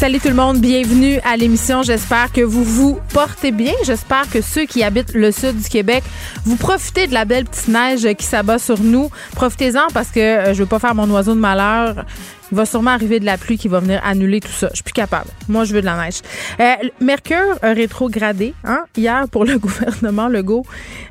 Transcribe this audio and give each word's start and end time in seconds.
Salut 0.00 0.18
tout 0.18 0.28
le 0.28 0.34
monde, 0.34 0.62
bienvenue 0.62 1.18
à 1.30 1.36
l'émission. 1.36 1.82
J'espère 1.82 2.32
que 2.32 2.40
vous 2.40 2.64
vous 2.64 2.98
portez 3.12 3.50
bien. 3.50 3.74
J'espère 3.84 4.30
que 4.30 4.40
ceux 4.40 4.64
qui 4.64 4.82
habitent 4.82 5.12
le 5.12 5.30
sud 5.30 5.60
du 5.60 5.68
Québec, 5.68 6.02
vous 6.46 6.56
profitez 6.56 7.06
de 7.06 7.12
la 7.12 7.26
belle 7.26 7.44
petite 7.44 7.68
neige 7.68 8.10
qui 8.14 8.24
s'abat 8.24 8.58
sur 8.58 8.80
nous. 8.80 9.10
Profitez-en 9.32 9.88
parce 9.92 10.08
que 10.08 10.20
euh, 10.20 10.54
je 10.54 10.60
veux 10.60 10.66
pas 10.66 10.78
faire 10.78 10.94
mon 10.94 11.06
oiseau 11.10 11.34
de 11.34 11.38
malheur. 11.38 12.06
Il 12.52 12.56
va 12.56 12.66
sûrement 12.66 12.90
arriver 12.90 13.20
de 13.20 13.24
la 13.24 13.38
pluie 13.38 13.58
qui 13.58 13.68
va 13.68 13.80
venir 13.80 14.00
annuler 14.04 14.40
tout 14.40 14.48
ça. 14.52 14.68
Je 14.70 14.76
suis 14.76 14.84
plus 14.84 14.92
capable. 14.92 15.30
Moi, 15.48 15.64
je 15.64 15.74
veux 15.74 15.80
de 15.80 15.86
la 15.86 16.04
neige. 16.04 16.20
Euh, 16.58 16.74
Mercure 17.00 17.58
a 17.62 17.72
rétrogradé 17.72 18.54
hein, 18.64 18.84
hier 18.96 19.28
pour 19.28 19.44
le 19.44 19.58
gouvernement 19.60 20.28
Legault. 20.28 20.64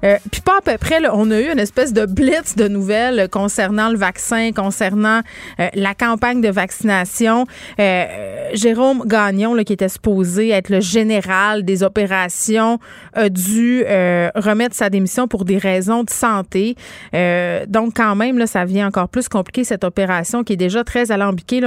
Euh, 0.04 0.18
puis 0.32 0.42
pas 0.42 0.58
à 0.58 0.62
peu 0.62 0.78
près, 0.78 1.00
là, 1.00 1.12
on 1.14 1.32
a 1.32 1.40
eu 1.40 1.52
une 1.52 1.60
espèce 1.60 1.94
de 1.94 2.06
blitz 2.06 2.56
de 2.56 2.68
nouvelles 2.68 3.28
concernant 3.30 3.90
le 3.90 3.98
vaccin, 3.98 4.52
concernant 4.52 5.22
euh, 5.60 5.68
la 5.74 5.94
campagne 5.94 6.42
de 6.42 6.50
vaccination. 6.50 7.46
Euh, 7.80 8.50
Jérôme 8.54 9.04
Gagnon, 9.06 9.54
là, 9.54 9.64
qui 9.64 9.74
était 9.74 9.90
supposé 9.90 10.50
être 10.50 10.70
le 10.70 10.80
général 10.80 11.64
des 11.64 11.84
opérations, 11.84 12.80
a 13.14 13.30
dû 13.30 13.84
euh, 13.86 14.30
remettre 14.36 14.76
sa 14.76 14.90
démission 14.90 15.28
pour 15.28 15.46
des 15.46 15.58
raisons 15.58 16.04
de 16.04 16.10
santé. 16.10 16.76
Euh, 17.14 17.66
donc, 17.68 17.94
quand 17.96 18.16
même, 18.16 18.38
là, 18.38 18.48
ça 18.48 18.66
vient 18.66 18.88
encore 18.88 19.10
plus 19.10 19.30
compliquer 19.30 19.64
cette 19.64 19.84
opération 19.84 20.44
qui 20.44 20.54
est 20.54 20.58
déjà 20.58 20.84
très 20.84 21.12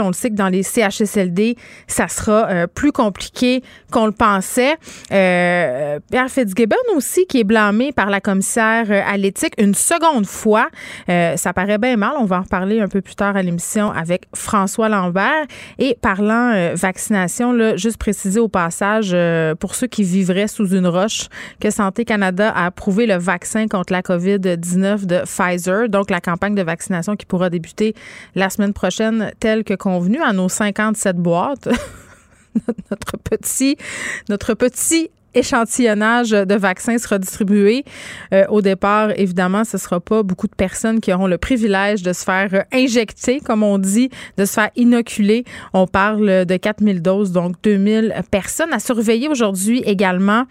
on 0.01 0.09
le 0.09 0.13
sait 0.13 0.31
que 0.31 0.35
dans 0.35 0.49
les 0.49 0.63
CHSLD, 0.63 1.57
ça 1.87 2.09
sera 2.09 2.49
euh, 2.49 2.67
plus 2.67 2.93
compliqué 2.93 3.63
qu'on 3.91 4.07
le 4.07 4.13
pensait. 4.13 4.75
Euh, 5.13 5.99
Pierre 6.11 6.29
Fitzgibbon 6.29 6.77
aussi, 6.97 7.27
qui 7.27 7.41
est 7.41 7.45
blâmé 7.45 7.93
par 7.93 8.11
la 8.11 8.21
commissaire 8.21 8.87
euh, 8.91 9.01
à 9.07 9.17
l'éthique 9.17 9.55
une 9.59 9.75
seconde 9.75 10.27
fois. 10.27 10.69
Ça 11.09 11.53
paraît 11.53 11.79
bien 11.79 11.97
mal. 11.97 12.13
On 12.19 12.25
va 12.25 12.39
en 12.39 12.43
reparler 12.43 12.81
un 12.81 12.89
peu 12.89 13.01
plus 13.01 13.15
tard 13.15 13.37
à 13.37 13.43
l'émission 13.43 13.91
avec 13.91 14.25
François 14.35 14.89
Lambert. 14.89 15.47
Et 15.79 15.97
parlant 16.01 16.75
vaccination, 16.75 17.77
juste 17.77 17.99
préciser 17.99 18.41
au 18.41 18.49
passage, 18.49 19.17
pour 19.59 19.75
ceux 19.75 19.87
qui 19.87 20.03
vivraient 20.03 20.49
sous 20.49 20.75
une 20.75 20.87
roche, 20.87 21.29
que 21.61 21.71
Santé 21.71 22.05
Canada 22.05 22.51
a 22.55 22.67
approuvé 22.67 23.07
le 23.07 23.17
vaccin 23.17 23.67
contre 23.69 23.93
la 23.93 24.03
COVID-19 24.03 25.07
de 25.07 25.23
Pfizer, 25.25 25.89
donc 25.89 26.11
la 26.11 26.21
campagne 26.21 26.55
de 26.55 26.63
vaccination 26.63 27.17
qui 27.17 27.27
pourra 27.27 27.51
débuter 27.51 27.95
la 28.35 28.51
semaine 28.51 28.73
prochaine, 28.73 29.33
que 29.61 29.75
convenue, 29.75 30.23
à 30.23 30.33
nos 30.33 30.49
57 30.49 31.17
boîtes. 31.17 31.69
notre 32.91 33.17
petit, 33.19 33.77
notre 34.29 34.55
petit 34.55 35.11
échantillonnage 35.35 36.31
de 36.31 36.55
vaccins 36.55 36.99
sera 36.99 37.19
distribué. 37.19 37.85
Euh, 38.33 38.45
au 38.49 38.63
départ, 38.63 39.11
évidemment, 39.17 39.65
ce 39.65 39.79
sera 39.79 40.01
pas 40.01 40.23
beaucoup 40.23 40.47
de 40.47 40.55
personnes 40.55 41.01
qui 41.01 41.13
auront 41.13 41.27
le 41.27 41.39
privilège 41.39 42.03
de 42.03 42.13
se 42.13 42.25
faire 42.25 42.65
injecter, 42.73 43.41
comme 43.41 43.63
on 43.63 43.79
dit, 43.79 44.11
de 44.37 44.45
se 44.45 44.53
faire 44.55 44.71
inoculer. 44.77 45.45
On 45.73 45.87
parle 45.87 46.45
de 46.45 46.57
4000 46.57 47.03
doses, 47.03 47.33
donc 47.33 47.57
2000 47.63 48.15
personnes. 48.31 48.73
À 48.73 48.79
surveiller 48.79 49.29
aujourd'hui 49.29 49.83
également 49.85 50.45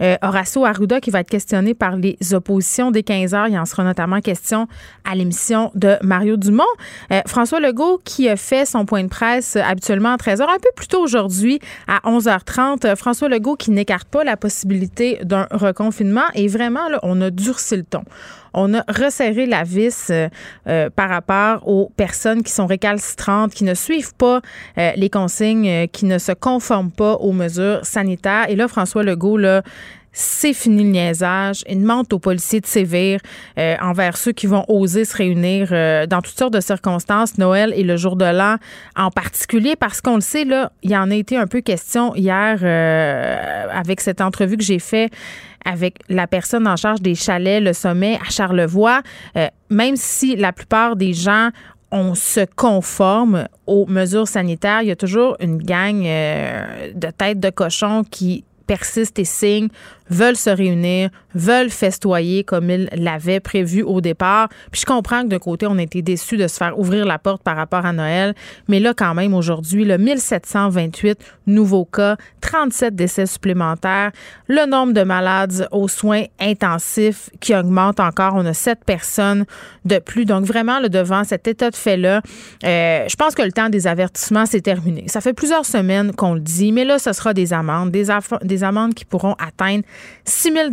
euh, 0.00 0.16
Horacio 0.22 0.64
Arruda 0.64 1.00
qui 1.00 1.10
va 1.10 1.20
être 1.20 1.30
questionné 1.30 1.74
par 1.74 1.96
les 1.96 2.16
oppositions 2.32 2.90
dès 2.90 3.02
15 3.02 3.34
heures. 3.34 3.48
Il 3.48 3.58
en 3.58 3.64
sera 3.64 3.84
notamment 3.84 4.20
question 4.20 4.68
à 5.04 5.14
l'émission 5.14 5.70
de 5.74 5.96
Mario 6.02 6.36
Dumont. 6.36 6.64
Euh, 7.12 7.20
François 7.26 7.60
Legault 7.60 8.00
qui 8.04 8.28
fait 8.36 8.64
son 8.64 8.84
point 8.84 9.02
de 9.02 9.08
presse 9.08 9.56
habituellement 9.56 10.12
à 10.12 10.16
13 10.16 10.40
heures, 10.40 10.50
un 10.50 10.58
peu 10.58 10.70
plus 10.74 10.88
tôt 10.88 11.02
aujourd'hui 11.02 11.60
à 11.86 12.00
11h30. 12.08 12.86
Euh, 12.86 12.96
François 12.96 13.28
Legault 13.28 13.56
qui 13.56 13.70
n'écarte 13.70 14.08
pas 14.08 14.24
la 14.26 14.36
possibilité 14.36 15.18
d'un 15.22 15.46
reconfinement 15.50 16.26
et 16.34 16.48
vraiment, 16.48 16.88
là, 16.88 17.00
on 17.02 17.20
a 17.22 17.30
durci 17.30 17.76
le 17.76 17.84
ton. 17.84 18.02
On 18.58 18.72
a 18.72 18.82
resserré 18.88 19.44
la 19.44 19.64
vis 19.64 20.08
euh, 20.10 20.28
euh, 20.66 20.88
par 20.88 21.10
rapport 21.10 21.68
aux 21.68 21.90
personnes 21.96 22.42
qui 22.42 22.52
sont 22.52 22.66
récalcitrantes, 22.66 23.52
qui 23.52 23.64
ne 23.64 23.74
suivent 23.74 24.14
pas 24.14 24.40
euh, 24.78 24.92
les 24.96 25.10
consignes, 25.10 25.86
qui 25.88 26.06
ne 26.06 26.18
se 26.18 26.32
conforment 26.32 26.90
pas 26.90 27.14
aux 27.14 27.32
mesures 27.32 27.84
sanitaires. 27.84 28.48
Et 28.48 28.56
là, 28.56 28.66
François 28.66 29.02
Legault, 29.02 29.36
là, 29.36 29.62
c'est 30.18 30.54
fini 30.54 30.82
le 30.82 30.88
niaisage. 30.88 31.62
Il 31.68 31.82
demande 31.82 32.10
aux 32.10 32.18
policiers 32.18 32.62
de 32.62 32.66
sévir 32.66 33.20
euh, 33.58 33.76
envers 33.82 34.16
ceux 34.16 34.32
qui 34.32 34.46
vont 34.46 34.64
oser 34.66 35.04
se 35.04 35.14
réunir 35.14 35.68
euh, 35.72 36.06
dans 36.06 36.22
toutes 36.22 36.38
sortes 36.38 36.54
de 36.54 36.60
circonstances, 36.60 37.36
Noël 37.36 37.74
et 37.76 37.82
le 37.82 37.98
jour 37.98 38.16
de 38.16 38.24
l'an 38.24 38.56
en 38.96 39.10
particulier, 39.10 39.76
parce 39.76 40.00
qu'on 40.00 40.14
le 40.14 40.22
sait, 40.22 40.46
là, 40.46 40.72
il 40.82 40.90
y 40.90 40.96
en 40.96 41.10
a 41.10 41.14
été 41.14 41.36
un 41.36 41.46
peu 41.46 41.60
question 41.60 42.14
hier 42.14 42.60
euh, 42.62 43.66
avec 43.70 44.00
cette 44.00 44.22
entrevue 44.22 44.56
que 44.56 44.64
j'ai 44.64 44.78
faite 44.78 45.12
avec 45.66 45.98
la 46.08 46.26
personne 46.26 46.66
en 46.66 46.76
charge 46.76 47.02
des 47.02 47.14
chalets, 47.14 47.62
le 47.62 47.74
sommet 47.74 48.18
à 48.26 48.30
Charlevoix. 48.30 49.02
Même 49.68 49.96
si 49.96 50.36
la 50.36 50.52
plupart 50.52 50.94
des 50.94 51.12
gens 51.12 51.50
on 51.90 52.14
se 52.14 52.46
conforme 52.54 53.48
aux 53.66 53.84
mesures 53.86 54.28
sanitaires, 54.28 54.82
il 54.82 54.88
y 54.88 54.92
a 54.92 54.96
toujours 54.96 55.36
une 55.40 55.58
gang 55.58 56.02
de 56.02 57.10
têtes 57.10 57.40
de 57.40 57.50
cochon 57.50 58.04
qui 58.08 58.44
persistent 58.66 59.18
et 59.18 59.24
signent, 59.24 59.68
veulent 60.10 60.36
se 60.36 60.50
réunir, 60.50 61.10
veulent 61.36 61.70
festoyer 61.70 62.44
comme 62.44 62.70
ils 62.70 62.88
l'avaient 62.92 63.40
prévu 63.40 63.82
au 63.82 64.00
départ. 64.00 64.48
Puis 64.72 64.80
je 64.80 64.86
comprends 64.86 65.22
que 65.22 65.28
d'un 65.28 65.38
côté, 65.38 65.66
on 65.66 65.78
a 65.78 65.82
été 65.82 66.02
déçus 66.02 66.36
de 66.36 66.48
se 66.48 66.56
faire 66.56 66.78
ouvrir 66.78 67.04
la 67.04 67.18
porte 67.18 67.42
par 67.42 67.56
rapport 67.56 67.86
à 67.86 67.92
Noël, 67.92 68.34
mais 68.68 68.80
là, 68.80 68.94
quand 68.94 69.14
même, 69.14 69.34
aujourd'hui, 69.34 69.84
le 69.84 69.98
1728 69.98 71.18
nouveaux 71.46 71.84
cas, 71.84 72.16
37 72.40 72.94
décès 72.94 73.26
supplémentaires, 73.26 74.10
le 74.48 74.66
nombre 74.66 74.92
de 74.92 75.02
malades 75.02 75.68
aux 75.70 75.88
soins 75.88 76.24
intensifs 76.40 77.30
qui 77.40 77.54
augmente 77.54 78.00
encore. 78.00 78.34
On 78.34 78.46
a 78.46 78.54
7 78.54 78.84
personnes 78.84 79.44
de 79.84 79.98
plus. 79.98 80.24
Donc, 80.24 80.44
vraiment, 80.44 80.78
là, 80.80 80.88
devant 80.88 81.24
cet 81.24 81.48
état 81.48 81.70
de 81.70 81.76
fait-là, 81.76 82.20
euh, 82.64 83.04
je 83.08 83.16
pense 83.16 83.34
que 83.34 83.42
le 83.42 83.52
temps 83.52 83.68
des 83.68 83.86
avertissements, 83.86 84.46
c'est 84.46 84.60
terminé. 84.60 85.04
Ça 85.08 85.20
fait 85.20 85.32
plusieurs 85.32 85.66
semaines 85.66 86.12
qu'on 86.12 86.34
le 86.34 86.40
dit, 86.40 86.72
mais 86.72 86.84
là, 86.84 86.98
ce 86.98 87.12
sera 87.12 87.34
des 87.34 87.52
amendes, 87.52 87.90
des, 87.90 88.06
des 88.42 88.64
amendes 88.64 88.94
qui 88.94 89.04
pourront 89.04 89.34
atteindre 89.34 89.84
6 90.24 90.52
000 90.52 90.70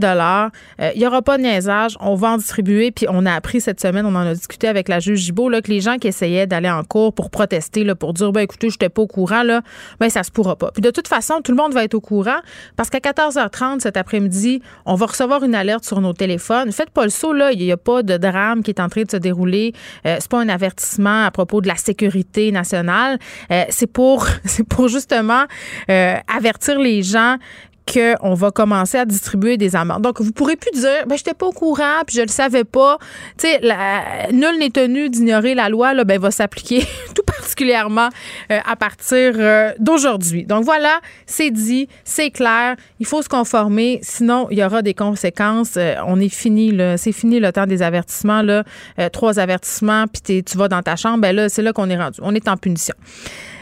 Euh, 0.81 0.91
Il 0.95 0.99
n'y 0.99 1.07
aura 1.07 1.21
pas 1.21 1.37
de 1.37 1.43
niaisage. 1.43 1.97
On 1.99 2.15
va 2.15 2.31
en 2.31 2.37
distribuer. 2.37 2.91
Puis 2.91 3.05
on 3.09 3.25
a 3.25 3.33
appris 3.33 3.61
cette 3.61 3.79
semaine, 3.79 4.05
on 4.05 4.15
en 4.15 4.25
a 4.27 4.33
discuté 4.33 4.67
avec 4.67 4.89
la 4.89 4.99
juge 4.99 5.19
Gibault, 5.19 5.49
que 5.49 5.69
les 5.69 5.81
gens 5.81 5.97
qui 5.97 6.07
essayaient 6.07 6.47
d'aller 6.47 6.69
en 6.69 6.83
cours 6.83 7.13
pour 7.13 7.29
protester, 7.29 7.85
pour 7.95 8.13
dire, 8.13 8.31
ben 8.31 8.41
écoutez, 8.41 8.69
je 8.69 8.75
n'étais 8.75 8.89
pas 8.89 9.01
au 9.01 9.07
courant, 9.07 9.43
là, 9.43 9.61
ben 9.99 10.09
ça 10.09 10.23
se 10.23 10.31
pourra 10.31 10.55
pas. 10.55 10.71
Puis 10.71 10.81
de 10.81 10.89
toute 10.89 11.07
façon, 11.07 11.41
tout 11.43 11.51
le 11.51 11.57
monde 11.57 11.73
va 11.73 11.83
être 11.83 11.93
au 11.93 12.01
courant 12.01 12.39
parce 12.75 12.89
qu'à 12.89 12.99
14h30 12.99 13.79
cet 13.79 13.97
après-midi, 13.97 14.61
on 14.85 14.95
va 14.95 15.05
recevoir 15.07 15.43
une 15.43 15.55
alerte 15.55 15.85
sur 15.85 16.01
nos 16.01 16.13
téléphones. 16.13 16.71
Faites 16.71 16.89
pas 16.89 17.03
le 17.03 17.09
saut, 17.09 17.33
là. 17.33 17.51
Il 17.51 17.59
n'y 17.59 17.71
a 17.71 17.77
pas 17.77 18.03
de 18.03 18.17
drame 18.17 18.63
qui 18.63 18.71
est 18.71 18.79
en 18.79 18.89
train 18.89 19.03
de 19.03 19.11
se 19.11 19.17
dérouler. 19.17 19.73
Euh, 20.05 20.17
c'est 20.19 20.29
pas 20.29 20.39
un 20.39 20.49
avertissement 20.49 21.25
à 21.25 21.31
propos 21.31 21.61
de 21.61 21.67
la 21.67 21.75
sécurité 21.75 22.51
nationale. 22.51 23.19
Euh, 23.51 23.63
c'est 23.69 23.87
pour, 23.87 24.27
c'est 24.45 24.67
pour 24.67 24.87
justement 24.87 25.43
euh, 25.89 26.15
avertir 26.27 26.79
les 26.79 27.03
gens 27.03 27.37
qu'on 27.91 28.33
va 28.33 28.51
commencer 28.51 28.97
à 28.97 29.05
distribuer 29.05 29.57
des 29.57 29.75
amendes. 29.75 30.01
Donc, 30.01 30.21
vous 30.21 30.31
pourrez 30.31 30.55
plus 30.55 30.71
dire, 30.71 31.05
ben, 31.07 31.17
j'étais 31.17 31.33
pas 31.33 31.47
au 31.47 31.51
courant, 31.51 32.01
puis 32.05 32.15
je 32.15 32.21
le 32.21 32.27
savais 32.27 32.63
pas. 32.63 32.97
Tu 33.37 33.47
sais, 33.47 33.61
nul 34.31 34.57
n'est 34.59 34.69
tenu 34.69 35.09
d'ignorer 35.09 35.53
la 35.53 35.69
loi, 35.69 35.93
là, 35.93 36.03
ben, 36.03 36.19
va 36.19 36.31
s'appliquer 36.31 36.85
tout 37.15 37.23
particulièrement 37.25 38.09
euh, 38.51 38.59
à 38.65 38.75
partir 38.75 39.33
euh, 39.37 39.71
d'aujourd'hui. 39.79 40.45
Donc, 40.45 40.63
voilà, 40.63 40.99
c'est 41.25 41.51
dit, 41.51 41.87
c'est 42.03 42.31
clair, 42.31 42.75
il 42.99 43.05
faut 43.05 43.21
se 43.21 43.29
conformer, 43.29 43.99
sinon, 44.01 44.47
il 44.49 44.59
y 44.59 44.63
aura 44.63 44.81
des 44.81 44.93
conséquences. 44.93 45.75
Euh, 45.77 45.95
on 46.07 46.19
est 46.19 46.33
fini, 46.33 46.71
là, 46.71 46.97
c'est 46.97 47.11
fini 47.11 47.39
le 47.39 47.51
temps 47.51 47.67
des 47.67 47.81
avertissements, 47.81 48.41
là. 48.41 48.63
Trois 49.11 49.39
avertissements, 49.39 50.05
puis 50.07 50.43
tu 50.43 50.57
vas 50.57 50.67
dans 50.67 50.81
ta 50.81 50.95
chambre, 50.95 51.19
ben 51.19 51.35
là, 51.35 51.49
c'est 51.49 51.61
là 51.61 51.73
qu'on 51.73 51.89
est 51.89 51.97
rendu. 51.97 52.19
On 52.23 52.33
est 52.33 52.47
en 52.47 52.57
punition. 52.57 52.95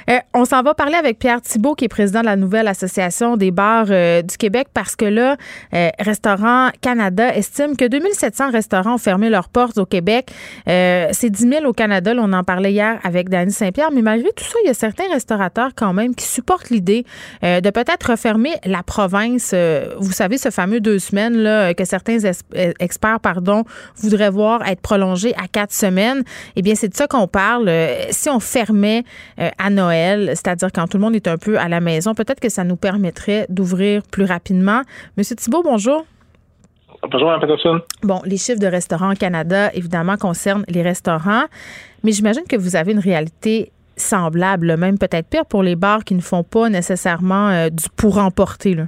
Euh, 0.09 0.19
on 0.33 0.45
s'en 0.45 0.62
va 0.63 0.74
parler 0.74 0.95
avec 0.95 1.19
Pierre 1.19 1.42
Thibault, 1.42 1.75
qui 1.75 1.86
est 1.86 1.89
président 1.89 2.21
de 2.21 2.25
la 2.25 2.36
nouvelle 2.36 2.68
association 2.68 3.38
des 3.38 3.51
bars 3.51 3.88
euh, 3.89 4.21
du 4.21 4.38
Québec, 4.38 4.68
parce 4.74 4.95
que 4.95 5.06
là, 5.06 5.38
euh, 5.74 5.89
Restaurant 6.00 6.69
Canada 6.81 7.36
estime 7.36 7.75
que 7.77 7.86
2700 7.86 8.51
restaurants 8.51 8.95
ont 8.95 8.98
fermé 8.98 9.30
leurs 9.30 9.50
portes 9.50 9.77
au 9.77 9.86
Québec. 9.86 10.31
C'est 10.65 11.30
10 11.30 11.50
000 11.50 11.65
au 11.65 11.74
Canada. 11.74 12.13
On 12.18 12.33
en 12.33 12.44
parlait 12.44 12.71
hier 12.71 13.00
avec 13.03 13.30
Dany 13.30 13.51
Saint-Pierre. 13.51 13.92
Mais 13.92 14.01
malgré 14.01 14.30
tout 14.31 14.44
ça, 14.44 14.57
il 14.63 14.68
y 14.68 14.69
a 14.69 14.74
certains 14.74 15.09
restaurateurs 15.12 15.71
quand 15.75 15.94
même 15.94 16.15
qui 16.15 16.25
supportent 16.25 16.69
l'idée 16.69 17.06
de 17.42 17.69
peut-être 17.69 18.12
refermer 18.12 18.51
la 18.65 18.83
province. 18.83 19.54
Vous 19.97 20.12
savez, 20.12 20.38
ce 20.38 20.50
fameux 20.50 20.80
deux 20.80 21.00
semaines 21.00 21.38
là, 21.38 21.74
que 21.74 21.86
certains 21.86 22.18
experts 22.80 23.19
pardon, 23.19 23.63
voudraient 23.97 24.30
voir 24.30 24.68
être 24.68 24.81
prolongé 24.81 25.33
à 25.36 25.47
quatre 25.47 25.74
semaines. 25.74 26.24
Eh 26.56 26.62
bien, 26.62 26.75
c'est 26.75 26.89
de 26.89 26.95
ça 26.95 27.07
qu'on 27.07 27.27
parle. 27.27 27.71
Si 28.12 28.30
on 28.30 28.39
fermait 28.39 29.04
à 29.38 29.69
Noël, 29.69 29.91
c'est-à-dire 29.92 30.70
quand 30.74 30.88
tout 30.88 30.98
le 30.98 31.02
monde 31.02 31.16
est 31.16 31.28
un 31.28 31.38
peu 31.38 31.58
à 31.58 31.68
la 31.70 31.80
maison, 31.80 32.14
peut-être 32.14 32.40
que 32.40 32.50
ça 32.50 32.64
nous 32.64 32.76
permettrait 32.76 33.46
d'ouvrir 33.50 34.02
plus 34.04 34.26
rapidement. 34.26 34.82
Monsieur 35.18 35.36
Thibault, 35.36 35.64
bonjour. 35.64 36.06
Bonjour, 37.10 37.30
Mme 37.30 37.42
Peterson. 37.42 37.82
Bon, 38.04 38.22
les 38.26 38.38
chiffres 38.38 38.60
de 38.60 38.68
restaurants 38.68 39.12
au 39.12 39.16
Canada, 39.16 39.72
évidemment, 39.74 40.18
concernent 40.18 40.66
les 40.68 40.82
restaurants, 40.82 41.46
mais 42.04 42.12
j'imagine 42.12 42.44
que 42.48 42.56
vous 42.56 42.76
avez 42.76 42.92
une 42.92 43.00
réalité 43.00 43.72
semblable, 43.98 44.78
même 44.78 44.98
peut-être 44.98 45.28
pire 45.28 45.46
pour 45.46 45.64
les 45.64 45.76
bars 45.76 46.04
qui 46.04 46.16
ne 46.16 46.22
font 46.22 46.44
pas 46.44 46.70
nécessairement 46.70 47.50
euh, 47.50 47.70
du 47.70 47.86
pour 47.96 48.18
emporter. 48.18 48.76
Là. 48.76 48.84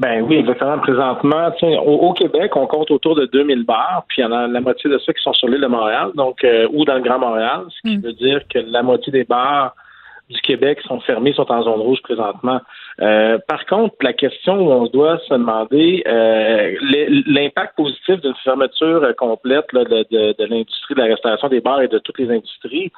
Ben 0.00 0.22
oui, 0.22 0.36
exactement. 0.36 0.78
Présentement, 0.78 1.52
au, 1.62 2.08
au, 2.08 2.12
Québec, 2.14 2.56
on 2.56 2.66
compte 2.66 2.90
autour 2.90 3.14
de 3.14 3.26
2000 3.26 3.64
bars, 3.64 4.04
puis 4.08 4.22
il 4.22 4.24
y 4.24 4.26
en 4.26 4.32
a 4.32 4.46
la 4.46 4.60
moitié 4.62 4.88
de 4.88 4.96
ceux 4.96 5.12
qui 5.12 5.22
sont 5.22 5.34
sur 5.34 5.46
l'île 5.46 5.60
de 5.60 5.66
Montréal, 5.66 6.12
donc 6.14 6.42
euh, 6.42 6.66
ou 6.72 6.86
dans 6.86 6.94
le 6.94 7.02
Grand 7.02 7.18
Montréal, 7.18 7.64
ce 7.68 7.88
qui 7.88 7.98
mm. 7.98 8.00
veut 8.00 8.12
dire 8.14 8.40
que 8.48 8.60
la 8.60 8.82
moitié 8.82 9.12
des 9.12 9.24
bars 9.24 9.74
du 10.30 10.40
Québec 10.40 10.78
sont 10.86 11.00
fermés, 11.00 11.34
sont 11.34 11.50
en 11.52 11.62
zone 11.64 11.80
rouge 11.80 12.00
présentement. 12.02 12.60
Euh, 13.00 13.38
par 13.46 13.66
contre, 13.66 13.96
la 14.00 14.14
question 14.14 14.54
où 14.54 14.70
on 14.70 14.86
doit 14.86 15.18
se 15.18 15.34
demander 15.34 16.02
euh, 16.06 16.76
l'impact 17.26 17.76
positif 17.76 18.22
d'une 18.22 18.34
fermeture 18.42 19.14
complète 19.18 19.66
de, 19.74 20.06
de, 20.10 20.34
de 20.38 20.44
l'industrie 20.44 20.94
de 20.94 21.00
la 21.00 21.08
restauration 21.08 21.48
des 21.48 21.60
bars 21.60 21.82
et 21.82 21.88
de 21.88 21.98
toutes 21.98 22.18
les 22.18 22.30
industries, 22.30 22.90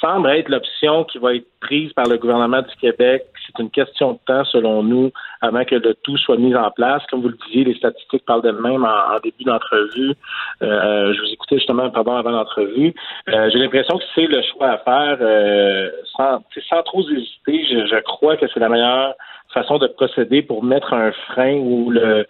semble 0.00 0.30
être 0.30 0.48
l'option 0.48 1.04
qui 1.04 1.18
va 1.18 1.34
être 1.34 1.46
prise 1.60 1.92
par 1.92 2.06
le 2.06 2.16
gouvernement 2.18 2.62
du 2.62 2.74
Québec. 2.80 3.26
C'est 3.46 3.62
une 3.62 3.70
question 3.70 4.12
de 4.12 4.18
temps, 4.26 4.44
selon 4.44 4.82
nous, 4.82 5.10
avant 5.40 5.64
que 5.64 5.74
le 5.74 5.94
tout 6.02 6.16
soit 6.18 6.36
mis 6.36 6.54
en 6.54 6.70
place. 6.70 7.02
Comme 7.10 7.22
vous 7.22 7.28
le 7.28 7.38
disiez, 7.46 7.64
les 7.64 7.74
statistiques 7.74 8.24
parlent 8.24 8.42
d'elles-mêmes 8.42 8.84
en, 8.84 9.18
début 9.22 9.44
d'entrevue. 9.44 10.14
Euh, 10.62 11.12
je 11.14 11.20
vous 11.20 11.32
écoutais 11.32 11.56
justement, 11.56 11.90
pardon, 11.90 12.16
avant 12.16 12.30
l'entrevue. 12.30 12.94
Euh, 13.28 13.50
j'ai 13.50 13.58
l'impression 13.58 13.98
que 13.98 14.04
c'est 14.14 14.26
le 14.26 14.42
choix 14.42 14.68
à 14.68 14.78
faire 14.78 15.18
euh, 15.20 15.90
sans, 16.16 16.42
sans 16.68 16.82
trop 16.82 17.02
hésiter. 17.02 17.64
Je, 17.68 17.86
je 17.86 18.00
crois 18.02 18.36
que 18.36 18.46
c'est 18.52 18.60
la 18.60 18.68
meilleure 18.68 19.14
façon 19.52 19.78
de 19.78 19.86
procéder 19.86 20.42
pour 20.42 20.62
mettre 20.62 20.92
un 20.92 21.12
frein 21.12 21.54
ou 21.54 21.90
le 21.90 22.26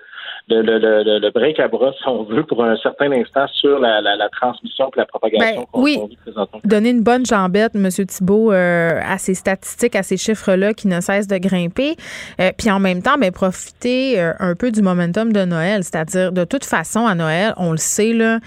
le, 0.49 0.79
le, 0.79 1.19
le, 1.19 1.31
break 1.31 1.61
à 1.61 1.69
bras, 1.69 1.93
si 1.99 2.09
on 2.09 2.23
veut, 2.25 2.43
pour 2.43 2.65
un 2.65 2.77
certain 2.77 3.13
instant 3.13 3.47
sur 3.49 3.79
la, 3.79 4.01
la, 4.01 4.29
transmission 4.31 4.87
et 4.95 4.99
la 4.99 5.07
propagation 5.07 5.61
ben, 5.61 5.65
qu'on 5.71 5.83
oui. 5.83 5.99
présentement. 6.23 6.61
Donner 6.65 6.91
une 6.91 7.03
bonne 7.03 7.27
jambette, 7.27 7.75
M. 7.75 7.89
Thibault, 7.91 8.53
euh, 8.53 9.01
à 9.05 9.19
ces 9.19 9.35
statistiques, 9.35 9.95
à 9.97 10.03
ces 10.03 10.17
chiffres-là 10.17 10.75
qui 10.75 10.89
ne 10.89 11.01
cessent 11.01 11.29
de 11.29 11.39
grimper. 11.39 11.97
Euh, 12.41 12.51
puis 12.57 12.71
en 12.71 12.81
même 12.81 13.03
temps, 13.03 13.19
ben, 13.19 13.31
profiter 13.31 14.21
euh, 14.21 14.33
un 14.39 14.55
peu 14.55 14.71
du 14.71 14.83
momentum 14.83 15.33
de 15.33 15.45
Noël. 15.45 15.85
C'est-à-dire, 15.85 16.33
de 16.33 16.45
toute 16.45 16.65
façon, 16.65 17.07
à 17.07 17.15
Noël, 17.15 17.53
on 17.57 17.73
le 17.73 17.79
sait, 17.79 18.13
là, 18.13 18.39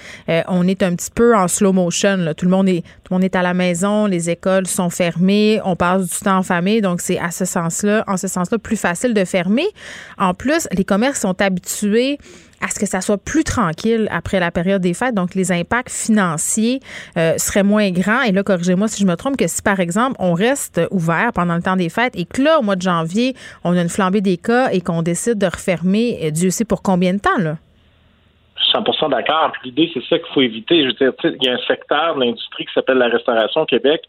on 0.48 0.68
est 0.68 0.84
un 0.84 0.96
petit 0.96 1.12
peu 1.14 1.36
en 1.36 1.48
slow 1.48 1.74
motion. 1.74 2.18
Là. 2.18 2.34
Tout 2.34 2.46
le 2.46 2.52
monde 2.52 2.70
est 2.70 2.84
monde 3.14 3.24
est 3.24 3.36
à 3.36 3.42
la 3.42 3.54
maison, 3.54 4.06
les 4.06 4.30
écoles 4.30 4.68
sont 4.68 4.90
fermées, 4.90 5.60
on 5.64 5.76
passe 5.76 6.10
du 6.10 6.20
temps 6.20 6.38
en 6.38 6.44
famille, 6.44 6.82
donc 6.82 7.02
c'est 7.02 7.20
à 7.20 7.32
ce 7.32 7.46
sens-là, 7.46 8.04
en 8.08 8.18
ce 8.18 8.28
sens-là, 8.28 8.58
plus 8.58 8.78
facile 8.78 9.14
de 9.14 9.26
fermer. 9.26 9.68
En 10.18 10.34
plus, 10.34 10.68
les 10.72 10.86
commerces 10.86 11.22
sont 11.22 11.40
habitués 11.42 12.18
à 12.62 12.70
ce 12.70 12.80
que 12.80 12.86
ça 12.86 13.02
soit 13.02 13.18
plus 13.18 13.44
tranquille 13.44 14.08
après 14.12 14.40
la 14.40 14.52
période 14.52 14.82
des 14.82 14.94
fêtes. 14.94 15.16
Donc, 15.16 15.36
les 15.36 15.52
impacts 15.52 15.92
financiers 15.92 16.80
euh, 17.18 17.34
seraient 17.38 17.64
moins 17.64 17.90
grands. 17.92 18.22
Et 18.22 18.32
là, 18.32 18.44
corrigez-moi 18.44 18.88
si 18.88 19.02
je 19.02 19.08
me 19.08 19.16
trompe, 19.16 19.36
que 19.36 19.48
si, 19.48 19.62
par 19.62 19.80
exemple, 19.80 20.16
on 20.20 20.34
reste 20.34 20.80
ouvert 20.92 21.32
pendant 21.34 21.56
le 21.56 21.62
temps 21.62 21.76
des 21.76 21.90
fêtes 21.90 22.14
et 22.16 22.26
que 22.26 22.42
là, 22.42 22.60
au 22.60 22.62
mois 22.62 22.76
de 22.76 22.82
janvier, 22.82 23.36
on 23.64 23.76
a 23.76 23.82
une 23.82 23.90
flambée 23.90 24.22
des 24.22 24.38
cas 24.38 24.70
et 24.72 24.82
qu'on 24.82 25.02
décide 25.02 25.38
de 25.38 25.48
refermer, 25.48 26.20
euh, 26.24 26.32
Dieu 26.32 26.50
sait 26.50 26.66
pour 26.66 26.82
combien 26.82 27.14
de 27.14 27.20
temps, 27.20 27.38
là? 27.40 27.58
100% 28.74 29.10
d'accord. 29.10 29.52
L'idée, 29.64 29.90
c'est 29.94 30.04
ça 30.06 30.20
qu'il 30.20 30.34
faut 30.34 30.42
éviter. 30.42 30.84
Je 30.84 30.88
veux 30.88 30.94
dire, 30.94 31.14
il 31.24 31.44
y 31.44 31.50
a 31.50 31.54
un 31.54 31.68
secteur 31.68 32.16
de 32.16 32.22
l'industrie 32.22 32.66
qui 32.66 32.74
s'appelle 32.74 32.98
la 32.98 33.08
restauration 33.08 33.62
au 33.62 33.66
Québec 33.66 34.02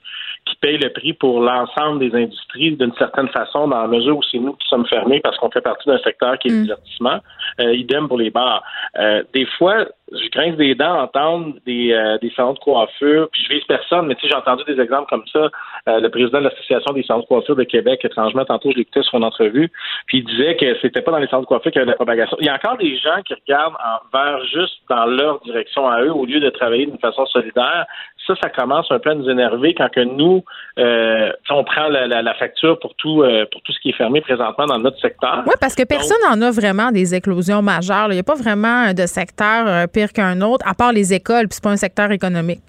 qui 0.44 0.56
paye 0.56 0.78
le 0.78 0.90
prix 0.90 1.12
pour 1.12 1.40
l'ensemble 1.40 1.98
des 1.98 2.14
industries 2.16 2.76
d'une 2.76 2.94
certaine 2.94 3.28
façon, 3.28 3.68
dans 3.68 3.82
la 3.82 3.88
mesure 3.88 4.18
où 4.18 4.22
c'est 4.22 4.38
nous 4.38 4.54
qui 4.54 4.68
sommes 4.68 4.86
fermés 4.86 5.20
parce 5.20 5.36
qu'on 5.38 5.50
fait 5.50 5.60
partie 5.60 5.88
d'un 5.88 5.98
secteur 5.98 6.38
qui 6.38 6.48
est 6.48 6.50
le 6.50 6.58
mm. 6.58 6.62
divertissement. 6.62 7.20
Euh, 7.60 7.74
idem 7.74 8.08
pour 8.08 8.18
les 8.18 8.30
bars. 8.30 8.62
Euh, 8.98 9.22
des 9.34 9.46
fois, 9.46 9.86
je 10.12 10.28
grince 10.30 10.56
des 10.56 10.74
dents 10.74 10.94
à 10.94 11.02
entendre 11.04 11.54
des, 11.66 11.92
euh, 11.92 12.18
des 12.18 12.30
salons 12.36 12.52
de 12.52 12.58
coiffure, 12.58 13.28
puis 13.32 13.42
je 13.42 13.54
vise 13.54 13.64
personne, 13.64 14.06
mais 14.06 14.14
tu 14.14 14.22
sais, 14.22 14.28
j'ai 14.28 14.36
entendu 14.36 14.62
des 14.64 14.80
exemples 14.80 15.08
comme 15.08 15.24
ça. 15.32 15.50
Euh, 15.88 16.00
le 16.00 16.08
président 16.10 16.38
de 16.38 16.44
l'Association 16.44 16.92
des 16.92 17.02
salons 17.02 17.20
de 17.20 17.26
coiffure 17.26 17.56
de 17.56 17.64
Québec, 17.64 18.00
étrangement, 18.04 18.44
tantôt, 18.44 18.70
je 18.72 18.76
l'écoutais 18.76 19.02
sur 19.02 19.18
une 19.18 19.24
entrevue, 19.24 19.70
puis 20.06 20.18
il 20.18 20.24
disait 20.24 20.56
que 20.56 20.76
c'était 20.80 21.02
pas 21.02 21.12
dans 21.12 21.18
les 21.18 21.28
salons 21.28 21.42
de 21.42 21.46
coiffure 21.46 21.70
qu'il 21.70 21.80
y 21.80 21.82
avait 21.82 21.86
de 21.86 21.92
la 21.92 21.96
propagation. 21.96 22.36
Il 22.40 22.46
y 22.46 22.50
a 22.50 22.54
encore 22.54 22.76
des 22.76 22.96
gens 22.98 23.22
qui 23.24 23.34
regardent 23.34 23.74
en, 23.74 24.16
vers 24.16 24.44
juste 24.46 24.80
dans 24.88 25.06
leur 25.06 25.40
direction 25.40 25.88
à 25.88 26.02
eux, 26.02 26.12
au 26.12 26.26
lieu 26.26 26.40
de 26.40 26.50
travailler 26.50 26.86
d'une 26.86 26.98
façon 26.98 27.24
solidaire. 27.26 27.86
Ça, 28.26 28.34
ça 28.40 28.50
commence 28.50 28.86
un 28.90 28.98
peu 28.98 29.10
à 29.10 29.14
nous 29.14 29.28
énerver 29.28 29.74
quand 29.74 29.88
que 29.90 30.00
nous, 30.00 30.44
euh, 30.78 31.32
on 31.50 31.64
prend 31.64 31.88
la, 31.88 32.06
la, 32.06 32.34
facture 32.34 32.78
pour 32.78 32.94
tout, 32.94 33.22
euh, 33.22 33.46
pour 33.50 33.60
tout 33.62 33.72
ce 33.72 33.80
qui 33.80 33.90
est 33.90 33.96
fermé 33.96 34.20
présentement 34.20 34.66
dans 34.66 34.78
notre 34.78 35.00
secteur. 35.00 35.42
Oui, 35.46 35.54
parce 35.60 35.74
que 35.74 35.82
personne 35.82 36.18
n'en 36.30 36.40
a 36.40 36.50
vraiment 36.50 36.90
des 36.92 37.14
éclosions 37.14 37.62
majeures. 37.62 38.08
Il 38.10 38.14
n'y 38.14 38.20
a 38.20 38.24
pas 38.24 38.36
vraiment 38.36 38.92
de 38.92 39.06
secteur 39.06 39.66
euh, 39.66 39.86
pire 39.86 40.12
qu'un 40.12 40.40
autre, 40.40 40.66
à 40.68 40.74
part 40.74 40.92
les 40.92 41.12
écoles, 41.12 41.48
puis 41.48 41.54
c'est 41.54 41.64
pas 41.64 41.70
un 41.70 41.76
secteur 41.76 42.10
économique. 42.12 42.60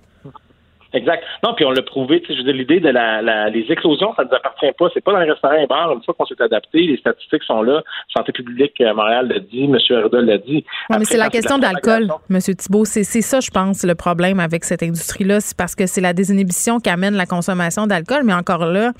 Exact. 0.93 1.23
Non, 1.43 1.53
puis 1.55 1.65
on 1.65 1.71
l'a 1.71 1.81
prouvé. 1.81 2.23
Je 2.27 2.35
veux 2.35 2.43
dire, 2.43 2.53
l'idée 2.53 2.79
de 2.79 2.89
la, 2.89 3.49
les 3.49 3.65
éclosions, 3.69 4.13
ça 4.15 4.23
ne 4.23 4.29
nous 4.29 4.35
appartient 4.35 4.71
pas. 4.77 4.85
C'est 4.93 5.03
pas 5.03 5.11
dans 5.11 5.19
les 5.19 5.31
restaurants 5.31 5.55
et 5.55 5.67
bars. 5.67 5.91
Une 5.91 6.03
fois 6.03 6.13
qu'on 6.13 6.25
s'est 6.25 6.41
adapté, 6.41 6.81
les 6.81 6.97
statistiques 6.97 7.43
sont 7.43 7.63
là. 7.63 7.81
Santé 8.15 8.31
publique 8.31 8.79
euh, 8.81 8.93
Montréal 8.93 9.27
l'a 9.27 9.39
dit, 9.39 9.63
M. 9.63 9.77
Herda 9.89 10.21
l'a 10.21 10.37
dit. 10.37 10.63
Non, 10.89 10.99
mais 10.99 11.05
c'est 11.05 11.17
la 11.17 11.29
question 11.29 11.57
de 11.57 11.63
l'alcool, 11.63 12.09
M. 12.29 12.39
Thibault. 12.39 12.85
C'est 12.85 13.03
ça, 13.03 13.39
je 13.39 13.49
pense, 13.49 13.83
le 13.83 13.95
problème 13.95 14.39
avec 14.39 14.63
cette 14.63 14.83
industrie-là. 14.83 15.39
C'est 15.39 15.57
parce 15.57 15.75
que 15.75 15.87
c'est 15.87 16.01
la 16.01 16.13
désinhibition 16.13 16.79
qui 16.79 16.89
amène 16.89 17.15
la 17.15 17.25
consommation 17.25 17.87
d'alcool. 17.87 18.21
Mais 18.23 18.33
encore 18.33 18.65
là, 18.65 18.91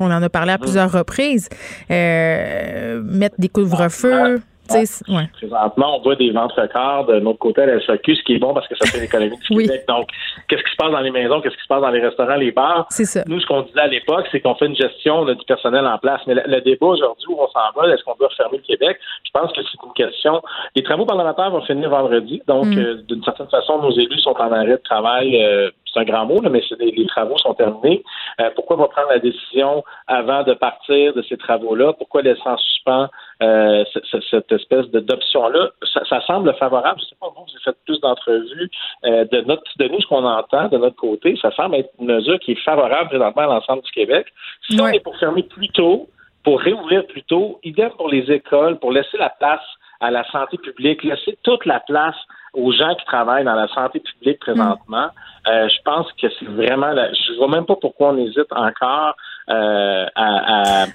on 0.00 0.10
en 0.10 0.22
a 0.22 0.28
parlé 0.30 0.52
à 0.52 0.56
mmh. 0.56 0.60
plusieurs 0.60 0.92
reprises. 0.92 1.48
Euh, 1.90 3.02
mettre 3.02 3.36
des 3.38 3.48
couvre-feux. 3.48 4.40
Présentement, 4.68 5.98
on 5.98 6.02
voit 6.02 6.16
des 6.16 6.30
ventes 6.30 6.52
records 6.52 7.06
de 7.06 7.20
notre 7.20 7.38
côté 7.38 7.62
à 7.62 7.66
la 7.66 7.84
SAQ, 7.84 8.16
ce 8.16 8.22
qui 8.22 8.34
est 8.34 8.38
bon 8.38 8.54
parce 8.54 8.68
que 8.68 8.76
ça 8.76 8.86
fait 8.86 9.00
l'économie 9.00 9.36
du 9.36 9.48
Québec. 9.58 9.84
Donc, 9.88 10.08
qu'est-ce 10.48 10.62
qui 10.62 10.70
se 10.70 10.76
passe 10.76 10.92
dans 10.92 11.00
les 11.00 11.10
maisons, 11.10 11.40
qu'est-ce 11.40 11.56
qui 11.56 11.62
se 11.62 11.68
passe 11.68 11.82
dans 11.82 11.90
les 11.90 12.00
restaurants, 12.00 12.36
les 12.36 12.52
bars? 12.52 12.86
Ça. 12.90 13.22
Nous, 13.26 13.40
ce 13.40 13.46
qu'on 13.46 13.62
disait 13.62 13.80
à 13.80 13.88
l'époque, 13.88 14.26
c'est 14.30 14.40
qu'on 14.40 14.54
fait 14.54 14.66
une 14.66 14.76
gestion 14.76 15.24
du 15.24 15.44
personnel 15.46 15.86
en 15.86 15.98
place. 15.98 16.20
Mais 16.26 16.34
le, 16.34 16.60
débat 16.60 16.86
aujourd'hui 16.86 17.26
où 17.28 17.38
on 17.40 17.48
s'en 17.48 17.72
va, 17.74 17.92
est-ce 17.92 18.04
qu'on 18.04 18.14
doit 18.14 18.28
fermer 18.36 18.58
le 18.58 18.62
Québec? 18.62 18.98
Je 19.24 19.30
pense 19.32 19.52
que 19.52 19.60
c'est 19.62 19.86
une 19.86 19.92
question. 19.94 20.42
Les 20.76 20.82
travaux 20.82 21.06
parlementaires 21.06 21.50
vont 21.50 21.62
finir 21.62 21.90
vendredi. 21.90 22.40
Donc, 22.46 22.66
mm. 22.66 22.78
euh, 22.78 23.02
d'une 23.08 23.22
certaine 23.24 23.48
façon, 23.48 23.82
nos 23.82 23.92
élus 23.92 24.20
sont 24.20 24.36
en 24.38 24.52
arrêt 24.52 24.72
de 24.72 24.76
travail. 24.76 25.42
Euh, 25.42 25.70
c'est 25.92 26.00
un 26.00 26.04
grand 26.04 26.26
mot, 26.26 26.40
mais 26.40 26.62
les 26.78 27.06
travaux 27.06 27.36
sont 27.38 27.54
terminés. 27.54 28.02
Euh, 28.40 28.50
pourquoi 28.54 28.76
on 28.76 28.80
va 28.80 28.88
prendre 28.88 29.08
la 29.08 29.18
décision 29.18 29.84
avant 30.06 30.42
de 30.42 30.54
partir 30.54 31.14
de 31.14 31.22
ces 31.22 31.36
travaux-là? 31.36 31.92
Pourquoi 31.94 32.22
laisser 32.22 32.40
en 32.44 32.56
suspens 32.56 33.08
euh, 33.42 33.84
cette, 34.30 34.52
espèce 34.52 34.86
d'option-là? 34.90 35.70
Ça, 36.08 36.20
semble 36.22 36.54
favorable. 36.54 36.98
Je 37.00 37.04
ne 37.04 37.08
sais 37.08 37.16
pas, 37.20 37.28
vous, 37.28 37.44
vous 37.44 37.50
avez 37.50 37.62
fait 37.64 37.76
plus 37.84 38.00
d'entrevues. 38.00 38.70
Euh, 39.04 39.24
de, 39.30 39.40
notre, 39.42 39.62
de 39.78 39.88
nous, 39.88 40.00
ce 40.00 40.06
qu'on 40.06 40.24
entend 40.24 40.68
de 40.68 40.78
notre 40.78 40.96
côté, 40.96 41.36
ça 41.40 41.50
semble 41.52 41.76
être 41.76 41.90
une 42.00 42.06
mesure 42.06 42.38
qui 42.40 42.52
est 42.52 42.64
favorable 42.64 43.08
présentement 43.08 43.42
à 43.42 43.46
l'ensemble 43.46 43.82
du 43.82 43.90
Québec. 43.90 44.26
Si 44.68 44.80
on 44.80 44.88
est 44.88 45.00
pour 45.00 45.16
fermer 45.18 45.42
plus 45.42 45.68
tôt, 45.68 46.08
pour 46.44 46.60
réouvrir 46.60 47.06
plus 47.06 47.22
tôt, 47.22 47.60
idem 47.62 47.90
pour 47.90 48.08
les 48.08 48.30
écoles, 48.30 48.78
pour 48.78 48.92
laisser 48.92 49.16
la 49.16 49.30
place 49.30 49.60
à 50.00 50.10
la 50.10 50.24
santé 50.30 50.58
publique, 50.58 51.04
laisser 51.04 51.38
toute 51.42 51.64
la 51.64 51.80
place 51.80 52.16
aux 52.52 52.72
gens 52.72 52.94
qui 52.94 53.04
travaillent 53.06 53.44
dans 53.44 53.54
la 53.54 53.68
santé 53.68 54.00
publique 54.00 54.40
présentement. 54.40 55.08
Euh, 55.48 55.68
je 55.68 55.82
pense 55.84 56.06
que 56.20 56.26
c'est 56.38 56.46
vraiment, 56.46 56.92
la, 56.92 57.12
je 57.12 57.36
vois 57.38 57.48
même 57.48 57.66
pas 57.66 57.76
pourquoi 57.76 58.10
on 58.10 58.16
hésite 58.18 58.52
encore 58.52 59.16
euh, 59.50 60.06
à, 60.14 60.82
à, 60.82 60.86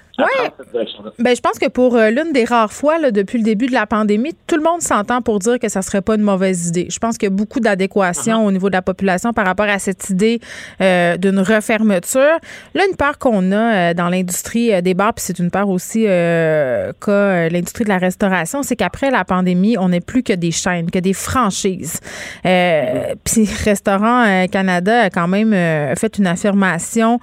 Ben, 1.18 1.36
je 1.36 1.40
pense 1.40 1.58
que 1.60 1.68
pour 1.68 1.96
euh, 1.96 2.08
l'une 2.08 2.32
des 2.32 2.44
rares 2.44 2.72
fois 2.72 2.98
là, 2.98 3.10
depuis 3.10 3.36
le 3.36 3.44
début 3.44 3.66
de 3.66 3.72
la 3.72 3.86
pandémie, 3.86 4.32
tout 4.46 4.56
le 4.56 4.62
monde 4.62 4.80
s'entend 4.80 5.20
pour 5.20 5.38
dire 5.38 5.58
que 5.58 5.68
ça 5.68 5.82
serait 5.82 6.00
pas 6.00 6.14
une 6.14 6.22
mauvaise 6.22 6.68
idée. 6.68 6.88
Je 6.90 6.98
pense 6.98 7.18
qu'il 7.18 7.28
y 7.28 7.32
a 7.32 7.34
beaucoup 7.34 7.60
d'adéquation 7.60 8.42
uh-huh. 8.42 8.48
au 8.48 8.50
niveau 8.50 8.68
de 8.68 8.74
la 8.74 8.80
population 8.82 9.34
par 9.34 9.44
rapport 9.44 9.68
à 9.68 9.78
cette 9.78 10.08
idée 10.08 10.40
euh, 10.80 11.18
d'une 11.18 11.40
refermeture. 11.40 12.38
Là, 12.74 12.82
une 12.88 12.96
part 12.96 13.18
qu'on 13.18 13.52
a 13.52 13.92
dans 13.92 14.08
l'industrie 14.08 14.82
des 14.82 14.94
bars, 14.94 15.12
puis 15.12 15.24
c'est 15.26 15.38
une 15.38 15.50
part 15.50 15.68
aussi 15.68 16.04
qu'a 16.04 17.48
l'industrie 17.50 17.84
de 17.84 17.90
la 17.90 17.98
restauration, 17.98 18.62
c'est 18.62 18.76
qu'après 18.76 19.10
la 19.10 19.24
pandémie, 19.24 19.76
on 19.78 19.90
n'est 19.90 20.00
plus 20.00 20.22
que 20.22 20.32
des 20.32 20.52
chaînes, 20.52 20.90
que 20.90 20.98
des 20.98 21.12
franchises. 21.12 22.00
Uh-huh. 22.44 23.14
Puis 23.24 23.48
Restaurant 23.64 24.46
Canada 24.50 25.02
a 25.02 25.10
quand 25.10 25.28
même 25.28 25.52
fait 25.96 26.16
une 26.18 26.26
affirmation 26.26 27.20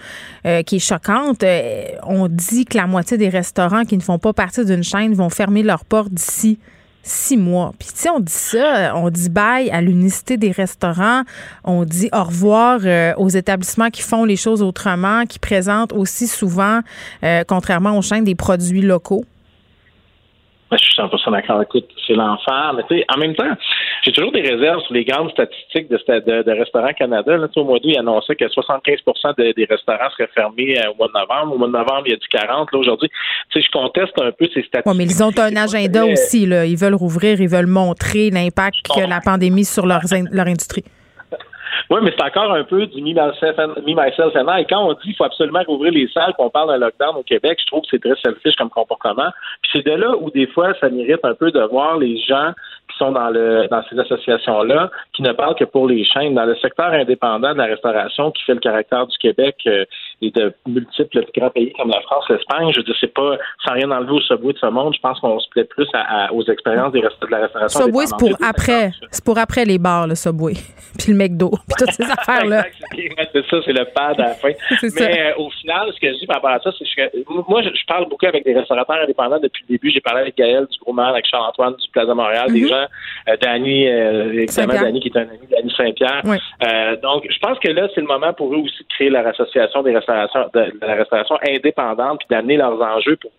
qui 0.66 0.76
est 0.76 0.80
choquante 0.80 1.15
euh, 1.44 1.86
on 2.04 2.28
dit 2.28 2.66
que 2.66 2.78
la 2.78 2.88
moitié 2.88 3.18
des 3.18 3.30
restaurants 3.30 3.84
qui 3.84 3.98
ne 3.98 4.02
font 4.02 4.20
pas 4.20 4.34
partie 4.34 4.66
d'une 4.66 4.84
chaîne 4.84 5.14
vont 5.14 5.30
fermer 5.30 5.64
leurs 5.64 5.86
portes 5.86 6.12
d'ici 6.12 6.60
six 7.06 7.38
mois. 7.38 7.72
Puis, 7.78 7.90
tu 7.90 8.00
sais, 8.00 8.10
on 8.10 8.20
dit 8.20 8.34
ça, 8.34 8.94
on 8.96 9.10
dit 9.10 9.30
bye 9.30 9.70
à 9.70 9.80
l'unicité 9.80 10.38
des 10.38 10.52
restaurants, 10.52 11.22
on 11.64 11.86
dit 11.86 12.10
au 12.12 12.24
revoir 12.24 12.80
euh, 12.84 13.14
aux 13.18 13.30
établissements 13.30 13.90
qui 13.90 14.02
font 14.02 14.26
les 14.26 14.36
choses 14.36 14.62
autrement, 14.62 15.26
qui 15.26 15.38
présentent 15.38 15.94
aussi 15.94 16.28
souvent, 16.28 16.82
euh, 17.24 17.44
contrairement 17.48 17.98
aux 17.98 18.02
chaînes, 18.02 18.24
des 18.24 18.36
produits 18.36 18.82
locaux. 18.82 19.24
Je 20.72 20.78
suis 20.78 20.96
100% 20.96 21.32
d'accord. 21.32 21.62
Écoute, 21.62 21.88
c'est 22.08 22.14
l'enfer. 22.14 22.74
Mais 22.76 22.84
tu 22.90 22.98
sais, 22.98 23.06
en 23.14 23.20
même 23.20 23.36
temps, 23.36 23.52
j'ai 24.02 24.12
toujours 24.12 24.32
des 24.32 24.42
réserves 24.42 24.82
sur 24.82 24.94
les 24.94 25.06
grandes 25.06 25.30
statistiques 25.32 25.90
de, 25.90 25.98
de, 25.98 26.44
de 26.44 26.52
Restaurants 26.52 26.94
Canada. 26.94 27.38
Là, 27.38 27.48
au 27.56 27.64
mois 27.64 27.78
d'août, 27.80 27.92
il 27.94 28.00
annonçait 28.00 28.36
que 28.36 28.46
75% 28.46 29.36
des 29.36 29.66
restaurants 29.70 30.10
seraient 30.18 30.30
fermés 30.34 30.80
euh, 30.80 30.92
au 30.92 30.96
mois 30.96 31.08
de 31.08 31.14
novembre. 31.14 31.54
Au 31.54 31.58
mois 31.58 31.68
de 31.68 31.74
novembre, 31.74 32.04
il 32.08 32.12
y 32.12 32.14
a 32.14 32.18
du 32.18 32.28
40. 32.28 32.72
Là, 32.72 32.80
aujourd'hui, 32.80 33.10
tu 33.52 33.62
sais, 33.62 33.66
je 33.66 33.72
conteste 33.72 34.20
un 34.20 34.32
peu 34.32 34.46
ces 34.54 34.64
statistiques. 34.64 34.98
Mais 34.98 35.06
ils 35.06 35.24
ont 35.24 35.38
un 35.38 35.56
agenda 35.56 36.06
aussi. 36.06 36.48
Là. 36.48 36.66
Ils 36.66 36.78
veulent 36.78 36.96
rouvrir, 36.96 37.40
ils 37.40 37.50
veulent 37.50 37.68
montrer 37.68 38.32
l'impact 38.32 38.88
que 38.88 39.08
la 39.08 39.22
pandémie 39.22 39.66
sur 39.66 39.86
leur, 39.86 40.02
leur 40.32 40.48
industrie. 40.48 40.84
Oui, 41.90 42.00
mais 42.02 42.14
c'est 42.18 42.24
encore 42.24 42.52
un 42.54 42.64
peu 42.64 42.86
du 42.88 43.02
me, 43.02 43.10
myself, 43.10 43.58
me, 43.58 44.40
and 44.40 44.58
I. 44.58 44.62
Et 44.62 44.66
quand 44.66 44.88
on 44.88 44.94
dit 44.94 45.00
qu'il 45.04 45.16
faut 45.16 45.24
absolument 45.24 45.62
rouvrir 45.68 45.92
les 45.92 46.08
salles, 46.10 46.34
qu'on 46.38 46.50
parle 46.50 46.70
d'un 46.70 46.78
lockdown 46.78 47.16
au 47.16 47.24
Québec, 47.24 47.60
je 47.62 47.66
trouve 47.68 47.82
que 47.82 47.88
c'est 47.92 48.00
très 48.00 48.16
selfish 48.24 48.56
comme 48.56 48.70
comportement. 48.70 49.30
Puis 49.62 49.72
c'est 49.74 49.86
de 49.86 49.92
là 49.92 50.16
où 50.18 50.30
des 50.32 50.48
fois, 50.48 50.74
ça 50.80 50.90
mérite 50.90 51.24
un 51.24 51.34
peu 51.34 51.52
de 51.52 51.62
voir 51.62 51.98
les 51.98 52.18
gens 52.18 52.52
qui 52.96 53.04
sont 53.04 53.12
dans 53.12 53.30
le 53.30 53.68
dans 53.70 53.84
ces 53.90 54.00
associations-là, 54.00 54.90
qui 55.14 55.22
ne 55.22 55.32
parlent 55.34 55.56
que 55.56 55.66
pour 55.66 55.88
les 55.88 56.04
chaînes. 56.06 56.36
Dans 56.36 56.46
le 56.46 56.56
secteur 56.56 56.92
indépendant 56.92 57.54
de 57.54 57.58
la 57.58 57.66
restauration, 57.66 58.32
qui 58.32 58.44
fait 58.44 58.54
le 58.54 58.60
caractère 58.60 59.06
du 59.08 59.18
Québec 59.18 59.56
euh, 59.68 59.86
et 60.22 60.32
de 60.32 60.54
multiples 60.66 61.24
grands 61.36 61.50
pays 61.50 61.74
comme 61.74 61.90
la 61.90 62.02
France, 62.02 62.26
l'Espagne, 62.30 62.72
je 62.72 62.80
veux 62.80 62.84
dire, 62.84 62.96
c'est 63.00 63.14
pas 63.14 63.38
sans 63.66 63.74
rien 63.74 63.92
enlever 63.92 64.14
au 64.14 64.22
Subway 64.22 64.54
de 64.54 64.58
ce 64.58 64.68
monde, 64.68 64.94
je 64.96 65.02
pense 65.02 65.20
qu'on 65.20 65.40
se 65.40 65.50
plaît 65.50 65.66
plus 65.66 65.88
aux 66.32 66.44
expériences 66.44 66.92
des 66.92 67.02
de 67.02 67.28
la 67.30 67.38
restauration. 67.40 67.82
Subway, 67.82 68.06
c'est 68.08 68.18
pour 68.18 68.38
après. 68.44 68.92
C'est 69.12 69.24
pour 69.24 69.38
après 69.38 69.66
les 69.66 69.78
bars, 69.78 70.08
le 70.08 70.16
Subway. 70.16 70.54
Puis 70.98 71.12
le 71.12 71.18
McDo. 71.18 71.50
Puis 71.50 71.76
toutes 71.78 71.92
ces 71.92 72.04
affaires-là. 72.20 72.66
c'est 72.92 73.46
ça, 73.50 73.58
c'est 73.66 73.74
le 73.74 73.86
pad 73.94 74.20
à 74.20 74.28
la 74.28 74.34
fin. 74.36 74.50
Mais 75.00 75.32
euh, 75.32 75.44
au 75.44 75.50
final, 75.50 75.92
ce 75.94 76.00
que 76.00 76.14
je 76.14 76.20
dis 76.20 76.26
par 76.26 76.38
rapport 76.38 76.52
à 76.52 76.60
ça, 76.60 76.72
c'est 76.78 76.86
que 76.86 77.18
moi, 77.50 77.62
je, 77.62 77.70
parle 77.88 78.08
beaucoup 78.10 78.26
avec 78.26 78.44
des 78.44 78.54
restaurateurs 78.54 78.98
indépendants 79.04 79.40
depuis 79.40 79.64
le 79.68 79.76
début. 79.76 79.92
J'ai 79.92 80.02
parlé 80.02 80.22
avec 80.22 80.38
Gaël 80.38 80.66
du 80.66 80.78
Gourmand, 80.80 81.10
avec 81.10 81.26
Charles-Antoine 81.26 81.76
du 81.76 81.90
Plaza 81.92 82.14
Montréal, 82.14 82.52
des 82.52 82.62
mm-hmm. 82.62 82.70
gens, 82.70 82.85
euh, 83.30 83.38
Danny, 83.42 83.88
euh, 83.88 84.34
évidemment, 84.34 84.74
Danny 84.74 85.00
qui 85.00 85.10
est 85.10 85.18
un 85.18 85.22
ami 85.22 85.48
Danny 85.50 85.74
Saint-Pierre. 85.76 86.22
Euh, 86.26 86.96
donc, 86.98 87.26
je 87.30 87.40
pense 87.40 87.60
que 87.60 87.72
là, 87.72 87.88
c'est 87.94 88.02
le 88.02 88.08
moment 88.08 88.34
pour 88.34 88.54
eux 88.54 88.58
aussi 88.58 88.84
de 88.84 88.94
créer 88.94 89.10
la 89.10 89.26
association 89.28 89.82
des 89.84 89.94
restaurations, 89.94 90.46
de, 90.54 90.74
la 90.82 90.96
restauration 90.96 91.38
indépendante 91.48 92.20
puis 92.20 92.28
d'amener 92.30 92.58
leurs 92.58 92.82
enjeux 92.82 93.18
pour 93.18 93.32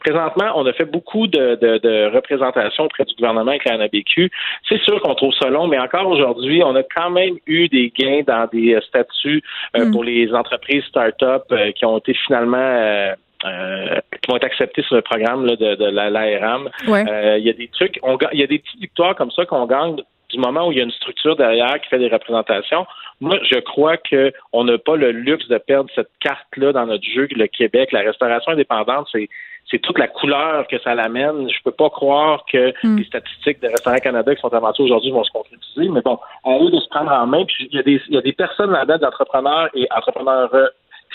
présentement, 0.00 0.52
on 0.54 0.66
a 0.66 0.72
fait 0.72 0.84
beaucoup 0.84 1.26
de, 1.26 1.56
de, 1.56 2.14
représentations 2.14 2.84
auprès 2.84 3.04
du 3.04 3.14
gouvernement 3.14 3.50
avec 3.50 3.64
la 3.64 3.78
NABQ. 3.78 4.30
C'est 4.68 4.80
sûr 4.82 5.00
qu'on 5.02 5.14
trouve 5.14 5.34
ça 5.34 5.48
long, 5.48 5.66
mais 5.66 5.78
encore 5.78 6.08
aujourd'hui, 6.08 6.62
on 6.64 6.74
a 6.76 6.82
quand 6.82 7.10
même 7.10 7.36
eu 7.46 7.68
des 7.68 7.92
gains 7.96 8.22
dans 8.26 8.48
des 8.52 8.74
euh, 8.74 8.80
statuts 8.82 9.42
euh, 9.76 9.86
mm. 9.86 9.92
pour 9.92 10.04
les 10.04 10.32
entreprises 10.32 10.84
start-up 10.84 11.44
euh, 11.52 11.72
qui 11.72 11.84
ont 11.84 11.98
été 11.98 12.14
finalement 12.26 13.14
qui 13.42 14.30
vont 14.30 14.36
être 14.36 14.44
acceptés 14.44 14.82
sur 14.82 14.96
le 14.96 15.02
programme 15.02 15.46
de, 15.46 15.74
de 15.74 15.84
l'ARAM. 15.84 16.68
Il 16.86 17.44
y 17.44 17.50
a 17.50 17.52
des 17.52 17.68
trucs, 17.68 17.98
il 18.32 18.38
y 18.38 18.42
a 18.42 18.46
des 18.46 18.58
petites 18.58 18.80
victoires 18.80 19.14
comme 19.14 19.30
ça 19.30 19.44
qu'on 19.46 19.66
gagne 19.66 19.96
du 20.30 20.38
moment 20.38 20.68
où 20.68 20.72
il 20.72 20.78
y 20.78 20.80
a 20.80 20.84
une 20.84 20.92
structure 20.92 21.36
derrière 21.36 21.80
qui 21.80 21.88
fait 21.88 21.98
des 21.98 22.08
représentations. 22.08 22.86
Moi, 23.20 23.38
je 23.50 23.58
crois 23.58 23.96
qu'on 23.96 24.64
n'a 24.64 24.78
pas 24.78 24.96
le 24.96 25.10
luxe 25.10 25.48
de 25.48 25.58
perdre 25.58 25.90
cette 25.94 26.10
carte-là 26.20 26.72
dans 26.72 26.86
notre 26.86 27.04
jeu, 27.04 27.28
le 27.30 27.46
Québec. 27.46 27.92
La 27.92 28.00
restauration 28.00 28.52
indépendante, 28.52 29.08
c'est 29.12 29.28
c'est 29.70 29.78
toute 29.78 29.98
la 29.98 30.08
couleur 30.08 30.66
que 30.66 30.80
ça 30.80 30.96
l'amène. 30.96 31.48
Je 31.48 31.62
peux 31.62 31.70
pas 31.70 31.90
croire 31.90 32.44
que 32.50 32.72
hmm. 32.82 32.96
les 32.96 33.04
statistiques 33.04 33.60
de 33.60 33.68
Restaurants 33.68 33.98
Canada 33.98 34.34
qui 34.34 34.40
sont 34.40 34.52
avancées 34.52 34.82
aujourd'hui 34.82 35.12
vont 35.12 35.22
se 35.22 35.30
concrétiser, 35.30 35.88
mais 35.88 36.00
bon, 36.00 36.18
à 36.44 36.58
eux 36.58 36.70
de 36.70 36.80
se 36.80 36.88
prendre 36.88 37.12
en 37.12 37.26
main. 37.26 37.44
Puis 37.44 37.68
il 37.70 37.76
y 37.76 37.78
a 37.78 37.82
des, 37.82 38.00
il 38.08 38.14
y 38.14 38.18
a 38.18 38.22
des 38.22 38.32
personnes 38.32 38.72
là-dedans, 38.72 38.98
d'entrepreneurs 38.98 39.68
et 39.74 39.86
entrepreneurs 39.94 40.50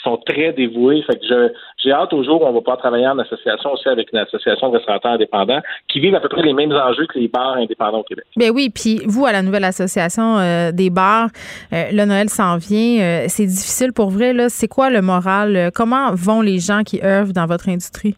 sont 0.06 0.18
très 0.26 0.54
dévoués. 0.54 1.02
Fait 1.02 1.20
que 1.20 1.54
j'ai 1.84 1.92
hâte 1.92 2.14
au 2.14 2.24
jour 2.24 2.42
où 2.42 2.46
on 2.46 2.54
va 2.54 2.60
pouvoir 2.60 2.78
travailler 2.78 3.08
en 3.08 3.20
association 3.20 3.74
aussi 3.74 3.90
avec 3.90 4.12
une 4.14 4.20
association 4.20 4.70
de 4.70 4.78
restaurateurs 4.78 5.12
indépendants 5.14 5.62
qui 5.90 6.00
vivent 6.00 6.16
à 6.16 6.22
peu 6.22 6.30
près 6.30 6.44
les 6.44 6.54
mêmes 6.54 6.72
enjeux 6.72 7.06
que 7.08 7.20
les 7.20 7.28
bars 7.28 7.56
indépendants 7.56 8.00
au 8.00 8.04
Québec. 8.04 8.26
Ben 8.38 8.52
oui, 8.54 8.70
puis 8.74 9.02
vous, 9.06 9.26
à 9.26 9.32
la 9.34 9.42
nouvelle 9.42 9.66
association 9.66 10.38
euh, 10.38 10.72
des 10.72 10.90
bars, 10.90 11.30
euh, 11.74 11.84
le 11.92 12.06
Noël 12.06 12.30
s'en 12.30 12.58
vient. 12.58 13.02
Euh, 13.02 13.26
c'est 13.28 13.46
difficile 13.46 13.92
pour 13.92 14.10
vrai. 14.10 14.34
Là. 14.34 14.50
C'est 14.50 14.68
quoi 14.68 14.90
le 14.90 15.02
moral? 15.02 15.72
Comment 15.76 16.14
vont 16.14 16.42
les 16.42 16.60
gens 16.60 16.84
qui 16.84 17.02
œuvrent 17.04 17.34
dans 17.34 17.48
votre 17.48 17.68
industrie? 17.68 18.16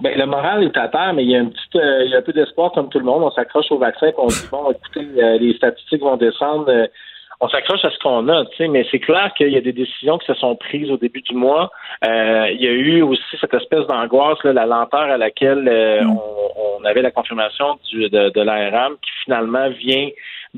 Ben, 0.00 0.16
le 0.16 0.26
moral 0.26 0.62
est 0.62 0.76
à 0.76 0.86
terre, 0.88 1.12
mais 1.12 1.24
il 1.24 1.30
y 1.30 1.34
a 1.34 1.40
une 1.40 1.50
petite, 1.50 1.74
euh, 1.74 2.04
il 2.04 2.10
y 2.12 2.14
a 2.14 2.18
un 2.18 2.22
peu 2.22 2.32
d'espoir 2.32 2.70
comme 2.70 2.88
tout 2.88 3.00
le 3.00 3.04
monde. 3.04 3.24
On 3.24 3.32
s'accroche 3.32 3.66
au 3.70 3.78
vaccin, 3.78 4.06
et 4.06 4.14
on 4.16 4.28
dit 4.28 4.48
bon, 4.50 4.70
écoutez, 4.70 5.08
euh, 5.20 5.38
les 5.38 5.54
statistiques 5.54 6.02
vont 6.02 6.16
descendre. 6.16 6.66
Euh, 6.68 6.86
on 7.40 7.48
s'accroche 7.48 7.84
à 7.84 7.90
ce 7.90 7.98
qu'on 7.98 8.28
a, 8.28 8.44
tu 8.46 8.56
sais, 8.56 8.68
mais 8.68 8.84
c'est 8.90 8.98
clair 8.98 9.32
qu'il 9.36 9.50
y 9.50 9.56
a 9.56 9.60
des 9.60 9.72
décisions 9.72 10.18
qui 10.18 10.26
se 10.26 10.34
sont 10.34 10.56
prises 10.56 10.90
au 10.90 10.96
début 10.96 11.22
du 11.22 11.34
mois. 11.34 11.70
il 12.04 12.60
y 12.60 12.66
a 12.66 12.72
eu 12.72 13.02
aussi 13.02 13.22
cette 13.40 13.54
espèce 13.54 13.86
d'angoisse, 13.86 14.42
la 14.42 14.66
lenteur 14.66 15.02
à 15.02 15.16
laquelle 15.16 15.64
mm. 16.02 16.10
on, 16.80 16.84
avait 16.84 17.02
la 17.02 17.10
confirmation 17.10 17.78
du, 17.90 18.08
de, 18.08 18.30
de 18.30 18.40
l'ARM 18.40 18.94
qui 19.02 19.10
finalement 19.24 19.68
vient 19.70 20.08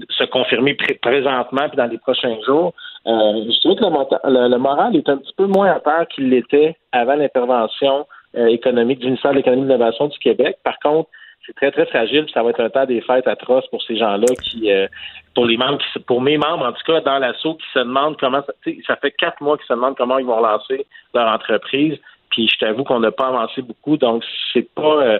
se 0.08 0.25
confirmer 0.25 0.76
présentement 1.02 1.68
puis 1.68 1.76
dans 1.76 1.87
les 1.87 1.99
prochains 1.99 2.37
jours. 2.46 2.72
je 3.04 3.60
trouve 3.60 3.76
que 3.76 4.28
le, 4.28 4.49
le, 4.49 4.58
moral 4.58 4.96
est 4.96 5.08
un 5.08 5.16
petit 5.16 5.34
peu 5.37 5.46
moins 5.46 5.72
à 5.72 5.80
terre 5.80 6.06
qu'il 6.08 6.30
l'était 6.30 6.76
avant 6.92 7.14
l'intervention 7.14 8.06
euh, 8.37 8.46
économique 8.46 9.00
du 9.00 9.06
ministère 9.06 9.32
de 9.32 9.38
l'économie 9.38 9.62
et 9.62 9.66
de 9.66 9.72
l'innovation 9.72 10.06
du 10.06 10.18
Québec. 10.18 10.56
Par 10.62 10.78
contre, 10.78 11.10
c'est 11.44 11.54
très, 11.54 11.72
très 11.72 11.87
fragile. 11.87 12.26
ça 12.32 12.44
va 12.44 12.50
être 12.50 12.60
un 12.60 12.70
temps 12.70 12.87
des 12.87 13.00
fêtes 13.00 13.26
atroces 13.26 13.66
pour 13.68 13.82
ces 13.82 13.96
gens-là 13.96 14.26
qui, 14.44 14.70
euh, 14.70 14.87
pour 15.34 15.46
les 15.46 15.56
membres, 15.56 15.78
qui, 15.78 15.99
pour 16.00 16.20
mes 16.20 16.37
membres, 16.37 16.66
en 16.66 16.72
tout 16.72 16.84
cas, 16.87 17.00
dans 17.00 17.18
l'assaut, 17.18 17.54
qui 17.54 17.66
se 17.72 17.78
demandent 17.80 18.18
comment, 18.18 18.42
ça, 18.87 18.96
fait 18.96 19.12
quatre 19.12 19.40
mois 19.40 19.56
qu'ils 19.56 19.66
se 19.66 19.72
demandent 19.72 19.96
comment 19.96 20.18
ils 20.18 20.26
vont 20.26 20.40
lancer 20.40 20.87
leur 21.14 21.28
entreprise. 21.28 21.99
Puis 22.30 22.49
je 22.49 22.58
t'avoue 22.58 22.84
qu'on 22.84 23.00
n'a 23.00 23.10
pas 23.10 23.28
avancé 23.28 23.62
beaucoup, 23.62 23.96
donc 23.96 24.25
c'est 24.52 24.72
pas, 24.75 25.02
euh, 25.02 25.18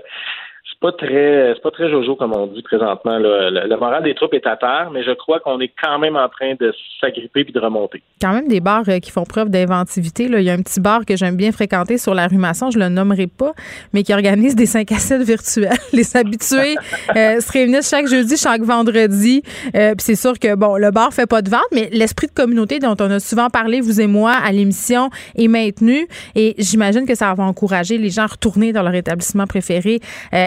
pas 0.81 0.93
très 0.93 1.53
c'est 1.55 1.63
pas 1.63 1.71
très 1.71 1.91
jojo 1.91 2.17
comme 2.17 2.33
on 2.33 2.47
dit 2.47 2.63
présentement. 2.63 3.19
Le, 3.19 3.77
moral 3.77 4.03
des 4.03 4.15
troupes 4.15 4.33
est 4.35 4.47
à 4.47 4.57
terre, 4.57 4.91
mais 4.93 5.03
je 5.05 5.13
crois 5.13 5.39
qu'on 5.39 5.61
est 5.61 5.73
quand 5.81 5.99
même 5.99 6.17
en 6.17 6.29
train 6.29 6.55
de 6.59 6.73
s'agripper 7.01 7.45
puis 7.45 7.53
de 7.53 7.61
remonter. 7.61 8.03
Quand 8.21 8.33
même 8.33 8.49
des 8.49 8.61
bars 8.61 8.83
euh, 8.89 8.99
qui 8.99 9.11
font 9.11 9.25
preuve 9.25 9.51
d'inventivité. 9.51 10.25
Il 10.25 10.43
y 10.43 10.51
a 10.51 10.55
un 10.55 10.63
petit 10.63 10.81
bar 10.81 11.05
que 11.05 11.17
j'aime 11.17 11.37
bien 11.37 11.53
fréquenter 11.53 11.99
sur 11.99 12.15
la 12.15 12.27
rue 12.27 12.39
Masson, 12.39 12.71
je 12.71 12.79
le 12.79 12.89
nommerai 12.89 13.27
pas, 13.27 13.53
mais 13.93 14.03
qui 14.03 14.15
organise 14.15 14.57
des 14.57 14.67
5 14.67 14.91
à 14.93 14.97
7 14.97 15.23
virtuels. 15.23 15.71
Les 15.93 16.17
habitués 16.17 16.77
euh, 17.15 17.41
se 17.41 17.53
réunissent 17.53 17.91
chaque 17.91 18.07
jeudi, 18.07 18.37
chaque 18.39 18.63
vendredi. 18.63 19.43
Euh, 19.75 19.91
puis 19.91 20.05
c'est 20.05 20.17
sûr 20.17 20.39
que 20.39 20.55
bon, 20.55 20.77
le 20.77 20.91
bar 20.91 21.13
fait 21.13 21.27
pas 21.27 21.43
de 21.43 21.51
vente, 21.51 21.61
mais 21.73 21.91
l'esprit 21.93 22.27
de 22.27 22.33
communauté 22.33 22.79
dont 22.79 22.97
on 23.01 23.11
a 23.11 23.21
souvent 23.21 23.49
parlé, 23.49 23.81
vous 23.81 24.01
et 24.01 24.07
moi, 24.07 24.33
à 24.33 24.51
l'émission, 24.51 25.11
est 25.37 25.49
maintenu. 25.49 26.07
Et 26.35 26.55
j'imagine 26.59 27.07
que 27.07 27.15
ça 27.15 27.35
va 27.35 27.45
encourager 27.45 27.99
les 27.99 28.09
gens 28.09 28.23
à 28.23 28.29
retourner 28.29 28.73
dans 28.73 28.83
leur 28.83 28.95
établissement 28.95 29.47
préféré 29.47 30.01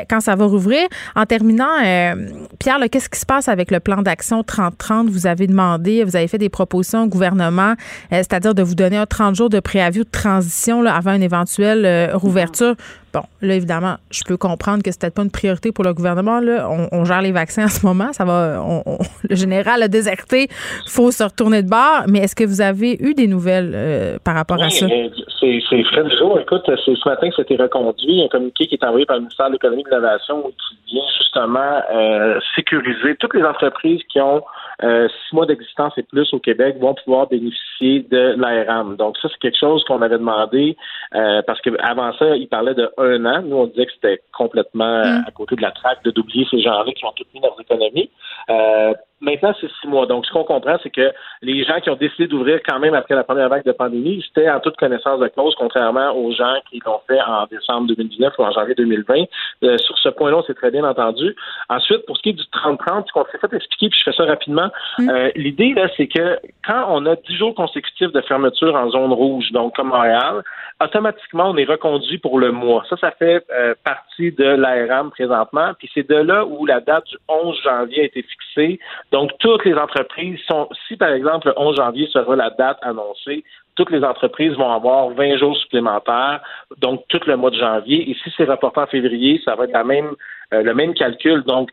quand 0.10 0.22
ça 0.22 0.36
va 0.36 0.46
rouvrir. 0.46 0.88
En 1.16 1.26
terminant, 1.26 1.68
euh, 1.84 2.16
Pierre, 2.60 2.80
qu'est-ce 2.92 3.10
qui 3.10 3.20
se 3.20 3.26
passe 3.26 3.48
avec 3.48 3.72
le 3.72 3.80
plan 3.80 4.02
d'action 4.02 4.42
30-30? 4.42 5.10
Vous 5.10 5.28
avez 5.28 5.48
demandé, 5.48 6.04
vous 6.04 6.16
avez 6.16 6.28
fait 6.28 6.38
des 6.38 6.50
propositions 6.50 7.04
au 7.04 7.08
gouvernement, 7.08 7.72
euh, 7.72 7.76
c'est-à-dire 8.18 8.54
de 8.54 8.64
vous 8.64 8.76
donner 8.76 8.98
un 8.98 9.06
30 9.06 9.36
jours 9.36 9.50
de 9.50 9.60
préavis 9.60 10.02
ou 10.02 10.04
de 10.04 10.10
transition 10.10 10.82
là, 10.82 10.96
avant 10.96 11.14
une 11.14 11.24
éventuelle 11.24 11.86
euh, 11.86 12.16
rouverture. 12.16 12.76
Bon, 13.14 13.22
là, 13.44 13.54
évidemment, 13.54 13.98
je 14.10 14.22
peux 14.26 14.38
comprendre 14.38 14.82
que 14.82 14.90
c'est 14.90 15.00
peut-être 15.00 15.14
pas 15.14 15.22
une 15.22 15.32
priorité 15.32 15.72
pour 15.72 15.84
le 15.84 15.94
gouvernement. 15.94 16.40
Là. 16.40 16.68
On, 16.92 17.06
gère 17.06 17.22
les 17.22 17.32
vaccins 17.32 17.64
en 17.66 17.70
ce 17.70 17.86
moment. 17.86 18.12
Ça 18.12 18.26
va. 18.26 18.64
le 19.30 19.36
général 19.36 19.84
a 19.84 19.88
déserté. 19.88 20.48
faut 20.88 21.12
se 21.12 21.24
retourner 21.24 21.62
de 21.62 21.70
bord. 21.70 22.06
Mais 22.08 22.20
est-ce 22.20 22.36
que 22.36 22.44
vous 22.44 22.62
avez 22.62 22.98
eu 23.00 23.14
des 23.14 23.28
nouvelles 23.28 23.72
euh, 23.76 24.18
par 24.24 24.34
rapport 24.34 24.62
à 24.62 24.70
ça? 24.70 24.88
C'est 24.90 25.84
Fred 25.84 26.10
jour. 26.18 26.40
Écoute, 26.40 26.64
c'est 26.66 26.96
ce 26.96 27.10
matin 27.10 27.30
que 27.30 27.36
c'était 27.36 27.62
reconduit. 27.62 28.24
Un 28.24 28.28
communiqué 28.30 28.68
qui 28.68 28.76
est 28.76 28.86
envoyé 28.86 29.06
par 29.06 29.18
le 29.18 29.24
ministère 29.24 29.48
de 29.48 29.54
l'Économie 29.54 29.82
et 29.82 29.84
de 29.84 29.90
l'Innovation 29.90 30.44
qui 30.44 30.94
vient 30.94 31.04
justement 31.18 31.82
euh, 31.94 32.40
sécuriser 32.56 33.16
toutes 33.20 33.34
les 33.34 33.44
entreprises 33.44 34.02
qui 34.12 34.20
ont 34.22 34.42
euh, 34.84 35.08
six 35.08 35.36
mois 35.36 35.46
d'existence 35.46 35.94
et 35.98 36.04
plus 36.04 36.34
au 36.34 36.40
Québec 36.40 36.78
vont 36.80 36.94
pouvoir 36.94 37.28
bénéficier 37.28 38.06
de 38.10 38.36
l'ARM. 38.38 38.96
Donc 38.96 39.18
ça, 39.22 39.30
c'est 39.32 39.40
quelque 39.40 39.60
chose 39.60 39.84
qu'on 39.86 40.02
avait 40.02 40.18
demandé 40.18 40.76
euh, 41.16 41.42
parce 41.46 41.62
qu'avant 41.62 42.14
ça, 42.14 42.36
il 42.36 42.48
parlait 42.48 42.74
de 42.74 42.90
un 43.04 43.26
an. 43.26 43.42
Nous, 43.44 43.56
on 43.56 43.68
disait 43.68 43.86
que 43.86 43.92
c'était 43.94 44.22
complètement 44.36 45.00
mm. 45.04 45.26
à 45.28 45.32
côté 45.32 45.56
de 45.56 45.62
la 45.62 45.72
traque 45.72 46.04
de 46.04 46.12
d'oublier 46.12 46.46
ces 46.50 46.62
gens-là 46.62 46.92
qui 46.94 47.06
ont 47.06 47.12
tout 47.16 47.26
mis 47.34 47.42
leurs 47.42 47.60
économies. 47.60 48.10
Euh, 48.50 48.94
Maintenant, 49.24 49.54
c'est 49.60 49.70
six 49.82 49.88
mois. 49.88 50.06
Donc, 50.06 50.26
ce 50.26 50.32
qu'on 50.32 50.44
comprend, 50.44 50.78
c'est 50.84 50.90
que 50.90 51.12
les 51.42 51.64
gens 51.64 51.80
qui 51.80 51.90
ont 51.90 51.96
décidé 51.96 52.28
d'ouvrir 52.28 52.60
quand 52.68 52.80
même 52.80 52.94
après 52.94 53.16
la 53.16 53.24
première 53.24 53.48
vague 53.48 53.64
de 53.64 53.72
pandémie, 53.72 54.24
c'était 54.28 54.50
en 54.50 54.60
toute 54.60 54.76
connaissance 54.76 55.20
de 55.20 55.28
cause, 55.30 55.56
contrairement 55.58 56.12
aux 56.12 56.32
gens 56.34 56.56
qui 56.70 56.82
l'ont 56.86 57.00
fait 57.08 57.22
en 57.22 57.46
décembre 57.46 57.88
2019 57.88 58.34
ou 58.38 58.44
en 58.44 58.52
janvier 58.52 58.76
2020. 58.76 59.24
Euh, 59.64 59.78
sur 59.78 59.98
ce 59.98 60.10
point-là, 60.10 60.42
c'est 60.46 60.56
très 60.56 60.72
bien 60.72 60.84
entendu. 60.84 61.36
Ensuite, 61.70 62.06
pour 62.06 62.18
ce 62.18 62.22
qui 62.22 62.30
est 62.30 62.34
du 62.34 62.44
30-30, 62.44 63.08
ce 63.08 63.14
qu'on 63.14 63.26
s'est 63.26 63.38
fait 63.38 63.56
expliquer, 63.56 63.90
puis 63.90 64.00
je 64.00 64.04
fais 64.04 64.16
ça 64.16 64.26
rapidement, 64.26 64.70
mm. 65.00 65.10
euh, 65.10 65.32
l'idée, 65.36 65.74
là, 65.74 65.88
c'est 65.96 66.08
que 66.08 66.40
quand 66.68 66.86
on 66.90 67.06
a 67.06 67.16
dix 67.16 67.36
jours 67.38 67.56
consécutifs 67.56 68.12
de 68.12 68.22
fermeture 68.22 68.76
en 68.76 68.90
zone 68.90 69.14
rouge, 69.14 69.52
donc 69.54 69.76
comme 69.76 69.88
Montréal, 69.88 70.44
automatiquement, 70.84 71.50
on 71.50 71.58
est 71.58 71.64
reconduit 71.64 72.18
pour 72.18 72.40
le 72.40 72.52
mois. 72.52 72.84
Ça, 72.90 72.98
ça 72.98 73.12
fait 73.12 73.44
euh, 73.52 73.74
partie 73.84 74.32
de 74.32 74.44
l'ARM 74.44 75.12
présentement. 75.12 75.72
Puis 75.78 75.90
c'est 75.94 76.08
de 76.08 76.16
là 76.16 76.46
où 76.46 76.66
la 76.66 76.80
date 76.80 77.06
du 77.06 77.18
11 77.28 77.58
janvier 77.64 78.02
a 78.02 78.06
été 78.06 78.24
fixée 78.24 78.80
Donc, 79.14 79.30
toutes 79.38 79.64
les 79.64 79.76
entreprises 79.76 80.40
sont, 80.48 80.68
si 80.88 80.98
par 80.98 81.10
exemple 81.10 81.48
le 81.48 81.54
11 81.56 81.76
janvier 81.76 82.08
sera 82.08 82.36
la 82.36 82.50
date 82.50 82.80
annoncée, 82.82 83.44
toutes 83.76 83.92
les 83.92 84.04
entreprises 84.04 84.54
vont 84.54 84.72
avoir 84.72 85.10
20 85.10 85.38
jours 85.38 85.56
supplémentaires, 85.56 86.42
donc 86.80 87.04
tout 87.10 87.20
le 87.28 87.38
mois 87.38 87.52
de 87.52 87.56
janvier. 87.56 88.10
Et 88.10 88.16
si 88.16 88.34
c'est 88.36 88.46
reporté 88.46 88.80
en 88.80 88.88
février, 88.88 89.40
ça 89.46 89.54
va 89.54 89.66
être 89.66 89.72
la 89.72 89.84
même, 89.84 90.14
euh, 90.52 90.64
le 90.64 90.74
même 90.74 90.96
calcul. 90.96 91.44
Donc, 91.44 91.70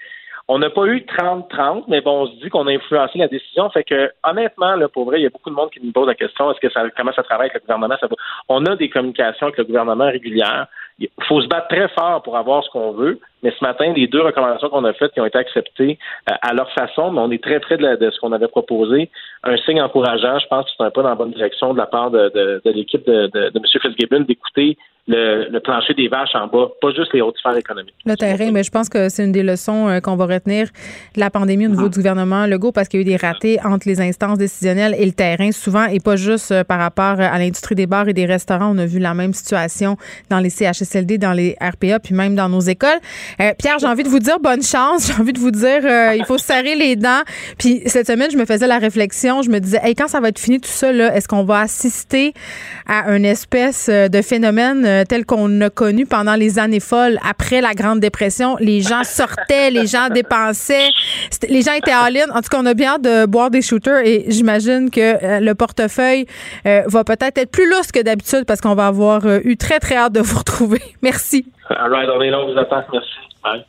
on 0.48 0.58
n'a 0.58 0.68
pas 0.68 0.84
eu 0.84 0.98
30-30, 0.98 1.84
mais 1.88 2.02
bon, 2.02 2.24
on 2.24 2.26
se 2.26 2.42
dit 2.42 2.50
qu'on 2.50 2.66
a 2.66 2.72
influencé 2.72 3.18
la 3.18 3.28
décision. 3.28 3.70
Fait 3.70 3.84
que, 3.84 4.10
honnêtement, 4.22 4.74
là, 4.74 4.88
pour 4.88 5.06
vrai, 5.06 5.20
il 5.20 5.22
y 5.22 5.26
a 5.26 5.30
beaucoup 5.30 5.48
de 5.48 5.54
monde 5.54 5.70
qui 5.70 5.80
nous 5.82 5.92
pose 5.92 6.08
la 6.08 6.14
question 6.14 6.50
est-ce 6.50 6.60
que 6.60 6.70
ça, 6.70 6.82
comment 6.94 7.12
ça 7.14 7.22
travaille 7.22 7.48
avec 7.48 7.62
le 7.62 7.74
gouvernement? 7.74 7.96
on 8.50 8.66
a 8.66 8.76
des 8.76 8.90
communications 8.90 9.46
avec 9.46 9.56
le 9.56 9.64
gouvernement 9.64 10.08
régulières. 10.08 10.66
Il 10.98 11.08
faut 11.26 11.40
se 11.40 11.48
battre 11.48 11.68
très 11.68 11.88
fort 11.88 12.22
pour 12.22 12.36
avoir 12.36 12.62
ce 12.64 12.68
qu'on 12.68 12.92
veut. 12.92 13.18
Mais 13.42 13.52
ce 13.58 13.64
matin, 13.64 13.92
les 13.94 14.06
deux 14.06 14.22
recommandations 14.22 14.68
qu'on 14.68 14.84
a 14.84 14.92
faites 14.92 15.12
qui 15.12 15.20
ont 15.20 15.26
été 15.26 15.38
acceptées 15.38 15.98
euh, 16.30 16.34
à 16.42 16.52
leur 16.52 16.70
façon, 16.72 17.10
mais 17.10 17.20
on 17.20 17.30
est 17.30 17.42
très 17.42 17.60
près 17.60 17.76
de, 17.76 18.10
ce 18.10 18.20
qu'on 18.20 18.32
avait 18.32 18.48
proposé. 18.48 19.10
Un 19.44 19.56
signe 19.58 19.80
encourageant, 19.80 20.38
je 20.38 20.46
pense 20.48 20.64
que 20.66 20.70
c'est 20.76 20.84
un 20.84 20.90
pas 20.90 21.02
dans 21.02 21.08
la 21.08 21.14
bonne 21.14 21.32
direction 21.32 21.72
de 21.72 21.78
la 21.78 21.86
part 21.86 22.10
de, 22.10 22.60
l'équipe 22.64 23.06
de, 23.06 23.28
de, 23.28 23.50
M. 23.54 23.62
Fitzgibbon 23.82 24.20
d'écouter 24.20 24.76
le, 25.10 25.58
plancher 25.60 25.94
des 25.94 26.08
vaches 26.08 26.34
en 26.34 26.46
bas, 26.46 26.68
pas 26.80 26.90
juste 26.92 27.12
les 27.12 27.20
hautes 27.20 27.36
sphères 27.38 27.56
économiques. 27.56 27.94
Le 28.06 28.16
terrain, 28.16 28.50
mais 28.52 28.62
je 28.62 28.70
pense 28.70 28.88
que 28.88 29.08
c'est 29.08 29.24
une 29.24 29.32
des 29.32 29.42
leçons 29.42 29.88
euh, 29.88 30.00
qu'on 30.00 30.16
va 30.16 30.26
retenir 30.26 30.68
de 31.14 31.20
la 31.20 31.30
pandémie 31.30 31.66
au 31.66 31.70
niveau 31.70 31.88
du 31.88 31.98
gouvernement 31.98 32.46
Legault 32.46 32.72
parce 32.72 32.88
qu'il 32.88 33.00
y 33.00 33.02
a 33.02 33.06
eu 33.06 33.16
des 33.16 33.16
ratés 33.16 33.58
entre 33.64 33.88
les 33.88 34.00
instances 34.00 34.38
décisionnelles 34.38 34.94
et 34.98 35.04
le 35.04 35.12
terrain 35.12 35.52
souvent 35.52 35.86
et 35.86 36.00
pas 36.00 36.16
juste 36.16 36.52
euh, 36.52 36.64
par 36.64 36.78
rapport 36.78 37.20
à 37.20 37.38
l'industrie 37.38 37.74
des 37.74 37.86
bars 37.86 38.08
et 38.08 38.12
des 38.12 38.26
restaurants. 38.26 38.72
On 38.74 38.78
a 38.78 38.86
vu 38.86 38.98
la 38.98 39.14
même 39.14 39.32
situation 39.32 39.96
dans 40.28 40.38
les 40.38 40.50
CHSLD, 40.50 41.18
dans 41.18 41.32
les 41.32 41.56
RPA, 41.60 41.98
puis 41.98 42.14
même 42.14 42.34
dans 42.34 42.48
nos 42.48 42.60
écoles. 42.60 43.00
Euh, 43.40 43.52
Pierre, 43.58 43.78
j'ai 43.78 43.86
envie 43.86 44.02
de 44.02 44.08
vous 44.08 44.18
dire 44.18 44.38
bonne 44.40 44.62
chance. 44.62 45.06
J'ai 45.10 45.20
envie 45.20 45.32
de 45.32 45.38
vous 45.38 45.50
dire, 45.50 45.80
euh, 45.84 46.14
il 46.16 46.24
faut 46.24 46.38
serrer 46.38 46.74
les 46.74 46.96
dents. 46.96 47.22
Puis 47.58 47.82
cette 47.86 48.06
semaine, 48.06 48.30
je 48.30 48.36
me 48.36 48.44
faisais 48.44 48.66
la 48.66 48.78
réflexion. 48.78 49.42
Je 49.42 49.50
me 49.50 49.58
disais, 49.58 49.80
hey, 49.82 49.94
quand 49.94 50.08
ça 50.08 50.20
va 50.20 50.28
être 50.28 50.38
fini 50.38 50.60
tout 50.60 50.70
ça, 50.70 50.92
est-ce 50.92 51.28
qu'on 51.28 51.44
va 51.44 51.60
assister 51.60 52.34
à 52.86 53.10
une 53.10 53.24
espèce 53.24 53.88
euh, 53.88 54.08
de 54.08 54.22
phénomène 54.22 55.04
tel 55.08 55.24
qu'on 55.24 55.60
a 55.60 55.70
connu 55.70 56.06
pendant 56.06 56.34
les 56.34 56.58
années 56.58 56.80
folles 56.80 57.18
après 57.28 57.60
la 57.60 57.74
Grande 57.74 58.00
Dépression? 58.00 58.56
Les 58.60 58.80
gens 58.82 59.04
sortaient, 59.04 59.70
les 59.70 59.86
gens 59.86 60.08
dépensaient, 60.08 60.88
les 61.48 61.62
gens 61.62 61.72
étaient 61.72 61.92
all-in. 61.92 62.30
En 62.34 62.42
tout 62.42 62.48
cas, 62.50 62.58
on 62.60 62.66
a 62.66 62.74
bien 62.74 62.94
hâte 62.94 63.02
de 63.02 63.26
boire 63.26 63.50
des 63.50 63.62
shooters 63.62 64.04
et 64.04 64.24
j'imagine 64.28 64.90
que 64.90 65.40
le 65.40 65.52
portefeuille 65.54 66.26
va 66.64 67.04
peut-être 67.04 67.38
être 67.38 67.50
plus 67.50 67.68
lousse 67.68 67.92
que 67.92 68.00
d'habitude 68.00 68.44
parce 68.46 68.60
qu'on 68.60 68.74
va 68.74 68.86
avoir 68.86 69.26
eu 69.44 69.56
très, 69.56 69.80
très 69.80 69.96
hâte 69.96 70.12
de 70.12 70.20
vous 70.20 70.38
retrouver. 70.38 70.80
Merci. 71.02 71.46
All 71.78 71.88
right, 71.88 72.08
on 72.12 72.20
est 72.20 72.30
là, 72.30 72.40
on 72.40 72.52
vous 72.52 72.58
attend. 72.58 72.82
Merci. 72.92 73.64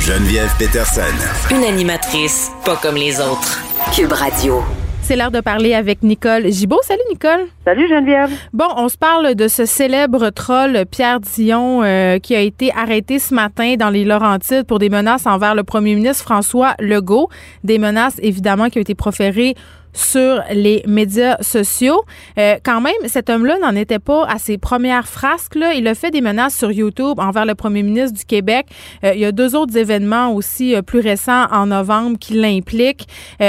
Geneviève 0.00 0.50
Peterson. 0.58 1.54
Une 1.54 1.62
animatrice 1.62 2.50
pas 2.64 2.74
comme 2.74 2.96
les 2.96 3.20
autres. 3.20 3.60
Cube 3.94 4.12
Radio. 4.12 4.62
C'est 5.02 5.14
l'heure 5.14 5.30
de 5.30 5.40
parler 5.40 5.74
avec 5.74 6.02
Nicole 6.02 6.50
Gibault. 6.50 6.80
Salut 6.82 7.02
Nicole. 7.08 7.46
Salut 7.64 7.88
Geneviève. 7.88 8.30
Bon, 8.52 8.66
on 8.76 8.88
se 8.88 8.98
parle 8.98 9.36
de 9.36 9.46
ce 9.46 9.64
célèbre 9.64 10.30
troll 10.30 10.84
Pierre 10.90 11.20
Dion 11.20 11.84
euh, 11.84 12.18
qui 12.18 12.34
a 12.34 12.40
été 12.40 12.72
arrêté 12.76 13.20
ce 13.20 13.32
matin 13.32 13.76
dans 13.76 13.90
les 13.90 14.04
Laurentides 14.04 14.64
pour 14.64 14.80
des 14.80 14.88
menaces 14.88 15.26
envers 15.26 15.54
le 15.54 15.62
premier 15.62 15.94
ministre 15.94 16.24
François 16.24 16.74
Legault. 16.80 17.28
Des 17.62 17.78
menaces 17.78 18.18
évidemment 18.22 18.70
qui 18.70 18.78
ont 18.78 18.82
été 18.82 18.96
proférées 18.96 19.54
sur 19.92 20.42
les 20.50 20.82
médias 20.86 21.36
sociaux. 21.40 22.02
Euh, 22.38 22.56
quand 22.64 22.80
même, 22.80 22.94
cet 23.06 23.30
homme-là 23.30 23.58
n'en 23.60 23.76
était 23.76 23.98
pas 23.98 24.24
à 24.26 24.38
ses 24.38 24.58
premières 24.58 25.06
frasques. 25.06 25.54
Là. 25.54 25.74
Il 25.74 25.86
a 25.88 25.94
fait 25.94 26.10
des 26.10 26.20
menaces 26.20 26.56
sur 26.56 26.72
YouTube 26.72 27.18
envers 27.18 27.46
le 27.46 27.54
premier 27.54 27.82
ministre 27.82 28.18
du 28.18 28.24
Québec. 28.24 28.66
Euh, 29.04 29.12
il 29.14 29.20
y 29.20 29.24
a 29.24 29.32
deux 29.32 29.54
autres 29.54 29.76
événements 29.76 30.32
aussi 30.32 30.74
euh, 30.74 30.82
plus 30.82 31.00
récents 31.00 31.46
en 31.50 31.66
novembre 31.66 32.18
qui 32.18 32.34
l'impliquent. 32.34 33.06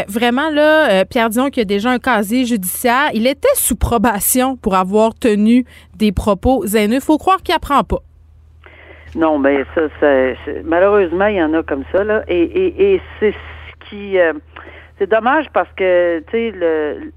vraiment, 0.08 0.50
là, 0.50 1.06
Pierre 1.06 1.30
Dion, 1.30 1.50
qui 1.50 1.62
a 1.62 1.66
déjà 1.66 1.92
un 1.92 2.00
casier 2.00 2.46
judiciaire, 2.46 3.10
il 3.14 3.28
était 3.28 3.48
sous 3.56 3.76
probation 3.76 4.58
pour 4.58 4.76
avoir 4.76 5.14
tenu 5.14 5.66
des 5.96 6.12
propos 6.12 6.66
haineux. 6.66 7.00
faut 7.00 7.18
croire 7.18 7.42
qu'il 7.42 7.56
apprend 7.56 7.84
pas. 7.84 8.00
Non, 9.16 9.38
mais 9.38 9.64
ça, 9.76 9.82
malheureusement, 10.64 11.28
il 11.28 11.36
y 11.36 11.44
en 11.44 11.54
a 11.54 11.64
comme 11.64 11.84
ça, 11.92 12.04
là. 12.04 12.24
Et 12.28 13.00
c'est 13.20 13.32
ce 13.32 13.90
qui 13.90 14.18
c'est 15.00 15.10
dommage 15.10 15.46
parce 15.54 15.72
que 15.76 16.20
tu 16.28 16.32
sais 16.32 16.54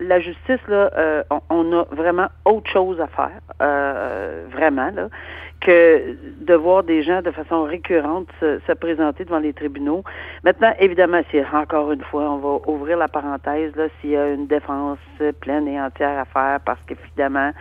la 0.00 0.20
justice 0.20 0.60
là 0.68 0.90
euh, 0.96 1.22
on, 1.50 1.72
a 1.72 1.84
vraiment 1.92 2.28
autre 2.44 2.70
chose 2.70 3.00
à 3.00 3.06
faire 3.06 3.40
euh, 3.60 4.46
vraiment 4.50 4.90
là 4.94 5.08
que 5.60 6.16
de 6.40 6.54
voir 6.54 6.82
des 6.82 7.02
gens 7.02 7.22
de 7.22 7.30
façon 7.30 7.64
récurrente 7.64 8.28
se, 8.40 8.72
présenter 8.74 9.24
devant 9.24 9.38
les 9.38 9.54
tribunaux. 9.54 10.04
Maintenant, 10.44 10.72
évidemment, 10.78 11.22
si 11.30 11.38
encore 11.50 11.90
une 11.92 12.02
fois, 12.02 12.30
on 12.30 12.36
va 12.36 12.70
ouvrir 12.70 12.98
la 12.98 13.08
parenthèse 13.08 13.74
là 13.74 13.86
s'il 14.00 14.10
y 14.10 14.16
a 14.16 14.28
une 14.28 14.46
défense 14.46 14.98
pleine 15.40 15.66
et 15.66 15.80
entière 15.80 16.18
à 16.18 16.24
faire 16.26 16.60
parce 16.64 16.78
qu'évidemment 16.86 17.52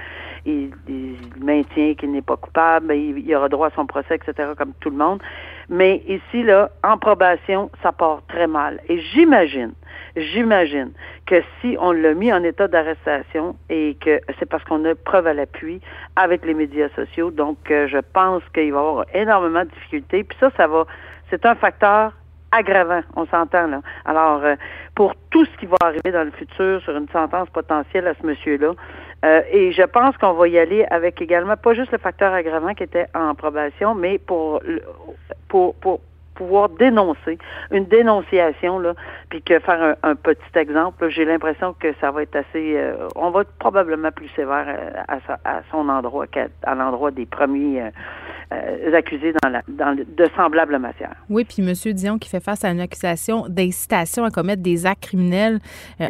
il, 0.45 0.71
il, 0.87 1.15
maintient 1.41 1.95
qu'il 1.95 2.11
n'est 2.11 2.21
pas 2.21 2.37
coupable, 2.37 2.93
il, 2.93 3.19
il 3.19 3.35
aura 3.35 3.49
droit 3.49 3.67
à 3.67 3.71
son 3.71 3.85
procès, 3.85 4.15
etc. 4.15 4.49
comme 4.57 4.73
tout 4.79 4.89
le 4.89 4.97
monde. 4.97 5.21
Mais 5.69 6.03
ici 6.07 6.43
là, 6.43 6.69
en 6.83 6.97
probation, 6.97 7.69
ça 7.81 7.91
part 7.91 8.21
très 8.27 8.47
mal. 8.47 8.79
Et 8.87 8.99
j'imagine 8.99 9.73
J'imagine 10.15 10.91
que 11.25 11.41
si 11.59 11.75
on 11.79 11.91
l'a 11.91 12.13
mis 12.13 12.31
en 12.31 12.41
état 12.43 12.69
d'arrestation 12.69 13.57
et 13.69 13.97
que 13.99 14.21
c'est 14.39 14.45
parce 14.45 14.63
qu'on 14.63 14.85
a 14.85 14.95
preuve 14.95 15.27
à 15.27 15.33
l'appui 15.33 15.81
avec 16.15 16.45
les 16.45 16.53
médias 16.53 16.87
sociaux, 16.95 17.31
donc 17.31 17.57
euh, 17.69 17.87
je 17.87 17.97
pense 17.97 18.41
qu'il 18.53 18.71
va 18.71 18.79
y 18.79 18.81
avoir 18.81 19.05
énormément 19.13 19.65
de 19.65 19.69
difficultés. 19.69 20.23
Puis 20.23 20.37
ça, 20.39 20.51
ça 20.55 20.67
va, 20.67 20.85
c'est 21.29 21.45
un 21.45 21.55
facteur 21.55 22.13
aggravant, 22.53 23.01
on 23.17 23.25
s'entend 23.25 23.67
là. 23.67 23.81
Alors, 24.05 24.41
euh, 24.45 24.55
pour 24.95 25.13
tout 25.31 25.43
ce 25.43 25.57
qui 25.57 25.65
va 25.65 25.75
arriver 25.81 26.11
dans 26.11 26.23
le 26.23 26.31
futur 26.31 26.81
sur 26.81 26.95
une 26.95 27.09
sentence 27.09 27.49
potentielle 27.49 28.07
à 28.07 28.13
ce 28.13 28.25
monsieur-là, 28.25 28.71
euh, 29.25 29.41
et 29.51 29.71
je 29.71 29.83
pense 29.83 30.15
qu'on 30.17 30.33
va 30.33 30.47
y 30.47 30.59
aller 30.59 30.85
avec 30.91 31.21
également 31.21 31.57
pas 31.57 31.73
juste 31.73 31.91
le 31.91 31.97
facteur 31.97 32.33
aggravant 32.33 32.73
qui 32.73 32.83
était 32.83 33.07
en 33.15 33.33
probation, 33.35 33.95
mais 33.95 34.19
pour 34.19 34.61
pour 35.47 35.75
pour 35.75 36.01
pouvoir 36.35 36.69
dénoncer, 36.69 37.39
une 37.71 37.85
dénonciation, 37.85 38.77
là, 38.77 38.93
puis 39.29 39.41
que 39.41 39.59
faire 39.59 39.95
un, 40.03 40.15
petit 40.15 40.39
exemple, 40.55 41.09
j'ai 41.09 41.25
l'impression 41.25 41.73
que 41.73 41.87
ça 41.99 42.11
va 42.11 42.23
être 42.23 42.35
assez, 42.35 42.75
euh, 42.75 43.07
on 43.15 43.31
va 43.31 43.41
être 43.41 43.51
probablement 43.57 44.11
plus 44.11 44.29
sévère 44.35 44.65
euh, 44.67 45.17
à, 45.43 45.61
son 45.71 45.89
endroit 45.89 46.27
qu'à 46.27 46.47
l'endroit 46.75 47.11
des 47.11 47.25
premiers 47.25 47.89
euh, 48.51 48.93
accusés 48.93 49.33
dans, 49.41 49.49
la, 49.49 49.61
dans 49.67 49.95
de 49.95 50.29
semblables 50.35 50.77
matières. 50.77 51.15
Oui, 51.29 51.45
puis 51.45 51.63
M. 51.67 51.93
Dion 51.93 52.19
qui 52.19 52.29
fait 52.29 52.43
face 52.43 52.63
à 52.63 52.69
une 52.69 52.81
accusation 52.81 53.45
d'incitation 53.47 54.25
à 54.25 54.29
commettre 54.29 54.61
des 54.61 54.85
actes 54.85 55.03
criminels 55.03 55.59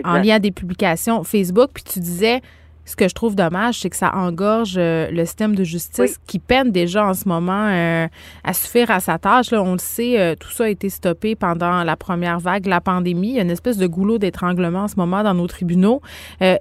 en 0.03 0.15
lien 0.15 0.35
à 0.35 0.39
des 0.39 0.51
publications 0.51 1.23
Facebook, 1.23 1.69
puis 1.73 1.83
tu 1.83 1.99
disais 1.99 2.41
ce 2.85 2.95
que 2.95 3.07
je 3.07 3.15
trouve 3.15 3.35
dommage, 3.35 3.79
c'est 3.79 3.89
que 3.89 3.95
ça 3.95 4.15
engorge 4.15 4.75
euh, 4.77 5.09
le 5.09 5.25
système 5.25 5.55
de 5.55 5.63
justice 5.63 6.19
qui 6.27 6.37
peine 6.37 6.71
déjà 6.71 7.05
en 7.05 7.15
ce 7.15 7.27
moment 7.27 7.67
euh, 7.67 8.07
à 8.43 8.53
suffire 8.53 8.91
à 8.91 8.99
sa 8.99 9.17
tâche. 9.17 9.51
Là, 9.51 9.63
on 9.63 9.73
le 9.73 9.79
sait, 9.79 10.19
euh, 10.19 10.35
tout 10.39 10.51
ça 10.51 10.65
a 10.65 10.69
été 10.69 10.89
stoppé 10.89 11.35
pendant 11.35 11.83
la 11.83 11.95
première 11.95 12.39
vague 12.39 12.63
de 12.63 12.69
la 12.69 12.81
pandémie. 12.81 13.29
Il 13.29 13.35
y 13.35 13.39
a 13.39 13.41
une 13.41 13.49
espèce 13.49 13.77
de 13.77 13.87
goulot 13.87 14.19
d'étranglement 14.19 14.83
en 14.83 14.87
ce 14.87 14.97
moment 14.97 15.23
dans 15.23 15.33
nos 15.33 15.47
tribunaux. 15.47 16.01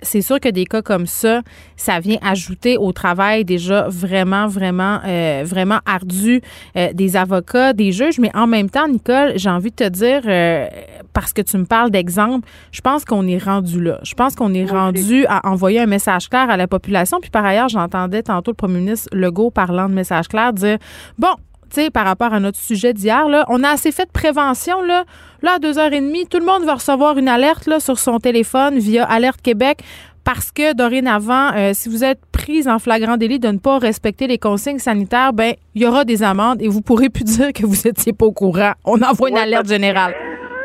c'est 0.03 0.23
sûr 0.23 0.41
que 0.41 0.49
des 0.49 0.65
cas 0.65 0.81
comme 0.81 1.07
ça, 1.07 1.43
ça 1.77 2.01
vient 2.01 2.19
ajouter 2.23 2.79
au 2.79 2.93
travail 2.93 3.45
déjà 3.45 3.87
vraiment, 3.89 4.47
vraiment, 4.47 5.01
vraiment 5.45 5.81
ardu 5.85 6.41
des 6.95 7.17
avocats, 7.17 7.73
des 7.73 7.93
juges. 7.93 8.19
Mais 8.19 8.31
en 8.35 8.47
même 8.47 8.71
temps, 8.71 8.89
Nicole, 8.89 9.33
j'ai 9.37 9.51
envie 9.51 9.71
de 9.71 9.77
te 9.77 9.89
dire, 9.89 10.23
parce 11.13 11.33
que 11.33 11.43
tu 11.43 11.59
me 11.59 11.65
parles 11.65 11.91
d'exemple, 11.91 12.49
je 12.73 12.81
pense 12.81 13.05
qu'on 13.05 13.27
est 13.27 13.43
rendu 13.43 13.83
là. 13.83 14.01
Je 14.03 14.15
pense 14.15 14.35
qu'on 14.35 14.55
est 14.55 14.65
rendu 14.65 15.27
à 15.29 15.49
envoyer 15.49 15.81
un 15.81 15.87
message 15.87 16.14
clair 16.29 16.49
à 16.51 16.57
la 16.57 16.67
population. 16.67 17.19
Puis 17.21 17.31
par 17.31 17.45
ailleurs, 17.45 17.69
j'entendais 17.69 18.23
tantôt 18.23 18.51
le 18.51 18.57
premier 18.57 18.79
ministre 18.79 19.09
Legault 19.13 19.51
parlant 19.51 19.89
de 19.89 19.95
message 19.95 20.29
clair 20.29 20.53
dire 20.53 20.79
bon, 21.19 21.35
tu 21.71 21.83
sais, 21.83 21.91
par 21.91 22.05
rapport 22.05 22.33
à 22.33 22.41
notre 22.41 22.59
sujet 22.59 22.93
d'hier, 22.93 23.29
là, 23.29 23.45
on 23.49 23.65
a 23.65 23.71
assez 23.71 23.91
fait 23.91 24.07
de 24.07 24.13
prévention, 24.13 24.81
là. 24.83 25.05
Là, 25.43 25.55
à 25.55 25.59
deux 25.59 25.79
heures 25.79 25.93
et 25.93 26.01
demie, 26.01 26.27
tout 26.27 26.39
le 26.39 26.47
monde 26.47 26.65
va 26.65 26.75
recevoir 26.75 27.19
une 27.19 27.29
alerte, 27.29 27.67
là, 27.67 27.81
sur 27.81 27.99
son 27.99 28.19
téléphone 28.19 28.79
via 28.79 29.05
Alerte 29.05 29.43
Québec 29.43 29.83
parce 30.25 30.51
que 30.51 30.73
dorénavant, 30.73 31.53
euh, 31.55 31.73
si 31.75 31.89
vous 31.89 32.03
êtes 32.03 32.21
prise 32.33 32.67
en 32.67 32.79
flagrant 32.79 33.17
délit 33.17 33.39
de 33.39 33.49
ne 33.49 33.59
pas 33.59 33.79
respecter 33.79 34.27
les 34.27 34.39
consignes 34.39 34.79
sanitaires, 34.79 35.35
ben 35.35 35.55
il 35.75 35.83
y 35.83 35.87
aura 35.87 36.05
des 36.05 36.23
amendes 36.23 36.63
et 36.63 36.69
vous 36.69 36.81
pourrez 36.81 37.11
plus 37.11 37.25
dire 37.25 37.53
que 37.53 37.67
vous 37.67 37.87
étiez 37.87 38.13
pas 38.13 38.27
au 38.27 38.33
courant. 38.33 38.73
On 38.85 39.01
envoie 39.03 39.29
une 39.29 39.39
alerte 39.39 39.69
générale. 39.69 40.15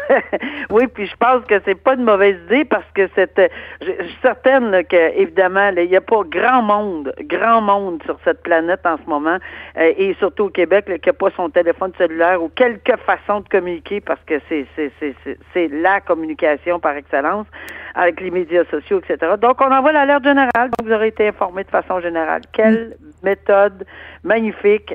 oui, 0.70 0.88
puis 0.88 1.08
je 1.08 1.16
pense 1.16 1.46
que 1.46 1.56
c'est 1.66 1.76
pas 1.76 1.94
une 1.94 2.04
mauvaise 2.04 2.38
idée 2.48 2.66
parce 2.66 2.90
que 2.94 3.10
c'est, 3.16 3.52
je, 3.82 3.92
suis 3.92 4.18
certaine 4.22 4.84
que 4.86 5.18
évidemment, 5.18 5.70
il 5.70 5.90
n'y 5.90 5.96
a 5.96 6.02
pas 6.02 6.22
grand 6.24 6.62
monde, 6.62 7.14
grand 7.22 7.62
monde 7.62 8.02
sur 8.06 8.18
cette 8.24 8.42
planète 8.42 8.86
en 8.86 8.98
ce 8.98 9.10
moment, 9.10 9.38
euh, 9.78 9.94
et 9.98 10.16
surtout 10.16 10.46
au 10.46 10.50
Québec, 10.50 10.86
qui 11.02 11.10
n'a 11.10 11.14
pas 11.14 11.30
son 11.36 11.50
téléphone 11.50 11.92
cellulaire 11.98 12.42
ou 12.42 12.50
quelque 12.50 12.98
façon 12.98 13.42
de 13.42 13.50
communiquer 13.50 14.02
parce 14.02 14.22
que 14.26 14.36
c'est 14.50 15.68
la 15.68 16.02
communication 16.02 16.80
par 16.80 16.96
excellence 16.96 17.48
avec 17.96 18.22
les 18.22 18.32
médias 18.32 18.66
sociaux, 18.66 19.00
etc. 19.00 19.34
Donc, 19.40 19.60
on 19.62 19.72
envoie 19.72 19.92
l'alerte 19.92 20.24
générale, 20.24 20.70
donc 20.78 20.88
vous 20.88 20.92
aurez 20.92 21.08
été 21.08 21.28
informé 21.28 21.64
de 21.64 21.70
façon 21.70 22.00
générale. 22.00 22.42
Quelle 22.54 22.96
méthode 23.24 23.86
magnifique 24.24 24.94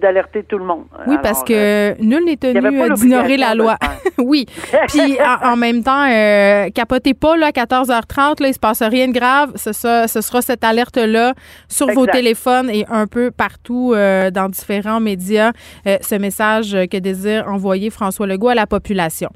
d'alerter 0.00 0.42
tout 0.44 0.58
le 0.58 0.64
monde. 0.64 0.84
Oui, 1.06 1.16
parce 1.22 1.44
que 1.44 1.92
euh, 1.92 1.94
nul 2.00 2.24
n'est 2.24 2.36
tenu 2.36 2.60
d'ignorer 2.94 3.36
la 3.36 3.54
loi. 3.54 3.76
oui. 4.18 4.46
Puis 4.88 5.18
en, 5.42 5.56
même 5.56 5.82
temps, 5.82 6.08
euh, 6.10 6.70
capotez 6.74 7.14
pas 7.14 7.36
là, 7.36 7.46
à 7.46 7.50
14h30, 7.50 8.42
là, 8.42 8.48
il 8.48 8.54
se 8.54 8.58
passe 8.58 8.82
rien 8.82 9.08
de 9.08 9.12
grave. 9.12 9.52
Ce, 9.56 9.72
ce 9.72 10.20
sera 10.20 10.42
cette 10.42 10.64
alerte-là 10.64 11.34
sur 11.68 11.88
vos 11.90 12.06
téléphones 12.06 12.70
et 12.70 12.84
un 12.88 13.06
peu 13.06 13.30
partout 13.30 13.92
euh, 13.94 14.30
dans 14.30 14.48
différents 14.48 15.00
médias, 15.00 15.52
ce 15.84 16.14
message 16.16 16.76
que 16.90 16.98
désire 16.98 17.46
envoyer 17.48 17.90
François 17.90 18.26
Legault 18.26 18.48
à 18.48 18.54
la 18.54 18.66
population. 18.66 19.30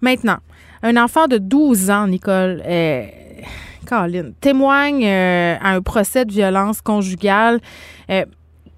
Maintenant, 0.00 0.38
un 0.82 0.96
enfant 0.96 1.26
de 1.26 1.38
12 1.38 1.90
ans, 1.90 2.06
Nicole, 2.06 2.62
Caroline, 3.88 4.34
témoigne 4.40 5.06
à 5.06 5.70
un 5.70 5.80
procès 5.80 6.24
de 6.24 6.32
violence 6.32 6.80
conjugale 6.80 7.60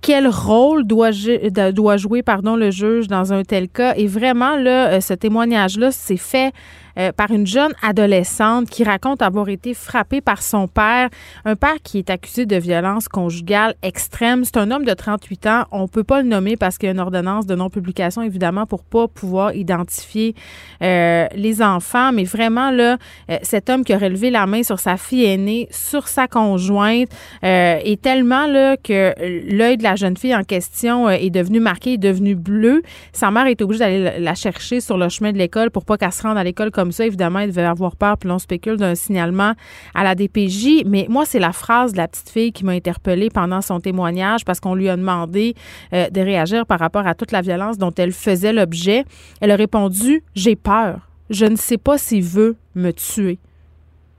quel 0.00 0.28
rôle 0.28 0.84
doit, 0.84 1.10
jouer 1.10 2.22
pardon, 2.22 2.56
le 2.56 2.70
juge 2.70 3.06
dans 3.06 3.32
un 3.32 3.42
tel 3.42 3.68
cas? 3.68 3.94
Et 3.96 4.06
vraiment, 4.06 4.56
là, 4.56 4.88
euh, 4.88 5.00
ce 5.00 5.14
témoignage-là, 5.14 5.92
c'est 5.92 6.16
fait 6.16 6.52
euh, 6.98 7.12
par 7.12 7.30
une 7.30 7.46
jeune 7.46 7.72
adolescente 7.82 8.68
qui 8.68 8.84
raconte 8.84 9.22
avoir 9.22 9.48
été 9.48 9.74
frappée 9.74 10.20
par 10.20 10.42
son 10.42 10.68
père, 10.68 11.08
un 11.44 11.56
père 11.56 11.76
qui 11.82 11.98
est 11.98 12.10
accusé 12.10 12.46
de 12.46 12.56
violence 12.56 13.08
conjugale 13.08 13.74
extrême. 13.82 14.44
C'est 14.44 14.56
un 14.56 14.70
homme 14.70 14.84
de 14.84 14.92
38 14.92 15.46
ans. 15.46 15.64
On 15.70 15.88
peut 15.88 16.04
pas 16.04 16.22
le 16.22 16.28
nommer 16.28 16.56
parce 16.56 16.78
qu'il 16.78 16.86
y 16.86 16.90
a 16.90 16.92
une 16.92 17.00
ordonnance 17.00 17.46
de 17.46 17.54
non-publication, 17.54 18.22
évidemment, 18.22 18.66
pour 18.66 18.84
pas 18.84 19.08
pouvoir 19.08 19.54
identifier 19.54 20.34
euh, 20.82 21.26
les 21.34 21.62
enfants. 21.62 22.12
Mais 22.12 22.24
vraiment, 22.24 22.70
là, 22.70 22.96
euh, 23.30 23.38
cet 23.42 23.70
homme 23.70 23.84
qui 23.84 23.94
aurait 23.94 24.08
levé 24.08 24.30
la 24.30 24.46
main 24.46 24.62
sur 24.62 24.80
sa 24.80 24.96
fille 24.96 25.24
aînée, 25.24 25.68
sur 25.70 26.08
sa 26.08 26.26
conjointe, 26.26 27.08
est 27.42 28.00
tellement 28.00 28.46
là 28.46 28.76
que 28.76 29.14
l'œil 29.54 29.76
de 29.76 29.82
la 29.82 29.96
jeune 29.96 30.16
fille 30.16 30.34
en 30.34 30.44
question 30.44 31.08
est 31.08 31.30
devenu 31.30 31.60
marqué, 31.60 31.94
est 31.94 31.98
devenu 31.98 32.34
bleu. 32.34 32.82
Sa 33.12 33.30
mère 33.30 33.46
est 33.46 33.60
obligée 33.62 33.80
d'aller 33.80 34.18
la 34.18 34.34
chercher 34.34 34.80
sur 34.80 34.98
le 34.98 35.08
chemin 35.08 35.32
de 35.32 35.38
l'école 35.38 35.70
pour 35.70 35.84
pas 35.84 35.96
qu'elle 35.96 36.12
se 36.12 36.22
rende 36.22 36.38
à 36.38 36.44
l'école 36.44 36.70
comme 36.80 36.92
ça, 36.92 37.04
évidemment, 37.04 37.40
il 37.40 37.48
devait 37.48 37.62
avoir 37.62 37.94
peur, 37.94 38.16
puis 38.16 38.26
l'on 38.26 38.38
spécule 38.38 38.78
d'un 38.78 38.94
signalement 38.94 39.52
à 39.94 40.02
la 40.02 40.14
DPJ. 40.14 40.84
Mais 40.86 41.04
moi, 41.10 41.26
c'est 41.26 41.38
la 41.38 41.52
phrase 41.52 41.92
de 41.92 41.98
la 41.98 42.08
petite 42.08 42.30
fille 42.30 42.52
qui 42.52 42.64
m'a 42.64 42.72
interpellée 42.72 43.28
pendant 43.28 43.60
son 43.60 43.80
témoignage 43.80 44.46
parce 44.46 44.60
qu'on 44.60 44.74
lui 44.74 44.88
a 44.88 44.96
demandé 44.96 45.54
euh, 45.92 46.08
de 46.08 46.22
réagir 46.22 46.64
par 46.64 46.78
rapport 46.78 47.06
à 47.06 47.14
toute 47.14 47.32
la 47.32 47.42
violence 47.42 47.76
dont 47.76 47.92
elle 47.98 48.12
faisait 48.12 48.54
l'objet. 48.54 49.04
Elle 49.42 49.50
a 49.50 49.56
répondu 49.56 50.24
J'ai 50.34 50.56
peur. 50.56 51.06
Je 51.28 51.44
ne 51.44 51.56
sais 51.56 51.76
pas 51.76 51.98
s'il 51.98 52.24
veut 52.24 52.56
me 52.74 52.92
tuer. 52.92 53.38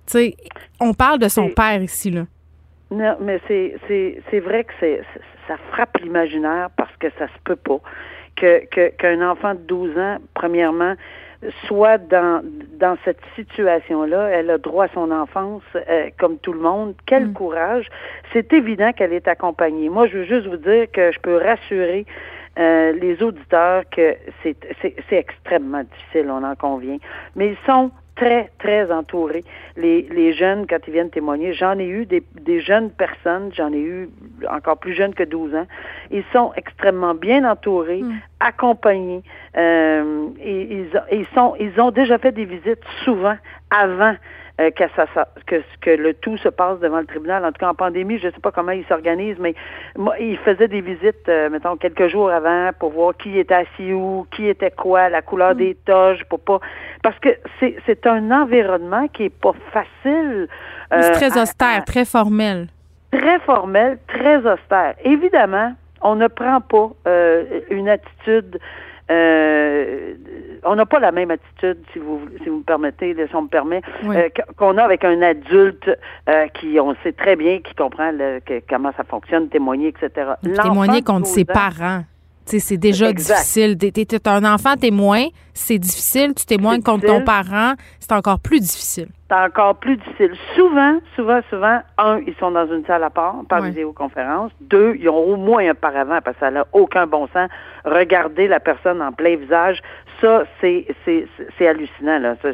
Tu 0.05 0.13
sais, 0.13 0.35
on 0.79 0.93
parle 0.93 1.17
de 1.17 1.29
son 1.29 1.49
père 1.49 1.81
ici, 1.81 2.11
là. 2.11 2.25
Non, 2.91 3.17
mais 3.21 3.41
c'est 3.47 4.39
vrai 4.39 4.65
que 4.65 4.73
c'est 4.79 5.01
ça 5.47 5.57
frappe 5.71 5.97
l'imaginaire 5.97 6.69
parce 6.77 6.95
que 6.97 7.07
ça 7.17 7.25
se 7.25 7.41
peut 7.43 7.55
pas. 7.55 7.79
Que 8.35 8.65
qu'un 8.65 9.27
enfant 9.27 9.55
de 9.55 9.61
12 9.61 9.97
ans, 9.97 10.17
premièrement, 10.35 10.93
soit 11.65 11.97
dans, 11.97 12.43
dans 12.79 12.97
cette 13.03 13.21
situation-là, 13.35 14.29
elle 14.29 14.49
a 14.49 14.57
droit 14.57 14.85
à 14.85 14.87
son 14.93 15.11
enfance 15.11 15.63
euh, 15.75 16.09
comme 16.19 16.37
tout 16.37 16.53
le 16.53 16.59
monde. 16.59 16.93
Quel 17.05 17.27
mm. 17.27 17.33
courage. 17.33 17.87
C'est 18.33 18.53
évident 18.53 18.91
qu'elle 18.93 19.13
est 19.13 19.27
accompagnée. 19.27 19.89
Moi, 19.89 20.07
je 20.07 20.19
veux 20.19 20.25
juste 20.25 20.47
vous 20.47 20.57
dire 20.57 20.85
que 20.91 21.11
je 21.11 21.19
peux 21.19 21.37
rassurer 21.37 22.05
euh, 22.59 22.91
les 22.93 23.23
auditeurs 23.23 23.83
que 23.89 24.15
c'est 24.43 24.55
extrêmement 25.11 25.83
difficile, 25.83 26.29
on 26.29 26.43
en 26.43 26.55
convient. 26.55 26.97
Mais 27.35 27.49
ils 27.49 27.57
sont 27.65 27.91
très, 28.15 28.51
très 28.59 28.91
entourés. 28.91 29.43
Les, 29.77 30.07
les 30.11 30.33
jeunes, 30.33 30.67
quand 30.67 30.79
ils 30.87 30.93
viennent 30.93 31.09
témoigner, 31.09 31.53
j'en 31.53 31.77
ai 31.79 31.87
eu 31.87 32.05
des, 32.05 32.23
des 32.41 32.61
jeunes 32.61 32.91
personnes, 32.91 33.51
j'en 33.53 33.71
ai 33.71 33.79
eu 33.79 34.09
encore 34.49 34.77
plus 34.77 34.93
jeunes 34.93 35.13
que 35.13 35.23
12 35.23 35.55
ans. 35.55 35.67
Ils 36.11 36.23
sont 36.33 36.51
extrêmement 36.55 37.13
bien 37.13 37.49
entourés, 37.49 38.01
hmm. 38.01 38.19
accompagnés. 38.39 39.23
Euh, 39.57 40.27
et, 40.41 40.61
ils, 40.61 41.03
ils, 41.11 41.27
sont, 41.33 41.55
ils 41.59 41.79
ont 41.79 41.91
déjà 41.91 42.17
fait 42.17 42.31
des 42.31 42.45
visites 42.45 42.83
souvent 43.03 43.37
avant 43.69 44.15
euh, 44.61 44.69
que, 44.71 44.83
ça, 44.95 45.05
que, 45.47 45.63
que 45.81 45.89
le 45.89 46.13
tout 46.13 46.37
se 46.37 46.49
passe 46.49 46.79
devant 46.79 46.99
le 46.99 47.05
tribunal. 47.05 47.43
En 47.43 47.51
tout 47.51 47.59
cas, 47.59 47.69
en 47.69 47.73
pandémie, 47.73 48.19
je 48.19 48.27
ne 48.27 48.31
sais 48.31 48.39
pas 48.39 48.51
comment 48.51 48.71
ils 48.71 48.85
s'organisent, 48.85 49.39
mais 49.39 49.55
moi, 49.97 50.19
ils 50.19 50.37
faisaient 50.37 50.67
des 50.67 50.81
visites, 50.81 51.27
euh, 51.29 51.49
mettons, 51.49 51.77
quelques 51.77 52.07
jours 52.07 52.29
avant 52.29 52.69
pour 52.77 52.91
voir 52.91 53.17
qui 53.17 53.39
était 53.39 53.55
assis 53.55 53.91
où, 53.91 54.27
qui 54.31 54.47
était 54.47 54.71
quoi, 54.71 55.09
la 55.09 55.21
couleur 55.21 55.55
des 55.55 55.75
toges, 55.85 56.23
pour 56.25 56.39
pas... 56.39 56.59
Parce 57.01 57.17
que 57.19 57.29
c'est, 57.59 58.05
un 58.05 58.31
environnement 58.31 59.07
qui 59.07 59.25
est 59.25 59.29
pas 59.29 59.53
facile. 59.71 60.47
Euh, 60.93 61.01
c'est 61.01 61.11
très 61.11 61.41
austère, 61.41 61.83
très 61.85 62.05
formel. 62.05 62.67
Très 63.11 63.39
formel, 63.39 63.97
très 64.07 64.37
austère. 64.37 64.95
Évidemment, 65.03 65.73
on 66.01 66.15
ne 66.15 66.27
prend 66.27 66.61
pas 66.61 66.91
une 67.69 67.89
attitude 67.89 68.59
euh, 69.11 70.13
on 70.63 70.75
n'a 70.75 70.85
pas 70.85 70.99
la 70.99 71.11
même 71.11 71.31
attitude, 71.31 71.77
si 71.91 71.99
vous 71.99 72.21
si 72.41 72.49
vous 72.49 72.57
me 72.57 72.63
permettez, 72.63 73.15
si 73.15 73.35
on 73.35 73.43
me 73.43 73.47
permet, 73.47 73.81
euh, 74.05 74.29
qu'on 74.57 74.77
a 74.77 74.83
avec 74.83 75.03
un 75.03 75.21
adulte 75.21 75.89
euh, 76.29 76.47
qui, 76.59 76.79
on 76.79 76.95
sait 77.03 77.13
très 77.13 77.35
bien, 77.35 77.59
qui 77.59 77.73
comprend 77.75 78.11
comment 78.69 78.91
ça 78.95 79.03
fonctionne, 79.03 79.49
témoigner, 79.49 79.89
etc. 79.89 80.31
Témoigner 80.61 81.01
contre 81.01 81.27
ses 81.27 81.45
parents. 81.45 82.03
C'est 82.45 82.77
déjà 82.77 83.13
difficile. 83.13 83.77
T'es 83.77 84.27
un 84.27 84.45
enfant 84.45 84.75
témoin, 84.75 85.25
c'est 85.53 85.79
difficile. 85.79 86.33
Tu 86.35 86.45
témoignes 86.45 86.81
contre 86.81 87.05
ton 87.05 87.23
parent, 87.23 87.73
c'est 87.99 88.11
encore 88.11 88.39
plus 88.39 88.59
difficile. 88.59 89.07
C'est 89.31 89.37
encore 89.37 89.75
plus 89.75 89.95
difficile. 89.95 90.33
Souvent, 90.55 90.99
souvent, 91.15 91.39
souvent, 91.49 91.79
un, 91.97 92.19
ils 92.27 92.35
sont 92.35 92.51
dans 92.51 92.69
une 92.69 92.83
salle 92.83 93.01
à 93.01 93.09
part, 93.09 93.35
par 93.47 93.61
vidéoconférence. 93.61 94.51
Deux, 94.59 94.97
ils 94.99 95.07
ont 95.07 95.23
au 95.23 95.37
moins 95.37 95.69
un 95.69 95.73
paravent 95.73 96.19
parce 96.21 96.35
que 96.35 96.41
ça 96.41 96.51
n'a 96.51 96.67
aucun 96.73 97.07
bon 97.07 97.27
sens. 97.27 97.49
Regarder 97.85 98.49
la 98.49 98.59
personne 98.59 99.01
en 99.01 99.13
plein 99.13 99.37
visage, 99.37 99.81
ça, 100.19 100.43
c'est 100.59 100.85
hallucinant. 101.61 102.19
Là. 102.19 102.35
Ça, 102.41 102.49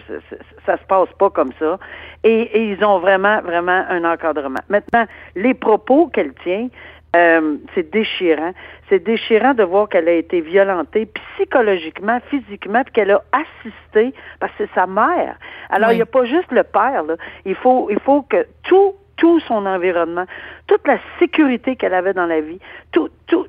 ça, 0.68 0.78
se 0.78 0.84
passe 0.84 1.10
pas 1.18 1.32
comme 1.32 1.52
ça. 1.58 1.80
Et, 2.24 2.42
et 2.42 2.72
ils 2.72 2.86
ont 2.86 3.00
vraiment, 3.00 3.42
vraiment 3.42 3.84
un 3.90 4.06
encadrement. 4.06 4.62
Maintenant, 4.70 5.06
les 5.36 5.56
propos 5.56 6.10
qu'elle 6.14 6.36
tient, 6.44 6.68
euh, 7.16 7.58
c'est 7.74 7.90
déchirant. 7.92 8.52
C'est 8.90 9.04
déchirant 9.04 9.54
de 9.54 9.64
voir 9.64 9.90
qu'elle 9.90 10.08
a 10.08 10.14
été 10.14 10.42
violentée 10.42 11.08
psychologiquement, 11.36 12.20
physiquement, 12.30 12.84
puis 12.84 12.94
qu'elle 12.94 13.12
a 13.12 13.24
assisté, 13.32 14.14
parce 14.40 14.52
que 14.54 14.66
c'est 14.66 14.74
sa 14.74 14.88
mère. 14.88 15.38
Alors, 15.70 15.92
il 15.92 15.96
n'y 15.96 16.02
a 16.02 16.06
pas 16.06 16.26
juste 16.26 16.52
le 16.52 16.64
père, 16.64 17.04
là. 17.04 17.16
Il 17.46 17.56
faut, 17.56 17.90
il 17.90 18.00
faut 18.00 18.22
que 18.24 18.46
tout, 18.64 18.96
tout 19.16 19.40
son 19.42 19.66
environnement, 19.66 20.26
toute 20.68 20.86
la 20.88 21.00
sécurité 21.20 21.76
qu'elle 21.76 21.94
avait 21.94 22.14
dans 22.14 22.26
la 22.26 22.42
vie, 22.42 22.60
tout, 22.92 23.10
tout, 23.28 23.48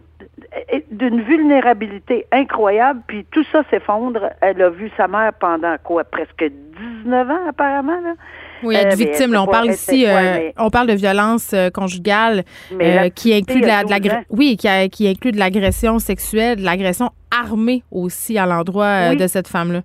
d'une 0.90 1.20
vulnérabilité 1.22 2.26
incroyable, 2.32 3.02
puis 3.06 3.24
tout 3.30 3.44
ça 3.52 3.62
s'effondre. 3.70 4.30
Elle 4.40 4.62
a 4.62 4.70
vu 4.70 4.90
sa 4.96 5.08
mère 5.08 5.32
pendant 5.34 5.76
quoi, 5.82 6.04
presque 6.04 6.44
19 7.04 7.30
ans 7.30 7.48
apparemment, 7.48 8.00
là. 8.00 8.14
Oui, 8.62 8.74
être 8.74 8.92
euh, 8.92 8.96
victime. 8.96 9.36
on 9.36 9.46
parle 9.46 9.70
ici, 9.70 10.06
euh, 10.06 10.50
on 10.58 10.70
parle 10.70 10.88
de 10.88 10.94
violence 10.94 11.52
euh, 11.54 11.70
conjugale 11.70 12.44
qui 13.14 13.34
inclut 13.34 13.60
de 13.60 13.66
la, 13.66 13.82
oui, 14.30 14.56
qui, 14.56 14.68
qui, 14.90 15.08
inclut 15.08 15.32
de 15.32 15.38
l'agression 15.38 15.98
sexuelle, 15.98 16.56
de 16.56 16.64
l'agression 16.64 17.10
armée 17.30 17.82
aussi 17.90 18.38
à 18.38 18.46
l'endroit 18.46 19.14
de 19.14 19.26
cette 19.26 19.48
femme-là. 19.48 19.80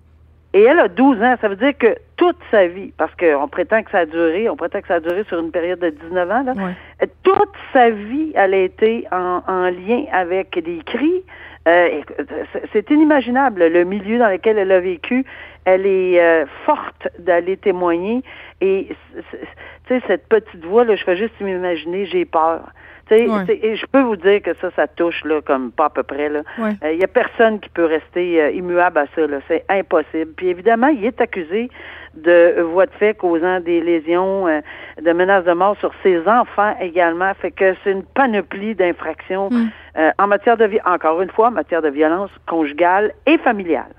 Et 0.52 0.62
elle 0.62 0.78
a 0.78 0.88
12 0.88 1.20
ans. 1.20 1.34
Ça 1.40 1.48
veut 1.48 1.56
dire 1.56 1.76
que 1.76 1.96
toute 2.16 2.36
sa 2.50 2.68
vie, 2.68 2.92
parce 2.96 3.12
qu'on 3.16 3.48
prétend 3.48 3.82
que 3.82 3.90
ça 3.90 3.98
a 3.98 4.06
duré, 4.06 4.48
on 4.48 4.56
prétend 4.56 4.80
que 4.80 4.86
ça 4.86 4.94
a 4.94 5.00
duré 5.00 5.24
sur 5.24 5.40
une 5.40 5.50
période 5.50 5.80
de 5.80 5.90
19 5.90 6.30
ans, 6.30 6.44
là, 6.44 6.52
toute 7.24 7.52
sa 7.72 7.90
vie, 7.90 8.32
elle 8.34 8.54
a 8.54 8.58
été 8.58 9.04
en, 9.10 9.42
en 9.48 9.64
lien 9.64 10.04
avec 10.12 10.54
des 10.64 10.80
cris, 10.86 11.24
euh, 11.66 12.02
c'est 12.72 12.90
inimaginable 12.90 13.66
le 13.66 13.84
milieu 13.84 14.18
dans 14.18 14.28
lequel 14.28 14.58
elle 14.58 14.72
a 14.72 14.80
vécu. 14.80 15.24
Elle 15.64 15.86
est 15.86 16.20
euh, 16.20 16.44
forte 16.66 17.08
d'aller 17.18 17.56
témoigner 17.56 18.22
et 18.64 18.88
tu 19.14 19.20
sais 19.88 20.02
cette 20.06 20.28
petite 20.28 20.64
voix 20.64 20.84
là, 20.84 20.96
je 20.96 21.04
fais 21.04 21.16
juste 21.16 21.38
m'imaginer, 21.40 22.06
j'ai 22.06 22.24
peur. 22.24 22.60
Et 23.10 23.76
je 23.76 23.86
peux 23.86 24.00
vous 24.00 24.16
dire 24.16 24.40
que 24.40 24.54
ça, 24.62 24.70
ça 24.74 24.86
touche 24.86 25.24
là, 25.24 25.42
comme 25.42 25.70
pas 25.72 25.86
à 25.86 25.90
peu 25.90 26.02
près. 26.02 26.30
Il 26.58 26.96
n'y 26.96 27.02
euh, 27.02 27.04
a 27.04 27.06
personne 27.06 27.60
qui 27.60 27.68
peut 27.68 27.84
rester 27.84 28.54
immuable 28.54 28.96
à 28.96 29.04
ça. 29.14 29.22
C'est 29.46 29.64
impossible. 29.68 30.32
Puis 30.34 30.48
évidemment, 30.48 30.88
il 30.88 31.04
est 31.04 31.20
accusé 31.20 31.68
de 32.14 32.62
voies 32.62 32.86
de 32.86 32.92
fait 32.92 33.14
causant 33.14 33.60
des 33.60 33.82
lésions, 33.82 34.46
de 34.46 35.12
menaces 35.12 35.44
de 35.44 35.52
mort 35.52 35.76
sur 35.80 35.92
ses 36.02 36.18
enfants 36.26 36.74
également. 36.80 37.32
Fait 37.34 37.50
que 37.50 37.74
c'est 37.84 37.92
une 37.92 38.04
panoplie 38.04 38.74
d'infractions. 38.74 39.50
Hmm. 39.50 39.68
Euh, 39.96 40.10
en 40.18 40.26
matière 40.26 40.56
de 40.56 40.68
encore 40.86 41.22
une 41.22 41.30
fois, 41.30 41.48
en 41.48 41.52
matière 41.52 41.82
de 41.82 41.88
violence 41.88 42.30
conjugale 42.48 43.12
et 43.26 43.38
familiale. 43.38 43.92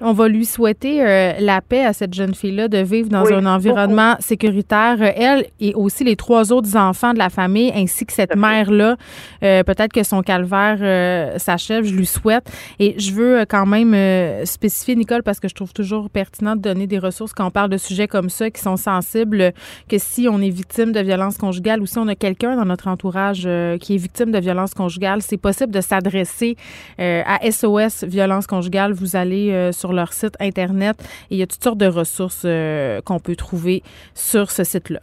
On 0.00 0.12
va 0.12 0.28
lui 0.28 0.44
souhaiter 0.44 1.02
euh, 1.02 1.32
la 1.40 1.60
paix 1.60 1.84
à 1.84 1.92
cette 1.92 2.14
jeune 2.14 2.32
fille-là 2.32 2.68
de 2.68 2.78
vivre 2.78 3.08
dans 3.08 3.26
un 3.32 3.46
environnement 3.46 4.14
sécuritaire. 4.20 5.02
Elle 5.02 5.46
et 5.58 5.74
aussi 5.74 6.04
les 6.04 6.14
trois 6.14 6.52
autres 6.52 6.76
enfants 6.76 7.12
de 7.12 7.18
la 7.18 7.30
famille, 7.30 7.72
ainsi 7.74 8.06
que 8.06 8.12
cette 8.12 8.36
mère-là. 8.36 8.96
Euh, 9.42 9.64
peut-être 9.64 9.92
que 9.92 10.04
son 10.04 10.22
calvaire 10.22 10.78
euh, 10.80 11.36
s'achève, 11.38 11.84
je 11.84 11.94
lui 11.94 12.06
souhaite. 12.06 12.48
Et 12.78 12.94
je 12.98 13.12
veux 13.12 13.44
quand 13.48 13.66
même 13.66 14.44
spécifier, 14.46 14.94
Nicole, 14.94 15.24
parce 15.24 15.40
que 15.40 15.48
je 15.48 15.54
trouve 15.54 15.72
toujours 15.72 16.10
pertinent 16.10 16.54
de 16.54 16.60
donner 16.60 16.86
des 16.86 17.00
ressources 17.00 17.32
quand 17.32 17.46
on 17.46 17.50
parle 17.50 17.70
de 17.70 17.76
sujets 17.76 18.06
comme 18.06 18.30
ça 18.30 18.50
qui 18.50 18.62
sont 18.62 18.76
sensibles, 18.76 19.52
que 19.88 19.98
si 19.98 20.28
on 20.30 20.40
est 20.40 20.50
victime 20.50 20.92
de 20.92 21.00
violence 21.00 21.38
conjugale 21.38 21.82
ou 21.82 21.86
si 21.86 21.98
on 21.98 22.06
a 22.06 22.14
quelqu'un 22.14 22.54
dans 22.54 22.64
notre 22.64 22.86
entourage 22.86 23.48
qui 23.80 23.94
est 23.94 23.98
victime 23.98 24.30
de 24.30 24.38
violence 24.38 24.74
conjugale, 24.74 25.22
c'est 25.22 25.38
possible 25.38 25.72
de 25.72 25.80
s'adresser 25.80 26.56
à 26.98 27.38
SOS 27.50 28.04
Violence 28.04 28.46
conjugale. 28.46 28.92
Vous 28.92 29.16
allez 29.16 29.70
sur 29.72 29.87
leur 29.92 30.12
site 30.12 30.34
Internet 30.40 30.96
et 31.30 31.34
il 31.34 31.38
y 31.38 31.42
a 31.42 31.46
toutes 31.46 31.62
sortes 31.62 31.78
de 31.78 31.86
ressources 31.86 32.42
euh, 32.44 33.00
qu'on 33.02 33.20
peut 33.20 33.36
trouver 33.36 33.82
sur 34.14 34.50
ce 34.50 34.64
site-là. 34.64 35.00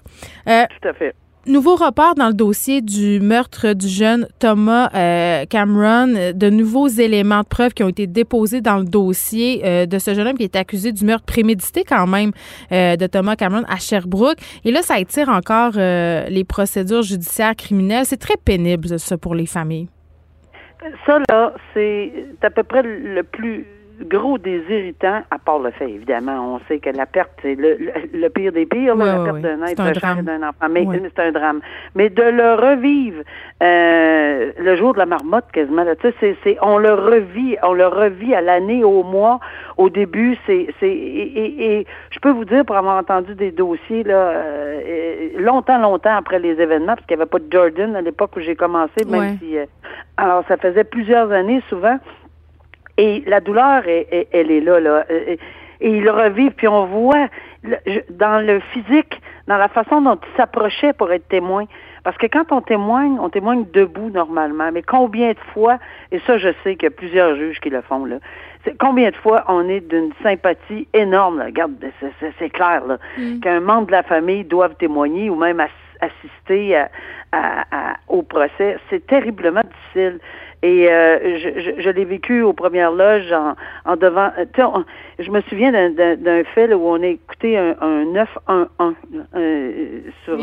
Euh, 0.48 0.63
Tout 0.82 0.88
à 0.88 0.93
fait. 0.93 1.15
Nouveau 1.48 1.76
report 1.76 2.15
dans 2.15 2.28
le 2.28 2.34
dossier 2.34 2.82
du 2.82 3.19
meurtre 3.19 3.74
du 3.74 3.88
jeune 3.88 4.28
Thomas 4.39 4.89
euh, 4.95 5.45
Cameron. 5.45 6.34
De 6.34 6.50
nouveaux 6.50 6.88
éléments 6.88 7.41
de 7.41 7.48
preuve 7.48 7.76
qui 7.76 7.84
ont 7.84 7.89
été 7.89 8.08
déposés 8.08 8.62
dans 8.62 8.80
le 8.80 8.86
dossier 8.86 9.86
de 9.86 10.00
ce 10.00 10.15
jeune 10.15 10.28
homme 10.28 10.38
qui 10.38 10.43
est 10.43 10.56
accusé 10.56 10.91
du 10.91 11.06
meurtre 11.06 11.26
prémédité 11.26 11.84
quand 11.84 12.08
même 12.08 12.32
de 12.71 13.06
Thomas 13.06 13.36
Cameron 13.36 13.63
à 13.69 13.78
Sherbrooke. 13.78 14.39
Et 14.63 14.71
là, 14.71 14.82
ça 14.82 15.00
étire 15.00 15.30
encore 15.30 15.74
les 15.76 16.43
procédures 16.50 17.04
judiciaires 17.04 17.56
criminelles. 17.56 18.08
C'est 18.08 18.17
très 18.17 18.38
pénible, 18.43 18.98
ça, 18.98 19.15
pour 19.15 19.36
les 19.36 19.45
familles. 19.45 19.88
Ça, 21.06 21.19
là, 21.30 21.54
c'est 21.76 22.12
à 22.41 22.50
peu 22.50 22.63
près 22.63 22.82
le 22.82 23.21
plus 23.21 23.67
gros 24.01 24.38
des 24.38 24.63
irritants, 24.69 25.21
à 25.31 25.38
part 25.38 25.60
le 25.60 25.71
fait, 25.71 25.89
évidemment, 25.89 26.55
on 26.55 26.60
sait 26.67 26.79
que 26.79 26.89
la 26.89 27.05
perte, 27.05 27.31
c'est 27.41 27.55
le, 27.55 28.27
pire 28.29 28.51
des 28.51 28.65
pires, 28.65 28.95
la 28.95 29.23
perte 29.23 29.41
d'un 29.41 29.65
être, 29.65 30.21
d'un 30.21 30.43
enfant, 30.43 30.67
mais 30.69 30.86
c'est 30.91 31.21
un 31.21 31.31
drame. 31.31 31.62
Mais 31.95 32.10
de 32.10 32.23
le 32.23 32.53
revivre 32.55 33.23
euh, 33.63 34.51
le 34.58 34.75
jour 34.75 34.93
de 34.93 34.99
la 34.99 35.05
marmotte, 35.05 35.45
quasiment, 35.53 35.86
tu 35.99 36.12
sais, 36.19 36.36
c'est, 36.43 36.58
on 36.62 36.77
le 36.77 36.93
revit, 36.93 37.55
on 37.63 37.73
le 37.73 37.88
revit 37.88 38.36
à 38.36 38.41
l'année, 38.41 38.84
au 38.84 39.03
mois, 39.03 39.39
au 39.77 39.89
début, 39.89 40.38
c'est, 40.45 40.67
c'est, 40.79 40.89
et, 40.89 41.79
et, 41.79 41.88
je 42.12 42.19
peux 42.19 42.31
vous 42.31 42.45
dire, 42.45 42.65
pour 42.65 42.75
avoir 42.75 42.97
entendu 42.97 43.36
des 43.36 43.51
dossiers, 43.51 44.03
là, 44.03 44.15
euh, 44.15 45.29
longtemps, 45.38 45.79
longtemps 45.79 46.15
après 46.15 46.39
les 46.39 46.60
événements, 46.62 46.95
parce 46.95 47.05
qu'il 47.05 47.15
n'y 47.15 47.21
avait 47.21 47.29
pas 47.29 47.39
de 47.39 47.47
Jordan 47.49 47.95
à 47.95 48.01
l'époque 48.01 48.36
où 48.36 48.39
j'ai 48.39 48.55
commencé, 48.55 49.05
même 49.10 49.38
si, 49.39 49.58
euh, 49.58 49.65
alors 50.17 50.43
ça 50.47 50.58
faisait 50.58 50.84
plusieurs 50.84 51.31
années 51.31 51.62
souvent, 51.69 51.97
et 52.97 53.23
la 53.27 53.39
douleur, 53.39 53.84
elle 53.86 54.51
est 54.51 54.62
là, 54.62 54.79
là. 54.79 55.05
Et 55.81 55.89
il 55.89 56.10
revivent, 56.10 56.53
puis 56.53 56.67
on 56.67 56.86
voit 56.86 57.27
dans 58.10 58.45
le 58.45 58.60
physique, 58.60 59.21
dans 59.47 59.58
la 59.58 59.67
façon 59.67 60.01
dont 60.01 60.15
il 60.15 60.38
s'approchait 60.38 60.93
pour 60.93 61.12
être 61.12 61.27
témoin. 61.27 61.65
Parce 62.03 62.17
que 62.17 62.27
quand 62.27 62.51
on 62.51 62.62
témoigne, 62.62 63.17
on 63.19 63.29
témoigne 63.29 63.65
debout 63.73 64.10
normalement. 64.12 64.71
Mais 64.71 64.84
combien 64.84 65.31
de 65.31 65.39
fois, 65.53 65.79
et 66.12 66.19
ça 66.19 66.38
je 66.38 66.49
sais 66.63 66.75
qu'il 66.75 66.84
y 66.84 66.88
a 66.88 66.91
plusieurs 66.91 67.36
juges 67.36 67.60
qui 67.60 67.71
le 67.71 67.81
font, 67.81 68.05
là, 68.05 68.17
combien 68.79 69.10
de 69.10 69.15
fois 69.15 69.43
on 69.47 69.67
est 69.67 69.81
d'une 69.81 70.12
sympathie 70.21 70.88
énorme, 70.93 71.39
là. 71.39 71.45
regarde, 71.45 71.73
c'est 72.39 72.49
clair, 72.49 72.86
là, 72.86 72.97
mm. 73.17 73.39
qu'un 73.39 73.60
membre 73.60 73.88
de 73.88 73.91
la 73.93 74.03
famille 74.03 74.43
doit 74.43 74.69
témoigner 74.69 75.29
ou 75.29 75.36
même 75.36 75.60
assister 75.99 76.86
au 78.08 78.21
procès. 78.21 78.77
C'est 78.89 79.05
terriblement 79.08 79.62
difficile. 79.62 80.19
Et 80.65 80.89
euh, 80.89 81.38
je, 81.38 81.80
je, 81.80 81.89
l'ai 81.91 82.06
vécu 82.06 82.41
aux 82.41 82.54
premières 82.54 82.91
loges 82.91 83.32
en, 83.32 83.54
en 83.86 83.95
devant. 83.95 84.32
je 85.19 85.30
me 85.30 85.41
souviens 85.41 85.71
d'un 85.91 86.43
fait 86.56 86.73
où 86.73 86.88
on 86.88 87.04
a 87.04 87.06
écouté 87.06 87.56
un, 87.56 87.75
un 87.82 88.06
911 88.06 88.95
euh, 89.36 89.99
sur, 90.23 90.39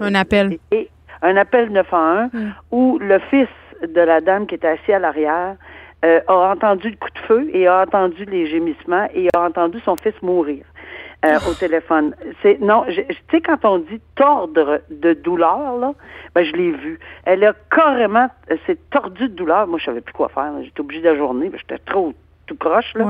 un 0.00 0.14
appel. 0.16 0.58
Et, 0.72 0.88
un 1.22 1.36
appel 1.36 1.70
911 1.70 2.30
mm. 2.32 2.50
où 2.72 2.98
le 2.98 3.20
fils 3.30 3.46
de 3.86 4.00
la 4.00 4.20
dame 4.20 4.48
qui 4.48 4.56
était 4.56 4.66
assis 4.66 4.92
à 4.92 4.98
l'arrière 4.98 5.54
euh, 6.04 6.18
a 6.26 6.34
entendu 6.34 6.90
le 6.90 6.96
coup 6.96 7.10
de 7.14 7.20
feu 7.28 7.48
et 7.52 7.68
a 7.68 7.82
entendu 7.82 8.24
les 8.24 8.46
gémissements 8.46 9.06
et 9.14 9.28
a 9.32 9.42
entendu 9.42 9.78
son 9.84 9.94
fils 9.94 10.20
mourir. 10.22 10.64
Euh, 11.24 11.38
au 11.48 11.54
téléphone. 11.54 12.16
C'est 12.42 12.60
non, 12.60 12.84
tu 12.88 13.04
sais 13.30 13.40
quand 13.40 13.64
on 13.64 13.78
dit 13.78 14.00
tordre 14.16 14.80
de 14.90 15.12
douleur 15.12 15.76
là, 15.78 15.94
ben 16.34 16.42
je 16.42 16.52
l'ai 16.52 16.72
vu. 16.72 16.98
Elle 17.24 17.44
a 17.44 17.54
carrément, 17.70 18.28
c'est 18.66 18.90
tordu 18.90 19.28
de 19.28 19.34
douleur. 19.34 19.68
Moi, 19.68 19.78
je 19.78 19.84
savais 19.84 20.00
plus 20.00 20.12
quoi 20.12 20.30
faire. 20.30 20.50
J'étais 20.64 20.80
obligée 20.80 21.00
de 21.00 21.08
la 21.10 21.16
journée, 21.16 21.52
j'étais 21.56 21.78
trop 21.78 22.12
tout 22.52 22.58
croche. 22.68 22.92
Là. 22.94 23.04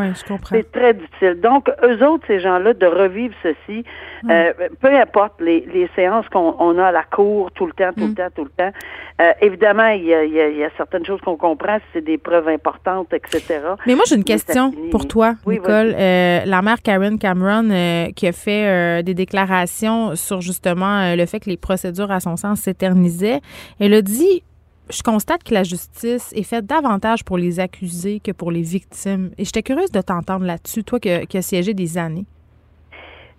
C'est 0.49 0.71
très 0.73 0.95
difficile. 0.95 1.41
Donc, 1.41 1.71
eux 1.83 2.05
autres, 2.07 2.25
ces 2.27 2.41
gens-là, 2.41 2.75
de 2.75 2.87
revivre 2.87 3.35
ceci, 3.43 3.85
mm. 4.23 4.31
euh, 4.31 4.53
peu 4.81 4.95
importe 4.95 5.41
les, 5.41 5.67
les 5.73 5.89
séances 5.95 6.29
qu'on 6.29 6.79
a 6.79 6.87
à 6.87 6.93
la 6.93 7.05
cour 7.05 7.51
tout 7.53 7.67
le 7.67 7.73
temps, 7.73 7.93
tout 7.93 8.07
le 8.07 8.13
mm. 8.13 8.15
temps, 8.15 8.29
tout 8.35 8.45
le 8.45 8.51
temps. 8.51 8.73
Euh, 9.21 9.33
évidemment, 9.41 9.89
il 9.89 10.05
y, 10.05 10.15
a, 10.15 10.25
il, 10.25 10.33
y 10.35 10.65
a, 10.65 10.71
certaines 10.77 11.05
choses 11.05 11.21
qu'on 11.21 11.37
comprend, 11.37 11.79
c'est 11.93 12.03
des 12.03 12.19
preuves 12.19 12.49
importantes, 12.49 13.13
etc. 13.13 13.61
Mais 13.87 13.95
moi, 13.95 14.05
j'ai 14.09 14.17
une 14.17 14.25
question 14.25 14.73
pour 14.91 15.07
toi, 15.07 15.35
Nicole. 15.47 15.95
Euh, 15.97 16.41
la 16.45 16.63
mère 16.63 16.83
Karen 16.83 17.19
Cameron, 17.19 17.69
qui 18.15 18.27
a 18.27 18.33
fait 18.33 19.03
des 19.03 19.15
déclarations 19.15 20.17
sur 20.17 20.41
justement 20.41 21.15
le 21.15 21.27
fait 21.27 21.41
que 21.41 21.51
les 21.51 21.57
procédures, 21.57 22.11
à 22.11 22.21
son 22.21 22.37
sens, 22.37 22.61
s'éternisaient, 22.61 23.41
elle 23.81 23.95
a 23.95 24.03
dit 24.03 24.43
je 24.93 25.03
constate 25.03 25.43
que 25.43 25.55
la 25.55 25.63
justice 25.63 26.33
est 26.35 26.43
faite 26.43 26.67
davantage 26.67 27.25
pour 27.25 27.39
les 27.39 27.61
accusés 27.61 28.21
que 28.21 28.33
pour 28.33 28.51
les 28.51 28.63
victimes. 28.63 29.31
Et 29.39 29.45
j'étais 29.45 29.63
curieuse 29.63 29.91
de 29.91 30.01
t'entendre 30.01 30.45
là-dessus, 30.45 30.85
toi 30.85 31.01
qui, 31.01 31.11
as 31.11 31.43
siégé 31.43 31.75
des 31.75 31.99
années. 31.99 32.27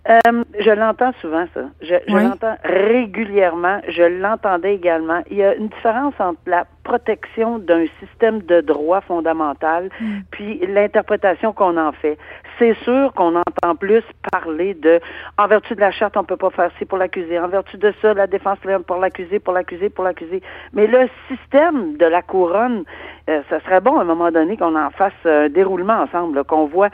Euh, 0.09 0.43
je 0.59 0.71
l'entends 0.71 1.13
souvent, 1.21 1.45
ça. 1.53 1.61
Je, 1.81 1.95
l'entends 2.07 2.57
régulièrement. 2.65 3.79
Je 3.87 4.03
l'entendais 4.03 4.75
également. 4.75 5.21
Il 5.31 5.37
y 5.37 5.43
a 5.43 5.55
une 5.55 5.69
différence 5.69 6.13
entre 6.19 6.39
la 6.45 6.65
protection 6.83 7.59
d'un 7.59 7.85
système 8.01 8.41
de 8.41 8.59
droit 8.59 8.99
fondamental 8.99 9.89
mm. 10.01 10.19
puis 10.31 10.59
l'interprétation 10.67 11.53
qu'on 11.53 11.77
en 11.77 11.93
fait. 11.93 12.17
C'est 12.59 12.75
sûr 12.83 13.13
qu'on 13.13 13.35
entend 13.35 13.75
plus 13.75 14.03
parler 14.31 14.73
de 14.73 14.99
en 15.37 15.47
vertu 15.47 15.75
de 15.75 15.79
la 15.79 15.91
charte, 15.91 16.17
on 16.17 16.23
peut 16.23 16.37
pas 16.37 16.49
faire 16.51 16.71
ci 16.77 16.85
pour 16.85 16.97
l'accuser. 16.97 17.39
En 17.39 17.47
vertu 17.47 17.77
de 17.77 17.93
ça, 18.01 18.13
la 18.13 18.27
défense 18.27 18.57
pour 18.85 18.97
l'accuser, 18.97 19.39
pour 19.39 19.53
l'accuser, 19.53 19.89
pour 19.89 20.03
l'accuser. 20.03 20.41
Mais 20.73 20.87
le 20.87 21.09
système 21.27 21.97
de 21.97 22.05
la 22.05 22.21
couronne, 22.21 22.83
euh, 23.29 23.41
ça 23.49 23.59
serait 23.61 23.81
bon 23.81 23.97
à 23.97 24.01
un 24.01 24.05
moment 24.05 24.31
donné 24.31 24.57
qu'on 24.57 24.75
en 24.75 24.89
fasse 24.91 25.13
un 25.25 25.49
déroulement 25.49 26.01
ensemble, 26.01 26.43
qu'on 26.43 26.65
voit 26.65 26.89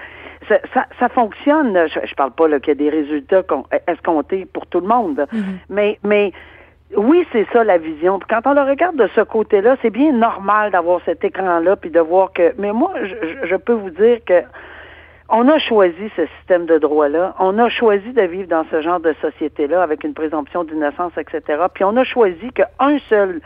ça, 0.48 0.86
ça, 1.00 1.10
fonctionne. 1.10 1.88
Je, 1.88 2.00
je 2.06 2.15
parle 2.15 2.32
pas 2.32 2.48
qu'il 2.60 2.69
y 2.69 2.72
a 2.72 2.76
des 2.76 2.89
résultats 2.89 3.43
escomptés 3.88 4.45
pour 4.45 4.65
tout 4.67 4.80
le 4.80 4.88
monde, 4.88 5.26
mm-hmm. 5.32 5.43
mais 5.69 6.00
mais 6.04 6.32
oui, 6.95 7.26
c'est 7.32 7.45
ça 7.54 7.63
la 7.63 7.78
vision. 7.78 8.19
quand 8.28 8.41
on 8.45 8.54
le 8.54 8.62
regarde 8.62 8.95
de 8.95 9.08
ce 9.15 9.22
côté-là, 9.22 9.78
c'est 9.82 9.91
bien 9.91 10.12
normal 10.12 10.72
d'avoir 10.72 11.02
cet 11.06 11.24
écran-là 11.24 11.76
puis 11.76 11.91
de 11.91 12.00
voir 12.00 12.34
que. 12.34 12.54
Mais 12.58 12.72
moi, 12.72 12.93
je, 13.04 13.48
je 13.48 13.56
peux 13.56 13.74
vous 13.74 13.91
dire 13.91 14.19
que 14.26 14.41
on 15.29 15.47
a 15.47 15.59
choisi 15.59 16.09
ce 16.15 16.25
système 16.37 16.65
de 16.65 16.77
droit-là. 16.77 17.35
On 17.39 17.57
a 17.59 17.69
choisi 17.69 18.11
de 18.13 18.21
vivre 18.23 18.47
dans 18.47 18.65
ce 18.71 18.81
genre 18.81 18.99
de 18.99 19.13
société-là 19.21 19.81
avec 19.81 20.03
une 20.03 20.13
présomption 20.13 20.63
d'innocence, 20.63 21.13
etc. 21.17 21.63
Puis 21.73 21.83
on 21.83 21.95
a 21.97 22.03
choisi 22.03 22.51
qu'un 22.53 22.99
seul 23.09 23.41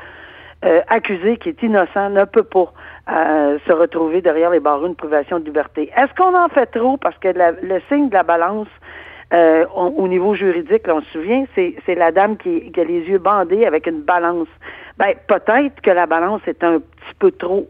euh, 0.66 0.82
accusé 0.88 1.38
qui 1.38 1.50
est 1.50 1.62
innocent 1.62 2.10
ne 2.10 2.24
peut 2.26 2.44
pas 2.44 2.72
euh, 3.12 3.58
se 3.68 3.72
retrouver 3.74 4.22
derrière 4.22 4.50
les 4.50 4.62
barreaux 4.62 4.88
de 4.88 4.94
privation 4.94 5.40
de 5.40 5.46
liberté. 5.46 5.92
Est-ce 5.98 6.14
qu'on 6.16 6.36
en 6.38 6.48
fait 6.50 6.68
trop? 6.68 6.98
Parce 6.98 7.18
que 7.18 7.28
le 7.28 7.82
signe 7.90 8.10
de 8.10 8.14
la 8.14 8.24
balance 8.24 8.70
euh, 9.34 9.66
au 9.74 10.08
niveau 10.08 10.36
juridique, 10.36 10.84
on 10.88 11.02
se 11.02 11.10
souvient, 11.12 11.46
c'est, 11.56 11.96
la 11.96 12.12
dame 12.12 12.38
qui, 12.38 12.72
a 12.78 12.84
les 12.84 13.02
yeux 13.02 13.18
bandés 13.18 13.66
avec 13.66 13.88
une 13.88 14.02
balance. 14.02 14.48
Ben 14.98 15.16
peut-être 15.28 15.82
que 15.82 15.90
la 15.90 16.06
balance 16.06 16.42
est 16.46 16.64
un 16.64 16.80
petit 16.80 17.16
peu 17.18 17.32
trop 17.32 17.68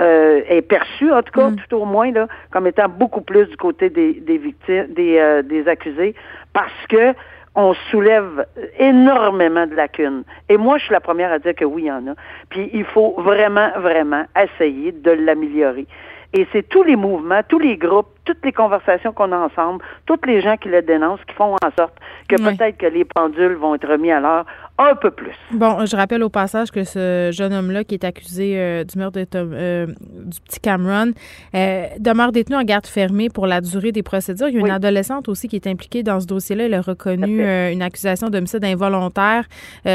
euh, 0.00 0.42
est 0.48 0.62
perçue, 0.62 1.12
en 1.12 1.22
tout 1.22 1.32
cas, 1.32 1.50
mm. 1.50 1.56
tout 1.56 1.76
au 1.76 1.84
moins, 1.84 2.10
là, 2.10 2.26
comme 2.50 2.66
étant 2.66 2.88
beaucoup 2.88 3.20
plus 3.20 3.46
du 3.46 3.56
côté 3.56 3.90
des, 3.90 4.14
des 4.14 4.38
victimes, 4.38 4.86
des, 4.90 5.42
des 5.44 5.68
accusés, 5.68 6.14
parce 6.52 6.86
que 6.88 7.14
on 7.54 7.74
soulève 7.90 8.46
énormément 8.78 9.66
de 9.66 9.74
lacunes. 9.74 10.22
Et 10.48 10.56
moi, 10.56 10.78
je 10.78 10.84
suis 10.84 10.92
la 10.92 11.00
première 11.00 11.32
à 11.32 11.38
dire 11.38 11.54
que 11.54 11.64
oui, 11.64 11.82
il 11.82 11.86
y 11.86 11.92
en 11.92 12.06
a. 12.06 12.14
Puis 12.48 12.70
il 12.72 12.84
faut 12.84 13.14
vraiment, 13.18 13.70
vraiment 13.78 14.24
essayer 14.40 14.92
de 14.92 15.10
l'améliorer. 15.10 15.86
Et 16.32 16.46
c'est 16.52 16.68
tous 16.68 16.84
les 16.84 16.94
mouvements, 16.94 17.40
tous 17.48 17.58
les 17.58 17.76
groupes, 17.76 18.06
toutes 18.30 18.44
les 18.44 18.52
conversations 18.52 19.12
qu'on 19.12 19.32
a 19.32 19.36
ensemble, 19.36 19.82
tous 20.06 20.20
les 20.24 20.40
gens 20.40 20.56
qui 20.56 20.68
le 20.68 20.82
dénoncent, 20.82 21.24
qui 21.26 21.34
font 21.34 21.54
en 21.54 21.70
sorte 21.76 21.94
que 22.28 22.36
peut-être 22.36 22.76
que 22.76 22.86
les 22.86 23.04
pendules 23.04 23.54
vont 23.54 23.74
être 23.74 23.88
remis 23.88 24.12
à 24.12 24.20
l'heure 24.20 24.44
un 24.78 24.94
peu 24.94 25.10
plus. 25.10 25.34
Bon, 25.52 25.84
je 25.84 25.96
rappelle 25.96 26.22
au 26.22 26.30
passage 26.30 26.70
que 26.70 26.84
ce 26.84 27.30
jeune 27.32 27.52
homme-là 27.52 27.84
qui 27.84 27.94
est 27.94 28.04
accusé 28.04 28.54
euh, 28.56 28.84
du 28.84 28.98
meurtre 28.98 29.18
de 29.18 29.26
euh, 29.34 29.86
du 29.86 30.40
petit 30.40 30.60
Cameron 30.60 31.12
euh, 31.54 31.86
demeure 31.98 32.32
détenu 32.32 32.56
en 32.56 32.62
garde 32.62 32.86
fermée 32.86 33.28
pour 33.28 33.46
la 33.46 33.60
durée 33.60 33.92
des 33.92 34.02
procédures. 34.02 34.48
Il 34.48 34.54
y 34.54 34.56
a 34.58 34.60
une 34.60 34.70
adolescente 34.70 35.28
aussi 35.28 35.48
qui 35.48 35.56
est 35.56 35.66
impliquée 35.66 36.02
dans 36.02 36.20
ce 36.20 36.26
dossier-là. 36.26 36.64
Elle 36.64 36.74
a 36.74 36.80
reconnu 36.80 37.42
une 37.72 37.82
accusation 37.82 38.28
d'homicide 38.28 38.64
involontaire 38.64 39.44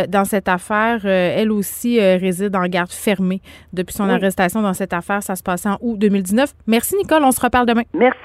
dans 0.10 0.26
cette 0.26 0.50
affaire. 0.50 1.06
elle 1.06 1.52
aussi 1.52 2.00
réside 2.00 2.56
en 2.56 2.66
garde 2.66 2.92
fermée 2.92 3.42
depuis 3.74 3.94
son 3.94 4.10
arrestation 4.10 4.62
dans 4.62 4.74
cette 4.74 4.94
affaire. 4.94 5.24
Ça 5.24 5.36
se 5.36 5.44
passait 5.44 5.70
en 5.70 5.78
août 5.82 5.98
2019. 5.98 6.54
Merci, 6.68 6.96
Nicole. 6.98 7.24
On 7.24 7.32
se 7.32 7.42
reparle 7.42 7.66
demain. 7.66 7.84
Merci. 7.94 8.25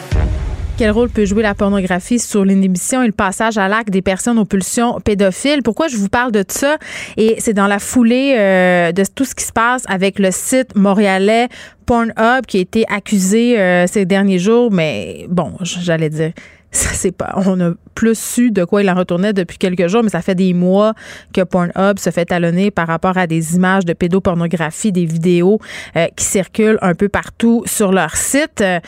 Quel 0.77 0.91
rôle 0.91 1.09
peut 1.09 1.25
jouer 1.25 1.43
la 1.43 1.53
pornographie 1.53 2.17
sur 2.17 2.43
l'inhibition 2.43 3.03
et 3.03 3.05
le 3.05 3.11
passage 3.11 3.57
à 3.57 3.67
l'acte 3.67 3.91
des 3.91 4.01
personnes 4.01 4.39
aux 4.39 4.45
pulsions 4.45 4.99
pédophiles? 4.99 5.61
Pourquoi 5.63 5.87
je 5.87 5.97
vous 5.97 6.09
parle 6.09 6.31
de 6.31 6.43
ça? 6.47 6.77
Et 7.17 7.35
c'est 7.39 7.53
dans 7.53 7.67
la 7.67 7.77
foulée 7.77 8.35
euh, 8.37 8.91
de 8.91 9.03
tout 9.03 9.25
ce 9.25 9.35
qui 9.35 9.43
se 9.43 9.51
passe 9.51 9.83
avec 9.87 10.17
le 10.17 10.31
site 10.31 10.75
montréalais 10.75 11.49
Pornhub 11.85 12.45
qui 12.47 12.57
a 12.57 12.61
été 12.61 12.85
accusé 12.89 13.59
euh, 13.59 13.85
ces 13.85 14.05
derniers 14.05 14.39
jours, 14.39 14.71
mais 14.71 15.25
bon, 15.29 15.53
j'allais 15.61 16.09
dire 16.09 16.31
ça 16.71 16.89
c'est 16.93 17.11
pas 17.11 17.33
on 17.35 17.59
a 17.59 17.71
plus 17.95 18.17
su 18.17 18.51
de 18.51 18.63
quoi 18.63 18.81
il 18.81 18.89
en 18.89 18.95
retournait 18.95 19.33
depuis 19.33 19.57
quelques 19.57 19.87
jours 19.87 20.03
mais 20.03 20.09
ça 20.09 20.21
fait 20.21 20.35
des 20.35 20.53
mois 20.53 20.93
que 21.33 21.41
Pornhub 21.41 21.99
se 21.99 22.09
fait 22.09 22.25
talonner 22.25 22.71
par 22.71 22.87
rapport 22.87 23.17
à 23.17 23.27
des 23.27 23.55
images 23.55 23.85
de 23.85 23.93
pédopornographie 23.93 24.91
des 24.91 25.05
vidéos 25.05 25.59
euh, 25.95 26.07
qui 26.15 26.25
circulent 26.25 26.79
un 26.81 26.95
peu 26.95 27.09
partout 27.09 27.63
sur 27.65 27.91
leur 27.91 28.15
site. 28.15 28.61
Euh, 28.61 28.79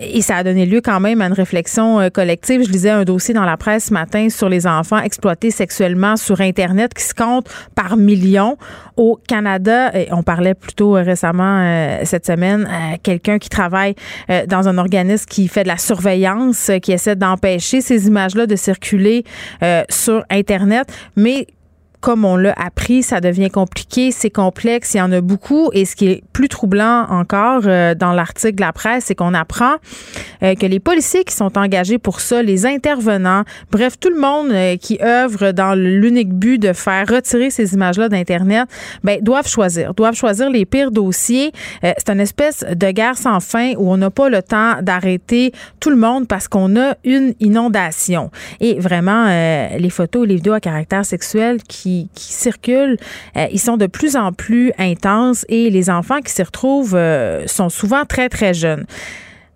et 0.00 0.22
ça 0.22 0.36
a 0.36 0.44
donné 0.44 0.66
lieu 0.66 0.80
quand 0.80 1.00
même 1.00 1.20
à 1.20 1.26
une 1.26 1.32
réflexion 1.32 2.00
euh, 2.00 2.08
collective. 2.08 2.64
Je 2.64 2.70
lisais 2.70 2.90
un 2.90 3.04
dossier 3.04 3.34
dans 3.34 3.44
la 3.44 3.56
presse 3.56 3.86
ce 3.86 3.92
matin 3.92 4.28
sur 4.28 4.48
les 4.48 4.66
enfants 4.66 4.98
exploités 4.98 5.50
sexuellement 5.50 6.16
sur 6.16 6.40
internet 6.40 6.94
qui 6.94 7.04
se 7.04 7.14
comptent 7.14 7.48
par 7.74 7.96
millions 7.96 8.56
au 8.96 9.18
Canada 9.28 9.90
et 9.94 10.08
on 10.12 10.22
parlait 10.22 10.54
plutôt 10.54 10.92
récemment 10.92 12.00
cette 12.04 12.26
semaine 12.26 12.68
quelqu'un 13.02 13.38
qui 13.38 13.48
travaille 13.48 13.94
dans 14.48 14.68
un 14.68 14.78
organisme 14.78 15.26
qui 15.26 15.48
fait 15.48 15.62
de 15.62 15.68
la 15.68 15.76
surveillance 15.76 16.70
qui 16.82 16.92
essaie 16.92 17.16
d'empêcher 17.16 17.80
ces 17.80 18.06
images-là 18.06 18.46
de 18.46 18.56
circuler 18.56 19.24
euh, 19.62 19.84
sur 19.88 20.24
Internet. 20.30 20.86
Mais 21.16 21.46
comme 22.06 22.24
on 22.24 22.36
l'a 22.36 22.54
appris, 22.56 23.02
ça 23.02 23.20
devient 23.20 23.50
compliqué, 23.50 24.12
c'est 24.12 24.30
complexe, 24.30 24.94
il 24.94 24.98
y 24.98 25.00
en 25.00 25.10
a 25.10 25.20
beaucoup. 25.20 25.70
Et 25.72 25.84
ce 25.84 25.96
qui 25.96 26.06
est 26.06 26.22
plus 26.32 26.48
troublant 26.48 27.04
encore 27.10 27.62
euh, 27.66 27.96
dans 27.96 28.12
l'article 28.12 28.54
de 28.54 28.60
la 28.60 28.72
presse, 28.72 29.06
c'est 29.06 29.16
qu'on 29.16 29.34
apprend 29.34 29.74
euh, 30.44 30.54
que 30.54 30.66
les 30.66 30.78
policiers 30.78 31.24
qui 31.24 31.34
sont 31.34 31.58
engagés 31.58 31.98
pour 31.98 32.20
ça, 32.20 32.44
les 32.44 32.64
intervenants, 32.64 33.42
bref, 33.72 33.98
tout 33.98 34.10
le 34.10 34.20
monde 34.20 34.52
euh, 34.52 34.76
qui 34.76 35.00
œuvre 35.02 35.50
dans 35.50 35.74
l'unique 35.74 36.32
but 36.32 36.58
de 36.58 36.72
faire 36.72 37.08
retirer 37.08 37.50
ces 37.50 37.74
images-là 37.74 38.08
d'Internet, 38.08 38.68
ben, 39.02 39.20
doivent 39.20 39.48
choisir, 39.48 39.92
doivent 39.92 40.14
choisir 40.14 40.48
les 40.48 40.64
pires 40.64 40.92
dossiers. 40.92 41.50
c'est 41.82 42.10
une 42.10 42.20
espèce 42.20 42.64
de 42.70 42.90
guerre 42.92 43.18
sans 43.18 43.40
fin 43.40 43.72
où 43.78 43.90
on 43.90 43.96
n'a 43.96 44.10
pas 44.10 44.28
le 44.28 44.42
temps 44.42 44.80
d'arrêter 44.80 45.50
tout 45.80 45.90
le 45.90 45.96
monde 45.96 46.28
parce 46.28 46.46
qu'on 46.46 46.76
a 46.76 46.94
une 47.02 47.34
inondation. 47.40 48.30
Et 48.60 48.78
vraiment, 48.78 49.26
les 49.26 49.90
photos 49.90 50.24
et 50.24 50.28
les 50.28 50.36
vidéos 50.36 50.52
à 50.52 50.60
caractère 50.60 51.04
sexuel 51.04 51.64
qui 51.64 51.95
qui, 52.14 52.32
circulent, 52.32 52.96
euh, 53.36 53.46
ils 53.50 53.60
sont 53.60 53.76
de 53.76 53.86
plus 53.86 54.16
en 54.16 54.32
plus 54.32 54.72
intenses 54.78 55.44
et 55.48 55.70
les 55.70 55.90
enfants 55.90 56.20
qui 56.20 56.32
s'y 56.32 56.42
retrouvent 56.42 56.94
euh, 56.94 57.46
sont 57.46 57.68
souvent 57.68 58.04
très, 58.04 58.28
très 58.28 58.54
jeunes. 58.54 58.86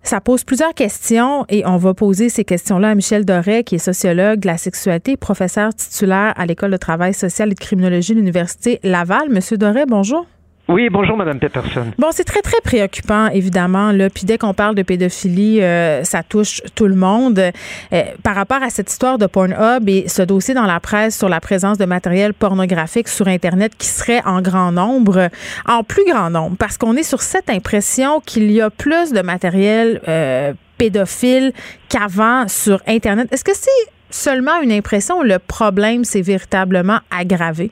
Ça 0.03 0.19
pose 0.19 0.43
plusieurs 0.43 0.73
questions 0.73 1.45
et 1.47 1.63
on 1.65 1.77
va 1.77 1.93
poser 1.93 2.29
ces 2.29 2.43
questions-là 2.43 2.89
à 2.89 2.95
Michel 2.95 3.23
Doré, 3.23 3.63
qui 3.63 3.75
est 3.75 3.79
sociologue 3.79 4.39
de 4.39 4.47
la 4.47 4.57
sexualité, 4.57 5.15
professeur 5.15 5.73
titulaire 5.75 6.33
à 6.37 6.45
l'École 6.47 6.71
de 6.71 6.77
travail 6.77 7.13
social 7.13 7.51
et 7.51 7.53
de 7.53 7.59
criminologie 7.59 8.13
de 8.13 8.17
l'Université 8.17 8.79
Laval. 8.83 9.29
Monsieur 9.29 9.57
Doré, 9.57 9.85
bonjour. 9.85 10.25
Oui, 10.67 10.89
bonjour, 10.89 11.17
Madame 11.17 11.39
Peterson. 11.39 11.87
Bon, 11.97 12.07
c'est 12.11 12.23
très, 12.23 12.41
très 12.41 12.61
préoccupant, 12.63 13.27
évidemment. 13.27 13.91
Là. 13.91 14.09
Puis 14.09 14.23
dès 14.25 14.37
qu'on 14.37 14.53
parle 14.53 14.75
de 14.75 14.83
pédophilie, 14.83 15.61
euh, 15.61 16.03
ça 16.03 16.23
touche 16.23 16.61
tout 16.75 16.87
le 16.87 16.95
monde. 16.95 17.39
Euh, 17.39 18.03
par 18.23 18.35
rapport 18.35 18.61
à 18.63 18.69
cette 18.69 18.89
histoire 18.89 19.17
de 19.17 19.25
Pornhub 19.25 19.89
et 19.89 20.07
ce 20.07 20.21
dossier 20.21 20.53
dans 20.53 20.65
la 20.65 20.79
presse 20.79 21.17
sur 21.17 21.29
la 21.29 21.39
présence 21.41 21.77
de 21.77 21.85
matériel 21.85 22.33
pornographique 22.33 23.07
sur 23.07 23.27
Internet 23.27 23.73
qui 23.77 23.87
serait 23.87 24.21
en 24.25 24.41
grand 24.41 24.71
nombre, 24.71 25.29
en 25.67 25.83
plus 25.83 26.05
grand 26.05 26.29
nombre, 26.29 26.55
parce 26.57 26.77
qu'on 26.77 26.95
est 26.95 27.03
sur 27.03 27.21
cette 27.21 27.49
impression 27.49 28.21
qu'il 28.21 28.51
y 28.51 28.61
a 28.61 28.69
plus 28.69 29.11
de 29.11 29.21
matériel 29.21 30.01
euh, 30.07 30.53
pédophile 30.77 31.53
qu'avant 31.89 32.47
sur 32.47 32.81
Internet. 32.87 33.27
Est-ce 33.31 33.43
que 33.43 33.55
c'est 33.55 33.69
seulement 34.09 34.61
une 34.61 34.71
impression 34.71 35.19
ou 35.19 35.23
le 35.23 35.39
problème 35.39 36.03
s'est 36.05 36.21
véritablement 36.21 36.99
aggravé? 37.09 37.71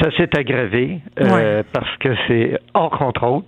Ça 0.00 0.10
s'est 0.16 0.36
aggravé 0.36 1.00
euh, 1.20 1.62
parce 1.72 1.96
que 1.98 2.08
c'est 2.26 2.58
hors 2.74 2.90
contrôle. 2.90 3.42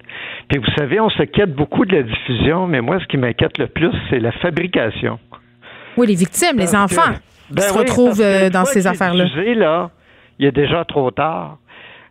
Puis 0.49 0.59
vous 0.59 0.71
savez, 0.77 0.99
on 1.01 1.11
s'inquiète 1.11 1.55
beaucoup 1.55 1.85
de 1.85 1.97
la 1.97 2.03
diffusion, 2.03 2.67
mais 2.67 2.81
moi, 2.81 2.99
ce 3.01 3.07
qui 3.07 3.17
m'inquiète 3.17 3.59
le 3.59 3.67
plus, 3.67 3.93
c'est 4.09 4.19
la 4.19 4.33
fabrication. 4.33 5.19
Oui, 5.97 6.07
les 6.07 6.15
victimes, 6.15 6.59
les 6.59 6.75
enfants 6.75 7.13
qui 7.49 7.55
ben 7.55 7.63
se 7.63 7.73
retrouvent 7.73 8.21
euh, 8.21 8.51
dans 8.51 8.65
ces 8.65 8.87
affaires-là. 8.87 9.25
là, 9.55 9.91
il 10.39 10.47
est 10.47 10.53
déjà 10.53 10.85
trop 10.85 11.11
tard. 11.11 11.59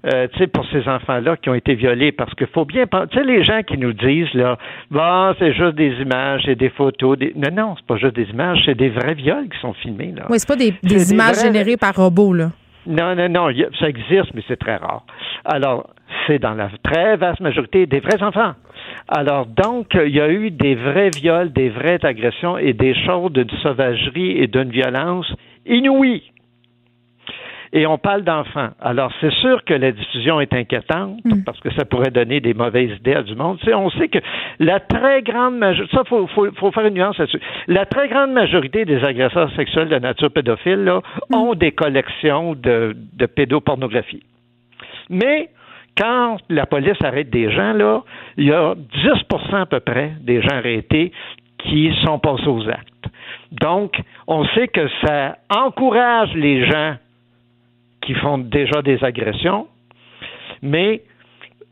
Euh, 0.05 0.27
tu 0.31 0.39
sais, 0.39 0.47
pour 0.47 0.65
ces 0.71 0.87
enfants-là 0.87 1.37
qui 1.37 1.49
ont 1.49 1.55
été 1.55 1.73
violés, 1.73 2.11
parce 2.11 2.33
qu'il 2.35 2.47
faut 2.47 2.65
bien 2.65 2.85
tu 2.85 3.17
sais, 3.17 3.23
les 3.23 3.43
gens 3.43 3.61
qui 3.63 3.77
nous 3.77 3.93
disent, 3.93 4.33
là, 4.35 4.57
bon, 4.91 5.35
c'est 5.39 5.53
juste 5.53 5.75
des 5.75 5.91
images, 6.01 6.43
c'est 6.45 6.55
des 6.55 6.69
photos, 6.69 7.17
des... 7.17 7.33
non, 7.35 7.49
non, 7.51 7.75
c'est 7.77 7.85
pas 7.85 7.97
juste 7.97 8.15
des 8.15 8.29
images, 8.29 8.59
c'est 8.65 8.75
des 8.75 8.89
vrais 8.89 9.15
viols 9.15 9.49
qui 9.49 9.59
sont 9.59 9.73
filmés, 9.73 10.13
là. 10.15 10.27
Oui, 10.29 10.37
c'est 10.39 10.47
pas 10.47 10.55
des, 10.55 11.11
images 11.11 11.41
générées 11.41 11.77
par 11.77 11.95
robot, 11.95 12.33
là. 12.33 12.51
Non, 12.87 13.15
non, 13.15 13.29
non, 13.29 13.49
ça 13.79 13.89
existe, 13.89 14.33
mais 14.33 14.43
c'est 14.47 14.57
très 14.57 14.77
rare. 14.77 15.03
Alors, 15.43 15.89
c'est 16.25 16.39
dans 16.39 16.53
la 16.53 16.69
très 16.83 17.17
vaste 17.17 17.41
majorité 17.41 17.85
des 17.85 17.99
vrais 17.99 18.23
enfants. 18.23 18.53
Alors, 19.09 19.45
donc, 19.45 19.87
il 19.93 20.15
y 20.15 20.21
a 20.21 20.29
eu 20.29 20.51
des 20.51 20.75
vrais 20.75 21.09
viols, 21.09 21.51
des 21.51 21.69
vraies 21.69 22.03
agressions 22.03 22.57
et 22.57 22.73
des 22.73 22.95
choses 23.05 23.31
d'une 23.33 23.49
sauvagerie 23.61 24.37
et 24.41 24.47
d'une 24.47 24.69
violence 24.69 25.31
inouïe 25.65 26.23
et 27.73 27.85
on 27.85 27.97
parle 27.97 28.23
d'enfants. 28.23 28.69
Alors, 28.81 29.11
c'est 29.21 29.31
sûr 29.33 29.63
que 29.65 29.73
la 29.73 29.91
diffusion 29.91 30.39
est 30.39 30.53
inquiétante 30.53 31.23
mm. 31.25 31.43
parce 31.45 31.59
que 31.59 31.71
ça 31.73 31.85
pourrait 31.85 32.11
donner 32.11 32.39
des 32.39 32.53
mauvaises 32.53 32.91
idées 32.97 33.15
à 33.15 33.23
du 33.23 33.35
monde. 33.35 33.59
on 33.73 33.89
sait 33.91 34.07
que 34.07 34.19
la 34.59 34.79
très 34.79 35.21
grande 35.21 35.57
majorité, 35.57 35.95
ça, 35.95 36.03
faut, 36.05 36.27
faut, 36.27 36.71
faire 36.71 36.85
une 36.85 36.93
nuance 36.93 37.17
là-dessus. 37.17 37.41
La 37.67 37.85
très 37.85 38.07
grande 38.07 38.31
majorité 38.31 38.85
des 38.85 39.03
agresseurs 39.03 39.51
sexuels 39.55 39.89
de 39.89 39.99
nature 39.99 40.31
pédophile 40.31 40.83
là, 40.83 41.01
mm. 41.29 41.35
ont 41.35 41.53
des 41.55 41.71
collections 41.71 42.53
de, 42.53 42.95
de 43.13 43.25
pédopornographie. 43.25 44.23
Mais 45.09 45.49
quand 45.97 46.37
la 46.49 46.65
police 46.65 47.01
arrête 47.03 47.29
des 47.29 47.51
gens, 47.51 47.73
là, 47.73 48.03
il 48.37 48.45
y 48.45 48.51
a 48.51 48.75
10% 48.75 49.55
à 49.55 49.65
peu 49.65 49.79
près 49.79 50.13
des 50.21 50.41
gens 50.41 50.55
arrêtés 50.55 51.11
qui 51.57 51.91
sont 52.05 52.19
passés 52.19 52.47
aux 52.47 52.69
actes. 52.69 53.07
Donc, 53.51 53.99
on 54.27 54.45
sait 54.49 54.67
que 54.67 54.87
ça 55.03 55.37
encourage 55.49 56.33
les 56.35 56.65
gens 56.69 56.95
qui 58.07 58.13
font 58.13 58.37
déjà 58.37 58.81
des 58.81 59.03
agressions, 59.03 59.67
mais 60.61 61.01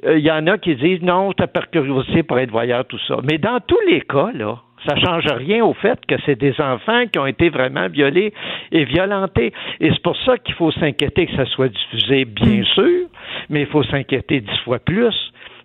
euh, 0.03 0.19
il 0.19 0.25
y 0.25 0.31
en 0.31 0.45
a 0.47 0.57
qui 0.57 0.75
disent 0.75 1.01
non, 1.01 1.31
t'as 1.31 1.47
par 1.47 1.69
curiosité 1.69 2.23
pour 2.23 2.37
être 2.39 2.51
voyeur, 2.51 2.83
tout 2.85 2.99
ça. 3.07 3.17
Mais 3.23 3.37
dans 3.37 3.59
tous 3.65 3.79
les 3.89 4.01
cas, 4.01 4.31
là, 4.33 4.57
ça 4.85 4.97
change 4.97 5.25
rien 5.27 5.63
au 5.63 5.73
fait 5.73 5.97
que 6.05 6.15
c'est 6.25 6.37
des 6.37 6.59
enfants 6.59 7.05
qui 7.07 7.17
ont 7.19 7.25
été 7.25 7.47
vraiment 7.49 7.87
violés 7.87 8.33
et 8.73 8.83
violentés. 8.83 9.53
Et 9.79 9.91
c'est 9.91 10.01
pour 10.01 10.17
ça 10.23 10.37
qu'il 10.37 10.55
faut 10.55 10.71
s'inquiéter 10.71 11.25
que 11.25 11.35
ça 11.37 11.45
soit 11.45 11.69
diffusé, 11.69 12.25
bien 12.25 12.61
mm. 12.61 12.65
sûr, 12.65 13.07
mais 13.49 13.61
il 13.61 13.67
faut 13.67 13.83
s'inquiéter 13.83 14.41
dix 14.41 14.59
fois 14.65 14.79
plus 14.79 15.15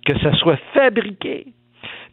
que 0.06 0.16
ça 0.20 0.32
soit 0.34 0.58
fabriqué. 0.72 1.46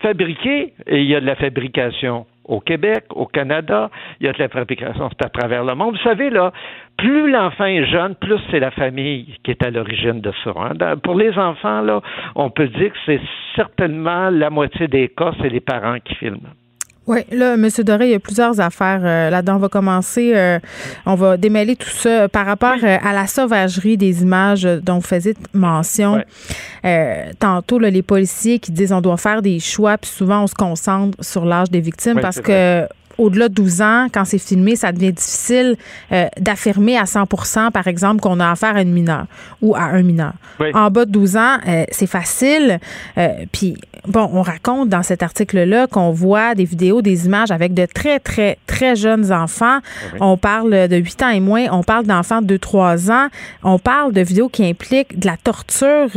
Fabriqué, 0.01 0.73
et 0.87 1.01
il 1.01 1.07
y 1.07 1.15
a 1.15 1.21
de 1.21 1.27
la 1.27 1.35
fabrication 1.35 2.25
au 2.47 2.59
Québec, 2.59 3.05
au 3.09 3.25
Canada, 3.25 3.89
il 4.19 4.25
y 4.25 4.29
a 4.29 4.33
de 4.33 4.39
la 4.39 4.49
fabrication 4.49 5.09
à 5.19 5.29
travers 5.29 5.63
le 5.63 5.75
monde. 5.75 5.95
Vous 5.95 6.03
savez, 6.03 6.29
là, 6.29 6.51
plus 6.97 7.29
l'enfant 7.31 7.65
est 7.65 7.85
jeune, 7.85 8.15
plus 8.15 8.39
c'est 8.49 8.59
la 8.59 8.71
famille 8.71 9.35
qui 9.43 9.51
est 9.51 9.63
à 9.63 9.69
l'origine 9.69 10.21
de 10.21 10.31
ça. 10.43 10.53
Hein. 10.55 10.97
Pour 11.03 11.15
les 11.15 11.37
enfants, 11.37 11.81
là, 11.81 12.01
on 12.35 12.49
peut 12.49 12.67
dire 12.67 12.91
que 12.91 12.99
c'est 13.05 13.21
certainement 13.55 14.29
la 14.29 14.49
moitié 14.49 14.87
des 14.87 15.09
cas, 15.09 15.31
c'est 15.41 15.49
les 15.49 15.59
parents 15.59 15.99
qui 16.03 16.15
filment. 16.15 16.49
Oui, 17.07 17.19
là, 17.31 17.53
M. 17.53 17.69
Doré, 17.85 18.07
il 18.07 18.11
y 18.11 18.15
a 18.15 18.19
plusieurs 18.19 18.59
affaires 18.59 18.99
euh, 19.03 19.29
là-dedans. 19.29 19.55
On 19.55 19.59
va 19.59 19.69
commencer, 19.69 20.33
euh, 20.35 20.59
on 21.05 21.15
va 21.15 21.37
démêler 21.37 21.77
tout 21.77 21.89
ça 21.89 22.27
par 22.27 22.45
rapport 22.45 22.75
euh, 22.83 22.97
à 23.01 23.13
la 23.13 23.27
sauvagerie 23.27 23.95
des 23.95 24.23
images 24.23 24.63
dont 24.63 24.95
vous 24.95 25.07
faisiez 25.07 25.33
mention. 25.53 26.21
tantôt, 27.39 27.79
les 27.79 28.01
policiers 28.01 28.59
qui 28.59 28.73
disent 28.73 28.91
on 28.91 28.99
doit 28.99 29.17
faire 29.17 29.41
des 29.41 29.59
choix, 29.59 29.97
puis 29.97 30.11
souvent 30.11 30.43
on 30.43 30.47
se 30.47 30.55
concentre 30.55 31.17
sur 31.23 31.45
l'âge 31.45 31.71
des 31.71 31.79
victimes 31.79 32.19
parce 32.19 32.41
que 32.41 32.85
au-delà 33.17 33.49
de 33.49 33.53
12 33.53 33.81
ans, 33.81 34.07
quand 34.13 34.25
c'est 34.25 34.37
filmé, 34.37 34.75
ça 34.75 34.91
devient 34.91 35.11
difficile 35.11 35.75
euh, 36.11 36.27
d'affirmer 36.39 36.97
à 36.97 37.03
100% 37.03 37.71
par 37.71 37.87
exemple, 37.87 38.21
qu'on 38.21 38.39
a 38.39 38.51
affaire 38.51 38.75
à 38.75 38.81
une 38.81 38.91
mineure 38.91 39.25
ou 39.61 39.75
à 39.75 39.83
un 39.83 40.03
mineur. 40.03 40.33
En 40.73 40.89
bas 40.89 41.05
de 41.05 41.11
12 41.11 41.37
ans, 41.37 41.57
euh, 41.67 41.85
c'est 41.91 42.07
facile. 42.07 42.79
Euh, 43.17 43.29
puis, 43.51 43.77
bon, 44.07 44.29
on 44.33 44.41
raconte 44.41 44.89
dans 44.89 45.03
cet 45.03 45.23
article-là 45.23 45.87
qu'on 45.87 46.11
voit 46.11 46.55
des 46.55 46.65
vidéos, 46.65 47.01
des 47.01 47.25
images 47.25 47.51
avec 47.51 47.73
de 47.73 47.85
très, 47.85 48.19
très, 48.19 48.57
très 48.67 48.95
jeunes 48.95 49.31
enfants. 49.31 49.79
On 50.19 50.37
parle 50.37 50.87
de 50.87 50.95
8 50.95 51.23
ans 51.23 51.29
et 51.29 51.39
moins. 51.39 51.65
On 51.71 51.83
parle 51.83 52.05
d'enfants 52.05 52.41
de 52.41 52.57
2-3 52.57 53.11
ans. 53.11 53.27
On 53.63 53.79
parle 53.79 54.13
de 54.13 54.21
vidéos 54.21 54.49
qui 54.49 54.65
impliquent 54.65 55.19
de 55.19 55.25
la 55.25 55.37
torture 55.37 56.09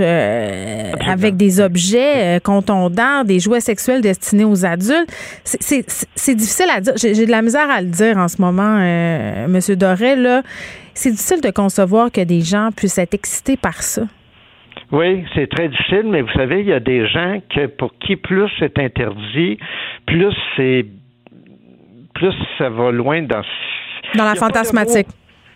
avec 1.07 1.37
des 1.37 1.61
objets 1.61 2.41
contondants, 2.43 3.25
des 3.25 3.41
jouets 3.41 3.61
sexuels 3.61 4.01
destinés 4.01 4.45
aux 4.45 4.65
adultes. 4.65 5.11
C'est 5.45 6.35
difficile 6.35 6.69
à 6.75 6.81
dire. 6.81 6.90
J'ai 6.97 7.27
de 7.27 7.31
la 7.31 7.43
misère 7.43 7.71
à 7.71 7.81
le 7.81 7.89
dire 7.89 8.17
en 8.17 8.29
ce 8.29 8.41
moment, 8.41 8.79
euh, 8.81 9.47
Monsieur 9.49 9.77
Doré. 9.77 10.17
Là, 10.17 10.43
c'est 10.95 11.11
difficile 11.11 11.41
de 11.41 11.51
concevoir 11.51 12.11
que 12.11 12.23
des 12.23 12.41
gens 12.41 12.71
puissent 12.77 12.99
être 12.99 13.15
excités 13.15 13.57
par 13.57 13.83
ça. 13.83 14.03
Oui, 14.93 15.25
c'est 15.35 15.49
très 15.49 15.69
difficile, 15.69 16.05
mais 16.07 16.23
vous 16.23 16.33
savez, 16.33 16.61
il 16.61 16.67
y 16.67 16.73
a 16.73 16.81
des 16.81 17.07
gens 17.09 17.41
que 17.55 17.67
pour 17.67 17.93
qui 17.99 18.17
plus 18.17 18.51
c'est 18.59 18.77
interdit, 18.79 19.59
plus 20.07 20.35
c'est 20.57 20.87
plus 22.15 22.35
ça 22.59 22.69
va 22.69 22.91
loin 22.91 23.23
dans 23.23 23.43
dans 24.17 24.25
la 24.25 24.35
fantasmatique. 24.35 25.07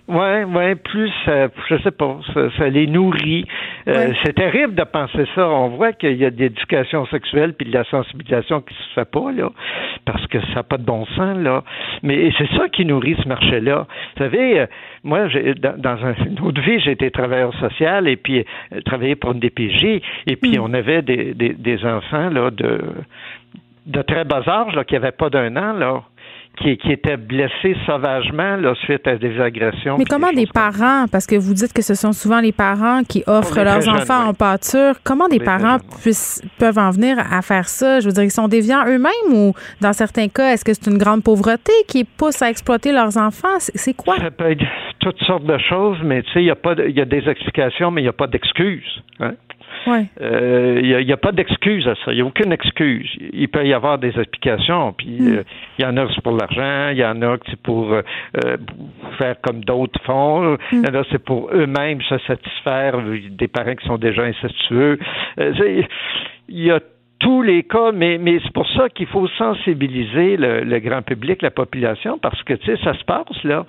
Ouais, 0.07 0.45
ouais, 0.45 0.75
plus 0.75 1.13
euh, 1.29 1.49
je 1.71 1.79
sais 1.79 1.91
pas, 1.91 2.19
ça, 2.59 2.69
les 2.69 2.87
nourrit. 2.87 3.47
Euh, 3.89 4.13
c'est 4.23 4.35
terrible 4.35 4.75
de 4.75 4.85
penser 4.85 5.25
ça. 5.35 5.49
On 5.49 5.69
voit 5.69 5.95
qu'il 5.95 6.17
y 6.17 6.27
a 6.27 6.31
de 6.31 6.39
l'éducation 6.39 7.07
sexuelle 7.07 7.55
puis 7.55 7.67
de 7.67 7.73
la 7.73 7.85
sensibilisation 7.85 8.61
qui 8.61 8.75
se 8.75 8.95
fait 8.95 9.11
pas 9.11 9.33
là, 9.33 9.49
parce 10.05 10.27
que 10.27 10.39
ça 10.49 10.57
n'a 10.57 10.63
pas 10.63 10.77
de 10.77 10.85
bon 10.85 11.07
sens 11.07 11.39
là. 11.39 11.65
Mais 12.03 12.31
c'est 12.37 12.49
ça 12.55 12.69
qui 12.69 12.85
nourrit 12.85 13.17
ce 13.23 13.27
marché-là. 13.27 13.87
Vous 14.17 14.23
savez, 14.23 14.61
euh, 14.61 14.67
moi, 15.05 15.27
j'ai, 15.29 15.55
dans, 15.55 15.79
dans 15.79 15.97
une 15.97 16.39
autre 16.41 16.61
vie, 16.61 16.81
j'ai 16.81 16.93
été 16.93 17.11
travailleur 17.11 17.55
social 17.55 18.07
et 18.07 18.17
puis 18.17 18.41
euh, 18.75 18.81
travaillé 18.85 19.17
pour 19.17 19.33
une 19.33 19.41
DPJ 19.41 20.03
et 20.27 20.37
puis 20.37 20.59
mm. 20.59 20.63
on 20.63 20.75
avait 20.75 21.01
des, 21.01 21.33
des, 21.33 21.55
des 21.55 21.85
enfants 21.87 22.29
là 22.29 22.51
de 22.51 22.81
de 23.87 24.01
très 24.01 24.25
bas 24.25 24.43
âge 24.47 24.75
là 24.75 24.85
qui 24.85 24.95
n'avaient 24.95 25.13
pas 25.13 25.29
d'un 25.29 25.57
an 25.57 25.73
là 25.75 26.03
qui, 26.57 26.77
qui 26.77 26.93
étaient 26.93 27.17
blessés 27.17 27.77
sauvagement 27.87 28.57
là, 28.57 28.75
suite 28.85 29.07
à 29.07 29.17
des 29.17 29.41
agressions. 29.41 29.97
Mais 29.99 30.05
comment 30.05 30.33
des, 30.33 30.47
parents, 30.47 31.07
parce 31.11 31.27
que 31.27 31.37
vous 31.37 31.55
dites 31.55 31.73
que 31.73 31.83
ce 31.83 31.95
sont 31.95 32.13
souvent 32.13 32.41
les 32.41 32.53
parents 32.53 33.03
qui 33.03 33.23
offrent 33.27 33.63
leurs 33.63 33.89
enfants 33.89 34.29
en 34.29 34.35
pâture, 34.35 34.95
comment 35.05 35.29
des 35.29 35.41
parents 35.41 35.79
puissent, 36.01 36.43
peuvent 36.59 36.79
en 36.79 36.91
venir 36.91 37.19
à 37.19 37.43
faire 37.43 37.69
ça? 37.69 38.01
Je 38.01 38.07
veux 38.07 38.13
dire, 38.13 38.25
ils 38.25 38.31
sont 38.31 38.49
déviants 38.49 38.85
eux-mêmes 38.87 39.33
ou 39.33 39.53
dans 39.81 39.93
certains 39.93 40.29
cas, 40.29 40.53
est-ce 40.53 40.65
que 40.65 40.73
c'est 40.73 40.91
une 40.91 40.99
grande 40.99 41.23
pauvreté 41.23 41.73
qui 41.89 42.05
pousse 42.05 42.41
à 42.43 42.51
exploiter 42.51 42.93
leurs 42.93 43.17
enfants? 43.17 43.59
C'est 43.59 43.95
quoi? 43.95 44.17
Ça 44.19 44.31
peut 44.31 44.51
être 44.51 44.65
toutes 45.01 45.21
sortes 45.25 45.45
de 45.45 45.59
choses, 45.59 45.99
mais 46.05 46.23
tu 46.23 46.33
sais, 46.33 46.43
il 46.43 46.47
y, 46.47 46.51
a 46.51 46.57
pas 46.57 46.75
y 46.75 47.01
a 47.01 47.05
des 47.05 47.29
explications, 47.29 47.91
mais 47.91 48.01
il 48.01 48.05
n'y 48.05 48.09
a 48.09 48.15
pas 48.15 48.27
d'excuses. 48.27 49.03
Hein? 49.21 49.35
Il 49.87 50.83
n'y 50.83 50.95
euh, 50.95 51.13
a, 51.13 51.17
pas 51.17 51.33
d'excuse 51.33 51.87
à 51.87 51.95
ça. 51.97 52.13
Il 52.13 52.17
n'y 52.17 52.21
a 52.23 52.25
aucune 52.25 52.53
excuse. 52.53 53.11
Il 53.33 53.49
peut 53.49 53.67
y 53.67 53.73
avoir 53.73 53.99
des 53.99 54.19
explications. 54.19 54.93
Puis 54.93 55.17
il 55.19 55.23
hmm. 55.23 55.37
euh, 55.39 55.43
y 55.79 55.85
en 55.85 55.97
a 55.97 56.07
c'est 56.15 56.23
pour 56.23 56.37
l'argent, 56.37 56.91
il 56.91 56.99
y 56.99 57.05
en 57.05 57.21
a 57.23 57.37
c'est 57.49 57.61
pour 57.61 57.93
euh, 57.93 58.03
faire 59.19 59.41
comme 59.43 59.65
d'autres 59.65 60.01
font. 60.05 60.57
Il 60.73 60.79
y 60.79 60.89
en 60.89 60.95
a 60.95 61.05
c'est 61.11 61.23
pour 61.23 61.51
eux-mêmes 61.53 62.01
se 62.03 62.19
satisfaire 62.19 63.01
des 63.31 63.49
parents 63.49 63.75
qui 63.75 63.87
sont 63.87 63.99
déjà 63.99 64.23
incestueux. 64.25 64.99
il 65.39 65.87
y 66.49 66.71
a 66.71 66.81
tous 67.19 67.43
les 67.43 67.63
cas, 67.63 67.93
mais, 67.93 68.19
mais 68.19 68.39
c'est 68.43 68.53
pour 68.53 68.69
ça 68.71 68.89
qu'il 68.91 69.07
faut 69.07 69.27
sensibiliser 69.29 70.37
le, 70.37 70.79
grand 70.81 71.01
public, 71.01 71.41
la 71.41 71.51
population, 71.51 72.19
parce 72.19 72.43
que, 72.43 72.53
tu 72.53 72.67
sais, 72.67 72.77
ça 72.85 72.93
se 72.93 73.05
passe, 73.05 73.43
là. 73.45 73.65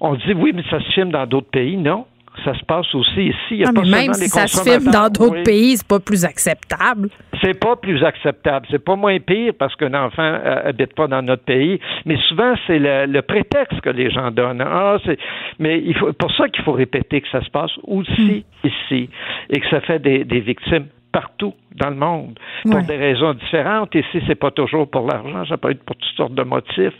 On 0.00 0.14
dit, 0.14 0.34
oui, 0.36 0.52
mais 0.54 0.62
ça 0.68 0.78
se 0.80 0.90
filme 0.92 1.10
dans 1.10 1.26
d'autres 1.26 1.50
pays. 1.50 1.78
Non 1.78 2.06
ça 2.44 2.54
se 2.54 2.64
passe 2.64 2.94
aussi 2.94 3.28
ici. 3.28 3.36
Il 3.50 3.58
y 3.58 3.64
a 3.64 3.72
pas 3.72 3.82
mais 3.82 3.90
même 3.90 4.14
si 4.14 4.28
ça 4.28 4.46
se 4.46 4.62
filme 4.62 4.90
dans 4.90 5.08
d'autres 5.08 5.42
pays, 5.42 5.76
c'est 5.76 5.86
pas 5.86 6.00
plus 6.00 6.24
acceptable. 6.24 7.10
C'est 7.42 7.58
pas 7.58 7.76
plus 7.76 8.02
acceptable. 8.04 8.66
C'est 8.70 8.84
pas 8.84 8.96
moins 8.96 9.18
pire 9.18 9.52
parce 9.58 9.74
qu'un 9.76 9.94
enfant 9.94 10.22
euh, 10.22 10.68
habite 10.68 10.94
pas 10.94 11.06
dans 11.06 11.22
notre 11.22 11.44
pays. 11.44 11.80
Mais 12.06 12.16
souvent, 12.28 12.54
c'est 12.66 12.78
le, 12.78 13.20
prétexte 13.20 13.80
que 13.80 13.90
les 13.90 14.10
gens 14.10 14.30
donnent. 14.30 14.62
Ah, 14.62 14.96
c'est, 15.04 15.18
mais 15.58 15.82
il 15.84 15.96
faut, 15.96 16.12
pour 16.12 16.34
ça 16.34 16.48
qu'il 16.48 16.64
faut 16.64 16.72
répéter 16.72 17.20
que 17.20 17.28
ça 17.28 17.42
se 17.42 17.50
passe 17.50 17.72
aussi 17.84 18.44
hmm. 18.64 18.66
ici 18.66 19.10
et 19.50 19.60
que 19.60 19.68
ça 19.68 19.80
fait 19.80 19.98
des, 19.98 20.24
des 20.24 20.40
victimes 20.40 20.86
partout 21.12 21.54
dans 21.76 21.90
le 21.90 21.96
monde 21.96 22.38
pour 22.62 22.82
des 22.82 22.96
raisons 22.96 23.34
différentes. 23.34 23.94
Ici, 23.94 24.22
c'est 24.26 24.34
pas 24.34 24.50
toujours 24.50 24.88
pour 24.88 25.06
l'argent, 25.06 25.44
ça 25.46 25.56
peut 25.56 25.70
être 25.70 25.82
pour 25.84 25.96
toutes 25.96 26.16
sortes 26.16 26.34
de 26.34 26.42
motifs. 26.42 26.94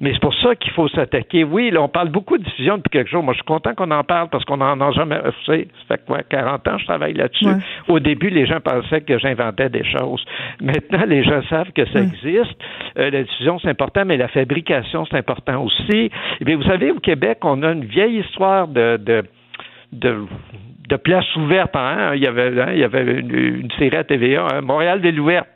Mais 0.00 0.12
c'est 0.12 0.20
pour 0.20 0.34
ça 0.34 0.54
qu'il 0.54 0.72
faut 0.72 0.88
s'attaquer. 0.88 1.44
Oui, 1.44 1.70
là, 1.70 1.82
on 1.82 1.88
parle 1.88 2.10
beaucoup 2.10 2.38
de 2.38 2.44
diffusion 2.44 2.76
depuis 2.76 2.90
quelque 2.90 3.10
chose. 3.10 3.24
Moi, 3.24 3.34
je 3.34 3.38
suis 3.38 3.46
content 3.46 3.74
qu'on 3.74 3.90
en 3.90 4.04
parle 4.04 4.28
parce 4.28 4.44
qu'on 4.44 4.58
n'en 4.58 4.80
a 4.80 4.90
jamais 4.92 5.20
fait. 5.46 5.68
Ça 5.88 5.96
fait 5.96 6.04
quoi, 6.06 6.22
40 6.22 6.68
ans, 6.68 6.78
je 6.78 6.84
travaille 6.86 7.14
là-dessus? 7.14 7.46
Au 7.88 7.98
début, 7.98 8.30
les 8.30 8.46
gens 8.46 8.60
pensaient 8.60 9.02
que 9.02 9.18
j'inventais 9.18 9.68
des 9.68 9.84
choses. 9.84 10.24
Maintenant, 10.60 11.04
les 11.06 11.22
gens 11.22 11.42
savent 11.48 11.72
que 11.72 11.86
ça 11.86 12.00
existe. 12.00 12.56
Euh, 12.98 13.10
la 13.10 13.22
diffusion, 13.22 13.58
c'est 13.58 13.68
important, 13.68 14.04
mais 14.04 14.16
la 14.16 14.28
fabrication, 14.28 15.04
c'est 15.10 15.18
important 15.18 15.64
aussi. 15.64 16.10
Et 16.40 16.44
bien, 16.44 16.56
vous 16.56 16.64
savez, 16.64 16.90
au 16.90 17.00
Québec, 17.00 17.38
on 17.42 17.62
a 17.62 17.72
une 17.72 17.84
vieille 17.84 18.20
histoire 18.20 18.68
de, 18.68 18.96
de 18.96 19.24
de 19.92 20.24
de 20.90 20.96
places 20.96 21.36
ouvertes. 21.36 21.74
Hein? 21.74 22.12
Il 22.14 22.22
y 22.22 22.26
avait, 22.26 22.60
hein, 22.60 22.70
il 22.72 22.78
y 22.78 22.84
avait 22.84 23.02
une, 23.02 23.68
série 23.78 23.96
à 23.96 24.04
TVA, 24.04 24.46
hein? 24.52 24.60
Montréal 24.60 25.00
ville 25.00 25.20
ouverte. 25.20 25.48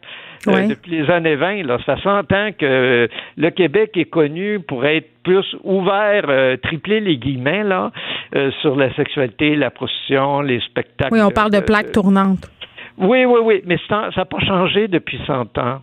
Euh, 0.46 0.68
depuis 0.68 0.90
les 0.90 1.10
années 1.10 1.36
20, 1.36 1.62
là, 1.62 1.78
ça 1.86 1.96
fait 1.96 2.02
100 2.02 2.32
ans 2.32 2.50
que 2.58 3.08
le 3.36 3.50
Québec 3.50 3.92
est 3.96 4.04
connu 4.04 4.60
pour 4.60 4.84
être 4.84 5.08
plus 5.22 5.56
ouvert, 5.62 6.24
euh, 6.28 6.56
tripler 6.58 7.00
les 7.00 7.16
guillemets, 7.16 7.64
là, 7.64 7.90
euh, 8.34 8.50
sur 8.60 8.76
la 8.76 8.92
sexualité, 8.94 9.56
la 9.56 9.70
prostitution, 9.70 10.42
les 10.42 10.60
spectacles. 10.60 11.14
Oui, 11.14 11.22
on 11.22 11.30
parle 11.30 11.50
de 11.50 11.60
plaques 11.60 11.92
tournantes. 11.92 12.50
Oui, 12.98 13.24
oui, 13.24 13.40
oui, 13.42 13.62
mais 13.64 13.78
ça 13.88 14.10
n'a 14.14 14.24
pas 14.24 14.40
changé 14.40 14.86
depuis 14.86 15.18
100 15.26 15.56
ans. 15.58 15.80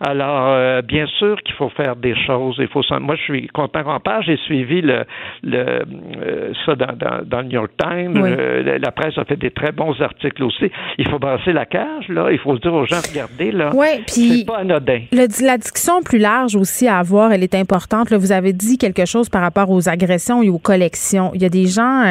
Alors, 0.00 0.48
euh, 0.48 0.82
bien 0.82 1.06
sûr 1.18 1.40
qu'il 1.42 1.54
faut 1.54 1.68
faire 1.70 1.96
des 1.96 2.14
choses. 2.26 2.56
Il 2.58 2.68
faut 2.68 2.82
moi, 3.00 3.16
je 3.16 3.22
suis 3.22 3.46
content 3.48 3.82
qu'on 3.84 4.00
parle. 4.00 4.24
J'ai 4.24 4.36
suivi 4.38 4.80
le, 4.80 5.04
le 5.42 5.82
euh, 6.22 6.52
ça 6.64 6.74
dans, 6.74 7.22
dans, 7.24 7.38
le 7.40 7.44
New 7.44 7.52
York 7.52 7.72
Times. 7.78 8.16
Euh, 8.16 8.78
la 8.78 8.90
presse 8.90 9.16
a 9.18 9.24
fait 9.24 9.36
des 9.36 9.50
très 9.50 9.72
bons 9.72 10.00
articles 10.00 10.42
aussi. 10.42 10.70
Il 10.98 11.08
faut 11.08 11.18
brasser 11.18 11.52
la 11.52 11.66
cage, 11.66 12.08
là. 12.08 12.28
Il 12.30 12.38
faut 12.38 12.56
dire 12.58 12.74
aux 12.74 12.86
gens, 12.86 13.00
regardez, 13.08 13.52
là. 13.52 13.70
Oui, 13.74 13.86
puis. 14.06 14.38
C'est 14.40 14.46
pas 14.46 14.58
anodin. 14.58 15.02
la 15.12 15.58
discussion 15.58 16.02
plus 16.02 16.18
large 16.18 16.56
aussi 16.56 16.88
à 16.88 16.98
avoir, 16.98 17.32
elle 17.32 17.42
est 17.42 17.54
importante. 17.54 18.10
Là, 18.10 18.18
vous 18.18 18.32
avez 18.32 18.52
dit 18.52 18.78
quelque 18.78 19.04
chose 19.04 19.28
par 19.28 19.42
rapport 19.42 19.70
aux 19.70 19.88
agressions 19.88 20.42
et 20.42 20.48
aux 20.48 20.58
collections. 20.58 21.30
Il 21.34 21.42
y 21.42 21.46
a 21.46 21.48
des 21.48 21.66
gens 21.66 22.04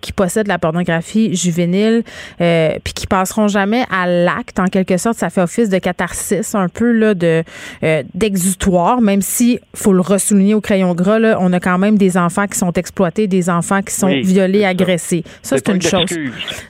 qui 0.00 0.12
possèdent 0.12 0.48
la 0.48 0.58
pornographie 0.58 1.34
juvénile 1.34 2.02
puis 2.38 2.92
qui 2.94 3.06
passeront 3.06 3.48
jamais 3.48 3.84
à 3.90 4.06
l'acte. 4.06 4.58
En 4.58 4.66
quelque 4.66 4.96
sorte, 4.96 5.16
ça 5.16 5.30
fait 5.30 5.42
office 5.42 5.68
de 5.68 5.78
catharsis 5.78 6.54
un 6.54 6.68
peu 6.68 6.89
là, 6.92 7.14
de 7.14 7.42
euh, 7.82 8.02
d'exutoire, 8.14 9.00
même 9.00 9.22
si 9.22 9.58
faut 9.74 9.92
le 9.92 10.00
ressouligner 10.00 10.54
au 10.54 10.60
crayon 10.60 10.94
gras, 10.94 11.18
là, 11.18 11.38
on 11.40 11.52
a 11.52 11.60
quand 11.60 11.78
même 11.78 11.98
des 11.98 12.16
enfants 12.16 12.46
qui 12.46 12.58
sont 12.58 12.72
exploités, 12.72 13.26
des 13.26 13.50
enfants 13.50 13.82
qui 13.82 13.94
sont 13.94 14.08
violés, 14.22 14.64
agressés. 14.64 15.24
Ça, 15.42 15.56
c'est 15.56 15.68
une 15.68 15.82
chose. 15.82 16.10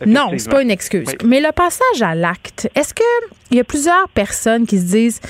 Non, 0.07 0.29
c'est 0.37 0.51
pas 0.51 0.63
une 0.63 0.71
excuse. 0.71 1.09
Mais 1.25 1.41
le 1.41 1.53
passage 1.53 2.03
à 2.03 2.15
l'acte, 2.15 2.69
est-ce 2.75 2.95
que 2.95 3.03
il 3.51 3.57
y 3.57 3.61
a 3.61 3.65
plusieurs 3.65 4.09
personnes 4.15 4.67
qui 4.67 4.79
se 4.79 4.85
disent 4.85 5.21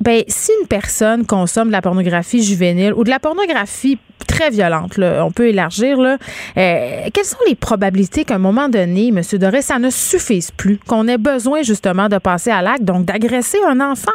ben 0.00 0.22
si 0.28 0.52
une 0.60 0.68
personne 0.68 1.24
consomme 1.26 1.68
de 1.68 1.72
la 1.72 1.82
pornographie 1.82 2.42
juvénile 2.42 2.92
ou 2.94 3.04
de 3.04 3.10
la 3.10 3.18
pornographie 3.18 3.98
très 4.26 4.50
violente, 4.50 4.96
là, 4.98 5.24
on 5.24 5.30
peut 5.30 5.48
élargir, 5.48 5.98
là, 5.98 6.18
euh, 6.56 7.08
quelles 7.12 7.24
sont 7.24 7.36
les 7.46 7.54
probabilités 7.54 8.24
qu'à 8.24 8.34
un 8.34 8.38
moment 8.38 8.68
donné, 8.68 9.08
M. 9.08 9.20
Doré, 9.38 9.62
ça 9.62 9.78
ne 9.78 9.90
suffise 9.90 10.50
plus, 10.50 10.78
qu'on 10.86 11.08
ait 11.08 11.18
besoin 11.18 11.62
justement 11.62 12.08
de 12.08 12.18
passer 12.18 12.50
à 12.50 12.62
l'acte, 12.62 12.84
donc 12.84 13.04
d'agresser 13.04 13.58
un 13.66 13.80
enfant? 13.80 14.12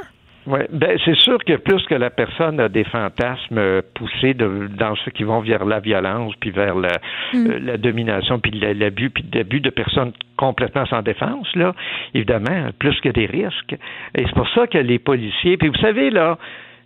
Oui, 0.48 0.60
ben 0.72 0.98
c'est 1.06 1.16
sûr 1.18 1.38
que 1.46 1.56
plus 1.58 1.84
que 1.86 1.94
la 1.94 2.10
personne 2.10 2.60
a 2.60 2.68
des 2.68 2.84
fantasmes 2.84 3.82
poussés 3.94 4.34
de, 4.34 4.68
dans 4.76 4.96
ceux 4.96 5.12
qui 5.12 5.24
vont 5.24 5.40
vers 5.42 5.66
la 5.66 5.80
violence, 5.80 6.34
puis 6.40 6.50
vers 6.50 6.76
la, 6.76 6.98
mm. 7.34 7.48
euh, 7.48 7.60
la 7.60 7.78
domination, 7.78 8.40
puis 8.40 8.52
l'abus, 8.52 9.12
puis 9.12 9.24
l'abus 9.34 9.60
de 9.60 9.70
personnes 9.70 10.14
complètement 10.38 10.88
sans 10.88 11.04
défense, 11.04 11.48
là, 11.56 11.76
évidemment, 12.16 12.70
plus 12.80 13.00
que 13.02 13.10
des 13.10 13.28
risques. 13.28 13.76
Et 14.16 14.24
c'est 14.26 14.34
pour 14.34 14.50
ça 14.50 14.66
que 14.66 14.80
les 14.80 14.98
policiers, 14.98 15.58
puis 15.58 15.68
vous 15.68 15.80
savez, 15.80 16.10
là, 16.10 16.40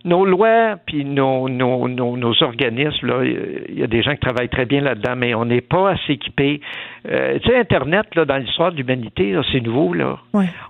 nos 0.06 0.24
lois 0.24 0.76
puis 0.86 1.04
nos, 1.04 1.48
nos, 1.48 1.88
nos, 1.88 2.42
organismes, 2.42 3.06
là, 3.06 3.24
il 3.24 3.78
y 3.78 3.82
a 3.82 3.86
des 3.86 4.02
gens 4.02 4.12
qui 4.12 4.20
travaillent 4.20 4.48
très 4.48 4.64
bien 4.64 4.80
là-dedans, 4.80 5.16
mais 5.16 5.34
on 5.34 5.44
n'est 5.44 5.60
pas 5.60 5.90
assez 5.90 6.14
équipés 6.14 6.60
euh, 7.08 7.38
tu 7.38 7.50
sais, 7.50 7.58
Internet, 7.58 8.06
là, 8.14 8.24
dans 8.24 8.36
l'histoire 8.36 8.72
de 8.72 8.76
l'humanité, 8.76 9.38
c'est 9.52 9.60
nouveau, 9.60 9.94
là. 9.94 10.18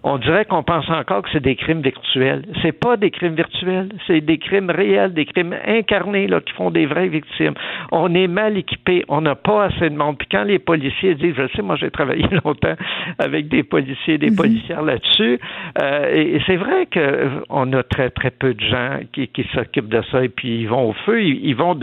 On 0.03 0.19
dirait 0.19 0.45
qu'on 0.45 0.63
pense 0.63 0.89
encore 0.91 1.23
que 1.23 1.29
c'est 1.33 1.43
des 1.43 1.57
crimes 1.57 1.81
virtuels. 1.81 2.45
C'est 2.63 2.73
pas 2.73 2.97
des 2.97 3.11
crimes 3.11 3.35
virtuels, 3.35 3.89
c'est 4.07 4.21
des 4.21 4.39
crimes 4.39 4.71
réels, 4.71 5.15
des 5.15 5.25
crimes 5.25 5.55
incarnés, 5.67 6.27
là, 6.27 6.41
qui 6.41 6.53
font 6.53 6.71
des 6.71 6.87
vraies 6.87 7.09
victimes. 7.09 7.55
On 7.91 8.15
est 8.15 8.27
mal 8.27 8.57
équipé, 8.59 9.05
on 9.09 9.23
n'a 9.23 9.35
pas 9.35 9.65
assez 9.65 9.89
de 9.89 9.97
monde. 9.97 10.19
Puis 10.19 10.29
quand 10.31 10.45
les 10.45 10.59
policiers 10.59 11.15
disent, 11.15 11.35
je 11.37 11.47
sais, 11.57 11.63
moi, 11.63 11.77
j'ai 11.77 11.91
travaillé 11.91 12.27
longtemps 12.45 12.77
avec 13.19 13.49
des 13.49 13.63
policiers, 13.63 14.19
des 14.19 14.31
mhm. 14.31 14.37
policières 14.37 14.83
là-dessus, 14.83 15.39
euh, 15.83 16.15
et, 16.15 16.41
c'est 16.47 16.57
vrai 16.57 16.87
qu'on 16.93 17.73
a 17.73 17.83
très, 17.83 18.11
très 18.11 18.31
peu 18.31 18.55
de 18.55 18.61
gens 18.61 18.99
qui, 19.13 19.26
s'occupent 19.55 19.89
de 19.89 20.03
ça, 20.11 20.25
et 20.25 20.29
puis 20.29 20.61
ils 20.61 20.69
vont 20.69 20.91
au 20.91 20.93
feu, 21.05 21.23
ils, 21.23 21.55
vont 21.55 21.79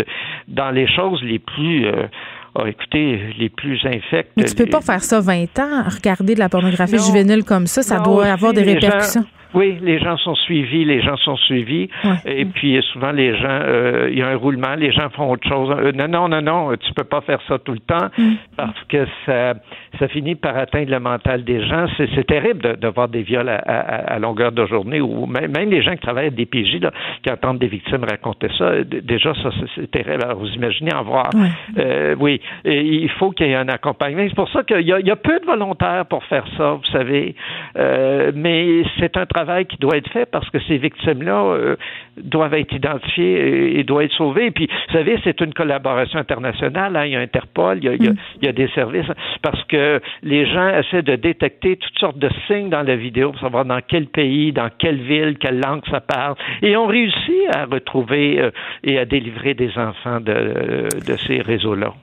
dans 0.47 0.71
les 0.71 0.87
choses 0.87 1.21
les 1.23 1.39
plus... 1.39 1.85
Euh, 1.85 2.07
oh, 2.55 2.65
écoutez, 2.65 3.33
les 3.37 3.49
plus 3.49 3.79
infects. 3.85 4.31
Mais 4.37 4.43
tu 4.43 4.55
peux 4.55 4.69
pas 4.69 4.81
faire 4.81 5.01
ça 5.01 5.19
20 5.19 5.59
ans, 5.59 5.83
regarder 5.87 6.35
de 6.35 6.39
la 6.39 6.49
pornographie 6.49 6.99
juvénile 6.99 7.43
comme 7.43 7.67
ça, 7.67 7.81
ça 7.81 7.99
doit 7.99 8.25
avoir 8.25 8.53
des 8.53 8.63
répercussions. 8.63 9.25
Oui, 9.53 9.77
les 9.81 9.99
gens 9.99 10.17
sont 10.17 10.35
suivis, 10.35 10.83
les 10.83 11.01
gens 11.01 11.17
sont 11.17 11.37
suivis. 11.37 11.87
Et 12.25 12.45
puis 12.45 12.81
souvent 12.91 13.11
les 13.11 13.37
gens, 13.37 13.59
euh, 13.61 14.09
il 14.11 14.17
y 14.17 14.21
a 14.21 14.29
un 14.29 14.35
roulement, 14.35 14.75
les 14.75 14.91
gens 14.91 15.09
font 15.11 15.31
autre 15.31 15.47
chose. 15.47 15.75
Euh, 15.77 15.91
non, 15.91 16.07
non, 16.07 16.27
non, 16.27 16.41
non, 16.41 16.75
tu 16.75 16.93
peux 16.93 17.03
pas 17.03 17.21
faire 17.21 17.39
ça 17.47 17.59
tout 17.59 17.73
le 17.73 17.79
temps 17.79 18.09
mm. 18.17 18.33
parce 18.57 18.83
que 18.89 19.05
ça, 19.25 19.53
ça 19.99 20.07
finit 20.07 20.35
par 20.35 20.57
atteindre 20.57 20.91
le 20.91 20.99
mental 20.99 21.43
des 21.43 21.65
gens. 21.65 21.85
C'est 21.97 22.25
terrible 22.25 22.61
de, 22.61 22.75
de, 22.75 22.87
voir 22.87 23.09
des 23.09 23.21
viols 23.21 23.49
à, 23.49 23.55
à, 23.55 24.19
longueur 24.19 24.51
de 24.51 24.65
journée 24.65 25.01
ou 25.01 25.25
même, 25.25 25.51
même, 25.51 25.69
les 25.69 25.81
gens 25.81 25.91
qui 25.91 26.01
travaillent 26.01 26.27
à 26.27 26.31
des 26.31 26.45
PJ 26.45 26.79
là, 26.81 26.91
qui 27.21 27.31
entendent 27.31 27.59
des 27.59 27.67
victimes 27.67 28.03
raconter 28.03 28.47
ça. 28.57 28.83
Déjà, 28.83 29.33
ça 29.35 29.49
c'est 29.75 29.89
terrible. 29.91 30.23
Alors 30.23 30.37
vous 30.37 30.49
imaginez 30.49 30.93
en 30.93 31.03
voir. 31.03 31.29
Euh, 31.77 32.15
oui, 32.19 32.41
et 32.65 32.81
il 32.81 33.09
faut 33.11 33.31
qu'il 33.31 33.47
y 33.47 33.51
ait 33.51 33.55
un 33.55 33.69
accompagnement. 33.69 34.23
C'est 34.27 34.35
pour 34.35 34.49
ça 34.49 34.63
qu'il 34.63 34.81
y, 34.81 34.85
y, 34.85 35.11
a 35.11 35.15
peu 35.15 35.39
de 35.39 35.45
volontaires 35.45 36.05
pour 36.05 36.23
faire 36.25 36.45
ça, 36.57 36.73
vous 36.73 36.91
savez. 36.91 37.35
Euh, 37.77 38.31
mais 38.35 38.83
c'est 38.99 39.17
un 39.17 39.25
travail 39.25 39.65
qui 39.65 39.77
doit 39.77 39.97
être 39.97 40.09
fait 40.11 40.25
parce 40.29 40.49
que 40.49 40.59
ces 40.67 40.77
victimes-là 40.77 41.43
euh, 41.43 41.75
doivent 42.17 42.53
être 42.53 42.73
identifiées 42.73 43.79
et, 43.79 43.83
doivent 43.83 44.03
être 44.03 44.13
sauvées. 44.13 44.47
Et 44.47 44.51
puis, 44.51 44.67
vous 44.67 44.93
savez, 44.93 45.19
c'est 45.23 45.39
une 45.41 45.53
collaboration 45.53 46.19
internationale. 46.19 46.95
Hein. 46.95 47.05
Il 47.05 47.11
y 47.11 47.15
a 47.15 47.19
Interpol, 47.19 47.77
il 47.77 47.83
y 47.83 47.89
a, 47.89 47.93
il, 47.93 48.45
y 48.45 48.47
a, 48.47 48.51
des 48.51 48.67
services 48.69 49.07
parce 49.41 49.63
que 49.65 49.82
les 50.21 50.45
gens 50.45 50.69
essaient 50.69 51.01
de 51.01 51.15
détecter 51.15 51.77
toutes 51.77 51.97
sortes 51.99 52.17
de 52.17 52.29
signes 52.47 52.69
dans 52.69 52.83
la 52.83 52.95
vidéo 52.95 53.31
pour 53.31 53.41
savoir 53.41 53.65
dans 53.65 53.79
quel 53.87 54.07
pays, 54.07 54.51
dans 54.51 54.69
quelle 54.77 55.01
ville, 55.01 55.37
quelle 55.37 55.59
langue 55.59 55.83
ça 55.89 56.01
parle. 56.01 56.35
Et 56.61 56.75
on 56.75 56.87
réussit 56.87 57.47
à 57.53 57.65
retrouver 57.65 58.39
euh, 58.39 58.51
et 58.83 58.97
à 58.97 59.05
délivrer 59.05 59.53
des 59.53 59.77
enfants 59.77 60.19
de, 60.19 60.87
de 61.05 61.17
ces 61.27 61.41
réseaux-là. 61.41 61.93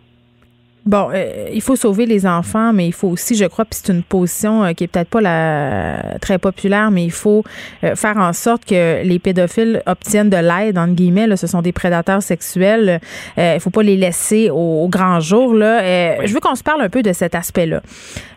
Bon, 0.87 1.11
euh, 1.13 1.49
il 1.53 1.61
faut 1.61 1.77
sauver 1.77 2.07
les 2.07 2.27
enfants, 2.27 2.73
mais 2.73 2.87
il 2.87 2.93
faut 2.93 3.09
aussi, 3.09 3.35
je 3.35 3.45
crois, 3.45 3.67
puis 3.67 3.79
c'est 3.83 3.93
une 3.93 4.03
position 4.03 4.65
euh, 4.65 4.73
qui 4.73 4.85
est 4.85 4.87
peut-être 4.87 5.11
pas 5.11 5.21
la 5.21 6.19
très 6.21 6.39
populaire, 6.39 6.91
mais 6.91 7.05
il 7.05 7.11
faut 7.11 7.45
euh, 7.85 7.95
faire 7.95 8.17
en 8.17 8.33
sorte 8.33 8.65
que 8.65 9.05
les 9.05 9.19
pédophiles 9.19 9.83
obtiennent 9.87 10.31
de 10.31 10.39
l'aide 10.39 10.79
entre 10.79 10.95
guillemets. 10.95 11.27
Là, 11.27 11.37
ce 11.37 11.47
sont 11.47 11.61
des 11.61 11.73
prédateurs 11.73 12.23
sexuels. 12.23 13.01
il 13.37 13.61
faut 13.61 13.71
pas 13.71 13.83
les 13.83 13.97
laisser 13.97 14.49
au, 14.51 14.89
grand 14.89 15.21
jour. 15.21 15.55
Là, 15.55 16.25
je 16.25 16.33
veux 16.33 16.41
qu'on 16.41 16.55
se 16.55 16.63
parle 16.63 16.81
un 16.81 16.89
peu 16.89 17.03
de 17.03 17.13
cet 17.13 17.35
aspect-là. 17.35 17.83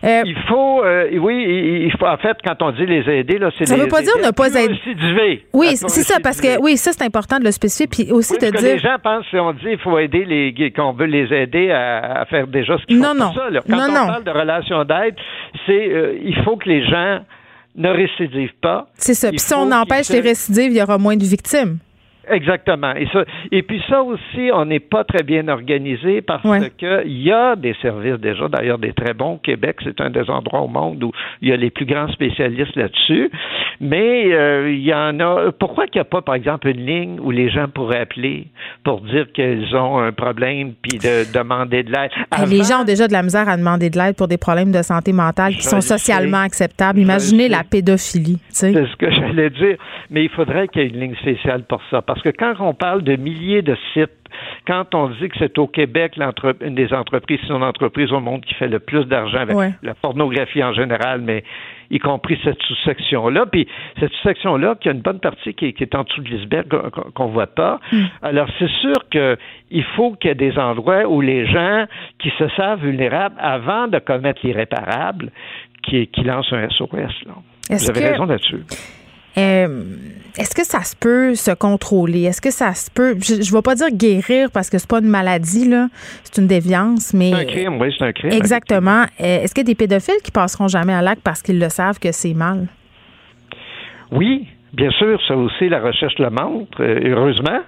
il 0.02 0.36
faut, 0.48 0.82
oui, 1.20 1.86
il 1.86 1.92
faut. 1.98 2.06
En 2.06 2.18
fait, 2.18 2.36
quand 2.44 2.60
on 2.60 2.72
dit 2.72 2.86
les 2.86 3.10
aider, 3.10 3.38
là, 3.38 3.50
c'est 3.58 3.64
ça 3.64 3.76
veut 3.76 3.88
pas 3.88 4.02
dire 4.02 4.12
ne 4.22 4.30
pas 4.30 4.48
aider. 4.48 4.74
Oui, 5.52 5.76
c'est 5.76 6.02
ça, 6.02 6.18
parce 6.22 6.40
que 6.40 6.60
oui, 6.60 6.76
ça 6.76 6.92
c'est 6.92 7.04
important 7.04 7.38
de 7.38 7.44
le 7.44 7.52
spécifier, 7.52 7.86
puis 7.86 8.12
aussi 8.12 8.34
de 8.34 8.50
dire. 8.50 8.60
Les 8.60 8.78
gens 8.78 8.96
pensent, 9.02 9.24
on 9.32 9.52
dit, 9.52 9.70
il 9.72 9.78
faut 9.78 9.98
aider 9.98 10.24
les, 10.24 10.72
qu'on 10.72 10.92
veut 10.92 11.06
les 11.06 11.32
aider 11.32 11.70
à, 11.70 12.20
à 12.20 12.24
faire 12.26 12.33
déjà 12.42 12.78
ce 12.78 12.86
qu'ils 12.86 12.98
non, 13.00 13.14
non. 13.14 13.32
Ça, 13.32 13.48
Quand 13.68 13.90
on 13.90 14.06
parle 14.06 14.24
de 14.24 14.30
relation 14.30 14.84
d'aide, 14.84 15.16
c'est 15.66 15.88
euh, 15.88 16.18
il 16.22 16.36
faut 16.44 16.56
que 16.56 16.68
les 16.68 16.84
gens 16.86 17.20
ne 17.76 17.88
récidivent 17.88 18.56
pas. 18.60 18.86
C'est 18.94 19.14
ça. 19.14 19.30
Puis 19.30 19.38
si 19.38 19.54
on 19.54 19.70
empêche 19.72 20.10
les 20.10 20.20
récidives, 20.20 20.70
il 20.72 20.78
y 20.78 20.82
aura 20.82 20.98
moins 20.98 21.16
de 21.16 21.24
victimes. 21.24 21.78
Exactement. 22.30 22.94
Et, 22.94 23.06
ça, 23.12 23.24
et 23.50 23.62
puis 23.62 23.82
ça 23.88 24.02
aussi, 24.02 24.50
on 24.52 24.64
n'est 24.64 24.80
pas 24.80 25.04
très 25.04 25.22
bien 25.22 25.48
organisé 25.48 26.22
parce 26.22 26.42
qu'il 26.78 27.22
y 27.22 27.32
a 27.32 27.56
des 27.56 27.74
services 27.82 28.20
déjà, 28.20 28.48
d'ailleurs 28.48 28.78
des 28.78 28.92
très 28.92 29.14
bons. 29.14 29.38
Québec, 29.38 29.76
c'est 29.82 30.00
un 30.00 30.10
des 30.10 30.28
endroits 30.30 30.60
au 30.60 30.68
monde 30.68 31.02
où 31.02 31.12
il 31.42 31.48
y 31.48 31.52
a 31.52 31.56
les 31.56 31.70
plus 31.70 31.86
grands 31.86 32.08
spécialistes 32.08 32.76
là-dessus. 32.76 33.30
Mais 33.80 34.32
euh, 34.32 34.70
il 34.70 34.82
y 34.82 34.94
en 34.94 35.18
a. 35.20 35.52
Pourquoi 35.52 35.86
qu'il 35.86 36.00
n'y 36.00 36.02
a 36.02 36.04
pas, 36.04 36.22
par 36.22 36.34
exemple, 36.34 36.68
une 36.68 36.86
ligne 36.86 37.20
où 37.20 37.30
les 37.30 37.50
gens 37.50 37.68
pourraient 37.68 38.00
appeler 38.00 38.48
pour 38.84 39.00
dire 39.00 39.26
qu'ils 39.32 39.74
ont 39.74 39.98
un 39.98 40.12
problème 40.12 40.74
puis 40.80 40.98
de 40.98 41.32
demander 41.32 41.82
de 41.82 41.92
l'aide? 41.92 42.10
Les 42.48 42.62
gens 42.62 42.82
ont 42.82 42.84
déjà 42.84 43.08
de 43.08 43.12
la 43.12 43.22
misère 43.22 43.48
à 43.48 43.56
demander 43.56 43.90
de 43.90 43.98
l'aide 43.98 44.16
pour 44.16 44.28
des 44.28 44.38
problèmes 44.38 44.72
de 44.72 44.82
santé 44.82 45.12
mentale 45.12 45.54
qui 45.54 45.64
sont 45.64 45.80
socialement 45.80 46.38
acceptables. 46.38 46.98
Imaginez 46.98 47.48
la 47.48 47.64
pédophilie. 47.64 48.38
C'est 48.48 48.72
ce 48.72 48.96
que 48.96 49.10
j'allais 49.10 49.50
dire. 49.50 49.76
Mais 50.10 50.24
il 50.24 50.30
faudrait 50.30 50.68
qu'il 50.68 50.82
y 50.82 50.84
ait 50.84 50.88
une 50.88 51.00
ligne 51.00 51.16
spéciale 51.16 51.64
pour 51.64 51.80
ça. 51.90 52.02
Parce 52.02 52.13
que 52.22 52.30
quand 52.30 52.54
on 52.60 52.74
parle 52.74 53.02
de 53.02 53.16
milliers 53.16 53.62
de 53.62 53.76
sites, 53.92 54.10
quand 54.66 54.94
on 54.94 55.08
dit 55.08 55.28
que 55.28 55.36
c'est 55.38 55.58
au 55.58 55.66
Québec 55.66 56.18
une 56.60 56.74
des 56.74 56.92
entreprises, 56.92 57.38
c'est 57.46 57.52
une 57.52 57.62
entreprise 57.62 58.12
au 58.12 58.20
monde 58.20 58.44
qui 58.44 58.54
fait 58.54 58.68
le 58.68 58.80
plus 58.80 59.04
d'argent 59.04 59.38
avec 59.38 59.56
la 59.82 59.94
pornographie 59.94 60.62
en 60.62 60.72
général, 60.72 61.20
mais 61.20 61.44
y 61.90 61.98
compris 61.98 62.38
cette 62.42 62.60
sous-section-là. 62.62 63.46
Puis 63.46 63.68
cette 64.00 64.10
sous-section-là, 64.12 64.76
qui 64.80 64.88
a 64.88 64.92
une 64.92 65.02
bonne 65.02 65.20
partie 65.20 65.54
qui 65.54 65.66
est, 65.66 65.94
en 65.94 66.02
dessous 66.02 66.22
de 66.22 66.30
l'iceberg, 66.30 66.66
qu'on 67.14 67.28
ne 67.28 67.32
voit 67.32 67.46
pas. 67.46 67.80
Hmm. 67.92 68.04
Alors, 68.22 68.48
c'est 68.58 68.70
sûr 68.80 69.08
qu'il 69.10 69.84
faut 69.96 70.12
qu'il 70.12 70.28
y 70.28 70.32
ait 70.32 70.34
des 70.34 70.58
endroits 70.58 71.06
où 71.06 71.20
les 71.20 71.46
gens 71.46 71.84
qui 72.18 72.30
se 72.38 72.48
savent 72.56 72.80
vulnérables 72.80 73.36
avant 73.38 73.88
de 73.88 73.98
commettre 73.98 74.40
l'irréparable, 74.44 75.30
qui, 75.82 76.06
qui 76.08 76.22
lancent 76.24 76.52
un 76.52 76.68
SOS. 76.70 77.24
Vous 77.70 77.90
avez 77.90 78.08
raison 78.08 78.24
là-dessus. 78.24 78.64
Euh, 79.36 79.84
est-ce 80.36 80.54
que 80.54 80.64
ça 80.64 80.82
se 80.82 80.96
peut 80.96 81.34
se 81.34 81.52
contrôler? 81.52 82.22
Est-ce 82.22 82.40
que 82.40 82.50
ça 82.50 82.74
se 82.74 82.90
peut, 82.90 83.16
je 83.20 83.34
ne 83.34 83.56
vais 83.56 83.62
pas 83.62 83.74
dire 83.74 83.90
guérir 83.92 84.50
parce 84.52 84.68
que 84.68 84.78
c'est 84.78 84.88
pas 84.88 84.98
une 84.98 85.08
maladie, 85.08 85.68
là, 85.68 85.88
c'est 86.24 86.40
une 86.40 86.48
déviance, 86.48 87.14
mais. 87.14 87.30
C'est 87.30 87.36
un 87.36 87.44
crime, 87.44 87.80
oui, 87.80 87.94
c'est 87.96 88.04
un 88.04 88.12
crime. 88.12 88.32
Exactement. 88.32 89.04
Euh, 89.20 89.42
est-ce 89.42 89.54
qu'il 89.54 89.62
y 89.62 89.66
a 89.66 89.72
des 89.72 89.74
pédophiles 89.74 90.20
qui 90.24 90.32
passeront 90.32 90.68
jamais 90.68 90.92
à 90.92 91.02
l'acte 91.02 91.22
parce 91.22 91.40
qu'ils 91.40 91.60
le 91.60 91.68
savent 91.68 91.98
que 92.00 92.10
c'est 92.10 92.34
mal? 92.34 92.66
Oui, 94.10 94.46
bien 94.72 94.90
sûr, 94.90 95.20
ça 95.26 95.36
aussi, 95.36 95.68
la 95.68 95.80
recherche 95.80 96.18
le 96.18 96.30
montre, 96.30 96.82
euh, 96.82 97.00
heureusement. 97.04 97.60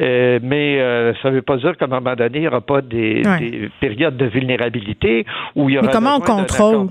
Euh, 0.00 0.38
mais 0.42 0.78
euh, 0.80 1.14
ça 1.22 1.30
ne 1.30 1.36
veut 1.36 1.42
pas 1.42 1.56
dire 1.56 1.76
qu'à 1.76 1.86
un 1.86 1.88
moment 1.88 2.14
donné, 2.14 2.38
il 2.38 2.40
n'y 2.42 2.48
aura 2.48 2.60
pas 2.60 2.82
des, 2.82 3.22
périodes 3.80 4.16
de 4.16 4.26
vulnérabilité 4.26 5.24
où 5.54 5.68
il 5.68 5.74
y 5.74 5.78
aura 5.78 5.86
mais 5.86 5.92
comment 5.92 6.16
on 6.16 6.20
contrôle? 6.20 6.88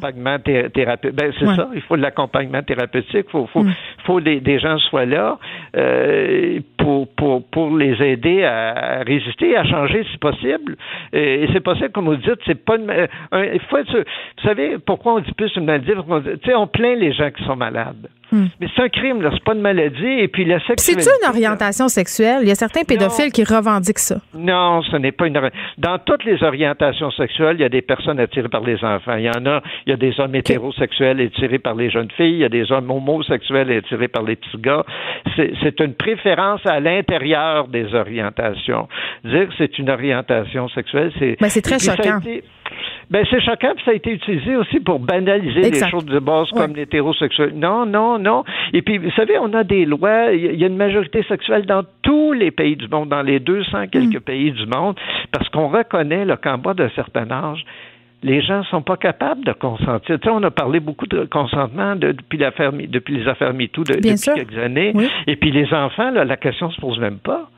thérapeutique? 0.74 1.16
Ben, 1.16 1.32
c'est 1.39 1.45
ça, 1.45 1.70
il 1.74 1.82
faut 1.82 1.97
de 1.97 2.01
l'accompagnement 2.01 2.64
thérapeutique, 2.64 3.26
il 3.28 3.32
faut, 3.32 3.47
faut, 3.47 3.64
mm. 3.64 3.74
faut 4.06 4.22
des, 4.22 4.39
des, 4.39 4.60
gens 4.60 4.78
soient 4.80 5.06
là 5.06 5.38
euh, 5.76 6.60
pour, 6.78 7.08
pour, 7.16 7.45
pour 7.47 7.78
les 7.78 8.01
aider 8.01 8.43
à 8.43 9.03
résister, 9.06 9.56
à 9.56 9.64
changer 9.66 10.03
si 10.12 10.18
possible. 10.18 10.76
Et, 11.14 11.47
c'est 11.53 11.62
possible, 11.62 11.89
comme 11.89 12.06
vous 12.06 12.16
dites, 12.16 12.39
c'est 12.45 12.64
pas 12.64 12.78
une, 12.78 12.91
il 13.53 13.62
faut 13.70 13.78
être, 13.78 13.91
vous 13.97 14.43
savez 14.43 14.78
pourquoi 14.80 15.16
on 15.16 15.20
dit 15.20 15.34
plus 15.34 15.56
une 15.56 15.66
maladie? 15.66 15.91
On, 16.08 16.24
on 16.56 16.68
plaint 16.68 16.97
les 16.97 17.14
gens 17.14 17.30
qui 17.30 17.43
sont 17.43 17.56
malades. 17.56 18.08
Hmm. 18.36 18.47
Mais 18.59 18.67
c'est 18.75 18.81
un 18.81 18.89
crime, 18.89 19.21
là. 19.21 19.29
C'est 19.33 19.43
pas 19.43 19.53
une 19.53 19.61
maladie. 19.61 20.19
Et 20.19 20.27
puis 20.27 20.43
la 20.43 20.59
sexualité. 20.59 21.03
C'est-tu 21.03 21.23
une 21.23 21.29
orientation 21.29 21.88
sexuelle? 21.88 22.39
Il 22.41 22.49
y 22.49 22.51
a 22.51 22.55
certains 22.55 22.83
pédophiles 22.83 23.31
qui 23.31 23.45
revendiquent 23.45 23.99
ça. 23.99 24.17
Non, 24.33 24.81
ce 24.81 24.97
n'est 24.97 25.13
pas 25.13 25.27
une. 25.27 25.39
Dans 25.77 25.99
toutes 25.99 26.25
les 26.25 26.43
orientations 26.43 27.11
sexuelles, 27.11 27.55
il 27.59 27.61
y 27.61 27.65
a 27.65 27.69
des 27.69 27.81
personnes 27.81 28.19
attirées 28.19 28.49
par 28.49 28.61
les 28.61 28.83
enfants. 28.83 29.15
Il 29.15 29.23
y 29.23 29.29
en 29.29 29.45
a, 29.45 29.61
il 29.86 29.91
y 29.91 29.93
a 29.93 29.97
des 29.97 30.19
hommes 30.19 30.36
hétérosexuels 30.36 31.21
attirés 31.21 31.59
par 31.59 31.75
les 31.75 31.89
jeunes 31.89 32.11
filles. 32.17 32.33
Il 32.33 32.39
y 32.39 32.45
a 32.45 32.49
des 32.49 32.71
hommes 32.73 32.91
homosexuels 32.91 33.71
attirés 33.71 34.09
par 34.09 34.23
les 34.23 34.36
petits 34.36 34.57
gars. 34.57 34.83
C'est 35.38 35.79
une 35.79 35.93
préférence 35.93 36.61
à 36.65 36.81
l'intérieur 36.81 37.69
des 37.69 37.93
orientations. 37.93 38.89
Dire 39.23 39.47
que 39.47 39.53
c'est 39.57 39.79
une 39.79 39.89
orientation 39.89 40.67
sexuelle, 40.69 41.11
c'est. 41.19 41.38
Mais 41.39 41.49
c'est 41.49 41.61
très 41.61 41.79
choquant. 41.79 42.19
Ben, 43.10 43.26
c'est 43.30 43.41
choquant, 43.41 43.74
puis 43.76 43.86
ça 43.86 43.91
a 43.91 43.93
été 43.93 44.12
utilisé 44.12 44.56
aussi 44.56 44.80
pour 44.80 44.99
banaliser 44.99 45.70
les 45.70 45.89
choses 45.89 46.06
de 46.06 46.20
base 46.20 46.49
comme 46.51 46.76
l'hétérosexuel. 46.76 47.53
Non, 47.56 47.86
non, 47.86 48.18
non. 48.18 48.43
Et 48.74 48.82
puis, 48.82 48.97
vous 48.97 49.12
savez, 49.12 49.38
on 49.39 49.53
a 49.53 49.64
des 49.64 49.86
lois, 49.86 50.32
il 50.34 50.60
y 50.60 50.64
a 50.64 50.68
une 50.68 50.78
majorité 50.78 51.24
sexuelle 51.24 51.66
dans 51.66 51.84
tous 52.01 52.34
les 52.34 52.51
pays 52.51 52.76
du 52.76 52.88
monde, 52.88 53.10
dans 53.10 53.22
les 53.22 53.39
200 53.39 53.88
quelques 53.91 54.18
mm. 54.18 54.22
pays 54.22 54.51
du 54.51 54.66
monde, 54.66 54.95
parce 55.32 55.47
qu'on 55.49 55.68
reconnaît 55.68 56.26
qu'en 56.41 56.58
bas 56.58 56.74
d'un 56.74 56.89
certain 56.89 57.30
âge, 57.32 57.64
les 58.24 58.41
gens 58.41 58.64
sont 58.66 58.82
pas 58.82 58.97
capables 58.97 59.45
de 59.45 59.53
consentir. 59.53 60.20
Tu 60.20 60.28
sais, 60.28 60.34
on 60.34 60.41
a 60.41 60.49
parlé 60.49 60.80
beaucoup 60.80 61.06
de 61.06 61.26
consentement 61.26 61.95
depuis, 61.95 62.39
les 62.39 62.45
affaires 63.28 63.53
MeToo 63.53 63.84
de, 63.84 63.93
depuis 63.93 64.16
quelques 64.16 64.58
années. 64.58 64.93
Et 65.28 65.36
puis 65.36 65.51
les 65.51 65.72
enfants, 65.74 66.10
là, 66.10 66.26
la 66.26 66.38
question 66.38 66.72
se 66.72 66.82
pose 66.82 66.99
même 66.99 67.20
pas. 67.20 67.49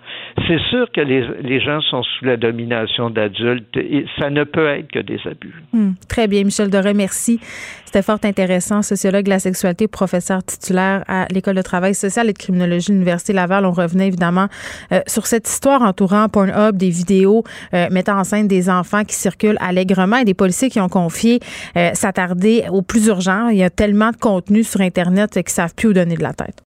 C'est 0.45 0.59
sûr 0.69 0.87
que 0.91 1.01
les, 1.01 1.25
les, 1.41 1.59
gens 1.59 1.81
sont 1.81 2.03
sous 2.03 2.25
la 2.25 2.37
domination 2.37 3.09
d'adultes 3.09 3.75
et 3.75 4.05
ça 4.19 4.29
ne 4.29 4.43
peut 4.43 4.67
être 4.67 4.91
que 4.91 4.99
des 4.99 5.19
abus. 5.25 5.63
Hmm. 5.73 5.91
très 6.07 6.27
bien, 6.27 6.43
Michel 6.43 6.69
Doré, 6.69 6.93
merci. 6.93 7.39
C'était 7.85 8.01
fort 8.01 8.19
intéressant. 8.23 8.81
Sociologue 8.81 9.25
de 9.25 9.29
la 9.29 9.39
sexualité, 9.39 9.87
professeur 9.87 10.43
titulaire 10.43 11.03
à 11.07 11.25
l'École 11.31 11.55
de 11.55 11.61
travail 11.61 11.95
social 11.95 12.29
et 12.29 12.33
de 12.33 12.37
criminologie 12.37 12.87
de 12.87 12.93
l'Université 12.93 13.33
Laval. 13.33 13.65
On 13.65 13.71
revenait 13.71 14.07
évidemment 14.07 14.47
euh, 14.91 14.99
sur 15.07 15.25
cette 15.25 15.47
histoire 15.47 15.81
entourant 15.81 16.29
Pornhub, 16.29 16.77
des 16.77 16.89
vidéos 16.89 17.43
euh, 17.73 17.87
mettant 17.89 18.19
en 18.19 18.23
scène 18.23 18.47
des 18.47 18.69
enfants 18.69 19.03
qui 19.05 19.15
circulent 19.15 19.57
allègrement 19.59 20.17
et 20.17 20.25
des 20.25 20.33
policiers 20.33 20.69
qui 20.69 20.79
ont 20.79 20.89
confié 20.89 21.39
euh, 21.75 21.91
s'attarder 21.93 22.65
au 22.71 22.81
plus 22.81 23.07
urgent. 23.07 23.49
Il 23.49 23.57
y 23.57 23.63
a 23.63 23.69
tellement 23.69 24.11
de 24.11 24.17
contenu 24.17 24.63
sur 24.63 24.81
Internet 24.81 25.31
qu'ils 25.31 25.43
ne 25.45 25.49
savent 25.49 25.73
plus 25.73 25.89
où 25.89 25.93
donner 25.93 26.15
de 26.15 26.23
la 26.23 26.33
tête. 26.33 26.66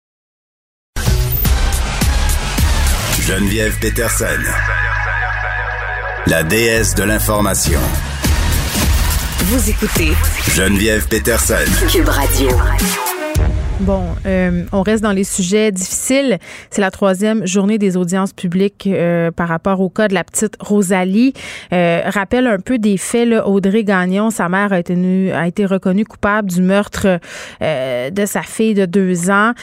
Geneviève 3.26 3.80
Peterson, 3.80 4.26
la 6.28 6.44
déesse 6.44 6.94
de 6.94 7.04
l'information. 7.04 7.80
Vous 9.46 9.70
écoutez 9.70 10.12
Geneviève 10.54 11.08
Peterson, 11.08 11.54
Cube 11.90 12.10
Radio. 12.10 12.50
Bon, 13.80 14.04
euh, 14.26 14.64
on 14.72 14.82
reste 14.82 15.04
dans 15.04 15.12
les 15.12 15.24
sujets 15.24 15.72
difficiles. 15.72 16.38
C'est 16.70 16.82
la 16.82 16.92
troisième 16.92 17.46
journée 17.46 17.78
des 17.78 17.98
audiences 17.98 18.32
publiques 18.32 18.88
euh, 18.88 19.32
par 19.32 19.48
rapport 19.48 19.82
au 19.82 19.90
cas 19.90 20.08
de 20.08 20.14
la 20.14 20.24
petite 20.24 20.56
Rosalie. 20.60 21.34
Euh, 21.74 22.02
rappelle 22.06 22.48
un 22.48 22.60
peu 22.60 22.78
des 22.78 22.98
faits. 22.98 23.28
Là, 23.28 23.48
Audrey 23.48 23.84
Gagnon, 23.84 24.30
sa 24.30 24.48
mère 24.48 24.74
a 24.74 24.80
été, 24.80 25.34
a 25.34 25.48
été 25.48 25.66
reconnue 25.66 26.06
coupable 26.06 26.50
du 26.50 26.62
meurtre 26.62 27.20
de 27.62 28.26
sa 28.26 28.42
fille 28.42 28.74
de 28.74 28.86
deux 28.86 29.30
ans. 29.30 29.54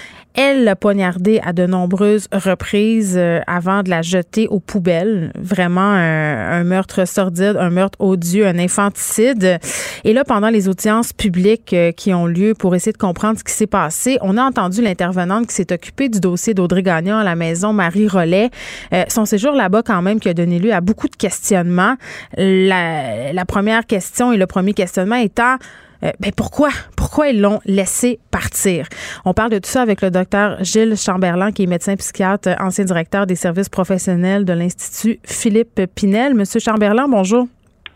Elle 0.43 0.65
l'a 0.65 0.75
poignardée 0.75 1.39
à 1.45 1.53
de 1.53 1.67
nombreuses 1.67 2.27
reprises 2.33 3.21
avant 3.47 3.83
de 3.83 3.91
la 3.91 4.01
jeter 4.01 4.49
aux 4.49 4.59
poubelles. 4.59 5.33
Vraiment 5.39 5.83
un, 5.83 6.65
meurtre 6.65 7.07
sordide, 7.07 7.59
un 7.61 7.69
meurtre 7.69 8.01
odieux, 8.01 8.47
un 8.47 8.59
infanticide. 8.59 9.59
Et 10.05 10.15
là, 10.15 10.25
pendant 10.25 10.49
les 10.49 10.67
audiences 10.67 11.13
publiques 11.13 11.77
qui 11.95 12.15
ont 12.15 12.25
lieu 12.25 12.55
pour 12.55 12.75
essayer 12.75 12.93
de 12.93 12.97
comprendre 12.97 13.39
ce 13.39 13.45
qui 13.45 13.53
s'est 13.53 13.67
passé, 13.67 14.17
on 14.23 14.39
a 14.39 14.43
entendu 14.43 14.81
l'intervenante 14.81 15.47
qui 15.47 15.55
s'est 15.55 15.75
occupée 15.75 16.09
du 16.09 16.21
dossier 16.21 16.55
d'Audrey 16.55 16.83
Gagnon 16.83 17.19
à 17.19 17.25
la 17.25 17.37
maison, 17.37 17.75
Marie 17.75 18.09
Rollet. 18.09 18.49
Euh, 18.95 19.05
son 19.09 19.27
séjour 19.27 19.53
là-bas, 19.53 19.83
quand 19.83 20.01
même, 20.01 20.21
qui 20.21 20.31
a 20.31 20.33
donné 20.33 20.59
lieu 20.59 20.73
à 20.73 20.81
beaucoup 20.81 21.09
de 21.09 21.17
questionnements. 21.17 21.97
La, 22.39 23.45
première 23.47 23.85
question 23.85 24.33
et 24.33 24.39
le 24.39 24.47
premier 24.47 24.73
questionnement 24.73 25.17
étant 25.17 25.57
euh, 26.03 26.11
ben 26.21 26.33
pourquoi? 26.35 26.71
Pourquoi 26.97 27.29
ils 27.29 27.41
l'ont 27.41 27.61
laissé 27.65 28.21
partir? 28.31 28.87
On 29.25 29.35
parle 29.35 29.51
de 29.51 29.59
tout 29.59 29.69
ça 29.69 29.83
avec 29.83 30.03
le 30.03 30.11
docteur 30.11 30.63
Gilles 30.63 30.97
Chamberlain, 30.97 31.53
qui 31.53 31.65
est 31.65 31.67
médecin 31.67 31.97
psychiatre, 31.97 32.51
ancien 32.61 32.85
directeur 32.85 33.27
des 33.27 33.37
services 33.37 33.69
professionnels 33.69 34.45
de 34.45 34.53
l'Institut 34.53 35.21
Philippe 35.25 35.81
Pinel. 35.95 36.35
Monsieur 36.35 36.61
Chamberlain, 36.61 37.09
bonjour. 37.09 37.47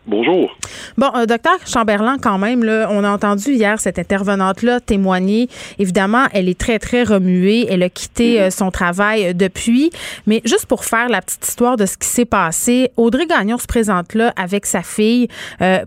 Bonjour. 0.06 0.54
Bon, 0.98 1.10
euh, 1.16 1.24
docteur 1.24 1.56
Chamberlain, 1.64 2.18
quand 2.20 2.36
même, 2.36 2.62
là, 2.62 2.88
on 2.90 3.04
a 3.04 3.10
entendu 3.10 3.52
hier 3.52 3.80
cette 3.80 3.98
intervenante-là 3.98 4.80
témoigner. 4.80 5.48
Évidemment, 5.78 6.26
elle 6.34 6.50
est 6.50 6.60
très, 6.60 6.78
très 6.78 7.04
remuée. 7.04 7.66
Elle 7.70 7.82
a 7.82 7.88
quitté 7.88 8.38
euh, 8.38 8.50
son 8.50 8.70
travail 8.70 9.28
euh, 9.28 9.32
depuis. 9.32 9.90
Mais 10.26 10.42
juste 10.44 10.66
pour 10.66 10.84
faire 10.84 11.08
la 11.08 11.22
petite 11.22 11.48
histoire 11.48 11.78
de 11.78 11.86
ce 11.86 11.96
qui 11.96 12.06
s'est 12.06 12.26
passé, 12.26 12.90
Audrey 12.98 13.24
Gagnon 13.24 13.56
se 13.56 13.66
présente 13.66 14.12
là 14.12 14.34
avec 14.36 14.66
sa 14.66 14.82
fille, 14.82 15.28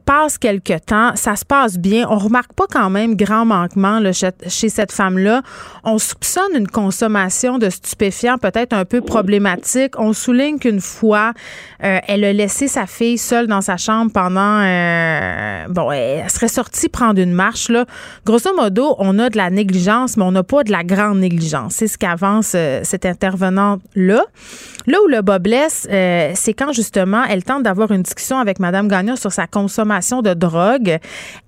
passe 0.05 0.37
quelques 0.39 0.85
temps, 0.87 1.15
ça 1.15 1.35
se 1.35 1.45
passe 1.45 1.77
bien. 1.77 2.07
On 2.09 2.17
remarque 2.17 2.53
pas 2.53 2.65
quand 2.71 2.89
même 2.89 3.15
grand 3.15 3.45
manquement 3.45 3.99
là, 3.99 4.11
chez 4.13 4.69
cette 4.69 4.91
femme-là. 4.91 5.43
On 5.83 5.99
soupçonne 5.99 6.55
une 6.55 6.67
consommation 6.67 7.59
de 7.59 7.69
stupéfiants 7.69 8.37
peut-être 8.37 8.73
un 8.73 8.85
peu 8.85 9.01
problématique. 9.01 9.93
On 9.99 10.13
souligne 10.13 10.57
qu'une 10.57 10.81
fois, 10.81 11.33
elle 11.79 12.23
a 12.23 12.33
laissé 12.33 12.67
sa 12.67 12.87
fille 12.87 13.17
seule 13.17 13.47
dans 13.47 13.61
sa 13.61 13.77
chambre 13.77 14.06
pendant. 14.09 14.61
Euh, 14.61 15.65
bon, 15.69 15.91
elle 15.91 16.29
serait 16.29 16.47
sortie 16.47 16.89
prendre 16.89 17.21
une 17.21 17.33
marche. 17.33 17.69
Là. 17.69 17.85
Grosso 18.25 18.53
modo, 18.55 18.95
on 18.99 19.19
a 19.19 19.29
de 19.29 19.37
la 19.37 19.49
négligence, 19.49 20.17
mais 20.17 20.23
on 20.23 20.31
n'a 20.31 20.43
pas 20.43 20.63
de 20.63 20.71
la 20.71 20.83
grande 20.83 21.19
négligence. 21.19 21.75
C'est 21.75 21.87
ce 21.87 21.97
qu'avance 21.97 22.53
euh, 22.55 22.81
cette 22.83 23.05
intervenante-là. 23.05 24.23
Là 24.87 24.97
où 25.03 25.07
le 25.09 25.21
bas 25.21 25.39
blesse, 25.39 25.85
euh, 25.91 26.31
c'est 26.35 26.53
quand 26.53 26.71
justement 26.71 27.23
elle 27.29 27.43
tente 27.43 27.63
d'avoir 27.63 27.91
une 27.91 28.03
discussion 28.03 28.39
avec 28.39 28.59
Mme 28.59 28.87
Gagnon 28.87 29.17
sur 29.17 29.33
sa 29.33 29.45
consommation 29.45 30.21
de 30.21 30.33
drogue. 30.33 30.97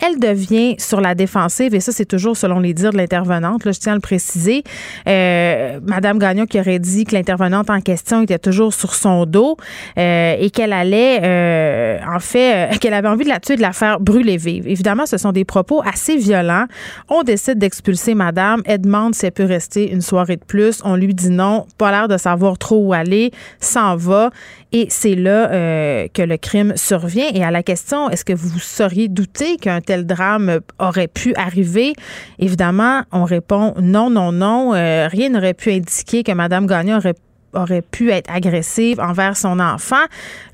Elle 0.05 0.19
devient 0.19 0.75
sur 0.77 0.99
la 0.99 1.15
défensive, 1.15 1.73
et 1.73 1.79
ça, 1.79 1.93
c'est 1.93 2.05
toujours 2.05 2.35
selon 2.35 2.59
les 2.59 2.73
dires 2.73 2.91
de 2.91 2.97
l'intervenante. 2.97 3.63
Là, 3.63 3.71
je 3.71 3.79
tiens 3.79 3.93
à 3.93 3.95
le 3.95 4.01
préciser. 4.01 4.63
Mme 5.05 6.19
Gagnon 6.19 6.45
qui 6.47 6.59
aurait 6.59 6.79
dit 6.79 7.05
que 7.05 7.15
l'intervenante 7.15 7.69
en 7.69 7.79
question 7.79 8.23
était 8.23 8.39
toujours 8.39 8.73
sur 8.73 8.93
son 8.93 9.25
dos 9.25 9.55
et 9.95 10.51
qu'elle 10.53 10.73
allait, 10.73 11.99
en 12.05 12.19
fait, 12.19 12.48
euh, 12.49 12.77
qu'elle 12.79 12.93
avait 12.93 13.07
envie 13.07 13.23
de 13.23 13.29
la 13.29 13.39
tuer, 13.39 13.55
de 13.55 13.61
la 13.61 13.73
faire 13.73 13.99
brûler 13.99 14.37
vive. 14.37 14.67
Évidemment, 14.67 15.05
ce 15.05 15.17
sont 15.17 15.31
des 15.31 15.45
propos 15.45 15.81
assez 15.85 16.17
violents. 16.17 16.65
On 17.07 17.23
décide 17.23 17.57
d'expulser 17.57 18.15
madame. 18.15 18.61
Elle 18.65 18.81
demande 18.81 19.15
si 19.15 19.25
elle 19.25 19.31
peut 19.31 19.45
rester 19.45 19.91
une 19.91 20.01
soirée 20.01 20.37
de 20.37 20.43
plus. 20.45 20.81
On 20.83 20.95
lui 20.95 21.13
dit 21.13 21.29
non, 21.29 21.65
pas 21.77 21.91
l'air 21.91 22.07
de 22.07 22.17
savoir 22.17 22.57
trop 22.57 22.77
où 22.77 22.93
aller, 22.93 23.31
s'en 23.59 23.95
va. 23.95 24.31
Et 24.71 24.87
c'est 24.89 25.15
là 25.15 25.51
euh, 25.51 26.07
que 26.13 26.21
le 26.21 26.37
crime 26.37 26.73
survient. 26.75 27.29
Et 27.33 27.43
à 27.43 27.51
la 27.51 27.63
question, 27.63 28.09
est-ce 28.09 28.23
que 28.23 28.33
vous 28.33 28.59
seriez 28.59 29.07
douté 29.07 29.57
qu'un 29.57 29.81
tel 29.81 30.05
drame 30.05 30.59
aurait 30.77 31.07
pu 31.07 31.33
arriver? 31.35 31.93
Évidemment, 32.37 33.01
on 33.11 33.23
répond 33.23 33.73
non, 33.81 34.09
non, 34.09 34.31
non. 34.31 34.73
Euh, 34.75 35.07
rien 35.07 35.29
n'aurait 35.29 35.55
pu 35.55 35.71
indiquer 35.71 36.23
que 36.23 36.31
Madame 36.31 36.67
Gagnon 36.67 36.97
aurait 36.97 37.15
aurait 37.53 37.81
pu 37.81 38.09
être 38.11 38.29
agressive 38.31 38.99
envers 38.99 39.35
son 39.35 39.59
enfant. 39.59 40.05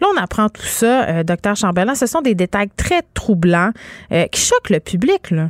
Là, 0.02 0.08
on 0.14 0.22
apprend 0.22 0.50
tout 0.50 0.62
ça, 0.62 1.10
euh, 1.10 1.24
docteur 1.24 1.56
Chambellan. 1.56 1.96
Ce 1.96 2.06
sont 2.06 2.22
des 2.22 2.36
détails 2.36 2.70
très 2.78 3.02
troublants 3.14 3.72
euh, 4.12 4.26
qui 4.28 4.42
choquent 4.42 4.70
le 4.70 4.80
public. 4.80 5.32
Là. 5.32 5.50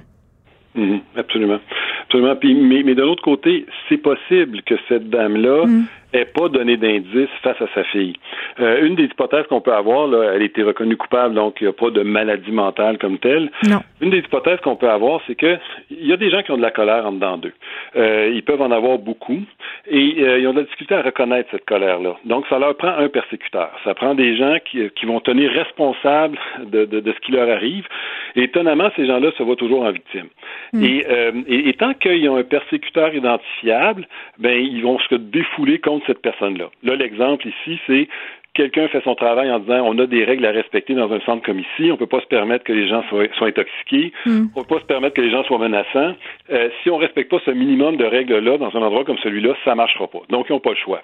Mhm, 0.75 1.01
absolument. 1.15 1.59
Absolument. 2.05 2.35
Puis, 2.35 2.53
mais, 2.55 2.83
mais 2.83 2.95
de 2.95 3.01
l'autre 3.01 3.23
côté, 3.23 3.65
c'est 3.89 3.97
possible 3.97 4.61
que 4.63 4.75
cette 4.87 5.09
dame-là 5.09 5.65
mm 5.65 5.85
n'ait 6.15 6.25
pas 6.25 6.49
donné 6.49 6.77
d'indice 6.77 7.29
face 7.41 7.61
à 7.61 7.67
sa 7.73 7.83
fille. 7.85 8.15
Euh, 8.59 8.85
une 8.85 8.95
des 8.95 9.05
hypothèses 9.05 9.45
qu'on 9.47 9.61
peut 9.61 9.73
avoir, 9.73 10.07
là, 10.07 10.31
elle 10.33 10.41
a 10.41 10.45
été 10.45 10.63
reconnue 10.63 10.97
coupable, 10.97 11.35
donc 11.35 11.57
il 11.59 11.65
n'y 11.65 11.69
a 11.69 11.73
pas 11.73 11.89
de 11.89 12.01
maladie 12.01 12.51
mentale 12.51 12.97
comme 12.97 13.17
telle. 13.17 13.51
Non. 13.67 13.79
Une 14.01 14.09
des 14.09 14.19
hypothèses 14.19 14.59
qu'on 14.61 14.75
peut 14.75 14.89
avoir, 14.89 15.21
c'est 15.27 15.35
que 15.35 15.57
il 15.89 16.07
y 16.07 16.13
a 16.13 16.17
des 16.17 16.29
gens 16.29 16.41
qui 16.41 16.51
ont 16.51 16.57
de 16.57 16.61
la 16.61 16.71
colère 16.71 17.05
en 17.05 17.11
dedans 17.11 17.37
d'eux. 17.37 17.53
Euh, 17.95 18.31
ils 18.33 18.43
peuvent 18.43 18.61
en 18.61 18.71
avoir 18.71 18.97
beaucoup 18.97 19.39
et 19.87 20.15
euh, 20.19 20.39
ils 20.39 20.47
ont 20.47 20.53
de 20.53 20.59
la 20.59 20.63
difficulté 20.63 20.95
à 20.95 21.01
reconnaître 21.01 21.49
cette 21.51 21.65
colère-là. 21.65 22.15
Donc, 22.25 22.45
ça 22.49 22.59
leur 22.59 22.75
prend 22.75 22.89
un 22.97 23.09
persécuteur. 23.09 23.71
Ça 23.83 23.93
prend 23.93 24.15
des 24.15 24.35
gens 24.37 24.57
qui, 24.65 24.89
qui 24.95 25.05
vont 25.05 25.19
tenir 25.19 25.51
responsables 25.51 26.37
de, 26.63 26.85
de, 26.85 26.99
de, 26.99 27.11
ce 27.11 27.19
qui 27.19 27.31
leur 27.31 27.49
arrive. 27.49 27.87
Et 28.35 28.43
étonnamment, 28.43 28.89
ces 28.95 29.05
gens-là 29.05 29.31
se 29.37 29.43
voient 29.43 29.55
toujours 29.55 29.83
en 29.83 29.91
victime. 29.91 30.27
Mm. 30.73 30.83
Et, 30.83 31.05
euh, 31.09 31.31
et, 31.47 31.69
et, 31.69 31.73
tant 31.73 31.93
qu'ils 31.93 32.27
ont 32.29 32.37
un 32.37 32.43
persécuteur 32.43 33.13
identifiable, 33.13 34.07
ben 34.39 34.57
ils 34.59 34.81
vont 34.81 34.99
se 34.99 35.15
défouler 35.15 35.79
contre 35.79 36.04
cette 36.07 36.21
personne-là. 36.21 36.69
Là, 36.83 36.95
l'exemple 36.95 37.47
ici, 37.47 37.79
c'est 37.87 38.07
quelqu'un 38.55 38.87
fait 38.87 39.03
son 39.03 39.15
travail 39.15 39.51
en 39.51 39.59
disant 39.59 39.81
on 39.85 39.99
a 39.99 40.07
des 40.07 40.23
règles 40.23 40.45
à 40.45 40.51
respecter 40.51 40.95
dans 40.95 41.11
un 41.11 41.19
centre 41.21 41.45
comme 41.45 41.59
ici, 41.59 41.91
on 41.91 41.97
peut 41.97 42.07
pas 42.07 42.21
se 42.21 42.25
permettre 42.25 42.63
que 42.63 42.73
les 42.73 42.87
gens 42.87 43.03
soient, 43.09 43.27
soient 43.37 43.49
intoxiqués, 43.49 44.13
mm. 44.25 44.45
on 44.55 44.63
peut 44.63 44.75
pas 44.75 44.81
se 44.81 44.85
permettre 44.85 45.15
que 45.15 45.21
les 45.21 45.29
gens 45.29 45.43
soient 45.43 45.59
menaçants. 45.59 46.15
Euh, 46.51 46.69
si 46.81 46.89
on 46.89 46.97
respecte 46.97 47.29
pas 47.29 47.39
ce 47.45 47.51
minimum 47.51 47.97
de 47.97 48.05
règles-là 48.05 48.57
dans 48.57 48.75
un 48.75 48.81
endroit 48.81 49.03
comme 49.03 49.17
celui-là, 49.19 49.53
ça 49.63 49.75
marchera 49.75 50.07
pas. 50.07 50.21
Donc 50.29 50.47
ils 50.49 50.53
n'ont 50.53 50.59
pas 50.59 50.71
le 50.71 50.77
choix. 50.77 51.01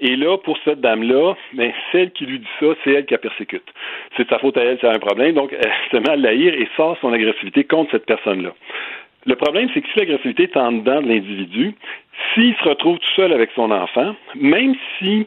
Et 0.00 0.16
là, 0.16 0.38
pour 0.38 0.56
cette 0.64 0.80
dame-là, 0.80 1.34
ben, 1.52 1.72
celle 1.90 2.12
qui 2.12 2.24
lui 2.24 2.38
dit 2.38 2.46
ça, 2.60 2.66
c'est 2.84 2.92
elle 2.92 3.04
qui 3.04 3.14
la 3.14 3.18
persécute. 3.18 3.68
C'est 4.16 4.24
de 4.24 4.28
sa 4.28 4.38
faute 4.38 4.56
à 4.56 4.62
elle, 4.62 4.78
c'est 4.80 4.88
un 4.88 5.00
problème. 5.00 5.34
Donc 5.34 5.52
elle 5.52 5.72
se 5.90 5.96
met 5.96 6.10
à 6.10 6.16
l'haïr 6.16 6.54
et 6.54 6.68
sort 6.76 6.96
son 7.00 7.12
agressivité 7.12 7.64
contre 7.64 7.90
cette 7.90 8.06
personne-là. 8.06 8.54
Le 9.24 9.36
problème, 9.36 9.68
c'est 9.72 9.80
que 9.80 9.88
si 9.92 9.98
l'agressivité 10.00 10.44
est 10.44 10.56
en 10.56 10.72
dedans 10.72 11.00
de 11.00 11.08
l'individu, 11.08 11.74
s'il 12.34 12.54
se 12.56 12.68
retrouve 12.68 12.98
tout 12.98 13.14
seul 13.16 13.32
avec 13.32 13.50
son 13.54 13.70
enfant, 13.70 14.14
même 14.34 14.74
si 14.98 15.26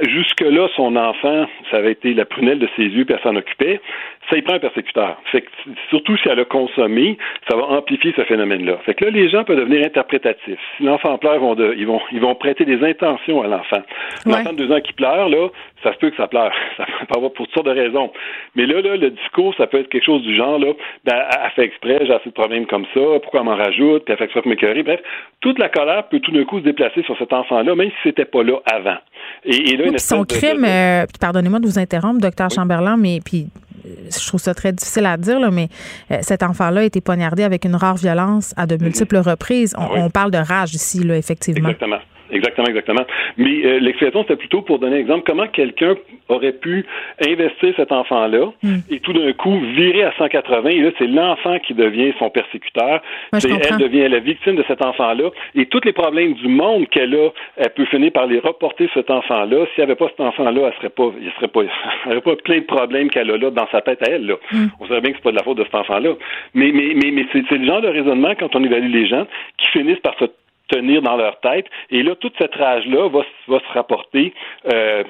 jusque-là, 0.00 0.68
son 0.76 0.96
enfant, 0.96 1.46
ça 1.70 1.78
avait 1.78 1.92
été 1.92 2.14
la 2.14 2.24
prunelle 2.24 2.58
de 2.58 2.68
ses 2.76 2.84
yeux, 2.84 3.04
puis 3.04 3.14
elle 3.14 3.22
s'en 3.22 3.36
occupait, 3.36 3.80
ça 4.28 4.36
y 4.36 4.42
prend 4.42 4.54
un 4.54 4.58
persécuteur. 4.58 5.16
Fait 5.30 5.42
que, 5.42 5.48
surtout 5.88 6.16
si 6.16 6.28
elle 6.28 6.40
a 6.40 6.44
consommé, 6.44 7.16
ça 7.48 7.56
va 7.56 7.64
amplifier 7.64 8.12
ce 8.16 8.22
phénomène-là. 8.22 8.78
Fait 8.84 8.94
que 8.94 9.04
là, 9.04 9.10
les 9.10 9.28
gens 9.28 9.44
peuvent 9.44 9.58
devenir 9.58 9.86
interprétatifs. 9.86 10.58
Si 10.76 10.82
l'enfant 10.82 11.16
pleure, 11.18 11.36
ils 11.36 11.40
vont, 11.40 11.56
ils, 11.76 11.86
vont, 11.86 12.00
ils 12.12 12.20
vont 12.20 12.34
prêter 12.34 12.64
des 12.64 12.82
intentions 12.84 13.42
à 13.42 13.46
l'enfant. 13.46 13.82
L'enfant 14.26 14.52
de 14.52 14.64
deux 14.64 14.72
ans 14.72 14.80
qui 14.80 14.92
pleure, 14.92 15.28
là, 15.28 15.48
ça 15.82 15.92
se 15.92 15.98
peut 15.98 16.10
que 16.10 16.16
ça 16.16 16.26
pleure. 16.26 16.52
Ça 16.76 16.84
peut 16.84 17.16
avoir 17.16 17.32
pour 17.32 17.46
toutes 17.46 17.54
sortes 17.54 17.66
de 17.66 17.72
raisons. 17.72 18.12
Mais 18.54 18.66
là, 18.66 18.80
là, 18.80 18.96
le 18.96 19.10
discours, 19.10 19.54
ça 19.56 19.66
peut 19.66 19.78
être 19.78 19.88
quelque 19.88 20.04
chose 20.04 20.22
du 20.22 20.36
genre, 20.36 20.58
là, 20.58 20.72
ben, 21.04 21.14
elle 21.14 21.50
fait 21.50 21.64
exprès, 21.64 21.98
j'ai 22.04 22.12
assez 22.12 22.28
de 22.28 22.34
problèmes 22.34 22.66
comme 22.66 22.84
ça, 22.92 23.00
pourquoi 23.22 23.40
elle 23.40 23.46
m'en 23.46 23.56
rajoute, 23.56 24.04
puis 24.04 24.12
elle 24.12 24.18
fait 24.18 24.24
exprès 24.24 24.42
pour 24.42 24.50
m'écœurer. 24.50 24.82
Bref, 24.82 25.00
toute 25.40 25.58
la 25.58 25.68
colère 25.68 26.08
peut 26.08 26.20
tout 26.20 26.32
d'un 26.32 26.44
coup 26.44 26.58
se 26.58 26.64
déplacer 26.64 27.02
sur 27.02 27.16
cet 27.18 27.32
enfant-là, 27.32 27.74
même 27.74 27.90
si 27.90 27.96
c'était 28.02 28.24
pas 28.24 28.42
là 28.42 28.60
avant. 28.66 28.96
Et, 29.44 29.76
là, 29.76 29.85
son 29.98 30.24
crime, 30.24 30.64
euh, 30.64 31.06
pardonnez-moi 31.20 31.60
de 31.60 31.66
vous 31.66 31.78
interrompre, 31.78 32.20
docteur 32.20 32.50
Chamberlain, 32.50 32.96
mais 32.96 33.20
puis 33.24 33.48
euh, 33.86 33.90
je 34.10 34.26
trouve 34.26 34.40
ça 34.40 34.54
très 34.54 34.72
difficile 34.72 35.06
à 35.06 35.16
dire, 35.16 35.40
là, 35.40 35.50
mais 35.50 35.68
euh, 36.10 36.18
cet 36.22 36.42
enfant-là 36.42 36.80
a 36.80 36.84
été 36.84 37.00
poignardé 37.00 37.42
avec 37.42 37.64
une 37.64 37.76
rare 37.76 37.96
violence 37.96 38.52
à 38.56 38.66
de 38.66 38.76
multiples 38.76 39.18
reprises. 39.18 39.74
On, 39.78 40.10
parle 40.10 40.30
de 40.30 40.38
rage 40.38 40.74
ici, 40.74 41.02
là, 41.02 41.16
effectivement. 41.16 41.68
Exactement. 41.68 41.98
Exactement, 42.30 42.66
exactement. 42.66 43.04
Mais 43.36 43.64
euh, 43.64 43.78
l'explication, 43.78 44.22
c'était 44.22 44.36
plutôt 44.36 44.62
pour 44.62 44.78
donner 44.78 44.96
un 44.96 45.00
exemple 45.00 45.24
comment 45.26 45.46
quelqu'un 45.46 45.94
aurait 46.28 46.52
pu 46.52 46.84
investir 47.24 47.72
cet 47.76 47.92
enfant-là 47.92 48.52
hmm. 48.62 48.78
et 48.90 49.00
tout 49.00 49.12
d'un 49.12 49.32
coup 49.32 49.58
virer 49.76 50.04
à 50.04 50.12
180 50.18 50.68
et 50.70 50.80
là, 50.80 50.90
c'est 50.98 51.06
l'enfant 51.06 51.58
qui 51.60 51.74
devient 51.74 52.12
son 52.18 52.30
persécuteur. 52.30 53.00
c'est 53.38 53.50
elle 53.50 53.78
devient 53.78 54.08
la 54.08 54.18
victime 54.18 54.56
de 54.56 54.64
cet 54.66 54.84
enfant-là 54.84 55.30
et 55.54 55.66
tous 55.66 55.80
les 55.84 55.92
problèmes 55.92 56.34
du 56.34 56.48
monde 56.48 56.88
qu'elle 56.88 57.14
a, 57.14 57.28
elle 57.56 57.70
peut 57.70 57.84
finir 57.86 58.12
par 58.12 58.26
les 58.26 58.38
reporter 58.38 58.88
cet 58.94 59.10
enfant-là. 59.10 59.66
S'il 59.74 59.84
n'y 59.84 59.84
avait 59.84 59.94
pas 59.94 60.08
cet 60.08 60.20
enfant-là, 60.20 60.68
elle 60.68 60.74
serait 60.78 60.90
pas, 60.90 61.10
il 61.20 61.30
serait 61.32 61.48
pas, 61.48 61.62
elle 62.06 62.12
aurait 62.12 62.20
pas 62.20 62.36
plein 62.36 62.58
de 62.58 62.64
problèmes 62.64 63.10
qu'elle 63.10 63.30
a 63.30 63.36
là 63.36 63.50
dans 63.50 63.68
sa 63.70 63.80
tête 63.82 64.02
à 64.02 64.10
elle. 64.10 64.26
Là. 64.26 64.34
Hmm. 64.52 64.66
On 64.80 64.86
savait 64.86 65.00
bien 65.00 65.10
que 65.12 65.18
c'est 65.18 65.24
pas 65.24 65.30
de 65.30 65.36
la 65.36 65.42
faute 65.42 65.58
de 65.58 65.64
cet 65.64 65.74
enfant-là. 65.74 66.14
Mais, 66.54 66.72
mais, 66.72 66.94
mais, 66.94 67.10
mais 67.12 67.26
c'est, 67.32 67.42
c'est 67.48 67.58
le 67.58 67.66
genre 67.66 67.80
de 67.80 67.88
raisonnement 67.88 68.34
quand 68.38 68.54
on 68.56 68.64
évalue 68.64 68.92
les 68.92 69.06
gens 69.06 69.26
qui 69.58 69.68
finissent 69.68 70.00
par 70.00 70.16
se 70.18 70.24
tenir 70.68 71.02
dans 71.02 71.16
leur 71.16 71.40
tête. 71.40 71.66
Et 71.90 72.02
là, 72.02 72.14
toute 72.16 72.34
cette 72.38 72.54
rage-là 72.54 73.08
va, 73.08 73.20
va 73.48 73.58
se 73.60 73.72
rapporter 73.72 74.34
euh, 74.72 75.04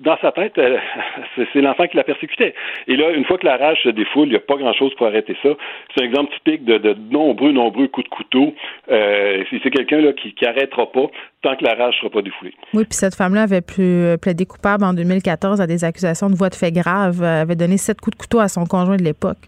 dans 0.00 0.16
sa 0.18 0.32
tête. 0.32 0.60
c'est 1.52 1.60
l'enfant 1.60 1.86
qui 1.86 1.96
la 1.96 2.04
persécutait. 2.04 2.54
Et 2.86 2.96
là, 2.96 3.10
une 3.10 3.24
fois 3.24 3.38
que 3.38 3.46
la 3.46 3.56
rage 3.56 3.82
se 3.82 3.88
défoule, 3.88 4.28
il 4.28 4.30
n'y 4.30 4.36
a 4.36 4.40
pas 4.40 4.56
grand-chose 4.56 4.94
pour 4.94 5.06
arrêter 5.06 5.36
ça. 5.42 5.50
C'est 5.94 6.02
un 6.02 6.06
exemple 6.06 6.32
typique 6.34 6.64
de, 6.64 6.78
de 6.78 6.96
nombreux, 7.10 7.52
nombreux 7.52 7.88
coups 7.88 8.08
de 8.08 8.14
couteau. 8.14 8.54
Euh, 8.90 9.44
c'est 9.50 9.70
quelqu'un 9.70 10.00
là 10.00 10.12
qui 10.12 10.34
n'arrêtera 10.42 10.90
pas 10.90 11.06
tant 11.42 11.56
que 11.56 11.64
la 11.64 11.74
rage 11.74 11.94
ne 11.94 12.00
sera 12.00 12.10
pas 12.10 12.22
défoulée. 12.22 12.54
Oui, 12.74 12.84
puis 12.84 12.94
cette 12.94 13.14
femme-là 13.14 13.42
avait 13.42 13.62
euh, 13.78 14.16
plaider 14.16 14.46
coupable 14.46 14.84
en 14.84 14.92
2014 14.92 15.60
à 15.60 15.66
des 15.66 15.84
accusations 15.84 16.28
de 16.30 16.34
voie 16.34 16.48
de 16.48 16.54
fait 16.54 16.72
grave, 16.72 17.22
avait 17.22 17.56
donné 17.56 17.76
sept 17.76 18.00
coups 18.00 18.16
de 18.16 18.20
couteau 18.20 18.40
à 18.40 18.48
son 18.48 18.64
conjoint 18.66 18.96
de 18.96 19.04
l'époque. 19.04 19.38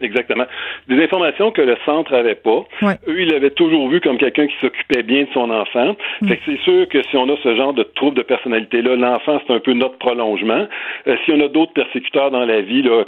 Exactement. 0.00 0.44
Des 0.88 1.02
informations 1.02 1.50
que 1.52 1.62
le 1.62 1.76
centre 1.86 2.12
avait 2.12 2.34
pas. 2.34 2.64
Eux, 3.08 3.20
ils 3.20 3.30
l'avaient 3.30 3.50
toujours 3.50 3.88
vu 3.88 4.00
comme 4.02 4.18
quelqu'un 4.18 4.46
qui 4.46 4.54
s'occupait 4.60 5.02
bien 5.02 5.22
de 5.22 5.28
son 5.32 5.50
enfant. 5.50 5.96
Mm. 6.20 6.28
Fait 6.28 6.36
que 6.36 6.42
c'est 6.44 6.60
sûr 6.60 6.88
que 6.88 7.02
si 7.04 7.16
on 7.16 7.28
a 7.30 7.36
ce 7.42 7.56
genre 7.56 7.72
de 7.72 7.82
trouble 7.82 8.16
de 8.16 8.22
personnalité-là, 8.22 8.96
l'enfant, 8.96 9.40
c'est 9.46 9.54
un 9.54 9.58
peu 9.58 9.72
notre 9.72 9.96
prolongement. 9.96 10.66
Euh, 11.06 11.16
si 11.24 11.32
on 11.32 11.40
a 11.40 11.48
d'autres 11.48 11.72
persécuteurs 11.72 12.30
dans 12.30 12.44
la 12.44 12.60
vie, 12.60 12.82
là, 12.82 13.04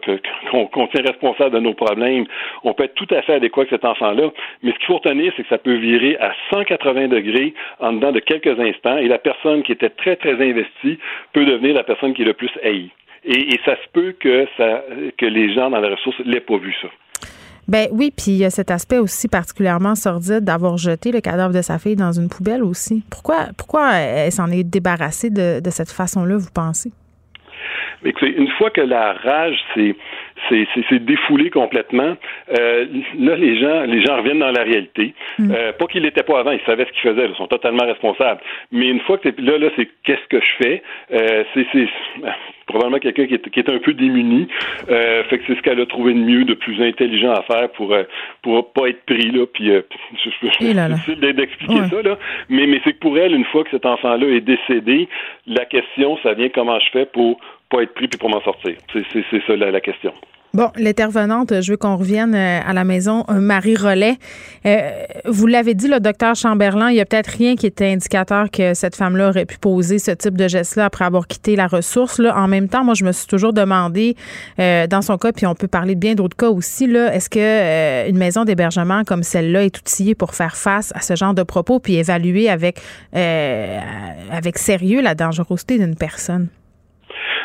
qu'on 0.50 0.86
tient 0.86 1.02
responsable 1.02 1.54
de 1.54 1.60
nos 1.60 1.74
problèmes, 1.74 2.24
on 2.64 2.72
peut 2.72 2.84
être 2.84 2.94
tout 2.94 3.14
à 3.14 3.20
fait 3.20 3.34
adéquat 3.34 3.62
avec 3.62 3.70
cet 3.70 3.84
enfant-là. 3.84 4.30
Mais 4.62 4.72
ce 4.72 4.78
qu'il 4.78 4.86
faut 4.86 4.96
retenir, 4.96 5.32
c'est 5.36 5.42
que 5.42 5.48
ça 5.48 5.58
peut 5.58 5.76
virer 5.76 6.16
à 6.20 6.32
180 6.50 7.08
degrés 7.08 7.52
en 7.80 7.92
dedans 7.92 8.12
de 8.12 8.20
quelques 8.20 8.58
instants 8.58 8.96
et 8.96 9.08
la 9.08 9.18
personne 9.18 9.62
qui 9.62 9.72
était 9.72 9.90
très, 9.90 10.16
très 10.16 10.34
investie 10.34 10.98
peut 11.34 11.44
devenir 11.44 11.74
la 11.74 11.82
personne 11.82 12.14
qui 12.14 12.22
est 12.22 12.26
le 12.26 12.34
plus 12.34 12.50
haïe. 12.62 12.90
Et, 13.30 13.60
ça 13.64 13.76
se 13.76 13.88
peut 13.92 14.14
que, 14.18 14.46
ça, 14.56 14.82
que 15.18 15.26
les 15.26 15.54
gens 15.54 15.68
dans 15.68 15.80
les 15.80 15.90
ressources 15.90 16.18
l'aient 16.24 16.40
pas 16.40 16.56
vu, 16.56 16.74
ça. 16.80 16.88
Ben 17.68 17.86
oui, 17.92 18.10
puis 18.10 18.28
il 18.32 18.38
y 18.38 18.44
a 18.46 18.50
cet 18.50 18.70
aspect 18.70 18.96
aussi 18.96 19.28
particulièrement 19.28 19.94
sordide 19.94 20.40
d'avoir 20.40 20.78
jeté 20.78 21.12
le 21.12 21.20
cadavre 21.20 21.52
de 21.52 21.60
sa 21.60 21.78
fille 21.78 21.96
dans 21.96 22.12
une 22.12 22.30
poubelle 22.30 22.62
aussi. 22.62 23.04
Pourquoi, 23.10 23.48
pourquoi 23.58 23.92
elle 23.96 24.32
s'en 24.32 24.50
est 24.50 24.64
débarrassée 24.64 25.28
de, 25.28 25.60
de 25.60 25.70
cette 25.70 25.90
façon-là, 25.90 26.38
vous 26.38 26.50
pensez? 26.54 26.90
Mais 28.02 28.14
une 28.22 28.48
fois 28.56 28.70
que 28.70 28.80
la 28.80 29.12
rage 29.12 29.58
s'est 29.74 29.94
c'est 30.48 31.04
défoulé 31.04 31.50
complètement. 31.50 32.16
Euh, 32.58 32.86
là, 33.18 33.36
les 33.36 33.58
gens, 33.60 33.82
les 33.82 34.04
gens 34.04 34.16
reviennent 34.16 34.38
dans 34.38 34.50
la 34.50 34.62
réalité. 34.62 35.14
Mm. 35.38 35.52
Euh, 35.54 35.72
pas 35.72 35.86
qu'ils 35.86 36.02
l'étaient 36.02 36.22
pas 36.22 36.40
avant, 36.40 36.52
ils 36.52 36.60
savaient 36.66 36.86
ce 36.86 36.92
qu'ils 36.92 37.10
faisaient, 37.10 37.28
ils 37.28 37.36
sont 37.36 37.46
totalement 37.46 37.84
responsables. 37.84 38.40
Mais 38.72 38.88
une 38.88 39.00
fois 39.00 39.18
que 39.18 39.28
là, 39.38 39.58
là, 39.58 39.68
c'est 39.76 39.88
qu'est-ce 40.04 40.26
que 40.28 40.40
je 40.40 40.54
fais? 40.62 40.82
Euh, 41.12 41.44
C'est 41.54 41.88
probablement 42.68 42.98
quelqu'un 42.98 43.26
qui 43.26 43.34
est, 43.34 43.50
qui 43.50 43.58
est 43.58 43.68
un 43.68 43.78
peu 43.78 43.94
démuni. 43.94 44.46
Euh, 44.88 45.24
fait 45.24 45.38
que 45.38 45.44
c'est 45.46 45.56
ce 45.56 45.62
qu'elle 45.62 45.80
a 45.80 45.86
trouvé 45.86 46.12
de 46.12 46.18
mieux, 46.18 46.44
de 46.44 46.54
plus 46.54 46.80
intelligent 46.80 47.32
à 47.32 47.42
faire 47.42 47.70
pour 47.70 47.92
euh, 47.92 48.04
pour 48.42 48.72
pas 48.72 48.88
être 48.88 49.04
pris 49.06 49.30
là. 49.30 49.46
Puis 49.52 49.70
euh, 49.70 49.82
je 50.12 51.14
d'expliquer 51.32 51.84
ça 51.90 52.02
là. 52.02 52.18
Mais 52.48 52.66
mais 52.66 52.80
c'est 52.84 52.92
que 52.92 52.98
pour 52.98 53.18
elle, 53.18 53.34
une 53.34 53.46
fois 53.46 53.64
que 53.64 53.70
cet 53.70 53.86
enfant-là 53.86 54.28
est 54.28 54.40
décédé, 54.40 55.08
la 55.46 55.64
question, 55.64 56.18
ça 56.22 56.34
vient 56.34 56.50
comment 56.50 56.78
je 56.78 56.90
fais 56.90 57.06
pour 57.06 57.40
pas 57.70 57.82
être 57.82 57.94
pris 57.94 58.08
puis 58.08 58.18
pour 58.18 58.30
m'en 58.30 58.42
sortir. 58.42 58.76
C'est 58.92 59.46
ça 59.46 59.56
la 59.56 59.80
question. 59.80 60.12
Bon, 60.54 60.70
l'intervenante, 60.76 61.60
je 61.60 61.72
veux 61.72 61.76
qu'on 61.76 61.96
revienne 61.96 62.34
euh, 62.34 62.60
à 62.66 62.72
la 62.72 62.82
maison 62.82 63.24
euh, 63.28 63.34
Marie 63.34 63.76
Rollet. 63.76 64.16
Euh, 64.64 64.90
vous 65.26 65.46
l'avez 65.46 65.74
dit, 65.74 65.88
le 65.88 66.00
docteur 66.00 66.34
Chamberlain, 66.36 66.88
il 66.88 66.96
y 66.96 67.00
a 67.00 67.04
peut-être 67.04 67.28
rien 67.28 67.54
qui 67.54 67.66
était 67.66 67.92
indicateur 67.92 68.50
que 68.50 68.72
cette 68.72 68.96
femme-là 68.96 69.28
aurait 69.28 69.44
pu 69.44 69.58
poser 69.58 69.98
ce 69.98 70.10
type 70.10 70.38
de 70.38 70.48
geste-là 70.48 70.86
après 70.86 71.04
avoir 71.04 71.26
quitté 71.26 71.54
la 71.54 71.66
ressource. 71.66 72.18
Là. 72.18 72.34
En 72.34 72.48
même 72.48 72.68
temps, 72.68 72.82
moi, 72.82 72.94
je 72.94 73.04
me 73.04 73.12
suis 73.12 73.26
toujours 73.26 73.52
demandé, 73.52 74.16
dans 74.56 75.02
son 75.02 75.18
cas, 75.18 75.32
puis 75.32 75.46
on 75.46 75.54
peut 75.54 75.68
parler 75.68 75.94
de 75.94 76.00
bien 76.00 76.14
d'autres 76.14 76.36
cas 76.36 76.48
aussi, 76.48 76.86
là, 76.86 77.14
est-ce 77.14 77.28
que 77.28 78.08
une 78.08 78.18
maison 78.18 78.44
d'hébergement 78.44 79.04
comme 79.04 79.22
celle-là 79.22 79.64
est 79.64 79.78
outillée 79.78 80.14
pour 80.14 80.34
faire 80.34 80.56
face 80.56 80.92
à 80.94 81.02
ce 81.02 81.14
genre 81.14 81.34
de 81.34 81.42
propos 81.42 81.78
puis 81.78 81.96
évaluer 81.96 82.48
avec, 82.48 82.80
avec 83.12 84.58
sérieux 84.58 85.02
la 85.02 85.14
dangerosité 85.14 85.78
d'une 85.78 85.96
personne? 85.96 86.48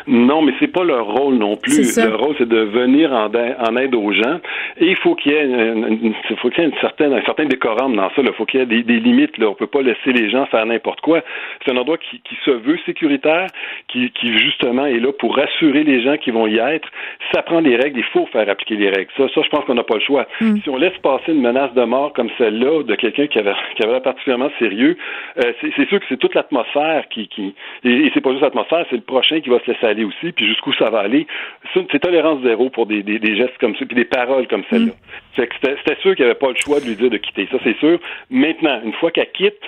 Non, 0.06 0.42
mais 0.42 0.52
c'est 0.60 0.68
pas 0.68 0.84
leur 0.84 1.06
rôle 1.06 1.34
non 1.34 1.56
plus. 1.56 1.96
Leur 1.96 2.18
rôle, 2.18 2.34
c'est 2.38 2.48
de 2.48 2.60
venir 2.60 3.12
en, 3.12 3.26
en, 3.26 3.76
aide 3.76 3.94
aux 3.94 4.12
gens. 4.12 4.38
Et 4.78 4.88
il 4.88 4.96
faut 4.96 5.14
qu'il 5.14 5.32
y 5.32 5.34
ait, 5.34 5.44
une, 5.44 6.14
faut 6.36 6.50
qu'il 6.50 6.62
y 6.62 6.66
ait 6.66 6.70
une 6.70 6.78
certaine, 6.80 7.12
un 7.12 7.22
certain 7.22 7.46
décorum 7.46 7.96
dans 7.96 8.10
ça. 8.10 8.22
Il 8.22 8.32
faut 8.34 8.44
qu'il 8.44 8.60
y 8.60 8.62
ait 8.62 8.66
des, 8.66 8.82
des, 8.82 9.00
limites. 9.00 9.38
Là. 9.38 9.48
On 9.48 9.54
peut 9.54 9.66
pas 9.66 9.82
laisser 9.82 10.12
les 10.12 10.28
gens 10.30 10.44
faire 10.46 10.66
n'importe 10.66 11.00
quoi. 11.00 11.22
C'est 11.64 11.72
un 11.72 11.76
endroit 11.76 11.96
qui, 11.98 12.20
qui, 12.20 12.36
se 12.44 12.50
veut 12.50 12.78
sécuritaire, 12.84 13.46
qui, 13.88 14.10
qui 14.10 14.36
justement 14.38 14.86
est 14.86 15.00
là 15.00 15.12
pour 15.12 15.36
rassurer 15.36 15.84
les 15.84 16.02
gens 16.02 16.16
qui 16.18 16.30
vont 16.30 16.46
y 16.46 16.58
être. 16.58 16.88
ça 17.32 17.42
prend 17.42 17.62
des 17.62 17.76
règles, 17.76 17.98
il 17.98 18.04
faut 18.04 18.26
faire 18.26 18.48
appliquer 18.48 18.76
les 18.76 18.90
règles. 18.90 19.10
Ça, 19.16 19.26
ça 19.34 19.40
je 19.42 19.48
pense 19.48 19.64
qu'on 19.64 19.74
n'a 19.74 19.84
pas 19.84 19.94
le 19.94 20.00
choix. 20.00 20.26
Mm. 20.40 20.56
Si 20.62 20.68
on 20.68 20.76
laisse 20.76 20.96
passer 21.02 21.32
une 21.32 21.40
menace 21.40 21.72
de 21.74 21.84
mort 21.84 22.12
comme 22.12 22.28
celle-là 22.36 22.82
de 22.82 22.94
quelqu'un 22.94 23.26
qui 23.26 23.38
avait, 23.38 23.54
qui 23.76 23.86
avait 23.86 24.00
particulièrement 24.00 24.50
sérieux, 24.58 24.96
euh, 25.38 25.52
c'est 25.60 25.88
sûr 25.88 26.00
que 26.00 26.06
c'est 26.08 26.18
toute 26.18 26.34
l'atmosphère 26.34 27.08
qui, 27.08 27.28
qui 27.28 27.54
et, 27.84 28.06
et 28.06 28.10
c'est 28.12 28.20
pas 28.20 28.30
juste 28.30 28.42
l'atmosphère, 28.42 28.84
c'est 28.90 28.96
le 28.96 29.02
prochain 29.02 29.40
qui 29.40 29.48
va 29.48 29.58
se 29.60 29.70
laisser 29.70 29.93
aller 29.94 30.04
aussi, 30.04 30.32
puis 30.32 30.46
jusqu'où 30.46 30.72
ça 30.74 30.90
va 30.90 31.00
aller. 31.00 31.26
C'est 31.72 31.98
tolérance 31.98 32.42
zéro 32.42 32.70
pour 32.70 32.86
des, 32.86 33.02
des, 33.02 33.36
gestes 33.36 33.58
comme 33.60 33.74
ça, 33.76 33.84
puis 33.86 33.96
des 33.96 34.04
paroles 34.04 34.46
comme 34.48 34.62
celle-là. 34.70 34.92
Mm. 34.92 35.44
C'était 35.62 36.00
sûr 36.00 36.14
qu'il 36.14 36.24
n'y 36.24 36.30
avait 36.30 36.38
pas 36.38 36.50
le 36.50 36.56
choix 36.56 36.80
de 36.80 36.86
lui 36.86 36.96
dire 36.96 37.10
de 37.10 37.16
quitter, 37.16 37.48
ça 37.50 37.58
c'est 37.64 37.76
sûr. 37.78 37.98
Maintenant, 38.30 38.80
une 38.84 38.92
fois 38.94 39.10
qu'elle 39.10 39.30
quitte, 39.32 39.58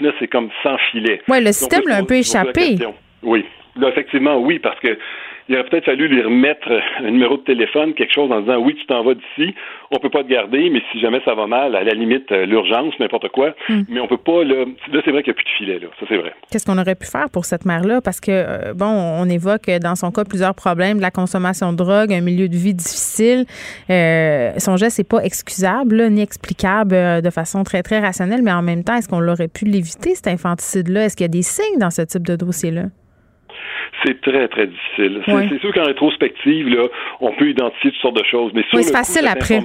là 0.00 0.12
c'est 0.18 0.28
comme 0.28 0.50
sans 0.62 0.76
filet. 0.90 1.20
Oui, 1.28 1.42
le 1.42 1.52
système 1.52 1.82
l'a 1.86 1.96
un 1.96 2.04
peu 2.04 2.16
échappé. 2.16 2.76
Oui, 3.22 3.44
là, 3.76 3.88
effectivement, 3.88 4.38
oui, 4.38 4.58
parce 4.58 4.78
que 4.80 4.98
il 5.48 5.54
aurait 5.54 5.64
peut-être 5.68 5.84
fallu 5.84 6.08
lui 6.08 6.22
remettre 6.22 6.68
un 7.00 7.10
numéro 7.10 7.36
de 7.36 7.42
téléphone, 7.42 7.94
quelque 7.94 8.12
chose 8.12 8.30
en 8.32 8.40
disant 8.40 8.58
oui, 8.58 8.74
tu 8.74 8.86
t'en 8.86 9.04
vas 9.04 9.14
d'ici, 9.14 9.54
on 9.90 9.98
peut 9.98 10.10
pas 10.10 10.24
te 10.24 10.28
garder, 10.28 10.70
mais 10.70 10.82
si 10.92 11.00
jamais 11.00 11.20
ça 11.24 11.34
va 11.34 11.46
mal, 11.46 11.76
à 11.76 11.84
la 11.84 11.92
limite, 11.92 12.30
euh, 12.32 12.46
l'urgence, 12.46 12.94
n'importe 12.98 13.28
quoi, 13.28 13.54
hmm. 13.68 13.82
mais 13.88 14.00
on 14.00 14.08
peut 14.08 14.16
pas, 14.16 14.42
là, 14.44 14.64
là 14.92 15.00
c'est 15.04 15.10
vrai 15.10 15.22
qu'il 15.22 15.32
n'y 15.32 15.38
a 15.38 15.42
plus 15.42 15.44
de 15.44 15.56
filet, 15.56 15.78
là, 15.78 15.88
ça 16.00 16.06
c'est 16.08 16.16
vrai. 16.16 16.32
Qu'est-ce 16.50 16.66
qu'on 16.66 16.78
aurait 16.78 16.94
pu 16.94 17.06
faire 17.06 17.30
pour 17.30 17.44
cette 17.44 17.64
mère-là? 17.64 18.00
Parce 18.00 18.20
que, 18.20 18.30
euh, 18.30 18.74
bon, 18.74 18.86
on 18.86 19.28
évoque 19.28 19.70
dans 19.80 19.94
son 19.94 20.10
cas 20.10 20.24
plusieurs 20.24 20.54
problèmes, 20.54 21.00
la 21.00 21.10
consommation 21.10 21.72
de 21.72 21.76
drogue, 21.76 22.12
un 22.12 22.20
milieu 22.20 22.48
de 22.48 22.56
vie 22.56 22.74
difficile. 22.74 23.44
Euh, 23.90 24.52
son 24.58 24.76
geste 24.76 24.98
n'est 24.98 25.04
pas 25.04 25.22
excusable, 25.22 26.08
ni 26.10 26.22
explicable 26.22 27.22
de 27.22 27.30
façon 27.30 27.62
très, 27.64 27.82
très 27.82 28.00
rationnelle, 28.00 28.42
mais 28.42 28.52
en 28.52 28.62
même 28.62 28.82
temps, 28.82 28.96
est-ce 28.96 29.08
qu'on 29.08 29.20
l'aurait 29.20 29.48
pu 29.48 29.64
l'éviter, 29.64 30.14
cet 30.14 30.26
infanticide-là? 30.28 31.04
Est-ce 31.04 31.16
qu'il 31.16 31.24
y 31.24 31.26
a 31.26 31.28
des 31.28 31.42
signes 31.42 31.78
dans 31.78 31.90
ce 31.90 32.02
type 32.02 32.26
de 32.26 32.36
dossier-là? 32.36 32.86
C'est 34.04 34.20
très, 34.20 34.48
très 34.48 34.66
difficile. 34.66 35.22
C'est 35.26 35.60
sûr 35.60 35.72
qu'en 35.72 35.84
rétrospective, 35.84 36.68
là, 36.68 36.88
on 37.20 37.32
peut 37.32 37.50
identifier 37.50 37.90
toutes 37.90 38.00
sortes 38.00 38.16
de 38.16 38.24
choses. 38.24 38.52
Mais 38.54 38.64
oui, 38.72 38.82
c'est 38.82 38.92
facile 38.92 39.26
après 39.26 39.60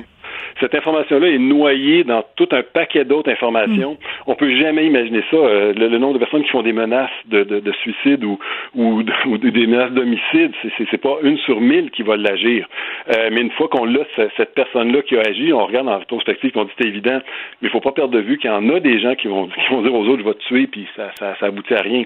cette 0.60 0.76
information-là 0.76 1.28
est 1.28 1.39
noyée 1.39 2.04
dans 2.04 2.24
tout 2.36 2.50
un 2.52 2.64
paquet 2.64 3.06
d'autres 3.06 3.32
informations. 3.32 3.98
On 4.26 4.32
mm. 4.32 4.32
On 4.32 4.36
peut 4.36 4.56
jamais 4.56 4.86
imaginer 4.86 5.24
ça. 5.30 5.36
Euh, 5.36 5.74
le, 5.74 5.98
nombre 5.98 6.14
de 6.14 6.20
personnes 6.20 6.44
qui 6.44 6.50
font 6.50 6.64
des 6.64 6.74
menaces 6.74 7.12
de, 7.26 7.44
de, 7.44 7.72
suicide 7.74 8.24
ou, 8.24 8.39
ou, 8.76 9.04
des 9.04 9.68
menaces 9.68 9.92
d'homicide, 9.92 10.52
c'est 10.78 11.02
pas 11.02 11.18
une 11.22 11.38
sur 11.39 11.60
mille 11.60 11.92
qui 11.92 12.02
va 12.02 12.16
l'agir. 12.16 12.68
Euh, 13.16 13.30
mais 13.32 13.42
une 13.42 13.52
fois 13.52 13.68
qu'on 13.68 13.86
l'a, 13.86 14.02
cette 14.38 14.54
personne-là 14.56 15.02
qui 15.02 15.18
a 15.18 15.22
agi, 15.22 15.52
on 15.54 15.66
regarde 15.66 15.89
en 15.89 16.00
rétrospective, 16.00 16.52
on 16.56 16.64
dit 16.64 16.72
c'est 16.80 16.88
évident, 16.88 17.20
mais 17.62 17.68
il 17.68 17.70
faut 17.70 17.82
pas 17.82 17.92
perdre 17.92 18.14
de 18.14 18.20
vue 18.20 18.38
qu'il 18.38 18.50
y 18.50 18.54
en 18.54 18.68
a 18.70 18.80
des 18.80 19.00
gens 19.00 19.16
qui 19.16 19.28
vont, 19.28 19.48
qui 19.68 19.74
vont 19.74 19.82
dire 19.82 19.94
aux 19.94 20.08
autres 20.08 20.22
je 20.22 20.26
vais 20.26 20.34
te 20.34 20.44
tuer, 20.44 20.68
puis 20.68 20.88
ça, 20.96 21.12
ça, 21.20 21.36
ça 21.39 21.48
aboutit 21.48 21.74
à 21.74 21.82
rien. 21.82 22.04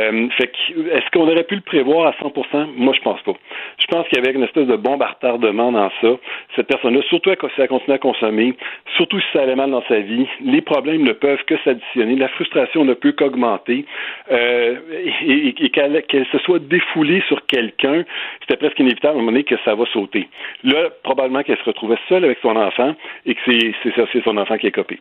Euh, 0.00 0.28
fait 0.36 0.52
est-ce 0.92 1.10
qu'on 1.12 1.28
aurait 1.28 1.44
pu 1.44 1.56
le 1.56 1.60
prévoir 1.62 2.06
à 2.06 2.12
100%? 2.12 2.68
Moi, 2.76 2.94
je 2.94 3.00
pense 3.00 3.20
pas. 3.22 3.32
Je 3.78 3.86
pense 3.86 4.06
qu'il 4.08 4.18
y 4.18 4.20
avait 4.20 4.32
une 4.32 4.44
espèce 4.44 4.66
de 4.66 4.76
bombe 4.76 5.02
à 5.02 5.08
retardement 5.08 5.72
dans 5.72 5.90
ça. 6.00 6.08
Cette 6.54 6.66
personne-là, 6.66 7.00
surtout 7.08 7.30
à, 7.30 7.65
à 7.66 7.68
continuer 7.68 7.94
à 7.94 7.98
consommer, 7.98 8.56
surtout 8.96 9.20
si 9.20 9.26
ça 9.32 9.42
allait 9.42 9.56
mal 9.56 9.70
dans 9.70 9.82
sa 9.88 10.00
vie. 10.00 10.26
Les 10.40 10.60
problèmes 10.60 11.02
ne 11.02 11.12
peuvent 11.12 11.44
que 11.46 11.54
s'additionner. 11.64 12.16
La 12.16 12.28
frustration 12.28 12.84
ne 12.84 12.94
peut 12.94 13.12
qu'augmenter. 13.12 13.84
Euh, 14.30 14.76
et, 15.22 15.70
qu'elle 15.70 16.26
se 16.32 16.38
soit 16.38 16.58
défoulée 16.58 17.22
sur 17.28 17.44
quelqu'un, 17.46 18.04
c'était 18.40 18.56
presque 18.56 18.78
inévitable 18.78 19.08
à 19.08 19.18
un 19.18 19.20
moment 19.20 19.32
donné 19.32 19.44
que 19.44 19.56
ça 19.64 19.74
va 19.74 19.84
sauter. 19.92 20.28
Là, 20.64 20.88
probablement 21.02 21.42
qu'elle 21.42 21.58
se 21.58 21.64
retrouvait 21.64 21.98
seule 22.08 22.24
avec 22.24 22.38
son 22.40 22.56
enfant 22.56 22.94
et 23.26 23.34
que 23.34 23.40
c'est 23.44 24.24
son 24.24 24.36
enfant 24.36 24.56
qui 24.56 24.68
est 24.68 24.72
copé. 24.72 24.98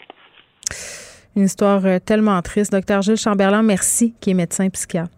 Une 1.36 1.44
histoire 1.44 1.86
euh, 1.86 2.00
tellement 2.00 2.42
triste. 2.42 2.72
Docteur 2.72 3.02
Gilles 3.02 3.18
Chamberlain, 3.18 3.62
merci, 3.62 4.14
qui 4.22 4.32
est 4.32 4.34
médecin 4.34 4.70
psychiatre. 4.70 5.15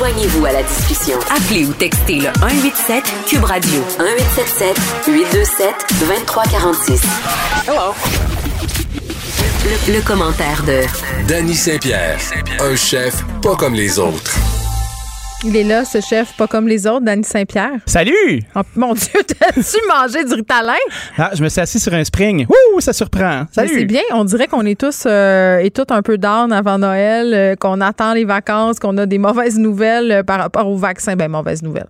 Joignez-vous 0.00 0.46
à 0.46 0.52
la 0.52 0.62
discussion. 0.62 1.18
Appelez 1.28 1.66
ou 1.66 1.74
textez 1.74 2.20
le 2.20 2.30
187 2.40 3.04
Cube 3.26 3.44
Radio 3.44 3.80
1877 3.98 4.78
827 5.06 5.74
2346. 6.00 7.02
Hello. 7.68 7.92
Le, 9.62 9.92
le 9.92 10.00
commentaire 10.00 10.62
de 10.64 10.80
Danny 11.28 11.54
Saint-Pierre, 11.54 12.18
un 12.60 12.76
chef 12.76 13.22
pas 13.42 13.56
comme 13.56 13.74
les 13.74 13.98
autres. 13.98 14.38
Il 15.42 15.56
est 15.56 15.64
là, 15.64 15.86
ce 15.86 16.02
chef, 16.02 16.36
pas 16.36 16.46
comme 16.46 16.68
les 16.68 16.86
autres, 16.86 17.00
Danny 17.00 17.24
Saint-Pierre. 17.24 17.72
Salut! 17.86 18.42
Oh, 18.54 18.60
mon 18.76 18.92
Dieu, 18.92 19.20
t'as-tu 19.26 19.78
mangé 19.88 20.22
du 20.22 20.34
ritalin? 20.34 20.74
Ah, 21.16 21.30
je 21.32 21.42
me 21.42 21.48
suis 21.48 21.62
assis 21.62 21.80
sur 21.80 21.94
un 21.94 22.04
spring. 22.04 22.46
Ouh, 22.46 22.80
ça 22.80 22.92
surprend. 22.92 23.46
Salut! 23.50 23.70
C'est 23.72 23.84
bien, 23.86 24.02
on 24.12 24.24
dirait 24.24 24.48
qu'on 24.48 24.66
est 24.66 24.78
tous 24.78 25.04
euh, 25.06 25.60
et 25.60 25.70
toutes 25.70 25.92
un 25.92 26.02
peu 26.02 26.18
down 26.18 26.52
avant 26.52 26.76
Noël, 26.76 27.32
euh, 27.32 27.56
qu'on 27.56 27.80
attend 27.80 28.12
les 28.12 28.26
vacances, 28.26 28.78
qu'on 28.78 28.98
a 28.98 29.06
des 29.06 29.16
mauvaises 29.16 29.58
nouvelles 29.58 30.12
euh, 30.12 30.22
par 30.22 30.40
rapport 30.40 30.68
au 30.68 30.76
vaccin. 30.76 31.16
Ben, 31.16 31.30
mauvaises 31.30 31.62
nouvelles. 31.62 31.88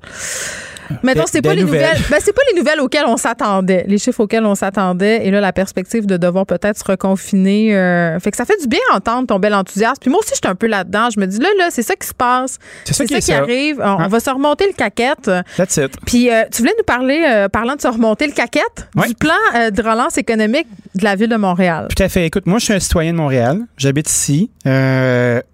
Des- 1.15 1.21
c'est 1.27 1.43
pas 1.43 1.55
les 1.55 1.63
nouvelles. 1.63 1.81
nouvelles. 1.83 2.03
Ben, 2.11 2.19
c'est 2.21 2.33
pas 2.35 2.43
les 2.53 2.59
nouvelles 2.59 2.81
auxquelles 2.81 3.07
on 3.07 3.17
s'attendait, 3.17 3.85
les 3.87 3.99
chiffres 3.99 4.21
auxquels 4.21 4.45
on 4.45 4.55
s'attendait. 4.55 5.27
Et 5.27 5.31
là, 5.31 5.41
la 5.41 5.53
perspective 5.53 6.07
de 6.07 6.17
devoir 6.17 6.47
peut-être 6.47 6.79
se 6.79 6.85
reconfiner. 6.85 7.75
euh, 7.77 8.19
fait 8.21 8.31
que 8.31 8.37
ça 8.37 8.45
fait 8.45 8.61
du 8.61 8.69
bien 8.69 8.81
entendre 8.93 9.27
ton 9.27 9.39
bel 9.39 9.55
enthousiasme. 9.55 9.97
Puis 10.01 10.11
moi 10.11 10.21
aussi, 10.21 10.33
j'étais 10.35 10.49
un 10.49 10.55
peu 10.55 10.67
là-dedans. 10.67 11.09
Je 11.15 11.21
me 11.21 11.27
dis, 11.27 11.39
là, 11.39 11.49
là, 11.59 11.69
c'est 11.71 11.83
ça 11.83 11.95
qui 11.97 12.07
se 12.07 12.15
passe. 12.15 12.59
C'est 12.85 12.95
ça 12.95 13.05
qui 13.05 13.21
ça. 13.23 13.39
arrive. 13.39 13.81
On, 13.81 13.99
Hein? 14.01 14.09
va 14.09 14.21
se 14.21 14.31
remonter 14.31 14.67
le 14.67 14.73
caquette. 14.73 15.31
That's 15.57 15.77
it. 15.77 15.93
Puis 16.07 16.31
euh, 16.31 16.45
tu 16.53 16.63
voulais 16.63 16.75
nous 16.79 16.85
parler, 16.85 17.25
euh, 17.29 17.49
parlant 17.49 17.77
de 17.77 17.81
se 17.81 17.89
remonter 17.89 18.27
le 18.27 18.33
caquette, 18.33 18.89
du 19.07 19.15
plan 19.15 19.35
euh, 19.57 19.71
de 19.71 19.83
relance 19.83 20.19
économique 20.19 20.67
de 20.95 21.05
la 21.05 21.15
ville 21.17 21.29
de 21.29 21.37
Montréal. 21.37 21.89
Tout 21.95 22.03
à 22.03 22.09
fait. 22.09 22.27
Écoute, 22.27 22.47
moi, 22.47 22.59
je 22.59 22.65
suis 22.65 22.75
un 22.75 22.81
citoyen 22.81 23.13
de 23.13 23.19
Montréal. 23.19 23.61
J'habite 23.77 24.09
ici. 24.11 24.51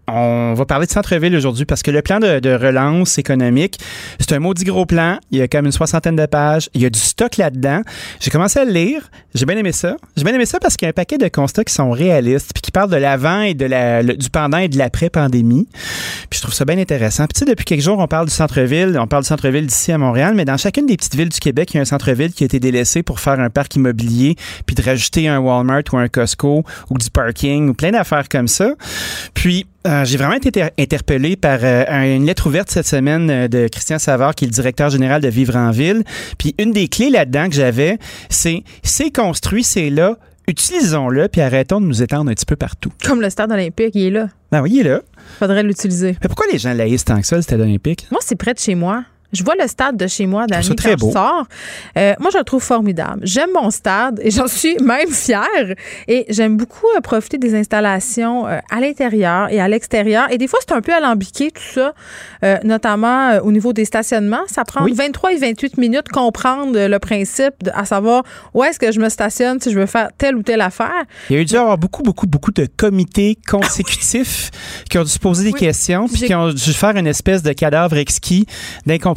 On 0.09 0.55
va 0.55 0.65
parler 0.67 0.87
de 0.87 0.91
centre-ville 0.93 1.35
aujourd'hui 1.35 1.65
parce 1.65 1.83
que 1.83 1.91
le 1.91 2.01
plan 2.01 2.21
de, 2.21 2.55
relance 2.57 3.19
économique, 3.19 3.79
c'est 4.21 4.33
un 4.33 4.39
maudit 4.39 4.65
gros 4.65 4.87
plan. 4.87 5.19
Il 5.33 5.39
y 5.39 5.43
a 5.43 5.49
comme 5.49 5.67
une 5.67 5.73
soixantaine 5.73 6.15
de 6.15 6.27
pages. 6.27 6.71
Il 6.75 6.83
y 6.83 6.87
a 6.87 6.91
du 6.91 6.99
stock 6.99 7.37
là-dedans. 7.37 7.83
J'ai 8.21 8.31
commencé 8.31 8.61
à 8.61 8.65
le 8.65 8.71
lire. 8.71 9.11
J'ai 9.35 9.47
bien 9.47 9.57
aimé 9.57 9.73
ça. 9.73 9.97
J'ai 10.17 10.23
bien 10.23 10.33
aimé 10.33 10.47
ça 10.47 10.61
parce 10.61 10.77
qu'il 10.77 10.87
y 10.87 10.89
a 10.89 10.91
un 10.91 10.93
paquet 10.93 11.19
de 11.19 11.27
constats 11.29 11.65
qui 11.65 11.75
sont 11.75 11.91
réalistes 11.91 12.53
puis 12.55 12.63
qui 12.63 12.71
parlent 12.71 12.91
de 12.91 12.97
l'avant 12.97 13.41
et 13.41 13.55
de 13.55 13.67
la, 13.67 14.03
du 14.03 14.31
pendant 14.31 14.59
et 14.59 14.69
de 14.69 14.79
l'après-pandémie. 14.79 15.67
Puis 16.31 16.39
je 16.39 16.43
trouve 16.43 16.55
ça 16.55 16.65
bien 16.65 16.79
intéressant. 16.79 17.25
Puis 17.25 17.35
tu 17.35 17.39
sais, 17.41 17.45
depuis 17.45 17.65
quelques 17.65 17.83
jours, 17.83 17.99
on 17.99 18.07
parle 18.07 18.27
du 18.27 18.35
centre-ville. 18.35 18.97
On 19.01 19.09
parle 19.09 19.25
du 19.25 19.29
centre-ville 19.29 19.67
d'ici 19.67 19.91
à 19.91 19.99
Montréal, 19.99 20.35
mais 20.37 20.45
dans 20.45 20.57
chacune 20.57 20.87
des 20.87 20.97
petites 20.97 21.17
villes 21.17 21.31
du 21.31 21.41
Québec, 21.41 21.75
il 21.75 21.79
y 21.79 21.79
a 21.79 21.83
un 21.83 21.87
centre-ville 21.87 22.33
qui 22.33 22.45
a 22.45 22.47
été 22.47 22.61
délaissé 22.61 23.03
pour 23.03 23.19
faire 23.19 23.41
un 23.41 23.51
parc 23.51 23.75
immobilier 23.75 24.37
puis 24.67 24.77
de 24.77 24.83
rajouter 24.83 25.27
un 25.27 25.39
Walmart 25.39 25.83
ou 25.93 25.97
un 25.97 26.09
Costco 26.09 26.65
ou 26.91 26.99
du 26.99 27.11
parking 27.11 27.71
ou 27.71 27.75
plein 27.75 27.91
d'affaires 27.91 28.29
comme 28.29 28.49
ça. 28.49 28.75
Puis 29.35 29.67
euh, 29.87 30.05
j'ai 30.05 30.17
vraiment 30.19 30.35
été 30.35 30.49
inter- 30.49 30.73
interpellé 30.79 31.37
par 31.37 31.59
euh, 31.63 31.85
un- 31.89 32.17
une 32.17 32.27
lettre 32.27 32.47
ouverte 32.47 32.71
cette 32.71 32.87
semaine 32.87 33.31
euh, 33.31 33.49
de 33.49 33.69
Christian 33.69 33.99
Savard, 33.99 34.35
qui 34.35 34.45
est 34.45 34.49
le 34.49 34.53
directeur 34.53 34.91
général 34.91 35.23
de 35.23 35.29
Vivre 35.29 35.57
en 35.57 35.71
Ville. 35.71 36.03
Puis 36.39 36.55
une 36.59 36.73
des 36.73 36.89
clés 36.89 37.11
là-dedans 37.11 37.49
que 37.49 37.55
j'avais, 37.55 37.99
c'est 38.29 38.63
c'est 38.83 39.11
construit, 39.11 39.63
c'est 39.65 39.91
là. 39.91 40.17
Utilisons-le, 40.49 41.27
puis 41.29 41.41
arrêtons 41.41 41.81
de 41.81 41.87
nous 41.87 42.03
étendre 42.03 42.31
un 42.31 42.35
petit 42.35 42.47
peu 42.47 42.55
partout. 42.57 42.91
Comme 43.05 43.21
le 43.21 43.31
stade 43.31 43.51
olympique, 43.51 43.91
il 43.95 44.07
est 44.07 44.11
là. 44.11 44.29
Ben 44.53 44.63
oui, 44.63 44.71
il 44.75 44.81
est 44.87 44.91
là. 44.91 45.01
Faudrait 45.41 45.65
l'utiliser. 45.65 46.17
Mais 46.23 46.29
pourquoi 46.29 46.47
les 46.53 46.59
gens 46.59 46.73
laïssent 46.73 47.05
tant 47.05 47.21
que 47.21 47.27
ça, 47.27 47.35
le 47.37 47.43
stade 47.43 47.61
olympique? 47.61 48.07
Moi, 48.13 48.21
c'est 48.25 48.37
près 48.37 48.55
de 48.55 48.59
chez 48.61 48.77
moi. 48.77 49.03
Je 49.33 49.43
vois 49.45 49.55
le 49.61 49.67
stade 49.69 49.97
de 49.97 50.07
chez 50.07 50.27
moi, 50.27 50.47
très 50.47 50.93
quand 50.93 50.97
beau. 50.99 51.09
je 51.09 51.13
sors. 51.13 51.47
Euh, 51.99 52.15
moi, 52.21 52.31
je 52.33 52.39
le 52.39 52.45
trouve 52.45 52.63
formidable. 52.63 53.21
J'aime 53.23 53.51
mon 53.55 53.71
stade 53.71 54.21
et 54.23 54.31
j'en 54.31 54.47
suis 54.49 54.77
même 54.83 55.11
fière. 55.11 55.43
Et 56.09 56.25
j'aime 56.29 56.57
beaucoup 56.57 56.87
euh, 56.97 57.01
profiter 57.01 57.37
des 57.39 57.55
installations 57.55 58.47
euh, 58.47 58.59
à 58.71 58.81
l'intérieur 58.81 59.49
et 59.51 59.61
à 59.61 59.69
l'extérieur. 59.69 60.27
Et 60.31 60.39
des 60.39 60.47
fois, 60.49 60.59
c'est 60.67 60.75
un 60.75 60.81
peu 60.81 60.93
alambiqué, 60.95 61.51
tout 61.51 61.63
ça, 61.75 61.93
notamment 62.65 63.39
au 63.43 63.53
niveau 63.53 63.73
des 63.73 63.85
stationnements. 63.85 64.43
Ça 64.47 64.65
prend 64.65 64.85
Oui. 64.85 64.93
23 64.93 65.33
et 65.33 65.37
28 65.37 65.77
minutes 65.79 66.09
comprendre 66.09 66.87
le 66.87 66.99
principe, 66.99 67.55
de- 67.63 67.71
à 67.75 67.85
savoir 67.85 68.23
où 68.55 68.63
est-ce 68.65 68.79
que 68.79 68.93
je 68.93 69.01
me 69.01 69.09
stationne 69.09 69.61
si 69.61 69.71
je 69.73 69.79
veux 69.79 69.87
faire 69.87 70.11
telle 70.17 70.37
ou 70.37 70.43
telle 70.43 70.61
affaire. 70.61 71.05
Il 71.31 71.37
y 71.37 71.39
a 71.39 71.43
eu 71.43 71.45
dû 71.45 71.57
avoir 71.57 71.79
beaucoup, 71.79 72.03
beaucoup, 72.03 72.27
beaucoup 72.27 72.53
de 72.53 72.67
comités 72.77 73.39
consécutifs 73.49 74.51
qui 74.89 74.99
ont 74.99 75.03
dû 75.05 75.11
se 75.11 75.19
poser 75.19 75.45
des 75.45 75.53
Oui. 75.53 75.61
questions, 75.61 76.09
puis 76.09 76.23
qui 76.23 76.35
ont 76.35 76.49
dû 76.49 76.73
faire 76.73 76.97
une 76.97 77.07
espèce 77.07 77.43
de 77.43 77.53
cadavre 77.53 77.97
exquis 77.97 78.47
d'incompréhension. 78.87 79.16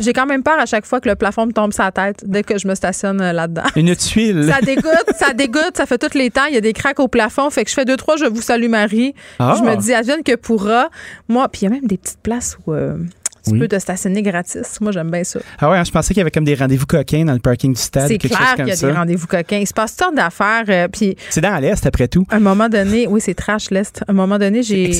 J'ai 0.00 0.12
quand 0.12 0.26
même 0.26 0.42
peur 0.42 0.58
à 0.58 0.66
chaque 0.66 0.84
fois 0.86 1.00
que 1.00 1.08
le 1.08 1.14
plafond 1.16 1.46
me 1.46 1.52
tombe 1.52 1.72
sur 1.72 1.82
la 1.84 1.92
tête 1.92 2.22
dès 2.26 2.42
que 2.42 2.58
je 2.58 2.68
me 2.68 2.74
stationne 2.74 3.20
euh, 3.20 3.32
là-dedans. 3.32 3.62
Une 3.76 3.94
tuile. 3.96 4.48
Ça 4.52 4.60
dégoûte, 4.60 5.04
ça 5.16 5.32
dégoûte, 5.32 5.76
ça 5.76 5.86
fait 5.86 5.98
tous 5.98 6.16
les 6.16 6.30
temps. 6.30 6.46
Il 6.48 6.54
y 6.54 6.58
a 6.58 6.60
des 6.60 6.72
craques 6.72 7.00
au 7.00 7.08
plafond. 7.08 7.50
Fait 7.50 7.64
que 7.64 7.70
je 7.70 7.74
fais 7.74 7.84
deux, 7.84 7.96
trois, 7.96 8.16
je 8.16 8.24
vous 8.26 8.42
salue 8.42 8.68
Marie. 8.68 9.14
Ah. 9.38 9.54
Je 9.58 9.62
me 9.62 9.76
dis, 9.76 9.92
advienne 9.94 10.22
que 10.24 10.36
pourra. 10.36 10.88
Moi, 11.28 11.48
puis 11.48 11.62
il 11.62 11.64
y 11.64 11.66
a 11.68 11.70
même 11.70 11.86
des 11.86 11.96
petites 11.96 12.20
places 12.22 12.56
où 12.66 12.72
euh, 12.72 12.96
tu 13.44 13.52
Oui. 13.52 13.58
peux 13.58 13.68
te 13.68 13.78
stationner 13.78 14.22
gratis. 14.22 14.80
Moi, 14.80 14.92
j'aime 14.92 15.10
bien 15.10 15.24
ça. 15.24 15.40
Ah 15.58 15.70
ouais, 15.70 15.78
hein, 15.78 15.84
je 15.84 15.90
pensais 15.90 16.08
qu'il 16.14 16.18
y 16.18 16.20
avait 16.20 16.30
comme 16.30 16.44
des 16.44 16.54
rendez-vous 16.54 16.86
coquins 16.86 17.24
dans 17.24 17.32
le 17.32 17.40
parking 17.40 17.72
du 17.74 17.80
stade. 17.80 18.06
C'est 18.08 18.18
clair 18.18 18.54
qu'il 18.56 18.68
y 18.68 18.70
a 18.70 18.76
ça. 18.76 18.86
des 18.86 18.92
rendez-vous 18.92 19.26
coquins. 19.26 19.58
Il 19.58 19.66
se 19.66 19.74
passe 19.74 19.92
toutes 19.96 20.04
sortes 20.06 20.14
d'affaires. 20.14 20.64
euh, 20.68 20.88
puis, 20.88 21.16
C'est 21.30 21.40
dans 21.40 21.58
l'Est, 21.58 21.84
après 21.86 22.06
tout. 22.08 22.24
à 22.30 22.36
un 22.36 22.40
moment 22.40 22.68
donné, 22.68 23.06
oui, 23.08 23.20
c'est 23.20 23.34
trash, 23.34 23.70
l'Est. 23.70 24.02
À 24.06 24.10
un 24.12 24.14
moment 24.14 24.38
donné, 24.38 24.62
j'ai. 24.62 24.92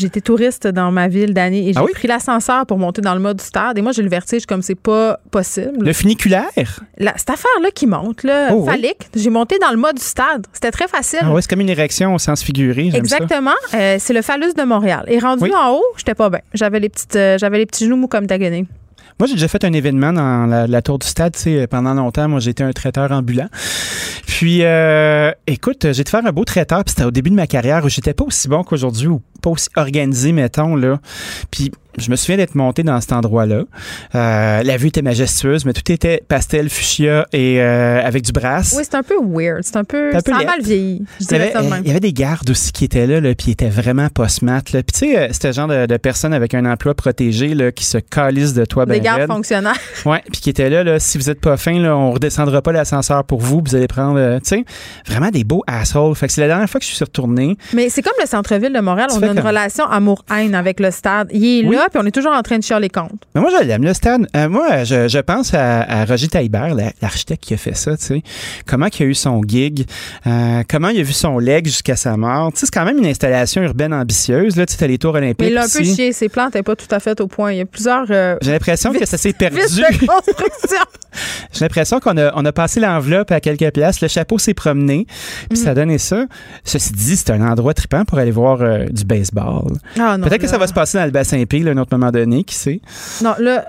J'étais 0.00 0.20
touriste 0.22 0.66
dans 0.66 0.90
ma 0.90 1.08
ville 1.08 1.34
d'année 1.34 1.68
et 1.68 1.72
j'ai 1.74 1.78
Ah 1.78 1.84
oui? 1.84 1.92
pris 1.92 2.08
l'ascenseur 2.08 2.64
pour 2.64 2.78
monter 2.78 3.02
dans 3.02 3.12
le 3.14 3.20
mode 3.20 3.36
du 3.36 3.44
stade. 3.44 3.76
Et 3.76 3.82
moi, 3.82 3.92
j'ai 3.92 4.02
le 4.02 4.08
vertige 4.08 4.46
comme 4.46 4.62
c'est 4.62 4.74
pas 4.74 5.20
possible. 5.30 5.84
Le 5.84 5.92
funiculaire? 5.92 6.48
La- 6.98 7.12
cette 7.18 7.28
affaire-là 7.30 7.70
qui 7.74 7.86
monte, 7.86 8.22
là, 8.24 8.48
Oh 8.52 8.60
oui. 8.62 8.66
phallique, 8.70 9.08
j'ai 9.14 9.28
monté 9.30 9.58
dans 9.58 9.70
le 9.70 9.76
mode 9.76 9.96
du 9.96 10.02
stade. 10.04 10.46
C'était 10.54 10.70
très 10.70 10.88
facile. 10.88 11.18
Ah 11.22 11.32
ouais, 11.32 11.42
c'est 11.42 11.50
comme 11.50 11.60
une 11.60 11.68
érection 11.68 12.14
au 12.14 12.18
sens 12.18 12.42
figuré. 12.42 12.90
Exactement. 12.94 13.50
Euh, 13.74 13.96
c'est 13.98 14.14
le 14.14 14.22
phallus 14.22 14.54
de 14.56 14.62
Montréal. 14.62 15.04
Et 15.08 15.18
rendu 15.18 15.42
Oui. 15.44 15.52
en 15.54 15.72
haut, 15.74 15.84
j'étais 15.96 16.14
pas 16.14 16.30
bien. 16.30 16.40
J'avais 16.54 16.80
les 16.80 16.88
petites, 16.88 17.16
euh, 17.16 17.36
j'avais 17.38 17.58
les 17.58 17.66
petits 17.66 17.84
genoux 17.84 17.96
mous 17.96 18.08
comme 18.08 18.26
Dagoné. 18.26 18.66
Moi, 19.20 19.26
j'ai 19.26 19.34
déjà 19.34 19.48
fait 19.48 19.64
un 19.64 19.72
événement 19.74 20.14
dans 20.14 20.46
la, 20.46 20.80
tour 20.80 20.98
du 20.98 21.06
stade. 21.06 21.36
Sais, 21.36 21.66
pendant 21.66 21.92
longtemps, 21.92 22.26
moi, 22.26 22.40
j'étais 22.40 22.64
un 22.64 22.72
traiteur 22.72 23.12
ambulant. 23.12 23.48
Puis, 24.26 24.60
euh, 24.62 25.30
écoute, 25.46 25.92
j'ai 25.92 26.00
été 26.00 26.10
faire 26.10 26.24
un 26.24 26.32
beau 26.32 26.46
traiteur. 26.46 26.82
Puis, 26.84 26.92
c'était 26.92 27.04
au 27.04 27.10
début 27.10 27.28
de 27.28 27.34
ma 27.34 27.46
carrière 27.46 27.84
où 27.84 27.90
j'étais 27.90 28.14
pas 28.14 28.24
aussi 28.24 28.48
bon 28.48 28.64
qu'aujourd'hui 28.64 29.08
ou 29.08 29.20
pas 29.42 29.50
aussi 29.50 29.68
organisé, 29.76 30.32
mettons, 30.32 30.74
là. 30.74 31.00
Puis, 31.50 31.70
je 31.98 32.10
me 32.10 32.16
souviens 32.16 32.36
d'être 32.36 32.54
monté 32.54 32.82
dans 32.82 33.00
cet 33.00 33.12
endroit-là. 33.12 33.62
Euh, 34.14 34.62
la 34.62 34.76
vue 34.76 34.88
était 34.88 35.02
majestueuse, 35.02 35.64
mais 35.64 35.72
tout 35.72 35.90
était 35.90 36.22
pastel, 36.26 36.68
fuchsia 36.70 37.26
et 37.32 37.60
euh, 37.60 38.00
avec 38.04 38.22
du 38.24 38.32
brass. 38.32 38.74
Oui, 38.76 38.82
c'est 38.84 38.96
un 38.96 39.02
peu 39.02 39.16
weird. 39.22 39.62
C'est 39.62 39.76
un 39.76 39.84
peu. 39.84 40.10
Un 40.14 40.20
peu 40.20 40.32
ça 40.32 40.44
mal 40.44 40.62
vieilli. 40.62 41.02
Je 41.18 41.24
Il 41.24 41.24
y, 41.24 41.26
dirais 41.28 41.40
avait, 41.42 41.52
ça 41.52 41.62
même. 41.62 41.82
il 41.84 41.88
y 41.88 41.90
avait 41.90 42.00
des 42.00 42.12
gardes 42.12 42.50
aussi 42.50 42.72
qui 42.72 42.84
étaient 42.84 43.06
là, 43.06 43.20
là 43.20 43.34
puis 43.34 43.48
ils 43.48 43.52
étaient 43.52 43.68
vraiment. 43.68 44.08
Là. 44.72 44.82
Puis 44.82 44.82
tu 44.92 44.98
sais, 44.98 45.18
euh, 45.18 45.28
c'était 45.32 45.48
le 45.48 45.54
genre 45.54 45.68
de, 45.68 45.86
de 45.86 45.96
personnes 45.96 46.32
avec 46.32 46.54
un 46.54 46.64
emploi 46.64 46.94
protégé 46.94 47.54
là, 47.54 47.72
qui 47.72 47.84
se 47.84 47.98
calissent 47.98 48.54
de 48.54 48.64
toi. 48.64 48.86
Des 48.86 48.94
ben 48.94 49.02
gardes 49.02 49.20
raide. 49.20 49.28
fonctionnaires. 49.28 49.76
Ouais, 50.06 50.22
puis 50.32 50.40
qui 50.40 50.50
étaient 50.50 50.70
là, 50.70 50.82
là, 50.82 50.98
si 50.98 51.18
vous 51.18 51.28
êtes 51.30 51.40
pas 51.40 51.56
fin, 51.56 51.78
là, 51.78 51.96
on 51.96 52.12
redescendra 52.12 52.62
pas 52.62 52.72
l'ascenseur 52.72 53.24
pour 53.24 53.40
vous, 53.40 53.62
vous 53.64 53.74
allez 53.74 53.86
prendre, 53.86 54.18
euh, 54.18 54.38
tu 54.38 54.48
sais, 54.56 54.64
vraiment 55.06 55.28
des 55.30 55.44
beaux 55.44 55.62
assholes. 55.66 56.14
Fait 56.14 56.26
que 56.26 56.32
c'est 56.32 56.40
la 56.40 56.46
dernière 56.46 56.68
fois 56.70 56.80
que 56.80 56.86
je 56.86 56.90
suis 56.94 57.04
retourné. 57.04 57.56
Mais 57.74 57.88
c'est 57.90 58.02
comme 58.02 58.14
le 58.20 58.26
centre-ville 58.26 58.72
de 58.72 58.80
Montréal. 58.80 59.08
Tu 59.10 59.16
On 59.18 59.22
a 59.22 59.26
une 59.26 59.34
comme- 59.34 59.46
relation 59.46 59.84
amour-haine 59.86 60.54
avec 60.54 60.80
le 60.80 60.90
stade. 60.90 61.28
Il 61.32 61.44
est 61.44 61.68
Oui. 61.68 61.76
là, 61.76 61.79
puis 61.90 62.00
on 62.02 62.06
est 62.06 62.10
toujours 62.10 62.32
en 62.32 62.42
train 62.42 62.58
de 62.58 62.62
chier 62.62 62.78
les 62.80 62.88
comptes. 62.88 63.22
Mais 63.34 63.40
moi, 63.40 63.50
je 63.58 63.64
l'aime, 63.64 63.82
le 63.84 63.94
stade. 63.94 64.26
Euh, 64.36 64.48
moi, 64.48 64.84
je, 64.84 65.08
je 65.08 65.18
pense 65.18 65.54
à, 65.54 65.82
à 65.82 66.04
Roger 66.04 66.28
Taillibert, 66.28 66.74
la- 66.74 66.92
l'architecte 67.00 67.42
qui 67.44 67.54
a 67.54 67.56
fait 67.56 67.76
ça, 67.76 67.96
tu 67.96 68.04
sais. 68.04 68.22
Comment 68.66 68.86
il 68.86 69.02
a 69.02 69.06
eu 69.06 69.14
son 69.14 69.40
gig, 69.46 69.86
euh, 70.26 70.62
comment 70.68 70.88
il 70.88 71.00
a 71.00 71.02
vu 71.02 71.12
son 71.12 71.38
leg 71.38 71.66
jusqu'à 71.66 71.96
sa 71.96 72.16
mort. 72.16 72.52
Tu 72.52 72.60
sais, 72.60 72.66
c'est 72.66 72.72
quand 72.78 72.84
même 72.84 72.98
une 72.98 73.06
installation 73.06 73.62
urbaine 73.62 73.94
ambitieuse, 73.94 74.56
là. 74.56 74.66
Tu 74.66 74.74
sais, 74.76 74.88
les 74.88 74.98
tours 74.98 75.14
olympiques. 75.14 75.40
Mais 75.40 75.50
il 75.52 75.58
a 75.58 75.62
un 75.64 75.68
peu 75.68 75.84
chié. 75.84 76.12
Ses 76.12 76.28
plans 76.28 76.46
n'étaient 76.46 76.62
pas 76.62 76.76
tout 76.76 76.86
à 76.90 77.00
fait 77.00 77.20
au 77.20 77.26
point. 77.26 77.52
Il 77.52 77.58
y 77.58 77.60
a 77.62 77.66
plusieurs. 77.66 78.06
euh, 78.10 78.36
J'ai 78.42 78.52
l'impression 78.52 78.92
que 78.92 79.06
ça 79.06 79.16
s'est 79.18 79.32
perdu. 79.32 79.58
J'ai 81.52 81.60
l'impression 81.64 81.98
qu'on 82.00 82.16
a, 82.16 82.32
on 82.36 82.44
a 82.44 82.52
passé 82.52 82.78
l'enveloppe 82.80 83.32
à 83.32 83.40
quelques 83.40 83.72
places. 83.72 84.00
Le 84.00 84.08
chapeau 84.08 84.38
s'est 84.38 84.54
promené, 84.54 85.06
puis 85.48 85.58
Mm. 85.58 85.64
ça 85.64 85.74
donnait 85.74 85.98
ça. 85.98 86.24
Ceci 86.64 86.92
dit, 86.92 87.16
c'est 87.16 87.30
un 87.30 87.40
endroit 87.46 87.74
trippant 87.74 88.04
pour 88.04 88.18
aller 88.18 88.30
voir 88.30 88.58
du 88.90 89.04
baseball. 89.04 89.72
Ah, 89.98 90.16
Peut-être 90.22 90.40
que 90.42 90.46
ça 90.46 90.58
va 90.58 90.66
se 90.66 90.72
passer 90.72 90.98
dans 90.98 91.04
le 91.04 91.10
bassin 91.10 91.42
P, 91.44 91.60
à 91.70 91.74
un 91.74 91.78
autre 91.78 91.96
moment 91.96 92.10
donné, 92.10 92.44
qui 92.44 92.54
sait? 92.54 92.80
Non, 93.22 93.34
là, 93.38 93.66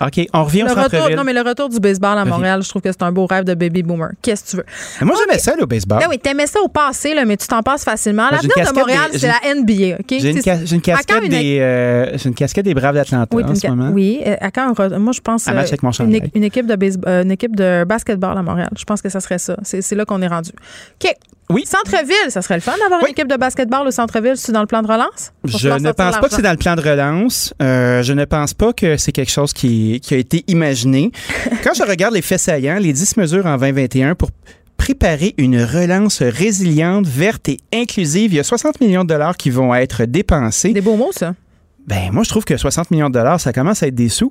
OK, 0.00 0.20
on 0.32 0.44
revient 0.44 0.60
le 0.62 0.70
au 0.70 0.74
retour, 0.80 1.10
non, 1.16 1.24
mais 1.24 1.32
le 1.32 1.40
retour 1.40 1.68
du 1.68 1.80
baseball 1.80 2.16
à. 2.18 2.24
Montréal, 2.24 2.62
je 2.62 2.68
trouve 2.68 2.80
que 2.82 2.92
c'est 2.92 3.02
un 3.02 3.10
beau 3.10 3.26
rêve 3.26 3.42
de 3.42 3.54
baby 3.54 3.82
boomer. 3.82 4.10
Qu'est-ce 4.22 4.44
que 4.44 4.50
tu 4.50 4.56
veux? 4.58 4.64
Mais 5.00 5.06
moi, 5.08 5.16
j'aimais 5.18 5.40
ça, 5.40 5.56
le 5.58 5.66
baseball. 5.66 5.98
Ben 5.98 6.06
oui, 6.08 6.20
t'aimais 6.20 6.46
ça 6.46 6.60
au 6.60 6.68
passé, 6.68 7.14
là, 7.14 7.24
mais 7.24 7.36
tu 7.36 7.48
t'en 7.48 7.64
passes 7.64 7.82
facilement. 7.82 8.28
L'avenir 8.30 8.54
de 8.72 8.78
Montréal, 8.78 9.10
des- 9.10 9.18
c'est 9.18 9.26
la 9.26 9.40
NBA? 9.56 9.96
J'ai 10.08 10.30
une, 10.30 10.40
ca- 10.40 10.52
à 10.52 10.96
casquette 10.98 11.24
une- 11.24 11.28
des, 11.30 11.58
euh, 11.60 12.16
une 12.24 12.34
casquette 12.34 12.64
des 12.64 12.74
Braves 12.74 12.94
d'Atlanta 12.94 13.34
Oui, 13.36 13.42
en 13.42 13.52
ce 13.56 13.60
ca- 13.60 13.70
moment. 13.74 13.90
oui, 13.92 14.20
euh, 14.24 14.36
à 14.40 14.52
quand 14.52 14.72
moi 15.00 15.12
je 15.12 15.20
pense 15.20 15.46
match 15.48 15.56
euh, 15.56 15.68
avec 15.68 15.82
mon 15.82 15.90
une, 15.90 16.20
une 16.32 16.44
équipe 16.44 16.66
de 16.66 16.76
base- 16.76 16.98
euh, 17.08 17.24
une 17.24 17.32
équipe 17.32 17.56
de 17.56 17.82
basketball 17.84 18.38
à 18.38 18.42
Montréal. 18.42 18.70
Je 18.78 18.84
pense 18.84 19.02
que 19.02 19.08
ça 19.08 19.18
serait 19.18 19.38
ça. 19.38 19.56
C'est 19.64 19.96
là 19.96 20.04
qu'on 20.04 20.22
est 20.22 20.28
rendu. 20.28 20.50
OK. 21.04 21.12
Oui. 21.50 21.64
Centre-ville, 21.66 22.30
ça 22.30 22.42
serait 22.42 22.56
le 22.56 22.60
fun 22.60 22.74
d'avoir 22.78 23.00
Oui. 23.02 23.08
une 23.08 23.12
équipe 23.12 23.28
de 23.28 23.36
basketball 23.36 23.86
au 23.86 23.90
centre-ville, 23.90 24.34
c'est 24.36 24.52
dans 24.52 24.60
le 24.60 24.66
plan 24.66 24.82
de 24.82 24.86
relance? 24.86 25.32
Je 25.44 25.68
ne 25.68 25.92
pense 25.92 26.16
pas 26.18 26.28
que 26.28 26.34
c'est 26.34 26.42
dans 26.42 26.50
le 26.50 26.56
plan 26.58 26.76
de 26.76 26.82
relance. 26.82 27.54
Euh, 27.62 28.02
je 28.02 28.12
ne 28.12 28.24
pense 28.26 28.52
pas 28.54 28.72
que 28.74 28.96
c'est 28.98 29.12
quelque 29.12 29.30
chose 29.30 29.52
qui, 29.54 30.00
qui 30.02 30.14
a 30.14 30.18
été 30.18 30.44
imaginé. 30.48 31.10
Quand 31.64 31.72
je 31.74 31.82
regarde 31.82 32.14
les 32.14 32.22
faits 32.22 32.40
saillants, 32.40 32.78
les 32.78 32.92
10 32.92 33.16
mesures 33.16 33.46
en 33.46 33.56
2021 33.56 34.14
pour 34.14 34.30
préparer 34.76 35.34
une 35.38 35.62
relance 35.62 36.22
résiliente, 36.22 37.06
verte 37.06 37.48
et 37.48 37.58
inclusive, 37.74 38.32
il 38.32 38.36
y 38.36 38.40
a 38.40 38.44
60 38.44 38.80
millions 38.80 39.02
de 39.04 39.08
dollars 39.08 39.36
qui 39.36 39.50
vont 39.50 39.74
être 39.74 40.04
dépensés. 40.04 40.72
des 40.72 40.80
beaux 40.80 40.96
mots 40.96 41.12
ça. 41.12 41.34
Ben, 41.88 42.10
moi, 42.12 42.22
je 42.22 42.28
trouve 42.28 42.44
que 42.44 42.56
60 42.56 42.90
millions 42.90 43.08
de 43.08 43.14
dollars, 43.14 43.40
ça 43.40 43.52
commence 43.52 43.82
à 43.82 43.86
être 43.86 43.94
des 43.94 44.08
sous. 44.10 44.30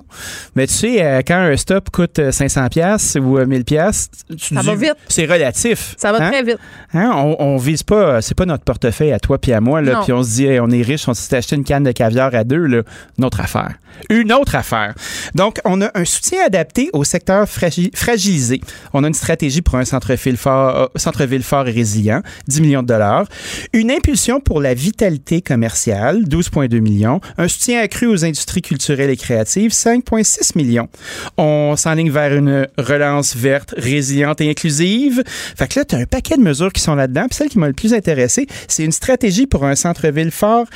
Mais 0.54 0.66
tu 0.68 0.74
sais, 0.74 1.02
euh, 1.04 1.22
quand 1.26 1.36
un 1.36 1.56
stop 1.56 1.90
coûte 1.90 2.20
500 2.30 2.68
pièces 2.68 3.16
ou 3.20 3.36
1000 3.44 3.64
pièces, 3.64 4.08
Ça 4.38 4.62
va 4.62 4.74
vite. 4.76 4.94
C'est 5.08 5.26
relatif. 5.26 5.94
Ça 5.98 6.12
va 6.12 6.18
Hein? 6.24 6.30
très 6.30 6.42
vite. 6.42 6.58
Hein? 6.94 7.10
On, 7.14 7.36
on 7.40 7.56
vise 7.56 7.82
pas, 7.82 8.22
c'est 8.22 8.34
pas 8.36 8.46
notre 8.46 8.64
portefeuille 8.64 9.12
à 9.12 9.18
toi 9.18 9.38
puis 9.38 9.52
à 9.52 9.60
moi, 9.60 9.82
là, 9.82 10.00
puis 10.04 10.12
on 10.12 10.22
se 10.22 10.30
dit, 10.30 10.46
hey, 10.46 10.60
on 10.60 10.70
est 10.70 10.82
riche, 10.82 11.08
on 11.08 11.14
s'est 11.14 11.36
acheté 11.36 11.56
une 11.56 11.64
canne 11.64 11.82
de 11.84 11.92
caviar 11.92 12.34
à 12.34 12.44
deux, 12.44 12.64
là. 12.64 12.82
Une 13.18 13.24
autre 13.24 13.40
affaire. 13.40 13.74
Une 14.10 14.32
autre 14.32 14.54
affaire. 14.54 14.94
Donc, 15.34 15.58
on 15.64 15.80
a 15.80 15.90
un 15.94 16.04
soutien 16.04 16.44
adapté 16.46 16.90
au 16.92 17.02
secteur 17.02 17.46
fragi- 17.46 17.90
fragilisé. 17.96 18.60
On 18.92 19.02
a 19.02 19.08
une 19.08 19.14
stratégie 19.14 19.62
pour 19.62 19.74
un 19.74 19.84
centre-ville 19.84 20.36
fort, 20.36 20.90
euh, 21.04 21.64
et 21.66 21.72
résilient, 21.72 22.22
10 22.46 22.60
millions 22.60 22.82
de 22.82 22.86
dollars. 22.86 23.24
Une 23.72 23.90
impulsion 23.90 24.38
pour 24.40 24.60
la 24.60 24.74
vitalité 24.74 25.40
commerciale, 25.42 26.24
12,2 26.28 26.78
millions. 26.80 27.20
Un 27.38 27.47
soutien 27.48 27.80
accru 27.80 28.06
aux 28.06 28.24
industries 28.24 28.62
culturelles 28.62 29.10
et 29.10 29.16
créatives, 29.16 29.70
5,6 29.72 30.56
millions. 30.56 30.88
On 31.36 31.74
s'enligne 31.76 32.10
vers 32.10 32.34
une 32.34 32.66
relance 32.78 33.34
verte, 33.36 33.74
résiliente 33.76 34.40
et 34.40 34.50
inclusive. 34.50 35.22
Fait 35.56 35.68
que 35.68 35.78
là, 35.80 35.84
tu 35.84 35.94
as 35.94 35.98
un 35.98 36.04
paquet 36.06 36.36
de 36.36 36.42
mesures 36.42 36.72
qui 36.72 36.80
sont 36.82 36.94
là-dedans. 36.94 37.26
Puis 37.28 37.36
celle 37.36 37.48
qui 37.48 37.58
m'a 37.58 37.66
le 37.68 37.72
plus 37.72 37.94
intéressé, 37.94 38.46
c'est 38.68 38.84
une 38.84 38.92
stratégie 38.92 39.46
pour 39.46 39.64
un 39.64 39.74
centre-ville 39.74 40.30
fort 40.30 40.66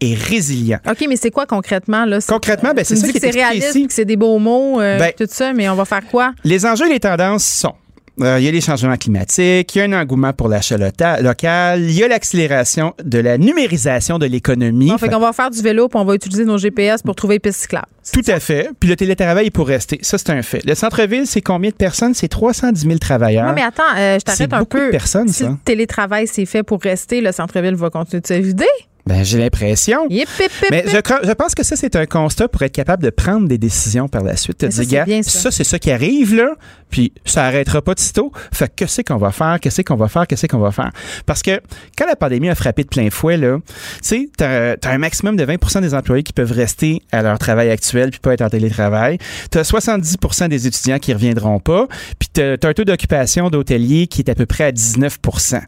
et 0.00 0.14
résilient. 0.14 0.78
OK, 0.90 1.04
mais 1.08 1.14
c'est 1.16 1.30
quoi 1.30 1.46
concrètement? 1.46 2.04
Là? 2.04 2.18
Concrètement, 2.26 2.72
ben, 2.74 2.84
c'est 2.84 2.96
ça 2.96 3.06
qui 3.08 3.16
est 3.16 3.20
c'est 3.20 3.26
expliqué 3.28 3.44
réaliste, 3.46 3.68
ici. 3.76 3.86
c'est 3.90 4.04
des 4.04 4.16
beaux 4.16 4.38
mots, 4.40 4.80
euh, 4.80 4.98
Ben- 4.98 5.12
tout 5.16 5.26
ça, 5.30 5.52
mais 5.52 5.68
on 5.68 5.76
va 5.76 5.84
faire 5.84 6.04
quoi? 6.10 6.32
Les 6.42 6.66
enjeux 6.66 6.86
et 6.88 6.92
les 6.94 7.00
tendances 7.00 7.44
sont 7.44 7.74
euh, 8.20 8.38
il 8.38 8.44
y 8.44 8.48
a 8.48 8.50
les 8.50 8.60
changements 8.60 8.96
climatiques, 8.96 9.74
il 9.74 9.78
y 9.78 9.80
a 9.80 9.84
un 9.84 9.92
engouement 9.92 10.32
pour 10.32 10.48
l'achat 10.48 10.76
local, 10.76 11.80
il 11.80 11.92
y 11.92 12.04
a 12.04 12.08
l'accélération 12.08 12.94
de 13.02 13.18
la 13.18 13.38
numérisation 13.38 14.18
de 14.18 14.26
l'économie. 14.26 14.90
On 14.92 14.98
fait 14.98 15.08
qu'on 15.08 15.18
va 15.18 15.32
faire 15.32 15.50
du 15.50 15.62
vélo 15.62 15.88
puis 15.88 15.98
on 15.98 16.04
va 16.04 16.14
utiliser 16.14 16.44
nos 16.44 16.58
GPS 16.58 17.02
pour 17.02 17.14
trouver 17.14 17.36
les 17.36 17.40
pistes 17.40 17.60
cyclables. 17.60 17.86
Tout 18.12 18.22
à 18.26 18.40
fait. 18.40 18.70
Puis 18.78 18.88
le 18.88 18.96
télétravail 18.96 19.46
est 19.46 19.50
pour 19.50 19.66
rester. 19.68 19.98
Ça, 20.02 20.18
c'est 20.18 20.30
un 20.30 20.42
fait. 20.42 20.64
Le 20.66 20.74
centre-ville, 20.74 21.26
c'est 21.26 21.40
combien 21.40 21.70
de 21.70 21.76
personnes? 21.76 22.14
C'est 22.14 22.28
310 22.28 22.82
000 22.82 22.98
travailleurs. 22.98 23.46
Non, 23.46 23.54
mais 23.54 23.62
attends, 23.62 23.82
euh, 23.96 24.18
je 24.18 24.24
t'arrête 24.24 24.52
un 24.52 24.58
beaucoup 24.58 24.76
de 24.76 24.84
peu. 24.86 24.90
personnes, 24.90 25.28
si 25.28 25.44
ça. 25.44 25.50
le 25.50 25.56
télétravail 25.64 26.26
c'est 26.26 26.46
fait 26.46 26.62
pour 26.62 26.80
rester, 26.82 27.20
le 27.20 27.32
centre-ville 27.32 27.76
va 27.76 27.90
continuer 27.90 28.20
de 28.20 28.26
se 28.26 28.34
vider? 28.34 28.64
Ben, 29.04 29.24
j'ai 29.24 29.38
l'impression. 29.38 30.06
Yip, 30.08 30.28
yip, 30.38 30.52
yip, 30.62 30.70
Mais 30.70 30.84
je, 30.86 30.96
je 30.96 31.32
pense 31.32 31.54
que 31.54 31.64
ça, 31.64 31.74
c'est 31.74 31.96
un 31.96 32.06
constat 32.06 32.46
pour 32.46 32.62
être 32.62 32.72
capable 32.72 33.02
de 33.02 33.10
prendre 33.10 33.48
des 33.48 33.58
décisions 33.58 34.08
par 34.08 34.22
la 34.22 34.36
suite. 34.36 34.58
Te 34.58 34.66
Mais 34.66 34.70
ça, 34.70 34.82
c'est 34.84 34.88
gars, 34.88 35.22
ça. 35.22 35.50
c'est 35.50 35.64
ça 35.64 35.78
qui 35.80 35.90
arrive, 35.90 36.36
là, 36.36 36.50
puis 36.88 37.12
ça 37.24 37.44
arrêtera 37.44 37.82
pas 37.82 37.94
de 37.94 37.98
sitôt. 37.98 38.30
Fait 38.52 38.68
que 38.68 38.74
qu'est-ce 38.76 39.02
qu'on 39.02 39.16
va 39.16 39.32
faire? 39.32 39.58
Qu'est-ce 39.60 39.82
qu'on 39.82 39.96
va 39.96 40.06
faire? 40.06 40.28
Qu'est-ce 40.28 40.46
qu'on 40.46 40.58
va 40.60 40.70
faire? 40.70 40.92
Parce 41.26 41.42
que 41.42 41.60
quand 41.98 42.06
la 42.06 42.14
pandémie 42.14 42.48
a 42.48 42.54
frappé 42.54 42.84
de 42.84 42.88
plein 42.88 43.10
fouet, 43.10 43.36
là, 43.36 43.58
tu 43.66 43.72
sais, 44.02 44.28
t'as 44.36 44.74
as 44.74 44.88
un 44.88 44.98
maximum 44.98 45.36
de 45.36 45.44
20% 45.44 45.80
des 45.80 45.94
employés 45.94 46.22
qui 46.22 46.32
peuvent 46.32 46.52
rester 46.52 47.02
à 47.10 47.22
leur 47.22 47.38
travail 47.38 47.70
actuel 47.70 48.10
puis 48.10 48.20
pas 48.20 48.34
être 48.34 48.42
en 48.42 48.50
télétravail. 48.50 49.18
T'as 49.50 49.62
70% 49.62 50.48
des 50.48 50.68
étudiants 50.68 51.00
qui 51.00 51.12
reviendront 51.12 51.58
pas, 51.58 51.88
puis 52.20 52.28
t'as 52.32 52.52
as 52.62 52.66
un 52.68 52.72
taux 52.72 52.84
d'occupation 52.84 53.50
d'hôteliers 53.50 54.06
qui 54.06 54.20
est 54.20 54.30
à 54.30 54.36
peu 54.36 54.46
près 54.46 54.64
à 54.64 54.70
19% 54.70 55.60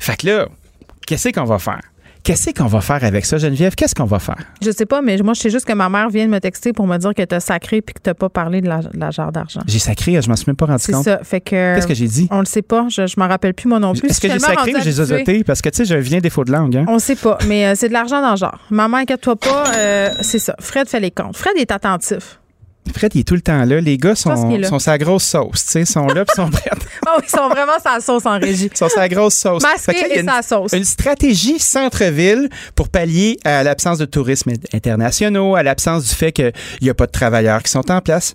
Fait 0.00 0.16
que 0.16 0.26
là, 0.26 0.48
qu'est-ce 1.06 1.28
qu'on 1.28 1.44
va 1.44 1.60
faire? 1.60 1.80
Qu'est-ce 2.24 2.50
qu'on 2.50 2.66
va 2.66 2.80
faire 2.80 3.02
avec 3.02 3.24
ça, 3.24 3.38
Geneviève? 3.38 3.74
Qu'est-ce 3.74 3.96
qu'on 3.96 4.04
va 4.04 4.20
faire? 4.20 4.36
Je 4.64 4.70
sais 4.70 4.86
pas, 4.86 5.02
mais 5.02 5.16
moi, 5.18 5.34
je 5.34 5.40
sais 5.40 5.50
juste 5.50 5.64
que 5.64 5.72
ma 5.72 5.88
mère 5.88 6.08
vient 6.08 6.24
de 6.24 6.30
me 6.30 6.38
texter 6.38 6.72
pour 6.72 6.86
me 6.86 6.96
dire 6.96 7.14
que 7.14 7.22
t'as 7.22 7.40
sacré 7.40 7.82
puis 7.82 7.94
que 7.94 8.00
t'as 8.00 8.14
pas 8.14 8.28
parlé 8.28 8.60
de 8.60 8.68
la, 8.68 9.10
jarre 9.10 9.32
d'argent. 9.32 9.60
J'ai 9.66 9.80
sacré, 9.80 10.20
je 10.22 10.28
m'en 10.28 10.36
suis 10.36 10.44
même 10.46 10.56
pas 10.56 10.66
rendu 10.66 10.82
C'est 10.82 10.92
compte. 10.92 11.04
ça. 11.04 11.18
Fait 11.24 11.40
que. 11.40 11.74
Qu'est-ce 11.74 11.88
que 11.88 11.94
j'ai 11.94 12.06
dit? 12.06 12.28
On 12.30 12.38
le 12.38 12.44
sait 12.44 12.62
pas. 12.62 12.86
Je, 12.88 13.06
je 13.08 13.14
m'en 13.18 13.26
rappelle 13.26 13.54
plus, 13.54 13.68
moi 13.68 13.80
non 13.80 13.92
plus. 13.92 14.08
Est-ce 14.08 14.20
que 14.20 14.30
j'ai 14.30 14.38
sacré 14.38 14.72
ou 14.74 14.80
j'ai 14.80 14.92
zozoté? 14.92 15.42
Parce 15.42 15.60
que, 15.60 15.68
tu 15.68 15.78
sais, 15.78 15.84
j'ai 15.84 15.96
un 15.96 16.00
vilain 16.00 16.18
défaut 16.20 16.44
de 16.44 16.52
langue. 16.52 16.76
Hein? 16.76 16.84
On 16.88 17.00
sait 17.00 17.16
pas, 17.16 17.38
mais 17.48 17.66
euh, 17.66 17.72
c'est 17.74 17.88
de 17.88 17.92
l'argent 17.92 18.22
dans 18.22 18.32
le 18.32 18.36
genre. 18.36 18.58
Maman, 18.70 18.98
inquiète-toi 18.98 19.36
pas, 19.36 19.64
euh, 19.76 20.10
c'est 20.20 20.38
ça. 20.38 20.54
Fred 20.60 20.88
fait 20.88 21.00
les 21.00 21.10
comptes. 21.10 21.36
Fred 21.36 21.54
est 21.56 21.72
attentif. 21.72 22.38
Fred, 22.94 23.12
il 23.14 23.20
est 23.20 23.24
tout 23.24 23.34
le 23.34 23.40
temps 23.40 23.64
là. 23.64 23.80
Les 23.80 23.96
gars 23.96 24.14
sont, 24.14 24.60
sont 24.64 24.78
sa 24.78 24.98
grosse 24.98 25.22
sauce. 25.24 25.64
Tu 25.64 25.70
sais, 25.70 25.84
sont 25.84 26.06
là 26.08 26.24
puis 26.24 26.34
sont 26.34 26.50
prêts. 26.50 26.70
Oh, 27.06 27.20
ils 27.22 27.28
sont 27.28 27.48
vraiment 27.48 27.78
sa 27.82 28.00
sauce 28.00 28.26
en 28.26 28.38
régie. 28.38 28.68
Ils 28.72 28.76
sont 28.76 28.88
sa 28.88 29.08
grosse 29.08 29.34
sauce. 29.34 29.62
Fait 29.78 29.94
que 29.94 30.00
là, 30.00 30.02
Masqué 30.02 30.06
il 30.06 30.08
y 30.08 30.12
a 30.12 30.16
et 30.16 30.20
une- 30.20 30.28
sa 30.28 30.42
sauce. 30.42 30.72
Une 30.72 30.84
stratégie 30.84 31.58
centre-ville 31.58 32.48
pour 32.74 32.88
pallier 32.88 33.38
à 33.44 33.62
l'absence 33.62 33.98
de 33.98 34.04
tourisme 34.04 34.52
internationaux, 34.74 35.54
à 35.56 35.62
l'absence 35.62 36.08
du 36.08 36.14
fait 36.14 36.32
qu'il 36.32 36.52
n'y 36.82 36.90
a 36.90 36.94
pas 36.94 37.06
de 37.06 37.12
travailleurs 37.12 37.62
qui 37.62 37.70
sont 37.70 37.90
en 37.90 38.00
place. 38.00 38.34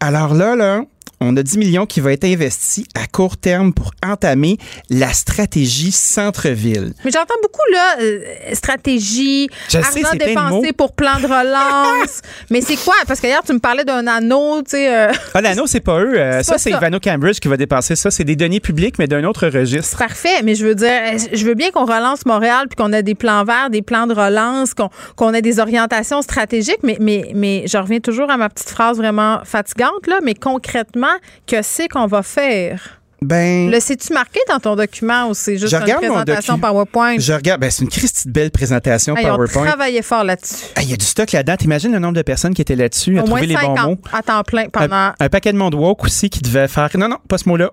Alors 0.00 0.34
là, 0.34 0.54
là, 0.56 0.82
on 1.20 1.36
a 1.36 1.42
10 1.42 1.56
millions 1.58 1.86
qui 1.86 2.00
va 2.00 2.12
être 2.12 2.24
investis 2.24 2.84
à 2.94 3.06
court 3.06 3.36
terme 3.36 3.72
pour 3.72 3.90
entamer 4.06 4.58
la 4.90 5.12
stratégie 5.12 5.92
centre-ville. 5.92 6.92
Mais 7.04 7.10
j'entends 7.10 7.34
beaucoup, 7.42 7.62
là, 7.72 7.96
euh, 8.00 8.20
stratégie, 8.52 9.48
Je 9.70 9.78
argent 9.78 10.16
dépensé 10.18 10.72
pour 10.72 10.92
plan 10.92 11.18
de 11.20 11.26
relance. 11.26 12.20
mais 12.50 12.60
c'est 12.60 12.76
quoi? 12.76 12.94
Parce 13.06 13.20
qu'hier, 13.20 13.40
tu 13.46 13.52
me 13.52 13.58
parlais 13.58 13.84
d'un 13.84 14.06
anneau, 14.06 14.62
tu 14.62 14.72
sais. 14.72 14.94
euh, 14.94 15.12
Ah, 15.34 15.40
l'anneau, 15.40 15.66
c'est 15.66 15.80
pas 15.80 16.00
eux. 16.00 16.18
Euh, 16.18 16.42
ça, 16.42 16.58
c'est. 16.58 16.70
Ivano 16.70 17.00
Cambridge 17.00 17.38
qui 17.40 17.48
va 17.48 17.56
dépenser 17.56 17.96
ça. 17.96 18.10
C'est 18.10 18.24
des 18.24 18.36
deniers 18.36 18.60
publics, 18.60 18.98
mais 18.98 19.06
d'un 19.06 19.24
autre 19.24 19.46
registre. 19.48 19.96
Parfait, 19.98 20.42
mais 20.44 20.54
je 20.54 20.66
veux 20.66 20.74
dire, 20.74 20.90
je 21.32 21.44
veux 21.46 21.54
bien 21.54 21.70
qu'on 21.70 21.84
relance 21.86 22.26
Montréal 22.26 22.66
puis 22.68 22.76
qu'on 22.76 22.92
ait 22.92 23.02
des 23.02 23.14
plans 23.14 23.44
verts, 23.44 23.70
des 23.70 23.82
plans 23.82 24.06
de 24.06 24.14
relance, 24.14 24.74
qu'on 25.16 25.32
ait 25.32 25.42
des 25.42 25.60
orientations 25.60 26.20
stratégiques, 26.22 26.80
mais, 26.82 26.96
mais, 27.00 27.30
mais 27.34 27.64
je 27.66 27.78
reviens 27.78 28.00
toujours 28.00 28.30
à 28.30 28.36
ma 28.36 28.48
petite 28.48 28.68
phrase 28.68 28.98
vraiment 28.98 29.40
fatigante, 29.44 30.06
là, 30.06 30.18
mais 30.22 30.34
concrètement, 30.34 31.05
que 31.46 31.62
c'est 31.62 31.88
qu'on 31.88 32.06
va 32.06 32.22
faire? 32.22 33.00
Ben, 33.22 33.70
Le 33.70 33.80
sais-tu 33.80 34.12
marqué 34.12 34.40
dans 34.46 34.58
ton 34.60 34.76
document 34.76 35.30
ou 35.30 35.34
c'est 35.34 35.56
juste 35.56 35.72
Je 35.74 35.76
une 35.90 35.96
présentation 35.96 36.58
PowerPoint? 36.58 37.16
je 37.18 37.32
regarde. 37.32 37.60
Ben, 37.62 37.70
c'est 37.70 37.82
une 37.82 37.88
Christie 37.90 38.28
belle 38.28 38.50
présentation 38.50 39.16
Hey, 39.16 39.24
on 39.30 39.36
PowerPoint. 39.36 39.64
travaillait 39.64 40.02
fort 40.02 40.22
là-dessus. 40.22 40.66
Il 40.82 40.90
y 40.90 40.92
a 40.92 40.96
du 40.96 41.04
stock 41.04 41.32
là-dedans. 41.32 41.56
T'imagines 41.56 41.92
le 41.92 41.98
nombre 41.98 42.14
de 42.14 42.20
personnes 42.22 42.52
qui 42.52 42.60
étaient 42.60 42.76
là-dessus 42.76 43.18
à 43.18 43.22
Au 43.22 43.26
moins 43.26 43.38
trouver 43.40 43.46
les 43.46 43.54
bons 43.54 43.74
50 43.74 43.86
mots? 43.88 43.98
à 44.12 44.22
temps 44.22 44.42
plein 44.42 44.68
pendant... 44.68 44.94
Un, 44.94 45.14
un 45.18 45.28
paquet 45.30 45.52
de 45.52 45.56
monde 45.58 45.74
woke 45.74 46.04
aussi 46.04 46.28
qui 46.28 46.40
devait 46.40 46.68
faire. 46.68 46.90
Non, 46.98 47.08
non, 47.08 47.16
pas 47.26 47.38
ce 47.38 47.48
mot-là. 47.48 47.70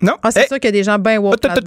Non. 0.00 0.12
Ah, 0.22 0.30
c'est 0.30 0.40
Hey! 0.40 0.46
sûr 0.46 0.60
qu'il 0.60 0.66
y 0.66 0.68
a 0.68 0.72
des 0.72 0.84
gens 0.84 0.98
bien 0.98 1.18
woke 1.18 1.42
Non, 1.42 1.50
c'est 1.54 1.64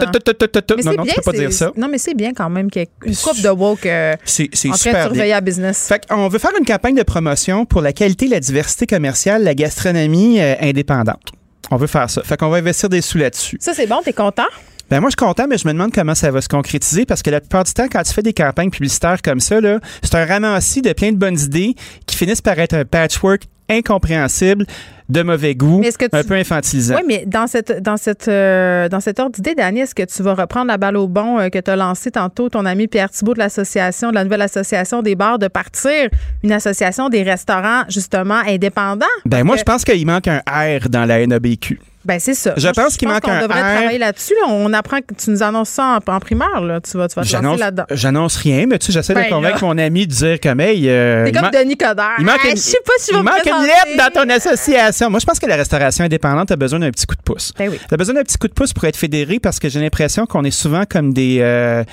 non, 0.95 1.03
bien, 1.03 1.13
tu 1.13 1.21
peux 1.21 1.32
pas 1.32 1.38
dire 1.38 1.51
ça. 1.51 1.71
Non, 1.75 1.88
mais 1.89 1.97
c'est 1.97 2.13
bien 2.13 2.32
quand 2.34 2.49
même 2.49 2.71
qu'il 2.71 2.84
y 2.84 2.86
ait 2.86 2.89
une 3.05 3.15
coupe 3.15 3.41
de 3.41 3.49
woke 3.49 3.86
euh, 3.86 4.15
C'est 4.23 4.49
c'est 4.53 4.69
en 4.69 4.73
train 4.73 4.91
de 4.93 4.97
surveiller 5.01 5.32
la 5.34 5.41
business. 5.41 5.88
Fait 5.88 6.05
qu'on 6.07 6.27
veut 6.29 6.39
faire 6.39 6.51
une 6.57 6.65
campagne 6.65 6.95
de 6.95 7.03
promotion 7.03 7.65
pour 7.65 7.82
la 7.82 7.91
qualité, 7.93 8.27
la 8.27 8.39
diversité 8.39 8.88
commerciale, 8.88 9.43
la 9.43 9.53
gastronomie 9.53 10.39
euh, 10.39 10.55
indépendante. 10.61 11.32
On 11.71 11.75
veut 11.77 11.88
faire 11.88 12.09
ça. 12.09 12.21
Fait 12.23 12.38
qu'on 12.38 12.49
va 12.49 12.57
investir 12.57 12.89
des 12.89 13.01
sous 13.01 13.17
là-dessus. 13.17 13.57
Ça, 13.59 13.73
c'est 13.73 13.88
bon, 13.88 14.01
t'es 14.03 14.13
content? 14.13 14.47
Ben 14.89 14.99
moi, 14.99 15.09
je 15.09 15.15
suis 15.17 15.25
content, 15.25 15.45
mais 15.47 15.57
je 15.57 15.65
me 15.67 15.71
demande 15.73 15.93
comment 15.93 16.15
ça 16.15 16.32
va 16.32 16.41
se 16.41 16.49
concrétiser 16.49 17.05
parce 17.05 17.21
que 17.21 17.29
la 17.29 17.39
plupart 17.39 17.63
du 17.63 17.71
temps, 17.73 17.88
quand 17.89 18.03
tu 18.03 18.11
fais 18.13 18.23
des 18.23 18.34
campagnes 18.34 18.69
publicitaires 18.71 19.21
comme 19.21 19.39
ça, 19.39 19.61
là, 19.61 19.79
c'est 20.03 20.15
un 20.15 20.25
ramassis 20.25 20.82
de 20.82 20.91
plein 20.91 21.11
de 21.13 21.17
bonnes 21.17 21.39
idées 21.39 21.75
qui 22.05 22.17
finissent 22.17 22.41
par 22.41 22.59
être 22.59 22.73
un 22.73 22.84
patchwork 22.84 23.43
incompréhensible, 23.69 24.65
de 25.12 25.24
mauvais 25.24 25.55
goût, 25.55 25.80
Mais 25.80 25.88
est-ce 25.88 25.97
que 25.97 26.05
tu- 26.05 26.16
un 26.16 26.24
peu 26.24 26.36
infantilisant. 26.36 26.95
Oui, 26.95 27.01
mais 27.07 27.24
dans 27.28 27.47
cette 27.47 27.82
dans 27.82 27.97
cette 27.97 28.28
euh, 28.28 28.88
dans 28.89 28.99
cet 29.01 29.20
ordre 29.20 29.32
d'idée, 29.34 29.55
Dani, 29.55 29.82
est-ce 29.82 29.93
que 29.93 30.03
tu 30.03 30.24
vas 30.24 30.34
reprendre 30.34 30.68
la 30.68 30.78
balle 30.78 30.95
au 30.97 31.07
bon 31.07 31.39
euh, 31.39 31.49
que 31.49 31.59
tu 31.59 31.70
as 31.70 31.76
lancé 31.76 32.12
tantôt 32.12 32.49
ton 32.49 32.66
ami 32.66 32.88
Pierre 32.88 33.09
Thibault 33.09 33.34
de 33.34 33.39
l'association, 33.39 34.09
de 34.09 34.16
la 34.16 34.24
nouvelle 34.24 34.41
association 34.41 35.01
des 35.01 35.16
bars, 35.16 35.38
de 35.39 35.47
partir 35.47 36.09
une 36.43 36.51
association 36.51 37.09
des 37.09 37.24
restaurants 37.24 37.84
justement 37.89 38.41
indépendants? 38.47 39.05
Ben 39.26 39.43
moi, 39.43 39.57
je 39.57 39.64
pense 39.64 39.84
qu'il 39.84 40.05
manque 40.05 40.28
un 40.28 40.41
R 40.47 40.89
dans 40.89 41.05
la 41.05 41.26
NABQ. 41.28 41.80
Ben 42.04 42.20
c'est 42.20 42.34
ça. 42.34 42.54
Je 42.58 42.64
Moi, 42.64 42.74
pense 42.74 42.97
qu'il 42.97 43.08
manque 43.08 43.22
qu'on 43.22 43.32
un 43.32 43.41
devrait 43.41 43.62
R. 43.62 43.76
travailler 43.76 43.97
là-dessus. 43.99 44.34
là. 44.41 44.47
On 44.49 44.74
apprend 44.74 44.97
que 45.02 45.14
tu 45.16 45.30
nous 45.30 45.43
annonces 45.43 45.70
ça 45.70 45.99
en, 46.08 46.12
en 46.14 46.20
primaire. 46.20 46.60
Là. 46.62 46.80
Tu 46.82 46.97
vas, 46.97 47.08
tu 47.08 47.16
vas 47.16 47.22
te 47.22 47.28
lancer 47.28 47.30
J'annonce 47.30 47.60
là-dedans. 47.60 47.84
j'annonce 47.91 48.36
rien, 48.38 48.66
mais 48.68 48.80
tu 48.80 48.88
sais, 48.88 48.91
j'essaie 48.93 49.14
Ben 49.14 49.26
de 49.26 49.30
convaincre 49.30 49.62
là. 49.62 49.68
mon 49.68 49.78
ami 49.78 50.08
de 50.08 50.12
dire 50.14 50.39
comme, 50.39 50.60
hey, 50.60 50.89
euh, 50.89 51.26
T'es 51.26 51.30
il 51.30 51.34
comme 51.34 51.41
man- 51.43 51.52
Denis 51.64 51.78
Coderre. 51.78 52.16
il 52.20 52.26
manque 52.26 52.43
une- 52.45 52.52
je 52.52 52.62
sais 52.62 52.78
pas 52.86 52.93
si 52.97 53.12
je 53.12 53.16
vais 53.16 53.20
il 53.20 53.24
me 53.24 53.30
manque 53.30 53.38
une 53.45 53.52
présenter. 53.52 53.68
lettre 53.95 53.97
dans 54.14 54.22
ton 54.24 54.30
association. 54.30 55.10
Moi, 55.12 55.20
je 55.20 55.26
pense 55.26 55.39
que 55.39 55.45
la 55.45 55.56
restauration 55.56 56.04
indépendante 56.06 56.49
a 56.52 56.56
besoin 56.56 56.80
d'un 56.80 56.89
petit 56.91 57.06
coup 57.06 57.16
de 57.16 57.22
pouce. 57.22 57.54
Ben 57.58 57.70
oui. 57.70 57.80
T'as 57.88 57.97
besoin 57.97 58.16
d'un 58.16 58.24
petit 58.24 58.38
coup 58.38 58.47
de 58.47 58.54
pouce 58.54 58.74
pour 58.74 58.84
être 58.86 58.97
fédéré 58.97 59.39
parce 59.39 59.60
que 59.60 59.70
j'ai 59.70 59.80
l'impression 59.80 60.26
qu'on 60.26 60.43
est 60.43 60.52
souvent 60.52 60.84
comme 60.89 61.14
des. 61.14 61.38
euh, 61.41 61.84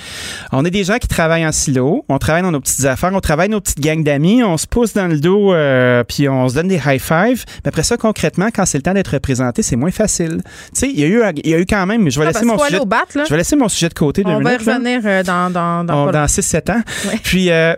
on 0.52 0.64
est 0.64 0.70
des 0.70 0.84
gens 0.84 0.96
qui 0.98 1.08
travaillent 1.08 1.46
en 1.46 1.52
silo, 1.52 2.04
on 2.08 2.18
travaille 2.18 2.42
dans 2.42 2.50
nos 2.52 2.60
petites 2.60 2.84
affaires, 2.86 3.10
on 3.12 3.20
travaille 3.20 3.50
nos 3.50 3.60
petites 3.60 3.80
gangs 3.80 4.02
d'amis, 4.02 4.42
on 4.42 4.56
se 4.56 4.66
pousse 4.66 4.94
dans 4.94 5.06
le 5.06 5.18
dos, 5.20 5.52
euh, 5.52 6.02
puis 6.04 6.28
on 6.28 6.48
se 6.48 6.54
donne 6.54 6.68
des 6.68 6.80
high 6.86 6.98
five. 7.00 7.44
Mais 7.64 7.68
après 7.68 7.82
ça, 7.82 7.96
concrètement, 7.96 8.48
quand 8.54 8.64
c'est 8.64 8.78
le 8.78 8.82
temps 8.82 8.94
d'être 8.94 9.08
représenté, 9.12 9.62
c'est 9.62 9.76
moins 9.76 9.90
facile. 9.98 10.40
Tu 10.42 10.80
sais, 10.80 10.88
il 10.88 10.98
y 10.98 11.04
a 11.04 11.06
eu, 11.06 11.22
il 11.44 11.50
y 11.50 11.54
a 11.54 11.58
eu 11.58 11.66
quand 11.66 11.84
même. 11.86 12.10
Je 12.10 12.18
vais 12.18 12.26
Ah, 12.26 12.32
laisser 12.32 12.44
mon 12.46 12.58
sujet. 12.58 12.80
bat. 12.86 13.04
Je 13.14 13.28
vais 13.30 13.36
laisser 13.36 13.56
mon 13.56 13.68
sujet 13.68 13.88
de 13.88 13.94
côté 13.94 14.22
On 14.24 14.30
va 14.30 14.54
y 14.54 14.58
minutes. 14.58 14.60
revenir 14.66 15.00
euh, 15.04 15.22
dans, 15.22 15.50
dans, 15.50 15.84
dans, 15.84 16.10
dans 16.10 16.24
6-7 16.24 16.72
ans. 16.72 16.80
Ouais. 17.06 17.20
Puis, 17.22 17.50
euh, 17.50 17.74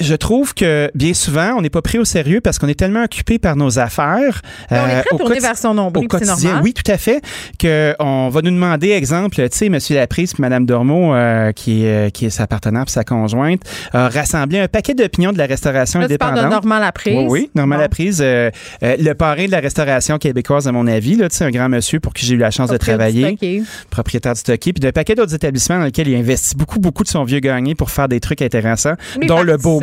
je 0.00 0.14
trouve 0.14 0.54
que 0.54 0.90
bien 0.94 1.14
souvent, 1.14 1.54
on 1.56 1.62
n'est 1.62 1.70
pas 1.70 1.82
pris 1.82 1.98
au 1.98 2.04
sérieux 2.04 2.40
parce 2.40 2.58
qu'on 2.58 2.68
est 2.68 2.78
tellement 2.78 3.04
occupé 3.04 3.38
par 3.38 3.56
nos 3.56 3.78
affaires. 3.78 4.42
Mais 4.70 4.78
on 4.78 4.88
est 4.88 4.94
euh, 4.96 5.02
très 5.02 5.14
au 5.14 5.18
tourné 5.18 5.38
vers 5.38 5.56
son 5.56 5.74
nombril, 5.74 6.08
c'est 6.10 6.24
normal. 6.24 6.62
oui, 6.62 6.72
tout 6.74 6.90
à 6.90 6.98
fait. 6.98 7.22
Que 7.58 7.94
on 7.98 8.28
va 8.28 8.42
nous 8.42 8.50
demander, 8.50 8.90
exemple, 8.90 9.36
tu 9.36 9.48
sais, 9.50 9.68
Monsieur 9.68 9.96
Laprise, 9.96 10.32
puis 10.32 10.40
Madame 10.40 10.66
Dormeau, 10.66 11.14
euh, 11.14 11.52
qui 11.52 11.84
est 11.84 11.92
euh, 11.92 12.10
qui 12.10 12.26
est 12.26 12.30
sa 12.30 12.46
partenaire, 12.46 12.84
puis 12.84 12.92
sa 12.92 13.04
conjointe, 13.04 13.62
a 13.92 14.08
rassemblé 14.08 14.58
un 14.58 14.68
paquet 14.68 14.94
d'opinions 14.94 15.32
de 15.32 15.38
la 15.38 15.46
restauration 15.46 16.00
Là, 16.00 16.08
tu 16.08 16.18
parles 16.18 16.34
de 16.34 16.40
indépendante. 16.40 16.64
Normand 16.64 16.80
Laprise. 16.80 17.16
Oui, 17.16 17.26
oui, 17.28 17.50
Normand 17.54 17.76
Bon. 17.76 17.80
Laprise, 17.82 18.20
euh, 18.22 18.50
euh, 18.82 18.96
le 18.98 19.12
parrain 19.14 19.46
de 19.46 19.50
la 19.50 19.60
restauration 19.60 20.18
québécoise, 20.18 20.68
à 20.68 20.72
mon 20.72 20.86
avis, 20.86 21.16
là, 21.16 21.28
tu 21.28 21.36
sais, 21.36 21.44
un 21.44 21.50
grand 21.50 21.68
monsieur 21.68 22.00
pour 22.00 22.14
qui 22.14 22.26
j'ai 22.26 22.34
eu 22.34 22.38
la 22.38 22.50
chance 22.50 22.70
de 22.70 22.76
travailler 22.76 23.36
du 23.40 23.64
propriétaire 23.90 24.34
du 24.34 24.40
Stocké, 24.40 24.72
puis 24.72 24.80
d'un 24.80 24.92
paquet 24.92 25.14
d'autres 25.14 25.34
établissements 25.34 25.78
dans 25.78 25.84
lesquels 25.84 26.08
il 26.08 26.16
investit 26.16 26.56
beaucoup, 26.56 26.78
beaucoup 26.78 27.02
de 27.02 27.08
son 27.08 27.24
vieux 27.24 27.40
gagné 27.40 27.74
pour 27.74 27.90
faire 27.90 28.08
des 28.08 28.20
trucs 28.20 28.42
intéressants, 28.42 28.94
dont 29.26 29.42
le 29.42 29.56
participe 29.56 29.81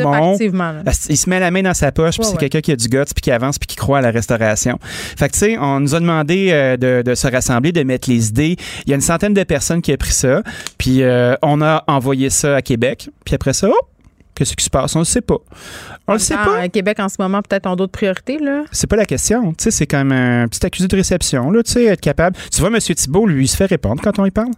Il 1.09 1.17
se 1.17 1.29
met 1.29 1.39
la 1.39 1.51
main 1.51 1.61
dans 1.63 1.73
sa 1.73 1.91
poche, 1.91 2.15
puis 2.15 2.19
Ouais, 2.19 2.25
c'est 2.25 2.31
ouais. 2.33 2.37
quelqu'un 2.49 2.61
qui 2.61 2.71
a 2.71 2.75
du 2.75 2.87
guts, 2.87 2.97
puis 3.13 3.21
qui 3.21 3.31
avance, 3.31 3.57
puis 3.59 3.67
qui 3.67 3.75
croit 3.75 3.99
à 3.99 4.01
la 4.01 4.11
restauration. 4.11 4.77
Fait 4.81 5.27
que, 5.27 5.33
tu 5.33 5.39
sais, 5.39 5.57
on 5.57 5.79
nous 5.79 5.95
a 5.95 5.99
demandé 5.99 6.49
euh, 6.51 6.77
de, 6.77 7.01
de 7.03 7.15
se 7.15 7.27
rassembler, 7.27 7.71
de 7.71 7.83
mettre 7.83 8.09
les 8.09 8.29
idées. 8.29 8.55
Il 8.85 8.89
y 8.89 8.93
a 8.93 8.95
une 8.95 9.01
centaine 9.01 9.33
de 9.33 9.43
personnes 9.43 9.81
qui 9.81 9.91
a 9.91 9.97
pris 9.97 10.11
ça, 10.13 10.41
puis 10.77 11.03
euh, 11.03 11.35
on 11.41 11.61
a 11.61 11.83
envoyé 11.87 12.29
ça 12.29 12.55
à 12.55 12.61
Québec. 12.61 13.09
Puis 13.25 13.35
après 13.35 13.53
ça, 13.53 13.67
oh, 13.71 13.79
qu'est-ce 14.35 14.55
qui 14.55 14.63
se 14.65 14.69
passe? 14.69 14.95
On 14.95 14.99
le 14.99 15.05
sait 15.05 15.21
pas. 15.21 15.37
On 16.07 16.13
le 16.13 16.19
sait 16.19 16.33
pas. 16.35 16.63
euh, 16.63 16.67
Québec, 16.69 16.99
en 16.99 17.09
ce 17.09 17.15
moment, 17.19 17.41
peut-être 17.41 17.67
ont 17.67 17.75
d'autres 17.75 17.91
priorités, 17.91 18.39
là. 18.39 18.63
C'est 18.71 18.87
pas 18.89 18.95
la 18.95 19.05
question. 19.05 19.51
Tu 19.53 19.65
sais, 19.65 19.71
c'est 19.71 19.85
comme 19.87 20.11
un 20.11 20.47
petit 20.47 20.65
accusé 20.65 20.87
de 20.87 20.95
réception, 20.95 21.51
là, 21.51 21.61
tu 21.61 21.71
sais, 21.73 21.85
être 21.85 22.01
capable. 22.01 22.35
Tu 22.51 22.59
vois, 22.61 22.69
M. 22.69 22.79
Thibault, 22.79 23.27
lui, 23.27 23.45
il 23.45 23.47
se 23.47 23.55
fait 23.57 23.65
répondre 23.67 24.01
quand 24.01 24.17
on 24.19 24.23
lui 24.23 24.31
parle. 24.31 24.51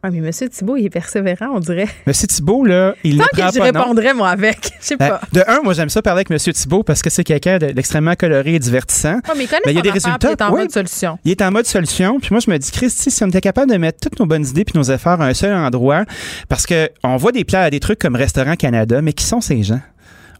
Ah, 0.00 0.10
mais 0.12 0.18
M. 0.18 0.30
Thibault, 0.48 0.76
il 0.76 0.86
est 0.86 0.90
persévérant, 0.90 1.48
on 1.54 1.58
dirait. 1.58 1.88
M. 2.06 2.12
Thibault, 2.12 2.64
là, 2.64 2.94
il 3.02 3.16
ne 3.16 3.22
Tant 3.22 3.26
prend 3.32 3.48
que 3.48 3.54
je 3.56 3.60
répondrais, 3.60 4.14
moi, 4.14 4.28
avec. 4.28 4.70
Je 4.80 4.86
sais 4.86 4.96
Ben, 4.96 5.08
pas. 5.08 5.20
de 5.32 5.42
un, 5.48 5.60
moi, 5.62 5.72
j'aime 5.74 5.88
ça 5.88 6.02
parler 6.02 6.24
avec 6.28 6.30
M. 6.30 6.52
Thibault 6.52 6.84
parce 6.84 7.02
que 7.02 7.10
c'est 7.10 7.24
quelqu'un 7.24 7.58
de- 7.58 7.72
d'extrêmement 7.72 8.14
coloré 8.14 8.54
et 8.54 8.58
divertissant. 8.60 9.14
Ouais, 9.14 9.20
mais 9.36 9.44
il 9.44 9.48
connaît 9.48 9.60
Mais 9.66 9.72
il 9.72 9.76
y 9.76 9.78
a 9.80 9.82
des 9.82 9.88
affaire, 9.88 10.04
résultats, 10.04 10.28
Il 10.28 10.32
est 10.32 10.42
en 10.42 10.50
mode 10.52 10.70
solution. 10.70 11.18
Il 11.24 11.30
est 11.32 11.42
en 11.42 11.50
mode 11.50 11.66
solution. 11.66 12.20
Puis 12.20 12.28
moi, 12.30 12.38
je 12.44 12.48
me 12.50 12.56
dis, 12.58 12.70
Christy, 12.70 13.10
si 13.10 13.24
on 13.24 13.28
était 13.28 13.40
capable 13.40 13.72
de 13.72 13.76
mettre 13.76 13.98
toutes 14.00 14.20
nos 14.20 14.26
bonnes 14.26 14.46
idées 14.46 14.64
puis 14.64 14.78
nos 14.78 14.84
efforts 14.84 15.20
à 15.20 15.26
un 15.26 15.34
seul 15.34 15.52
endroit, 15.52 16.04
parce 16.48 16.64
que 16.64 16.88
on 17.02 17.16
voit 17.16 17.32
des 17.32 17.44
plats, 17.44 17.68
des 17.70 17.80
trucs 17.80 17.98
comme 17.98 18.14
Restaurant 18.14 18.54
Canada, 18.54 19.02
mais 19.02 19.12
qui 19.12 19.24
sont 19.24 19.40
ces 19.40 19.64
gens? 19.64 19.80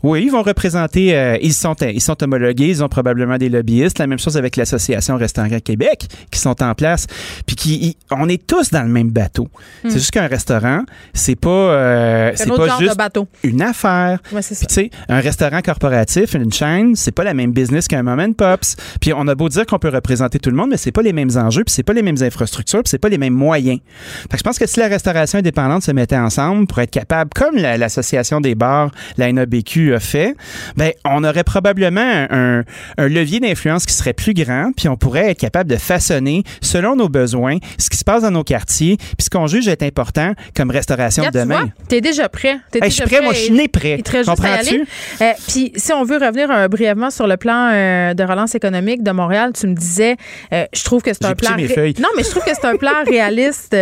Oui, 0.03 0.23
ils 0.25 0.31
vont 0.31 0.43
représenter, 0.43 1.17
euh, 1.17 1.37
ils 1.43 1.53
sont 1.53 1.75
ils 1.83 2.01
sont 2.01 2.23
homologués, 2.23 2.69
ils 2.69 2.85
ont 2.85 2.89
probablement 2.89 3.37
des 3.37 3.49
lobbyistes. 3.49 3.99
La 3.99 4.07
même 4.07 4.19
chose 4.19 4.37
avec 4.37 4.57
l'association 4.57 5.17
Restaurant 5.17 5.49
Québec 5.63 6.07
qui 6.31 6.39
sont 6.39 6.63
en 6.63 6.75
place, 6.75 7.07
puis 7.47 7.57
qui, 7.57 7.97
on 8.11 8.29
est 8.29 8.47
tous 8.47 8.71
dans 8.71 8.83
le 8.83 8.89
même 8.89 9.11
bateau. 9.11 9.49
C'est 9.85 9.93
juste 9.95 10.11
qu'un 10.13 10.27
restaurant, 10.29 10.83
c'est 11.15 11.37
pas, 11.37 11.49
euh, 11.51 12.31
Hmm. 12.31 12.33
C'est 12.37 12.49
pas 12.49 12.67
genre 12.67 12.79
juste 12.81 12.93
de 12.93 12.97
bateau. 12.97 13.29
une 13.43 13.63
affaire. 13.63 14.19
Ouais, 14.33 14.43
c'est 14.43 14.55
ça. 14.55 14.67
Puis 14.67 14.69
tu 14.69 14.75
sais, 14.75 14.91
un 15.09 15.21
restaurant 15.21 15.61
corporatif, 15.63 16.35
une 16.35 16.53
chaîne, 16.53 16.95
c'est 16.95 17.13
pas 17.13 17.25
la 17.25 17.35
même 17.35 17.53
business 17.53 17.89
qu'un 17.89 18.03
mom 18.03 18.21
and 18.21 18.33
pops. 18.33 18.77
Puis 19.01 19.13
on 19.13 19.27
a 19.29 19.35
beau 19.35 19.49
dire 19.49 19.67
qu'on 19.67 19.79
peut 19.79 19.89
représenter 19.89 20.39
tout 20.39 20.51
le 20.51 20.57
monde, 20.57 20.71
mais 20.71 20.77
c'est 20.77 20.93
pas 20.93 21.03
les 21.03 21.13
mêmes 21.13 21.31
enjeux, 21.37 21.65
puis 21.65 21.73
c'est 21.75 21.83
pas 21.83 21.93
les 21.93 22.03
mêmes 22.03 22.23
infrastructures, 22.23 22.83
puis 22.83 22.91
c'est 22.91 22.99
pas 22.99 23.09
les 23.09 23.19
mêmes 23.19 23.35
moyens. 23.35 23.81
Fait 24.23 24.29
que 24.33 24.39
je 24.39 24.43
pense 24.43 24.59
que 24.59 24.67
si 24.67 24.79
la 24.81 24.89
restauration 24.89 25.39
indépendante 25.39 25.83
se 25.83 25.91
mettait 25.93 26.17
ensemble 26.17 26.67
pour 26.67 26.79
être 26.81 26.91
capable, 26.91 27.31
comme 27.35 27.57
la- 27.57 27.77
l'association 27.79 28.41
des 28.41 28.55
bars, 28.55 28.91
la 29.17 29.33
NABQ 29.33 29.88
a 29.95 30.01
fait, 30.01 30.35
ben 30.77 30.93
on 31.05 31.25
aurait 31.25 31.45
probablement 31.45 32.27
un, 32.31 32.63
un 32.99 33.09
levier 33.09 33.41
d'influence 33.41 33.87
qui 33.87 33.93
serait 33.95 34.13
plus 34.13 34.35
grand, 34.35 34.73
puis 34.77 34.89
on 34.89 34.97
pourrait 34.97 35.31
être 35.31 35.39
capable 35.41 35.71
de 35.71 35.77
façonner 35.77 36.43
selon 36.61 36.97
nos 36.97 37.09
besoins 37.09 37.59
ce 37.79 37.89
qui 37.91 37.97
se 37.97 38.05
passe 38.05 38.23
dans 38.23 38.31
nos 38.31 38.45
quartiers, 38.45 38.97
puis 38.97 39.25
ce 39.25 39.31
qu'on 39.31 39.47
juge 39.47 39.69
être 39.69 39.83
important 39.83 40.33
comme 40.57 40.71
restauration 40.71 41.23
Regarde, 41.25 41.35
de 41.35 41.41
tu 41.41 41.45
demain. 41.59 41.61
vois, 41.77 41.85
t'es 41.89 42.01
déjà 42.01 42.29
prêt. 42.29 42.59
Hey, 42.75 42.83
je 42.85 42.89
suis 42.91 43.03
prêt, 43.05 43.21
moi, 43.21 43.33
je 43.33 43.39
suis 43.41 43.53
né 43.53 43.69
prêt. 43.69 44.03
Comprends-tu? 44.25 44.85
Euh, 45.21 45.33
Puis, 45.49 45.73
si 45.77 45.93
on 45.93 46.05
veut 46.05 46.17
revenir 46.19 46.51
euh, 46.51 46.69
brièvement 46.69 47.11
sur 47.11 47.27
le 47.27 47.37
plan 47.37 47.71
euh, 47.73 48.15
de 48.15 48.23
relance 48.23 48.55
économique 48.55 49.03
de 49.03 49.11
Montréal, 49.11 49.53
tu 49.59 49.67
me 49.67 49.75
disais, 49.75 50.17
euh, 50.53 50.65
je 50.73 50.85
trouve 50.85 51.03
que 51.03 51.13
c'est 51.13 51.25
un 51.25 51.35
plan. 51.35 51.57
ré- 51.57 51.69
feuilles. 51.69 51.95
Non, 52.01 52.09
mais 52.17 52.23
je 52.25 52.31
trouve 52.31 52.45
que 52.45 52.51
c'est 52.55 52.67
un 52.67 52.77
plan 52.77 52.93
réaliste 53.07 53.77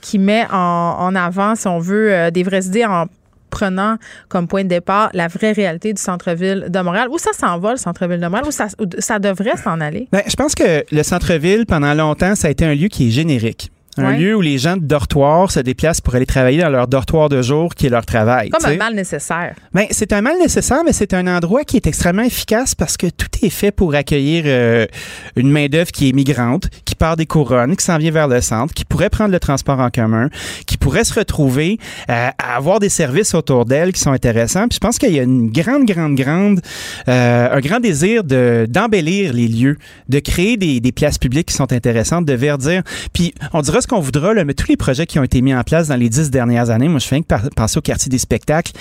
qui 0.00 0.18
met 0.18 0.46
en, 0.52 0.96
en 0.98 1.14
avant, 1.14 1.54
si 1.54 1.66
on 1.68 1.78
veut, 1.78 2.30
des 2.30 2.42
vraies 2.42 2.64
idées 2.66 2.84
en 2.84 3.06
prenant 3.52 3.98
comme 4.28 4.48
point 4.48 4.64
de 4.64 4.68
départ 4.68 5.10
la 5.12 5.28
vraie 5.28 5.52
réalité 5.52 5.92
du 5.92 6.02
centre-ville 6.02 6.66
de 6.68 6.80
Montréal. 6.80 7.08
Où 7.10 7.18
ça 7.18 7.32
s'en 7.32 7.58
va, 7.60 7.72
le 7.72 7.76
centre-ville 7.76 8.18
de 8.18 8.26
Montréal? 8.26 8.46
Où 8.48 8.50
ça, 8.98 9.18
devrait 9.20 9.56
s'en 9.56 9.80
aller? 9.80 10.08
Ben, 10.10 10.22
je 10.26 10.34
pense 10.34 10.56
que 10.56 10.84
le 10.90 11.02
centre-ville, 11.04 11.66
pendant 11.66 11.94
longtemps, 11.94 12.34
ça 12.34 12.48
a 12.48 12.50
été 12.50 12.64
un 12.64 12.74
lieu 12.74 12.88
qui 12.88 13.08
est 13.08 13.10
générique. 13.10 13.70
Un 13.98 14.12
Ouais. 14.12 14.16
lieu 14.18 14.34
où 14.34 14.40
les 14.40 14.56
gens 14.56 14.76
de 14.78 14.84
dortoir 14.84 15.50
se 15.50 15.60
déplacent 15.60 16.00
pour 16.00 16.14
aller 16.14 16.24
travailler 16.24 16.62
dans 16.62 16.70
leur 16.70 16.88
dortoir 16.88 17.28
de 17.28 17.42
jour, 17.42 17.74
qui 17.74 17.86
est 17.86 17.90
leur 17.90 18.06
travail. 18.06 18.48
Comme 18.48 18.64
un 18.70 18.76
mal 18.76 18.94
nécessaire. 18.94 19.54
Ben, 19.74 19.84
c'est 19.90 20.14
un 20.14 20.22
mal 20.22 20.38
nécessaire, 20.38 20.80
mais 20.84 20.94
c'est 20.94 21.12
un 21.12 21.26
endroit 21.26 21.64
qui 21.64 21.76
est 21.76 21.86
extrêmement 21.86 22.22
efficace 22.22 22.74
parce 22.74 22.96
que 22.96 23.08
tout 23.08 23.26
est 23.42 23.50
fait 23.50 23.70
pour 23.70 23.94
accueillir 23.94 24.44
euh, 24.46 24.86
une 25.36 25.50
main-d'œuvre 25.50 25.90
qui 25.92 26.08
est 26.08 26.12
migrante, 26.14 26.68
qui 26.86 26.94
part 26.94 27.16
des 27.16 27.26
couronnes, 27.26 27.76
qui 27.76 27.84
s'en 27.84 27.98
vient 27.98 28.10
vers 28.10 28.28
le 28.28 28.40
centre, 28.40 28.72
qui 28.72 28.86
pourrait 28.86 29.10
prendre 29.10 29.30
le 29.30 29.38
transport 29.40 29.78
en 29.78 29.90
commun, 29.90 30.30
qui 30.66 30.78
pourrait 30.78 31.04
se 31.04 31.12
retrouver 31.18 31.76
euh, 32.08 32.28
à 32.38 32.56
avoir 32.56 32.80
des 32.80 32.88
services 32.88 33.34
autour 33.34 33.66
d'elle 33.66 33.92
qui 33.92 34.00
sont 34.00 34.12
intéressants. 34.12 34.68
Puis 34.68 34.76
je 34.76 34.80
pense 34.80 34.98
qu'il 34.98 35.12
y 35.12 35.20
a 35.20 35.22
une 35.22 35.50
grande, 35.50 35.84
grande, 35.84 36.14
grande, 36.14 36.60
euh, 37.08 37.48
un 37.56 37.60
grand 37.60 37.78
désir 37.80 38.24
de 38.24 38.66
d'embellir 38.70 39.34
les 39.34 39.48
lieux, 39.48 39.76
de 40.08 40.18
créer 40.18 40.56
des, 40.56 40.80
des 40.80 40.92
places 40.92 41.18
publiques 41.18 41.48
qui 41.48 41.54
sont 41.54 41.70
intéressantes, 41.74 42.24
de 42.24 42.32
verdir. 42.32 42.82
Puis 43.12 43.34
on 43.52 43.60
dira 43.60 43.81
ce 43.82 43.86
qu'on 43.86 44.00
voudra, 44.00 44.32
mais 44.44 44.54
tous 44.54 44.68
les 44.68 44.76
projets 44.76 45.06
qui 45.06 45.18
ont 45.18 45.22
été 45.22 45.42
mis 45.42 45.54
en 45.54 45.62
place 45.62 45.88
dans 45.88 45.96
les 45.96 46.08
dix 46.08 46.30
dernières 46.30 46.70
années, 46.70 46.88
moi 46.88 46.98
je 46.98 47.06
fais 47.06 47.20
que 47.20 47.48
penser 47.54 47.78
au 47.78 47.82
quartier 47.82 48.08
des 48.08 48.18
spectacles. 48.18 48.72
Tu 48.72 48.80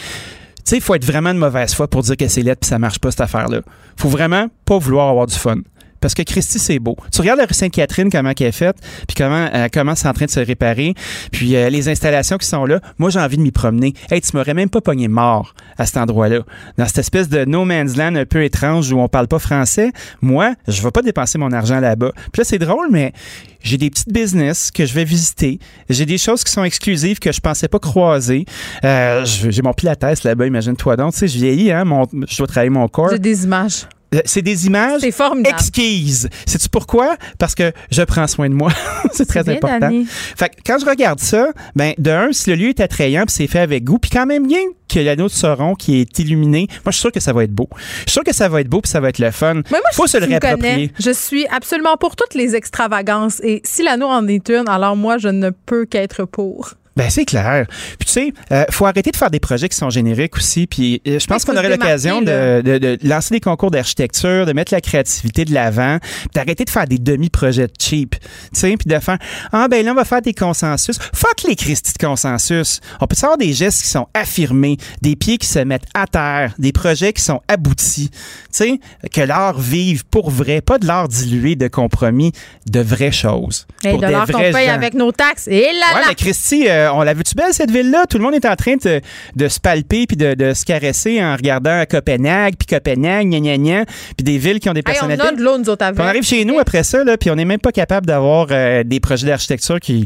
sais, 0.64 0.78
il 0.78 0.82
faut 0.82 0.96
être 0.96 1.06
vraiment 1.06 1.34
de 1.34 1.40
mauvaise 1.40 1.74
foi 1.74 1.88
pour 1.88 2.04
dire 2.04 2.16
que 2.16 2.28
c'est 2.28 2.44
lettre 2.44 2.62
puis 2.62 2.70
ça 2.70 2.80
marche 2.80 3.00
pas 3.00 3.12
cette 3.12 3.22
affaire-là. 3.22 3.62
faut 3.98 4.10
vraiment 4.10 4.48
pas 4.66 4.78
vouloir 4.78 5.10
avoir 5.10 5.26
du 5.26 5.36
fun. 5.36 5.58
Parce 6.02 6.14
que 6.14 6.24
Christy, 6.24 6.60
c'est 6.60 6.80
beau. 6.80 6.98
Tu 7.14 7.22
regardes 7.22 7.40
la 7.40 7.46
rue 7.46 7.54
Sainte-Catherine, 7.54 8.10
comment 8.10 8.32
elle 8.38 8.48
est 8.48 8.52
faite, 8.52 8.78
puis 9.08 9.16
comment, 9.16 9.48
euh, 9.54 9.68
comment 9.72 9.96
c'est 9.96 10.08
en 10.08 10.14
train 10.14 10.26
de 10.26 10.32
se 10.32 10.40
réparer, 10.40 10.94
puis 11.32 11.56
euh, 11.56 11.70
les 11.70 11.88
installations 11.90 12.38
qui 12.38 12.48
sont 12.48 12.66
là. 12.66 12.82
Moi, 12.98 13.10
j'ai 13.10 13.20
envie 13.20 13.38
de 13.38 13.42
m'y 13.42 13.52
promener. 13.52 13.94
Hey, 14.10 14.22
tu 14.22 14.36
m'aurais 14.36 14.54
même 14.54 14.70
pas 14.70 14.82
pogné 14.82 15.08
mort 15.08 15.54
à 15.78 15.86
cet 15.86 15.98
endroit-là. 15.98 16.40
Dans 16.78 16.86
cette 16.86 17.00
espèce 17.00 17.30
de 17.30 17.46
no 17.46 17.66
man's 17.66 17.96
land 17.96 18.16
un 18.16 18.26
peu 18.26 18.44
étrange 18.44 18.92
où 18.92 19.00
on 19.00 19.08
parle 19.08 19.28
pas 19.28 19.40
français. 19.40 19.92
Moi, 20.22 20.56
je 20.68 20.82
vais 20.82 20.92
pas 20.92 21.02
dépenser 21.02 21.38
mon 21.38 21.52
argent 21.52 21.80
là-bas. 21.80 22.12
Puis 22.32 22.40
là, 22.40 22.44
c'est 22.44 22.60
drôle, 22.60 22.88
mais 22.92 23.14
j'ai 23.62 23.78
des 23.78 23.90
petites 23.90 24.12
business 24.12 24.72
que 24.72 24.86
je 24.86 24.94
vais 24.94 25.04
visiter. 25.04 25.60
J'ai 25.90 26.06
des 26.06 26.18
choses 26.18 26.44
qui 26.44 26.52
sont 26.52 26.64
exclusives 26.64 27.20
que 27.20 27.32
je 27.32 27.40
pensais 27.40 27.68
pas 27.68 27.80
croiser. 27.80 28.46
Euh, 28.84 29.24
j'ai 29.26 29.62
mon 29.62 29.74
pilates 29.74 30.24
là-bas, 30.24 30.48
imagine-toi 30.48 30.98
donc. 30.98 31.14
Tu 31.14 31.20
sais, 31.20 31.28
je 31.28 31.38
vieillis, 31.38 31.72
hein, 31.72 31.84
je 32.28 32.38
dois 32.38 32.48
travailler 32.48 32.70
mon 32.70 32.88
corps. 32.88 33.10
J'ai 33.12 33.20
des 33.20 33.44
images. 33.44 33.86
Euh, 34.14 34.20
C'est 34.26 34.42
des 34.42 34.68
images 34.68 35.02
C'est 35.02 35.14
exquises. 35.48 36.30
Sais-tu 36.46 36.68
pourquoi? 36.70 37.16
Parce 37.38 37.56
que 37.56 37.72
je 37.92 38.02
prends 38.02 38.28
soin 38.28 38.50
de 38.50 38.54
moi. 38.54 38.72
c'est 39.14 39.26
très 39.26 39.44
bien, 39.44 39.56
important. 39.56 39.90
Fait 40.36 40.50
que 40.50 40.56
quand 40.66 40.78
je 40.80 40.86
regarde 40.86 41.20
ça, 41.20 41.52
ben 41.76 41.94
de 41.98 42.12
un, 42.12 42.32
si 42.34 42.50
le 42.50 42.58
lieu 42.58 42.70
est 42.70 42.82
attrayant 42.82 43.26
puis 43.26 43.34
c'est 43.34 43.48
fait 43.48 43.60
avec 43.60 43.86
goût, 43.86 44.00
puis 44.00 44.12
quand 44.12 44.26
même 44.26 44.48
bien 44.48 44.62
que 44.90 45.00
l'anneau 45.00 45.28
de 45.28 45.32
Sauron 45.32 45.76
qui 45.76 46.02
est 46.02 46.20
illuminé, 46.20 46.68
moi 46.70 46.92
je 46.92 46.92
suis 46.92 47.02
sûr 47.02 47.12
que 47.12 47.22
ça 47.22 47.32
va 47.32 47.46
être 47.46 47.54
beau. 47.54 47.70
Je 48.00 48.02
suis 48.02 48.12
sûr 48.12 48.24
que 48.24 48.34
ça 48.34 48.50
va 48.50 48.60
être 48.60 48.70
beau 48.70 48.82
puis 48.82 48.92
ça 48.92 49.00
va 49.00 49.10
être 49.10 49.20
le 49.20 49.32
fun. 49.32 49.56
Mais 49.56 49.64
moi, 49.72 49.82
Faut 49.94 50.08
je, 50.08 50.12
se 50.12 50.18
le 50.18 50.26
réapproprier. 50.26 50.92
Je 51.00 51.12
suis 51.12 51.48
absolument 51.48 51.96
pour 51.96 52.18
toutes 52.18 52.34
les 52.34 52.56
extravagances. 52.56 53.40
Et 53.44 53.62
si 53.64 53.84
l'anneau 53.84 54.08
en 54.08 54.28
est 54.28 54.50
une, 54.50 54.68
alors 54.68 54.98
moi, 54.98 55.18
je 55.18 55.30
ne 55.30 55.52
peux 55.52 55.86
qu'être 55.86 56.26
pour. 56.26 56.74
Ben 56.98 57.10
c'est 57.10 57.26
clair. 57.26 57.66
Puis 57.98 58.06
tu 58.06 58.12
sais, 58.12 58.34
euh, 58.52 58.66
faut 58.70 58.86
arrêter 58.86 59.12
de 59.12 59.16
faire 59.16 59.32
des 59.32 59.40
projets 59.40 59.70
qui 59.70 59.78
sont 59.78 59.90
génériques 59.90 60.36
aussi. 60.36 60.68
Puis 60.68 61.02
euh, 61.08 61.20
je 61.20 61.26
pense 61.26 61.44
il 61.44 61.46
qu'on 61.46 61.56
aurait 61.58 61.70
l'occasion 61.70 62.22
de, 62.22 62.62
de- 62.62 62.78
de 62.78 62.98
lancer 63.08 63.34
des 63.34 63.40
concours 63.40 63.72
d'architecture, 63.72 64.46
de 64.46 64.52
mettre 64.54 64.74
la 64.74 64.82
créativité 64.82 65.46
de 65.46 65.54
l'avant, 65.54 66.00
puis 66.02 66.30
d'arrêter 66.36 66.66
de 66.66 66.70
faire 66.70 66.88
des 66.88 66.98
demi-projets 66.98 67.68
cheap. 67.80 68.16
Tu 68.20 68.60
sais, 68.60 68.76
puis 68.78 68.88
de 68.94 69.00
faire 69.00 69.18
ah 69.54 69.68
ben 69.70 69.86
là 69.86 69.92
on 69.92 69.96
va 69.96 70.04
faire 70.06 70.22
des 70.22 70.34
consensus. 70.34 70.98
Fuck 71.14 71.44
les 71.48 71.56
Christy 71.56 71.94
de 71.94 72.06
consensus. 72.06 72.82
On 73.00 73.08
peut 73.08 73.16
avoir 73.22 73.38
des 73.38 73.54
gestes 73.54 73.84
qui 73.84 73.88
sont 73.90 74.08
affirmés, 74.14 74.78
des 75.02 75.16
pieds 75.16 75.38
qui 75.38 75.48
se 75.48 75.60
mettent 75.60 75.88
à 75.94 76.08
terre, 76.08 76.54
des 76.60 76.72
projets 76.74 77.14
qui 77.14 77.22
sont 77.22 77.42
aboutis. 77.48 78.10
Tu 78.12 78.20
sais, 78.52 78.80
que 79.14 79.22
l'art 79.22 79.60
vive 79.60 80.04
pour 80.06 80.30
vrai, 80.30 80.60
pas 80.62 80.78
de 80.78 80.86
l'art 80.88 81.08
dilué 81.08 81.56
de 81.56 81.68
compromis, 81.68 82.32
de 82.70 82.82
vraies 82.82 83.12
choses. 83.12 83.66
Et 83.84 83.92
pour 83.92 84.00
de 84.02 84.08
l'heure 84.08 84.26
qu'on 84.28 84.40
paye 84.40 84.66
gens. 84.68 84.74
avec 84.74 84.94
nos 84.94 85.12
taxes. 85.12 85.48
Et 85.48 85.62
là, 85.62 85.96
Ouais, 85.96 86.02
là. 86.02 86.06
mais 86.10 86.16
Christy, 86.16 86.66
euh, 86.68 86.81
on 86.94 87.02
l'a 87.04 87.14
vu-tu 87.14 87.36
belle, 87.36 87.54
cette 87.54 87.72
ville-là? 87.72 88.06
Tout 88.10 88.18
le 88.18 88.24
monde 88.24 88.34
est 88.36 88.46
en 88.46 88.56
train 88.56 88.76
de, 88.76 89.02
de 89.36 89.48
se 89.48 89.60
palper 89.60 90.06
puis 90.08 90.18
de, 90.18 90.34
de 90.34 90.54
se 90.54 90.66
caresser 90.66 91.24
en 91.24 91.36
regardant 91.36 91.84
Copenhague, 91.90 92.56
puis 92.58 92.68
Copenhague, 92.68 93.28
gna 93.30 93.40
gna 93.40 93.58
gna, 93.58 93.86
puis 94.18 94.24
des 94.24 94.38
villes 94.38 94.60
qui 94.60 94.70
ont 94.70 94.74
des 94.74 94.80
Hey, 94.80 94.98
on 95.04 95.08
personnalités. 95.08 95.28
a 95.28 95.32
de 95.34 95.42
l'eau, 95.44 95.58
nous 95.58 95.70
autres, 95.70 95.86
on 95.98 96.02
arrive 96.04 96.24
chez 96.24 96.44
nous 96.46 96.58
après 96.60 96.84
ça, 96.84 97.04
là, 97.04 97.18
puis 97.18 97.30
on 97.30 97.36
n'est 97.36 97.46
même 97.46 97.60
pas 97.60 97.72
capable 97.72 98.06
d'avoir 98.08 98.48
euh, 98.52 98.84
des 98.84 99.00
projets 99.00 99.28
d'architecture 99.28 99.80
qui 99.80 100.06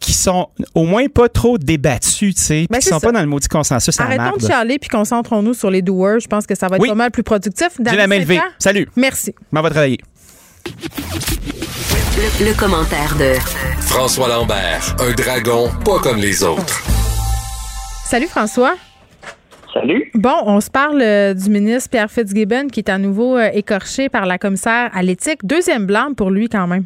qui 0.00 0.14
sont 0.14 0.48
au 0.74 0.82
moins 0.84 1.06
pas 1.06 1.28
trop 1.28 1.58
débattus, 1.58 2.34
tu 2.34 2.42
sais, 2.42 2.66
Ben, 2.68 2.78
qui 2.80 2.88
sont 2.88 2.98
ça. 2.98 3.06
pas 3.06 3.12
dans 3.12 3.20
le 3.20 3.26
maudit 3.28 3.46
consensus 3.46 4.00
Arrêtons 4.00 4.36
de 4.36 4.44
chialer 4.44 4.78
puis 4.80 4.88
concentrons-nous 4.88 5.54
sur 5.54 5.70
les 5.70 5.80
doers. 5.80 6.18
Je 6.18 6.26
pense 6.26 6.44
que 6.44 6.56
ça 6.56 6.66
va 6.66 6.74
être 6.74 6.82
Oui. 6.82 6.88
pas 6.88 6.96
mal 6.96 7.12
plus 7.12 7.22
productif. 7.22 7.68
J'ai 7.88 7.96
la 7.96 8.08
main 8.08 8.18
levée. 8.18 8.40
Salut, 8.58 8.88
Merci. 8.96 9.32
m'en 9.52 9.62
va 9.62 9.70
travailler. 9.70 9.98
Le, 12.14 12.44
le 12.44 12.52
commentaire 12.60 13.16
de 13.16 13.40
François 13.80 14.28
Lambert, 14.28 14.94
un 15.00 15.14
dragon 15.16 15.68
pas 15.82 15.98
comme 15.98 16.18
les 16.18 16.44
autres. 16.44 16.84
Salut 18.04 18.26
François. 18.26 18.74
Salut. 19.72 20.10
Bon, 20.12 20.36
on 20.44 20.60
se 20.60 20.70
parle 20.70 21.00
euh, 21.00 21.32
du 21.32 21.48
ministre 21.48 21.88
Pierre 21.88 22.10
Fitzgibbon 22.10 22.68
qui 22.68 22.80
est 22.80 22.90
à 22.90 22.98
nouveau 22.98 23.38
euh, 23.38 23.48
écorché 23.54 24.10
par 24.10 24.26
la 24.26 24.36
commissaire 24.36 24.90
à 24.92 25.02
l'éthique. 25.02 25.38
Deuxième 25.42 25.86
blâme 25.86 26.14
pour 26.14 26.28
lui 26.28 26.50
quand 26.50 26.66
même. 26.66 26.84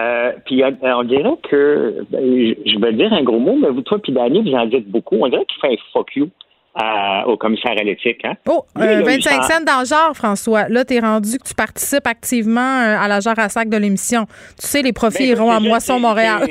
Euh, 0.00 0.32
puis 0.46 0.62
on 0.64 1.02
dirait 1.02 1.36
que, 1.50 2.02
ben, 2.10 2.22
je 2.22 2.80
vais 2.80 2.92
dire 2.94 3.12
un 3.12 3.22
gros 3.24 3.38
mot, 3.38 3.58
mais 3.60 3.68
vous, 3.68 3.82
toi 3.82 3.98
puis 4.02 4.12
Danny, 4.12 4.42
vous 4.42 4.56
en 4.56 4.64
dites 4.64 4.90
beaucoup. 4.90 5.16
On 5.20 5.28
dirait 5.28 5.44
qu'il 5.44 5.60
fait 5.60 5.74
un 5.74 5.76
fuck 5.92 6.16
you 6.16 6.30
à- 6.76 7.26
au 7.26 7.36
commissaire 7.36 7.72
à 7.72 7.82
l'éthique. 7.82 8.24
Hein? 8.24 8.34
Oh, 8.48 8.64
Lui, 8.76 8.84
euh, 8.84 8.86
là, 8.86 9.00
il 9.00 9.04
25 9.04 9.42
s'en- 9.42 9.48
cents 9.48 9.64
dans 9.64 9.80
le 9.80 9.86
genre, 9.86 10.14
François. 10.14 10.68
Là, 10.68 10.84
t'es 10.84 11.00
rendu 11.00 11.38
que 11.38 11.48
tu 11.48 11.54
participes 11.54 12.06
activement 12.06 12.60
euh, 12.60 12.98
à 12.98 13.08
la 13.08 13.16
à 13.16 13.48
sac 13.48 13.68
de 13.68 13.76
l'émission. 13.76 14.26
Tu 14.60 14.66
sais, 14.66 14.82
les 14.82 14.92
profits 14.92 15.24
Ben, 15.32 15.38
iront 15.38 15.50
à 15.50 15.58
Moisson 15.60 15.94
c'est- 15.94 16.00
Montréal. 16.00 16.42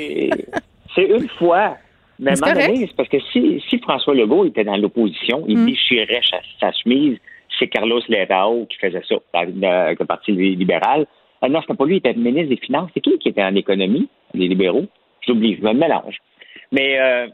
c'est- 0.94 1.06
une 1.08 1.28
fois. 1.38 1.76
Mais 2.18 2.30
à 2.30 2.34
un 2.34 2.36
moment 2.54 2.66
donné, 2.66 2.86
c'est 2.86 2.96
parce 2.96 3.08
que 3.08 3.20
si, 3.32 3.62
si 3.68 3.78
François 3.78 4.14
Legault 4.14 4.46
était 4.46 4.64
dans 4.64 4.76
l'opposition, 4.76 5.44
il 5.46 5.58
mm. 5.58 5.66
déchirait 5.66 6.20
sa, 6.60 6.72
chemise, 6.72 7.18
c'est 7.58 7.68
Carlos 7.68 8.00
Lerao 8.08 8.66
qui 8.66 8.78
faisait 8.78 9.02
ça, 9.08 9.16
avec 9.34 9.54
le 10.00 10.04
Parti 10.06 10.32
libéral. 10.32 11.06
Ah 11.42 11.48
non, 11.50 11.60
c'était 11.60 11.74
pas 11.74 11.84
lui, 11.84 11.96
il 11.96 11.98
était 11.98 12.14
ministre 12.14 12.48
des 12.48 12.56
Finances. 12.56 12.90
C'est 12.94 13.00
qui 13.00 13.18
qui 13.18 13.28
était 13.28 13.42
en 13.42 13.54
économie, 13.54 14.08
les 14.32 14.48
libéraux? 14.48 14.86
J'oublie, 15.26 15.56
je 15.60 15.62
me 15.62 15.74
mélange. 15.74 16.16
Mais, 16.72 16.98
euh, 16.98 17.26
tu 17.26 17.32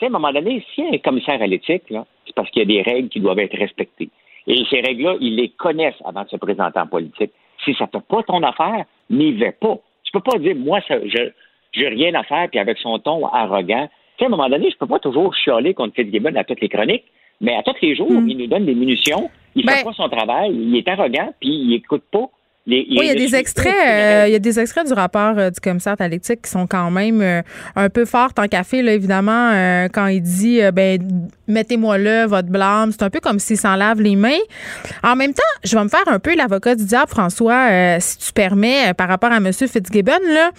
sais, 0.00 0.04
à 0.06 0.08
un 0.08 0.12
moment 0.12 0.32
donné, 0.32 0.64
s'il 0.74 0.84
y 0.84 0.88
a 0.88 0.94
un 0.94 0.98
commissaire 0.98 1.40
à 1.40 1.46
l'éthique, 1.46 1.84
c'est 2.30 2.34
parce 2.34 2.50
qu'il 2.50 2.60
y 2.60 2.80
a 2.80 2.82
des 2.82 2.90
règles 2.90 3.08
qui 3.08 3.20
doivent 3.20 3.38
être 3.38 3.56
respectées. 3.56 4.08
Et 4.46 4.64
ces 4.70 4.80
règles-là, 4.80 5.16
ils 5.20 5.36
les 5.36 5.50
connaissent 5.50 6.00
avant 6.04 6.24
de 6.24 6.28
se 6.28 6.36
présenter 6.36 6.78
en 6.78 6.86
politique. 6.86 7.32
Si 7.64 7.74
ça 7.74 7.84
ne 7.84 7.98
fait 7.98 8.06
pas 8.06 8.22
ton 8.22 8.42
affaire, 8.42 8.84
n'y 9.10 9.32
vais 9.32 9.52
pas. 9.52 9.78
Tu 10.04 10.12
peux 10.12 10.20
pas 10.20 10.38
dire, 10.38 10.56
moi, 10.56 10.80
ça, 10.88 10.94
je 11.04 11.80
n'ai 11.80 11.88
rien 11.88 12.14
à 12.14 12.22
faire, 12.22 12.48
puis 12.48 12.58
avec 12.58 12.78
son 12.78 12.98
ton 12.98 13.26
arrogant. 13.26 13.88
Tu 14.16 14.18
sais, 14.18 14.24
à 14.24 14.26
un 14.26 14.30
moment 14.30 14.48
donné, 14.48 14.70
je 14.70 14.76
peux 14.76 14.86
pas 14.86 14.98
toujours 14.98 15.34
chialer 15.34 15.74
contre 15.74 15.94
Fitzgibbon 15.94 16.34
à 16.36 16.44
toutes 16.44 16.60
les 16.60 16.68
chroniques, 16.68 17.04
mais 17.40 17.54
à 17.54 17.62
tous 17.62 17.76
les 17.82 17.94
jours, 17.94 18.10
hmm. 18.10 18.28
il 18.28 18.38
nous 18.38 18.46
donne 18.46 18.66
des 18.66 18.74
munitions, 18.74 19.30
il 19.54 19.64
ne 19.64 19.70
fait 19.70 19.78
ben 19.78 19.90
pas 19.90 19.92
son 19.92 20.08
travail, 20.08 20.52
il 20.52 20.76
est 20.76 20.88
arrogant, 20.88 21.32
puis 21.40 21.50
il 21.50 21.74
écoute 21.74 22.04
pas 22.10 22.30
oui, 22.66 22.86
il 22.88 23.06
y 23.06 23.10
a 23.10 23.14
des 23.14 23.34
extraits, 23.34 23.74
euh, 23.74 24.24
il 24.28 24.32
y 24.32 24.36
a 24.36 24.38
des 24.38 24.60
extraits 24.60 24.86
du 24.86 24.92
rapport 24.92 25.36
euh, 25.38 25.50
du 25.50 25.60
commissaire 25.60 25.96
l'éthique 25.98 26.42
qui 26.42 26.50
sont 26.50 26.66
quand 26.66 26.90
même 26.90 27.20
euh, 27.20 27.42
un 27.74 27.88
peu 27.88 28.04
forts 28.04 28.32
en 28.38 28.46
café, 28.46 28.82
là, 28.82 28.92
évidemment, 28.92 29.50
quand 29.92 30.06
il 30.06 30.22
dit 30.22 30.60
ben 30.72 30.98
mettez-moi 31.50 31.98
là 31.98 32.26
votre 32.26 32.48
blâme. 32.48 32.92
C'est 32.92 33.02
un 33.02 33.10
peu 33.10 33.20
comme 33.20 33.38
s'il 33.38 33.58
s'en 33.58 33.76
lave 33.76 34.00
les 34.00 34.16
mains. 34.16 34.38
En 35.02 35.16
même 35.16 35.34
temps, 35.34 35.42
je 35.64 35.76
vais 35.76 35.84
me 35.84 35.88
faire 35.88 36.06
un 36.06 36.18
peu 36.18 36.34
l'avocat 36.34 36.74
du 36.74 36.84
diable, 36.84 37.08
François, 37.08 37.98
si 38.00 38.18
tu 38.18 38.32
permets, 38.32 38.94
par 38.94 39.08
rapport 39.08 39.32
à 39.32 39.36
M. 39.36 39.52
Fitzgibbon. 39.52 40.12
Là. 40.28 40.50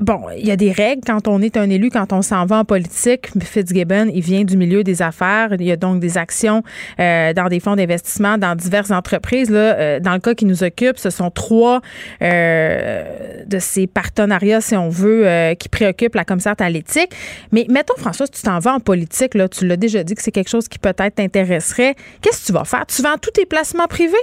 bon, 0.00 0.20
il 0.36 0.46
y 0.46 0.50
a 0.50 0.56
des 0.56 0.72
règles 0.72 1.02
quand 1.06 1.28
on 1.28 1.40
est 1.40 1.56
un 1.56 1.68
élu, 1.70 1.90
quand 1.90 2.12
on 2.12 2.22
s'en 2.22 2.46
va 2.46 2.58
en 2.58 2.64
politique. 2.64 3.30
Fitzgibbon, 3.40 4.10
il 4.12 4.22
vient 4.22 4.44
du 4.44 4.56
milieu 4.56 4.84
des 4.84 5.02
affaires. 5.02 5.48
Il 5.58 5.64
y 5.64 5.72
a 5.72 5.76
donc 5.76 6.00
des 6.00 6.18
actions 6.18 6.62
dans 6.98 7.48
des 7.48 7.60
fonds 7.60 7.76
d'investissement, 7.76 8.38
dans 8.38 8.54
diverses 8.54 8.90
entreprises. 8.90 9.50
Là, 9.50 10.00
dans 10.00 10.12
le 10.12 10.20
cas 10.20 10.34
qui 10.34 10.44
nous 10.44 10.62
occupe. 10.62 10.98
Ce 10.98 11.10
sont 11.10 11.30
trois 11.30 11.80
euh, 12.22 13.44
de 13.46 13.58
ces 13.58 13.86
partenariats, 13.86 14.60
si 14.60 14.76
on 14.76 14.88
veut, 14.88 15.26
euh, 15.26 15.54
qui 15.54 15.68
préoccupent 15.68 16.14
la 16.14 16.24
commissaire 16.24 16.54
à 16.58 16.70
l'éthique. 16.70 17.10
Mais 17.52 17.66
mettons, 17.68 17.94
François, 17.96 18.26
si 18.26 18.32
tu 18.32 18.42
t'en 18.42 18.58
vas 18.58 18.74
en 18.74 18.80
politique, 18.80 19.34
là, 19.34 19.43
tu 19.48 19.66
l'as 19.66 19.76
déjà 19.76 20.02
dit 20.02 20.14
que 20.14 20.22
c'est 20.22 20.32
quelque 20.32 20.50
chose 20.50 20.68
qui 20.68 20.78
peut-être 20.78 21.14
t'intéresserait. 21.16 21.94
Qu'est-ce 22.22 22.42
que 22.42 22.46
tu 22.46 22.52
vas 22.52 22.64
faire? 22.64 22.86
Tu 22.86 23.02
vends 23.02 23.16
tous 23.20 23.30
tes 23.30 23.46
placements 23.46 23.86
privés? 23.86 24.16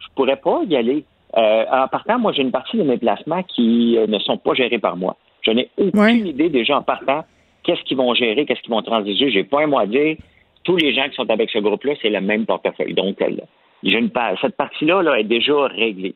Je 0.00 0.06
pourrais 0.14 0.36
pas 0.36 0.62
y 0.68 0.76
aller. 0.76 1.04
Euh, 1.36 1.64
en 1.70 1.88
partant, 1.88 2.18
moi, 2.18 2.32
j'ai 2.32 2.42
une 2.42 2.52
partie 2.52 2.76
de 2.76 2.84
mes 2.84 2.98
placements 2.98 3.42
qui 3.42 3.98
ne 4.06 4.18
sont 4.20 4.38
pas 4.38 4.54
gérés 4.54 4.78
par 4.78 4.96
moi. 4.96 5.16
Je 5.42 5.50
n'ai 5.50 5.68
aucune 5.76 6.26
idée 6.26 6.48
déjà 6.48 6.78
en 6.78 6.82
partant 6.82 7.24
qu'est-ce 7.64 7.82
qu'ils 7.82 7.96
vont 7.96 8.14
gérer, 8.14 8.46
qu'est-ce 8.46 8.60
qu'ils 8.60 8.70
vont 8.70 8.82
transiger. 8.82 9.30
J'ai 9.30 9.44
pas 9.44 9.62
un 9.62 9.66
mot 9.66 9.78
à 9.78 9.86
dire. 9.86 10.16
Tous 10.62 10.76
les 10.76 10.94
gens 10.94 11.08
qui 11.08 11.16
sont 11.16 11.28
avec 11.28 11.50
ce 11.50 11.58
groupe-là, 11.58 11.94
c'est 12.00 12.08
le 12.08 12.20
même 12.20 12.46
portefeuille. 12.46 12.94
Donc, 12.94 13.16
une, 13.82 14.10
cette 14.40 14.56
partie-là 14.56 15.02
là, 15.02 15.18
est 15.18 15.24
déjà 15.24 15.66
réglée. 15.66 16.14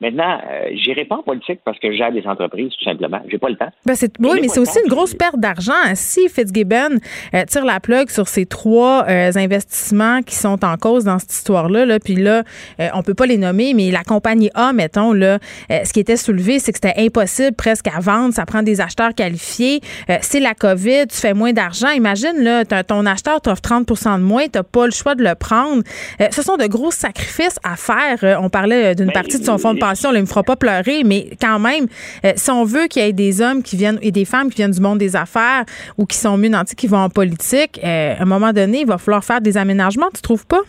Maintenant, 0.00 0.38
euh, 0.50 0.70
j'irai 0.72 1.04
pas 1.04 1.16
en 1.16 1.22
politique 1.22 1.60
parce 1.62 1.78
que 1.78 1.92
j'ai 1.92 2.10
des 2.10 2.26
entreprises, 2.26 2.72
tout 2.78 2.84
simplement. 2.84 3.20
J'ai 3.28 3.36
pas 3.36 3.50
le 3.50 3.56
temps. 3.56 3.70
Ben 3.84 3.94
oui, 4.20 4.38
mais 4.40 4.48
c'est 4.48 4.60
aussi 4.60 4.78
une 4.82 4.88
grosse 4.88 5.14
perte 5.14 5.38
d'argent. 5.38 5.72
Si 5.94 6.26
Fitzgibbon 6.28 6.98
euh, 7.34 7.44
tire 7.44 7.66
la 7.66 7.80
plug 7.80 8.08
sur 8.08 8.26
ces 8.26 8.46
trois 8.46 9.04
euh, 9.08 9.30
investissements 9.36 10.22
qui 10.22 10.34
sont 10.34 10.64
en 10.64 10.76
cause 10.76 11.04
dans 11.04 11.18
cette 11.18 11.32
histoire-là, 11.32 11.84
là, 11.84 11.98
puis 11.98 12.14
là, 12.14 12.44
euh, 12.80 12.88
on 12.94 13.02
peut 13.02 13.12
pas 13.12 13.26
les 13.26 13.36
nommer, 13.36 13.74
mais 13.74 13.90
la 13.90 14.02
compagnie 14.02 14.50
A, 14.54 14.72
mettons, 14.72 15.12
là, 15.12 15.38
ce 15.68 15.92
qui 15.92 16.00
était 16.00 16.16
soulevé, 16.16 16.58
c'est 16.58 16.72
que 16.72 16.78
c'était 16.82 16.98
impossible 16.98 17.54
presque 17.54 17.88
à 17.88 18.00
vendre. 18.00 18.32
Ça 18.32 18.46
prend 18.46 18.62
des 18.62 18.80
acheteurs 18.80 19.14
qualifiés. 19.14 19.80
c'est 20.22 20.40
la 20.40 20.54
COVID, 20.54 21.08
tu 21.08 21.16
fais 21.16 21.34
moins 21.34 21.52
d'argent. 21.52 21.90
Imagine, 21.90 22.38
là, 22.38 22.64
ton 22.64 23.04
acheteur 23.04 23.40
t'offre 23.40 23.62
30% 23.62 24.18
de 24.18 24.24
moins, 24.24 24.46
t'as 24.48 24.62
pas 24.62 24.86
le 24.86 24.92
choix 24.92 25.14
de 25.14 25.22
le 25.22 25.34
prendre. 25.34 25.82
ce 26.30 26.42
sont 26.42 26.56
de 26.56 26.66
gros 26.66 26.90
sacrifices 26.90 27.58
à 27.64 27.76
faire. 27.76 28.40
on 28.42 28.48
parlait 28.48 28.94
d'une 28.94 29.06
ben, 29.06 29.12
partie 29.12 29.38
de 29.38 29.44
son 29.44 29.58
fonds 29.58 29.74
de 29.74 29.78
on 30.06 30.12
ne 30.12 30.20
me 30.20 30.26
fera 30.26 30.42
pas 30.42 30.56
pleurer, 30.56 31.02
mais 31.04 31.30
quand 31.40 31.58
même, 31.58 31.86
euh, 32.24 32.32
si 32.36 32.50
on 32.50 32.64
veut 32.64 32.86
qu'il 32.88 33.02
y 33.02 33.06
ait 33.06 33.12
des 33.12 33.40
hommes 33.40 33.62
qui 33.62 33.76
viennent 33.76 33.98
et 34.02 34.10
des 34.10 34.24
femmes 34.24 34.50
qui 34.50 34.56
viennent 34.56 34.70
du 34.70 34.80
monde 34.80 34.98
des 34.98 35.16
affaires 35.16 35.64
ou 35.98 36.06
qui 36.06 36.16
sont 36.16 36.36
mieux 36.36 36.48
nantis, 36.48 36.76
qui 36.76 36.86
vont 36.86 36.98
en 36.98 37.08
politique, 37.08 37.80
euh, 37.84 38.14
à 38.18 38.22
un 38.22 38.26
moment 38.26 38.52
donné, 38.52 38.80
il 38.80 38.86
va 38.86 38.98
falloir 38.98 39.24
faire 39.24 39.40
des 39.40 39.56
aménagements, 39.56 40.08
tu 40.14 40.22
trouves 40.22 40.46
pas? 40.46 40.60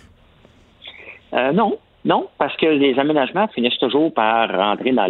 Euh, 1.34 1.52
non, 1.54 1.78
non, 2.06 2.28
parce 2.38 2.56
que 2.58 2.66
les 2.66 2.98
aménagements 3.00 3.48
finissent 3.50 3.78
toujours 3.80 4.14
par 4.14 4.50
rentrer 4.52 4.92
dans, 4.92 5.10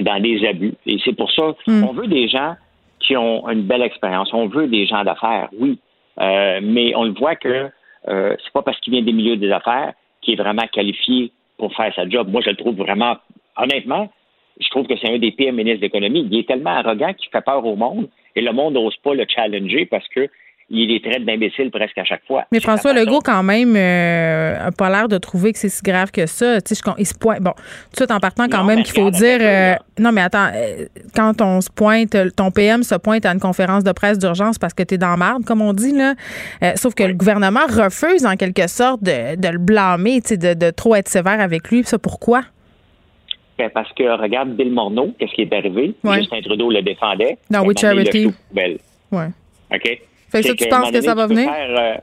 dans 0.00 0.22
des 0.22 0.46
abus. 0.46 0.74
Et 0.86 0.98
c'est 1.04 1.14
pour 1.14 1.30
ça, 1.32 1.54
qu'on 1.64 1.72
hmm. 1.72 1.96
veut 1.96 2.06
des 2.06 2.28
gens 2.28 2.56
qui 3.00 3.16
ont 3.16 3.48
une 3.50 3.62
belle 3.62 3.82
expérience. 3.82 4.32
On 4.32 4.48
veut 4.48 4.66
des 4.66 4.86
gens 4.86 5.04
d'affaires, 5.04 5.48
oui. 5.58 5.78
mais 6.18 6.94
on 6.96 7.04
le 7.04 7.12
voit 7.12 7.36
que 7.36 7.70
c'est 8.06 8.52
pas 8.54 8.62
parce 8.62 8.80
qu'il 8.80 8.94
vient 8.94 9.02
des 9.02 9.12
milieux 9.12 9.36
des 9.36 9.50
affaires 9.50 9.92
qu'il 10.22 10.34
est 10.34 10.42
vraiment 10.42 10.66
qualifié 10.72 11.32
pour 11.58 11.74
faire 11.74 11.94
sa 11.94 12.08
job. 12.08 12.28
Moi, 12.30 12.40
je 12.44 12.50
le 12.50 12.56
trouve 12.56 12.76
vraiment, 12.76 13.16
honnêtement, 13.56 14.10
je 14.60 14.68
trouve 14.68 14.86
que 14.86 14.96
c'est 14.96 15.08
un 15.08 15.18
des 15.18 15.32
pires 15.32 15.52
ministres 15.52 15.80
d'économie. 15.80 16.26
Il 16.30 16.38
est 16.38 16.48
tellement 16.48 16.70
arrogant 16.70 17.12
qu'il 17.14 17.30
fait 17.30 17.44
peur 17.44 17.64
au 17.64 17.76
monde 17.76 18.08
et 18.34 18.40
le 18.40 18.52
monde 18.52 18.74
n'ose 18.74 18.96
pas 18.98 19.14
le 19.14 19.26
challenger 19.28 19.86
parce 19.86 20.08
que 20.08 20.28
il 20.68 20.90
est 20.90 21.04
traite 21.04 21.24
d'imbécile 21.24 21.70
presque 21.70 21.96
à 21.96 22.04
chaque 22.04 22.24
fois. 22.26 22.44
Mais 22.50 22.58
François 22.58 22.92
Legault, 22.92 23.20
quand 23.20 23.42
même, 23.44 23.72
n'a 23.72 23.78
euh, 23.78 24.70
pas 24.76 24.90
l'air 24.90 25.06
de 25.08 25.16
trouver 25.16 25.52
que 25.52 25.58
c'est 25.58 25.68
si 25.68 25.80
grave 25.82 26.10
que 26.10 26.26
ça. 26.26 26.60
Tu 26.60 26.74
sais, 26.74 26.82
il 26.98 27.06
se 27.06 27.14
pointe. 27.14 27.40
Bon, 27.40 27.52
tout 27.96 28.10
en 28.10 28.18
partant, 28.18 28.48
quand 28.48 28.64
même, 28.64 28.82
qu'il 28.82 28.94
faut 28.94 29.10
dire. 29.10 29.38
Euh, 29.40 29.74
non, 29.98 30.10
mais 30.10 30.22
attends, 30.22 30.48
euh, 30.54 30.86
quand 31.14 31.40
on 31.40 31.60
se 31.60 31.70
pointe, 31.70 32.16
ton 32.34 32.50
PM 32.50 32.82
se 32.82 32.96
pointe 32.96 33.24
à 33.26 33.32
une 33.32 33.38
conférence 33.38 33.84
de 33.84 33.92
presse 33.92 34.18
d'urgence 34.18 34.58
parce 34.58 34.74
que 34.74 34.82
tu 34.82 34.94
es 34.94 34.98
dans 34.98 35.16
marde, 35.16 35.44
comme 35.44 35.62
on 35.62 35.72
dit, 35.72 35.92
là. 35.92 36.14
sauf 36.74 36.94
que 36.94 37.04
le 37.04 37.14
gouvernement 37.14 37.66
refuse, 37.68 38.26
en 38.26 38.34
quelque 38.34 38.66
sorte, 38.66 39.02
de, 39.04 39.36
le 39.48 39.58
blâmer, 39.58 40.20
tu 40.20 40.28
sais, 40.30 40.36
de, 40.36 40.54
de, 40.54 40.70
trop 40.70 40.96
être 40.96 41.08
sévère 41.08 41.40
avec 41.40 41.70
lui. 41.70 41.84
Ça, 41.84 41.98
pourquoi? 41.98 42.42
Ben 43.58 43.70
parce 43.72 43.90
que, 43.94 44.02
regarde 44.20 44.50
Bill 44.50 44.70
Morneau, 44.72 45.14
qu'est-ce 45.18 45.32
qui 45.32 45.42
est 45.42 45.52
arrivé? 45.52 45.94
Justin 46.04 46.40
Trudeau 46.42 46.70
le 46.70 46.82
défendait. 46.82 47.38
Dans 47.48 47.64
We 47.64 47.78
Charity. 47.78 48.30
Ouais. 48.52 49.28
OK? 49.72 50.00
Fait 50.28 50.42
que, 50.42 50.52
tu 50.52 50.68
penses 50.68 50.90
que 50.90 51.00
ça 51.00 51.14
va 51.14 51.26
venir? 51.26 51.48
Euh, 51.50 51.94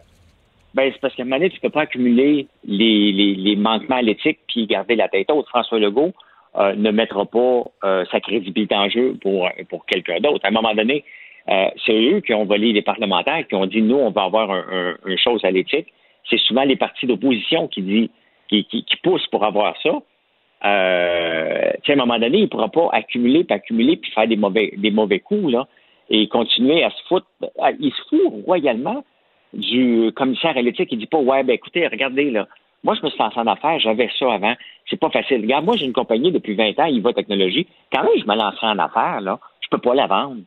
ben, 0.73 0.91
c'est 0.91 0.99
parce 1.01 1.15
qu'à 1.15 1.23
un 1.23 1.25
moment 1.25 1.37
donné, 1.37 1.49
tu 1.49 1.57
ne 1.57 1.61
peux 1.61 1.69
pas 1.69 1.81
accumuler 1.81 2.47
les, 2.65 3.11
les, 3.11 3.35
les, 3.35 3.55
manquements 3.55 3.97
à 3.97 4.01
l'éthique 4.01 4.39
puis 4.47 4.65
garder 4.65 4.95
la 4.95 5.07
tête 5.07 5.29
haute. 5.29 5.47
François 5.47 5.79
Legault 5.79 6.13
euh, 6.57 6.73
ne 6.75 6.91
mettra 6.91 7.25
pas 7.25 7.63
euh, 7.83 8.05
sa 8.11 8.19
crédibilité 8.19 8.75
en 8.75 8.89
jeu 8.89 9.17
pour, 9.21 9.49
pour 9.69 9.85
quelqu'un 9.85 10.19
d'autre. 10.19 10.45
À 10.45 10.47
un 10.47 10.51
moment 10.51 10.73
donné, 10.73 11.03
c'est 11.85 12.01
eux 12.01 12.21
qui 12.21 12.33
ont 12.33 12.45
volé 12.45 12.71
les 12.71 12.81
parlementaires, 12.81 13.45
qui 13.47 13.55
ont 13.55 13.65
dit 13.65 13.81
nous, 13.81 13.97
on 13.97 14.11
va 14.11 14.23
avoir 14.23 14.49
un, 14.49 14.95
un, 15.05 15.17
chose 15.17 15.43
à 15.43 15.51
l'éthique. 15.51 15.87
C'est 16.29 16.39
souvent 16.39 16.63
les 16.63 16.77
partis 16.77 17.05
d'opposition 17.05 17.67
qui, 17.67 17.81
dit, 17.81 18.11
qui, 18.47 18.63
qui, 18.63 18.95
poussent 19.03 19.27
pour 19.27 19.43
avoir 19.43 19.75
ça. 19.83 19.89
Euh, 20.65 21.71
à 21.85 21.91
un 21.91 21.95
moment 21.97 22.17
donné, 22.17 22.37
il 22.37 22.43
ne 22.43 22.47
pourra 22.47 22.69
pas 22.69 22.87
accumuler, 22.93 23.43
puis 23.43 23.53
accumuler, 23.53 23.97
puis 23.97 24.09
faire 24.11 24.25
des 24.25 24.37
mauvais, 24.37 24.73
des 24.77 24.91
mauvais 24.91 25.19
coups. 25.19 25.51
Là 25.51 25.67
et 26.09 26.27
continuer 26.27 26.83
à 26.83 26.89
se 26.89 27.03
foutre. 27.07 27.27
Il 27.79 27.91
se 27.91 28.01
fout 28.09 28.45
royalement 28.45 29.03
du 29.53 30.11
commissaire 30.15 30.57
à 30.57 30.61
l'éthique. 30.61 30.89
Il 30.91 30.99
dit 30.99 31.05
pas, 31.05 31.19
ouais, 31.19 31.43
ben 31.43 31.53
écoutez, 31.53 31.87
regardez, 31.87 32.31
là, 32.31 32.47
moi, 32.83 32.95
je 32.99 33.05
me 33.05 33.09
suis 33.09 33.19
lancé 33.19 33.39
en 33.39 33.47
affaires, 33.47 33.79
j'avais 33.79 34.09
ça 34.19 34.33
avant. 34.33 34.53
C'est 34.89 34.99
pas 34.99 35.09
facile. 35.09 35.41
Regarde, 35.41 35.65
moi, 35.65 35.77
j'ai 35.77 35.85
une 35.85 35.93
compagnie 35.93 36.31
depuis 36.31 36.55
20 36.55 36.79
ans, 36.79 37.01
va 37.01 37.13
Technologie. 37.13 37.65
Quand 37.93 38.03
même, 38.03 38.11
je 38.17 38.25
me 38.25 38.35
lancerai 38.35 38.67
en 38.67 38.79
affaires, 38.79 39.21
là, 39.21 39.39
je 39.61 39.67
peux 39.69 39.77
pas 39.77 39.95
la 39.95 40.07
vendre. 40.07 40.41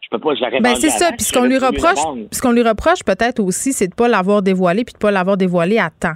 Je 0.00 0.08
peux 0.16 0.18
pas, 0.18 0.34
je 0.34 0.40
l'aurais 0.40 0.60
ben, 0.60 0.74
c'est 0.76 0.90
ça. 0.90 1.12
Puis 1.12 1.24
ce 1.24 1.32
qu'on 1.32 1.44
lui 1.44 1.58
reproche, 1.58 2.28
ce 2.32 2.40
qu'on 2.40 2.52
lui 2.52 2.62
reproche 2.62 3.04
peut-être 3.04 3.40
aussi, 3.40 3.72
c'est 3.72 3.88
de 3.88 3.94
pas 3.94 4.08
l'avoir 4.08 4.42
dévoilé 4.42 4.84
puis 4.84 4.94
de 4.94 4.98
pas 4.98 5.10
l'avoir 5.10 5.36
dévoilé 5.36 5.78
à 5.78 5.90
temps. 5.90 6.14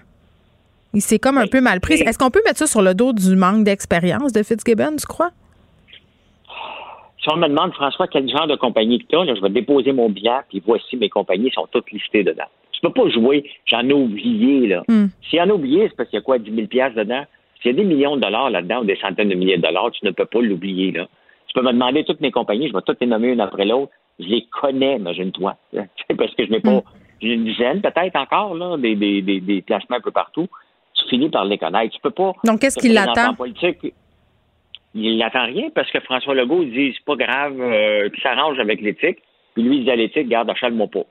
Il 0.95 1.01
s'est 1.01 1.19
comme 1.19 1.39
un 1.39 1.43
ben, 1.43 1.51
peu 1.51 1.61
mal 1.61 1.81
pris. 1.81 1.95
Est-ce 1.95 2.19
qu'on 2.19 2.31
peut 2.31 2.43
mettre 2.45 2.59
ça 2.59 2.67
sur 2.67 2.83
le 2.83 2.95
dos 2.95 3.13
du 3.13 3.37
manque 3.37 3.65
d'expérience 3.65 4.33
de 4.33 4.43
Fitzgibbon, 4.43 4.97
tu 4.97 5.07
crois? 5.07 5.31
Si 7.25 7.31
on 7.33 7.37
me 7.37 7.49
demande, 7.49 7.73
François, 7.73 8.07
quel 8.07 8.29
genre 8.29 8.47
de 8.47 8.55
compagnie 8.55 8.99
que 8.99 9.07
tu 9.07 9.17
as, 9.17 9.35
je 9.35 9.41
vais 9.41 9.49
déposer 9.49 9.93
mon 9.93 10.11
bilan, 10.11 10.41
puis 10.51 10.63
voici 10.65 10.95
mes 10.99 11.09
compagnies 11.09 11.51
sont 11.53 11.67
toutes 11.73 11.91
listées 11.91 12.23
dedans. 12.23 12.45
Tu 12.73 12.83
peux 12.83 12.91
pas 12.91 13.09
jouer, 13.09 13.51
j'en 13.65 13.89
ai 13.89 13.95
oublié, 13.95 14.67
là. 14.67 14.83
Hmm. 14.89 15.07
S'il 15.23 15.39
y 15.39 15.43
en 15.43 15.49
a 15.49 15.55
oublié, 15.55 15.89
c'est 15.89 15.97
parce 15.97 16.11
qu'il 16.11 16.19
y 16.19 16.21
a 16.21 16.23
quoi, 16.23 16.39
10 16.39 16.55
000 16.55 16.91
dedans? 16.95 17.25
S'il 17.63 17.71
y 17.71 17.75
a 17.75 17.77
des 17.79 17.85
millions 17.85 18.17
de 18.17 18.21
dollars 18.21 18.51
là-dedans 18.51 18.83
ou 18.83 18.85
des 18.85 18.97
centaines 18.97 19.31
de 19.31 19.37
milliers 19.37 19.57
de 19.57 19.63
dollars, 19.63 19.91
tu 19.93 20.05
ne 20.05 20.11
peux 20.11 20.27
pas 20.27 20.43
l'oublier, 20.43 20.93
là. 20.93 21.09
Tu 21.47 21.55
peux 21.55 21.63
me 21.63 21.73
demander 21.73 22.05
toutes 22.05 22.21
mes 22.21 22.31
compagnies, 22.31 22.69
je 22.69 22.75
vais 22.75 22.83
toutes 22.85 23.01
les 23.01 23.07
nommer 23.07 23.29
une 23.29 23.41
après 23.41 23.65
l'autre. 23.65 23.91
Je 24.19 24.27
les 24.27 24.47
connais, 24.61 24.97
imagine-toi. 24.97 25.57
parce 26.19 26.35
que 26.35 26.45
je 26.45 26.51
n'ai 26.51 26.61
pas, 26.61 26.73
hmm. 26.73 26.83
j'ai 27.23 27.33
une 27.33 27.45
dizaine 27.45 27.81
peut-être 27.81 28.17
encore, 28.17 28.55
là, 28.55 28.77
des, 28.77 28.95
des, 28.97 29.23
des, 29.23 29.63
placements 29.63 29.97
un 29.97 30.03
peu 30.03 30.11
partout. 30.11 30.47
Tu 30.93 31.09
finis 31.09 31.31
par 31.31 31.47
les 31.47 31.57
connaître. 31.57 31.95
Tu 31.95 32.01
peux 32.03 32.11
pas. 32.11 32.35
Donc, 32.45 32.61
qu'est-ce 32.61 32.79
qui 32.79 32.91
l'attend? 32.91 33.35
Il 34.95 35.19
n'attend 35.19 35.47
rien 35.47 35.71
parce 35.75 35.91
que 35.91 36.01
François 36.01 36.35
Legault 36.35 36.65
dit 36.65 36.95
c'est 36.97 37.05
pas 37.05 37.17
grave, 37.17 37.61
euh, 37.61 38.09
puis 38.11 38.21
s'arrange 38.23 38.59
avec 38.59 38.81
l'éthique. 38.81 39.19
Puis 39.55 39.63
lui, 39.63 39.79
il 39.79 39.85
dit 39.85 39.91
à 39.91 39.97
l'éthique, 39.97 40.29
garde, 40.29 40.51
achale-moi 40.51 40.89
pas. 40.89 41.05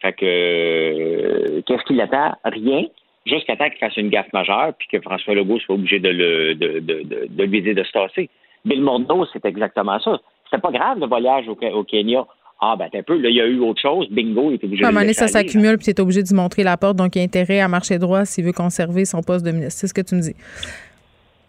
Fait 0.00 0.12
que 0.12 0.24
euh, 0.24 1.62
qu'est-ce 1.66 1.84
qu'il 1.84 2.00
attend? 2.00 2.32
Rien. 2.44 2.86
Jusqu'à 3.24 3.56
temps 3.56 3.68
qu'il 3.68 3.78
fasse 3.78 3.96
une 3.96 4.08
gaffe 4.08 4.32
majeure, 4.32 4.72
puis 4.78 4.88
que 4.90 5.00
François 5.00 5.34
Legault 5.34 5.60
soit 5.60 5.76
obligé 5.76 6.00
de 6.00 6.08
le 6.08 6.54
de, 6.54 6.80
de, 6.80 7.02
de, 7.02 7.46
de, 7.46 7.72
de 7.72 7.84
se 7.84 7.92
tasser. 7.92 8.28
Bill 8.64 8.82
Morneau, 8.82 9.26
c'est 9.32 9.44
exactement 9.44 9.98
ça. 10.00 10.18
c'était 10.44 10.60
pas 10.60 10.70
grave 10.70 10.98
le 10.98 11.06
voyage 11.06 11.48
au, 11.48 11.56
au 11.56 11.84
Kenya. 11.84 12.24
Ah, 12.64 12.76
ben, 12.78 12.88
un 12.94 13.02
peu, 13.02 13.18
là, 13.18 13.28
il 13.28 13.34
y 13.34 13.40
a 13.40 13.46
eu 13.46 13.58
autre 13.58 13.82
chose. 13.82 14.06
Bingo, 14.08 14.50
il 14.50 14.54
était 14.54 14.66
obligé 14.66 14.84
À 14.84 14.86
un 14.86 14.90
de 14.90 14.94
moment 14.94 15.02
donné, 15.02 15.14
ça 15.14 15.26
s'accumule, 15.26 15.78
puis 15.78 15.86
tu 15.86 15.90
es 15.90 16.00
obligé 16.00 16.22
d'y 16.22 16.32
montrer 16.32 16.62
la 16.62 16.76
porte, 16.76 16.96
donc 16.96 17.16
il 17.16 17.18
y 17.18 17.22
a 17.22 17.24
intérêt 17.24 17.58
à 17.58 17.66
marcher 17.66 17.98
droit 17.98 18.24
s'il 18.24 18.44
veut 18.44 18.52
conserver 18.52 19.04
son 19.04 19.20
poste 19.20 19.44
de 19.44 19.50
ministre. 19.50 19.80
C'est 19.80 19.88
ce 19.88 19.94
que 19.94 20.00
tu 20.00 20.14
me 20.14 20.20
dis. 20.20 20.36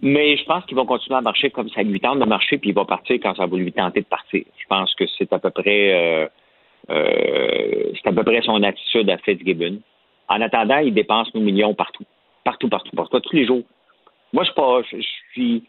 Mais 0.06 0.36
je 0.36 0.44
pense 0.44 0.66
qu'il 0.66 0.76
va 0.76 0.84
continuer 0.84 1.18
à 1.18 1.22
marcher 1.22 1.50
comme 1.50 1.70
ça 1.70 1.82
lui 1.82 2.00
tente 2.02 2.20
de 2.20 2.26
marcher, 2.26 2.58
puis 2.58 2.72
il 2.72 2.76
va 2.76 2.84
partir 2.84 3.16
quand 3.24 3.36
ça 3.36 3.46
va 3.46 3.58
lui 3.58 3.72
tenter 3.72 4.02
de 4.02 4.06
partir. 4.06 4.44
Je 4.58 4.66
pense 4.68 4.94
que 4.96 5.06
c'est 5.18 5.32
à 5.32 5.40
peu 5.40 5.50
près 5.50 5.94
euh, 5.94 6.28
euh, 6.90 7.92
c'est 7.96 8.10
à 8.10 8.12
peu 8.12 8.24
près 8.24 8.42
son 8.42 8.62
attitude 8.64 9.10
à 9.10 9.18
Fitzgibbon. 9.18 9.80
En 10.28 10.42
attendant, 10.42 10.80
il 10.80 10.94
dépense 10.94 11.34
nos 11.34 11.40
millions 11.40 11.74
partout. 11.74 12.04
Partout, 12.44 12.68
partout, 12.68 12.94
partout, 12.94 13.20
tous 13.22 13.36
les 13.36 13.46
jours. 13.46 13.62
Moi, 14.34 14.44
je 14.44 14.50
suis 14.50 14.56
pas. 14.56 14.82
Je, 14.92 14.98
suis. 15.32 15.64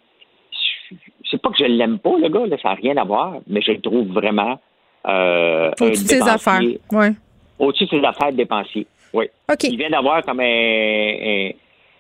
C'est 1.31 1.41
pas 1.41 1.51
que 1.51 1.59
je 1.59 1.65
l'aime 1.65 1.99
pas, 2.01 2.19
le 2.19 2.29
gars, 2.29 2.47
là, 2.47 2.57
ça 2.61 2.71
n'a 2.71 2.75
rien 2.75 2.97
à 2.97 3.05
voir, 3.05 3.35
mais 3.47 3.61
je 3.63 3.73
le 3.73 3.81
trouve 3.81 4.09
vraiment. 4.09 4.61
Euh, 5.07 5.71
Au-dessus 5.81 6.05
de 6.05 6.09
ses 6.09 6.29
affaires. 6.29 6.61
Ouais. 6.93 7.13
Au-dessus 7.59 7.85
de 7.85 7.91
ses 7.91 8.05
affaires 8.05 8.33
de 8.33 8.37
dépensier. 8.37 8.87
Oui. 9.13 9.27
OK. 9.51 9.65
Il 9.65 9.77
vient 9.77 9.91
d'avoir 9.91 10.25
comme 10.25 10.41
un, 10.41 10.45
un- 10.45 11.51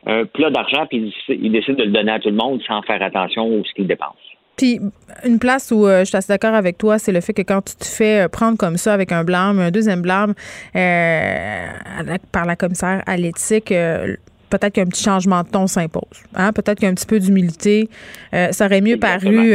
un 0.06 0.24
plat 0.26 0.50
d'argent, 0.50 0.86
puis 0.88 0.98
il, 0.98 1.04
décide- 1.04 1.44
il 1.44 1.52
décide 1.52 1.76
de 1.76 1.84
le 1.84 1.90
donner 1.92 2.12
à 2.12 2.18
tout 2.18 2.30
le 2.30 2.36
monde 2.36 2.60
sans 2.66 2.82
faire 2.82 3.02
attention 3.02 3.44
à 3.46 3.62
ce 3.66 3.72
qu'il 3.74 3.86
dépense. 3.86 4.16
Puis 4.56 4.78
une 5.24 5.40
place 5.40 5.72
où 5.72 5.84
euh, 5.84 6.00
je 6.00 6.04
suis 6.04 6.16
assez 6.16 6.32
d'accord 6.32 6.54
avec 6.54 6.78
toi, 6.78 6.98
c'est 7.00 7.10
le 7.10 7.20
fait 7.20 7.32
que 7.32 7.42
quand 7.42 7.60
tu 7.62 7.74
te 7.74 7.84
fais 7.84 8.24
euh, 8.24 8.28
prendre 8.28 8.56
comme 8.56 8.76
ça 8.76 8.92
avec 8.94 9.10
un 9.10 9.24
blâme, 9.24 9.58
un 9.58 9.72
deuxième 9.72 10.00
blâme 10.00 10.34
euh, 10.76 11.66
par 12.30 12.44
la 12.44 12.54
commissaire 12.54 13.02
à 13.06 13.16
l'éthique, 13.16 13.72
euh, 13.72 14.14
peut-être 14.50 14.74
qu'un 14.74 14.84
petit 14.86 15.02
changement 15.02 15.42
de 15.42 15.48
ton 15.48 15.66
s'impose. 15.66 16.22
Hein? 16.36 16.52
Peut-être 16.52 16.78
qu'un 16.78 16.94
petit 16.94 17.06
peu 17.06 17.18
d'humilité, 17.18 17.88
ça 18.52 18.66
aurait 18.66 18.80
mieux 18.80 18.94
Exactement. 18.94 19.32
paru 19.32 19.48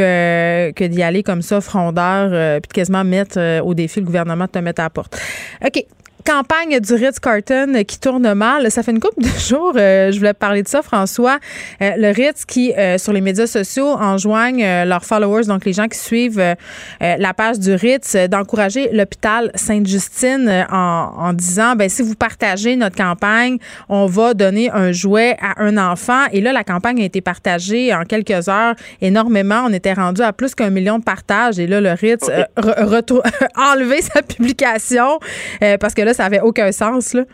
que 0.74 0.86
d'y 0.86 1.02
aller 1.02 1.22
comme 1.22 1.40
ça, 1.40 1.62
frondeur, 1.62 2.60
puis 2.60 2.68
de 2.68 2.74
quasiment 2.74 3.02
mettre 3.04 3.62
au 3.62 3.72
défi 3.72 4.00
le 4.00 4.04
gouvernement 4.06 4.44
de 4.44 4.50
te 4.50 4.58
mettre 4.58 4.80
à 4.82 4.84
la 4.84 4.90
porte. 4.90 5.18
OK. 5.64 5.84
Campagne 6.24 6.78
du 6.80 6.94
Ritz-Carton 6.94 7.82
qui 7.86 7.98
tourne 7.98 8.32
mal. 8.34 8.70
Ça 8.70 8.82
fait 8.82 8.90
une 8.92 9.00
couple 9.00 9.22
de 9.22 9.28
jours, 9.38 9.72
euh, 9.76 10.12
je 10.12 10.18
voulais 10.18 10.34
parler 10.34 10.62
de 10.62 10.68
ça, 10.68 10.82
François. 10.82 11.38
Euh, 11.82 11.90
le 11.96 12.10
Ritz 12.12 12.44
qui, 12.44 12.72
euh, 12.74 12.98
sur 12.98 13.12
les 13.12 13.20
médias 13.20 13.46
sociaux, 13.46 13.88
enjoignent 13.88 14.64
euh, 14.64 14.84
leurs 14.84 15.04
followers, 15.04 15.44
donc 15.46 15.64
les 15.64 15.72
gens 15.72 15.88
qui 15.88 15.98
suivent 15.98 16.38
euh, 16.40 16.54
euh, 17.02 17.16
la 17.18 17.34
page 17.34 17.58
du 17.58 17.72
Ritz, 17.74 18.14
euh, 18.14 18.28
d'encourager 18.28 18.90
l'hôpital 18.92 19.50
Sainte-Justine 19.54 20.48
euh, 20.48 20.64
en, 20.70 21.12
en 21.18 21.32
disant, 21.32 21.74
ben 21.76 21.88
si 21.88 22.02
vous 22.02 22.14
partagez 22.14 22.76
notre 22.76 22.96
campagne, 22.96 23.58
on 23.88 24.06
va 24.06 24.34
donner 24.34 24.70
un 24.70 24.92
jouet 24.92 25.36
à 25.40 25.62
un 25.62 25.76
enfant. 25.78 26.24
Et 26.32 26.40
là, 26.40 26.52
la 26.52 26.64
campagne 26.64 27.00
a 27.00 27.04
été 27.04 27.20
partagée 27.20 27.94
en 27.94 28.04
quelques 28.04 28.48
heures 28.48 28.74
énormément. 29.00 29.62
On 29.66 29.72
était 29.72 29.92
rendu 29.94 30.22
à 30.22 30.32
plus 30.32 30.54
qu'un 30.54 30.70
million 30.70 30.98
de 30.98 31.04
partages. 31.04 31.58
Et 31.58 31.66
là, 31.66 31.80
le 31.80 31.92
Ritz 31.92 32.28
re- 32.56 33.20
a 33.56 33.72
enlevé 33.72 34.02
sa 34.02 34.22
publication 34.22 35.18
euh, 35.62 35.76
parce 35.78 35.94
que 35.94 36.02
là, 36.02 36.09
ça 36.12 36.24
avait 36.24 36.40
aucun 36.40 36.72
sens. 36.72 37.14
Là. 37.14 37.24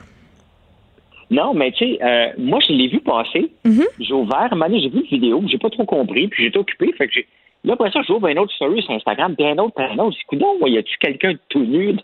Non, 1.31 1.55
mais 1.55 1.73
tu 1.73 1.85
sais, 1.85 1.99
euh, 2.03 2.29
moi, 2.39 2.61
je 2.67 2.73
l'ai 2.73 2.89
vu 2.89 3.01
passer. 3.01 3.51
Mhm. 3.65 3.85
J'ai 3.99 4.13
ouvert, 4.13 4.49
un 4.53 4.79
j'ai 4.79 4.89
vu 4.89 5.01
une 5.01 5.07
vidéo, 5.07 5.43
j'ai 5.47 5.59
pas 5.59 5.71
trop 5.71 5.85
compris, 5.85 6.29
puis 6.29 6.45
j'étais 6.45 6.59
occupé. 6.59 6.93
Fait 6.97 7.09
que 7.09 7.15
j'ai. 7.15 7.27
Là, 7.65 7.73
après 7.73 7.91
ça, 7.91 8.01
j'ouvre 8.07 8.29
un 8.29 8.37
autre 8.37 8.53
story 8.55 8.81
sur 8.83 8.93
Instagram, 8.93 9.35
puis 9.35 9.45
un 9.45 9.59
autre, 9.59 9.75
puis 9.75 9.85
un 9.85 9.99
autre. 9.99 10.17
Je 10.31 10.37
dis, 10.37 10.43
non, 10.43 10.65
y 10.67 10.79
a-tu 10.79 10.97
quelqu'un 11.01 11.33
de 11.33 11.41
tout 11.49 11.65
nu? 11.65 11.97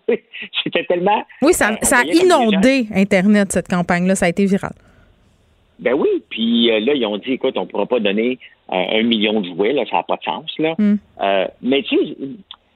C'était 0.65 0.85
tellement. 0.89 1.23
Oui, 1.41 1.53
ça, 1.53 1.71
Euh, 1.71 1.77
ça 1.83 1.99
a 1.99 2.05
inondé 2.05 2.87
Internet, 2.93 3.53
cette 3.53 3.69
campagne-là. 3.69 4.17
Ça 4.17 4.27
a 4.27 4.29
été 4.29 4.45
viral. 4.45 4.73
Ben 5.79 5.95
oui, 5.95 6.09
puis 6.29 6.71
euh, 6.71 6.81
là, 6.81 6.95
ils 6.95 7.07
ont 7.07 7.17
dit, 7.17 7.33
écoute, 7.33 7.57
on 7.57 7.67
pourra 7.67 7.87
pas 7.87 8.01
donner 8.01 8.39
un 8.69 9.03
million 9.03 9.41
de 9.41 9.47
jouets, 9.49 9.73
là, 9.73 9.85
ça 9.91 9.97
n'a 9.97 10.03
pas 10.05 10.17
de 10.17 10.23
sens, 10.23 10.51
là. 10.59 10.75
Mm. 10.79 10.97
Mais 11.61 11.83
tu 11.83 11.97
sais, 11.97 12.05
je 12.05 12.25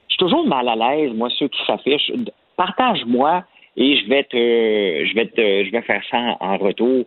suis 0.09 0.17
toujours 0.19 0.45
mal 0.45 0.67
à 0.69 0.75
l'aise, 0.75 1.11
moi, 1.13 1.29
ceux 1.37 1.47
qui 1.47 1.59
s'affichent. 1.65 2.11
Partage-moi 2.55 3.43
et 3.77 3.97
je 3.97 4.09
vais 4.09 4.23
te, 4.23 4.35
je 4.35 5.13
vais 5.15 5.25
te, 5.27 5.65
je 5.65 5.71
vais 5.71 5.81
faire 5.83 6.01
ça 6.11 6.17
en, 6.39 6.57
retour. 6.57 7.05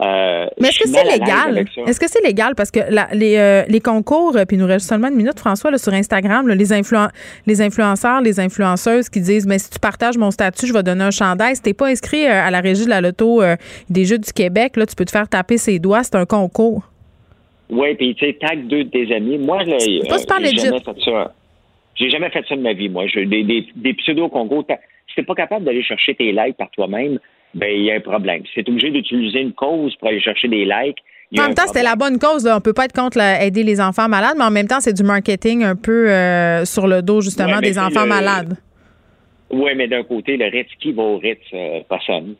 Euh, 0.00 0.46
Mais 0.60 0.68
est-ce 0.68 0.78
que 0.78 0.88
c'est 0.88 1.04
légal? 1.04 1.64
Est-ce 1.86 2.00
que 2.00 2.08
c'est 2.08 2.24
légal? 2.24 2.54
Parce 2.56 2.70
que 2.70 2.80
la- 2.88 3.08
les, 3.12 3.36
euh, 3.36 3.62
les 3.68 3.80
concours, 3.80 4.36
euh, 4.36 4.44
puis 4.46 4.56
il 4.56 4.60
nous 4.60 4.66
reste 4.66 4.88
seulement 4.88 5.08
une 5.08 5.16
minute, 5.16 5.38
François, 5.38 5.70
là, 5.70 5.78
sur 5.78 5.92
Instagram, 5.92 6.46
là, 6.48 6.54
les, 6.54 6.72
influen- 6.72 7.10
les 7.46 7.60
influenceurs, 7.60 8.20
les 8.22 8.38
influenceuses 8.40 9.08
qui 9.08 9.20
disent 9.20 9.46
Mais 9.46 9.58
si 9.58 9.70
tu 9.70 9.78
partages 9.80 10.16
mon 10.16 10.30
statut, 10.30 10.66
je 10.66 10.72
vais 10.72 10.82
donner 10.84 11.04
un 11.04 11.10
chandail. 11.10 11.56
Si 11.56 11.62
t'es 11.62 11.74
pas 11.74 11.88
inscrit 11.88 12.24
à 12.26 12.50
la 12.50 12.60
régie 12.60 12.84
de 12.84 12.90
la 12.90 13.00
loto 13.00 13.42
euh, 13.42 13.56
des 13.90 14.04
Jeux 14.04 14.18
du 14.18 14.32
Québec, 14.32 14.76
là, 14.76 14.86
tu 14.86 14.94
peux 14.94 15.04
te 15.04 15.10
faire 15.10 15.28
taper 15.28 15.58
ses 15.58 15.78
doigts. 15.80 16.04
C'est 16.04 16.14
un 16.14 16.24
concours. 16.26 16.88
Oui, 17.68 17.94
puis 17.96 18.14
tu 18.14 18.26
sais, 18.26 18.34
tag 18.40 18.66
deux 18.68 18.84
de 18.84 18.90
tes 18.90 19.14
amis. 19.14 19.38
Moi, 19.38 19.64
là, 19.64 19.76
j'ai 20.50 20.56
jamais 20.66 20.80
fait 20.84 21.00
ça. 21.04 21.34
J'ai 21.96 22.10
jamais 22.10 22.30
fait 22.30 22.44
ça 22.48 22.56
de 22.56 22.60
ma 22.62 22.72
vie, 22.72 22.88
moi. 22.88 23.06
Je, 23.06 23.20
des, 23.20 23.42
des, 23.44 23.66
des 23.76 23.94
pseudo-concours. 23.94 24.64
Si 25.08 25.16
t'es 25.16 25.22
pas 25.22 25.34
capable 25.34 25.64
d'aller 25.64 25.82
chercher 25.82 26.14
tes 26.14 26.32
likes 26.32 26.56
par 26.56 26.70
toi-même, 26.70 27.18
ben 27.54 27.68
il 27.70 27.84
y 27.84 27.90
a 27.90 27.94
un 27.96 28.00
problème. 28.00 28.42
Si 28.46 28.62
t'es 28.62 28.70
obligé 28.70 28.90
d'utiliser 28.90 29.40
une 29.40 29.52
cause 29.52 29.94
pour 29.96 30.08
aller 30.08 30.20
chercher 30.20 30.48
des 30.48 30.64
likes, 30.64 30.98
En 31.38 31.42
même 31.42 31.54
temps, 31.54 31.66
c'était 31.66 31.82
la 31.82 31.96
bonne 31.96 32.18
cause. 32.18 32.44
Là. 32.44 32.56
On 32.56 32.60
peut 32.60 32.72
pas 32.72 32.84
être 32.86 32.94
contre 32.94 33.18
aider 33.20 33.62
les 33.62 33.80
enfants 33.80 34.08
malades, 34.08 34.34
mais 34.38 34.44
en 34.44 34.50
même 34.50 34.66
temps, 34.68 34.80
c'est 34.80 34.92
du 34.94 35.02
marketing 35.02 35.62
un 35.64 35.76
peu 35.76 36.10
euh, 36.10 36.64
sur 36.64 36.86
le 36.86 37.02
dos, 37.02 37.20
justement, 37.20 37.56
Ouais, 37.56 37.60
des 37.60 37.78
enfants 37.78 38.02
le- 38.04 38.08
malades. 38.08 38.56
Oui, 39.50 39.70
mais 39.76 39.86
d'un 39.86 40.02
côté, 40.02 40.38
le 40.38 40.46
Ritz, 40.46 40.68
qui 40.80 40.92
va 40.92 41.02
au 41.02 41.18
Ritz? 41.18 41.38
Euh, 41.52 41.80
personne? 41.86 42.36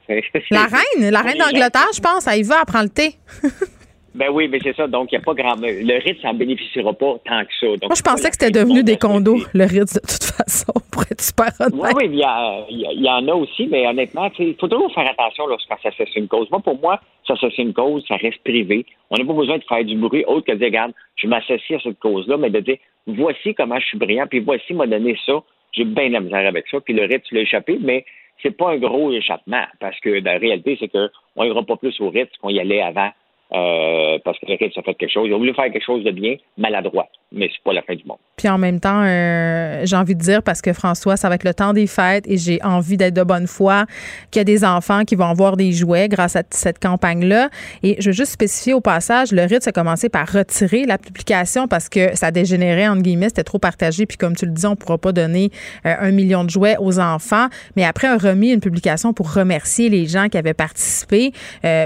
La 0.50 0.62
reine, 0.64 1.10
la 1.10 1.20
reine 1.20 1.36
d'Angleterre, 1.44 1.90
je 1.94 2.00
pense, 2.00 2.26
elle 2.26 2.38
y 2.40 2.42
va, 2.42 2.56
elle 2.60 2.66
prend 2.72 2.82
le 2.82 2.88
thé. 2.88 3.16
Ben 4.14 4.28
oui, 4.30 4.46
mais 4.48 4.58
c'est 4.62 4.76
ça. 4.76 4.86
Donc, 4.86 5.10
il 5.10 5.16
n'y 5.16 5.22
a 5.22 5.24
pas 5.24 5.32
grand. 5.34 5.54
Le 5.60 5.98
Ritz 6.04 6.22
n'en 6.22 6.34
bénéficiera 6.34 6.92
pas 6.92 7.14
tant 7.24 7.42
que 7.44 7.52
ça. 7.58 7.66
Donc, 7.66 7.84
Moi, 7.86 7.94
je 7.96 8.02
pensais 8.02 8.28
que 8.30 8.36
c'était 8.38 8.50
devenu 8.50 8.82
des 8.84 8.98
condos, 8.98 9.38
le 9.54 9.64
Ritz, 9.64 9.94
de 9.94 10.00
toute 10.00 10.24
façon, 10.36 10.72
pour 10.92 11.02
être 11.10 11.20
super 11.20 11.48
honnête. 11.60 11.74
Oui, 11.74 11.90
oui, 11.96 12.04
il 12.12 12.18
y, 12.18 12.22
a- 12.24 12.66
il 12.68 13.02
y 13.02 13.08
en 13.08 13.26
a 13.28 13.34
aussi, 13.34 13.66
mais 13.68 13.86
honnêtement, 13.86 14.30
il 14.38 14.54
faut 14.60 14.68
toujours 14.68 14.92
faire 14.92 15.08
attention 15.10 15.46
lorsqu'on 15.46 15.76
s'associe 15.78 16.14
une 16.16 16.28
cause. 16.28 16.50
Moi, 16.50 16.60
pour 16.60 16.78
moi, 16.80 17.00
s'associer 17.26 17.64
une 17.64 17.72
cause, 17.72 18.04
ça 18.06 18.16
reste 18.16 18.42
privé. 18.44 18.84
On 19.10 19.16
n'a 19.16 19.24
pas 19.24 19.32
besoin 19.32 19.56
de 19.58 19.64
faire 19.64 19.84
du 19.84 19.96
bruit 19.96 20.24
autre 20.26 20.46
que 20.46 20.52
de 20.52 20.58
dire, 20.58 20.66
regarde, 20.66 20.92
je 21.16 21.26
m'associe 21.26 21.78
à 21.78 21.82
cette 21.82 21.98
cause-là, 21.98 22.36
mais 22.36 22.50
de 22.50 22.60
dire, 22.60 22.76
voici 23.06 23.54
comment 23.54 23.78
je 23.80 23.86
suis 23.86 23.98
brillant, 23.98 24.26
puis 24.28 24.40
voici 24.40 24.74
m'a 24.74 24.86
donné 24.86 25.16
ça. 25.24 25.34
J'ai 25.72 25.84
bien 25.84 26.08
de 26.08 26.12
la 26.12 26.20
misère 26.20 26.46
avec 26.46 26.66
ça, 26.70 26.80
puis 26.80 26.92
le 26.92 27.04
Ritz 27.04 27.24
l'a 27.32 27.40
échappé, 27.40 27.78
mais 27.80 28.04
c'est 28.42 28.50
pas 28.56 28.72
un 28.72 28.76
gros 28.76 29.10
échappement, 29.12 29.64
parce 29.80 29.98
que 30.00 30.10
la 30.10 30.36
réalité, 30.36 30.76
c'est 30.78 30.88
qu'on 30.88 31.44
n'ira 31.44 31.62
pas 31.62 31.76
plus 31.76 31.98
au 32.00 32.10
Ritz 32.10 32.28
qu'on 32.42 32.50
y 32.50 32.60
allait 32.60 32.82
avant. 32.82 33.08
Euh, 33.54 34.18
parce 34.24 34.38
que 34.38 34.46
le 34.46 34.56
Ritz 34.58 34.76
a 34.78 34.82
fait 34.82 34.94
quelque 34.94 35.12
chose. 35.12 35.28
Ils 35.28 35.34
ont 35.34 35.38
voulu 35.38 35.52
faire 35.52 35.70
quelque 35.70 35.84
chose 35.84 36.02
de 36.04 36.10
bien, 36.10 36.36
maladroit, 36.56 37.08
mais 37.32 37.50
c'est 37.52 37.62
pas 37.62 37.74
la 37.74 37.82
fin 37.82 37.94
du 37.94 38.04
monde. 38.06 38.16
Puis 38.36 38.48
en 38.48 38.56
même 38.56 38.80
temps, 38.80 39.02
euh, 39.04 39.82
j'ai 39.84 39.96
envie 39.96 40.14
de 40.14 40.20
dire, 40.20 40.42
parce 40.42 40.62
que 40.62 40.72
François, 40.72 41.16
ça 41.16 41.28
va 41.28 41.34
être 41.34 41.44
le 41.44 41.52
temps 41.52 41.74
des 41.74 41.86
fêtes 41.86 42.24
et 42.26 42.38
j'ai 42.38 42.62
envie 42.62 42.96
d'être 42.96 43.14
de 43.14 43.22
bonne 43.22 43.46
foi, 43.46 43.84
qu'il 44.30 44.40
y 44.40 44.42
a 44.42 44.44
des 44.44 44.64
enfants 44.64 45.04
qui 45.04 45.16
vont 45.16 45.26
avoir 45.26 45.58
des 45.58 45.72
jouets 45.72 46.08
grâce 46.08 46.34
à 46.34 46.42
cette 46.50 46.78
campagne-là. 46.78 47.50
Et 47.82 47.96
je 48.00 48.08
veux 48.08 48.14
juste 48.14 48.32
spécifier 48.32 48.72
au 48.72 48.80
passage, 48.80 49.32
le 49.32 49.42
Ritz 49.42 49.66
a 49.68 49.72
commencé 49.72 50.08
par 50.08 50.26
retirer 50.32 50.84
la 50.86 50.96
publication 50.96 51.68
parce 51.68 51.90
que 51.90 52.16
ça 52.16 52.30
dégénérait, 52.30 52.88
entre 52.88 53.02
guillemets, 53.02 53.28
c'était 53.28 53.44
trop 53.44 53.58
partagé. 53.58 54.06
Puis 54.06 54.16
comme 54.16 54.34
tu 54.34 54.46
le 54.46 54.52
dis, 54.52 54.64
on 54.64 54.70
ne 54.70 54.76
pourra 54.76 54.96
pas 54.96 55.12
donner 55.12 55.50
euh, 55.84 55.94
un 56.00 56.10
million 56.10 56.44
de 56.44 56.50
jouets 56.50 56.76
aux 56.80 56.98
enfants. 56.98 57.48
Mais 57.76 57.84
après, 57.84 58.08
a 58.08 58.16
remis 58.16 58.50
une 58.50 58.60
publication 58.60 59.12
pour 59.12 59.34
remercier 59.34 59.90
les 59.90 60.06
gens 60.06 60.28
qui 60.28 60.38
avaient 60.38 60.54
participé, 60.54 61.32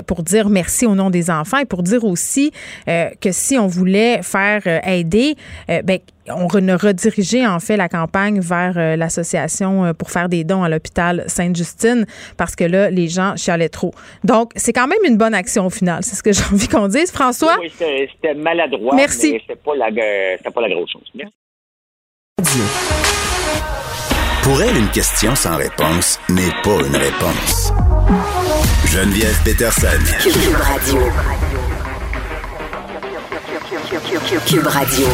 pour 0.06 0.22
dire 0.22 0.48
merci 0.48 0.86
au 0.86 0.94
nom 0.94 1.10
des 1.10 1.30
enfants 1.30 1.55
et 1.58 1.64
pour 1.64 1.82
dire 1.82 2.04
aussi 2.04 2.52
euh, 2.88 3.10
que 3.20 3.32
si 3.32 3.58
on 3.58 3.66
voulait 3.66 4.22
faire 4.22 4.62
euh, 4.66 4.80
aider, 4.86 5.36
euh, 5.70 5.82
ben, 5.82 5.98
on 6.28 6.48
ne 6.60 6.74
redirigeait 6.74 7.46
en 7.46 7.60
fait 7.60 7.76
la 7.76 7.88
campagne 7.88 8.40
vers 8.40 8.74
euh, 8.76 8.96
l'association 8.96 9.84
euh, 9.84 9.92
pour 9.92 10.10
faire 10.10 10.28
des 10.28 10.44
dons 10.44 10.62
à 10.62 10.68
l'hôpital 10.68 11.24
Sainte-Justine 11.28 12.04
parce 12.36 12.56
que 12.56 12.64
là, 12.64 12.90
les 12.90 13.08
gens 13.08 13.36
chialaient 13.36 13.68
trop. 13.68 13.92
Donc, 14.24 14.50
c'est 14.56 14.72
quand 14.72 14.88
même 14.88 14.98
une 15.04 15.16
bonne 15.16 15.34
action 15.34 15.66
au 15.66 15.70
final. 15.70 16.02
C'est 16.02 16.16
ce 16.16 16.22
que 16.22 16.32
j'ai 16.36 16.42
envie 16.52 16.68
qu'on 16.68 16.88
dise. 16.88 17.12
François? 17.12 17.56
Oui, 17.60 17.72
c'était 17.78 18.34
maladroit, 18.34 18.94
Merci. 18.94 19.32
mais 19.32 19.40
c'était 19.40 19.60
pas, 19.60 19.76
la, 19.76 19.86
euh, 19.86 20.34
c'était 20.38 20.50
pas 20.50 20.60
la 20.62 20.68
grosse 20.68 20.90
chose. 20.90 21.10
Merci. 21.14 21.32
Pour 24.47 24.62
elle, 24.62 24.77
une 24.77 24.90
question 24.90 25.35
sans 25.35 25.56
réponse 25.56 26.20
n'est 26.28 26.52
pas 26.62 26.78
une 26.86 26.94
réponse. 26.94 27.73
Geneviève 28.85 29.36
Peterson. 29.43 29.89
Cube 30.23 30.56
Radio. 30.56 31.01
Cube 34.47 34.66
Radio. 34.68 35.06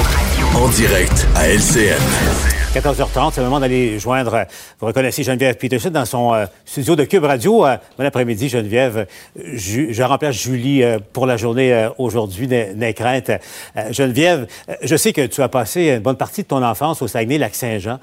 En 0.54 0.68
direct 0.68 1.26
à 1.34 1.48
LCN. 1.48 2.42
14h30, 2.74 3.32
c'est 3.34 3.42
le 3.42 3.48
moment 3.48 3.60
d'aller 3.60 3.98
joindre, 3.98 4.46
vous 4.80 4.86
reconnaissez 4.86 5.22
Geneviève 5.22 5.56
Peterson 5.56 5.90
dans 5.90 6.06
son 6.06 6.32
euh, 6.32 6.46
studio 6.64 6.96
de 6.96 7.04
Cube 7.04 7.24
Radio. 7.24 7.66
Euh, 7.66 7.76
bon 7.98 8.06
après-midi, 8.06 8.48
Geneviève. 8.48 9.06
Je 9.36 10.02
remplace 10.02 10.36
Julie 10.36 10.82
euh, 10.82 10.98
pour 11.12 11.26
la 11.26 11.36
journée 11.36 11.90
aujourd'hui, 11.98 12.48
n'aie 12.48 12.94
crainte. 12.94 13.30
Geneviève, 13.90 14.46
je 14.80 14.96
sais 14.96 15.12
que 15.12 15.26
tu 15.26 15.42
as 15.42 15.50
passé 15.50 15.90
une 15.90 15.98
bonne 15.98 16.16
partie 16.16 16.44
de 16.44 16.46
ton 16.46 16.62
enfance 16.62 17.02
au 17.02 17.08
Saguenay-Lac-Saint-Jean, 17.08 17.98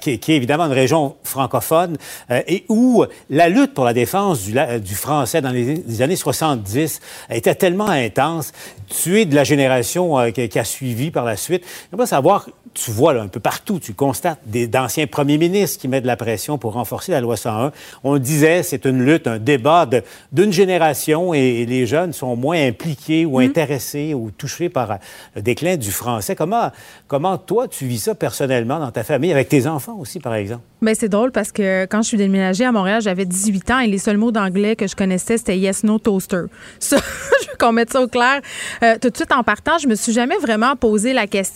qui, 0.00 0.10
est 0.10 0.28
évidemment 0.28 0.64
une 0.64 0.72
région 0.72 1.14
francophone, 1.22 1.96
et 2.30 2.64
où 2.68 3.04
la 3.30 3.48
lutte 3.48 3.74
pour 3.74 3.84
la 3.84 3.92
défense 3.92 4.42
du, 4.42 4.94
français 4.94 5.40
dans 5.40 5.50
les, 5.50 6.02
années 6.02 6.16
70 6.16 7.00
était 7.30 7.54
tellement 7.54 7.88
intense. 7.88 8.50
Tu 8.88 9.20
es 9.20 9.24
de 9.24 9.36
la 9.36 9.44
génération 9.44 10.32
qui 10.32 10.58
a 10.58 10.64
suivi 10.64 11.12
par 11.12 11.24
la 11.24 11.36
suite. 11.36 11.63
J'aimerais 11.90 12.06
savoir, 12.06 12.48
tu 12.74 12.90
vois 12.90 13.14
là, 13.14 13.22
un 13.22 13.28
peu 13.28 13.40
partout, 13.40 13.78
tu 13.78 13.94
constates 13.94 14.40
d'anciens 14.46 15.06
premiers 15.06 15.38
ministres 15.38 15.80
qui 15.80 15.88
mettent 15.88 16.02
de 16.02 16.08
la 16.08 16.16
pression 16.16 16.58
pour 16.58 16.72
renforcer 16.72 17.12
la 17.12 17.20
loi 17.20 17.36
101. 17.36 17.72
On 18.02 18.18
disait, 18.18 18.62
c'est 18.62 18.84
une 18.84 19.02
lutte, 19.02 19.26
un 19.26 19.38
débat 19.38 19.88
d'une 20.32 20.52
génération 20.52 21.34
et, 21.34 21.64
les 21.64 21.86
jeunes 21.86 22.12
sont 22.12 22.36
moins 22.36 22.60
impliqués 22.66 23.24
ou 23.24 23.40
mm. 23.40 23.44
intéressés 23.44 24.14
ou 24.14 24.30
touchés 24.30 24.68
par 24.68 24.98
le 25.34 25.42
déclin 25.42 25.76
du 25.76 25.90
français. 25.90 26.34
Comment, 26.34 26.70
comment 27.08 27.38
toi, 27.38 27.68
tu 27.68 27.86
vis 27.86 27.98
ça 27.98 28.14
personnellement 28.14 28.78
dans 28.78 28.90
ta 28.90 29.02
famille, 29.02 29.32
avec 29.32 29.48
tes 29.48 29.66
enfants 29.66 29.96
aussi, 29.98 30.20
par 30.20 30.34
exemple? 30.34 30.62
Bien, 30.82 30.94
c'est 30.94 31.08
drôle 31.08 31.32
parce 31.32 31.50
que 31.50 31.86
quand 31.86 32.02
je 32.02 32.08
suis 32.08 32.18
déménagée 32.18 32.64
à 32.64 32.72
Montréal, 32.72 33.00
j'avais 33.00 33.24
18 33.24 33.70
ans 33.70 33.78
et 33.78 33.86
les 33.86 33.98
seuls 33.98 34.18
mots 34.18 34.32
d'anglais 34.32 34.76
que 34.76 34.86
je 34.86 34.94
connaissais, 34.94 35.38
c'était 35.38 35.56
yes, 35.56 35.84
no, 35.84 35.98
toaster. 35.98 36.42
Ça, 36.78 36.98
je 37.42 37.48
veux 37.48 37.56
qu'on 37.58 37.72
mette 37.72 37.92
ça 37.92 38.02
au 38.02 38.08
clair. 38.08 38.40
Euh, 38.82 38.96
tout 39.00 39.08
de 39.08 39.16
suite 39.16 39.32
en 39.32 39.42
partant, 39.42 39.78
je 39.78 39.88
me 39.88 39.94
suis 39.94 40.12
jamais 40.12 40.36
vraiment 40.36 40.76
posé 40.76 41.12
la 41.12 41.26
question, 41.26 41.53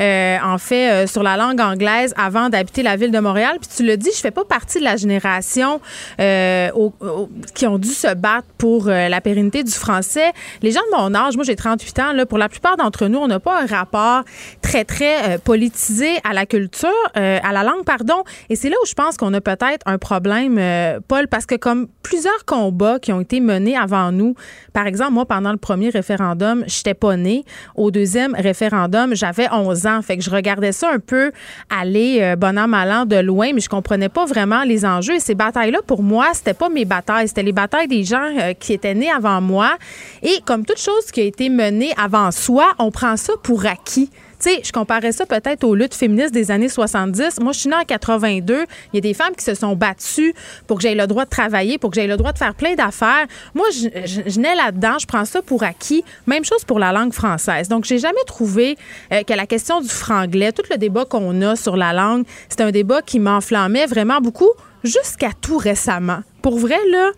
euh, 0.00 0.36
en 0.42 0.58
fait, 0.58 0.90
euh, 0.90 1.06
sur 1.06 1.22
la 1.22 1.36
langue 1.36 1.60
anglaise 1.60 2.14
avant 2.16 2.48
d'habiter 2.48 2.82
la 2.82 2.96
ville 2.96 3.10
de 3.10 3.18
Montréal. 3.18 3.56
Puis 3.60 3.70
tu 3.76 3.84
le 3.84 3.96
dis, 3.96 4.10
je 4.14 4.20
fais 4.20 4.30
pas 4.30 4.44
partie 4.44 4.78
de 4.78 4.84
la 4.84 4.96
génération 4.96 5.80
qui 6.18 7.66
ont 7.66 7.78
dû 7.78 7.88
se 7.88 8.14
battre 8.14 8.46
pour 8.58 8.86
la 8.86 9.20
pérennité 9.20 9.62
du 9.62 9.72
français. 9.72 10.32
Les 10.62 10.70
gens 10.70 10.80
de 10.90 10.96
mon 10.96 11.14
âge, 11.14 11.36
moi 11.36 11.44
j'ai 11.44 11.56
38 11.56 11.98
ans, 11.98 12.12
pour 12.28 12.38
la 12.38 12.48
plupart 12.48 12.76
d'entre 12.76 13.06
nous, 13.06 13.18
on 13.18 13.28
n'a 13.28 13.40
pas 13.40 13.60
un 13.62 13.66
rapport 13.66 14.22
très, 14.62 14.84
très 14.84 15.38
politisé 15.38 16.10
à 16.24 16.32
la 16.32 16.46
culture, 16.46 16.88
à 17.14 17.52
la 17.52 17.62
langue, 17.62 17.84
pardon. 17.84 18.22
Et 18.48 18.56
c'est 18.56 18.68
là 18.68 18.76
où 18.82 18.86
je 18.86 18.94
pense 18.94 19.16
qu'on 19.16 19.32
a 19.34 19.40
peut-être 19.40 19.86
un 19.86 19.98
problème, 19.98 20.56
euh, 20.58 21.00
Paul, 21.06 21.28
parce 21.28 21.46
que 21.46 21.54
comme 21.54 21.88
plusieurs 22.02 22.44
combats 22.44 22.98
qui 22.98 23.12
ont 23.12 23.20
été 23.20 23.40
menés 23.40 23.76
avant 23.76 24.12
nous, 24.12 24.34
par 24.72 24.86
exemple, 24.86 25.12
moi, 25.12 25.26
pendant 25.26 25.52
le 25.52 25.56
premier 25.56 25.90
référendum, 25.90 26.64
je 26.66 26.78
n'étais 26.78 26.94
pas 26.94 27.16
née. 27.16 27.44
Au 27.74 27.90
deuxième 27.90 28.34
référendum, 28.34 29.14
j'avais 29.16 29.48
11 29.50 29.86
ans. 29.86 30.02
Fait 30.02 30.16
que 30.16 30.22
je 30.22 30.30
regardais 30.30 30.72
ça 30.72 30.90
un 30.92 30.98
peu 30.98 31.32
aller 31.70 32.18
euh, 32.20 32.36
bon 32.36 32.58
an, 32.58 32.68
mal 32.68 32.92
an 32.92 33.06
de 33.06 33.16
loin, 33.16 33.52
mais 33.52 33.60
je 33.60 33.68
comprenais 33.68 34.08
pas 34.08 34.24
vraiment 34.24 34.62
les 34.62 34.84
enjeux. 34.84 35.14
Et 35.14 35.20
ces 35.20 35.34
batailles-là, 35.34 35.80
pour 35.86 36.02
moi, 36.02 36.26
c'était 36.34 36.54
pas 36.54 36.68
mes 36.68 36.84
batailles. 36.84 37.28
C'était 37.28 37.42
les 37.42 37.52
batailles 37.52 37.88
des 37.88 38.04
gens 38.04 38.28
euh, 38.38 38.52
qui 38.52 38.72
étaient 38.72 38.94
nés 38.94 39.10
avant 39.10 39.40
moi. 39.40 39.76
Et 40.22 40.40
comme 40.44 40.64
toute 40.64 40.80
chose 40.80 41.10
qui 41.12 41.20
a 41.20 41.24
été 41.24 41.48
menée 41.48 41.92
avant 41.96 42.30
soi, 42.30 42.74
on 42.78 42.90
prend 42.90 43.16
ça 43.16 43.32
pour 43.42 43.66
acquis. 43.66 44.10
Tu 44.40 44.50
sais, 44.50 44.60
je 44.62 44.72
comparais 44.72 45.12
ça 45.12 45.26
peut-être 45.26 45.64
aux 45.64 45.74
luttes 45.74 45.94
féministes 45.94 46.32
des 46.32 46.50
années 46.50 46.68
70. 46.68 47.40
Moi, 47.40 47.52
je 47.52 47.60
suis 47.60 47.68
née 47.68 47.76
en 47.76 47.84
82. 47.84 48.64
Il 48.92 48.96
y 48.96 48.98
a 48.98 49.00
des 49.00 49.14
femmes 49.14 49.34
qui 49.36 49.44
se 49.44 49.54
sont 49.54 49.74
battues 49.74 50.34
pour 50.66 50.76
que 50.76 50.82
j'aie 50.82 50.94
le 50.94 51.06
droit 51.06 51.24
de 51.24 51.30
travailler, 51.30 51.78
pour 51.78 51.90
que 51.90 51.96
j'aie 51.96 52.06
le 52.06 52.16
droit 52.16 52.32
de 52.32 52.38
faire 52.38 52.54
plein 52.54 52.74
d'affaires. 52.74 53.26
Moi, 53.54 53.66
je, 53.72 53.88
je, 54.04 54.40
nais 54.40 54.54
là-dedans. 54.54 54.98
Je 54.98 55.06
prends 55.06 55.24
ça 55.24 55.42
pour 55.42 55.62
acquis. 55.62 56.04
Même 56.26 56.44
chose 56.44 56.64
pour 56.64 56.78
la 56.78 56.92
langue 56.92 57.12
française. 57.12 57.68
Donc, 57.68 57.84
j'ai 57.84 57.98
jamais 57.98 58.24
trouvé 58.26 58.76
euh, 59.12 59.22
que 59.22 59.32
la 59.32 59.46
question 59.46 59.80
du 59.80 59.88
franglais, 59.88 60.52
tout 60.52 60.64
le 60.70 60.76
débat 60.76 61.04
qu'on 61.04 61.40
a 61.42 61.56
sur 61.56 61.76
la 61.76 61.92
langue, 61.92 62.24
c'est 62.48 62.60
un 62.60 62.70
débat 62.70 63.02
qui 63.02 63.18
m'enflammait 63.18 63.86
vraiment 63.86 64.20
beaucoup 64.20 64.50
jusqu'à 64.84 65.30
tout 65.40 65.58
récemment. 65.58 66.20
Pour 66.46 66.60
vrai, 66.60 66.78
là, 66.92 67.10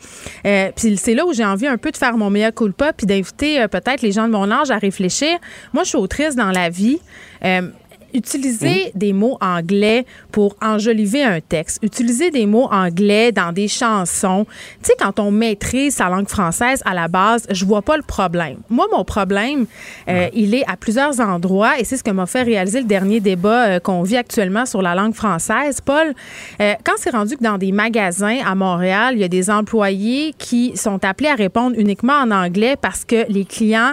euh, 0.47 0.71
puis 0.75 0.97
c'est 0.97 1.13
là 1.13 1.27
où 1.27 1.35
j'ai 1.35 1.45
envie 1.45 1.67
un 1.67 1.77
peu 1.77 1.91
de 1.91 1.99
faire 1.99 2.17
mon 2.17 2.31
meilleur 2.31 2.55
culpa 2.55 2.95
puis 2.95 3.07
d'inviter 3.07 3.61
euh, 3.61 3.69
peut-être 3.69 4.01
les 4.01 4.11
gens 4.11 4.27
de 4.27 4.33
mon 4.33 4.51
âge 4.51 4.71
à 4.71 4.79
réfléchir. 4.79 5.37
Moi, 5.75 5.83
je 5.83 5.91
suis 5.91 5.99
autrice 5.99 6.35
dans 6.35 6.51
la 6.51 6.71
vie. 6.71 6.99
Euh, 7.45 7.69
Utiliser 8.15 8.91
des 8.95 9.13
mots 9.13 9.37
anglais 9.41 10.07
pour 10.33 10.57
enjoliver 10.63 11.23
un 11.23 11.41
texte, 11.41 11.79
utiliser 11.83 12.31
des 12.31 12.47
mots 12.47 12.69
anglais 12.71 13.33
dans 13.33 13.53
des 13.53 13.69
chansons. 13.69 14.47
Tu 14.83 14.89
sais, 14.89 14.95
quand 14.99 15.21
on 15.21 15.31
maîtrise 15.31 15.97
sa 15.97 16.09
langue 16.09 16.29
française 16.29 16.83
à 16.85 16.95
la 16.95 17.09
base, 17.09 17.47
je 17.51 17.65
vois 17.65 17.83
pas 17.83 17.97
le 17.97 18.03
problème. 18.03 18.59
Moi, 18.71 18.87
mon 18.93 19.05
problème, 19.05 19.67
euh, 20.09 20.29
il 20.33 20.55
est 20.55 20.65
à 20.69 20.77
plusieurs 20.77 21.21
endroits 21.21 21.79
et 21.79 21.85
c'est 21.85 21.97
ce 21.97 22.05
que 22.05 22.11
m'a 22.11 22.27
fait 22.27 22.43
réaliser 22.43 22.81
le 22.81 22.87
dernier 22.87 23.21
débat 23.21 23.67
euh, 23.67 23.81
qu'on 23.81 24.03
vit 24.03 24.17
actuellement 24.17 24.65
sur 24.65 24.83
la 24.83 24.95
langue 24.95 25.15
française. 25.15 25.81
Paul, 25.81 26.15
euh, 26.61 26.75
quand 26.85 26.95
c'est 26.97 27.11
rendu 27.11 27.37
que 27.37 27.43
dans 27.43 27.59
des 27.59 27.73
magasins 27.73 28.39
à 28.45 28.55
Montréal, 28.55 29.15
il 29.15 29.21
y 29.21 29.25
a 29.25 29.29
des 29.29 29.51
employés 29.51 30.35
qui 30.39 30.77
sont 30.77 31.05
appelés 31.05 31.29
à 31.29 31.35
répondre 31.35 31.77
uniquement 31.79 32.15
en 32.15 32.31
anglais 32.31 32.77
parce 32.81 33.05
que 33.05 33.27
les 33.29 33.45
clients 33.45 33.93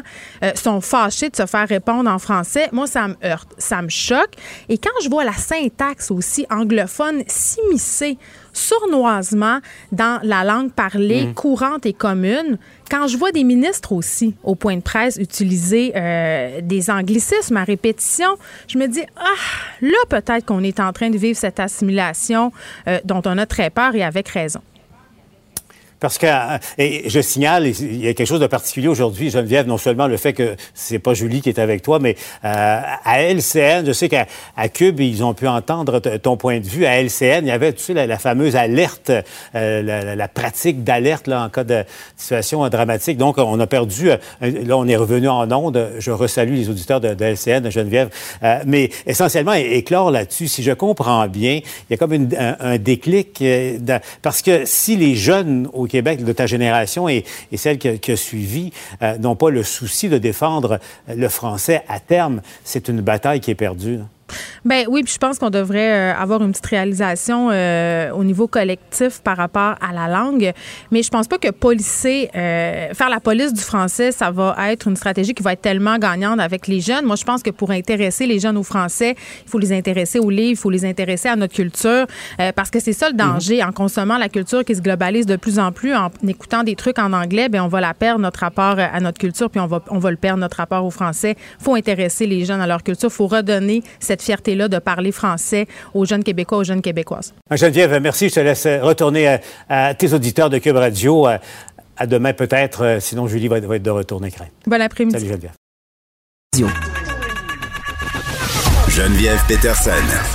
sont 0.54 0.82
fâchés 0.82 1.30
de 1.30 1.36
se 1.36 1.46
faire 1.46 1.68
répondre 1.68 2.10
en 2.10 2.20
français, 2.20 2.70
moi, 2.72 2.88
ça 2.88 3.08
me 3.08 3.16
heurte, 3.24 3.50
ça 3.58 3.82
me 3.82 3.90
choc. 4.06 4.28
Et 4.70 4.78
quand 4.78 4.98
je 5.04 5.10
vois 5.10 5.24
la 5.24 5.34
syntaxe 5.34 6.12
aussi 6.12 6.46
anglophone 6.50 7.24
s'immiscer 7.28 8.18
sournoisement 8.54 9.60
dans 9.92 10.20
la 10.24 10.44
langue 10.44 10.72
parlée 10.72 11.28
mm. 11.28 11.34
courante 11.34 11.86
et 11.86 11.94
commune, 11.94 12.58
quand 12.90 13.08
je 13.08 13.18
vois 13.18 13.32
des 13.32 13.44
ministres 13.44 13.92
aussi 13.92 14.36
au 14.44 14.56
point 14.56 14.78
de 14.78 14.82
presse 14.82 15.18
utiliser 15.18 15.92
euh, 15.96 16.62
des 16.62 16.90
anglicismes 16.90 17.58
à 17.58 17.64
répétition, 17.64 18.38
je 18.68 18.78
me 18.78 18.88
dis, 18.88 19.04
ah, 19.18 19.82
là 19.82 19.98
peut-être 20.10 20.46
qu'on 20.46 20.64
est 20.64 20.80
en 20.80 20.94
train 20.94 21.10
de 21.10 21.18
vivre 21.18 21.38
cette 21.38 21.60
assimilation 21.60 22.52
euh, 22.88 23.00
dont 23.04 23.22
on 23.26 23.38
a 23.38 23.46
très 23.46 23.70
peur 23.70 23.96
et 23.96 24.04
avec 24.04 24.30
raison. 24.30 24.62
Parce 26.00 26.18
que, 26.18 26.28
euh, 26.28 26.58
et 26.78 27.10
je 27.10 27.20
signale, 27.22 27.68
il 27.68 28.04
y 28.04 28.08
a 28.08 28.14
quelque 28.14 28.28
chose 28.28 28.40
de 28.40 28.48
particulier 28.48 28.88
aujourd'hui, 28.88 29.30
Geneviève, 29.30 29.68
non 29.68 29.78
seulement 29.78 30.08
le 30.08 30.18
fait 30.18 30.34
que 30.34 30.56
c'est 30.74 31.00
pas 31.00 31.14
Julie 31.14 31.42
qui 31.42 31.50
est 31.50 31.60
avec 31.60 31.82
toi, 31.82 32.00
mais 32.00 32.16
euh, 32.44 32.82
à 33.04 33.22
LCN, 33.22 33.86
je 33.86 33.94
sais 33.94 34.10
qu'à 34.10 34.26
Cube, 34.74 35.00
ils 35.00 35.24
ont 35.24 35.34
pu 35.34 35.48
entendre 35.48 36.00
ton 36.00 36.36
point 36.38 36.60
de 36.60 36.66
vue. 36.66 36.86
À 36.86 37.02
LCN, 37.02 37.44
il 37.44 37.48
y 37.48 37.52
avait, 37.52 37.74
tu 37.74 37.82
sais, 37.82 37.94
la, 37.94 38.18
fameuse 38.18 38.56
alerte, 38.56 39.12
euh, 39.56 40.16
la, 40.16 40.28
pratique 40.28 40.84
d'alerte 40.84 41.28
là 41.28 41.46
en 41.46 41.50
cas 41.50 41.64
de 41.64 41.84
situation 42.18 42.68
dramatique. 42.68 43.18
Donc, 43.18 43.38
on 43.38 43.60
a 43.60 43.68
perdu, 43.68 44.10
là, 44.42 44.78
on 44.78 44.88
est 44.88 44.98
revenu 44.98 45.30
en 45.30 45.50
onde. 45.52 45.92
Je 46.00 46.12
resalue 46.12 46.56
les 46.56 46.70
auditeurs 46.70 47.00
de, 47.00 47.16
LCN, 47.24 47.70
Geneviève. 47.70 48.10
mais 48.66 48.90
essentiellement, 49.06 49.54
éclore 49.54 50.12
là-dessus, 50.12 50.48
si 50.48 50.64
je 50.64 50.72
comprends 50.72 51.28
bien, 51.28 51.62
il 51.64 51.92
y 51.92 51.94
a 51.94 51.98
comme 51.98 52.14
un, 52.38 52.78
déclic, 52.78 53.44
parce 54.22 54.42
que 54.42 54.66
si 54.66 54.98
les 54.98 55.16
jeunes 55.16 55.70
Québec 55.88 56.24
de 56.24 56.32
ta 56.32 56.48
génération 56.48 57.08
et, 57.10 57.24
celle 57.56 57.78
qui, 57.78 58.12
a 58.12 58.18
suivi 58.18 58.72
euh, 59.02 59.18
n'ont 59.18 59.36
pas 59.36 59.50
le 59.50 59.64
souci 59.64 60.10
de 60.10 60.18
défendre 60.18 60.80
le 61.08 61.30
français 61.30 61.84
à 61.88 62.00
terme, 62.00 62.42
c'est 62.64 62.88
une 62.88 63.02
bataille 63.02 63.40
qui 63.40 63.52
est 63.52 63.56
perdue. 63.56 64.00
Ben 64.64 64.86
oui, 64.90 65.04
puis 65.04 65.14
je 65.14 65.20
pense 65.20 65.38
qu'on 65.38 65.50
devrait 65.50 65.92
euh, 65.92 66.16
avoir 66.16 66.42
une 66.42 66.52
petite 66.52 66.66
réalisation 66.66 67.50
euh, 67.52 68.10
au 68.12 68.24
niveau 68.24 68.48
collectif 68.48 69.22
par 69.22 69.38
rapport 69.38 69.76
à 69.80 69.94
la 69.94 70.08
langue. 70.08 70.54
Mais 70.92 71.04
je 71.04 71.10
pense 71.10 71.28
pas 71.28 71.38
que 71.38 71.52
policer, 71.52 72.30
euh, 72.36 72.94
faire 72.94 73.10
la 73.10 73.20
police 73.20 73.54
du 73.54 73.62
français, 73.62 74.12
ça 74.12 74.32
va 74.32 74.56
être 74.72 74.88
une 74.88 74.96
stratégie 74.96 75.34
qui 75.34 75.44
va 75.44 75.54
être 75.54 75.62
tellement 75.62 75.98
gagnante 75.98 76.40
avec 76.40 76.68
les 76.68 76.82
jeunes. 76.82 77.06
Moi, 77.06 77.16
je 77.16 77.24
pense 77.24 77.44
que 77.44 77.52
pour 77.52 77.72
intéresser 77.72 78.26
les 78.26 78.40
jeunes 78.40 78.58
au 78.58 78.64
français, 78.64 79.16
il 79.46 79.50
faut 79.50 79.60
les 79.60 79.72
intéresser 79.72 80.20
aux 80.20 80.30
livres, 80.30 80.52
il 80.52 80.58
faut 80.58 80.72
les 80.72 80.86
intéresser 80.86 81.30
à 81.30 81.36
notre 81.36 81.54
culture, 81.54 82.08
parce 82.56 82.72
que 82.72 82.80
c'est 82.80 82.94
ça 82.94 83.10
le 83.10 83.16
danger. 83.16 83.64
En 83.64 83.72
consommant 83.72 84.18
la 84.18 84.30
culture 84.30 84.64
qui 84.66 84.76
se 84.76 84.82
globalise 84.82 85.26
de 85.26 85.36
plus 85.36 85.60
en 85.60 85.72
plus, 85.72 85.94
en 85.94 86.10
écoutant 86.28 86.64
des 86.64 86.76
trucs 86.76 87.00
en 87.00 87.14
anglais, 87.14 87.50
ben 87.50 87.62
on 87.62 87.68
va 87.68 87.82
la 87.82 87.94
perdre 87.94 88.22
notre 88.22 88.40
rapport 88.40 88.78
à 88.80 89.00
notre 89.00 89.20
culture, 89.20 89.50
puis 89.50 89.60
on 89.60 89.68
va 89.68 89.82
on 89.90 90.00
va 90.00 90.12
le 90.12 90.18
perdre 90.18 90.40
notre 90.40 90.58
rapport 90.58 90.84
au 90.86 90.92
français. 90.92 91.36
Faut 91.60 91.76
intéresser 91.76 92.26
les 92.26 92.46
jeunes 92.46 92.62
à 92.62 92.68
leur 92.68 92.84
culture, 92.84 93.12
faut 93.12 93.28
redonner 93.28 93.84
cette 94.00 94.15
fierté-là 94.22 94.68
de 94.68 94.80
parler 94.80 95.12
français 95.12 95.68
aux 95.94 96.06
jeunes 96.06 96.24
Québécois, 96.24 96.60
aux 96.60 96.64
jeunes 96.64 96.82
Québécoises. 96.82 97.34
Geneviève, 97.52 98.00
merci. 98.02 98.30
Je 98.30 98.36
te 98.36 98.40
laisse 98.40 98.68
retourner 98.82 99.40
à, 99.70 99.94
tes 99.94 100.14
auditeurs 100.14 100.50
de 100.50 100.58
Cube 100.58 100.76
Radio. 100.76 101.28
À, 101.98 102.08
demain 102.08 102.34
peut-être, 102.34 102.84
euh, 102.84 103.00
sinon 103.00 103.26
Julie 103.28 103.48
va, 103.48 103.58
être 103.58 103.84
de 103.84 103.90
retour 103.90 104.20
d'écran. 104.20 104.46
Bon 104.68 104.82
après-midi. 104.82 105.18
Salut 105.18 105.30
Geneviève. 105.30 105.54
Geneviève 108.90 109.40
Peterson. 109.48 109.92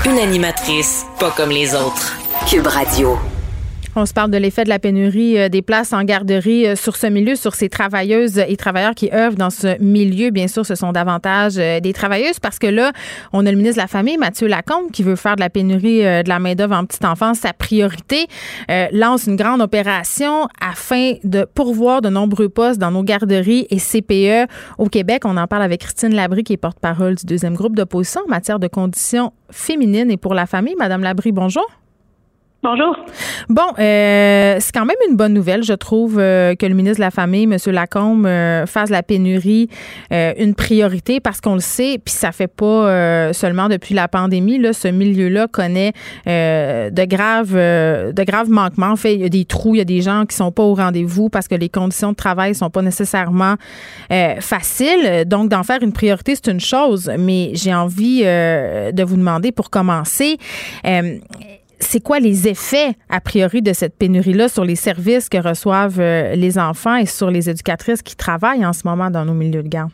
Une 0.06 0.18
animatrice 0.18 1.04
pas 1.18 1.30
comme 1.30 1.50
les 1.50 1.74
autres. 1.74 2.16
Cube 2.46 2.66
Radio. 2.66 3.18
On 3.96 4.06
se 4.06 4.12
parle 4.12 4.30
de 4.30 4.36
l'effet 4.36 4.62
de 4.62 4.68
la 4.68 4.78
pénurie 4.78 5.36
euh, 5.36 5.48
des 5.48 5.62
places 5.62 5.92
en 5.92 6.04
garderie 6.04 6.64
euh, 6.64 6.76
sur 6.76 6.94
ce 6.94 7.08
milieu, 7.08 7.34
sur 7.34 7.56
ces 7.56 7.68
travailleuses 7.68 8.38
et 8.38 8.56
travailleurs 8.56 8.94
qui 8.94 9.10
œuvrent 9.12 9.36
dans 9.36 9.50
ce 9.50 9.82
milieu. 9.82 10.30
Bien 10.30 10.46
sûr, 10.46 10.64
ce 10.64 10.76
sont 10.76 10.92
davantage 10.92 11.54
euh, 11.58 11.80
des 11.80 11.92
travailleuses 11.92 12.38
parce 12.38 12.60
que 12.60 12.68
là, 12.68 12.92
on 13.32 13.44
a 13.46 13.50
le 13.50 13.56
ministre 13.56 13.78
de 13.78 13.82
la 13.82 13.88
Famille, 13.88 14.16
Mathieu 14.16 14.46
Lacombe, 14.46 14.92
qui 14.92 15.02
veut 15.02 15.16
faire 15.16 15.34
de 15.34 15.40
la 15.40 15.50
pénurie 15.50 16.02
de 16.02 16.28
la 16.28 16.38
main-d'œuvre 16.38 16.76
en 16.76 16.84
petite 16.84 17.04
enfance 17.04 17.38
sa 17.38 17.52
priorité, 17.52 18.26
lance 18.92 19.26
une 19.26 19.36
grande 19.36 19.60
opération 19.60 20.46
afin 20.60 21.14
de 21.24 21.44
pourvoir 21.44 22.00
de 22.00 22.08
nombreux 22.08 22.48
postes 22.48 22.78
dans 22.78 22.90
nos 22.90 23.02
garderies 23.02 23.66
et 23.70 23.78
CPE 23.78 24.50
au 24.78 24.88
Québec. 24.88 25.22
On 25.24 25.36
en 25.36 25.46
parle 25.46 25.62
avec 25.62 25.80
Christine 25.80 26.14
Labry, 26.14 26.44
qui 26.44 26.52
est 26.52 26.58
porte-parole 26.58 27.16
du 27.16 27.26
deuxième 27.26 27.54
groupe 27.54 27.76
d'opposition 27.76 28.22
en 28.26 28.30
matière 28.30 28.58
de 28.58 28.68
conditions 28.68 29.32
féminines 29.50 30.10
et 30.10 30.16
pour 30.16 30.34
la 30.34 30.46
famille. 30.46 30.76
Madame 30.78 31.02
Labry, 31.02 31.32
bonjour. 31.32 31.66
Bonjour. 32.62 32.94
Bon, 33.48 33.62
euh, 33.78 34.56
c'est 34.60 34.72
quand 34.72 34.84
même 34.84 34.96
une 35.08 35.16
bonne 35.16 35.32
nouvelle, 35.32 35.62
je 35.62 35.72
trouve, 35.72 36.18
euh, 36.18 36.54
que 36.54 36.66
le 36.66 36.74
ministre 36.74 36.98
de 36.98 37.04
la 37.04 37.10
Famille, 37.10 37.44
M. 37.44 37.56
Lacombe, 37.72 38.26
euh, 38.26 38.66
fasse 38.66 38.90
la 38.90 39.02
pénurie 39.02 39.70
une 40.10 40.54
priorité 40.54 41.20
parce 41.20 41.40
qu'on 41.40 41.54
le 41.54 41.60
sait, 41.60 41.98
puis 42.04 42.12
ça 42.12 42.32
fait 42.32 42.48
pas 42.48 43.32
seulement 43.32 43.68
depuis 43.68 43.94
la 43.94 44.08
pandémie. 44.08 44.58
Là, 44.58 44.72
ce 44.72 44.88
milieu-là 44.88 45.46
connaît 45.46 45.92
de 46.26 47.04
graves, 47.04 47.54
de 47.54 48.24
graves 48.24 48.50
manquements. 48.50 48.92
En 48.92 48.94
il 49.04 49.20
y 49.20 49.24
a 49.24 49.28
des 49.28 49.44
trous, 49.44 49.74
il 49.74 49.78
y 49.78 49.80
a 49.80 49.84
des 49.84 50.02
gens 50.02 50.26
qui 50.26 50.36
sont 50.36 50.52
pas 50.52 50.62
au 50.62 50.74
rendez-vous 50.74 51.28
parce 51.28 51.48
que 51.48 51.54
les 51.54 51.68
conditions 51.68 52.10
de 52.10 52.16
travail 52.16 52.54
sont 52.54 52.70
pas 52.70 52.82
nécessairement 52.82 53.54
faciles. 54.40 55.24
Donc, 55.26 55.48
d'en 55.48 55.62
faire 55.62 55.82
une 55.82 55.92
priorité, 55.92 56.34
c'est 56.34 56.50
une 56.50 56.60
chose, 56.60 57.10
mais 57.18 57.52
j'ai 57.54 57.74
envie 57.74 58.22
de 58.22 59.02
vous 59.02 59.16
demander 59.16 59.52
pour 59.52 59.70
commencer 59.70 60.38
c'est 61.80 62.00
quoi 62.00 62.20
les 62.20 62.48
effets, 62.48 62.94
a 63.08 63.20
priori, 63.20 63.62
de 63.62 63.72
cette 63.72 63.96
pénurie-là 63.96 64.48
sur 64.48 64.64
les 64.64 64.76
services 64.76 65.28
que 65.28 65.38
reçoivent 65.38 66.00
euh, 66.00 66.34
les 66.34 66.58
enfants 66.58 66.96
et 66.96 67.06
sur 67.06 67.30
les 67.30 67.50
éducatrices 67.50 68.02
qui 68.02 68.16
travaillent 68.16 68.64
en 68.64 68.72
ce 68.72 68.82
moment 68.84 69.10
dans 69.10 69.24
nos 69.24 69.34
milieux 69.34 69.62
de 69.62 69.68
garde? 69.68 69.90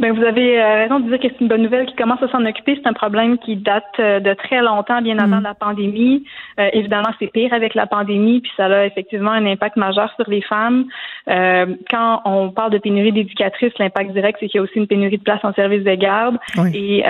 Ben, 0.00 0.12
vous 0.12 0.24
avez 0.24 0.58
euh, 0.58 0.76
raison 0.76 0.98
de 1.00 1.10
dire 1.10 1.18
que 1.18 1.28
c'est 1.28 1.42
une 1.42 1.48
bonne 1.48 1.62
nouvelle 1.62 1.84
qui 1.84 1.94
commence 1.94 2.22
à 2.22 2.28
s'en 2.28 2.42
occuper. 2.46 2.74
C'est 2.74 2.88
un 2.88 2.94
problème 2.94 3.36
qui 3.36 3.56
date 3.56 3.84
euh, 3.98 4.18
de 4.18 4.32
très 4.32 4.62
longtemps, 4.62 5.02
bien 5.02 5.18
avant 5.18 5.40
mm. 5.40 5.44
la 5.44 5.52
pandémie. 5.52 6.24
Euh, 6.58 6.70
évidemment, 6.72 7.10
c'est 7.18 7.26
pire 7.26 7.52
avec 7.52 7.74
la 7.74 7.86
pandémie, 7.86 8.40
puis 8.40 8.50
ça 8.56 8.64
a 8.64 8.86
effectivement 8.86 9.30
un 9.30 9.44
impact 9.44 9.76
majeur 9.76 10.10
sur 10.16 10.28
les 10.30 10.40
femmes. 10.40 10.86
quand 11.26 12.22
on 12.24 12.50
parle 12.50 12.70
de 12.70 12.78
pénurie 12.78 13.12
d'éducatrices, 13.12 13.74
l'impact 13.78 14.12
direct, 14.12 14.38
c'est 14.40 14.48
qu'il 14.48 14.58
y 14.58 14.60
a 14.60 14.62
aussi 14.62 14.78
une 14.78 14.86
pénurie 14.86 15.18
de 15.18 15.22
place 15.22 15.40
en 15.44 15.52
service 15.52 15.84
de 15.84 15.94
garde. 15.94 16.38
Et 16.74 17.04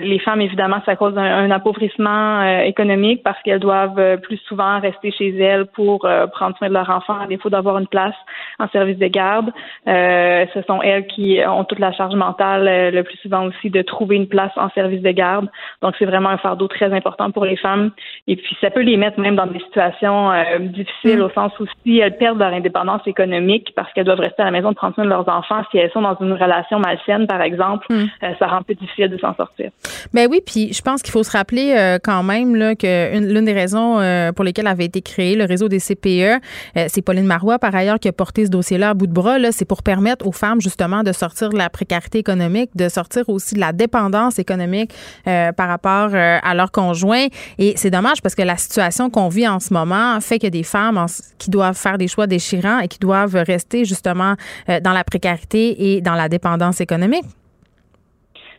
les 0.00 0.18
femmes, 0.18 0.40
évidemment, 0.40 0.78
ça 0.84 0.96
cause 0.96 1.16
un, 1.16 1.50
appauvrissement 1.50 2.42
économique 2.62 3.22
parce 3.22 3.40
qu'elles 3.42 3.60
doivent 3.60 4.18
plus 4.22 4.38
souvent 4.48 4.80
rester 4.80 5.12
chez 5.12 5.36
elles 5.38 5.66
pour 5.66 6.08
prendre 6.32 6.56
soin 6.58 6.68
de 6.68 6.74
leur 6.74 6.90
enfant 6.90 7.18
à 7.20 7.26
défaut 7.26 7.50
d'avoir 7.50 7.78
une 7.78 7.86
place 7.86 8.14
en 8.58 8.68
service 8.68 8.98
de 8.98 9.06
garde. 9.06 9.52
ce 9.86 10.62
sont 10.66 10.82
elles 10.82 11.06
qui 11.06 11.40
ont 11.46 11.64
toute 11.64 11.78
la 11.78 11.92
charge 11.92 12.14
mentale 12.14 12.31
euh, 12.40 12.90
le 12.90 13.02
plus 13.02 13.16
souvent 13.18 13.46
aussi 13.46 13.70
de 13.70 13.82
trouver 13.82 14.16
une 14.16 14.28
place 14.28 14.52
en 14.56 14.70
service 14.70 15.02
de 15.02 15.10
garde. 15.10 15.48
Donc, 15.82 15.94
c'est 15.98 16.04
vraiment 16.04 16.28
un 16.28 16.38
fardeau 16.38 16.68
très 16.68 16.92
important 16.92 17.30
pour 17.30 17.44
les 17.44 17.56
femmes. 17.56 17.90
Et 18.26 18.36
puis, 18.36 18.56
ça 18.60 18.70
peut 18.70 18.80
les 18.80 18.96
mettre 18.96 19.20
même 19.20 19.36
dans 19.36 19.46
des 19.46 19.60
situations 19.60 20.30
euh, 20.32 20.58
difficiles 20.58 21.18
mm. 21.18 21.22
au 21.22 21.30
sens 21.30 21.52
où 21.60 21.66
si 21.82 21.98
elles 21.98 22.16
perdent 22.16 22.38
leur 22.38 22.52
indépendance 22.52 23.02
économique 23.06 23.72
parce 23.74 23.92
qu'elles 23.92 24.04
doivent 24.04 24.20
rester 24.20 24.42
à 24.42 24.46
la 24.46 24.50
maison 24.50 24.70
de 24.70 24.76
prendre 24.76 24.94
soin 24.94 25.04
de 25.04 25.10
leurs 25.10 25.28
enfants, 25.28 25.62
si 25.70 25.78
elles 25.78 25.90
sont 25.92 26.02
dans 26.02 26.16
une 26.20 26.32
relation 26.32 26.78
malsaine, 26.78 27.26
par 27.26 27.42
exemple, 27.42 27.86
mm. 27.90 27.94
euh, 28.22 28.28
ça 28.38 28.46
rend 28.46 28.62
plus 28.62 28.74
difficile 28.74 29.08
de 29.08 29.18
s'en 29.18 29.34
sortir. 29.34 29.70
Ben 30.12 30.28
oui, 30.30 30.40
puis 30.44 30.72
je 30.72 30.82
pense 30.82 31.02
qu'il 31.02 31.12
faut 31.12 31.22
se 31.22 31.36
rappeler 31.36 31.98
quand 32.04 32.22
même 32.22 32.54
là, 32.56 32.74
que 32.74 33.18
l'une 33.18 33.44
des 33.44 33.52
raisons 33.52 33.98
pour 34.34 34.44
lesquelles 34.44 34.66
avait 34.66 34.84
été 34.84 35.00
créé 35.00 35.36
le 35.36 35.44
réseau 35.44 35.68
des 35.68 35.78
CPE, 35.78 36.42
c'est 36.88 37.02
Pauline 37.02 37.26
Marois, 37.26 37.58
par 37.58 37.74
ailleurs, 37.74 37.98
qui 37.98 38.08
a 38.08 38.12
porté 38.12 38.44
ce 38.44 38.50
dossier-là 38.50 38.90
à 38.90 38.94
bout 38.94 39.06
de 39.06 39.12
bras. 39.12 39.38
C'est 39.52 39.64
pour 39.64 39.82
permettre 39.82 40.26
aux 40.26 40.32
femmes, 40.32 40.60
justement, 40.60 41.02
de 41.02 41.12
sortir 41.12 41.48
de 41.48 41.56
la 41.56 41.70
précarité 41.70 42.11
économique, 42.18 42.70
de 42.74 42.88
sortir 42.88 43.28
aussi 43.28 43.54
de 43.54 43.60
la 43.60 43.72
dépendance 43.72 44.38
économique 44.38 44.92
euh, 45.26 45.52
par 45.52 45.68
rapport 45.68 46.10
euh, 46.14 46.38
à 46.42 46.54
leur 46.54 46.70
conjoint. 46.70 47.26
Et 47.58 47.74
c'est 47.76 47.90
dommage 47.90 48.22
parce 48.22 48.34
que 48.34 48.42
la 48.42 48.56
situation 48.56 49.10
qu'on 49.10 49.28
vit 49.28 49.48
en 49.48 49.60
ce 49.60 49.72
moment 49.72 50.20
fait 50.20 50.44
a 50.44 50.50
des 50.50 50.62
femmes 50.62 51.06
qui 51.38 51.50
doivent 51.50 51.76
faire 51.76 51.98
des 51.98 52.08
choix 52.08 52.26
déchirants 52.26 52.80
et 52.80 52.88
qui 52.88 52.98
doivent 52.98 53.42
rester 53.46 53.84
justement 53.84 54.34
euh, 54.68 54.80
dans 54.80 54.92
la 54.92 55.04
précarité 55.04 55.94
et 55.94 56.00
dans 56.00 56.14
la 56.14 56.28
dépendance 56.28 56.80
économique. 56.80 57.24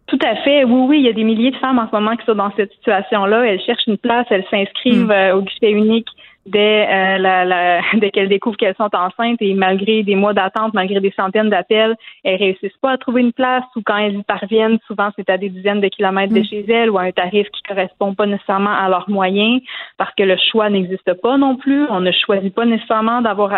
Tout 0.07 0.19
à 0.23 0.35
fait. 0.43 0.63
Oui, 0.65 0.85
oui, 0.87 0.99
il 0.99 1.05
y 1.05 1.09
a 1.09 1.13
des 1.13 1.23
milliers 1.23 1.51
de 1.51 1.57
femmes 1.57 1.79
en 1.79 1.87
ce 1.87 1.95
moment 1.95 2.15
qui 2.15 2.25
sont 2.25 2.35
dans 2.35 2.51
cette 2.55 2.71
situation-là. 2.73 3.45
Elles 3.45 3.61
cherchent 3.61 3.87
une 3.87 3.97
place, 3.97 4.27
elles 4.29 4.45
s'inscrivent 4.51 5.07
hmm. 5.07 5.37
au 5.37 5.41
guichet 5.41 5.71
unique 5.71 6.09
dès, 6.45 6.87
euh, 6.87 7.17
la, 7.17 7.45
la, 7.45 7.81
dès 7.95 8.11
qu'elles 8.11 8.29
découvrent 8.29 8.57
qu'elles 8.57 8.75
sont 8.75 8.89
enceintes 8.93 9.41
et 9.41 9.53
malgré 9.53 10.03
des 10.03 10.15
mois 10.15 10.33
d'attente, 10.33 10.73
malgré 10.73 10.99
des 10.99 11.13
centaines 11.15 11.49
d'appels, 11.49 11.95
elles 12.23 12.37
réussissent 12.37 12.77
pas 12.81 12.91
à 12.91 12.97
trouver 12.97 13.21
une 13.21 13.33
place 13.33 13.63
ou 13.75 13.81
quand 13.85 13.97
elles 13.97 14.15
y 14.15 14.23
parviennent, 14.23 14.79
souvent 14.87 15.09
c'est 15.15 15.29
à 15.29 15.37
des 15.37 15.49
dizaines 15.49 15.81
de 15.81 15.87
kilomètres 15.87 16.33
de 16.33 16.39
mm. 16.39 16.45
chez 16.45 16.65
elles 16.69 16.89
ou 16.89 16.97
à 16.97 17.03
un 17.03 17.11
tarif 17.11 17.47
qui 17.49 17.61
correspond 17.63 18.13
pas 18.13 18.25
nécessairement 18.25 18.73
à 18.73 18.89
leurs 18.89 19.09
moyens 19.09 19.61
parce 19.97 20.13
que 20.15 20.23
le 20.23 20.37
choix 20.51 20.69
n'existe 20.69 21.13
pas 21.21 21.37
non 21.37 21.55
plus. 21.55 21.85
On 21.89 22.01
ne 22.01 22.11
choisit 22.11 22.53
pas 22.53 22.65
nécessairement 22.65 23.21
d'avoir 23.21 23.51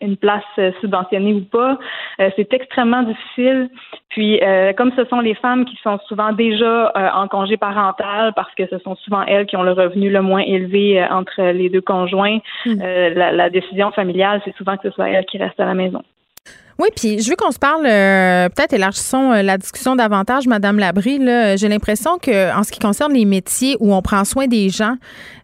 une 0.00 0.16
place 0.16 0.42
euh, 0.58 0.72
subventionnée 0.80 1.34
ou 1.34 1.42
pas. 1.42 1.78
Euh, 2.20 2.30
c'est 2.36 2.52
extrêmement 2.52 3.02
difficile. 3.02 3.70
Puis, 4.10 4.40
comme 4.76 4.92
ce 4.96 5.04
sont 5.06 5.18
les 5.18 5.34
femmes 5.34 5.64
qui 5.64 5.76
sont 5.82 5.98
souvent 6.06 6.30
déjà 6.30 6.92
en 7.16 7.26
congé 7.26 7.56
parental 7.56 8.32
parce 8.36 8.54
que 8.54 8.64
ce 8.68 8.78
sont 8.78 8.94
souvent 8.94 9.22
elles 9.26 9.44
qui 9.46 9.56
ont 9.56 9.64
le 9.64 9.72
revenu 9.72 10.08
le 10.08 10.22
moins 10.22 10.42
élevé 10.42 11.04
entre 11.10 11.42
les 11.42 11.68
deux 11.68 11.80
conjoints, 11.80 12.23
Hmm. 12.64 12.80
Euh, 12.80 13.10
la, 13.10 13.50
décision 13.50 13.90
familiale, 13.92 14.40
c'est 14.44 14.54
souvent 14.56 14.76
que 14.76 14.88
ce 14.88 14.94
soit 14.94 15.10
elle 15.10 15.24
qui 15.26 15.38
reste 15.38 15.58
à 15.60 15.64
la 15.64 15.74
maison. 15.74 16.02
Oui, 16.78 16.88
puis 16.96 17.20
je 17.20 17.30
veux 17.30 17.36
qu'on 17.36 17.52
se 17.52 17.58
parle, 17.58 17.86
euh, 17.86 18.48
peut-être 18.48 18.72
élargissons 18.72 19.30
euh, 19.30 19.42
la 19.42 19.58
discussion 19.58 19.94
davantage, 19.94 20.46
Madame 20.48 20.78
Labrie. 20.78 21.20
J'ai 21.56 21.68
l'impression 21.68 22.18
que 22.18 22.56
en 22.56 22.64
ce 22.64 22.72
qui 22.72 22.80
concerne 22.80 23.12
les 23.12 23.24
métiers 23.24 23.76
où 23.78 23.94
on 23.94 24.02
prend 24.02 24.24
soin 24.24 24.46
des 24.46 24.68
gens, 24.70 24.96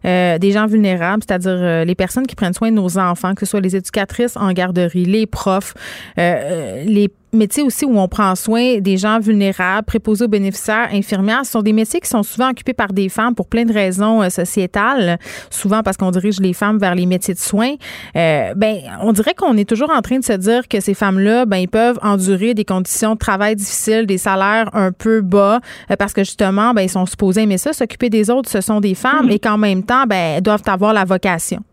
des 0.03 0.51
gens 0.51 0.65
vulnérables, 0.65 1.23
c'est-à-dire 1.25 1.85
les 1.85 1.95
personnes 1.95 2.27
qui 2.27 2.35
prennent 2.35 2.53
soin 2.53 2.69
de 2.69 2.75
nos 2.75 2.97
enfants, 2.97 3.33
que 3.33 3.45
ce 3.45 3.51
soit 3.51 3.61
les 3.61 3.75
éducatrices 3.75 4.35
en 4.35 4.51
garderie, 4.51 5.05
les 5.05 5.25
profs, 5.25 5.73
les 6.17 7.09
métiers 7.33 7.63
aussi 7.63 7.85
où 7.85 7.97
on 7.97 8.07
prend 8.07 8.35
soin 8.35 8.79
des 8.79 8.97
gens 8.97 9.19
vulnérables, 9.19 9.85
préposés 9.85 10.25
aux 10.25 10.29
bénéficiaires, 10.29 10.89
infirmières, 10.91 11.45
ce 11.45 11.51
sont 11.51 11.61
des 11.61 11.73
métiers 11.73 11.99
qui 11.99 12.09
sont 12.09 12.23
souvent 12.23 12.49
occupés 12.49 12.73
par 12.73 12.93
des 12.93 13.09
femmes 13.09 13.35
pour 13.35 13.47
plein 13.47 13.65
de 13.65 13.73
raisons 13.73 14.21
euh, 14.21 14.29
sociétales, 14.29 15.17
souvent 15.49 15.83
parce 15.83 15.97
qu'on 15.97 16.11
dirige 16.11 16.39
les 16.39 16.53
femmes 16.53 16.77
vers 16.77 16.95
les 16.95 17.05
métiers 17.05 17.33
de 17.33 17.39
soins. 17.39 17.75
Euh, 18.15 18.53
ben, 18.55 18.77
on 19.01 19.13
dirait 19.13 19.33
qu'on 19.33 19.55
est 19.57 19.67
toujours 19.67 19.91
en 19.91 20.01
train 20.01 20.19
de 20.19 20.23
se 20.23 20.33
dire 20.33 20.67
que 20.67 20.79
ces 20.79 20.93
femmes-là, 21.21 21.45
ben, 21.45 21.57
ils 21.57 21.67
peuvent 21.67 21.99
endurer 22.01 22.53
des 22.53 22.65
conditions 22.65 23.13
de 23.13 23.19
travail 23.19 23.55
difficiles, 23.55 24.05
des 24.05 24.17
salaires 24.17 24.69
un 24.73 24.91
peu 24.91 25.21
bas, 25.21 25.59
euh, 25.89 25.95
parce 25.97 26.13
que 26.13 26.23
justement, 26.23 26.73
ben, 26.73 26.81
ils 26.81 26.89
sont 26.89 27.05
supposés 27.05 27.43
aimer 27.43 27.57
ça, 27.57 27.73
s'occuper 27.73 28.09
des 28.09 28.29
autres, 28.29 28.49
ce 28.49 28.61
sont 28.61 28.81
des 28.81 28.95
femmes, 28.95 29.27
mm-hmm. 29.27 29.33
et 29.33 29.39
qu'en 29.39 29.57
même 29.57 29.83
temps, 29.83 30.05
ben, 30.07 30.37
elles 30.37 30.43
doivent 30.43 30.63
avoir 30.67 30.93
la 30.93 31.05
vocation. 31.05 31.63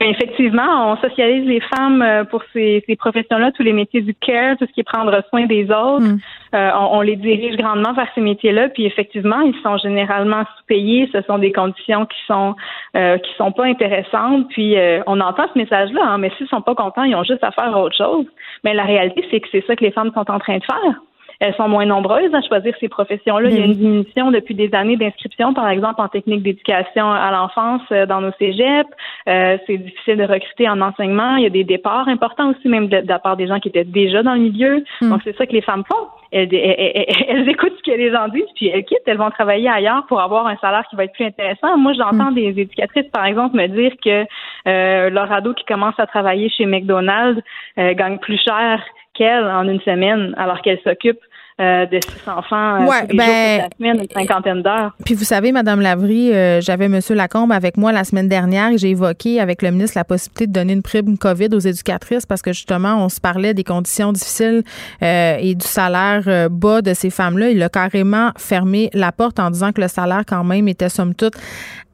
Ben, 0.00 0.08
effectivement, 0.08 0.92
on 0.92 0.96
socialise 0.96 1.46
les 1.46 1.60
femmes 1.60 2.00
euh, 2.00 2.24
pour 2.24 2.42
ces, 2.54 2.82
ces 2.86 2.96
professions-là, 2.96 3.52
tous 3.52 3.62
les 3.62 3.74
métiers 3.74 4.00
du 4.00 4.14
care, 4.14 4.56
tout 4.56 4.64
ce 4.66 4.72
qui 4.72 4.80
est 4.80 4.82
prendre 4.82 5.22
soin 5.28 5.44
des 5.44 5.64
autres. 5.64 6.00
Mm. 6.00 6.18
Euh, 6.54 6.70
on, 6.74 7.02
les 7.02 7.16
dirige 7.16 7.58
grandement 7.58 7.92
vers 7.92 8.08
ces 8.14 8.22
métiers-là, 8.22 8.70
puis 8.70 8.86
effectivement, 8.86 9.40
ils 9.40 9.54
sont 9.62 9.76
généralement 9.76 10.44
sous-payés. 10.56 11.10
Ce 11.12 11.20
sont 11.22 11.36
des 11.36 11.52
conditions 11.52 12.06
qui 12.06 12.16
sont 12.26 12.56
euh, 12.96 13.18
qui 13.18 13.30
sont 13.36 13.52
pas 13.52 13.66
intéressantes. 13.66 14.48
Puis 14.48 14.74
on 15.06 15.20
entend 15.20 15.44
ce 15.52 15.58
message-là, 15.58 16.02
hein, 16.02 16.18
mais 16.18 16.32
s'ils 16.38 16.48
sont 16.48 16.62
pas 16.62 16.74
contents, 16.74 17.04
ils 17.04 17.14
ont 17.14 17.24
juste 17.24 17.44
à 17.44 17.50
faire 17.50 17.78
autre 17.78 17.96
chose. 17.96 18.24
Mais 18.64 18.72
la 18.72 18.84
réalité, 18.84 19.22
c'est 19.30 19.40
que 19.40 19.48
c'est 19.52 19.64
ça 19.66 19.76
que 19.76 19.84
les 19.84 19.90
femmes 19.90 20.12
sont 20.14 20.30
en 20.30 20.38
train 20.38 20.56
de 20.56 20.64
faire 20.64 20.94
elles 21.40 21.54
sont 21.54 21.68
moins 21.68 21.86
nombreuses 21.86 22.34
à 22.34 22.42
choisir 22.42 22.74
ces 22.80 22.88
professions-là. 22.88 23.48
Il 23.48 23.58
y 23.58 23.62
a 23.62 23.64
une 23.64 23.74
diminution 23.74 24.30
depuis 24.30 24.54
des 24.54 24.74
années 24.74 24.98
d'inscription, 24.98 25.54
par 25.54 25.70
exemple, 25.70 26.00
en 26.02 26.08
technique 26.08 26.42
d'éducation 26.42 27.10
à 27.10 27.30
l'enfance 27.30 27.80
euh, 27.92 28.04
dans 28.04 28.20
nos 28.20 28.32
cégeps. 28.38 28.90
Euh, 29.26 29.56
c'est 29.66 29.78
difficile 29.78 30.18
de 30.18 30.24
recruter 30.24 30.68
en 30.68 30.82
enseignement. 30.82 31.36
Il 31.36 31.44
y 31.44 31.46
a 31.46 31.50
des 31.50 31.64
départs 31.64 32.08
importants 32.08 32.50
aussi, 32.50 32.68
même 32.68 32.88
de, 32.88 33.02
la 33.06 33.18
part 33.18 33.38
des 33.38 33.46
gens 33.46 33.58
qui 33.58 33.68
étaient 33.68 33.84
déjà 33.84 34.22
dans 34.22 34.34
le 34.34 34.40
milieu. 34.40 34.84
Hmm. 35.00 35.08
Donc, 35.08 35.22
c'est 35.24 35.34
ça 35.36 35.46
que 35.46 35.52
les 35.52 35.62
femmes 35.62 35.84
font. 35.90 36.08
Elles, 36.30 37.48
écoutent 37.48 37.76
ce 37.78 37.90
que 37.90 37.96
les 37.96 38.12
gens 38.12 38.28
disent, 38.28 38.44
puis 38.54 38.68
elles 38.68 38.84
quittent, 38.84 39.02
elles 39.06 39.16
vont 39.16 39.30
travailler 39.30 39.68
ailleurs 39.68 40.04
pour 40.06 40.20
avoir 40.20 40.46
un 40.46 40.56
salaire 40.58 40.84
qui 40.90 40.94
va 40.94 41.04
être 41.04 41.12
plus 41.12 41.24
intéressant. 41.24 41.78
Moi, 41.78 41.94
j'entends 41.94 42.32
hmm. 42.32 42.34
des 42.34 42.48
éducatrices, 42.60 43.08
par 43.12 43.24
exemple, 43.24 43.56
me 43.56 43.66
dire 43.66 43.92
que 44.04 44.26
euh, 44.68 45.08
leur 45.08 45.32
ado 45.32 45.54
qui 45.54 45.64
commence 45.64 45.98
à 45.98 46.06
travailler 46.06 46.50
chez 46.50 46.66
McDonald's 46.66 47.42
euh, 47.78 47.94
gagne 47.94 48.18
plus 48.18 48.38
cher 48.38 48.82
qu'elle 49.14 49.44
en 49.44 49.66
une 49.68 49.80
semaine, 49.80 50.34
alors 50.36 50.60
qu'elle 50.60 50.78
s'occupe 50.80 51.18
euh, 51.60 51.86
de 51.86 52.00
six 52.00 52.28
enfants 52.28 52.82
euh, 52.82 52.86
ouais, 52.86 53.06
ben, 53.14 53.58
la 53.58 53.68
semaine, 53.76 54.00
une 54.00 54.08
cinquantaine 54.08 54.62
d'heures. 54.62 54.92
Puis 55.04 55.14
vous 55.14 55.24
savez, 55.24 55.52
Madame 55.52 55.80
Lavry, 55.80 56.32
euh, 56.32 56.60
j'avais 56.60 56.86
M. 56.86 57.00
Lacombe 57.10 57.52
avec 57.52 57.76
moi 57.76 57.92
la 57.92 58.04
semaine 58.04 58.28
dernière 58.28 58.70
et 58.70 58.78
j'ai 58.78 58.90
évoqué 58.90 59.40
avec 59.40 59.62
le 59.62 59.70
ministre 59.70 59.98
la 59.98 60.04
possibilité 60.04 60.46
de 60.46 60.52
donner 60.52 60.72
une 60.72 60.82
prime 60.82 61.18
COVID 61.18 61.48
aux 61.52 61.60
éducatrices 61.60 62.24
parce 62.24 62.42
que 62.42 62.52
justement, 62.52 63.04
on 63.04 63.08
se 63.08 63.20
parlait 63.20 63.54
des 63.54 63.64
conditions 63.64 64.12
difficiles 64.12 64.62
et 65.02 65.54
du 65.54 65.66
salaire 65.66 66.48
bas 66.50 66.82
de 66.82 66.94
ces 66.94 67.10
femmes-là. 67.10 67.50
Il 67.50 67.62
a 67.62 67.68
carrément 67.68 68.30
fermé 68.36 68.90
la 68.94 69.12
porte 69.12 69.38
en 69.38 69.50
disant 69.50 69.72
que 69.72 69.80
le 69.80 69.88
salaire 69.88 70.22
quand 70.26 70.44
même 70.44 70.68
était 70.68 70.88
somme 70.88 71.14
toute 71.14 71.34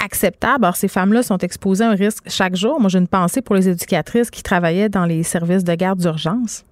acceptable. 0.05 0.65
Alors, 0.65 0.77
ces 0.77 0.89
femmes-là 0.89 1.23
sont 1.23 1.39
exposées 1.39 1.85
à 1.85 1.91
un 1.91 1.95
risque 1.95 2.25
chaque 2.29 2.57
jour. 2.57 2.81
Moi, 2.81 2.89
j'ai 2.89 2.99
une 2.99 3.09
pensée 3.09 3.43
pour 3.43 3.55
les 3.55 3.69
éducatrices 3.69 4.31
qui 4.31 4.43
travaillaient 4.43 4.89
dans 4.89 5.05
les 5.05 5.23
services 5.23 5.65
de 5.65 5.75
garde 5.75 5.99
d'urgence. 5.99 6.65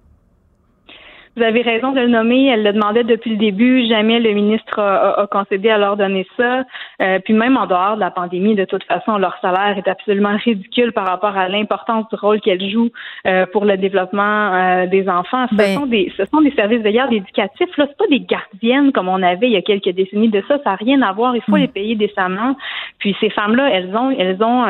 Vous 1.35 1.43
avez 1.43 1.61
raison 1.61 1.91
de 1.91 1.99
le 1.99 2.07
nommer. 2.07 2.47
Elle 2.47 2.63
le 2.63 2.73
demandait 2.73 3.03
depuis 3.03 3.31
le 3.31 3.37
début. 3.37 3.85
Jamais 3.87 4.19
le 4.19 4.31
ministre 4.31 4.79
a, 4.79 5.27
concédé 5.29 5.69
à 5.69 5.77
leur 5.77 5.97
donner 5.97 6.25
ça. 6.37 6.63
Euh, 7.01 7.19
puis 7.19 7.33
même 7.33 7.57
en 7.57 7.67
dehors 7.67 7.95
de 7.95 7.99
la 7.99 8.11
pandémie, 8.11 8.55
de 8.55 8.65
toute 8.65 8.83
façon, 8.85 9.17
leur 9.17 9.37
salaire 9.41 9.77
est 9.77 9.87
absolument 9.87 10.37
ridicule 10.37 10.93
par 10.93 11.05
rapport 11.05 11.37
à 11.37 11.49
l'importance 11.49 12.07
du 12.09 12.15
rôle 12.15 12.39
qu'elles 12.39 12.69
jouent 12.69 12.91
euh, 13.27 13.45
pour 13.51 13.65
le 13.65 13.77
développement 13.77 14.53
euh, 14.53 14.87
des 14.87 15.09
enfants. 15.09 15.47
Ce, 15.51 15.55
ben 15.55 15.75
sont 15.75 15.85
des, 15.85 16.11
ce 16.15 16.25
sont 16.25 16.41
des 16.41 16.51
services 16.51 16.83
de 16.83 16.89
garde 16.89 17.11
éducatifs. 17.11 17.75
Là, 17.77 17.85
c'est 17.87 17.97
pas 17.97 18.07
des 18.07 18.21
gardiennes 18.21 18.91
comme 18.91 19.09
on 19.09 19.21
avait 19.21 19.47
il 19.47 19.53
y 19.53 19.57
a 19.57 19.61
quelques 19.61 19.89
décennies 19.89 20.29
de 20.29 20.41
ça. 20.47 20.57
Ça 20.63 20.71
n'a 20.71 20.75
rien 20.75 21.01
à 21.01 21.11
voir. 21.11 21.35
Il 21.35 21.41
faut 21.41 21.57
hmm. 21.57 21.61
les 21.61 21.67
payer 21.67 21.95
décemment. 21.95 22.55
Puis 22.99 23.15
ces 23.19 23.29
femmes-là, 23.29 23.69
elles 23.71 23.95
ont, 23.95 24.11
elles 24.11 24.41
ont, 24.41 24.65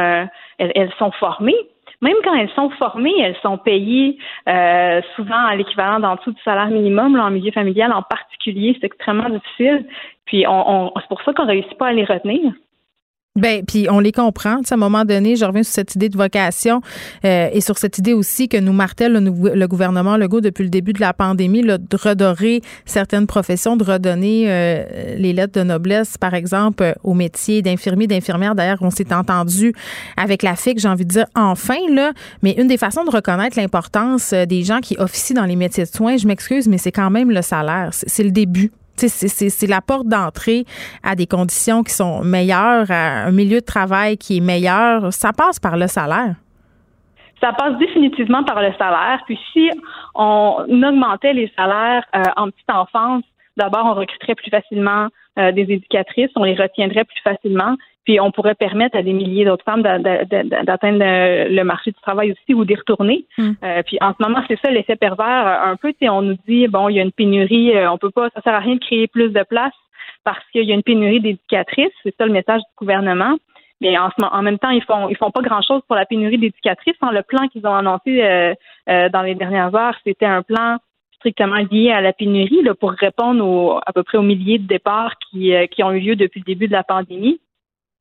elles 0.57 0.91
sont 0.97 1.11
formées 1.11 1.55
même 2.01 2.15
quand 2.23 2.33
elles 2.33 2.49
sont 2.51 2.69
formées, 2.71 3.13
elles 3.19 3.37
sont 3.41 3.57
payées 3.57 4.17
euh, 4.47 5.01
souvent 5.15 5.45
à 5.45 5.55
l'équivalent 5.55 5.99
d'en 5.99 6.15
dessous 6.15 6.31
du 6.31 6.41
salaire 6.43 6.67
minimum, 6.67 7.15
là, 7.15 7.25
en 7.25 7.31
milieu 7.31 7.51
familial 7.51 7.91
en 7.93 8.01
particulier. 8.01 8.75
C'est 8.79 8.87
extrêmement 8.87 9.29
difficile. 9.29 9.85
Puis 10.25 10.45
on, 10.47 10.91
c'est 10.95 11.07
pour 11.07 11.21
ça 11.21 11.33
qu'on 11.33 11.45
réussit 11.45 11.77
pas 11.77 11.87
à 11.87 11.93
les 11.93 12.05
retenir. 12.05 12.51
Ben, 13.37 13.65
puis 13.65 13.87
on 13.89 13.99
les 13.99 14.13
comprend. 14.13 14.61
à 14.61 14.73
un 14.73 14.77
moment 14.77 15.03
donné, 15.03 15.35
je 15.35 15.43
reviens 15.43 15.63
sur 15.63 15.73
cette 15.73 15.93
idée 15.95 16.07
de 16.07 16.15
vocation 16.15 16.79
euh, 17.25 17.49
et 17.51 17.59
sur 17.59 17.77
cette 17.77 17.97
idée 17.97 18.13
aussi 18.13 18.47
que 18.47 18.55
nous 18.55 18.71
martèle 18.71 19.11
le, 19.11 19.67
gouvernement 19.67 20.15
Legault 20.15 20.39
depuis 20.39 20.63
le 20.63 20.69
début 20.69 20.93
de 20.93 21.01
la 21.01 21.11
pandémie, 21.13 21.61
de 21.61 21.97
redorer 22.01 22.61
certaines 22.85 23.27
professions, 23.27 23.75
de 23.75 23.83
redonner 23.83 24.45
euh, 24.47 25.17
les 25.17 25.33
lettres 25.33 25.59
de 25.59 25.65
noblesse, 25.65 26.17
par 26.17 26.33
exemple, 26.33 26.81
euh, 26.81 26.93
au 27.03 27.13
métier 27.13 27.61
d'infirmier, 27.61 28.07
d'infirmière. 28.07 28.55
D'ailleurs, 28.55 28.77
on 28.79 28.89
s'est 28.89 29.13
entendu 29.13 29.73
avec 30.15 30.41
la 30.41 30.55
FIC, 30.55 30.79
j'ai 30.79 30.87
envie 30.87 31.05
de 31.05 31.11
dire 31.11 31.25
enfin, 31.35 31.75
là. 31.91 32.13
Mais 32.41 32.51
une 32.57 32.67
des 32.67 32.77
façons 32.77 33.03
de 33.03 33.11
reconnaître 33.11 33.59
l'importance 33.59 34.33
des 34.33 34.63
gens 34.63 34.79
qui 34.79 34.95
officient 34.97 35.35
dans 35.35 35.45
les 35.45 35.57
métiers 35.57 35.83
de 35.83 35.89
soins, 35.89 36.15
je 36.15 36.25
m'excuse, 36.25 36.69
mais 36.69 36.77
c'est 36.77 36.93
quand 36.93 37.09
même 37.09 37.31
le 37.31 37.41
salaire. 37.41 37.89
C'est 37.91 38.23
le 38.23 38.31
début 38.31 38.71
c'est 38.97 39.67
la 39.67 39.81
porte 39.81 40.07
d'entrée 40.07 40.65
à 41.03 41.15
des 41.15 41.27
conditions 41.27 41.83
qui 41.83 41.93
sont 41.93 42.23
meilleures, 42.23 42.89
à 42.89 43.25
un 43.25 43.31
milieu 43.31 43.59
de 43.59 43.65
travail 43.65 44.17
qui 44.17 44.37
est 44.37 44.41
meilleur. 44.41 45.11
Ça 45.13 45.31
passe 45.33 45.59
par 45.59 45.77
le 45.77 45.87
salaire. 45.87 46.35
Ça 47.41 47.53
passe 47.53 47.77
définitivement 47.77 48.43
par 48.43 48.61
le 48.61 48.71
salaire. 48.77 49.21
Puis 49.25 49.39
si 49.51 49.69
on 50.15 50.65
augmentait 50.69 51.33
les 51.33 51.51
salaires 51.55 52.03
euh, 52.15 52.23
en 52.37 52.49
petite 52.49 52.69
enfance, 52.69 53.23
d'abord 53.57 53.85
on 53.85 53.93
recruterait 53.93 54.35
plus 54.35 54.49
facilement 54.49 55.07
euh, 55.37 55.51
des 55.51 55.63
éducatrices, 55.63 56.31
on 56.35 56.43
les 56.43 56.55
retiendrait 56.55 57.05
plus 57.05 57.21
facilement. 57.21 57.75
Puis 58.05 58.19
on 58.19 58.31
pourrait 58.31 58.55
permettre 58.55 58.95
à 58.95 59.01
des 59.01 59.13
milliers 59.13 59.45
d'autres 59.45 59.65
femmes 59.65 59.81
d'atteindre 59.81 60.99
le 60.99 61.63
marché 61.63 61.91
du 61.91 61.99
travail 62.01 62.31
aussi 62.31 62.53
ou 62.53 62.63
d'y 62.63 62.75
retourner. 62.75 63.25
Hmm. 63.37 63.53
Euh, 63.63 63.81
puis 63.83 63.97
en 63.99 64.13
ce 64.13 64.23
moment, 64.23 64.43
c'est 64.47 64.59
ça 64.61 64.69
l'effet 64.69 64.95
pervers. 64.95 65.47
Euh, 65.47 65.71
un 65.71 65.75
peu, 65.75 65.93
on 66.03 66.21
nous 66.21 66.37
dit 66.47 66.67
bon, 66.67 66.87
il 66.87 66.95
y 66.95 66.99
a 66.99 67.01
une 67.01 67.11
pénurie, 67.11 67.75
euh, 67.75 67.91
on 67.91 67.97
peut 67.97 68.11
pas, 68.11 68.29
ça 68.35 68.41
sert 68.41 68.53
à 68.53 68.59
rien 68.59 68.75
de 68.75 68.79
créer 68.79 69.07
plus 69.07 69.29
de 69.29 69.43
places 69.43 69.73
parce 70.23 70.43
qu'il 70.51 70.63
y 70.63 70.71
a 70.71 70.75
une 70.75 70.83
pénurie 70.83 71.19
d'éducatrices. 71.19 71.93
C'est 72.03 72.15
ça 72.15 72.27
le 72.27 72.31
message 72.31 72.61
du 72.61 72.75
gouvernement. 72.77 73.37
Mais 73.81 73.97
en, 73.97 74.09
en 74.21 74.41
même 74.41 74.59
temps, 74.59 74.69
ils 74.69 74.83
font 74.83 75.09
ils 75.09 75.17
font 75.17 75.31
pas 75.31 75.41
grand 75.41 75.61
chose 75.61 75.81
pour 75.87 75.95
la 75.95 76.05
pénurie 76.05 76.37
d'éducatrices. 76.37 76.95
Hein. 77.01 77.11
Le 77.11 77.23
plan 77.23 77.47
qu'ils 77.47 77.65
ont 77.67 77.75
annoncé 77.75 78.55
dans 78.87 79.21
les 79.21 79.35
dernières 79.35 79.75
heures, 79.75 79.95
c'était 80.05 80.25
un 80.25 80.43
plan 80.43 80.77
strictement 81.25 81.65
lié 81.71 81.91
à 81.91 82.01
la 82.01 82.13
pénurie 82.13 82.61
là, 82.61 82.75
pour 82.75 82.91
répondre 82.91 83.81
à 83.85 83.93
peu 83.93 84.03
près 84.03 84.17
aux 84.17 84.23
milliers 84.23 84.59
de 84.59 84.67
départs 84.67 85.17
qui, 85.17 85.53
qui 85.71 85.83
ont 85.83 85.91
eu 85.91 85.99
lieu 85.99 86.15
depuis 86.15 86.39
le 86.39 86.45
début 86.45 86.67
de 86.67 86.73
la 86.73 86.83
pandémie 86.83 87.39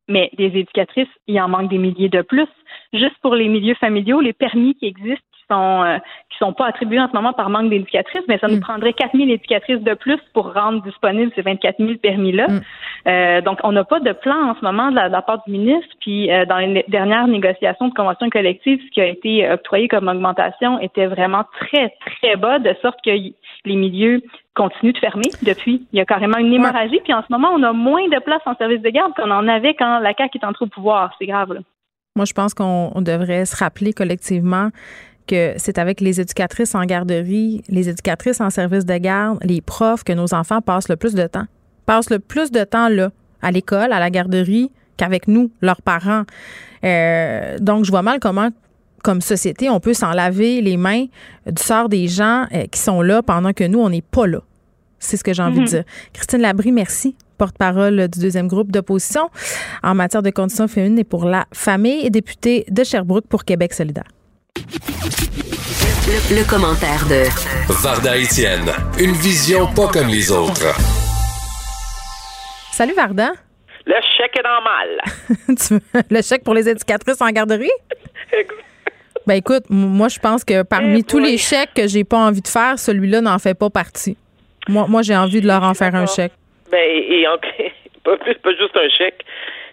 mais 0.09 0.31
des 0.37 0.47
éducatrices, 0.47 1.09
il 1.27 1.41
en 1.41 1.49
manque 1.49 1.71
des 1.71 1.79
milliers 1.79 2.09
de 2.09 2.23
plus. 2.23 2.49
Juste 2.93 3.17
pour 3.23 3.35
les 3.35 3.49
milieux 3.49 3.75
familiaux, 3.75 4.21
les 4.21 4.33
permis 4.33 4.75
qui 4.75 4.87
existent, 4.87 5.25
sont 5.51 5.83
euh, 5.83 5.99
qui 6.31 6.39
sont 6.39 6.53
pas 6.53 6.67
attribués 6.67 7.01
en 7.01 7.09
ce 7.09 7.13
moment 7.13 7.33
par 7.33 7.51
manque 7.51 7.71
d'éducatrices, 7.71 8.25
mais 8.29 8.39
ça 8.39 8.49
nous 8.49 8.57
mm. 8.57 8.61
prendrait 8.61 8.93
4000 8.93 9.31
éducatrices 9.31 9.81
de 9.81 9.95
plus 9.95 10.19
pour 10.33 10.53
rendre 10.53 10.83
disponibles 10.83 11.33
ces 11.35 11.43
24 11.43 11.77
000 11.79 11.95
permis-là. 12.03 12.49
Mm. 12.49 12.61
Euh, 13.07 13.41
donc, 13.41 13.59
on 13.63 13.73
n'a 13.73 13.85
pas 13.85 14.01
de 14.01 14.13
plan 14.13 14.51
en 14.51 14.55
ce 14.55 14.65
moment 14.65 14.91
de 14.91 14.97
la, 14.97 15.23
part 15.23 15.43
du 15.47 15.53
ministre. 15.53 15.95
Puis, 16.01 16.33
euh, 16.33 16.45
dans 16.47 16.59
les 16.59 16.85
dernières 16.89 17.27
négociations 17.27 17.89
de 17.89 17.95
convention 17.95 18.29
collective, 18.31 18.81
ce 18.85 18.91
qui 18.91 19.01
a 19.01 19.07
été 19.07 19.51
octroyé 19.51 19.89
comme 19.89 20.09
augmentation 20.09 20.79
était 20.81 21.07
vraiment 21.07 21.45
très, 21.61 21.95
très 22.07 22.37
bas, 22.37 22.59
de 22.59 22.75
sorte 22.83 22.99
que 23.05 23.11
les 23.11 23.77
milieux 23.77 24.23
continue 24.55 24.93
de 24.93 24.99
fermer 24.99 25.31
depuis. 25.43 25.87
Il 25.93 25.99
y 25.99 26.01
a 26.01 26.05
carrément 26.05 26.39
une 26.39 26.53
hémorragie. 26.53 27.01
Puis 27.03 27.13
en 27.13 27.23
ce 27.23 27.33
moment, 27.33 27.49
on 27.55 27.63
a 27.63 27.73
moins 27.73 28.09
de 28.09 28.19
place 28.21 28.43
en 28.47 28.55
service 28.57 28.83
de 28.83 28.91
garde 28.91 29.13
qu'on 29.15 29.31
en 29.31 29.49
avait 29.49 29.75
quand 29.75 29.99
la 29.99 30.15
CAQ 30.15 30.39
est 30.39 30.47
entrée 30.47 30.65
au 30.65 30.69
pouvoir. 30.69 31.15
C'est 31.19 31.27
grave. 31.27 31.59
Moi, 32.17 32.27
je 32.27 32.33
pense 32.33 32.55
qu'on 32.55 32.93
devrait 33.01 33.45
se 33.45 33.57
rappeler 33.57 33.93
collectivement 33.93 34.69
que 35.27 35.55
c'est 35.57 35.79
avec 35.79 36.01
les 36.01 36.21
éducatrices 36.21 36.75
en 36.75 36.85
garderie, 36.85 37.63
les 37.69 37.89
éducatrices 37.89 38.41
en 38.41 38.51
service 38.51 38.85
de 38.85 38.97
garde, 38.97 39.39
les 39.43 39.61
profs 39.61 40.05
que 40.05 40.13
nos 40.13 40.35
enfants 40.35 40.61
passent 40.61 40.89
le 40.89 40.97
plus 40.97 41.15
de 41.15 41.27
temps. 41.27 41.47
Passent 41.87 42.11
le 42.11 42.19
plus 42.19 42.51
de 42.51 42.65
temps 42.65 42.89
là, 42.89 43.11
à 43.43 43.51
l'école, 43.51 43.93
à 43.93 44.01
la 44.01 44.11
garderie, 44.11 44.71
qu'avec 44.97 45.29
nous, 45.29 45.51
leurs 45.61 45.83
parents. 45.83 46.25
Euh, 46.85 47.59
donc, 47.59 47.85
je 47.85 47.91
vois 47.91 48.03
mal 48.03 48.21
comment 48.21 48.51
comme 49.03 49.21
société, 49.21 49.69
on 49.69 49.81
peut 49.81 49.93
s'en 49.93 50.13
laver 50.13 50.63
les 50.63 50.79
mains 50.79 51.05
du 51.47 51.63
sort 51.63 51.91
des 51.91 52.09
gens 52.09 52.47
euh, 52.55 52.65
qui 52.71 52.81
sont 52.81 53.03
là 53.03 53.23
pendant 53.23 53.53
que 53.53 53.65
nous, 53.65 53.79
on 53.79 53.91
n'est 53.91 54.01
pas 54.01 54.27
là. 54.27 54.41
C'est 54.99 55.19
ce 55.19 55.25
que 55.25 55.35
j'ai 55.35 55.43
envie 55.43 55.59
de 55.59 55.61
mhm. 55.61 55.69
dire. 55.69 55.85
Christine 56.15 56.41
Labrie, 56.41 56.73
merci 56.73 57.15
porte-parole 57.37 58.09
du 58.09 58.21
deuxième 58.21 58.49
groupe 58.49 58.71
d'opposition 58.73 59.29
en 59.83 59.95
matière 59.95 60.23
de 60.23 60.31
conditions 60.31 60.69
féminines 60.69 60.99
et 61.01 61.05
pour 61.05 61.25
la 61.25 61.47
famille 61.53 62.07
et 62.07 62.11
députée 62.11 62.65
de 62.71 62.85
Sherbrooke 62.85 63.27
pour 63.27 63.45
Québec 63.45 63.75
solidaire. 63.75 64.09
Le, 66.31 66.49
commentaire 66.49 67.03
de 67.11 67.27
Varda 67.83 68.17
Etienne, 68.17 68.71
une 69.01 69.13
vision 69.13 69.67
pas 69.75 69.89
comme 69.89 70.07
les 70.09 70.31
autres. 70.31 70.71
Salut 72.73 72.93
Varda. 72.95 73.33
Le 73.85 73.95
chèque 74.17 74.39
est 74.39 74.43
normal. 74.43 75.01
le 76.11 76.23
chèque 76.23 76.45
pour 76.45 76.55
les 76.55 76.69
éducatrices 76.69 77.21
en 77.21 77.31
garderie? 77.31 77.71
Ben 79.27 79.35
écoute, 79.35 79.65
moi 79.71 80.09
je 80.09 80.21
pense 80.21 80.45
que 80.45 80.63
parmi 80.63 81.01
eh 81.01 81.03
tous 81.03 81.19
les 81.19 81.37
chèques 81.37 81.75
que 81.75 81.89
j'ai 81.89 82.05
pas 82.05 82.19
envie 82.19 82.43
de 82.43 82.49
faire, 82.49 82.79
celui-là 82.79 83.21
n'en 83.21 83.39
fait 83.39 83.59
pas 83.59 83.71
partie. 83.71 84.17
Moi, 84.69 84.87
moi 84.89 85.03
j'ai 85.03 85.17
envie 85.17 85.41
de 85.41 85.49
leur 85.49 85.65
en 85.65 85.75
faire 85.75 85.95
un 85.95 86.07
chèque. 86.07 86.33
Ben 86.71 86.79
et, 86.81 87.25
pas, 88.05 88.17
pas 88.17 88.51
juste 88.51 88.77
un 88.77 88.89
chèque. 88.89 89.25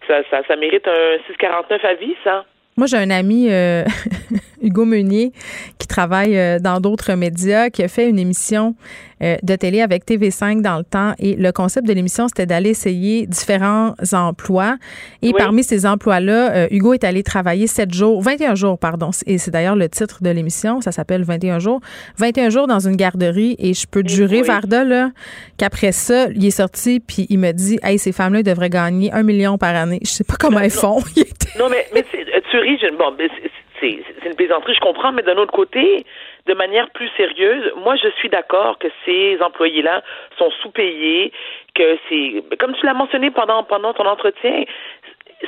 Ça, 0.08 0.22
ça, 0.32 0.42
ça 0.48 0.56
mérite 0.56 0.88
un 0.88 1.18
649 1.28 1.86
à 1.86 1.94
vie, 1.94 2.16
ça. 2.24 2.46
Moi, 2.78 2.88
j'ai 2.88 2.98
un 2.98 3.10
ami, 3.10 3.48
euh, 3.52 3.84
Hugo 4.62 4.86
Meunier, 4.86 5.32
qui 5.78 5.88
travaille 5.88 6.38
euh, 6.38 6.60
dans 6.60 6.80
d'autres 6.80 7.14
médias, 7.14 7.70
qui 7.70 7.84
a 7.84 7.88
fait 7.88 8.10
une 8.10 8.20
émission 8.20 8.76
euh, 9.22 9.36
de 9.44 9.56
télé 9.56 9.82
avec 9.82 10.06
TV5 10.06 10.62
dans 10.62 10.78
le 10.78 10.84
temps. 10.84 11.14
Et 11.20 11.36
le 11.36 11.52
concept 11.52 11.88
de 11.88 11.94
l'émission, 11.94 12.28
c'était 12.28 12.46
d'aller 12.46 12.72
essayer 12.72 13.28
différents 13.28 13.94
emplois. 14.14 14.78
Et 15.22 15.34
parmi 15.34 15.64
ces 15.64 15.86
emplois-là, 15.86 16.72
Hugo 16.72 16.94
est 16.94 17.04
allé 17.04 17.24
travailler 17.24 17.68
7 17.68 17.94
jours, 17.94 18.22
21 18.22 18.56
jours, 18.56 18.80
pardon. 18.80 19.12
Et 19.26 19.38
c'est 19.38 19.52
d'ailleurs 19.52 19.76
le 19.76 19.90
titre 19.90 20.24
de 20.24 20.30
l'émission. 20.30 20.82
Ça 20.82 20.92
s'appelle 20.92 21.24
21 21.24 21.60
jours. 21.60 21.82
21 22.18 22.50
jours 22.50 22.68
dans 22.68 22.80
une 22.88 22.96
garderie. 22.96 23.56
Et 23.60 23.74
je 23.74 23.88
peux 23.88 24.04
te 24.04 24.10
jurer, 24.10 24.42
Varda, 24.42 24.84
là, 24.84 25.12
qu'après 25.58 25.92
ça, 25.92 26.28
il 26.30 26.46
est 26.46 26.52
sorti, 26.52 27.00
puis 27.00 27.28
il 27.30 27.40
me 27.40 27.52
dit, 27.52 27.80
hey, 27.84 27.98
ces 27.98 28.12
femmes-là, 28.12 28.44
devraient 28.44 28.70
gagner 28.70 29.12
un 29.12 29.24
million 29.24 29.58
par 29.58 29.76
année. 29.76 30.00
Je 30.04 30.10
sais 30.10 30.24
pas 30.24 30.36
comment 30.40 30.60
elles 30.60 30.72
font. 30.72 31.00
non, 31.60 31.70
mais, 31.70 31.86
mais 31.94 32.04
tu 32.04 32.58
ris, 32.58 32.80
bon, 32.98 33.12
c'est 33.82 34.30
une 34.30 34.36
plaisanterie, 34.36 34.76
je 34.76 34.80
comprends, 34.80 35.12
mais 35.12 35.24
d'un 35.24 35.38
autre 35.38 35.52
côté, 35.52 36.06
de 36.46 36.54
manière 36.54 36.90
plus 36.92 37.10
sérieuse, 37.18 37.74
moi 37.78 37.96
je 37.96 38.10
suis 38.18 38.30
d'accord 38.30 38.78
que 38.78 38.88
ces 39.06 39.42
employés-là 39.42 40.04
sont 40.38 40.52
sous-payés, 40.62 41.32
que 41.76 41.98
c'est, 42.08 42.58
comme 42.58 42.76
tu 42.76 42.86
l'as 42.86 42.94
mentionné 42.94 43.32
pendant 43.32 43.64
pendant 43.64 43.94
ton 43.94 44.06
entretien, 44.06 44.66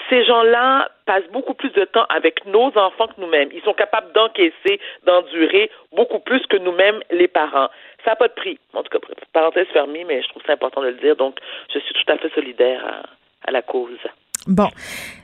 ces 0.10 0.26
gens-là 0.26 0.90
passent 1.06 1.28
beaucoup 1.32 1.54
plus 1.54 1.70
de 1.72 1.86
temps 1.86 2.06
avec 2.10 2.46
nos 2.46 2.76
enfants 2.78 3.08
que 3.08 3.22
nous-mêmes. 3.22 3.50
Ils 3.54 3.62
sont 3.62 3.74
capables 3.74 4.12
d'encaisser, 4.14 4.80
d'endurer 5.06 5.70
beaucoup 5.92 6.20
plus 6.20 6.46
que 6.48 6.58
nous-mêmes, 6.58 7.00
les 7.12 7.28
parents. 7.28 7.70
Ça 8.04 8.12
n'a 8.12 8.16
pas 8.16 8.28
de 8.28 8.34
prix. 8.34 8.58
En 8.74 8.84
tout 8.84 8.90
cas, 8.90 9.06
parenthèse 9.34 9.68
fermée, 9.68 10.04
mais 10.04 10.22
je 10.22 10.30
trouve 10.30 10.42
c'est 10.46 10.54
important 10.54 10.82
de 10.82 10.88
le 10.88 10.94
dire. 10.94 11.16
Donc, 11.16 11.38
je 11.74 11.80
suis 11.80 11.94
tout 11.94 12.12
à 12.12 12.18
fait 12.18 12.34
solidaire 12.34 13.04
à 13.46 13.52
la 13.52 13.62
cause. 13.62 14.00
Bon, 14.48 14.70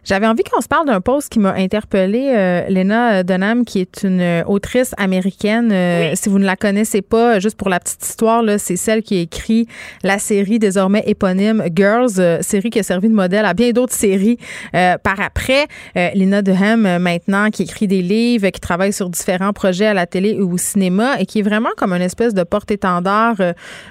j'avais 0.06 0.28
envie 0.28 0.44
qu'on 0.44 0.62
se 0.62 0.68
parle 0.68 0.88
d'un 0.88 1.02
post 1.02 1.30
qui 1.30 1.40
m'a 1.40 1.54
interpellée, 1.54 2.32
euh, 2.34 2.68
Lena 2.70 3.22
Dunham, 3.24 3.66
qui 3.66 3.80
est 3.80 4.04
une 4.04 4.22
euh, 4.22 4.44
autrice 4.46 4.96
américaine. 4.98 5.72
Euh, 5.74 6.14
si 6.16 6.30
vous 6.30 6.40
ne 6.40 6.46
la 6.46 6.56
connaissez 6.56 7.02
pas, 7.02 7.40
juste 7.40 7.58
pour 7.58 7.68
la 7.70 7.82
petite 7.82 8.04
histoire, 8.06 8.42
là, 8.42 8.58
c'est 8.58 8.78
celle 8.78 9.04
qui 9.04 9.18
a 9.18 9.22
écrit 9.22 9.68
la 10.04 10.18
série 10.20 10.58
désormais 10.58 11.04
éponyme 11.06 11.66
Girls, 11.76 12.42
série 12.42 12.70
qui 12.70 12.80
a 12.80 12.84
servi 12.84 13.10
de 13.10 13.14
modèle 13.14 13.46
à 13.46 13.54
bien 13.54 13.72
d'autres 13.72 13.94
séries 13.94 14.38
par 14.72 15.20
après. 15.20 15.68
Lena 15.96 16.42
Dunham, 16.42 16.98
maintenant, 17.00 17.50
qui 17.50 17.64
écrit 17.64 17.88
des 17.88 18.02
livres, 18.02 18.50
qui 18.50 18.60
travaille 18.60 18.94
sur 18.94 19.10
différents 19.10 19.54
projets 19.54 19.88
à 19.88 19.94
la 19.94 20.08
télé 20.08 20.40
ou 20.40 20.54
au 20.54 20.58
cinéma 20.58 21.20
et 21.20 21.26
qui 21.26 21.40
est 21.40 21.44
vraiment 21.44 21.70
comme 21.78 21.94
une 21.94 22.02
espèce 22.02 22.34
de 22.34 22.44
porte-étendard 22.44 23.36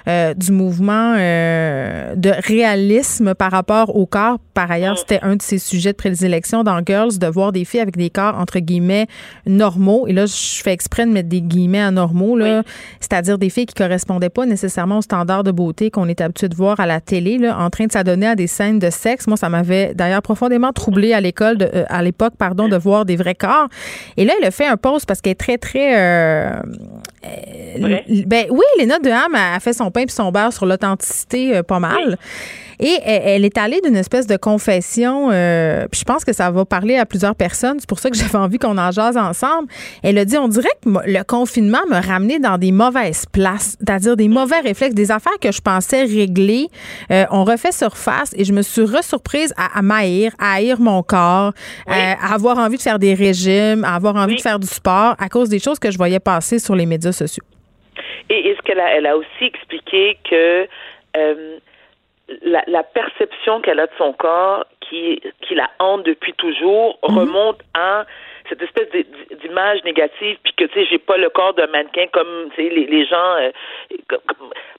du 0.07 0.51
mouvement 0.51 1.13
de 1.15 2.47
réalisme 2.47 3.35
par 3.35 3.51
rapport 3.51 3.95
au 3.95 4.05
corps. 4.05 4.39
Par 4.53 4.71
ailleurs, 4.71 4.97
c'était 4.97 5.18
c'était 5.19 5.25
un 5.25 5.35
de 5.35 5.41
ses 5.41 5.57
sujets 5.57 5.91
de 5.91 5.97
prédilection 5.97 6.63
dans 6.63 6.81
Girls, 6.85 7.17
de 7.17 7.27
voir 7.27 7.51
des 7.51 7.65
filles 7.65 7.81
avec 7.81 7.97
des 7.97 8.09
corps, 8.09 8.37
entre 8.37 8.59
guillemets, 8.59 9.07
normaux. 9.45 10.07
Et 10.07 10.13
là, 10.13 10.25
je 10.25 10.61
fais 10.61 10.71
exprès 10.71 11.05
de 11.05 11.11
mettre 11.11 11.29
des 11.29 11.41
guillemets 11.41 11.81
à 11.81 11.91
normaux, 11.91 12.37
là. 12.37 12.63
C'est-à-dire 12.99 13.37
des 13.37 13.49
filles 13.49 13.65
qui 13.65 13.75
correspondaient 13.75 14.29
pas 14.29 14.45
nécessairement 14.45 14.99
aux 14.99 15.01
standards 15.01 15.43
de 15.43 15.51
beauté 15.51 15.91
qu'on 15.91 16.07
est 16.07 16.21
habitué 16.21 16.47
de 16.49 16.55
voir 16.55 16.79
à 16.79 16.85
la 16.85 17.01
télé, 17.01 17.37
là, 17.37 17.57
en 17.59 17.69
train 17.69 17.85
de 17.85 17.91
s'adonner 17.91 18.27
à 18.27 18.35
des 18.35 18.47
scènes 18.47 18.79
de 18.79 18.89
sexe. 18.89 19.27
Moi, 19.27 19.37
ça 19.37 19.49
m'avait 19.49 19.93
d'ailleurs 19.93 20.21
profondément 20.21 20.71
troublé 20.73 21.13
à 21.13 21.21
l'école, 21.21 21.57
euh, 21.61 21.85
à 21.89 22.01
l'époque, 22.01 22.33
pardon, 22.37 22.67
de 22.67 22.77
voir 22.77 23.05
des 23.05 23.15
vrais 23.15 23.35
corps. 23.35 23.67
Et 24.17 24.25
là, 24.25 24.33
elle 24.39 24.45
a 24.45 24.51
fait 24.51 24.67
un 24.67 24.77
post 24.77 25.05
parce 25.05 25.21
qu'elle 25.21 25.31
est 25.31 25.35
très, 25.35 25.57
très. 25.57 25.97
Euh, 25.97 26.61
euh, 27.25 27.97
ben 28.25 28.45
oui, 28.49 28.63
Léna 28.79 28.99
Deham 28.99 29.35
a 29.35 29.59
fait 29.59 29.73
son 29.73 29.91
pain 29.91 30.05
puis 30.05 30.15
son 30.15 30.31
beurre 30.31 30.53
sur 30.53 30.65
l'authenticité 30.65 31.61
pas 31.63 31.79
mal. 31.79 32.17
Et 32.79 32.97
elle, 33.03 33.43
est 33.43 33.57
allée 33.57 33.81
d'une 33.81 33.97
espèce 33.97 34.25
de 34.25 34.37
confession, 34.37 35.29
euh, 35.31 35.85
puis 35.91 35.99
je 35.99 36.05
pense 36.05 36.23
que 36.23 36.31
ça 36.31 36.49
va 36.49 36.63
parler 36.63 36.95
à 36.95 37.05
plusieurs 37.05 37.35
personnes. 37.35 37.77
C'est 37.79 37.89
pour 37.89 37.99
ça 37.99 38.09
que 38.09 38.15
j'avais 38.15 38.35
envie 38.37 38.57
qu'on 38.57 38.77
en 38.77 38.91
jase 38.91 39.17
ensemble. 39.17 39.67
Elle 40.01 40.17
a 40.17 40.25
dit, 40.25 40.37
on 40.37 40.47
dirait 40.47 40.69
que 40.83 40.89
le 40.89 41.23
confinement 41.23 41.81
m'a 41.89 41.99
ramené 41.99 42.39
dans 42.39 42.57
des 42.57 42.71
mauvaises 42.71 43.25
places, 43.25 43.77
c'est-à-dire 43.79 44.15
des 44.15 44.29
mauvais 44.29 44.59
réflexes, 44.61 44.95
des 44.95 45.11
affaires 45.11 45.37
que 45.41 45.51
je 45.51 45.61
pensais 45.61 46.03
régler. 46.03 46.67
Euh, 47.11 47.25
on 47.31 47.43
refait 47.43 47.71
surface 47.71 48.33
et 48.37 48.45
je 48.45 48.53
me 48.53 48.61
suis 48.61 48.83
resurprise 48.83 49.53
à, 49.57 49.77
à 49.77 49.81
m'haïr, 49.81 50.31
à 50.39 50.53
haïr 50.53 50.79
mon 50.79 51.03
corps, 51.03 51.51
euh, 51.89 51.91
à 51.91 52.33
avoir 52.33 52.57
envie 52.59 52.77
de 52.77 52.81
faire 52.81 52.99
des 52.99 53.13
régimes, 53.13 53.83
à 53.83 53.95
avoir 53.95 54.15
envie 54.15 54.35
de 54.35 54.41
faire 54.41 54.59
du 54.59 54.67
sport 54.67 55.15
à 55.19 55.27
cause 55.27 55.49
des 55.49 55.59
choses 55.59 55.79
que 55.79 55.91
je 55.91 55.97
voyais 55.97 56.19
passer 56.19 56.59
sur 56.59 56.75
les 56.75 56.85
médias 56.85 57.11
sociaux. 57.11 57.43
Et 58.29 58.49
est-ce 58.49 58.61
qu'elle 58.61 58.79
a, 58.79 58.95
elle 58.95 59.05
a 59.05 59.17
aussi 59.17 59.43
expliqué 59.43 60.17
que 60.29 60.67
euh, 61.17 61.57
la, 62.41 62.63
la 62.67 62.83
perception 62.83 63.61
qu'elle 63.61 63.79
a 63.79 63.87
de 63.87 63.91
son 63.97 64.13
corps, 64.13 64.65
qui, 64.81 65.21
qui 65.41 65.55
la 65.55 65.69
hante 65.79 66.03
depuis 66.03 66.33
toujours, 66.33 66.99
mhm. 67.07 67.17
remonte 67.17 67.61
à 67.73 68.05
cette 68.47 68.61
espèce 68.61 68.89
d'image 69.41 69.83
négative, 69.83 70.37
puis 70.43 70.53
que, 70.53 70.65
tu 70.65 70.73
sais, 70.73 70.85
j'ai 70.85 70.97
pas 70.97 71.17
le 71.17 71.29
corps 71.29 71.53
d'un 71.53 71.67
mannequin 71.67 72.07
comme, 72.11 72.49
tu 72.55 72.63
sais, 72.63 72.69
les, 72.69 72.87
les 72.87 73.05
gens, 73.05 73.35
euh, 73.39 73.51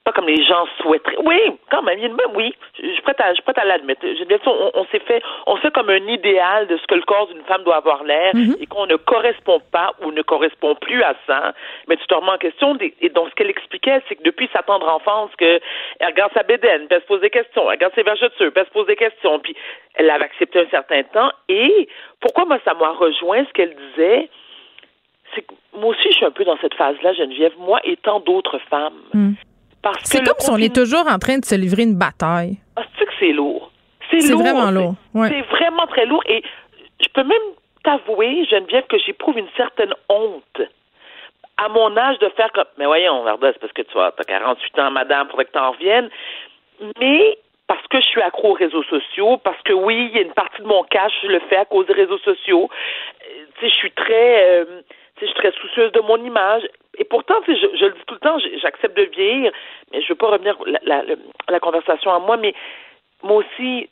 pas 0.05 0.13
comme 0.13 0.27
les 0.27 0.43
gens 0.45 0.67
souhaiteraient. 0.81 1.19
Oui, 1.25 1.39
quand 1.71 1.83
même, 1.83 2.01
même 2.01 2.35
oui, 2.35 2.55
je 2.83 2.89
suis 2.93 3.03
prête 3.03 3.21
à, 3.21 3.35
je 3.35 3.43
prête 3.43 3.59
à 3.59 3.65
l'admettre. 3.65 4.01
On, 4.47 4.71
on 4.75 4.85
s'est 4.87 5.01
fait, 5.01 5.23
on 5.47 5.57
fait 5.57 5.71
comme 5.73 5.91
un 5.91 6.07
idéal 6.07 6.67
de 6.69 6.79
ce 6.79 6.87
que 6.87 6.95
le 6.95 7.03
corps 7.03 7.27
d'une 7.27 7.43
femme 7.45 7.65
doit 7.65 7.77
avoir 7.77 8.03
l'air 8.05 8.35
mhm. 8.35 8.57
et 8.61 8.67
qu'on 8.67 8.87
ne 8.87 8.97
correspond 8.97 9.61
pas 9.71 9.93
ou 10.03 10.11
ne 10.11 10.23
correspond 10.23 10.75
plus 10.77 11.03
à 11.03 11.15
ça. 11.27 11.53
Mais 11.87 11.97
tu 11.97 12.07
te 12.07 12.15
remets 12.15 12.33
en 12.33 12.39
question. 12.39 12.77
Et 13.01 13.09
donc, 13.11 13.29
ce 13.29 13.35
qu'elle 13.35 13.51
expliquait, 13.51 14.01
c'est 14.09 14.17
que 14.17 14.23
depuis 14.23 14.49
sa 14.55 14.63
tendre 14.63 14.89
enfance, 14.89 15.31
que 15.37 15.61
elle 15.99 16.07
regarde 16.07 16.33
sa 16.33 16.45
bédaine, 16.45 16.87
puis 16.87 16.97
elle 16.97 17.03
se 17.03 17.07
pose 17.07 17.21
des 17.21 17.31
questions, 17.31 17.65
elle 17.65 17.77
regarde 17.77 17.95
ses 17.95 18.03
vergetures, 18.03 18.53
puis 18.53 18.53
elle 18.57 18.67
se 18.67 18.73
pose 18.73 18.87
des 18.87 18.97
questions, 18.97 19.39
puis 19.39 19.55
elle 19.95 20.07
l'avait 20.07 20.25
accepté 20.25 20.61
un 20.61 20.71
certain 20.71 21.03
temps. 21.03 21.31
Et 21.49 21.89
pourquoi 22.21 22.47
moi 22.47 22.59
ça 22.65 22.73
m'a 22.73 22.91
rejoint 22.91 23.45
ce 23.45 23.53
qu'elle 23.53 23.77
disait? 23.77 24.31
C'est 25.35 25.43
que 25.43 25.55
moi 25.75 25.91
aussi, 25.91 26.09
je 26.11 26.17
suis 26.17 26.25
un 26.25 26.31
peu 26.31 26.45
dans 26.45 26.57
cette 26.59 26.75
phase-là, 26.75 27.13
Geneviève, 27.13 27.53
moi 27.59 27.81
et 27.85 27.97
tant 27.97 28.19
d'autres 28.21 28.59
femmes. 28.71 28.99
Mm. 29.13 29.33
C'est 30.05 30.25
comme 30.25 30.39
si 30.39 30.51
on 30.51 30.57
est 30.57 30.75
toujours 30.75 31.07
en 31.09 31.19
train 31.19 31.39
de 31.39 31.45
se 31.45 31.55
livrer 31.55 31.83
une 31.83 31.97
bataille. 31.97 32.59
Ah, 32.77 32.83
c'est 32.99 33.07
que 33.07 33.13
c'est 33.19 33.33
lourd? 33.33 33.71
C'est 34.11 34.33
vraiment 34.35 34.71
lourd. 34.71 34.95
C'est 35.15 35.43
vraiment 35.43 35.87
très 35.87 36.07
lourd. 36.07 36.23
Et 36.27 36.43
je 37.01 37.09
peux 37.15 37.25
même 37.25 37.39
t'avouer, 37.85 38.45
Geneviève, 38.51 38.87
que 38.89 38.99
j'éprouve 38.99 39.39
une 39.39 39.49
certaine 39.57 39.95
honte 40.09 40.61
à 41.57 41.69
mon 41.69 41.97
âge 41.97 42.19
de 42.19 42.29
faire 42.31 42.51
comme. 42.53 42.65
Mais 42.79 42.87
voyons, 42.87 43.23
Varda, 43.23 43.53
c'est 43.53 43.59
parce 43.59 43.73
que 43.73 43.83
tu 43.83 43.99
as 43.99 44.13
48 44.27 44.79
ans, 44.79 44.91
madame, 44.91 45.29
faudrait 45.29 45.45
que 45.45 45.53
tu 45.53 45.59
en 45.59 45.73
reviennes. 45.73 46.11
Mais 46.99 47.39
parce 47.67 47.87
que 47.89 48.01
je 48.01 48.07
suis 48.07 48.23
accro 48.23 48.51
aux 48.51 48.55
réseaux 48.55 48.83
sociaux, 48.85 49.37
parce 49.37 49.61
que 49.63 49.73
oui, 49.73 50.09
il 50.11 50.17
y 50.17 50.19
a 50.19 50.23
une 50.23 50.33
partie 50.33 50.61
de 50.61 50.67
mon 50.67 50.83
cash, 50.85 51.13
je 51.23 51.29
le 51.29 51.41
fais 51.49 51.57
à 51.57 51.65
cause 51.65 51.87
des 51.87 51.93
réseaux 51.93 52.19
sociaux. 52.19 52.69
Euh, 52.69 53.45
tu 53.59 53.61
sais, 53.61 53.73
je 53.73 53.77
suis 53.77 53.93
très. 53.93 54.43
Euh, 54.51 54.83
je 55.21 55.27
suis 55.27 55.35
très 55.35 55.53
soucieuse 55.53 55.93
de 55.93 56.01
mon 56.01 56.17
image. 56.25 56.63
Et 56.99 57.05
pourtant, 57.05 57.35
je, 57.47 57.53
je 57.53 57.85
le 57.87 57.93
dis 57.93 58.05
tout 58.07 58.15
le 58.15 58.21
temps, 58.21 58.39
j'accepte 58.61 58.97
de 58.97 59.05
vieillir, 59.05 59.53
mais 59.93 60.03
je 60.03 60.09
veux 60.09 60.15
pas 60.15 60.29
revenir 60.29 60.57
la, 60.67 61.03
la, 61.03 61.15
la, 61.49 61.61
conversation 61.61 62.13
à 62.13 62.19
moi, 62.19 62.37
mais 62.37 62.55
moi 63.23 63.37
aussi, 63.37 63.89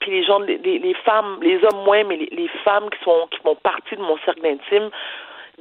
puis 0.00 0.10
les 0.10 0.24
gens, 0.24 0.40
les, 0.40 0.58
les, 0.58 0.94
femmes, 1.04 1.38
les 1.42 1.56
hommes 1.64 1.84
moins, 1.84 2.04
mais 2.04 2.16
les, 2.16 2.28
les, 2.32 2.48
femmes 2.64 2.90
qui 2.90 3.02
sont 3.04 3.28
qui 3.30 3.38
font 3.40 3.54
partie 3.54 3.96
de 3.96 4.02
mon 4.02 4.18
cercle 4.24 4.44
intime, 4.46 4.90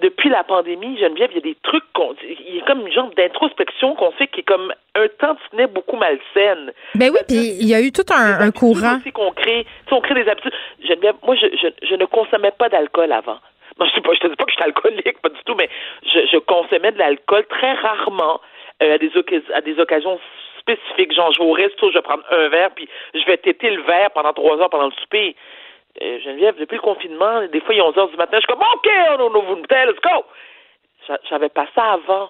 depuis 0.02 0.30
la 0.30 0.44
pandémie, 0.44 0.98
Geneviève, 0.98 1.30
il 1.32 1.36
y 1.36 1.40
a 1.40 1.42
des 1.42 1.58
trucs 1.64 1.84
qu'on, 1.94 2.16
il 2.24 2.56
y 2.56 2.62
a 2.62 2.66
comme 2.66 2.88
une 2.88 2.94
genre 2.94 3.12
d'introspection 3.16 3.96
qu'on 3.96 4.12
fait 4.12 4.28
qui 4.28 4.40
est 4.40 4.44
comme 4.44 4.74
un 4.96 5.08
tantinet 5.20 5.68
beaucoup 5.68 5.98
malsaine. 5.98 6.72
Ben 6.96 7.12
oui, 7.12 7.20
puis 7.28 7.38
il 7.60 7.68
y 7.68 7.76
a 7.76 7.82
eu 7.82 7.92
tout 7.92 8.06
un, 8.12 8.40
un 8.40 8.52
courant. 8.52 8.98
Aussi 8.98 9.12
qu'on 9.12 9.32
crée, 9.32 9.66
on 9.92 10.02
crée 10.02 10.16
des 10.16 10.30
habitudes. 10.30 10.54
Geneviève, 10.84 11.16
moi, 11.24 11.36
je, 11.36 11.48
je, 11.62 11.88
je 11.88 11.96
ne 11.96 12.06
consommais 12.06 12.52
pas 12.52 12.70
d'alcool 12.70 13.12
avant. 13.12 13.38
Je 13.86 14.00
ne 14.00 14.16
te 14.16 14.28
dis 14.28 14.36
pas 14.36 14.46
que 14.46 14.52
je 14.52 14.56
suis 14.56 14.64
alcoolique, 14.64 15.22
pas 15.22 15.30
du 15.30 15.44
tout, 15.46 15.56
mais 15.56 15.70
je, 16.06 16.26
je 16.32 16.38
consommais 16.38 16.92
de 16.92 16.98
l'alcool 17.00 17.46
très 17.48 17.74
rarement 17.74 18.42
euh, 18.82 18.96
à, 18.96 18.98
des 18.98 19.12
à 19.54 19.62
des 19.62 19.80
occasions 19.80 20.20
spécifiques. 20.60 21.14
Genre, 21.14 21.32
je 21.34 21.40
vais 21.40 21.50
au 21.50 21.54
resto, 21.54 21.90
je 21.90 21.96
vais 21.96 22.02
prendre 22.02 22.24
un 22.32 22.48
verre, 22.50 22.72
puis 22.76 22.88
je 23.14 23.24
vais 23.26 23.38
têter 23.38 23.70
le 23.70 23.82
verre 23.84 24.12
pendant 24.12 24.34
trois 24.34 24.60
heures 24.62 24.70
pendant 24.70 24.88
le 24.88 25.02
souper. 25.02 25.36
Euh, 26.02 26.20
Geneviève, 26.24 26.58
depuis 26.58 26.76
le 26.76 26.82
confinement, 26.82 27.46
des 27.48 27.60
fois, 27.60 27.76
il 27.76 27.80
est 27.80 27.82
11 27.82 27.98
heures 27.98 28.10
du 28.10 28.18
matin, 28.18 28.38
je 28.38 28.42
suis 28.42 28.48
comme, 28.48 28.62
OK, 28.62 28.90
on 29.20 29.36
ouvre 29.36 29.54
une 29.54 29.62
bouteille, 29.62 29.88
let's 29.88 30.02
go! 30.02 30.26
J'avais 31.30 31.50
pas 31.50 31.68
ça 31.76 31.94
avant. 31.94 32.30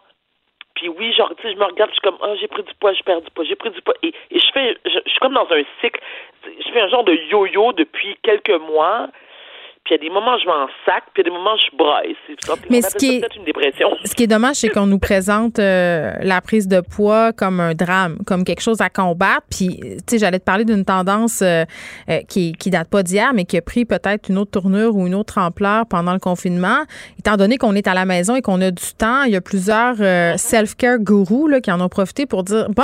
Puis 0.76 0.90
oui, 0.90 1.14
genre, 1.14 1.32
tu 1.36 1.44
sais, 1.44 1.53
je 1.53 1.57
me 1.57 1.65
regarde, 1.65 1.91
je 1.91 1.95
suis 1.95 2.02
comme, 2.02 2.18
oh, 2.22 2.34
j'ai 2.40 2.48
pris 2.48 2.64
du 2.64 2.73
poids, 2.76 2.94
je 2.94 3.03
perds 3.03 3.22
du 3.22 3.30
poids, 3.32 3.44
j'ai 3.44 3.56
pris 3.56 3.69
du 3.69 3.82
poids. 3.82 3.94
Et, 4.02 4.14
je 4.32 4.52
fais, 4.53 4.78
je, 4.86 4.99
je, 5.06 5.10
suis 5.10 5.19
comme 5.19 5.34
dans 5.34 5.48
un 5.52 5.64
cycle. 5.82 5.99
Je 6.45 6.72
fais 6.72 6.82
un 6.82 6.88
genre 6.88 7.03
de 7.03 7.14
yo-yo 7.14 7.73
depuis 7.73 8.18
quelques 8.23 8.49
mois. 8.49 9.07
Puis 9.83 9.95
il 9.95 10.03
y 10.03 10.05
a 10.05 10.09
des 10.09 10.13
moments 10.13 10.37
je 10.37 10.45
m'en 10.45 10.67
sac, 10.85 11.03
puis 11.13 11.23
il 11.23 11.25
y 11.25 11.29
a 11.29 11.31
des 11.31 11.35
moments 11.35 11.57
je 11.57 11.75
braille. 11.75 12.15
Mais 12.69 12.83
ce 12.83 12.95
qui, 12.95 13.15
est, 13.15 13.35
une 13.35 13.45
dépression. 13.45 13.89
ce 14.05 14.13
qui 14.13 14.23
est 14.23 14.27
dommage, 14.27 14.57
c'est 14.57 14.69
qu'on 14.69 14.85
nous 14.85 14.99
présente 14.99 15.57
euh, 15.57 16.13
la 16.21 16.39
prise 16.39 16.67
de 16.67 16.81
poids 16.81 17.33
comme 17.33 17.59
un 17.59 17.73
drame, 17.73 18.19
comme 18.27 18.43
quelque 18.43 18.61
chose 18.61 18.79
à 18.81 18.89
combattre. 18.89 19.47
Puis, 19.49 19.79
tu 19.79 19.97
sais, 20.07 20.17
j'allais 20.19 20.37
te 20.37 20.43
parler 20.43 20.65
d'une 20.65 20.85
tendance 20.85 21.41
euh, 21.41 21.65
euh, 22.09 22.19
qui, 22.29 22.53
qui 22.53 22.69
date 22.69 22.89
pas 22.89 23.01
d'hier, 23.01 23.33
mais 23.33 23.45
qui 23.45 23.57
a 23.57 23.61
pris 23.63 23.85
peut-être 23.85 24.29
une 24.29 24.37
autre 24.37 24.51
tournure 24.51 24.95
ou 24.95 25.07
une 25.07 25.15
autre 25.15 25.39
ampleur 25.39 25.87
pendant 25.87 26.13
le 26.13 26.19
confinement. 26.19 26.83
Étant 27.17 27.35
donné 27.35 27.57
qu'on 27.57 27.73
est 27.73 27.87
à 27.87 27.95
la 27.95 28.05
maison 28.05 28.35
et 28.35 28.41
qu'on 28.43 28.61
a 28.61 28.69
du 28.69 28.93
temps, 28.95 29.23
il 29.23 29.31
y 29.31 29.35
a 29.35 29.41
plusieurs 29.41 29.95
self-care 30.37 30.99
gourous 30.99 31.47
là, 31.47 31.59
qui 31.59 31.71
en 31.71 31.81
ont 31.81 31.89
profité 31.89 32.27
pour 32.27 32.43
dire, 32.43 32.69
bon, 32.69 32.83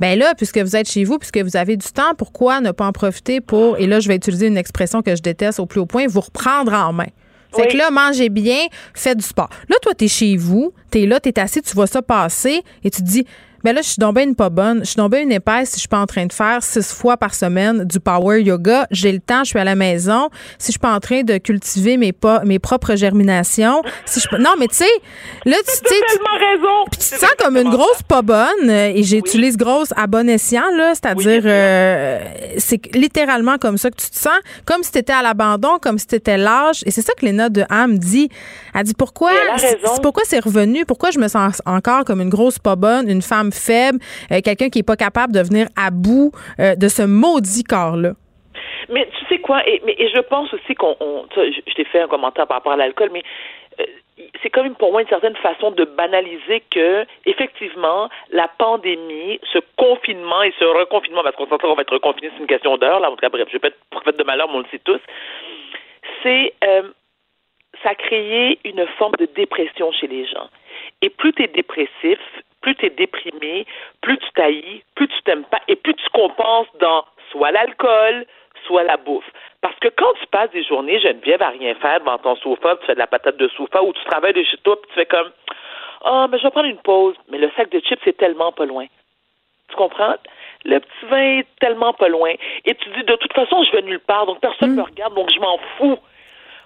ben 0.00 0.18
là, 0.18 0.34
puisque 0.36 0.58
vous 0.58 0.74
êtes 0.74 0.90
chez 0.90 1.04
vous, 1.04 1.18
puisque 1.18 1.38
vous 1.38 1.56
avez 1.56 1.76
du 1.76 1.86
temps, 1.92 2.14
pourquoi 2.18 2.60
ne 2.60 2.72
pas 2.72 2.86
en 2.86 2.92
profiter 2.92 3.40
pour, 3.40 3.78
et 3.78 3.86
là, 3.86 4.00
je 4.00 4.08
vais 4.08 4.16
utiliser 4.16 4.48
une 4.48 4.58
expression 4.58 5.02
que 5.02 5.14
je 5.14 5.22
déteste 5.22 5.60
au 5.60 5.66
plus 5.66 5.78
haut 5.78 5.86
point, 5.86 6.06
vous 6.08 6.23
reprendre 6.24 6.72
en 6.72 6.92
main. 6.92 7.08
Fait 7.54 7.68
que 7.68 7.76
là, 7.76 7.90
mangez 7.90 8.30
bien, 8.30 8.66
faites 8.94 9.18
du 9.18 9.24
sport. 9.24 9.48
Là, 9.68 9.76
toi, 9.80 9.94
t'es 9.94 10.08
chez 10.08 10.36
vous, 10.36 10.72
t'es 10.90 11.06
là, 11.06 11.20
t'es 11.20 11.38
assis, 11.38 11.62
tu 11.62 11.72
vois 11.74 11.86
ça 11.86 12.02
passer 12.02 12.62
et 12.82 12.90
tu 12.90 13.00
te 13.00 13.06
dis, 13.06 13.24
mais 13.64 13.70
ben 13.70 13.76
là, 13.76 13.82
je 13.82 13.88
suis 13.88 13.98
donc 13.98 14.18
une 14.18 14.34
pas 14.34 14.50
bonne. 14.50 14.80
Je 14.80 14.90
suis 14.90 14.96
donc 14.96 15.14
une 15.16 15.32
épaisse 15.32 15.70
si 15.70 15.76
je 15.76 15.80
suis 15.80 15.88
pas 15.88 16.00
en 16.00 16.04
train 16.04 16.26
de 16.26 16.32
faire 16.34 16.62
six 16.62 16.92
fois 16.92 17.16
par 17.16 17.34
semaine 17.34 17.84
du 17.84 17.98
power 17.98 18.42
yoga. 18.42 18.86
J'ai 18.90 19.10
le 19.10 19.20
temps, 19.20 19.42
je 19.42 19.50
suis 19.50 19.58
à 19.58 19.64
la 19.64 19.74
maison. 19.74 20.28
Si 20.58 20.66
je 20.66 20.72
suis 20.72 20.78
pas 20.78 20.92
en 20.92 21.00
train 21.00 21.22
de 21.22 21.38
cultiver 21.38 21.96
mes 21.96 22.12
pas, 22.12 22.44
mes 22.44 22.58
propres 22.58 22.94
germinations. 22.94 23.82
Si 24.04 24.20
je 24.20 24.36
non, 24.36 24.50
mais 24.58 24.68
tu 24.68 24.74
sais, 24.76 24.90
là, 25.46 25.56
tu 25.66 25.72
sais, 25.88 25.94
raison. 26.40 26.84
tu 26.92 26.98
te 26.98 27.04
sens 27.04 27.30
comme 27.38 27.56
une 27.56 27.70
grosse 27.70 28.02
pas 28.06 28.20
bonne 28.20 28.68
et 28.68 29.02
j'utilise 29.02 29.56
grosse 29.56 29.94
à 29.96 30.08
bon 30.08 30.28
escient 30.28 30.70
là, 30.76 30.92
c'est-à-dire 30.94 31.42
euh, 31.46 32.18
c'est 32.58 32.94
littéralement 32.94 33.56
comme 33.56 33.78
ça 33.78 33.90
que 33.90 33.96
tu 33.96 34.10
te 34.10 34.18
sens, 34.18 34.38
comme 34.66 34.82
si 34.82 34.90
tu 34.90 34.98
étais 34.98 35.14
à 35.14 35.22
l'abandon, 35.22 35.78
comme 35.80 35.98
si 35.98 36.06
tu 36.06 36.16
étais 36.16 36.36
lâche. 36.36 36.82
Et 36.84 36.90
c'est 36.90 37.02
ça 37.02 37.14
que 37.18 37.24
les 37.24 37.32
notes 37.32 37.52
de 37.52 37.64
Ham 37.70 37.98
dit. 37.98 38.28
Elle 38.74 38.82
dit 38.82 38.94
pourquoi, 38.94 39.30
pourquoi 40.02 40.24
c'est 40.26 40.40
revenu, 40.40 40.84
pourquoi 40.84 41.10
je 41.12 41.18
me 41.18 41.28
sens 41.28 41.62
encore 41.64 42.04
comme 42.04 42.20
une 42.20 42.28
grosse 42.28 42.58
pas 42.58 42.76
bonne, 42.76 43.08
une 43.08 43.22
femme 43.22 43.52
faible, 43.54 43.98
euh, 44.32 44.40
quelqu'un 44.44 44.68
qui 44.68 44.80
est 44.80 44.86
pas 44.86 44.96
capable 44.96 45.32
de 45.32 45.40
venir 45.40 45.66
à 45.76 45.90
bout 45.90 46.32
euh, 46.60 46.74
de 46.74 46.88
ce 46.88 47.02
maudit 47.02 47.64
corps-là. 47.64 48.12
Mais 48.88 49.08
tu 49.18 49.24
sais 49.26 49.40
quoi, 49.40 49.66
et, 49.66 49.80
je 49.86 50.20
pense 50.20 50.52
aussi 50.52 50.74
qu'on, 50.74 50.96
je, 51.34 51.74
t'ai 51.74 51.84
fait 51.84 52.00
un 52.00 52.08
commentaire 52.08 52.46
par 52.46 52.58
rapport 52.58 52.72
à 52.72 52.76
l'alcool, 52.76 53.10
mais 53.12 53.22
euh, 53.80 53.84
c'est 54.42 54.50
quand 54.50 54.62
même 54.62 54.74
pour 54.74 54.92
moi 54.92 55.00
une 55.00 55.08
certaine 55.08 55.36
façon 55.36 55.70
de 55.70 55.84
banaliser 55.84 56.62
que, 56.70 57.06
effectivement, 57.24 58.10
la 58.30 58.48
pandémie, 58.58 59.40
ce 59.52 59.58
confinement 59.76 60.42
et 60.42 60.52
ce 60.58 60.64
reconfinement, 60.64 61.22
parce 61.22 61.36
qu'on 61.36 61.46
s'entend 61.46 61.68
qu'on 61.68 61.74
va 61.74 61.82
être 61.82 61.94
reconfiné, 61.94 62.30
c'est 62.34 62.40
une 62.40 62.46
question 62.46 62.76
d'heure, 62.76 63.00
là, 63.00 63.10
en 63.10 63.14
tout 63.14 63.20
cas, 63.20 63.30
bref, 63.30 63.46
je 63.48 63.54
vais 63.54 63.58
pas 63.58 63.68
être 63.68 63.80
prophète 63.90 64.18
de 64.18 64.24
malheur, 64.24 64.48
mais 64.48 64.56
on 64.56 64.60
le 64.60 64.66
sait 64.70 64.80
tous, 64.84 65.00
c'est, 66.22 66.52
ça 67.82 67.90
a 67.90 67.94
créé 67.94 68.58
une 68.64 68.86
forme 68.98 69.14
de 69.18 69.28
dépression 69.34 69.92
chez 69.92 70.06
les 70.06 70.26
gens. 70.26 70.48
Et 71.02 71.10
plus 71.10 71.32
tu 71.32 71.42
es 71.42 71.48
dépressif, 71.48 72.18
plus 72.64 72.74
tu 72.76 72.86
es 72.86 72.90
déprimé, 72.90 73.66
plus 74.00 74.16
tu 74.16 74.30
taillis, 74.32 74.82
plus 74.94 75.06
tu 75.06 75.22
t'aimes 75.24 75.44
pas, 75.44 75.60
et 75.68 75.76
plus 75.76 75.92
tu 75.94 76.08
compenses 76.14 76.66
dans 76.80 77.04
soit 77.30 77.50
l'alcool, 77.50 78.24
soit 78.66 78.84
la 78.84 78.96
bouffe. 78.96 79.30
Parce 79.60 79.78
que 79.80 79.88
quand 79.88 80.14
tu 80.18 80.26
passes 80.28 80.50
des 80.50 80.64
journées, 80.64 80.98
Geneviève, 80.98 81.42
à 81.42 81.50
rien 81.50 81.74
faire 81.74 82.00
devant 82.00 82.16
ton 82.16 82.36
sofa, 82.36 82.76
tu 82.76 82.86
fais 82.86 82.94
de 82.94 82.98
la 82.98 83.06
patate 83.06 83.36
de 83.36 83.48
sofa, 83.48 83.82
ou 83.82 83.92
tu 83.92 84.02
travailles 84.06 84.32
de 84.32 84.42
chez 84.44 84.56
toi, 84.64 84.80
puis 84.80 84.88
tu 84.88 84.94
fais 84.94 85.06
comme 85.06 85.30
Ah, 86.04 86.24
oh, 86.24 86.28
mais 86.30 86.38
je 86.38 86.44
vais 86.44 86.50
prendre 86.50 86.68
une 86.68 86.78
pause. 86.78 87.16
Mais 87.28 87.36
le 87.36 87.50
sac 87.54 87.70
de 87.70 87.80
chips, 87.80 88.00
c'est 88.02 88.16
tellement 88.16 88.52
pas 88.52 88.64
loin. 88.64 88.86
Tu 89.68 89.76
comprends? 89.76 90.14
le 90.64 90.80
petit 90.80 91.06
vin 91.10 91.38
est 91.40 91.46
tellement 91.60 91.92
pas 91.92 92.08
loin. 92.08 92.32
Et 92.64 92.74
tu 92.74 92.88
dis, 92.90 93.04
de 93.04 93.16
toute 93.16 93.34
façon, 93.34 93.62
je 93.64 93.72
vais 93.72 93.82
nulle 93.82 94.00
part, 94.00 94.24
donc 94.24 94.40
personne 94.40 94.70
ne 94.70 94.76
me 94.76 94.82
regarde, 94.82 95.14
donc 95.14 95.30
je 95.30 95.38
m'en 95.38 95.58
fous. 95.76 95.98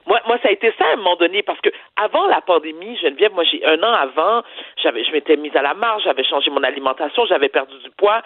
Moi, 0.09 0.21
moi, 0.27 0.39
ça 0.43 0.49
a 0.49 0.53
été 0.53 0.73
ça 0.79 0.87
à 0.87 0.93
un 0.95 0.97
moment 0.97 1.17
donné, 1.17 1.43
parce 1.43 1.61
que 1.61 1.69
avant 1.97 2.27
la 2.27 2.41
pandémie, 2.41 2.97
Geneviève, 2.97 3.33
moi, 3.35 3.45
j'ai 3.45 3.65
un 3.67 3.83
an 3.83 3.93
avant, 3.93 4.43
j'avais, 4.83 5.05
je 5.05 5.13
m'étais 5.13 5.37
mise 5.37 5.55
à 5.55 5.61
la 5.61 5.75
marge, 5.75 6.03
j'avais 6.05 6.25
changé 6.25 6.51
mon 6.51 6.63
alimentation, 6.63 7.27
j'avais 7.27 7.51
perdu 7.51 7.77
du 7.85 7.91
poids, 7.91 8.23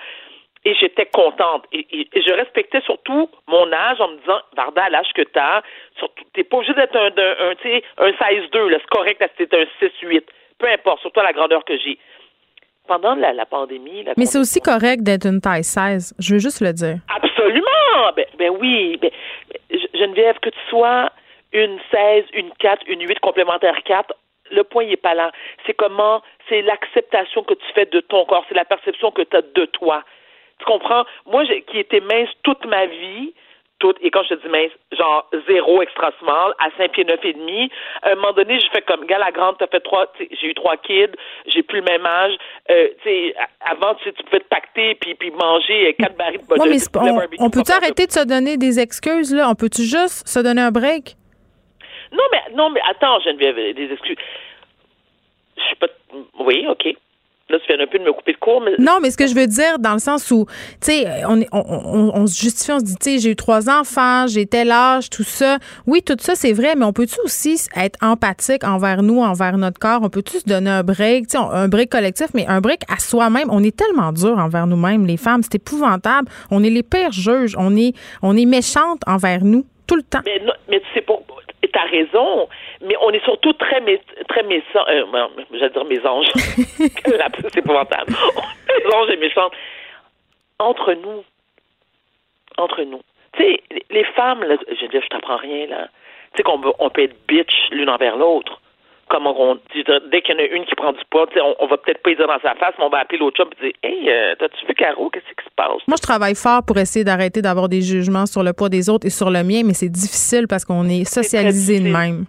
et 0.64 0.74
j'étais 0.74 1.06
contente. 1.06 1.64
Et, 1.72 2.08
je 2.14 2.32
respectais 2.34 2.82
surtout 2.82 3.28
mon 3.48 3.72
âge 3.72 4.00
en 4.00 4.08
me 4.08 4.16
disant, 4.18 4.40
Varda, 4.56 4.84
à 4.84 4.90
l'âge 4.90 5.12
que 5.12 5.22
t'as, 5.22 5.62
surtout, 5.98 6.22
t'es 6.34 6.44
pas 6.44 6.58
obligé 6.58 6.72
d'être 6.74 6.94
un, 6.94 7.08
un, 7.08 7.50
un, 7.50 8.06
un 8.06 8.10
16-2, 8.10 8.68
là, 8.68 8.78
c'est 8.80 8.90
correct, 8.90 9.30
c'est 9.36 9.52
un 9.52 9.64
6-8. 9.80 10.22
Peu 10.58 10.68
importe, 10.68 11.00
surtout 11.00 11.18
à 11.18 11.24
la 11.24 11.32
grandeur 11.32 11.64
que 11.64 11.76
j'ai 11.76 11.98
pendant 12.86 13.16
la, 13.16 13.32
la 13.32 13.46
pandémie. 13.46 14.04
Mais 14.16 14.26
c'est 14.26 14.38
aussi 14.38 14.60
correct 14.60 15.02
d'être 15.02 15.26
une 15.26 15.40
taille 15.40 15.64
16. 15.64 16.14
Je 16.20 16.34
veux 16.34 16.40
juste 16.40 16.60
le 16.60 16.72
dire. 16.72 16.98
Absolument. 17.08 18.12
Ben, 18.16 18.26
ben 18.38 18.50
oui. 18.60 18.98
Ben, 19.00 19.10
Geneviève, 19.94 20.38
que 20.40 20.50
tu 20.50 20.58
sois 20.68 21.10
une 21.52 21.78
16, 21.90 22.24
une 22.34 22.50
4, 22.58 22.82
une 22.86 23.06
8 23.06 23.20
complémentaire 23.20 23.76
4, 23.84 24.14
le 24.50 24.64
point 24.64 24.84
n'est 24.84 24.96
pas 24.96 25.14
là. 25.14 25.32
C'est 25.66 25.74
comment, 25.74 26.22
c'est 26.48 26.62
l'acceptation 26.62 27.42
que 27.42 27.54
tu 27.54 27.66
fais 27.74 27.86
de 27.86 28.00
ton 28.00 28.24
corps, 28.24 28.44
c'est 28.48 28.54
la 28.54 28.64
perception 28.64 29.10
que 29.10 29.22
tu 29.22 29.36
as 29.36 29.42
de 29.42 29.64
toi. 29.66 30.02
Tu 30.58 30.64
comprends? 30.64 31.04
Moi, 31.26 31.44
qui 31.66 31.78
étais 31.78 32.00
mince 32.00 32.28
toute 32.42 32.64
ma 32.66 32.86
vie, 32.86 33.32
et 34.00 34.10
quand 34.10 34.22
je 34.24 34.34
te 34.34 34.42
dis 34.42 34.48
mince, 34.48 34.70
genre 34.92 35.28
zéro 35.48 35.82
extra 35.82 36.12
small, 36.20 36.52
à 36.58 36.68
5 36.76 36.92
pieds 36.92 37.04
neuf 37.04 37.20
et 37.24 37.32
demi. 37.32 37.70
À 38.02 38.10
un 38.10 38.14
moment 38.14 38.32
donné, 38.32 38.60
je 38.60 38.66
fais 38.72 38.82
comme, 38.82 39.04
gars, 39.06 39.18
la 39.18 39.30
grande, 39.30 39.56
t'as 39.58 39.66
fait 39.66 39.80
trois, 39.80 40.06
j'ai 40.18 40.46
eu 40.46 40.54
trois 40.54 40.76
kids, 40.76 41.12
j'ai 41.46 41.62
plus 41.62 41.80
le 41.80 41.84
même 41.84 42.06
âge. 42.06 42.34
Euh, 42.70 42.88
tu 43.02 43.08
sais, 43.08 43.34
avant, 43.60 43.94
tu 43.96 44.12
pouvais 44.24 44.40
te 44.40 44.48
pacter 44.48 44.94
puis, 44.96 45.14
puis 45.14 45.30
manger 45.30 45.94
quatre 45.98 46.16
barils 46.16 46.40
de 46.40 46.46
budget. 46.46 47.36
on, 47.40 47.50
peut-tu 47.50 47.72
arrêter 47.72 48.06
de 48.06 48.12
se 48.12 48.24
donner 48.24 48.56
des 48.56 48.78
excuses, 48.78 49.34
là? 49.34 49.48
On 49.48 49.54
peut-tu 49.54 49.82
juste 49.82 50.26
se 50.28 50.40
donner 50.40 50.62
un 50.62 50.70
break? 50.70 51.16
Non, 52.12 52.24
mais, 52.30 52.54
non, 52.54 52.70
mais 52.70 52.80
attends, 52.88 53.20
Geneviève, 53.20 53.56
des 53.74 53.92
excuses. 53.92 54.16
Je 55.56 55.62
suis 55.62 55.76
pas. 55.76 55.88
Oui, 56.40 56.66
OK. 56.68 56.96
Là, 57.52 57.58
tu 57.58 57.66
viens 57.66 57.84
un 57.84 57.86
peu 57.86 57.98
de 57.98 58.04
me 58.04 58.12
couper 58.12 58.32
de 58.32 58.38
cours. 58.38 58.62
Mais... 58.62 58.72
Non, 58.78 58.98
mais 59.02 59.10
ce 59.10 59.16
que 59.18 59.26
je 59.26 59.34
veux 59.34 59.46
dire, 59.46 59.78
dans 59.78 59.92
le 59.92 59.98
sens 59.98 60.30
où, 60.30 60.46
tu 60.80 60.92
sais, 60.92 61.06
on, 61.28 61.42
on, 61.52 62.10
on, 62.14 62.26
se 62.26 62.40
justifie, 62.40 62.72
on 62.72 62.78
se 62.78 62.84
dit, 62.84 62.96
tu 62.96 63.10
sais, 63.10 63.18
j'ai 63.18 63.30
eu 63.30 63.36
trois 63.36 63.68
enfants, 63.68 64.26
j'ai 64.26 64.46
tel 64.46 64.70
âge, 64.70 65.10
tout 65.10 65.22
ça. 65.22 65.58
Oui, 65.86 66.02
tout 66.02 66.16
ça, 66.18 66.34
c'est 66.34 66.52
vrai, 66.52 66.74
mais 66.76 66.86
on 66.86 66.94
peut-tu 66.94 67.20
aussi 67.24 67.60
être 67.76 67.98
empathique 68.00 68.64
envers 68.64 69.02
nous, 69.02 69.20
envers 69.20 69.58
notre 69.58 69.78
corps? 69.78 70.00
On 70.02 70.08
peut-tu 70.08 70.38
se 70.38 70.44
donner 70.44 70.70
un 70.70 70.82
break, 70.82 71.26
tu 71.28 71.36
sais, 71.36 71.44
un 71.44 71.68
break 71.68 71.90
collectif, 71.90 72.28
mais 72.32 72.46
un 72.46 72.62
break 72.62 72.82
à 72.88 72.98
soi-même? 72.98 73.48
On 73.50 73.62
est 73.62 73.76
tellement 73.76 74.12
dur 74.12 74.38
envers 74.38 74.66
nous-mêmes, 74.66 75.04
les 75.06 75.18
femmes. 75.18 75.42
C'est 75.42 75.56
épouvantable. 75.56 76.28
On 76.50 76.64
est 76.64 76.70
les 76.70 76.82
pires 76.82 77.12
juges. 77.12 77.54
On 77.58 77.76
est, 77.76 77.92
on 78.22 78.34
est 78.34 78.46
méchantes 78.46 79.02
envers 79.06 79.44
nous 79.44 79.66
tout 79.92 79.96
le 79.96 80.02
temps. 80.04 80.20
Mais, 80.24 80.40
mais 80.68 80.80
tu 80.80 80.86
sais, 80.94 81.04
t'as 81.72 81.84
raison, 81.84 82.48
mais 82.80 82.94
on 83.02 83.10
est 83.10 83.24
surtout 83.24 83.52
très, 83.54 83.80
très 84.28 84.42
méchants. 84.44 84.84
Euh, 84.88 85.04
J'allais 85.52 85.70
dire 85.70 85.84
mésanges. 85.84 86.26
c'est 86.34 87.56
épouvantable. 87.56 88.14
mésanges 88.84 89.10
et 89.10 89.16
méchantes. 89.16 89.52
Entre 90.58 90.94
nous. 90.94 91.24
Entre 92.56 92.82
nous. 92.82 93.02
Tu 93.34 93.42
sais, 93.42 93.62
les 93.90 94.04
femmes, 94.04 94.42
là, 94.44 94.56
je 94.68 94.82
veux 94.82 94.88
dire, 94.88 95.02
je 95.02 95.08
t'apprends 95.08 95.36
rien, 95.36 95.66
là. 95.66 95.88
Tu 96.32 96.38
sais 96.38 96.42
qu'on 96.42 96.60
on 96.78 96.90
peut 96.90 97.02
être 97.02 97.16
bitch 97.28 97.68
l'une 97.70 97.90
envers 97.90 98.16
l'autre. 98.16 98.60
Comme 99.12 99.26
on 99.26 99.56
dit, 99.74 99.84
dès 100.10 100.22
qu'il 100.22 100.34
y 100.34 100.38
en 100.38 100.40
a 100.40 100.46
une 100.46 100.64
qui 100.64 100.74
prend 100.74 100.92
du 100.92 101.04
poids, 101.10 101.26
on, 101.36 101.54
on 101.60 101.66
va 101.66 101.76
peut-être 101.76 102.02
pas 102.02 102.10
y 102.10 102.16
dire 102.16 102.26
dans 102.26 102.40
sa 102.40 102.54
face, 102.54 102.72
mais 102.78 102.84
on 102.84 102.88
va 102.88 103.00
appeler 103.00 103.18
l'autre 103.18 103.36
chum 103.36 103.50
et 103.60 103.66
dire 103.66 103.72
Hey, 103.82 104.08
euh, 104.08 104.34
t'as-tu 104.38 104.66
vu 104.66 104.74
Caro, 104.74 105.10
qu'est-ce 105.10 105.26
qui 105.26 105.44
se 105.44 105.54
passe? 105.54 105.82
Moi, 105.86 105.96
je 105.98 106.02
travaille 106.02 106.34
fort 106.34 106.62
pour 106.66 106.78
essayer 106.78 107.04
d'arrêter 107.04 107.42
d'avoir 107.42 107.68
des 107.68 107.82
jugements 107.82 108.24
sur 108.24 108.42
le 108.42 108.54
poids 108.54 108.70
des 108.70 108.88
autres 108.88 109.06
et 109.06 109.10
sur 109.10 109.30
le 109.30 109.44
mien, 109.44 109.62
mais 109.66 109.74
c'est 109.74 109.90
difficile 109.90 110.48
parce 110.48 110.64
qu'on 110.64 110.88
est 110.88 111.04
socialisé 111.04 111.78
de 111.78 111.92
même 111.92 112.24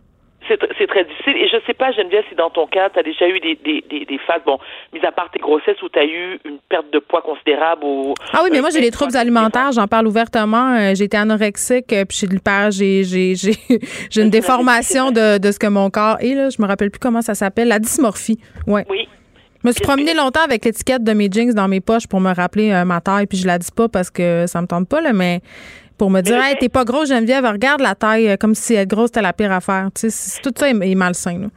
c'est 0.48 0.88
très 0.88 1.04
difficile. 1.06 1.38
Et 1.38 1.48
je 1.48 1.58
sais 1.66 1.74
pas, 1.74 1.92
Geneviève, 1.92 2.24
si 2.30 2.36
dans 2.36 2.50
ton 2.50 2.68
cas, 2.68 2.90
tu 2.90 3.00
as 3.00 3.04
déjà 3.04 3.28
eu 3.28 3.40
des, 3.40 3.56
des, 3.64 4.06
des, 4.06 4.18
phases, 4.20 4.42
bon, 4.46 4.60
mis 4.94 5.06
à 5.06 5.12
part 5.12 5.30
tes 5.32 5.40
grossesses, 5.40 5.82
où 5.82 5.90
tu 5.90 6.00
as 6.00 6.06
eu 6.06 6.40
une 6.46 6.60
perte 6.70 6.92
de 6.92 7.00
poids 7.00 7.22
considérable 7.22 7.84
ou. 7.84 8.14
Ah 8.34 8.42
oui, 8.44 8.50
mais 8.52 8.62
moi, 8.62 8.70
j'ai 8.72 8.82
des 8.82 8.92
troubles 8.92 9.16
alimentaires, 9.16 9.72
j'en 9.72 9.88
parle 9.88 10.08
ouvertement. 10.08 10.76
Euh, 10.76 10.94
j'ai 10.96 11.06
été 11.06 11.18
anorexique, 11.18 11.92
euh, 11.94 12.06
puis 12.06 12.28
j'ai 12.72 13.04
j'ai 13.04 13.36
j'ai 13.36 14.22
une 14.22 14.30
déformation 14.30 15.12
de, 15.12 15.38
de 15.38 15.52
ce 15.52 15.60
que 15.60 15.68
mon 15.68 15.90
corps 15.90 16.18
est, 16.20 16.36
là. 16.36 16.50
Je 16.50 16.62
me 16.62 16.68
rappelle 16.68 16.92
plus 16.92 17.00
comment 17.00 17.22
ça 17.22 17.36
s'appelle. 17.36 17.68
La 17.68 17.80
dysmorphie. 17.80 18.40
Ouais. 18.68 18.86
Oui. 18.90 19.08
Je 19.64 19.70
me 19.70 19.72
suis 19.72 19.82
promenée 19.82 20.14
longtemps 20.14 20.44
avec 20.44 20.66
l'étiquette 20.66 21.06
de 21.06 21.14
mes 21.14 21.30
jeans 21.32 21.54
dans 21.54 21.70
mes 21.70 21.80
poches 21.80 22.06
pour 22.06 22.20
me 22.20 22.34
rappeler 22.34 22.74
euh, 22.74 22.84
ma 22.84 23.00
taille, 23.00 23.28
puis 23.28 23.38
je 23.38 23.48
la 23.48 23.58
dis 23.58 23.72
pas 23.74 23.88
parce 23.88 24.10
que 24.10 24.44
ça 24.46 24.62
me 24.62 24.68
tente 24.68 24.90
pas, 24.90 25.00
là, 25.00 25.14
mais 25.14 25.40
pour 25.98 26.10
me 26.10 26.22
dire, 26.22 26.42
hey, 26.42 26.56
t'es 26.58 26.70
pas 26.70 26.84
grosse, 26.84 27.10
Geneviève, 27.10 27.46
regarde 27.46 27.82
la 27.82 27.96
taille, 27.96 28.30
euh, 28.30 28.38
comme 28.38 28.56
si 28.56 28.76
être 28.76 28.90
grosse, 28.90 29.08
c'était 29.08 29.22
la 29.22 29.34
pire 29.34 29.52
affaire. 29.52 29.90
Tu 29.96 30.10
sais, 30.10 30.42
tout 30.42 30.52
ça 30.56 30.70
est, 30.70 30.96
malsain. 30.96 31.40
Là. 31.40 31.48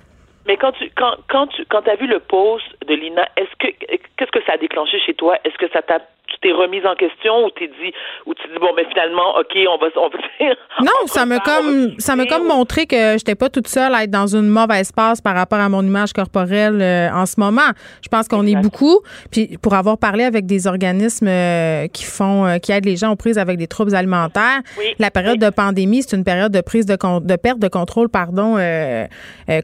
Mais 0.46 0.56
quand 0.56 0.72
tu 0.72 0.90
quand 0.96 1.16
quand 1.28 1.48
tu 1.48 1.64
quand 1.66 1.86
as 1.88 1.96
vu 1.96 2.06
le 2.06 2.20
post 2.20 2.64
de 2.86 2.94
Lina, 2.94 3.26
est-ce 3.36 3.50
que 3.58 3.68
qu'est-ce 4.16 4.30
que 4.30 4.44
ça 4.46 4.52
a 4.52 4.58
déclenché 4.58 4.98
chez 5.04 5.14
toi? 5.14 5.36
Est-ce 5.44 5.56
que 5.58 5.68
ça 5.72 5.82
t'a 5.82 6.00
tu 6.36 6.48
t'es 6.48 6.52
remise 6.52 6.84
en 6.86 6.94
question 6.94 7.44
ou 7.44 7.50
t'es 7.50 7.68
dit 7.68 7.92
ou 8.26 8.34
tu 8.34 8.46
dis 8.48 8.58
bon 8.58 8.74
ben 8.76 8.86
finalement 8.88 9.36
ok 9.38 9.56
on 9.68 9.78
va 9.78 9.86
on 9.96 10.08
va 10.08 10.18
non 10.80 11.06
ça 11.06 11.26
m'a 11.26 11.38
comme 11.40 11.92
ça 11.98 12.16
m'a 12.16 12.26
comme 12.26 12.46
montré 12.46 12.86
que 12.86 13.12
j'étais 13.18 13.34
pas 13.34 13.48
toute 13.48 13.68
seule 13.68 13.94
à 13.94 14.04
être 14.04 14.10
dans 14.10 14.26
une 14.26 14.48
mauvaise 14.48 14.92
passe 14.92 15.20
par 15.20 15.34
rapport 15.34 15.58
à 15.58 15.68
mon 15.68 15.82
image 15.82 16.12
corporelle 16.12 16.80
euh, 16.80 17.10
en 17.12 17.26
ce 17.26 17.38
moment. 17.38 17.70
Je 18.02 18.08
pense 18.08 18.28
qu'on 18.28 18.46
est 18.46 18.56
beaucoup. 18.56 19.00
Puis 19.30 19.58
pour 19.60 19.74
avoir 19.74 19.98
parlé 19.98 20.24
avec 20.24 20.46
des 20.46 20.66
organismes 20.66 21.28
euh, 21.28 21.86
qui 21.88 22.04
font 22.04 22.46
euh, 22.46 22.58
qui 22.58 22.72
aident 22.72 22.86
les 22.86 22.96
gens 22.96 23.12
aux 23.12 23.16
prises 23.16 23.38
avec 23.38 23.58
des 23.58 23.66
troubles 23.66 23.94
alimentaires 23.94 24.60
la 24.98 25.10
période 25.10 25.38
de 25.38 25.50
pandémie 25.50 26.02
c'est 26.02 26.16
une 26.16 26.24
période 26.24 26.52
de 26.52 26.60
prise 26.60 26.86
de 26.86 26.96
de 26.96 27.36
perte 27.36 27.58
de 27.58 27.68
contrôle 27.68 28.08
pardon 28.08 28.56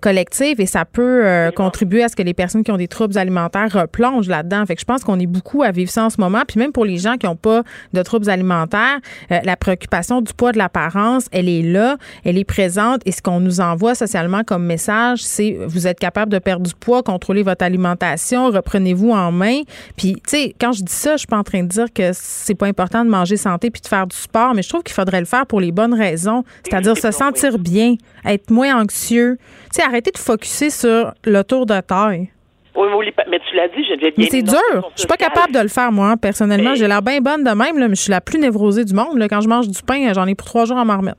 collective 0.00 0.60
et 0.60 0.66
ça 0.66 0.84
peut 0.84 1.50
contribuer 1.56 2.04
à 2.04 2.08
ce 2.08 2.16
que 2.16 2.22
les 2.22 2.34
personnes 2.34 2.62
qui 2.62 2.70
ont 2.70 2.76
des 2.76 2.88
troubles 2.88 3.18
alimentaires 3.18 3.68
replongent 3.72 4.28
là-dedans. 4.28 4.64
Fait 4.66 4.74
que 4.74 4.80
je 4.80 4.84
pense 4.84 5.02
qu'on 5.04 5.18
est 5.18 5.26
beaucoup 5.26 5.62
à 5.62 5.70
vivre 5.70 5.90
ça 5.90 6.04
en 6.04 6.10
ce 6.10 6.20
moment. 6.20 6.42
Puis 6.46 6.58
même 6.58 6.71
pour 6.72 6.84
les 6.84 6.98
gens 6.98 7.16
qui 7.16 7.26
n'ont 7.26 7.36
pas 7.36 7.62
de 7.92 8.02
troubles 8.02 8.28
alimentaires, 8.30 8.98
euh, 9.30 9.38
la 9.44 9.56
préoccupation 9.56 10.20
du 10.20 10.32
poids 10.32 10.52
de 10.52 10.58
l'apparence, 10.58 11.26
elle 11.32 11.48
est 11.48 11.62
là, 11.62 11.96
elle 12.24 12.38
est 12.38 12.44
présente. 12.44 13.02
Et 13.06 13.12
ce 13.12 13.22
qu'on 13.22 13.40
nous 13.40 13.60
envoie 13.60 13.94
socialement 13.94 14.42
comme 14.44 14.64
message, 14.64 15.22
c'est 15.22 15.56
vous 15.66 15.86
êtes 15.86 15.98
capable 16.00 16.32
de 16.32 16.38
perdre 16.38 16.66
du 16.66 16.74
poids, 16.74 17.02
contrôlez 17.02 17.42
votre 17.42 17.64
alimentation, 17.64 18.50
reprenez-vous 18.50 19.10
en 19.10 19.32
main. 19.32 19.60
Puis, 19.96 20.14
tu 20.14 20.20
sais, 20.26 20.54
quand 20.60 20.72
je 20.72 20.82
dis 20.82 20.92
ça, 20.92 21.12
je 21.12 21.18
suis 21.18 21.26
pas 21.26 21.38
en 21.38 21.44
train 21.44 21.62
de 21.62 21.68
dire 21.68 21.92
que 21.92 22.10
c'est 22.12 22.54
pas 22.54 22.66
important 22.66 23.04
de 23.04 23.10
manger 23.10 23.36
santé 23.36 23.70
puis 23.70 23.82
de 23.82 23.86
faire 23.86 24.06
du 24.06 24.16
sport, 24.16 24.54
mais 24.54 24.62
je 24.62 24.68
trouve 24.68 24.82
qu'il 24.82 24.94
faudrait 24.94 25.20
le 25.20 25.26
faire 25.26 25.46
pour 25.46 25.60
les 25.60 25.72
bonnes 25.72 25.94
raisons, 25.94 26.44
c'est-à-dire 26.64 26.96
se 26.96 27.10
sentir 27.10 27.58
bien, 27.58 27.96
être 28.24 28.50
moins 28.50 28.80
anxieux. 28.80 29.38
Tu 29.72 29.76
sais, 29.76 29.82
arrêter 29.82 30.10
de 30.10 30.18
focuser 30.18 30.70
sur 30.70 31.12
le 31.24 31.42
tour 31.42 31.66
de 31.66 31.80
taille. 31.80 32.30
Oui, 32.74 33.12
mais 33.28 33.38
tu 33.48 33.56
l'as 33.56 33.68
dit, 33.68 33.84
je 33.84 34.00
vais 34.00 34.14
Mais 34.16 34.26
c'est 34.26 34.42
dur. 34.42 34.58
Je 34.94 35.00
suis 35.00 35.08
pas 35.08 35.16
capable 35.16 35.52
de 35.52 35.60
le 35.60 35.68
faire, 35.68 35.92
moi, 35.92 36.14
personnellement. 36.20 36.74
J'ai 36.74 36.88
l'air 36.88 37.02
bien 37.02 37.20
bonne 37.20 37.44
de 37.44 37.50
même, 37.50 37.78
là, 37.78 37.88
mais 37.88 37.94
je 37.94 38.02
suis 38.02 38.10
la 38.10 38.20
plus 38.20 38.38
névrosée 38.38 38.84
du 38.84 38.94
monde. 38.94 39.18
Là. 39.18 39.28
Quand 39.28 39.40
je 39.40 39.48
mange 39.48 39.68
du 39.68 39.82
pain, 39.82 40.12
j'en 40.14 40.26
ai 40.26 40.34
pour 40.34 40.46
trois 40.46 40.64
jours 40.64 40.78
à 40.78 40.84
m'en 40.84 40.96
remettre. 40.96 41.18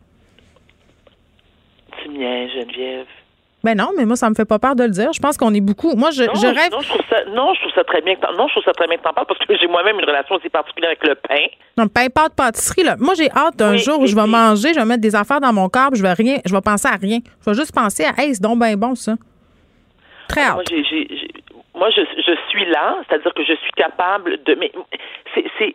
Tu 2.02 2.10
miens, 2.10 2.48
Geneviève. 2.50 3.06
Ben 3.64 3.78
non, 3.78 3.92
mais 3.98 4.04
moi, 4.04 4.18
ça 4.18 4.30
me 4.30 4.36
fait 4.36 4.44
pas 4.44 4.60
peur 4.60 4.76
de 4.76 4.84
le 4.84 4.90
dire. 4.90 5.14
Je 5.14 5.22
pense 5.22 5.38
qu'on 5.38 5.54
est 5.54 5.62
beaucoup. 5.62 5.96
Moi, 5.96 6.12
je, 6.12 6.24
non, 6.24 6.34
je 6.36 6.48
rêve. 6.48 6.72
Non, 6.72 6.82
je 6.82 6.90
trouve 6.90 7.02
ça, 7.10 7.16
non, 7.34 7.54
je 7.54 7.62
trouve 7.62 7.72
ça 7.74 7.84
très 7.86 8.02
bien. 8.02 8.16
Que 8.16 8.36
non, 8.36 8.48
je 8.48 8.54
trouve 8.54 8.64
ça 8.66 8.74
très 8.74 8.88
bien 8.88 8.98
que 8.98 9.04
t'en 9.04 9.14
parles 9.14 9.26
parce 9.26 9.40
que 9.40 9.58
j'ai 9.58 9.68
moi-même 9.68 9.98
une 9.98 10.06
relation 10.06 10.36
aussi 10.36 10.50
particulière 10.50 10.90
avec 10.90 11.08
le 11.08 11.16
pain. 11.16 11.46
Non, 11.78 11.88
pain, 11.88 12.08
pâte, 12.10 12.34
pâtisserie. 12.36 12.84
Là. 12.84 12.98
Moi, 13.00 13.14
j'ai 13.14 13.32
hâte 13.32 13.56
d'un 13.56 13.78
jour 13.78 14.02
où 14.02 14.06
je 14.06 14.16
vais 14.16 14.28
manger, 14.28 14.74
je 14.74 14.80
vais 14.80 14.86
mettre 14.86 15.00
des 15.00 15.16
affaires 15.16 15.40
dans 15.40 15.54
mon 15.54 15.70
corps, 15.70 15.92
je 15.94 16.02
vais 16.02 16.12
rien, 16.12 16.40
je 16.46 16.54
vais 16.54 16.62
penser 16.62 16.90
à 16.90 16.98
rien. 16.98 17.20
Je 17.40 17.52
vais 17.52 17.56
juste 17.56 17.74
penser 17.74 18.04
à, 18.04 18.22
hey, 18.22 18.36
c'est 18.36 18.44
donc 18.44 18.60
bien 18.60 18.76
bon 18.76 18.96
ça. 18.96 19.14
Très 20.34 20.42
hâte. 20.42 20.72
Moi, 21.76 21.90
je, 21.90 22.02
je 22.02 22.34
suis 22.50 22.66
là, 22.66 22.98
c'est-à-dire 23.08 23.34
que 23.34 23.44
je 23.44 23.54
suis 23.54 23.72
capable 23.76 24.44
de. 24.44 24.56
Mais 24.56 24.72
c'est. 25.34 25.74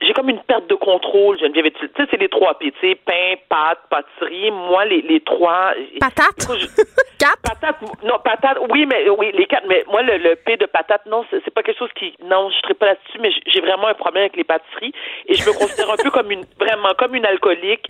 J'ai 0.00 0.12
comme 0.14 0.28
une 0.28 0.40
perte 0.40 0.66
de 0.68 0.74
contrôle, 0.74 1.38
Geneviève. 1.38 1.70
Tu 1.78 1.86
sais, 1.96 2.06
c'est 2.10 2.20
les 2.20 2.28
trois 2.28 2.58
P, 2.58 2.72
tu 2.72 2.80
sais, 2.80 2.96
pain, 2.96 3.34
pâte, 3.48 3.78
pâtisserie. 3.88 4.50
Moi, 4.50 4.84
les, 4.86 5.00
les 5.02 5.20
trois. 5.20 5.74
Patate? 6.00 6.48
quatre? 7.18 7.40
Patate, 7.40 7.76
non, 8.02 8.18
patate, 8.18 8.58
oui, 8.70 8.84
mais 8.84 9.08
oui, 9.10 9.30
les 9.32 9.46
quatre. 9.46 9.66
Mais 9.68 9.84
moi, 9.88 10.02
le, 10.02 10.16
le 10.18 10.34
P 10.34 10.56
de 10.56 10.66
patate, 10.66 11.06
non, 11.06 11.24
c'est 11.30 11.54
pas 11.54 11.62
quelque 11.62 11.78
chose 11.78 11.92
qui. 11.94 12.14
Non, 12.24 12.50
je 12.50 12.56
serais 12.62 12.74
pas 12.74 12.86
là-dessus, 12.86 13.18
mais 13.20 13.30
j'ai 13.46 13.60
vraiment 13.60 13.86
un 13.86 13.94
problème 13.94 14.22
avec 14.22 14.36
les 14.36 14.44
pâtisseries. 14.44 14.92
Et 15.26 15.34
je 15.34 15.48
me 15.48 15.56
considère 15.56 15.90
un 15.90 15.96
peu 15.96 16.10
comme 16.10 16.30
une. 16.32 16.44
Vraiment, 16.58 16.94
comme 16.98 17.14
une 17.14 17.26
alcoolique 17.26 17.86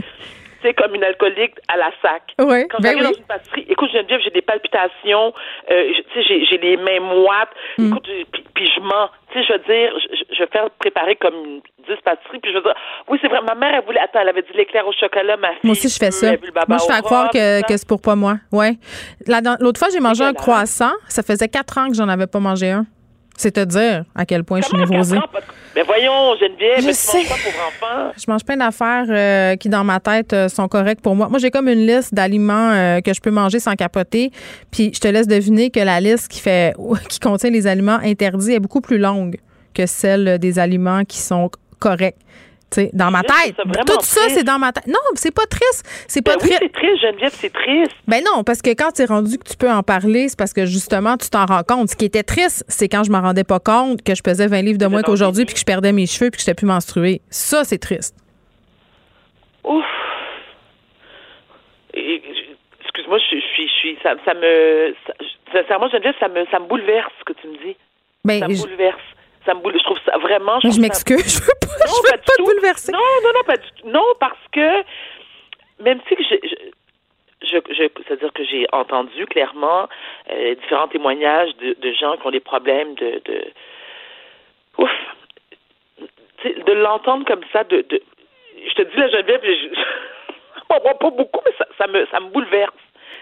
sais, 0.62 0.74
comme 0.74 0.94
une 0.94 1.04
alcoolique 1.04 1.54
à 1.68 1.76
la 1.76 1.90
sac. 2.00 2.22
Oui, 2.38 2.66
Quand 2.68 2.78
ben 2.80 2.92
j'arrive 2.92 3.02
dans 3.02 3.18
une 3.18 3.24
pâtisserie, 3.24 3.66
écoute, 3.68 3.90
Geneviève, 3.92 4.20
j'ai 4.22 4.30
des 4.30 4.42
palpitations, 4.42 5.32
euh, 5.70 5.92
tu 6.12 6.22
sais, 6.22 6.46
j'ai 6.48 6.58
les 6.58 6.76
mains 6.76 7.00
moites, 7.00 7.50
mm. 7.78 7.88
écoute, 7.88 8.08
puis, 8.54 8.70
je 8.74 8.80
mens. 8.80 9.10
Tu 9.32 9.38
sais, 9.38 9.46
je 9.46 9.52
veux 9.52 9.58
dire, 9.60 9.92
je, 10.30 10.38
vais 10.38 10.50
faire 10.50 10.70
préparer 10.78 11.16
comme 11.16 11.60
10 11.88 11.96
pâtisseries, 12.04 12.38
puis 12.40 12.52
je 12.52 12.58
veux 12.58 12.62
dire, 12.62 12.74
oui, 13.08 13.18
c'est 13.20 13.28
vrai, 13.28 13.40
ma 13.46 13.54
mère, 13.54 13.74
elle 13.74 13.84
voulait, 13.84 14.00
attends, 14.00 14.20
elle 14.20 14.28
avait 14.28 14.42
dit 14.42 14.52
l'éclair 14.54 14.86
au 14.86 14.92
chocolat, 14.92 15.36
ma 15.36 15.48
fille. 15.48 15.60
Moi 15.64 15.72
aussi, 15.72 15.88
je 15.88 15.98
fais 15.98 16.10
ça. 16.10 16.32
Moi, 16.68 16.78
je 16.78 16.94
fais 16.94 17.02
croire 17.02 17.30
que, 17.30 17.66
que 17.66 17.76
c'est 17.76 17.88
pour 17.88 18.00
pas 18.00 18.14
moi. 18.14 18.34
Ouais. 18.52 18.72
L'autre 19.60 19.78
fois, 19.78 19.88
j'ai 19.92 20.00
mangé 20.00 20.24
un 20.24 20.34
croissant. 20.34 20.92
Ça 21.08 21.22
faisait 21.22 21.48
quatre 21.48 21.78
ans 21.78 21.88
que 21.88 21.94
j'en 21.94 22.08
avais 22.08 22.26
pas 22.26 22.40
mangé 22.40 22.70
un. 22.70 22.86
C'est 23.36 23.52
te 23.52 23.64
dire 23.64 24.04
à 24.14 24.26
quel 24.26 24.44
point 24.44 24.60
je 24.60 24.66
suis 24.66 24.76
névrosée. 24.76 25.18
Mais 25.74 25.82
voyons, 25.84 26.36
Geneviève, 26.38 26.80
je 26.80 26.86
mais 26.86 26.92
sais. 26.92 27.24
pas 27.24 27.34
pour 27.34 27.52
enfants. 27.66 28.12
Je 28.16 28.30
mange 28.30 28.44
plein 28.44 28.58
d'affaires 28.58 29.06
euh, 29.08 29.56
qui, 29.56 29.70
dans 29.70 29.84
ma 29.84 30.00
tête, 30.00 30.32
euh, 30.34 30.48
sont 30.48 30.68
correctes 30.68 31.00
pour 31.00 31.16
moi. 31.16 31.28
Moi, 31.28 31.38
j'ai 31.38 31.50
comme 31.50 31.68
une 31.68 31.86
liste 31.86 32.14
d'aliments 32.14 32.72
euh, 32.72 33.00
que 33.00 33.14
je 33.14 33.20
peux 33.20 33.30
manger 33.30 33.58
sans 33.58 33.74
capoter. 33.74 34.32
Puis, 34.70 34.90
je 34.94 35.00
te 35.00 35.08
laisse 35.08 35.26
deviner 35.26 35.70
que 35.70 35.80
la 35.80 35.98
liste 36.00 36.28
qui 36.28 36.40
fait 36.40 36.74
qui 37.08 37.20
contient 37.20 37.50
les 37.50 37.66
aliments 37.66 37.98
interdits 38.02 38.52
est 38.52 38.60
beaucoup 38.60 38.82
plus 38.82 38.98
longue 38.98 39.36
que 39.72 39.86
celle 39.86 40.38
des 40.38 40.58
aliments 40.58 41.04
qui 41.04 41.18
sont 41.18 41.50
corrects. 41.78 42.16
T'sais, 42.72 42.90
dans 42.94 43.10
ma 43.10 43.22
tête, 43.22 43.54
tout 43.86 44.00
ça, 44.00 44.22
c'est 44.30 44.44
dans 44.44 44.58
ma 44.58 44.72
tête. 44.72 44.86
Non, 44.86 44.98
c'est 45.14 45.30
pas 45.34 45.44
triste. 45.44 45.84
C'est 46.08 46.22
pas 46.24 46.32
Ben 46.36 46.38
oui, 46.42 46.48
triste. 46.48 46.62
c'est 46.62 46.72
triste, 46.72 47.02
Geneviève, 47.02 47.32
c'est 47.34 47.52
triste. 47.52 47.92
Ben 48.08 48.24
non, 48.24 48.42
parce 48.44 48.62
que 48.62 48.70
quand 48.70 48.90
tu 48.92 49.02
es 49.02 49.04
rendu 49.04 49.36
que 49.38 49.46
tu 49.48 49.56
peux 49.58 49.70
en 49.70 49.82
parler, 49.82 50.28
c'est 50.30 50.38
parce 50.38 50.54
que 50.54 50.64
justement, 50.64 51.16
tu 51.18 51.28
t'en 51.28 51.44
rends 51.44 51.62
compte. 51.64 51.90
Ce 51.90 51.96
qui 51.96 52.06
était 52.06 52.22
triste, 52.22 52.64
c'est 52.68 52.88
quand 52.88 53.04
je 53.04 53.12
m'en 53.12 53.20
rendais 53.20 53.44
pas 53.44 53.60
compte 53.60 54.02
que 54.02 54.14
je 54.14 54.22
pesais 54.22 54.46
20 54.46 54.62
livres 54.62 54.78
de 54.78 54.86
moins 54.86 55.02
qu'aujourd'hui 55.02 55.44
puis 55.44 55.52
que 55.54 55.60
je 55.60 55.64
perdais 55.66 55.92
mes 55.92 56.06
cheveux 56.06 56.30
puis 56.30 56.38
que 56.38 56.40
j'étais 56.44 56.54
plus 56.54 56.66
menstruée. 56.66 57.20
Ça, 57.28 57.64
c'est 57.64 57.76
triste. 57.78 58.16
Ouf. 59.64 59.84
Je- 61.94 62.20
Excuse-moi, 62.84 63.18
je, 63.18 63.36
je 63.36 63.40
suis, 63.54 63.68
je 63.68 63.72
suis, 63.74 63.98
ça, 64.02 64.14
ça 64.24 64.34
me, 64.34 64.94
ça- 65.06 65.14
sincèrement, 65.52 65.88
Geneviève, 65.90 66.14
ça 66.20 66.28
me, 66.28 66.44
ça 66.50 66.58
me 66.58 66.66
bouleverse 66.66 67.12
ce 67.20 67.24
que 67.32 67.38
tu 67.40 67.48
me 67.48 67.54
dis. 67.58 67.76
Ben, 68.24 68.40
ça 68.40 68.48
me 68.48 68.54
je- 68.54 68.62
bouleverse. 68.62 69.00
Ça 69.44 69.54
me 69.54 69.60
boule, 69.60 69.74
je 69.76 69.82
trouve 69.84 69.98
ça 70.06 70.16
vraiment. 70.18 70.60
Je 70.62 70.70
ça- 70.70 70.80
m'excuse, 70.80 71.40
je 71.96 72.02
veux 72.12 72.16
pas, 72.18 72.18
pas 72.18 72.32
tout. 72.38 72.44
bouleverser. 72.44 72.92
Non, 72.92 72.98
non, 73.22 73.30
non, 73.34 73.42
pas 73.44 73.56
du 73.56 73.68
tout. 73.72 73.88
Non, 73.88 74.04
parce 74.20 74.38
que 74.52 74.82
même 75.80 76.00
si 76.08 76.16
que 76.16 76.22
je, 76.22 76.36
je, 76.42 76.56
je, 77.46 77.74
je- 77.74 78.02
c'est-à-dire 78.06 78.32
que 78.32 78.44
j'ai 78.44 78.66
entendu 78.72 79.26
clairement 79.26 79.88
euh, 80.30 80.54
différents 80.56 80.88
témoignages 80.88 81.54
de, 81.56 81.74
de 81.74 81.92
gens 81.92 82.16
qui 82.16 82.26
ont 82.26 82.30
des 82.30 82.40
problèmes 82.40 82.94
de, 82.94 83.20
de 83.24 83.44
ouf, 84.78 84.90
de 86.44 86.72
l'entendre 86.72 87.24
comme 87.26 87.44
ça, 87.52 87.64
de, 87.64 87.82
de, 87.82 88.02
je 88.68 88.74
te 88.74 88.82
dis 88.82 88.96
la 88.96 89.08
Geneviève, 89.08 89.40
je, 89.44 89.50
je, 89.74 89.80
on 90.70 90.78
voit 90.80 90.94
pas 90.98 91.10
beaucoup, 91.10 91.40
mais 91.44 91.52
ça, 91.58 91.66
ça 91.78 91.86
me, 91.86 92.06
ça 92.06 92.20
me 92.20 92.28
bouleverse 92.28 92.72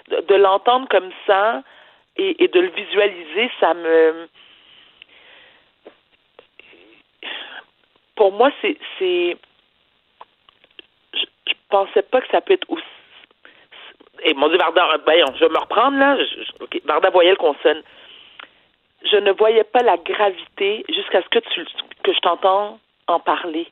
de, 0.09 0.21
de 0.21 0.35
l'entendre 0.35 0.87
comme 0.89 1.11
ça 1.27 1.63
et, 2.17 2.43
et 2.45 2.49
de 2.49 2.61
le 2.61 2.69
visualiser, 2.69 3.51
ça 3.61 3.75
me 3.75 4.29
pour 8.21 8.33
moi, 8.33 8.51
c'est. 8.61 8.77
c'est 8.99 9.35
je, 11.15 11.25
je 11.49 11.55
pensais 11.71 12.03
pas 12.03 12.21
que 12.21 12.29
ça 12.31 12.43
peut 12.43 12.53
être 12.53 12.69
aussi. 12.69 12.85
Et 14.25 14.35
mon 14.35 14.49
Dieu, 14.49 14.59
Varda, 14.59 14.99
voyons, 15.07 15.25
je 15.37 15.41
vais 15.47 15.49
me 15.49 15.59
reprendre 15.59 15.97
là. 15.97 16.19
Je, 16.19 16.79
Varda 16.85 17.09
voyelle 17.09 17.39
consonne. 17.39 17.83
Je 19.11 19.17
ne 19.17 19.33
voyais 19.33 19.65
pas 19.65 19.83
la 19.83 19.97
gravité 19.97 20.85
jusqu'à 20.91 21.23
ce 21.23 21.29
que 21.31 21.39
tu 21.39 21.65
que 22.03 22.13
je 22.13 22.19
t'entends 22.21 22.79
en 23.07 23.21
parler. 23.21 23.67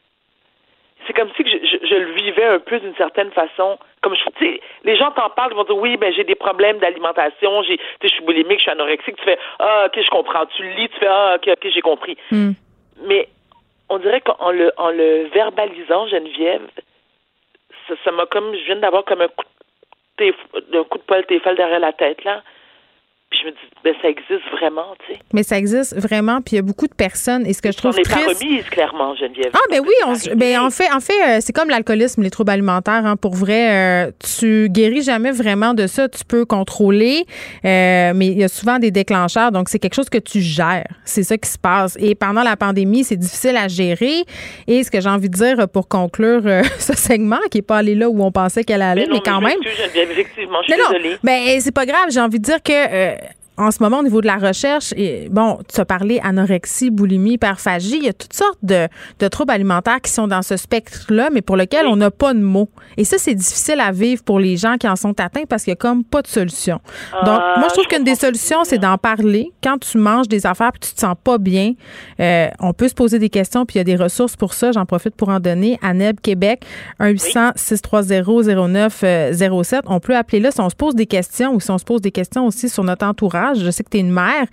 C'est 1.06 1.12
comme 1.12 1.28
si 1.36 1.44
que 1.44 1.50
je, 1.50 1.58
je- 1.66 1.86
je 1.86 1.94
le 1.94 2.12
vivais 2.14 2.44
un 2.46 2.58
peu 2.58 2.80
d'une 2.80 2.94
certaine 2.96 3.30
façon. 3.32 3.78
Comme 4.00 4.14
je, 4.16 4.24
tu 4.38 4.46
sais, 4.46 4.60
les 4.84 4.96
gens 4.96 5.10
t'en 5.10 5.28
parlent, 5.28 5.52
ils 5.52 5.56
vont 5.56 5.64
dire 5.64 5.76
oui, 5.76 5.98
ben 5.98 6.10
j'ai 6.14 6.24
des 6.24 6.34
problèmes 6.36 6.78
d'alimentation, 6.78 7.62
j'ai, 7.64 7.76
tu 7.76 7.84
sais, 8.00 8.08
je 8.08 8.14
suis 8.14 8.24
boulimique, 8.24 8.60
je 8.60 8.62
suis 8.62 8.70
anorexique. 8.70 9.16
Tu 9.16 9.24
fais 9.24 9.38
ah 9.58 9.84
ok, 9.88 10.00
je 10.02 10.08
comprends. 10.08 10.46
Tu 10.46 10.62
le 10.62 10.70
lis, 10.70 10.88
tu 10.88 10.98
fais 11.00 11.06
ah 11.06 11.36
ok, 11.36 11.46
ok, 11.48 11.68
j'ai 11.70 11.82
compris. 11.82 12.16
Mais 13.02 13.28
on 13.89 13.98
dirait 13.98 14.20
qu'en 14.20 14.51
le, 14.51 14.73
en 14.77 14.90
le 14.90 15.28
verbalisant, 15.32 16.06
Geneviève, 16.09 16.66
ça, 18.05 18.10
m'a 18.12 18.27
comme, 18.27 18.55
je 18.55 18.65
viens 18.65 18.77
d'avoir 18.77 19.05
comme 19.05 19.20
un 19.20 19.28
coup 19.28 19.44
de, 20.19 20.78
un 20.78 20.85
coup 20.85 20.98
de 20.98 21.02
poil 21.05 21.24
téfal 21.27 21.56
derrière 21.56 21.81
la 21.81 21.93
tête, 21.93 22.23
là. 22.24 22.43
Puis 23.30 23.40
je 23.42 23.46
me 23.48 23.50
dis, 23.52 23.59
ben 23.84 23.94
ça 24.00 24.09
existe 24.09 24.42
vraiment, 24.52 24.94
tu 25.06 25.12
sais. 25.12 25.20
Mais 25.34 25.42
ça 25.42 25.59
existe 25.59 25.94
vraiment, 25.96 26.40
puis 26.40 26.55
il 26.55 26.56
y 26.56 26.59
a 26.60 26.62
beaucoup 26.62 26.86
de 26.86 26.94
personnes. 26.94 27.46
Et 27.46 27.52
ce 27.52 27.60
que 27.60 27.70
je 27.70 27.76
On 27.84 27.90
trouve 27.90 27.96
pas 27.96 28.02
triste. 28.02 28.42
remise, 28.42 28.64
clairement, 28.70 29.14
Geneviève. 29.16 29.50
Ah 29.52 29.59
ben 29.70 29.80
oui, 29.80 29.92
on, 30.06 30.36
ben 30.36 30.59
en 30.60 30.70
fait, 30.70 30.90
en 30.90 31.00
fait, 31.00 31.12
euh, 31.26 31.38
c'est 31.42 31.52
comme 31.52 31.68
l'alcoolisme, 31.68 32.22
les 32.22 32.30
troubles 32.30 32.52
alimentaires. 32.52 33.05
Hein, 33.05 33.16
pour 33.16 33.34
vrai, 33.34 34.06
euh, 34.06 34.10
tu 34.40 34.68
guéris 34.70 35.02
jamais 35.02 35.30
vraiment 35.30 35.74
de 35.74 35.86
ça. 35.86 36.09
Tu 36.09 36.24
peux 36.24 36.46
contrôler, 36.46 37.26
euh, 37.66 38.12
mais 38.14 38.28
il 38.28 38.38
y 38.38 38.44
a 38.44 38.48
souvent 38.48 38.78
des 38.78 38.90
déclencheurs. 38.90 39.52
Donc 39.52 39.68
c'est 39.68 39.78
quelque 39.78 39.94
chose 39.94 40.09
que 40.09 40.18
tu 40.18 40.40
gères. 40.40 40.86
C'est 41.05 41.22
ça 41.22 41.36
qui 41.36 41.50
se 41.50 41.59
passe. 41.59 41.98
Et 42.00 42.14
pendant 42.14 42.42
la 42.42 42.56
pandémie, 42.56 43.05
c'est 43.05 43.16
difficile 43.16 43.59
à 43.59 43.68
gérer. 43.68 44.24
Et 44.66 44.82
ce 44.84 44.90
que 44.90 45.02
j'ai 45.02 45.10
envie 45.10 45.28
de 45.28 45.34
dire 45.36 45.68
pour 45.68 45.86
conclure 45.88 46.42
euh, 46.46 46.62
ce 46.78 46.94
segment, 46.96 47.36
qui 47.50 47.59
est 47.59 47.62
pas 47.62 47.76
allé 47.76 47.94
là 47.94 48.09
où 48.09 48.22
on 48.24 48.32
pensait 48.32 48.64
qu'elle 48.64 48.80
allait, 48.82 49.06
mais, 49.06 49.16
non, 49.16 49.20
quand 49.22 49.40
même. 49.42 49.59
m'excuse, 49.60 49.84
Geneviève, 49.84 50.10
effectivement, 50.12 50.59
je 50.66 50.72
suis 50.72 50.80
non, 50.82 50.88
désolée. 50.90 51.16
ben, 51.22 51.60
c'est 51.60 51.74
pas 51.74 51.84
grave. 51.84 52.06
J'ai 52.10 52.20
envie 52.20 52.38
de 52.38 52.44
dire 52.44 52.62
que 52.62 52.72
euh, 52.72 53.14
en 53.59 53.70
ce 53.72 53.82
moment, 53.82 53.98
au 53.98 54.02
niveau 54.02 54.20
de 54.20 54.26
la 54.26 54.36
recherche, 54.36 54.93
et, 54.97 55.28
bon, 55.30 55.59
tu 55.72 55.80
as 55.80 55.85
parlé 55.85 56.20
anorexie, 56.22 56.90
boulimie, 56.90 57.35
hyperphagie. 57.35 57.97
Il 57.98 58.05
y 58.05 58.09
a 58.09 58.12
toutes 58.12 58.32
sortes 58.32 58.59
de, 58.62 58.89
de 59.18 59.28
troubles 59.28 59.52
alimentaires 59.52 60.01
qui 60.01 60.12
sont 60.12 60.28
dans 60.28 60.43
ce 60.43 60.56
spectre-là, 60.56 61.30
mais 61.32 61.43
pour 61.43 61.56
lequel 61.56 61.86
on 61.86 61.97
n'a 61.97 62.10
pas 62.10 62.35
de 62.35 62.40
mots. 62.40 62.68
Et 62.97 63.05
ça, 63.05 63.18
c'est 63.18 63.35
difficile 63.35 63.80
à 63.80 63.90
vivre 63.93 64.22
pour 64.22 64.39
les 64.39 64.56
gens 64.56 64.76
qui 64.78 64.89
en 64.89 64.97
sont 64.97 65.18
atteints 65.20 65.44
parce 65.48 65.64
qu'il 65.64 65.72
y 65.72 65.74
a 65.74 65.76
comme 65.76 66.05
pas 66.05 66.22
de 66.22 66.28
solution. 66.28 66.80
Donc, 67.24 67.40
Ah, 67.40 67.55
moi, 67.59 67.68
je 67.68 67.74
trouve 67.74 67.86
qu'une 67.86 68.05
des 68.05 68.14
solutions, 68.14 68.64
c'est 68.64 68.78
d'en 68.78 68.97
parler. 68.97 69.52
Quand 69.62 69.78
tu 69.78 69.98
manges 69.98 70.28
des 70.28 70.47
affaires 70.47 70.70
et 70.74 70.78
tu 70.78 70.94
te 70.94 71.01
sens 71.01 71.14
pas 71.22 71.36
bien, 71.39 71.74
euh, 72.20 72.48
on 72.60 72.72
peut 72.72 72.89
se 72.89 72.94
poser 72.94 73.18
des 73.18 73.28
questions, 73.28 73.66
puis 73.66 73.74
il 73.76 73.78
y 73.78 73.80
a 73.80 73.85
des 73.85 73.97
ressources 73.97 74.36
pour 74.36 74.55
ça. 74.55 74.70
J'en 74.72 74.86
profite 74.86 75.14
pour 75.16 75.28
en 75.30 75.40
donner. 75.40 75.78
ANEB 75.82 76.20
Québec, 76.20 76.64
1-800-630-0907. 77.01 79.80
On 79.86 80.01
peut 80.01 80.16
appeler 80.16 80.40
là 80.40 80.51
si 80.51 80.60
on 80.60 80.70
se 80.70 80.76
pose 80.76 80.94
des 80.94 81.06
questions 81.06 81.55
ou 81.55 81.60
si 81.60 81.70
on 81.70 81.78
se 81.78 81.85
pose 81.85 82.01
des 82.01 82.12
questions 82.12 82.47
aussi 82.47 82.68
sur 82.68 82.85
notre 82.85 83.06
entourage. 83.06 83.47
Je 83.56 83.70
sais 83.70 83.82
que 83.84 83.90
tu 83.90 83.98
es 83.98 84.00
une 84.00 84.12
mère. 84.12 84.44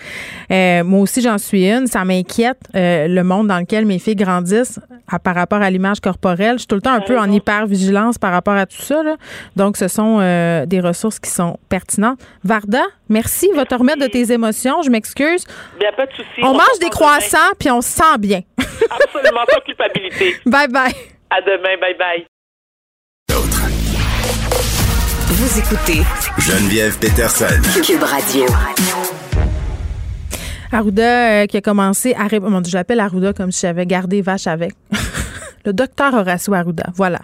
Euh, 0.52 0.84
moi 0.84 1.02
aussi, 1.02 1.22
j'en 1.22 1.38
suis 1.38 1.68
une. 1.70 1.88
Ça 1.88 2.06
m'inquiète 2.06 2.60
euh, 2.76 3.08
le 3.08 3.24
monde 3.24 3.48
dans 3.48 3.60
lequel 3.60 3.86
mes 3.86 4.00
filles 4.00 4.16
grandissent 4.16 4.80
à- 5.12 5.20
par 5.20 5.36
rapport 5.36 5.62
à 5.62 5.70
l'image 5.70 6.00
corporelle. 6.00 6.54
Je 6.54 6.60
suis 6.60 6.68
tout 6.68 6.76
le 6.76 6.82
temps 6.82 6.94
un 6.94 7.02
peu 7.02 7.18
en 7.20 7.30
hyper-vigilance 7.32 8.18
par 8.18 8.32
rapport 8.32 8.56
à 8.56 8.66
tout 8.66 8.82
ça. 8.82 9.04
là. 9.04 9.16
Donc, 9.56 9.78
ce 9.78 9.88
sont 9.88 10.20
euh, 10.22 10.66
des 10.66 10.80
ressources 10.80 11.20
qui 11.20 11.30
sont 11.30 11.58
pertinentes. 11.70 12.20
Varda, 12.44 12.84
merci. 13.10 13.50
Va 13.56 13.66
te 13.66 13.76
remettre 13.76 14.00
de 14.02 14.08
tes 14.08 14.32
émotions. 14.32 14.82
Je 14.84 14.90
m'excuse. 14.90 15.44
Il 15.78 15.80
n'y 15.82 15.86
a 15.88 15.92
pas 15.94 16.06
de 16.06 16.12
souci. 16.14 16.42
On 16.44 16.54
mange 16.54 16.80
des 16.82 16.90
croissants 16.90 17.38
puis 17.60 17.72
on 17.72 17.82
se 17.82 17.90
sent 17.90 18.18
bien. 18.20 18.42
Absolument 18.58 19.42
sans 19.52 19.60
culpabilité. 19.62 20.36
Bye 20.46 20.68
bye. 20.68 20.94
À 21.30 21.42
demain, 21.42 21.76
bye 21.82 21.96
bye. 21.98 22.26
Vous 25.28 25.60
écoutez 25.60 26.04
Geneviève 26.38 27.00
Peterson. 27.00 27.48
Cube 27.84 28.04
Radio. 28.04 28.46
Arruda 30.72 31.42
euh, 31.42 31.46
qui 31.48 31.58
a 31.58 31.62
commencé 31.62 32.14
à 32.14 32.28
répondre. 32.28 32.52
Mon 32.52 32.62
Dieu, 32.62 32.70
je 32.72 32.78
l'appelle 32.78 33.00
Arruda 33.00 33.34
comme 33.34 33.52
si 33.52 33.62
j'avais 33.62 33.88
gardé 33.88 34.22
vache 34.22 34.46
avec. 34.46 34.74
Le 35.66 35.74
docteur 35.74 36.14
Horacio 36.14 36.54
Arruda, 36.54 36.86
voilà, 36.96 37.20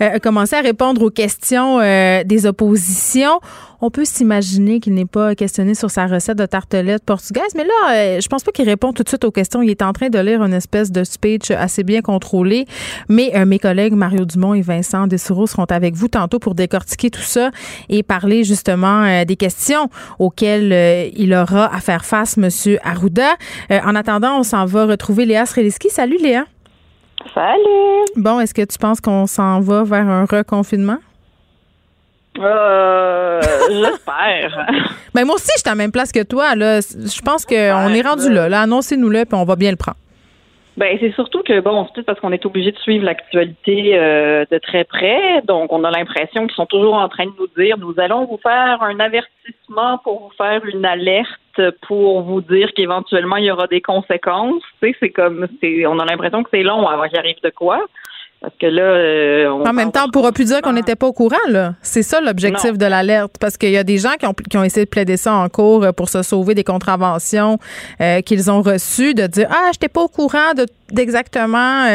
euh, 0.00 0.14
a 0.14 0.20
commencé 0.20 0.56
à 0.56 0.60
répondre 0.60 1.02
aux 1.02 1.10
questions 1.10 1.80
euh, 1.80 2.24
des 2.24 2.46
oppositions. 2.46 3.40
On 3.86 3.90
peut 3.90 4.06
s'imaginer 4.06 4.80
qu'il 4.80 4.94
n'est 4.94 5.04
pas 5.04 5.34
questionné 5.34 5.74
sur 5.74 5.90
sa 5.90 6.06
recette 6.06 6.38
de 6.38 6.46
tartelette 6.46 7.04
portugaise, 7.04 7.52
mais 7.54 7.64
là, 7.64 7.92
euh, 7.92 8.18
je 8.18 8.26
pense 8.28 8.42
pas 8.42 8.50
qu'il 8.50 8.64
répond 8.64 8.94
tout 8.94 9.02
de 9.02 9.08
suite 9.08 9.24
aux 9.24 9.30
questions. 9.30 9.60
Il 9.60 9.68
est 9.68 9.82
en 9.82 9.92
train 9.92 10.08
de 10.08 10.18
lire 10.18 10.42
une 10.42 10.54
espèce 10.54 10.90
de 10.90 11.04
speech 11.04 11.50
assez 11.50 11.84
bien 11.84 12.00
contrôlé. 12.00 12.64
Mais 13.10 13.32
euh, 13.34 13.44
mes 13.44 13.58
collègues 13.58 13.92
Mario 13.92 14.24
Dumont 14.24 14.54
et 14.54 14.62
Vincent 14.62 15.06
Dessoureau 15.06 15.46
seront 15.46 15.66
avec 15.66 15.94
vous 15.96 16.08
tantôt 16.08 16.38
pour 16.38 16.54
décortiquer 16.54 17.10
tout 17.10 17.20
ça 17.20 17.50
et 17.90 18.02
parler 18.02 18.42
justement 18.42 19.04
euh, 19.04 19.26
des 19.26 19.36
questions 19.36 19.90
auxquelles 20.18 21.12
il 21.14 21.34
aura 21.34 21.74
à 21.74 21.80
faire 21.80 22.06
face, 22.06 22.38
Monsieur 22.38 22.78
Arruda. 22.84 23.34
En 23.70 23.94
attendant, 23.94 24.38
on 24.38 24.44
s'en 24.44 24.64
va 24.64 24.86
retrouver 24.86 25.26
Léa 25.26 25.44
Sreliski. 25.44 25.90
Salut 25.90 26.16
Léa. 26.22 26.46
Salut. 27.32 28.04
Bon, 28.16 28.40
est-ce 28.40 28.54
que 28.54 28.64
tu 28.64 28.78
penses 28.78 29.00
qu'on 29.00 29.26
s'en 29.26 29.60
va 29.60 29.84
vers 29.84 30.06
un 30.06 30.24
reconfinement? 30.24 30.98
Euh, 32.38 33.40
j'espère. 33.70 34.66
Ben 35.14 35.24
moi 35.24 35.36
aussi, 35.36 35.50
je 35.54 35.60
suis 35.60 35.68
à 35.68 35.70
la 35.70 35.76
même 35.76 35.92
place 35.92 36.12
que 36.12 36.22
toi. 36.22 36.54
Là. 36.54 36.80
Je 36.80 37.22
pense 37.22 37.44
qu'on 37.46 37.54
est 37.54 38.02
rendu 38.02 38.30
là. 38.32 38.48
là. 38.48 38.62
Annoncez-nous-le, 38.62 39.24
puis 39.24 39.38
on 39.38 39.44
va 39.44 39.56
bien 39.56 39.70
le 39.70 39.76
prendre. 39.76 39.96
Ben 40.76 40.96
c'est 41.00 41.14
surtout 41.14 41.42
que 41.44 41.60
bon, 41.60 41.84
c'est 41.86 41.94
peut-être 41.94 42.06
parce 42.06 42.20
qu'on 42.20 42.32
est 42.32 42.44
obligé 42.46 42.72
de 42.72 42.78
suivre 42.78 43.04
l'actualité 43.04 43.96
euh, 43.96 44.44
de 44.50 44.58
très 44.58 44.82
près, 44.82 45.40
donc 45.44 45.72
on 45.72 45.84
a 45.84 45.90
l'impression 45.92 46.48
qu'ils 46.48 46.56
sont 46.56 46.66
toujours 46.66 46.94
en 46.94 47.08
train 47.08 47.26
de 47.26 47.32
nous 47.38 47.46
dire 47.56 47.78
nous 47.78 47.94
allons 47.98 48.26
vous 48.26 48.40
faire 48.42 48.82
un 48.82 48.98
avertissement 48.98 49.98
pour 49.98 50.22
vous 50.22 50.32
faire 50.36 50.62
une 50.66 50.84
alerte 50.84 51.28
pour 51.86 52.22
vous 52.22 52.40
dire 52.40 52.68
qu'éventuellement 52.76 53.36
il 53.36 53.44
y 53.44 53.50
aura 53.50 53.66
des 53.66 53.80
conséquences. 53.80 54.62
Tu 54.82 54.90
sais, 54.90 54.96
c'est 55.00 55.10
comme 55.10 55.46
on 55.86 55.98
a 55.98 56.04
l'impression 56.04 56.42
que 56.42 56.50
c'est 56.52 56.62
long 56.62 56.86
avant 56.86 57.08
qu'il 57.08 57.18
arrive 57.18 57.36
de 57.42 57.50
quoi. 57.50 57.80
Parce 58.40 58.56
que 58.60 58.66
là, 58.66 58.82
euh, 58.82 59.48
on 59.48 59.64
En 59.64 59.72
même 59.72 59.90
temps, 59.90 60.02
on 60.04 60.08
ne 60.08 60.12
pourra 60.12 60.30
plus 60.30 60.44
dire 60.44 60.60
qu'on 60.60 60.74
n'était 60.74 60.96
pas 60.96 61.06
au 61.06 61.14
courant. 61.14 61.36
là. 61.48 61.74
C'est 61.80 62.02
ça 62.02 62.20
l'objectif 62.20 62.76
de 62.76 62.84
l'alerte. 62.84 63.36
Parce 63.40 63.56
qu'il 63.56 63.70
y 63.70 63.78
a 63.78 63.84
des 63.84 63.96
gens 63.96 64.12
qui 64.20 64.26
ont, 64.26 64.34
qui 64.34 64.58
ont 64.58 64.64
essayé 64.64 64.84
de 64.84 64.90
plaider 64.90 65.16
ça 65.16 65.32
en 65.32 65.48
cours 65.48 65.82
euh, 65.82 65.92
pour 65.92 66.10
se 66.10 66.20
sauver 66.22 66.54
des 66.54 66.64
contraventions 66.64 67.58
euh, 68.02 68.20
qu'ils 68.20 68.50
ont 68.50 68.60
reçues, 68.60 69.14
de 69.14 69.26
dire 69.26 69.48
Ah, 69.50 69.70
je 69.72 69.78
n'étais 69.78 69.88
pas 69.88 70.02
au 70.02 70.08
courant 70.08 70.52
de- 70.54 70.66
d'exactement 70.92 71.86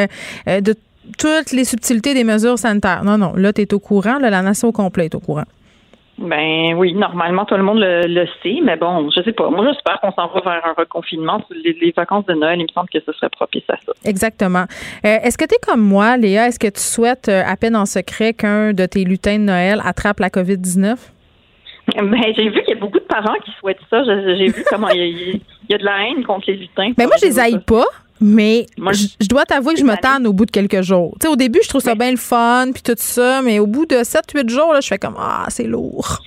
euh, 0.48 0.61
de 0.61 0.73
toutes 1.19 1.52
les 1.52 1.65
subtilités 1.65 2.15
des 2.15 2.23
mesures 2.23 2.57
sanitaires. 2.57 3.03
Non, 3.03 3.19
non. 3.19 3.34
Là, 3.36 3.53
tu 3.53 3.61
es 3.61 3.72
au 3.73 3.80
courant. 3.80 4.18
Là, 4.18 4.31
la 4.31 4.41
nation 4.41 4.69
au 4.69 4.72
complet 4.72 5.06
est 5.06 5.15
au 5.15 5.19
courant. 5.19 5.45
Ben 6.19 6.73
oui, 6.75 6.93
normalement 6.93 7.45
tout 7.45 7.55
le 7.55 7.63
monde 7.63 7.79
le, 7.79 8.25
sait, 8.43 8.59
mais 8.61 8.75
bon, 8.75 9.09
je 9.09 9.21
sais 9.23 9.31
pas. 9.31 9.49
Moi, 9.49 9.65
j'espère 9.65 10.01
qu'on 10.01 10.11
s'en 10.11 10.27
va 10.27 10.41
vers 10.41 10.65
un 10.65 10.73
reconfinement. 10.77 11.41
Les, 11.63 11.93
vacances 11.95 12.25
de 12.25 12.33
Noël, 12.33 12.59
il 12.59 12.63
me 12.63 12.73
semble 12.73 12.89
que 12.89 12.99
ce 13.05 13.11
serait 13.13 13.29
propice 13.29 13.63
à 13.69 13.77
ça. 13.85 13.93
Exactement. 14.05 14.65
Euh, 15.05 15.17
est-ce 15.23 15.37
que 15.37 15.45
tu 15.45 15.55
es 15.55 15.59
comme 15.65 15.81
moi, 15.81 16.17
Léa? 16.17 16.47
Est-ce 16.47 16.59
que 16.59 16.67
tu 16.67 16.81
souhaites 16.81 17.29
euh, 17.29 17.41
à 17.45 17.55
peine 17.55 17.75
en 17.75 17.85
secret 17.85 18.33
qu'un 18.33 18.73
de 18.73 18.85
tes 18.85 19.05
lutins 19.05 19.39
de 19.39 19.43
Noël 19.43 19.81
attrape 19.85 20.19
la 20.19 20.29
COVID-19? 20.29 20.95
Ben, 21.95 22.21
j'ai 22.35 22.49
vu 22.49 22.61
qu'il 22.63 22.75
y 22.75 22.77
a 22.77 22.79
beaucoup 22.79 22.99
de 22.99 23.05
parents 23.05 23.37
qui 23.43 23.51
souhaitent 23.59 23.77
ça. 23.89 24.03
J'ai 24.03 24.47
vu 24.47 24.63
comment 24.69 24.89
il 24.89 25.41
y, 25.69 25.73
a, 25.73 25.77
de 25.77 25.85
la 25.85 26.03
haine 26.03 26.23
contre 26.23 26.45
les 26.47 26.57
lutins. 26.57 26.91
Ben 26.97 27.07
moi, 27.07 27.15
je 27.19 27.27
les 27.27 27.39
haïs 27.39 27.59
pas. 27.65 27.85
Mais 28.21 28.65
je, 28.77 29.27
dois 29.27 29.45
t'avouer 29.45 29.73
que 29.73 29.79
je 29.79 29.85
me 29.85 29.95
tanne 29.95 30.27
au 30.27 30.33
bout 30.33 30.45
de 30.45 30.51
quelques 30.51 30.81
jours. 30.81 31.15
Tu 31.19 31.27
sais, 31.27 31.31
au 31.31 31.35
début, 31.35 31.59
je 31.63 31.69
trouve 31.69 31.81
ça 31.81 31.95
bien 31.95 32.11
le 32.11 32.17
fun, 32.17 32.67
puis 32.73 32.83
tout 32.83 32.95
ça, 32.97 33.41
mais 33.41 33.59
au 33.59 33.67
bout 33.67 33.85
de 33.85 33.95
7-8 33.97 34.49
jours, 34.49 34.73
là, 34.73 34.81
je 34.81 34.87
fais 34.87 34.97
comme 34.99 35.15
Ah, 35.17 35.45
c'est 35.49 35.63
lourd. 35.63 36.21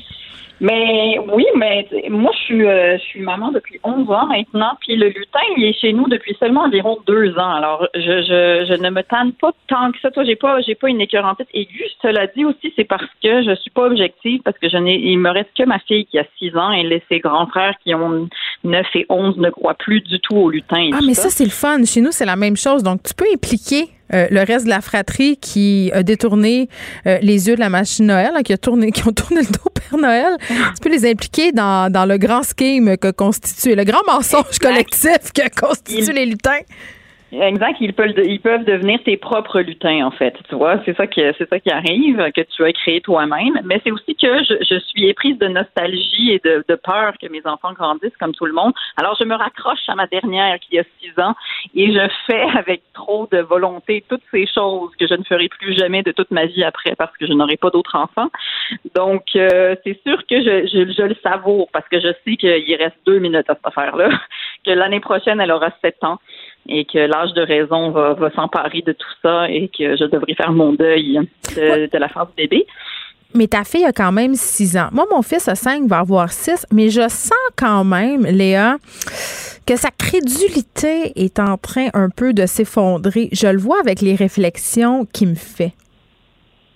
Mais 0.62 1.18
oui, 1.34 1.44
mais 1.56 1.88
moi, 2.08 2.30
je 2.38 2.44
suis, 2.44 2.64
euh, 2.64 2.96
je 2.96 3.02
suis 3.02 3.20
maman 3.20 3.50
depuis 3.50 3.80
11 3.82 4.08
ans 4.10 4.26
maintenant, 4.26 4.78
puis 4.80 4.94
le 4.94 5.08
lutin, 5.08 5.40
il 5.56 5.64
est 5.64 5.72
chez 5.72 5.92
nous 5.92 6.08
depuis 6.08 6.36
seulement 6.38 6.62
environ 6.62 6.98
deux 7.04 7.36
ans. 7.36 7.50
Alors, 7.50 7.88
je, 7.96 8.00
je, 8.00 8.66
je 8.68 8.80
ne 8.80 8.90
me 8.90 9.02
tanne 9.02 9.32
pas 9.32 9.50
tant 9.66 9.90
que 9.90 9.98
ça. 10.00 10.12
Toi, 10.12 10.22
j'ai 10.22 10.36
pas, 10.36 10.60
j'ai 10.60 10.76
pas 10.76 10.88
une 10.88 11.00
écœurantite 11.00 11.48
aiguë. 11.52 11.88
Cela 12.00 12.28
dit 12.28 12.44
aussi, 12.44 12.72
c'est 12.76 12.84
parce 12.84 13.10
que 13.20 13.42
je 13.42 13.56
suis 13.56 13.72
pas 13.72 13.86
objective, 13.86 14.40
parce 14.44 14.56
que 14.56 14.68
je 14.68 14.76
n'ai, 14.76 15.00
il 15.00 15.18
me 15.18 15.30
reste 15.30 15.50
que 15.58 15.64
ma 15.64 15.80
fille 15.80 16.06
qui 16.06 16.20
a 16.20 16.24
6 16.38 16.56
ans 16.56 16.70
et 16.70 17.02
ses 17.08 17.18
grands 17.18 17.48
frères 17.48 17.74
qui 17.82 17.92
ont 17.96 18.28
9 18.62 18.86
et 18.94 19.06
11 19.08 19.38
ne 19.38 19.50
croient 19.50 19.74
plus 19.74 20.00
du 20.00 20.20
tout 20.20 20.36
au 20.36 20.48
lutin. 20.48 20.90
ah, 20.92 21.00
mais 21.04 21.14
ça, 21.14 21.28
c'est 21.28 21.44
le 21.44 21.50
fun. 21.50 21.84
Chez 21.84 22.00
nous, 22.00 22.12
c'est 22.12 22.24
la 22.24 22.36
même 22.36 22.56
chose. 22.56 22.84
Donc, 22.84 23.02
tu 23.02 23.14
peux 23.14 23.26
impliquer 23.34 23.88
euh, 24.14 24.26
le 24.30 24.40
reste 24.40 24.64
de 24.64 24.70
la 24.70 24.80
fratrie 24.80 25.36
qui 25.36 25.90
a 25.92 26.02
détourné 26.02 26.68
euh, 27.06 27.18
les 27.22 27.48
yeux 27.48 27.54
de 27.54 27.60
la 27.60 27.70
machine 27.70 28.06
Noël, 28.06 28.32
hein, 28.34 28.42
qui, 28.42 28.52
a 28.52 28.58
tourné, 28.58 28.92
qui 28.92 29.06
ont 29.06 29.12
tourné 29.12 29.42
le 29.42 29.46
dos 29.46 29.60
au 29.64 29.70
Père 29.70 29.98
Noël, 29.98 30.36
tu 30.48 30.80
peux 30.82 30.90
les 30.90 31.08
impliquer 31.08 31.52
dans, 31.52 31.90
dans 31.90 32.06
le 32.06 32.18
grand 32.18 32.42
scheme 32.42 32.96
que 32.96 33.10
constitue, 33.10 33.74
le 33.74 33.84
grand 33.84 34.02
mensonge 34.06 34.58
collectif 34.60 35.32
que 35.34 35.48
constituent 35.58 36.12
les 36.12 36.26
lutins. 36.26 36.60
Exact, 37.32 37.78
ils 37.80 37.94
peuvent, 37.94 38.12
ils 38.18 38.40
peuvent 38.40 38.64
devenir 38.66 39.02
tes 39.04 39.16
propres 39.16 39.60
lutins 39.60 40.04
en 40.04 40.10
fait. 40.10 40.34
Tu 40.50 40.54
vois, 40.54 40.82
c'est 40.84 40.94
ça 40.94 41.06
qui 41.06 41.22
c'est 41.38 41.48
ça 41.48 41.58
qui 41.58 41.70
arrive 41.70 42.18
que 42.36 42.42
tu 42.42 42.62
as 42.62 42.72
créé 42.74 43.00
toi-même. 43.00 43.58
Mais 43.64 43.80
c'est 43.82 43.90
aussi 43.90 44.14
que 44.14 44.44
je, 44.44 44.54
je, 44.60 44.78
suis 44.78 45.08
éprise 45.08 45.38
de 45.38 45.48
nostalgie 45.48 46.32
et 46.32 46.40
de, 46.44 46.62
de, 46.68 46.74
peur 46.74 47.14
que 47.18 47.26
mes 47.28 47.40
enfants 47.46 47.72
grandissent 47.72 48.16
comme 48.20 48.34
tout 48.34 48.44
le 48.44 48.52
monde. 48.52 48.74
Alors 48.98 49.16
je 49.18 49.24
me 49.24 49.34
raccroche 49.34 49.88
à 49.88 49.94
ma 49.94 50.06
dernière 50.08 50.58
qui 50.60 50.78
a 50.78 50.84
six 51.00 51.18
ans 51.18 51.34
et 51.74 51.90
je 51.90 52.06
fais 52.26 52.42
avec 52.58 52.82
trop 52.92 53.26
de 53.32 53.38
volonté 53.38 54.04
toutes 54.10 54.24
ces 54.30 54.46
choses 54.46 54.90
que 55.00 55.06
je 55.06 55.14
ne 55.14 55.24
ferai 55.24 55.48
plus 55.48 55.74
jamais 55.74 56.02
de 56.02 56.12
toute 56.12 56.30
ma 56.32 56.44
vie 56.44 56.64
après 56.64 56.94
parce 56.96 57.16
que 57.16 57.26
je 57.26 57.32
n'aurai 57.32 57.56
pas 57.56 57.70
d'autres 57.70 57.96
enfants. 57.96 58.28
Donc 58.94 59.24
euh, 59.36 59.74
c'est 59.84 59.98
sûr 60.02 60.18
que 60.26 60.36
je, 60.42 60.66
je, 60.66 60.92
je 60.92 61.02
le 61.02 61.16
savoure 61.22 61.70
parce 61.72 61.88
que 61.88 61.98
je 61.98 62.12
sais 62.26 62.36
qu'il 62.36 62.76
reste 62.76 62.98
deux 63.06 63.20
minutes 63.20 63.48
à 63.48 63.54
cette 63.54 63.66
affaire-là, 63.66 64.10
que 64.66 64.70
l'année 64.70 65.00
prochaine 65.00 65.40
elle 65.40 65.50
aura 65.50 65.70
sept 65.80 66.04
ans 66.04 66.18
et 66.68 66.84
que 66.84 66.98
l'âge 66.98 67.32
de 67.34 67.42
raison 67.42 67.90
va, 67.90 68.30
s'emparer 68.34 68.82
de 68.82 68.92
tout 68.92 69.14
ça 69.22 69.48
et 69.50 69.68
que 69.68 69.96
je 69.96 70.04
devrais 70.04 70.34
faire 70.34 70.52
mon 70.52 70.72
deuil 70.72 71.18
de, 71.56 71.98
la 71.98 72.08
fin 72.08 72.24
du 72.24 72.30
bébé. 72.36 72.66
Mais 73.34 73.46
ta 73.46 73.64
fille 73.64 73.84
a 73.84 73.92
quand 73.92 74.12
même 74.12 74.34
6 74.34 74.76
ans. 74.76 74.88
Moi, 74.92 75.06
mon 75.10 75.22
fils 75.22 75.48
a 75.48 75.54
5, 75.54 75.88
va 75.88 76.00
avoir 76.00 76.30
6, 76.30 76.66
mais 76.70 76.90
je 76.90 77.08
sens 77.08 77.32
quand 77.56 77.82
même, 77.82 78.24
Léa, 78.24 78.76
que 79.66 79.74
sa 79.74 79.90
crédulité 79.90 81.12
est 81.16 81.38
en 81.40 81.56
train 81.56 81.88
un 81.94 82.10
peu 82.10 82.34
de 82.34 82.44
s'effondrer. 82.44 83.28
Je 83.32 83.48
le 83.48 83.58
vois 83.58 83.80
avec 83.80 84.00
les 84.02 84.14
réflexions 84.14 85.06
qu'il 85.06 85.28
me 85.28 85.34
fait. 85.34 85.72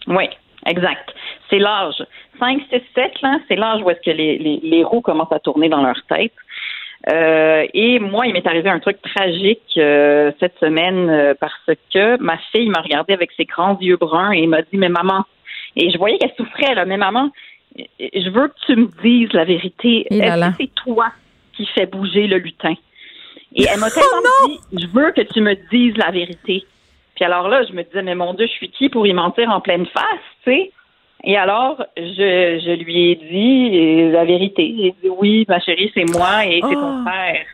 Oui, 0.07 0.29
exact. 0.65 1.11
C'est 1.51 1.59
l'âge. 1.59 2.03
5, 2.39 2.61
6, 2.71 2.81
7, 2.95 3.13
c'est 3.49 3.57
l'âge 3.57 3.83
où 3.83 3.91
est-ce 3.91 4.01
que 4.01 4.17
les, 4.17 4.39
les 4.39 4.85
roues 4.85 5.01
commencent 5.01 5.33
à 5.33 5.39
tourner 5.39 5.69
dans 5.69 5.83
leur 5.83 6.01
tête. 6.09 6.33
Euh, 7.09 7.67
et 7.73 7.99
moi, 7.99 8.27
il 8.27 8.33
m'est 8.33 8.47
arrivé 8.47 8.69
un 8.69 8.81
truc 8.81 9.01
tragique 9.03 9.63
euh, 9.77 10.33
cette 10.41 10.59
semaine 10.59 11.09
euh, 11.09 11.35
parce 11.39 11.71
que 11.93 12.21
ma 12.21 12.39
fille 12.53 12.69
m'a 12.69 12.81
regardé 12.81 13.13
avec 13.13 13.31
ses 13.37 13.45
grands 13.45 13.79
yeux 13.81 13.97
bruns 13.97 14.33
et 14.33 14.47
m'a 14.47 14.63
dit, 14.63 14.77
mais 14.77 14.89
maman, 14.89 15.25
et 15.77 15.91
je 15.91 15.99
voyais 15.99 16.19
qu'elle 16.19 16.35
souffrait, 16.37 16.75
là, 16.75 16.85
mais 16.85 16.97
maman, 16.97 17.31
je 17.77 18.31
veux 18.31 18.49
que 18.49 18.55
tu 18.67 18.77
me 18.77 18.89
dises 19.03 19.33
la 19.33 19.45
vérité. 19.45 20.07
Est-ce 20.11 20.51
que 20.51 20.57
c'est 20.59 20.75
toi 20.75 21.13
qui 21.57 21.67
fais 21.67 21.87
bouger 21.87 22.27
le 22.27 22.39
lutin? 22.39 22.75
Et 23.55 23.67
elle 23.71 23.79
m'a 23.79 23.91
tellement 23.91 24.09
oh 24.45 24.49
dit, 24.49 24.61
je 24.73 24.87
veux 24.87 25.13
que 25.13 25.21
tu 25.21 25.41
me 25.41 25.55
dises 25.71 25.97
la 25.97 26.11
vérité. 26.11 26.65
Puis 27.15 27.25
alors 27.25 27.49
là, 27.49 27.63
je 27.65 27.73
me 27.73 27.83
disais, 27.83 28.03
mais 28.03 28.15
mon 28.15 28.35
Dieu, 28.35 28.47
je 28.47 28.53
suis 28.53 28.71
qui 28.71 28.89
pour 28.89 29.07
y 29.07 29.13
mentir 29.13 29.51
en 29.51 29.61
pleine 29.61 29.87
face, 29.87 30.05
tu 30.45 30.51
sais? 30.51 30.73
Et 31.29 31.37
alors, 31.37 31.85
je, 31.97 32.61
je 32.65 32.83
lui 32.85 33.11
ai 33.11 33.15
dit 33.17 34.13
la 34.13 34.25
vérité. 34.25 34.75
J'ai 34.79 34.95
dit 35.03 35.11
oui, 35.19 35.45
ma 35.49 35.59
chérie, 35.59 35.91
c'est 35.93 36.09
moi 36.17 36.47
et 36.47 36.61
c'est 36.63 36.75
ton 36.75 37.01
oh. 37.01 37.05
frère. 37.05 37.45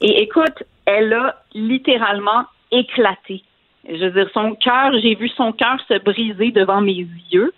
Et 0.00 0.22
écoute, 0.22 0.64
elle 0.84 1.12
a 1.12 1.36
littéralement 1.54 2.42
éclaté. 2.72 3.44
Je 3.88 4.04
veux 4.06 4.10
dire, 4.10 4.30
son 4.34 4.56
cœur, 4.56 4.90
j'ai 5.00 5.14
vu 5.14 5.28
son 5.28 5.52
cœur 5.52 5.76
se 5.88 5.98
briser 5.98 6.50
devant 6.50 6.80
mes 6.80 7.06
yeux. 7.30 7.52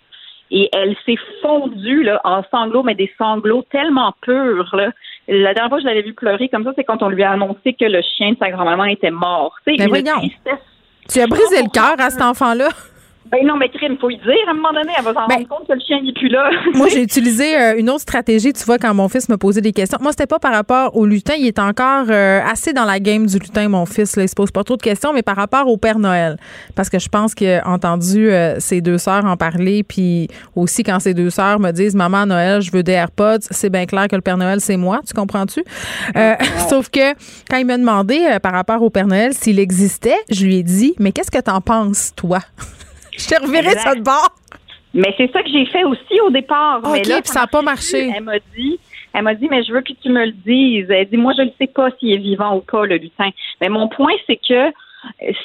Et 0.51 0.69
elle 0.73 0.95
s'est 1.05 1.17
fondue 1.41 2.03
là, 2.03 2.21
en 2.23 2.43
sanglots, 2.51 2.83
mais 2.83 2.95
des 2.95 3.11
sanglots 3.17 3.65
tellement 3.69 4.13
purs. 4.21 4.73
Là. 4.75 4.91
La 5.27 5.53
dernière 5.53 5.69
fois 5.69 5.79
que 5.79 5.83
je 5.83 5.87
l'avais 5.87 6.03
vu 6.03 6.13
pleurer 6.13 6.47
comme 6.49 6.63
ça, 6.63 6.71
c'est 6.75 6.83
quand 6.83 7.01
on 7.01 7.09
lui 7.09 7.23
a 7.23 7.31
annoncé 7.31 7.73
que 7.73 7.83
le 7.83 8.01
chien 8.01 8.31
de 8.31 8.37
sa 8.37 8.51
grand-maman 8.51 8.85
était 8.85 9.11
mort. 9.11 9.55
Mais 9.65 9.77
Tu 11.09 11.19
as 11.19 11.27
brisé 11.27 11.63
le 11.63 11.69
cœur 11.69 11.95
à 11.97 12.09
cet 12.11 12.21
enfant-là. 12.21 12.69
Ben 13.31 13.45
non, 13.45 13.57
mais 13.57 13.69
crime, 13.69 13.97
faut 13.99 14.09
y 14.09 14.17
dire. 14.17 14.35
À 14.47 14.51
un 14.51 14.53
moment 14.53 14.71
donné, 14.71 14.91
elle 14.97 15.03
va 15.03 15.13
s'en 15.13 15.27
ben, 15.27 15.35
rendre 15.35 15.47
compte 15.47 15.67
que 15.67 15.73
le 15.73 15.79
chien 15.79 16.01
n'est 16.01 16.13
plus 16.13 16.29
là. 16.29 16.49
moi, 16.75 16.87
j'ai 16.87 17.01
utilisé 17.01 17.57
euh, 17.57 17.77
une 17.77 17.89
autre 17.89 18.01
stratégie, 18.01 18.53
tu 18.53 18.63
vois, 18.63 18.77
quand 18.77 18.93
mon 18.93 19.09
fils 19.09 19.27
me 19.27 19.37
posait 19.37 19.61
des 19.61 19.73
questions. 19.73 19.97
Moi, 20.01 20.11
c'était 20.11 20.27
pas 20.27 20.39
par 20.39 20.53
rapport 20.53 20.95
au 20.95 21.05
lutin. 21.05 21.33
Il 21.37 21.45
est 21.45 21.59
encore 21.59 22.05
euh, 22.09 22.39
assez 22.45 22.71
dans 22.71 22.85
la 22.85 22.99
game 22.99 23.25
du 23.25 23.37
lutin, 23.37 23.67
mon 23.67 23.85
fils. 23.85 24.15
Là. 24.15 24.23
Il 24.23 24.29
se 24.29 24.35
pose 24.35 24.51
pas 24.51 24.63
trop 24.63 24.77
de 24.77 24.81
questions, 24.81 25.11
mais 25.13 25.23
par 25.23 25.35
rapport 25.35 25.67
au 25.67 25.77
Père 25.77 25.99
Noël. 25.99 26.37
Parce 26.75 26.89
que 26.89 26.99
je 26.99 27.09
pense 27.09 27.35
qu'il 27.35 27.49
a 27.49 27.67
entendu 27.67 28.29
euh, 28.29 28.59
ses 28.59 28.79
deux 28.79 28.97
sœurs 28.97 29.25
en 29.25 29.35
parler. 29.35 29.83
Puis 29.83 30.29
aussi, 30.55 30.83
quand 30.83 30.99
ses 30.99 31.13
deux 31.13 31.29
sœurs 31.29 31.59
me 31.59 31.71
disent 31.71 31.95
Maman, 31.95 32.25
Noël, 32.25 32.61
je 32.61 32.71
veux 32.71 32.83
des 32.83 32.93
AirPods, 32.93 33.39
c'est 33.41 33.69
bien 33.69 33.85
clair 33.85 34.07
que 34.07 34.15
le 34.15 34.21
Père 34.21 34.37
Noël, 34.37 34.61
c'est 34.61 34.77
moi. 34.77 35.01
Tu 35.05 35.13
comprends-tu? 35.13 35.63
Sauf 36.69 36.89
que 36.89 37.13
quand 37.49 37.57
il 37.57 37.65
m'a 37.65 37.77
demandé 37.77 38.37
par 38.41 38.53
rapport 38.53 38.81
au 38.81 38.89
Père 38.89 39.07
Noël 39.07 39.33
s'il 39.33 39.59
existait, 39.59 40.17
je 40.29 40.45
lui 40.45 40.57
ai 40.57 40.63
dit 40.63 40.95
Mais 40.99 41.11
qu'est-ce 41.11 41.31
que 41.31 41.39
t'en 41.41 41.61
penses, 41.61 42.13
toi? 42.15 42.39
Je 43.17 43.27
t'ai 43.27 43.37
reviré 43.37 43.71
ça 43.71 43.95
de 43.95 44.01
bord. 44.01 44.29
Mais 44.93 45.13
c'est 45.17 45.31
ça 45.31 45.43
que 45.43 45.49
j'ai 45.49 45.65
fait 45.65 45.83
aussi 45.83 46.19
au 46.25 46.29
départ. 46.29 46.79
OK, 46.83 47.01
mais 47.07 47.21
ça 47.23 47.41
n'a 47.41 47.47
pas 47.47 47.61
marché. 47.61 48.09
elle 48.15 48.23
m'a 48.23 48.39
dit, 48.55 48.79
elle 49.13 49.23
m'a 49.23 49.35
dit, 49.35 49.47
mais 49.49 49.63
je 49.63 49.71
veux 49.71 49.81
que 49.81 49.93
tu 49.93 50.09
me 50.09 50.25
le 50.25 50.31
dises. 50.31 50.87
Elle 50.89 51.07
dit, 51.09 51.17
moi, 51.17 51.33
je 51.37 51.43
ne 51.43 51.49
sais 51.59 51.67
pas 51.67 51.89
s'il 51.99 52.13
est 52.13 52.17
vivant 52.17 52.55
ou 52.55 52.61
pas, 52.61 52.85
le 52.85 52.97
lutin. 52.97 53.29
Mais 53.61 53.69
mon 53.69 53.87
point, 53.87 54.13
c'est 54.27 54.37
que 54.37 54.71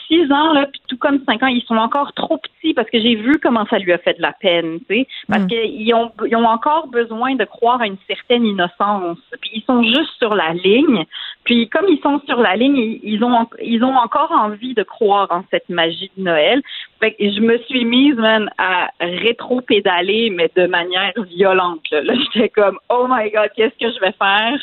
six 0.07 0.31
ans, 0.31 0.53
là, 0.53 0.67
puis 0.67 0.81
tout 0.89 0.97
comme 0.97 1.21
cinq 1.27 1.43
ans, 1.43 1.47
ils 1.47 1.63
sont 1.63 1.77
encore 1.77 2.13
trop 2.13 2.39
petits 2.39 2.75
parce 2.75 2.89
que 2.91 3.01
j'ai 3.01 3.15
vu 3.15 3.39
comment 3.43 3.67
ça 3.67 3.79
lui 3.79 3.93
a 3.93 3.99
fait 3.99 4.15
de 4.15 4.23
la 4.23 4.33
peine, 4.33 4.79
tu 4.89 5.01
sais, 5.01 5.07
parce 5.29 5.45
mm. 5.45 5.47
qu'ils 5.47 5.95
ont, 5.95 6.13
ils 6.27 6.37
ont 6.37 6.47
encore 6.47 6.89
besoin 6.89 7.35
de 7.35 7.45
croire 7.45 7.81
à 7.81 7.87
une 7.87 7.99
certaine 8.07 8.45
innocence. 8.45 9.19
Puis 9.41 9.51
ils 9.55 9.63
sont 9.63 9.83
juste 9.83 10.13
sur 10.19 10.35
la 10.35 10.53
ligne. 10.53 11.05
Puis 11.45 11.69
comme 11.69 11.87
ils 11.89 12.01
sont 12.01 12.21
sur 12.27 12.41
la 12.41 12.57
ligne, 12.57 12.99
ils 13.03 13.23
ont, 13.25 13.47
ils 13.61 13.83
ont 13.85 13.97
encore 13.97 14.31
envie 14.33 14.75
de 14.75 14.83
croire 14.83 15.29
en 15.31 15.45
cette 15.51 15.69
magie 15.69 16.11
de 16.17 16.23
Noël. 16.23 16.63
Fait 17.01 17.15
que 17.15 17.25
je 17.31 17.41
me 17.41 17.59
suis 17.69 17.85
mise, 17.85 18.15
man, 18.15 18.49
à 18.59 18.91
rétro-pédaler, 19.01 20.31
mais 20.31 20.51
de 20.55 20.67
manière 20.67 21.13
violente. 21.37 21.83
Là, 21.91 22.15
j'étais 22.15 22.49
comme, 22.49 22.79
oh 22.89 23.07
my 23.09 23.31
God, 23.31 23.51
qu'est-ce 23.57 23.79
que 23.79 23.93
je 23.93 24.01
vais 24.01 24.13
faire? 24.13 24.59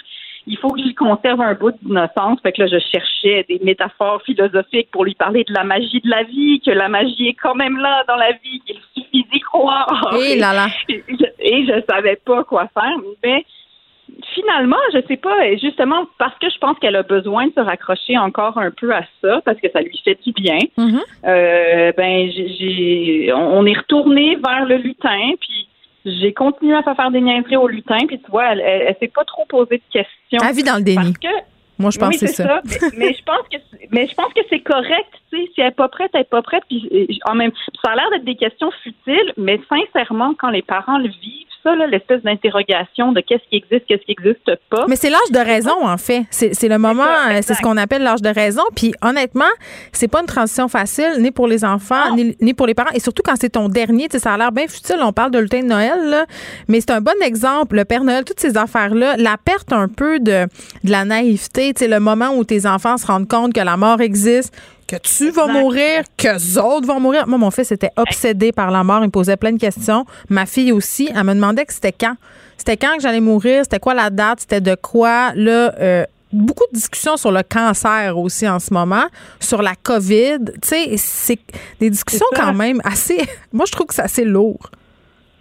Il 0.49 0.57
faut 0.57 0.69
que 0.71 0.81
je 0.81 0.93
conserve 0.95 1.41
un 1.41 1.53
bout 1.53 1.73
d'innocence. 1.83 2.39
Fait 2.41 2.51
que 2.51 2.63
là, 2.63 2.67
je 2.67 2.79
cherchais 2.79 3.45
des 3.47 3.59
métaphores 3.63 4.21
philosophiques 4.23 4.89
pour 4.91 5.05
lui 5.05 5.13
parler 5.13 5.43
de 5.43 5.53
la 5.53 5.63
magie 5.63 6.01
de 6.03 6.09
la 6.09 6.23
vie, 6.23 6.59
que 6.65 6.71
la 6.71 6.89
magie 6.89 7.27
est 7.27 7.37
quand 7.39 7.53
même 7.53 7.77
là 7.77 8.03
dans 8.07 8.15
la 8.15 8.31
vie, 8.31 8.59
qu'il 8.65 8.79
suffit 8.95 9.27
d'y 9.31 9.39
croire. 9.41 10.17
Et 10.25 10.37
là 10.37 10.53
là. 10.53 10.67
Et 10.89 11.65
je 11.65 11.83
savais 11.87 12.15
pas 12.25 12.43
quoi 12.43 12.67
faire, 12.73 12.97
mais 13.23 13.45
finalement, 14.33 14.77
je 14.91 14.99
sais 15.07 15.17
pas, 15.17 15.55
justement 15.61 16.05
parce 16.17 16.37
que 16.39 16.49
je 16.49 16.57
pense 16.57 16.79
qu'elle 16.79 16.95
a 16.95 17.03
besoin 17.03 17.47
de 17.47 17.53
se 17.53 17.59
raccrocher 17.59 18.17
encore 18.17 18.57
un 18.57 18.71
peu 18.71 18.91
à 18.91 19.03
ça, 19.21 19.41
parce 19.45 19.59
que 19.59 19.69
ça 19.71 19.81
lui 19.81 20.01
fait 20.03 20.17
du 20.25 20.31
bien. 20.31 20.57
Mm-hmm. 20.77 21.01
euh, 21.25 21.91
ben, 21.95 22.31
j'ai, 22.31 23.31
on 23.33 23.65
est 23.67 23.77
retourné 23.77 24.35
vers 24.35 24.65
le 24.65 24.77
lutin, 24.77 25.33
puis 25.39 25.68
j'ai 26.05 26.33
continué 26.33 26.75
à 26.75 26.83
faire 26.83 27.11
des 27.11 27.21
niaiseries 27.21 27.57
au 27.57 27.67
lutin, 27.67 27.99
puis 28.07 28.19
tu 28.19 28.31
vois, 28.31 28.53
elle, 28.53 28.61
elle, 28.61 28.95
s'est 28.99 29.11
pas 29.13 29.25
trop 29.25 29.45
posé 29.45 29.77
de 29.77 29.83
questions. 29.91 30.39
Elle 30.47 30.55
vit 30.55 30.63
dans 30.63 30.77
le 30.77 30.83
déni. 30.83 31.13
moi, 31.77 31.91
je 31.91 31.99
pense 31.99 32.17
que 32.17 32.27
c'est 32.27 32.43
ça. 32.43 32.61
mais, 32.97 33.13
je 33.13 33.23
pense 33.23 33.47
que 33.51 33.57
mais 33.91 34.07
je 34.07 34.15
pense 34.15 34.33
que 34.33 34.41
c'est 34.49 34.61
correct, 34.61 35.09
tu 35.31 35.37
sais, 35.37 35.51
si 35.53 35.61
elle 35.61 35.67
est 35.67 35.71
pas 35.71 35.89
prête, 35.89 36.11
elle 36.13 36.21
est 36.21 36.29
pas 36.29 36.41
prête. 36.41 36.63
Puis 36.69 37.19
en 37.25 37.35
même, 37.35 37.51
ça 37.83 37.91
a 37.91 37.95
l'air 37.95 38.09
d'être 38.11 38.25
des 38.25 38.35
questions 38.35 38.71
futiles, 38.83 39.33
mais 39.37 39.59
sincèrement, 39.69 40.33
quand 40.39 40.49
les 40.49 40.61
parents 40.61 40.97
le 40.97 41.09
vivent, 41.09 41.47
ça, 41.63 41.75
l'espèce 41.75 42.21
d'interrogation 42.23 43.11
de 43.11 43.21
qu'est-ce 43.21 43.47
qui 43.49 43.57
existe, 43.57 43.85
qu'est-ce 43.87 44.03
qui 44.03 44.15
n'existe 44.17 44.51
pas. 44.69 44.85
Mais 44.87 44.95
c'est 44.95 45.09
l'âge 45.09 45.31
de 45.31 45.39
raison, 45.39 45.85
en 45.85 45.97
fait. 45.97 46.25
C'est 46.31 46.67
le 46.67 46.77
moment, 46.77 47.03
euh, 47.03 47.39
c'est 47.41 47.53
ce 47.53 47.61
qu'on 47.61 47.77
appelle 47.77 48.03
l'âge 48.03 48.21
de 48.21 48.29
raison. 48.29 48.63
Puis 48.75 48.93
honnêtement, 49.01 49.51
c'est 49.91 50.07
pas 50.07 50.21
une 50.21 50.27
transition 50.27 50.67
facile, 50.67 51.13
ni 51.19 51.31
pour 51.31 51.47
les 51.47 51.65
enfants, 51.65 52.15
ni, 52.15 52.35
ni, 52.41 52.53
pour 52.53 52.67
les 52.67 52.73
parents. 52.73 52.91
Et 52.93 52.99
surtout 52.99 53.23
quand 53.23 53.35
c'est 53.39 53.49
ton 53.49 53.69
dernier, 53.69 54.07
ça 54.09 54.33
a 54.33 54.37
l'air 54.37 54.51
bien 54.51 54.67
futile. 54.67 54.97
On 55.01 55.13
parle 55.13 55.31
de 55.31 55.39
lutin 55.39 55.61
de 55.61 55.67
Noël, 55.67 56.09
là, 56.09 56.25
mais 56.67 56.81
c'est 56.81 56.91
un 56.91 57.01
bon 57.01 57.19
exemple. 57.23 57.75
Le 57.75 57.85
Père 57.85 58.03
Noël, 58.03 58.23
toutes 58.25 58.39
ces 58.39 58.57
affaires-là, 58.57 59.15
la 59.17 59.37
perte 59.37 59.73
un 59.73 59.87
peu 59.87 60.19
de, 60.19 60.45
de 60.83 60.91
la 60.91 61.05
naïveté, 61.05 61.73
le 61.81 61.99
moment 61.99 62.29
où 62.35 62.43
tes 62.43 62.65
enfants 62.65 62.97
se 62.97 63.07
rendent 63.07 63.27
compte 63.27 63.53
que 63.53 63.61
la 63.61 63.77
mort 63.77 64.01
existe, 64.01 64.53
que 64.89 64.95
tu 64.97 65.29
vas 65.29 65.45
mourir, 65.45 66.03
que 66.17 66.59
autres 66.59 66.87
vont 66.87 66.99
mourir. 66.99 67.27
Moi, 67.27 67.37
mon 67.37 67.51
fils 67.51 67.71
était 67.71 67.91
obsédé 67.95 68.51
par 68.51 68.71
la 68.71 68.83
mort. 68.83 69.01
Il 69.01 69.07
me 69.07 69.11
posait 69.11 69.37
plein 69.37 69.51
de 69.51 69.59
questions. 69.59 70.05
Ma 70.29 70.47
fille 70.47 70.71
aussi. 70.71 71.09
Elle 71.13 71.23
me 71.25 71.35
demandait 71.35 71.65
que 71.65 71.73
c'était 71.73 71.91
quand. 71.91 72.15
C'était 72.57 72.75
quand 72.75 72.95
que 72.95 73.01
j'allais 73.01 73.19
mourir? 73.19 73.63
C'était 73.63 73.79
quoi 73.79 73.93
la 73.93 74.09
date? 74.09 74.41
C'était 74.41 74.61
de 74.61 74.75
quoi? 74.75 75.31
Là, 75.35 75.73
euh, 75.79 76.05
beaucoup 76.33 76.65
de 76.71 76.75
discussions 76.75 77.17
sur 77.17 77.31
le 77.31 77.43
cancer 77.43 78.17
aussi 78.17 78.47
en 78.49 78.59
ce 78.59 78.73
moment, 78.73 79.05
sur 79.39 79.61
la 79.61 79.75
COVID. 79.75 80.39
Tu 80.61 80.67
sais, 80.67 80.97
c'est 80.97 81.39
des 81.79 81.91
discussions 81.91 82.25
quand 82.35 82.53
même 82.53 82.81
assez. 82.83 83.19
Moi, 83.53 83.65
je 83.67 83.71
trouve 83.71 83.87
que 83.87 83.93
c'est 83.93 84.01
assez 84.01 84.25
lourd. 84.25 84.71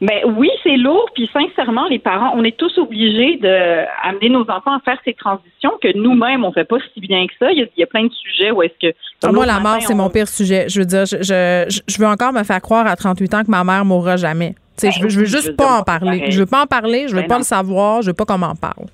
Mais 0.00 0.22
ben 0.24 0.34
oui, 0.36 0.50
c'est 0.62 0.76
lourd. 0.76 1.08
Puis 1.14 1.28
sincèrement, 1.32 1.86
les 1.88 1.98
parents, 1.98 2.32
on 2.36 2.44
est 2.44 2.56
tous 2.56 2.78
obligés 2.78 3.36
d'amener 3.36 4.28
nos 4.28 4.42
enfants 4.42 4.76
à 4.76 4.80
faire 4.84 4.98
ces 5.04 5.14
transitions 5.14 5.72
que 5.82 5.96
nous-mêmes, 5.96 6.44
on 6.44 6.52
fait 6.52 6.64
pas 6.64 6.76
si 6.94 7.00
bien 7.00 7.26
que 7.26 7.32
ça. 7.38 7.50
Il 7.50 7.68
y 7.76 7.82
a, 7.82 7.86
plein 7.86 8.04
de 8.04 8.12
sujets 8.12 8.50
où 8.52 8.62
est-ce 8.62 8.88
que... 8.88 8.94
Ah, 9.24 9.32
moi, 9.32 9.44
la 9.44 9.58
mort, 9.58 9.78
c'est 9.80 9.94
mon 9.94 10.08
pire 10.10 10.28
sujet. 10.28 10.66
Je 10.68 10.80
veux 10.80 10.86
dire, 10.86 11.04
je, 11.04 11.16
je, 11.22 11.82
je, 11.88 11.98
veux 11.98 12.06
encore 12.06 12.32
me 12.32 12.44
faire 12.44 12.60
croire 12.60 12.86
à 12.86 12.94
38 12.94 13.34
ans 13.34 13.44
que 13.44 13.50
ma 13.50 13.64
mère 13.64 13.84
mourra 13.84 14.16
jamais. 14.16 14.54
Ben, 14.80 14.92
je 14.92 15.02
veux, 15.02 15.08
je 15.08 15.20
veux 15.20 15.26
juste 15.26 15.56
pas 15.56 15.80
en 15.80 15.82
parler. 15.82 16.30
Je 16.30 16.38
veux 16.38 16.46
pas 16.46 16.62
en 16.62 16.66
parler, 16.66 17.08
je 17.08 17.16
veux 17.16 17.22
ben 17.22 17.28
pas 17.28 17.38
le 17.38 17.44
savoir, 17.44 18.02
je 18.02 18.08
veux 18.08 18.14
pas 18.14 18.24
qu'on 18.24 18.38
m'en 18.38 18.54
parle. 18.54 18.86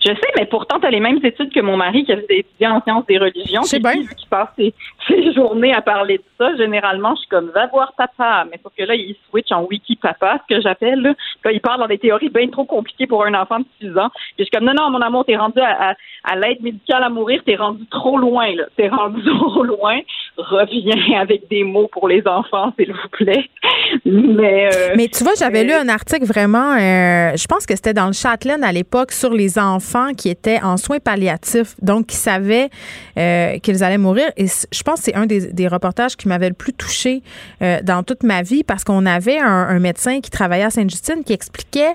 Je 0.00 0.08
sais, 0.08 0.28
mais 0.36 0.46
pourtant, 0.46 0.78
tu 0.78 0.86
as 0.86 0.90
les 0.90 1.00
mêmes 1.00 1.18
études 1.22 1.52
que 1.52 1.60
mon 1.60 1.76
mari 1.76 2.04
qui 2.04 2.12
a 2.12 2.16
étudié 2.16 2.66
en 2.66 2.80
sciences 2.82 3.06
des 3.06 3.18
religions. 3.18 3.62
C'est 3.62 3.80
bien. 3.80 3.94
Qui 3.94 4.26
passe 4.26 4.48
ses, 5.08 5.32
journées 5.34 5.74
à 5.74 5.82
parler 5.82 6.18
de 6.18 6.24
ça. 6.38 6.56
Généralement, 6.56 7.14
je 7.14 7.20
suis 7.20 7.28
comme, 7.28 7.50
va 7.54 7.66
voir 7.66 7.92
papa. 7.96 8.44
Mais 8.50 8.60
sauf 8.62 8.72
que 8.76 8.84
là, 8.84 8.94
il 8.94 9.16
switch 9.28 9.50
en 9.50 9.64
wiki 9.64 9.96
papa, 9.96 10.38
ce 10.48 10.54
que 10.54 10.60
j'appelle. 10.60 11.00
Là. 11.00 11.14
là, 11.44 11.52
il 11.52 11.60
parle 11.60 11.80
dans 11.80 11.86
des 11.86 11.98
théories 11.98 12.28
bien 12.28 12.48
trop 12.48 12.64
compliquées 12.64 13.06
pour 13.06 13.24
un 13.24 13.34
enfant 13.34 13.60
de 13.60 13.66
6 13.80 13.98
ans. 13.98 14.10
Puis 14.10 14.34
je 14.40 14.44
suis 14.44 14.50
comme, 14.50 14.64
non, 14.64 14.74
non, 14.74 14.90
mon 14.90 15.00
amour, 15.00 15.24
t'es 15.24 15.36
rendu 15.36 15.60
à, 15.60 15.94
à, 16.24 16.36
l'aide 16.36 16.62
médicale 16.62 17.02
à 17.02 17.08
mourir, 17.08 17.42
t'es 17.44 17.56
rendu 17.56 17.84
trop 17.86 18.18
loin, 18.18 18.54
là. 18.54 18.64
T'es 18.76 18.88
rendu 18.88 19.22
trop 19.24 19.64
loin. 19.64 19.98
Reviens 20.36 21.20
avec 21.20 21.48
des 21.48 21.64
mots 21.64 21.88
pour 21.90 22.08
les 22.08 22.22
enfants, 22.26 22.72
s'il 22.78 22.92
vous 22.92 23.08
plaît. 23.10 23.48
Mais, 24.04 24.70
euh, 24.72 24.94
mais 24.96 25.08
tu 25.08 25.24
vois, 25.24 25.32
j'avais 25.38 25.64
lu 25.64 25.72
un 25.72 25.88
article 25.88 26.24
vraiment, 26.26 26.74
euh, 26.74 27.32
je 27.36 27.46
pense 27.46 27.66
que 27.66 27.74
c'était 27.74 27.94
dans 27.94 28.06
le 28.06 28.12
Châtelaine 28.12 28.62
à 28.62 28.72
l'époque, 28.72 29.12
sur 29.12 29.32
les 29.32 29.58
enfants 29.58 29.77
qui 30.16 30.28
étaient 30.28 30.60
en 30.62 30.76
soins 30.76 30.98
palliatifs, 30.98 31.74
donc 31.82 32.06
qui 32.06 32.16
savaient 32.16 32.70
euh, 33.18 33.58
qu'ils 33.58 33.82
allaient 33.84 33.98
mourir. 33.98 34.28
Et 34.36 34.46
je 34.46 34.82
pense 34.82 35.00
que 35.00 35.04
c'est 35.06 35.14
un 35.14 35.26
des, 35.26 35.68
reportages 35.68 36.16
qui 36.16 36.28
m'avait 36.28 36.48
le 36.48 36.54
plus 36.54 36.72
touché 36.72 37.22
euh, 37.62 37.80
dans 37.82 38.02
toute 38.02 38.22
ma 38.22 38.42
vie 38.42 38.64
parce 38.64 38.84
qu'on 38.84 39.04
avait 39.04 39.38
un, 39.38 39.78
médecin 39.78 40.20
qui 40.20 40.30
travaillait 40.30 40.64
à 40.64 40.70
Sainte-Justine 40.70 41.22
qui 41.24 41.32
expliquait 41.32 41.92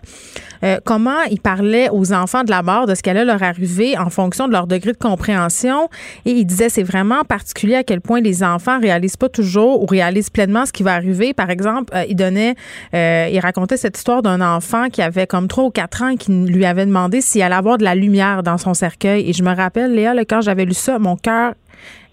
euh, 0.63 0.77
comment 0.85 1.21
il 1.31 1.39
parlait 1.39 1.89
aux 1.91 2.13
enfants 2.13 2.43
de 2.43 2.51
la 2.51 2.61
mort, 2.61 2.85
de 2.85 2.95
ce 2.95 3.01
qu'elle 3.01 3.17
allait 3.17 3.25
leur 3.25 3.43
arriver 3.43 3.97
en 3.97 4.09
fonction 4.09 4.47
de 4.47 4.53
leur 4.53 4.67
degré 4.67 4.91
de 4.91 4.97
compréhension. 4.97 5.89
Et 6.25 6.31
il 6.31 6.45
disait 6.45 6.69
c'est 6.69 6.83
vraiment 6.83 7.23
particulier 7.23 7.75
à 7.75 7.83
quel 7.83 7.99
point 7.99 8.21
les 8.21 8.43
enfants 8.43 8.79
réalisent 8.79 9.17
pas 9.17 9.29
toujours 9.29 9.81
ou 9.81 9.85
réalisent 9.85 10.29
pleinement 10.29 10.65
ce 10.65 10.71
qui 10.71 10.83
va 10.83 10.93
arriver. 10.93 11.33
Par 11.33 11.49
exemple, 11.49 11.93
il 12.07 12.15
donnait, 12.15 12.55
il 12.93 13.39
racontait 13.39 13.77
cette 13.77 13.97
histoire 13.97 14.21
d'un 14.21 14.41
enfant 14.41 14.89
qui 14.89 15.01
avait 15.01 15.27
comme 15.27 15.47
trois 15.47 15.65
ou 15.65 15.71
quatre 15.71 16.03
ans 16.03 16.15
qui 16.15 16.31
lui 16.31 16.65
avait 16.65 16.85
demandé 16.85 17.21
s'il 17.21 17.41
allait 17.41 17.55
avoir 17.55 17.72
de 17.77 17.83
la 17.83 17.95
lumière 17.95 18.43
dans 18.43 18.57
son 18.57 18.73
cercueil. 18.73 19.29
Et 19.29 19.33
je 19.33 19.43
me 19.43 19.55
rappelle, 19.55 19.93
Léa, 19.93 20.13
quand 20.25 20.41
j'avais 20.41 20.65
lu 20.65 20.73
ça, 20.73 20.99
mon 20.99 21.15
cœur 21.15 21.53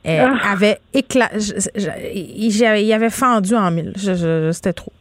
euh, 0.06 0.26
ah. 0.26 0.52
avait 0.52 0.78
éclaté. 0.94 1.36
Il 2.14 2.92
avait 2.92 3.10
fendu 3.10 3.54
en 3.54 3.70
mille. 3.70 3.92
C'était 4.52 4.72
trop. 4.72 4.92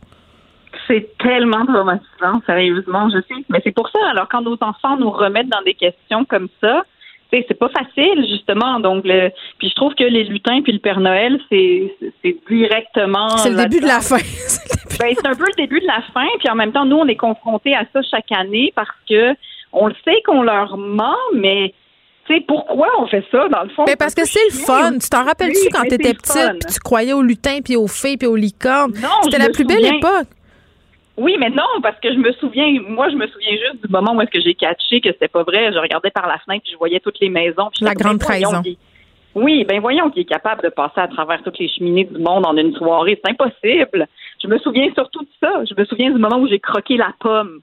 C'est 0.88 1.08
tellement 1.20 1.66
traumatisant, 1.66 2.42
sérieusement, 2.46 3.10
je 3.10 3.20
sais. 3.22 3.42
Mais 3.50 3.60
c'est 3.64 3.72
pour 3.72 3.90
ça, 3.90 4.00
alors 4.12 4.28
quand 4.30 4.42
nos 4.42 4.58
enfants 4.62 4.98
nous 4.98 5.12
remettent 5.12 5.50
dans 5.50 5.62
des 5.64 5.76
questions 5.76 6.26
comme 6.26 6.48
ça, 6.62 6.84
c'est 7.32 7.60
pas 7.60 7.70
facile 7.70 8.26
justement 8.28 8.80
donc 8.80 9.04
le 9.06 9.30
puis 9.60 9.70
je 9.70 9.76
trouve 9.76 9.94
que 9.94 10.04
les 10.04 10.24
lutins 10.24 10.62
puis 10.62 10.74
le 10.74 10.80
Père 10.80 11.00
Noël 11.00 11.40
c'est 11.50 11.96
directement 12.50 13.30
c'est 13.38 13.52
le 13.52 13.58
début 13.58 13.82
de 13.82 13.88
la 13.88 14.00
fin 14.00 14.18
ben, 15.00 15.14
c'est 15.16 15.28
un 15.28 15.36
peu 15.36 15.46
le 15.46 15.56
début 15.56 15.80
de 15.80 15.88
la 15.88 16.02
fin 16.14 16.28
puis 16.40 16.50
en 16.50 16.56
même 16.56 16.72
temps 16.72 16.86
nous 16.86 16.98
on 16.98 17.08
est 17.08 17.16
confrontés 17.16 17.76
à 17.76 17.84
ça 17.94 18.02
chaque 18.02 18.32
année 18.32 18.74
parce 18.76 18.90
que 19.08 19.36
on 19.72 19.88
le 19.88 19.96
sait 20.04 20.22
qu'on 20.26 20.42
leur 20.42 20.78
ment, 20.78 21.16
mais 21.34 21.74
sais, 22.30 22.44
pourquoi 22.48 22.88
on 23.00 23.08
fait 23.08 23.26
ça, 23.32 23.48
dans 23.50 23.64
le 23.64 23.70
fond? 23.70 23.84
Mais 23.88 23.96
parce 23.96 24.16
que 24.16 24.26
c'est 24.26 24.46
le 24.50 24.56
fun. 24.56 24.98
Tu 25.00 25.10
t'en 25.10 25.24
rappelles-tu 25.24 25.70
quand 25.72 25.84
tu 25.84 25.96
étais 25.96 26.14
petite, 26.14 26.60
puis 26.60 26.74
tu 26.74 26.80
croyais 26.80 27.14
aux 27.14 27.22
lutins, 27.22 27.60
puis 27.64 27.76
aux 27.76 27.88
fées, 27.88 28.18
puis 28.18 28.28
aux 28.28 28.36
licornes? 28.36 28.94
C'était 29.24 29.40
la 29.40 29.50
plus 29.50 29.66
belle 29.66 29.86
époque. 29.86 30.28
Oui, 31.18 31.36
mais 31.38 31.50
non, 31.50 31.82
parce 31.84 32.00
que 32.00 32.14
je 32.14 32.18
me 32.18 32.32
souviens, 32.34 32.68
moi, 32.88 33.10
je 33.10 33.16
me 33.16 33.28
souviens 33.28 33.52
juste 33.52 33.86
du 33.86 33.92
moment 33.92 34.16
où 34.16 34.22
est-ce 34.22 34.32
que 34.32 34.40
j'ai 34.40 34.54
catché 34.54 35.02
que 35.02 35.10
c'était 35.12 35.28
pas 35.28 35.44
vrai. 35.44 35.74
Je 35.74 35.78
regardais 35.78 36.12
par 36.12 36.28
la 36.28 36.38
fenêtre, 36.40 36.64
puis 36.64 36.72
je 36.72 36.78
voyais 36.78 37.02
toutes 37.02 37.20
les 37.20 37.30
maisons. 37.30 37.70
la 37.82 37.94
grande 37.94 38.20
trahison. 38.20 38.62
Oui, 39.36 39.64
ben 39.64 39.80
voyons 39.80 40.10
qu'il 40.10 40.24
est 40.24 40.26
capable 40.26 40.64
de 40.64 40.70
passer 40.70 41.00
à 41.02 41.08
travers 41.08 41.44
toutes 41.44 41.60
les 41.60 41.70
cheminées 41.70 42.06
du 42.06 42.18
monde 42.18 42.46
en 42.46 42.58
une 42.58 42.74
soirée. 42.74 43.20
C'est 43.24 43.32
impossible. 43.32 44.08
Je 44.42 44.48
me 44.48 44.58
souviens 44.58 44.90
surtout 44.96 45.22
de 45.22 45.30
ça. 45.40 45.64
Je 45.66 45.80
me 45.80 45.86
souviens 45.86 46.10
du 46.10 46.18
moment 46.18 46.40
où 46.40 46.48
j'ai 46.48 46.60
croqué 46.60 46.98
la 46.98 47.14
pomme. 47.20 47.60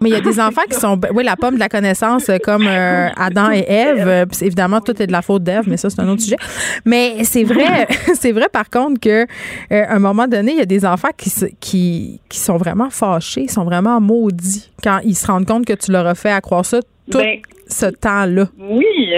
Mais 0.00 0.10
il 0.10 0.12
y 0.12 0.16
a 0.16 0.20
des 0.20 0.40
enfants 0.40 0.62
qui 0.70 0.78
sont, 0.78 1.00
oui, 1.14 1.24
la 1.24 1.36
pomme 1.36 1.54
de 1.54 1.60
la 1.60 1.68
connaissance, 1.68 2.28
euh, 2.28 2.38
comme 2.42 2.66
euh, 2.66 3.08
Adam 3.16 3.50
et 3.50 3.64
Ève. 3.66 4.06
Euh, 4.06 4.24
évidemment, 4.40 4.80
tout 4.80 5.00
est 5.00 5.06
de 5.06 5.12
la 5.12 5.22
faute 5.22 5.42
d'Ève, 5.42 5.64
mais 5.66 5.76
ça, 5.76 5.90
c'est 5.90 6.00
un 6.00 6.08
autre 6.08 6.22
sujet. 6.22 6.36
Mais 6.84 7.24
c'est 7.24 7.44
vrai, 7.44 7.86
c'est 8.14 8.32
vrai, 8.32 8.48
par 8.52 8.70
contre, 8.70 9.00
que 9.00 9.26
un 9.70 9.98
moment 9.98 10.26
donné, 10.26 10.52
il 10.52 10.58
y 10.58 10.62
a 10.62 10.66
des 10.66 10.84
enfants 10.84 11.10
qui, 11.16 11.30
qui, 11.60 12.20
qui 12.28 12.38
sont 12.38 12.56
vraiment 12.56 12.90
fâchés, 12.90 13.42
ils 13.42 13.50
sont 13.50 13.64
vraiment 13.64 14.00
maudits 14.00 14.70
quand 14.82 15.00
ils 15.04 15.14
se 15.14 15.26
rendent 15.26 15.46
compte 15.46 15.66
que 15.66 15.74
tu 15.74 15.90
leur 15.92 16.06
as 16.06 16.14
fait 16.14 16.30
accroire 16.30 16.64
ça 16.64 16.80
tout 17.10 17.18
ben, 17.18 17.38
ce 17.68 17.86
temps-là. 17.86 18.46
Oui 18.58 19.14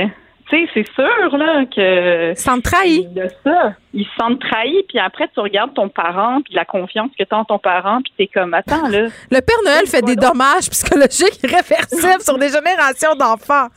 tu 0.49 0.57
sais, 0.57 0.70
c'est 0.75 0.93
sûr 0.95 1.37
là 1.37 1.65
que. 1.66 2.31
Ils 2.31 2.37
se 2.37 2.43
sentent 2.43 2.62
trahis. 2.62 3.07
De 3.09 3.29
ça. 3.45 3.75
Ils 3.93 4.05
se 4.05 4.11
sentent 4.19 4.41
trahis, 4.41 4.85
puis 4.89 4.99
après, 4.99 5.29
tu 5.33 5.41
regardes 5.41 5.75
ton 5.75 5.89
parent, 5.89 6.41
puis 6.43 6.55
la 6.55 6.65
confiance 6.65 7.11
que 7.19 7.25
tu 7.25 7.35
as 7.35 7.39
en 7.39 7.45
ton 7.45 7.59
parent, 7.59 8.01
puis 8.03 8.12
t'es 8.16 8.27
comme, 8.27 8.55
attends, 8.55 8.89
là. 8.89 9.09
Le 9.31 9.41
Père 9.41 9.62
Noël 9.65 9.87
fait 9.87 10.03
des 10.03 10.16
dommages 10.16 10.70
psychologiques 10.70 11.41
irréversibles 11.43 12.23
sur 12.23 12.39
des 12.39 12.49
générations 12.49 13.15
d'enfants. 13.15 13.69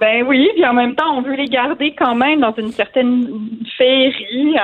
Ben 0.00 0.24
oui, 0.26 0.48
puis 0.54 0.64
en 0.64 0.74
même 0.74 0.94
temps, 0.94 1.16
on 1.16 1.22
veut 1.22 1.34
les 1.34 1.48
garder 1.48 1.94
quand 1.98 2.14
même 2.14 2.40
dans 2.40 2.54
une 2.54 2.72
certaine 2.72 3.26
féerie. 3.76 4.56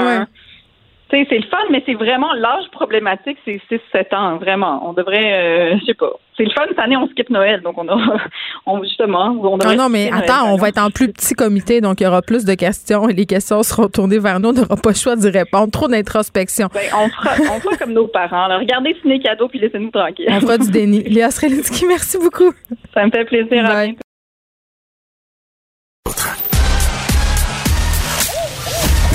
C'est 1.11 1.39
le 1.39 1.49
fun, 1.51 1.59
mais 1.71 1.83
c'est 1.87 1.95
vraiment 1.95 2.33
l'âge 2.35 2.65
problématique, 2.71 3.39
c'est 3.45 3.61
6-7 3.71 4.15
ans, 4.15 4.37
vraiment. 4.37 4.87
On 4.89 4.93
devrait, 4.93 5.33
euh, 5.33 5.79
je 5.81 5.87
sais 5.87 5.95
pas. 5.95 6.11
C'est 6.37 6.45
le 6.45 6.51
fun, 6.51 6.65
cette 6.69 6.79
année, 6.79 6.97
on 6.97 7.09
skip 7.09 7.31
Noël, 7.31 7.63
donc 7.63 7.79
on 7.79 7.89
a, 7.89 7.97
on, 8.67 8.83
justement, 8.83 9.37
on 9.43 9.57
Non, 9.57 9.75
non, 9.77 9.89
mais 9.89 10.11
attends, 10.13 10.53
on 10.53 10.57
va 10.57 10.69
être 10.69 10.79
en 10.79 10.91
plus 10.91 11.11
petit 11.13 11.35
comité, 11.35 11.81
donc 11.81 12.01
il 12.01 12.05
y 12.05 12.07
aura 12.07 12.23
plus 12.23 12.45
de 12.45 12.55
questions 12.55 13.09
et 13.09 13.15
les 13.15 13.27
questions 13.27 13.63
seront 13.63 13.89
tournées 13.89 14.19
vers 14.19 14.39
nous, 14.39 14.51
on 14.51 14.53
n'aura 14.53 14.77
pas 14.77 14.91
le 14.91 14.95
choix 14.95 15.17
d'y 15.17 15.31
répondre. 15.31 15.71
Trop 15.71 15.89
d'introspection. 15.89 16.69
Ben, 16.75 16.81
on, 16.95 17.09
fera, 17.09 17.55
on 17.55 17.61
fera 17.61 17.77
comme 17.77 17.93
nos 17.93 18.07
parents. 18.07 18.45
Alors, 18.45 18.61
regardez 18.61 18.95
Ciné 19.03 19.19
Cadeau, 19.21 19.49
puis 19.49 19.59
laissez-nous 19.59 19.91
tranquilles. 19.91 20.29
On 20.31 20.41
fera 20.41 20.59
du 20.59 20.71
déni. 20.71 21.03
Léa 21.09 21.31
Srelitsky, 21.31 21.87
merci 21.87 22.19
beaucoup. 22.19 22.53
Ça 22.95 23.05
me 23.05 23.11
fait 23.11 23.25
plaisir. 23.25 23.65
Bye. 23.65 23.97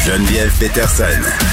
Geneviève 0.06 0.52
Peterson. 0.60 1.53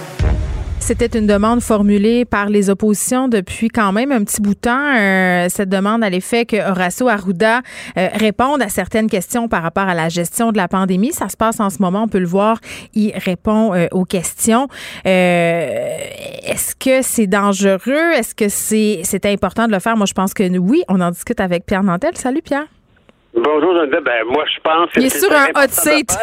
C'était 0.81 1.17
une 1.17 1.27
demande 1.27 1.61
formulée 1.61 2.25
par 2.25 2.49
les 2.49 2.71
oppositions 2.71 3.27
depuis 3.27 3.69
quand 3.69 3.93
même 3.93 4.11
un 4.11 4.23
petit 4.23 4.41
bout 4.41 4.55
de 4.55 4.59
temps. 4.59 4.95
Euh, 4.97 5.45
cette 5.47 5.69
demande 5.69 6.03
à 6.03 6.09
l'effet 6.09 6.45
que 6.45 6.57
Horacio 6.57 7.07
Arruda 7.07 7.59
euh, 7.97 8.07
réponde 8.15 8.61
à 8.63 8.67
certaines 8.67 9.09
questions 9.09 9.47
par 9.47 9.61
rapport 9.61 9.83
à 9.87 9.93
la 9.93 10.09
gestion 10.09 10.51
de 10.51 10.57
la 10.57 10.67
pandémie. 10.67 11.13
Ça 11.13 11.29
se 11.29 11.37
passe 11.37 11.59
en 11.59 11.69
ce 11.69 11.81
moment, 11.81 12.03
on 12.03 12.07
peut 12.07 12.19
le 12.19 12.25
voir. 12.25 12.57
Il 12.93 13.13
répond 13.15 13.73
euh, 13.73 13.85
aux 13.91 14.05
questions. 14.05 14.67
Est-ce 15.05 16.75
que 16.75 17.03
c'est 17.03 17.27
dangereux? 17.27 18.11
Est-ce 18.15 18.33
que 18.33 18.49
c'est 18.49 19.01
c'est 19.03 19.25
important 19.27 19.67
de 19.67 19.71
le 19.71 19.79
faire? 19.79 19.95
Moi, 19.95 20.07
je 20.07 20.13
pense 20.13 20.33
que 20.33 20.43
oui. 20.57 20.83
On 20.89 20.99
en 20.99 21.11
discute 21.11 21.39
avec 21.39 21.65
Pierre 21.65 21.83
Nantel. 21.83 22.17
Salut, 22.17 22.41
Pierre. 22.41 22.65
Bonjour, 23.33 23.73
Ben, 23.89 24.25
moi, 24.29 24.43
je 24.53 24.59
pense 24.61 24.91
que 24.91 24.99
Il 24.99 25.05
est 25.05 25.17
sur 25.17 25.31
un 25.31 25.47
hot 25.55 25.69
seat. 25.69 26.17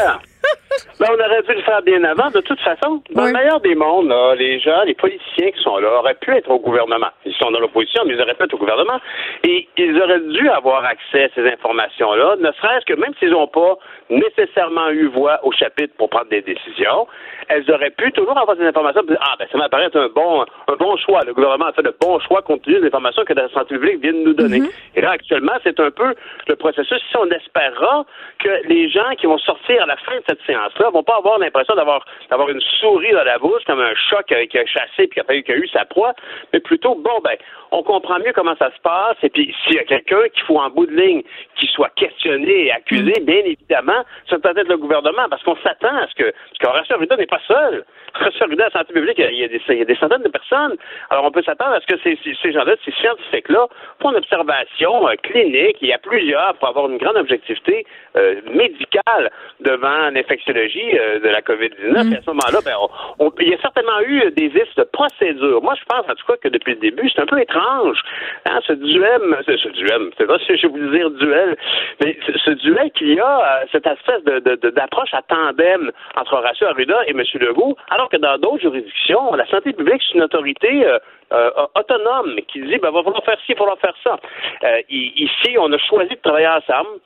Ben, 1.01 1.07
on 1.11 1.15
aurait 1.15 1.43
dû 1.43 1.55
le 1.55 1.63
faire 1.63 1.83
bien 1.83 2.03
avant, 2.03 2.29
de 2.31 2.41
toute 2.41 2.61
façon. 2.61 3.03
Dans 3.11 3.27
le 3.27 3.33
meilleur 3.33 3.61
des 3.61 3.77
mondes, 3.77 4.09
là, 4.09 4.35
les 4.35 4.59
gens, 4.59 4.83
les 4.85 4.95
politiciens 4.95 5.51
qui 5.53 5.63
sont 5.63 5.79
là 5.79 6.01
auraient 6.01 6.17
pu 6.21 6.35
être 6.35 6.51
au 6.51 6.59
gouvernement. 6.59 7.11
Ils 7.25 7.35
sont 7.35 7.53
dans 7.53 7.61
l'opposition, 7.61 8.03
mais 8.05 8.15
ils 8.15 8.21
auraient 8.21 8.35
pu 8.35 8.45
être 8.45 8.55
au 8.55 8.59
gouvernement. 8.59 8.99
Et 9.45 9.69
ils 9.77 10.01
auraient 10.03 10.21
dû 10.21 10.49
avoir 10.49 10.85
accès 10.85 11.25
à 11.25 11.29
ces 11.35 11.47
informations-là, 11.49 12.37
ne 12.41 12.51
serait-ce 12.53 12.85
que 12.85 12.99
même 12.99 13.15
s'ils 13.21 13.31
n'ont 13.31 13.47
pas 13.47 13.79
nécessairement 14.11 14.91
eu 14.91 15.07
voix 15.07 15.39
au 15.45 15.53
chapitre 15.53 15.95
pour 15.97 16.11
prendre 16.11 16.31
des 16.31 16.43
décisions, 16.43 17.07
elles 17.49 17.71
auraient 17.71 17.91
pu 17.91 18.13
toujours 18.13 18.37
avoir 18.39 18.57
ces 18.57 18.65
informations 18.65 19.03
ah, 19.21 19.35
ben, 19.39 19.47
ça 19.51 19.59
m'apparaît 19.59 19.87
être 19.87 19.99
un 19.99 20.09
bon, 20.09 20.45
un 20.69 20.77
bon 20.77 20.97
choix. 20.97 21.23
Le 21.25 21.35
gouvernement 21.35 21.67
a 21.67 21.73
fait 21.73 21.83
de 21.83 21.95
bons 22.01 22.19
choix 22.21 22.43
compte 22.43 22.63
tenu 22.63 22.81
des 22.81 22.87
informations 22.87 23.25
que 23.25 23.33
la 23.33 23.49
santé 23.51 23.75
publique 23.75 24.03
vient 24.03 24.13
de 24.13 24.25
nous 24.25 24.35
donner. 24.35 24.61
Mhm. 24.61 24.69
Et 24.97 25.01
là, 25.01 25.13
actuellement, 25.13 25.53
c'est 25.63 25.79
un 25.81 25.91
peu 25.91 26.15
le 26.47 26.57
processus. 26.57 26.99
Si 27.11 27.17
on 27.17 27.29
espérera 27.31 28.05
que 28.39 28.69
les 28.69 28.89
gens 28.89 29.11
qui 29.19 29.27
vont 29.27 29.39
sortir 29.39 29.83
à 29.83 29.87
la 29.87 29.97
fin 29.97 30.17
de 30.17 30.25
cette 30.29 30.43
séance-là 30.47 30.91
vont 30.91 31.03
pas 31.03 31.17
avoir 31.17 31.39
l'impression 31.39 31.75
d'avoir, 31.75 32.05
d'avoir 32.31 32.49
une 32.49 32.61
souris 32.81 33.13
dans 33.13 33.25
la 33.25 33.39
bouche, 33.39 33.65
comme 33.67 33.81
un 33.81 33.95
chat 33.95 34.23
qui 34.25 34.35
a, 34.35 34.47
qui 34.47 34.59
a 34.59 34.67
chassé 34.67 35.07
puis 35.09 35.21
qui 35.21 35.21
a, 35.21 35.43
qui 35.43 35.53
a 35.53 35.57
eu 35.57 35.69
sa 35.69 35.85
proie, 35.85 36.15
mais 36.53 36.61
plutôt, 36.61 36.95
bon, 36.95 37.19
ben, 37.25 37.37
on 37.71 37.83
comprend 37.83 38.19
mieux 38.19 38.33
comment 38.35 38.57
ça 38.59 38.71
se 38.75 38.81
passe. 38.81 39.17
Et 39.23 39.31
puis, 39.31 39.55
s'il 39.65 39.75
y 39.77 39.79
a 39.79 39.85
quelqu'un 39.85 40.29
qu'il 40.33 40.43
faut 40.45 40.59
en 40.59 40.71
bout 40.71 40.87
de 40.87 40.95
ligne 40.95 41.23
qui 41.57 41.67
soit 41.67 41.91
questionné 41.97 42.67
et 42.67 42.73
accusé, 42.73 43.13
bien 43.23 43.43
évidemment, 43.45 44.05
ça 44.29 44.39
peut 44.39 44.51
être 44.57 44.69
le 44.69 44.79
gouvernement, 44.79 45.29
parce 45.29 45.43
qu'on 45.43 45.57
s'attend 45.57 45.95
à 45.97 46.07
ce 46.09 46.15
que, 46.15 46.31
parce 46.31 46.59
qu'Horacio 46.61 46.97
Arruda 46.97 47.17
n'est 47.17 47.27
pas 47.27 47.41
seul. 47.47 47.85
À 48.15 48.25
la 48.57 48.71
santé 48.71 48.93
publique, 48.93 49.19
il 49.19 49.35
y, 49.39 49.45
a 49.45 49.49
des, 49.49 49.61
il 49.69 49.79
y 49.79 49.83
a 49.83 49.85
des 49.85 49.95
centaines 49.97 50.23
de 50.23 50.29
personnes. 50.29 50.77
Alors, 51.11 51.25
on 51.25 51.31
peut 51.31 51.43
s'attendre 51.43 51.75
à 51.75 51.81
ce 51.81 51.87
que 51.87 51.99
ces, 52.03 52.19
ces 52.43 52.53
gens-là, 52.53 52.75
ces 52.85 52.93
scientifiques-là, 52.93 53.67
font 54.01 54.11
une 54.11 54.17
observation 54.17 55.09
euh, 55.09 55.15
clinique, 55.23 55.77
il 55.81 55.89
y 55.89 55.93
a 55.93 55.99
plusieurs 55.99 56.55
pour 56.57 56.69
avoir 56.69 56.89
une 56.89 56.99
grande 56.99 57.17
objectivité 57.17 57.87
euh, 58.17 58.41
médicale 58.53 59.31
devant 59.61 60.11
l'infectiologie 60.13 60.99
euh, 60.99 61.21
de 61.21 61.29
la 61.29 61.41
COVID-19. 61.43 62.13
Et 62.13 62.17
à 62.17 62.23
ce 62.23 62.31
moment-là, 62.31 62.59
ben, 62.65 62.75
on- 63.19 63.27
on- 63.27 63.33
il 63.41 63.49
y 63.51 63.55
a 63.55 63.59
certainement 63.61 64.01
eu 64.07 64.31
des 64.33 64.49
vices 64.49 64.75
de 64.77 64.85
procédure. 64.85 65.63
Moi, 65.63 65.75
je 65.79 65.85
pense, 65.85 66.05
en 66.09 66.15
tout 66.15 66.27
cas, 66.27 66.37
que 66.43 66.49
depuis 66.49 66.75
le 66.75 66.81
début, 66.81 67.09
c'est 67.11 67.21
un 67.23 67.27
peu 67.27 67.41
étrange. 67.41 68.01
Hein, 68.47 68.61
ce 68.67 68.73
duel, 68.73 69.21
ce, 69.47 69.57
ce 69.57 69.69
duel, 69.69 70.11
c'est 70.19 70.27
pas 70.27 70.39
si 70.41 70.57
je 70.57 70.67
vais 70.67 70.73
vous 70.79 70.91
dire 70.91 71.11
duel, 71.11 71.57
mais 72.05 72.17
ce, 72.27 72.39
ce 72.39 72.51
duel 72.51 72.91
qu'il 72.93 73.15
y 73.15 73.21
a, 73.21 73.65
cette 73.73 73.87
espèce 73.87 74.23
de, 74.25 74.39
de- 74.41 74.57
de- 74.57 74.71
d'approche 74.71 75.13
à 75.15 75.23
tandem 75.23 75.91
entre 76.17 76.35
Horacio 76.35 76.67
Arruda 76.69 76.99
et 77.07 77.11
M. 77.11 77.23
Legault, 77.35 77.77
alors 77.99 78.11
que 78.11 78.17
dans 78.17 78.39
d'autres 78.39 78.63
juridictions, 78.63 79.35
la 79.35 79.45
santé 79.49 79.73
publique, 79.73 80.01
c'est 80.07 80.15
une 80.15 80.23
autorité 80.23 80.87
euh, 80.87 80.99
euh, 81.33 81.51
autonome 81.75 82.37
qui 82.47 82.63
dit, 82.63 82.79
ben, 82.79 82.93
va 82.93 83.03
falloir 83.03 83.25
faire 83.25 83.39
ci, 83.45 83.47
il 83.49 83.55
va 83.55 83.59
falloir 83.59 83.79
faire 83.81 83.95
ça. 84.05 84.21
Euh, 84.63 84.81
ici, 84.89 85.57
on 85.59 85.73
a 85.73 85.79
choisi 85.79 86.11
de 86.11 86.21
travailler 86.23 86.47
ensemble 86.47 87.01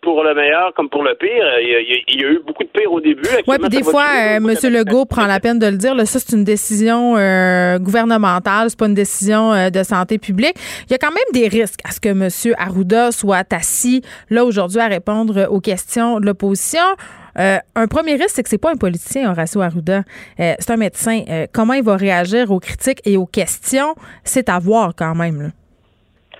pour 0.00 0.22
le 0.22 0.34
meilleur 0.34 0.72
comme 0.74 0.88
pour 0.88 1.02
le 1.02 1.14
pire. 1.14 1.44
Il 1.60 2.20
y 2.20 2.24
a, 2.24 2.30
eu 2.30 2.40
beaucoup 2.46 2.64
de 2.64 2.68
pire 2.68 2.92
au 2.92 3.00
début. 3.00 3.22
Oui, 3.46 3.56
puis 3.58 3.68
des 3.68 3.82
fois, 3.82 4.04
euh, 4.16 4.40
Monsieur 4.40 4.70
Legault 4.70 5.06
prend 5.06 5.26
la 5.26 5.40
peine 5.40 5.58
de 5.58 5.66
le 5.66 5.76
dire. 5.76 5.94
Là, 5.94 6.06
ça, 6.06 6.18
c'est 6.18 6.36
une 6.36 6.44
décision 6.44 7.16
euh, 7.16 7.78
gouvernementale, 7.78 8.70
c'est 8.70 8.78
pas 8.78 8.86
une 8.86 8.94
décision 8.94 9.52
euh, 9.52 9.70
de 9.70 9.82
santé 9.82 10.18
publique. 10.18 10.54
Il 10.86 10.92
y 10.92 10.94
a 10.94 10.98
quand 10.98 11.10
même 11.10 11.18
des 11.32 11.48
risques 11.48 11.80
à 11.84 11.92
ce 11.92 12.00
que 12.00 12.12
Monsieur 12.12 12.54
Arruda 12.58 13.12
soit 13.12 13.52
assis 13.52 14.02
là 14.30 14.44
aujourd'hui 14.44 14.80
à 14.80 14.86
répondre 14.86 15.48
aux 15.50 15.60
questions 15.60 16.20
de 16.20 16.26
l'opposition. 16.26 16.80
Euh, 17.38 17.58
un 17.74 17.86
premier 17.86 18.14
risque, 18.14 18.32
c'est 18.34 18.42
que 18.42 18.48
c'est 18.48 18.58
pas 18.58 18.72
un 18.72 18.76
politicien, 18.76 19.30
Horacio 19.30 19.60
Arruda. 19.60 20.02
Euh, 20.40 20.54
c'est 20.58 20.70
un 20.70 20.76
médecin. 20.76 21.22
Euh, 21.28 21.46
comment 21.52 21.74
il 21.74 21.84
va 21.84 21.96
réagir 21.96 22.50
aux 22.50 22.58
critiques 22.58 23.00
et 23.04 23.16
aux 23.16 23.26
questions, 23.26 23.94
c'est 24.24 24.48
à 24.48 24.58
voir 24.58 24.94
quand 24.96 25.14
même. 25.14 25.42
là. 25.42 25.48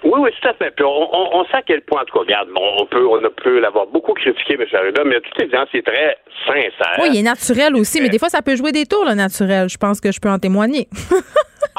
Oui, 0.05 0.21
oui, 0.21 0.31
tout 0.41 0.49
à 0.49 0.55
fait. 0.55 0.71
Puis 0.77 0.85
on, 0.85 0.89
on, 1.15 1.41
on 1.41 1.45
sait 1.47 1.57
à 1.57 1.63
quel 1.63 1.81
point, 1.83 2.03
en 2.03 2.05
tout 2.05 2.15
cas, 2.15 2.21
regarde, 2.21 2.49
on 2.55 2.87
peut, 2.87 3.05
on 3.07 3.21
peut 3.43 3.59
l'avoir 3.61 3.87
beaucoup 3.87 4.13
critiqué, 4.15 4.55
M. 4.55 4.65
Arruda, 4.73 5.03
mais 5.05 5.21
tout 5.21 5.43
évidence, 5.43 5.69
c'est 5.73 5.83
très 5.85 6.19
sincère. 6.47 6.99
Oui, 7.01 7.09
il 7.15 7.19
est 7.21 7.23
naturel 7.23 7.75
aussi, 7.77 8.01
mais 8.01 8.09
des 8.09 8.19
fois, 8.19 8.29
ça 8.29 8.43
peut 8.43 8.57
jouer 8.57 8.73
des 8.73 8.87
tours, 8.87 9.05
le 9.05 9.15
naturel. 9.15 9.69
Je 9.69 9.77
pense 9.77 10.01
que 10.01 10.13
je 10.13 10.21
peux 10.21 10.29
en 10.31 10.39
témoigner. 10.39 10.89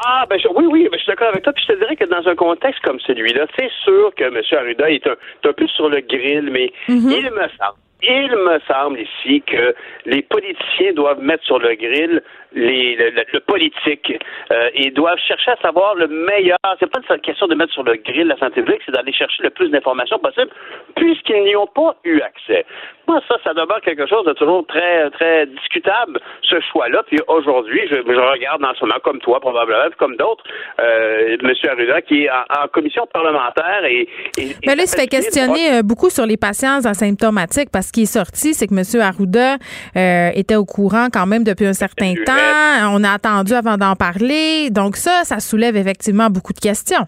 Ah, 0.06 0.26
ben 0.30 0.38
je- 0.40 0.48
oui, 0.56 0.66
oui, 0.66 0.84
ben, 0.90 0.98
je 0.98 1.04
suis 1.04 1.08
d'accord 1.12 1.28
avec 1.30 1.44
toi. 1.44 1.52
Puis 1.52 1.64
je 1.68 1.74
te 1.74 1.80
dirais 1.80 1.96
que 1.96 2.06
dans 2.06 2.26
un 2.30 2.36
contexte 2.36 2.82
comme 2.86 3.00
celui-là, 3.02 3.46
c'est 3.58 3.70
sûr 3.84 4.12
que 4.16 4.24
M. 4.26 4.42
Arruda 4.58 4.90
est 4.90 5.06
un, 5.08 5.12
est 5.44 5.48
un 5.48 5.54
peu 5.54 5.68
sur 5.68 5.90
le 5.90 6.00
grill, 6.02 6.50
mais 6.52 6.72
Mhm. 6.88 7.12
il 7.12 7.32
me 7.32 7.42
semble. 7.58 7.80
Il 8.02 8.32
me 8.32 8.60
semble 8.68 9.00
ici 9.00 9.42
que 9.46 9.76
les 10.06 10.22
politiciens 10.22 10.94
doivent 10.94 11.22
mettre 11.22 11.44
sur 11.44 11.60
le 11.60 11.76
grill 11.76 12.22
les, 12.54 12.96
le, 12.96 13.12
le- 13.12 13.26
le 13.32 13.40
politique 13.42 14.12
euh, 14.52 14.70
et 14.74 14.90
doivent 14.90 15.20
chercher 15.20 15.52
à 15.52 15.58
savoir 15.58 15.94
le 15.96 16.08
meilleur. 16.08 16.58
C'est 16.80 16.90
pas 16.90 17.00
une 17.14 17.22
question 17.22 17.46
de 17.48 17.54
mettre 17.54 17.74
sur 17.74 17.84
le 17.84 17.96
grill 17.98 18.28
la 18.28 18.38
santé 18.38 18.62
publique, 18.64 18.82
c'est 18.86 18.92
d'aller 18.92 19.14
chercher 19.14 19.44
le 19.44 19.52
plus 19.52 19.70
d'informations 19.70 20.18
possible, 20.18 20.50
puisqu'ils 20.96 21.44
n'y 21.44 21.56
ont 21.56 21.68
pas 21.68 21.96
eu 22.06 22.22
accès. 22.22 22.66
Moi, 23.08 23.22
ça, 23.28 23.36
ça 23.44 23.54
demeure 23.54 23.82
quelque 23.82 24.08
chose 24.08 24.26
de 24.26 24.34
toujours 24.34 24.66
très, 24.66 25.10
très 25.12 25.46
discutable, 25.48 26.20
ce 26.44 26.60
choix-là. 26.72 27.04
Puis 27.08 27.18
aujourd'hui, 27.28 27.82
je, 27.90 27.98
je 27.98 28.32
regarde 28.32 28.64
en 28.64 28.74
ce 28.74 28.82
moment, 28.86 29.00
comme 29.04 29.20
toi 29.20 29.40
probablement, 29.40 29.90
comme 29.98 30.16
d'autres, 30.16 30.44
euh, 30.80 31.38
M. 31.44 31.52
Arruda, 31.70 32.02
qui 32.02 32.24
est 32.26 32.30
en, 32.32 32.64
en 32.64 32.68
commission 32.68 33.06
parlementaire 33.14 33.84
et. 33.86 34.08
et- 34.38 34.56
Mais 34.66 34.76
là, 34.76 34.84
il 34.84 34.88
se 34.88 34.96
fait 35.00 35.08
questionner 35.08 35.74
euh, 35.78 35.82
beaucoup 35.84 36.10
sur 36.10 36.26
les 36.26 36.38
patients 36.38 36.80
asymptomatiques 36.84 37.70
parce 37.72 37.89
qu'il 37.92 38.04
est 38.04 38.06
sorti, 38.14 38.54
c'est 38.54 38.68
que 38.68 38.74
M. 38.74 39.02
Arruda 39.02 39.58
euh, 39.96 40.30
était 40.36 40.56
au 40.56 40.66
courant 40.66 41.08
quand 41.12 41.26
même 41.26 41.44
depuis 41.44 41.66
un 41.66 41.74
certain 41.74 42.14
temps. 42.26 42.92
On 42.94 43.04
a 43.04 43.12
attendu 43.12 43.54
avant 43.54 43.78
d'en 43.78 43.96
parler. 43.96 44.70
Donc 44.72 44.96
ça, 44.96 45.22
ça 45.24 45.40
soulève 45.40 45.76
effectivement 45.76 46.30
beaucoup 46.30 46.54
de 46.54 46.60
questions. 46.60 47.06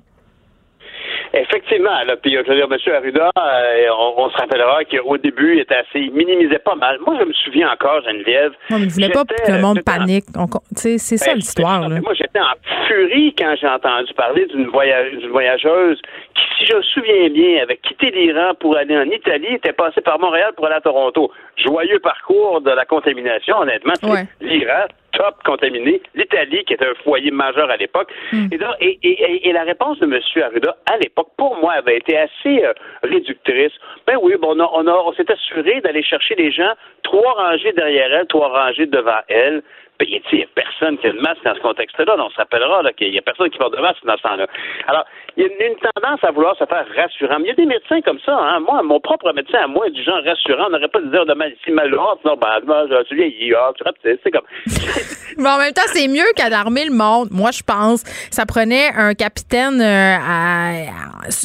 Effectivement, 1.33 2.03
là, 2.05 2.17
puis 2.21 2.33
je 2.33 2.39
veux 2.39 2.55
dire, 2.55 2.67
M. 2.69 2.93
Arruda, 2.93 3.29
euh, 3.37 3.85
on, 3.97 4.23
on 4.25 4.29
se 4.29 4.35
rappellera 4.35 4.83
qu'au 4.83 5.17
début, 5.17 5.55
il 5.55 5.59
était 5.61 5.75
assez, 5.75 5.99
il 5.99 6.11
minimisait 6.11 6.59
pas 6.59 6.75
mal. 6.75 6.97
Moi, 7.05 7.15
je 7.21 7.25
me 7.25 7.31
souviens 7.31 7.71
encore, 7.71 8.01
Geneviève. 8.03 8.51
Mais 8.69 8.81
il 8.81 8.89
voulait 8.89 9.09
pas 9.09 9.23
que 9.23 9.49
le 9.51 9.61
monde 9.61 9.79
en- 9.79 9.81
panique. 9.81 10.25
On 10.37 10.47
c'est 10.75 10.97
ça 10.97 11.33
l'histoire. 11.33 11.87
Moi, 11.89 12.13
j'étais 12.15 12.39
en 12.39 12.85
furie 12.87 13.33
quand 13.37 13.55
j'ai 13.61 13.67
entendu 13.67 14.13
parler 14.13 14.45
d'une 14.47 14.67
voyage- 14.67 15.11
d'une 15.19 15.29
voyageuse 15.31 16.01
qui, 16.33 16.41
si 16.59 16.65
je 16.65 16.75
me 16.75 16.81
souviens 16.81 17.29
bien, 17.29 17.63
avait 17.63 17.77
quitté 17.77 18.11
l'Iran 18.11 18.53
pour 18.59 18.77
aller 18.77 18.97
en 18.97 19.09
Italie, 19.09 19.53
était 19.55 19.73
passée 19.73 20.01
par 20.01 20.19
Montréal 20.19 20.53
pour 20.55 20.65
aller 20.67 20.75
à 20.75 20.81
Toronto. 20.81 21.31
Joyeux 21.57 21.99
parcours 21.99 22.61
de 22.61 22.71
la 22.71 22.85
contamination, 22.85 23.57
honnêtement. 23.59 23.93
Ouais. 24.03 24.25
L'Iran, 24.41 24.85
top 25.13 25.35
contaminé. 25.45 26.01
L'Italie, 26.15 26.63
qui 26.65 26.73
était 26.73 26.85
un 26.85 26.93
foyer 27.03 27.31
majeur 27.31 27.69
à 27.69 27.77
l'époque. 27.77 28.11
Hmm. 28.31 28.47
Et, 28.51 28.57
là, 28.57 28.75
et, 28.79 28.97
et- 29.03 29.21
et- 29.23 29.49
et 29.49 29.53
la 29.53 29.63
réponse 29.63 29.99
de 29.99 30.05
M. 30.05 30.19
Arruda, 30.43 30.75
à 30.91 30.97
l'époque, 30.97 31.29
pour 31.37 31.55
moi, 31.57 31.73
avait 31.73 31.97
été 31.97 32.17
assez 32.17 32.63
euh, 32.63 32.73
réductrice. 33.03 33.73
Ben 34.07 34.17
oui, 34.21 34.33
bon, 34.39 34.55
on, 34.55 34.59
a- 34.59 34.69
on, 34.73 34.87
a- 34.87 35.03
on 35.05 35.13
s'est 35.13 35.29
assuré 35.31 35.81
d'aller 35.81 36.03
chercher 36.03 36.35
les 36.35 36.51
gens, 36.51 36.71
trois 37.03 37.33
rangées 37.33 37.73
derrière 37.73 38.13
elle, 38.13 38.27
trois 38.27 38.49
rangées 38.49 38.85
devant 38.85 39.19
elle. 39.27 39.61
Il 40.07 40.21
n'y 40.37 40.43
a 40.43 40.47
personne 40.55 40.97
qui 40.97 41.07
a 41.07 41.11
de 41.11 41.19
masque 41.21 41.43
dans 41.43 41.55
ce 41.55 41.59
contexte-là. 41.61 42.15
On 42.17 42.29
se 42.29 42.37
rappellera 42.37 42.81
qu'il 42.93 43.11
n'y 43.11 43.17
a 43.17 43.21
personne 43.21 43.49
qui 43.49 43.57
porte 43.57 43.75
de 43.75 43.81
masque 43.81 44.03
dans 44.05 44.17
ce 44.17 44.21
temps-là. 44.23 44.47
Alors, 44.87 45.05
il 45.37 45.43
y 45.43 45.45
a 45.45 45.49
une, 45.49 45.71
une 45.73 45.77
tendance 45.77 46.23
à 46.23 46.31
vouloir 46.31 46.55
se 46.57 46.65
faire 46.65 46.85
rassurant. 46.95 47.37
Mais 47.39 47.45
il 47.45 47.47
y 47.47 47.51
a 47.51 47.55
des 47.55 47.65
médecins 47.65 48.01
comme 48.01 48.19
ça. 48.25 48.35
Hein. 48.37 48.59
Moi, 48.61 48.81
mon 48.83 48.99
propre 48.99 49.31
médecin 49.33 49.59
à 49.63 49.67
moi 49.67 49.87
est 49.87 49.91
du 49.91 50.03
genre 50.03 50.21
rassurant. 50.25 50.65
On 50.67 50.71
n'aurait 50.71 50.87
pas 50.87 51.01
de 51.01 51.09
dire 51.11 51.25
de 51.25 51.33
mal, 51.33 51.53
si 51.63 51.71
mal, 51.71 51.93
oh, 51.93 52.19
non, 52.25 52.35
ben, 52.37 52.47
je- 52.67 53.15
vieillis, 53.15 53.53
ah, 53.55 53.71
tu 53.75 53.83
sais, 54.03 54.19
c'est 54.23 54.31
comme. 54.31 54.45
Mais 55.37 55.49
en 55.49 55.57
même 55.57 55.73
temps, 55.73 55.81
c'est 55.87 56.07
mieux 56.07 56.29
qu'alarmer 56.35 56.85
le 56.85 56.93
monde. 56.93 57.29
Moi, 57.31 57.51
je 57.51 57.61
pense. 57.63 58.03
Ça 58.31 58.45
prenait 58.45 58.89
un 58.95 59.13
capitaine 59.13 59.81
euh, 59.81 60.85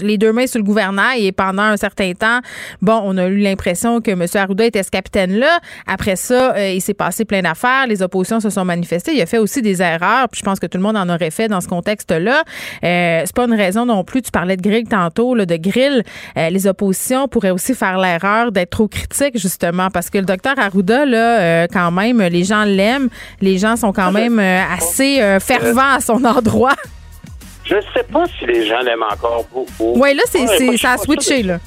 les 0.03 0.19
deux 0.19 0.33
mains 0.33 0.47
sur 0.47 0.59
le 0.59 0.65
gouvernail 0.65 1.27
et 1.27 1.33
pendant 1.33 1.63
un 1.63 1.77
certain 1.77 2.13
temps, 2.13 2.41
bon, 2.83 3.01
on 3.05 3.17
a 3.19 3.27
eu 3.27 3.37
l'impression 3.37 4.01
que 4.01 4.11
M. 4.11 4.25
Arruda 4.35 4.65
était 4.65 4.83
ce 4.83 4.91
capitaine-là. 4.91 5.59
Après 5.87 6.17
ça, 6.17 6.55
euh, 6.57 6.71
il 6.71 6.81
s'est 6.81 6.95
passé 6.95 7.25
plein 7.25 7.43
d'affaires. 7.43 7.87
Les 7.89 8.03
oppositions 8.03 8.41
se 8.51 8.55
sont 8.55 8.65
manifestées. 8.65 9.15
Il 9.15 9.23
a 9.23 9.27
fait 9.27 9.39
aussi 9.39 9.63
des 9.63 9.83
erreurs. 9.83 10.29
Puis 10.31 10.41
je 10.41 10.45
pense 10.45 10.59
que 10.59 10.67
tout 10.67 10.79
le 10.79 10.83
monde 10.83 10.97
en 10.97 11.09
aurait 11.09 11.31
fait 11.31 11.49
dans 11.49 11.61
ce 11.61 11.69
contexte-là. 11.69 12.43
Euh, 12.85 13.23
c'est 13.25 13.35
pas 13.35 13.45
une 13.45 13.55
raison 13.55 13.87
non 13.87 14.05
plus. 14.05 14.23
Tu 14.23 14.31
parlais 14.31 14.57
de 14.57 14.63
grill 14.63 14.85
tantôt, 14.89 15.35
là, 15.35 15.47
de 15.47 15.57
grill. 15.57 16.03
Euh, 16.37 16.51
les 16.51 16.67
oppositions 16.67 17.29
pourraient 17.29 17.51
aussi 17.51 17.75
faire 17.75 17.99
l'erreur 17.99 18.53
d'être 18.53 18.71
trop 18.71 18.89
critiques, 18.89 19.39
justement, 19.39 19.91
parce 19.91 20.11
que 20.11 20.19
le 20.19 20.25
docteur 20.25 20.59
Arruda, 20.59 21.05
là, 21.05 21.41
euh, 21.41 21.67
quand 21.73 21.91
même, 21.91 22.21
les 22.21 22.45
gens 22.45 22.65
l'aiment. 22.65 23.09
Les 23.41 23.59
gens 23.59 23.77
sont 23.77 23.93
quand 23.93 24.13
même 24.13 24.39
assez 24.39 25.21
fervents 25.41 25.95
à 25.95 26.01
son 26.01 26.25
endroit. 26.25 26.75
Je 27.65 27.75
ne 27.75 27.81
sais 27.95 28.05
pas 28.05 28.25
si 28.39 28.47
les 28.47 28.67
gens 28.67 28.81
l'aiment 28.81 29.03
encore 29.03 29.45
beaucoup. 29.53 29.99
Ouais, 29.99 30.15
là, 30.15 30.23
c'est, 30.27 30.43
Ouais, 30.43 30.77
ça 30.77 30.93
a 30.93 30.99
switché, 30.99 31.43
là. 31.43 31.59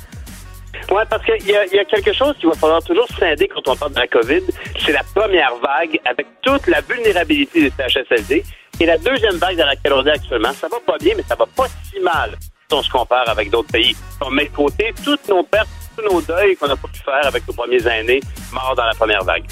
Oui, 0.91 1.01
parce 1.09 1.23
qu'il 1.23 1.45
y, 1.47 1.55
a- 1.55 1.61
a 1.61 1.85
quelque 1.85 2.13
chose 2.13 2.35
qu'il 2.39 2.49
va 2.49 2.55
falloir 2.55 2.81
toujours 2.83 3.07
scinder 3.09 3.47
quand 3.47 3.67
on 3.67 3.75
parle 3.75 3.93
de 3.93 3.99
la 3.99 4.07
COVID. 4.07 4.41
C'est 4.83 4.91
la 4.91 5.03
première 5.15 5.55
vague 5.57 5.99
avec 6.05 6.25
toute 6.41 6.65
la 6.67 6.81
vulnérabilité 6.81 7.61
des 7.61 7.71
CHSLD. 7.77 8.43
Et 8.79 8.85
la 8.85 8.97
deuxième 8.97 9.35
vague 9.35 9.57
dans 9.57 9.65
laquelle 9.65 9.93
on 9.93 10.05
est 10.05 10.11
actuellement, 10.11 10.53
ça 10.53 10.67
va 10.67 10.77
pas 10.85 10.97
bien, 10.97 11.13
mais 11.15 11.23
ça 11.23 11.35
va 11.35 11.45
pas 11.45 11.67
si 11.67 11.99
mal 11.99 12.31
si 12.41 12.73
on 12.75 12.81
se 12.81 12.89
compare 12.89 13.27
avec 13.29 13.49
d'autres 13.49 13.71
pays. 13.71 13.95
On 14.21 14.29
met 14.31 14.45
de 14.45 14.49
côté 14.55 14.93
toutes 15.03 15.27
nos 15.27 15.43
pertes, 15.43 15.67
tous 15.97 16.03
nos 16.03 16.21
deuils 16.21 16.55
qu'on 16.55 16.67
n'a 16.67 16.75
pas 16.75 16.87
pu 16.87 16.99
faire 17.01 17.25
avec 17.25 17.47
nos 17.47 17.53
premiers 17.53 17.85
aînés 17.87 18.19
morts 18.53 18.73
dans 18.75 18.85
la 18.85 18.93
première 18.93 19.23
vague. 19.23 19.43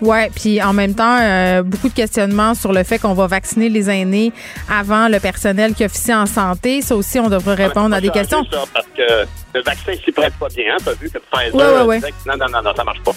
Ouais, 0.00 0.30
puis 0.34 0.62
en 0.62 0.72
même 0.72 0.94
temps, 0.94 1.18
euh, 1.20 1.62
beaucoup 1.62 1.88
de 1.88 1.94
questionnements 1.94 2.54
sur 2.54 2.72
le 2.72 2.84
fait 2.84 2.98
qu'on 2.98 3.14
va 3.14 3.26
vacciner 3.26 3.68
les 3.68 3.90
aînés 3.90 4.32
avant 4.70 5.08
le 5.08 5.18
personnel 5.18 5.74
qui 5.74 5.84
officie 5.84 6.14
en 6.14 6.26
santé. 6.26 6.82
Ça 6.82 6.94
aussi, 6.94 7.18
on 7.18 7.28
devrait 7.28 7.54
répondre 7.54 7.94
à 7.94 8.00
des 8.00 8.10
questions. 8.10 8.44
ça, 8.50 8.64
parce 8.72 8.86
que 8.96 9.26
le 9.54 9.62
vaccin 9.62 9.92
s'y 10.04 10.12
prête 10.12 10.34
pas 10.34 10.48
bien. 10.48 10.74
Hein? 10.74 10.76
T'as 10.84 10.92
vu 10.92 11.10
que 11.10 11.18
Pfizer 11.18 11.54
Ouais, 11.54 11.82
ouais, 11.82 12.00
que 12.00 12.28
non, 12.28 12.36
non, 12.38 12.46
non, 12.52 12.62
non, 12.62 12.72
ça 12.76 12.84
marche 12.84 13.02
pas. 13.02 13.12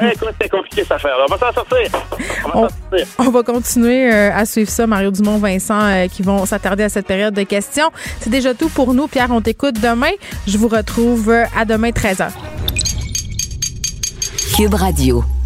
Hey, 0.00 0.12
écoute, 0.12 0.34
c'est 0.40 0.48
compliqué 0.48 0.82
cette 0.82 0.92
affaire. 0.92 1.16
On 1.28 1.34
va 1.34 1.38
s'en 1.38 1.52
sortir. 1.52 1.90
On 2.44 2.48
va 2.48 2.68
s'en 2.68 2.68
sortir. 2.68 3.06
On 3.18 3.30
va 3.30 3.42
continuer 3.42 4.12
euh, 4.12 4.30
à 4.32 4.44
suivre 4.44 4.70
ça, 4.70 4.86
Mario 4.86 5.10
Dumont, 5.10 5.38
Vincent, 5.38 5.80
euh, 5.80 6.06
qui 6.08 6.22
vont 6.22 6.44
s'attarder 6.46 6.84
à 6.84 6.88
cette 6.88 7.06
période 7.06 7.34
de 7.34 7.42
questions. 7.42 7.90
C'est 8.20 8.30
déjà 8.30 8.54
tout 8.54 8.68
pour 8.68 8.94
nous. 8.94 9.08
Pierre, 9.08 9.30
on 9.30 9.40
t'écoute 9.40 9.80
demain. 9.80 10.12
Je 10.46 10.58
vous 10.58 10.68
retrouve 10.68 11.30
euh, 11.30 11.44
à 11.56 11.64
demain 11.64 11.90
13h. 11.90 12.30
Cube 14.58 14.74
Radio. 14.74 15.37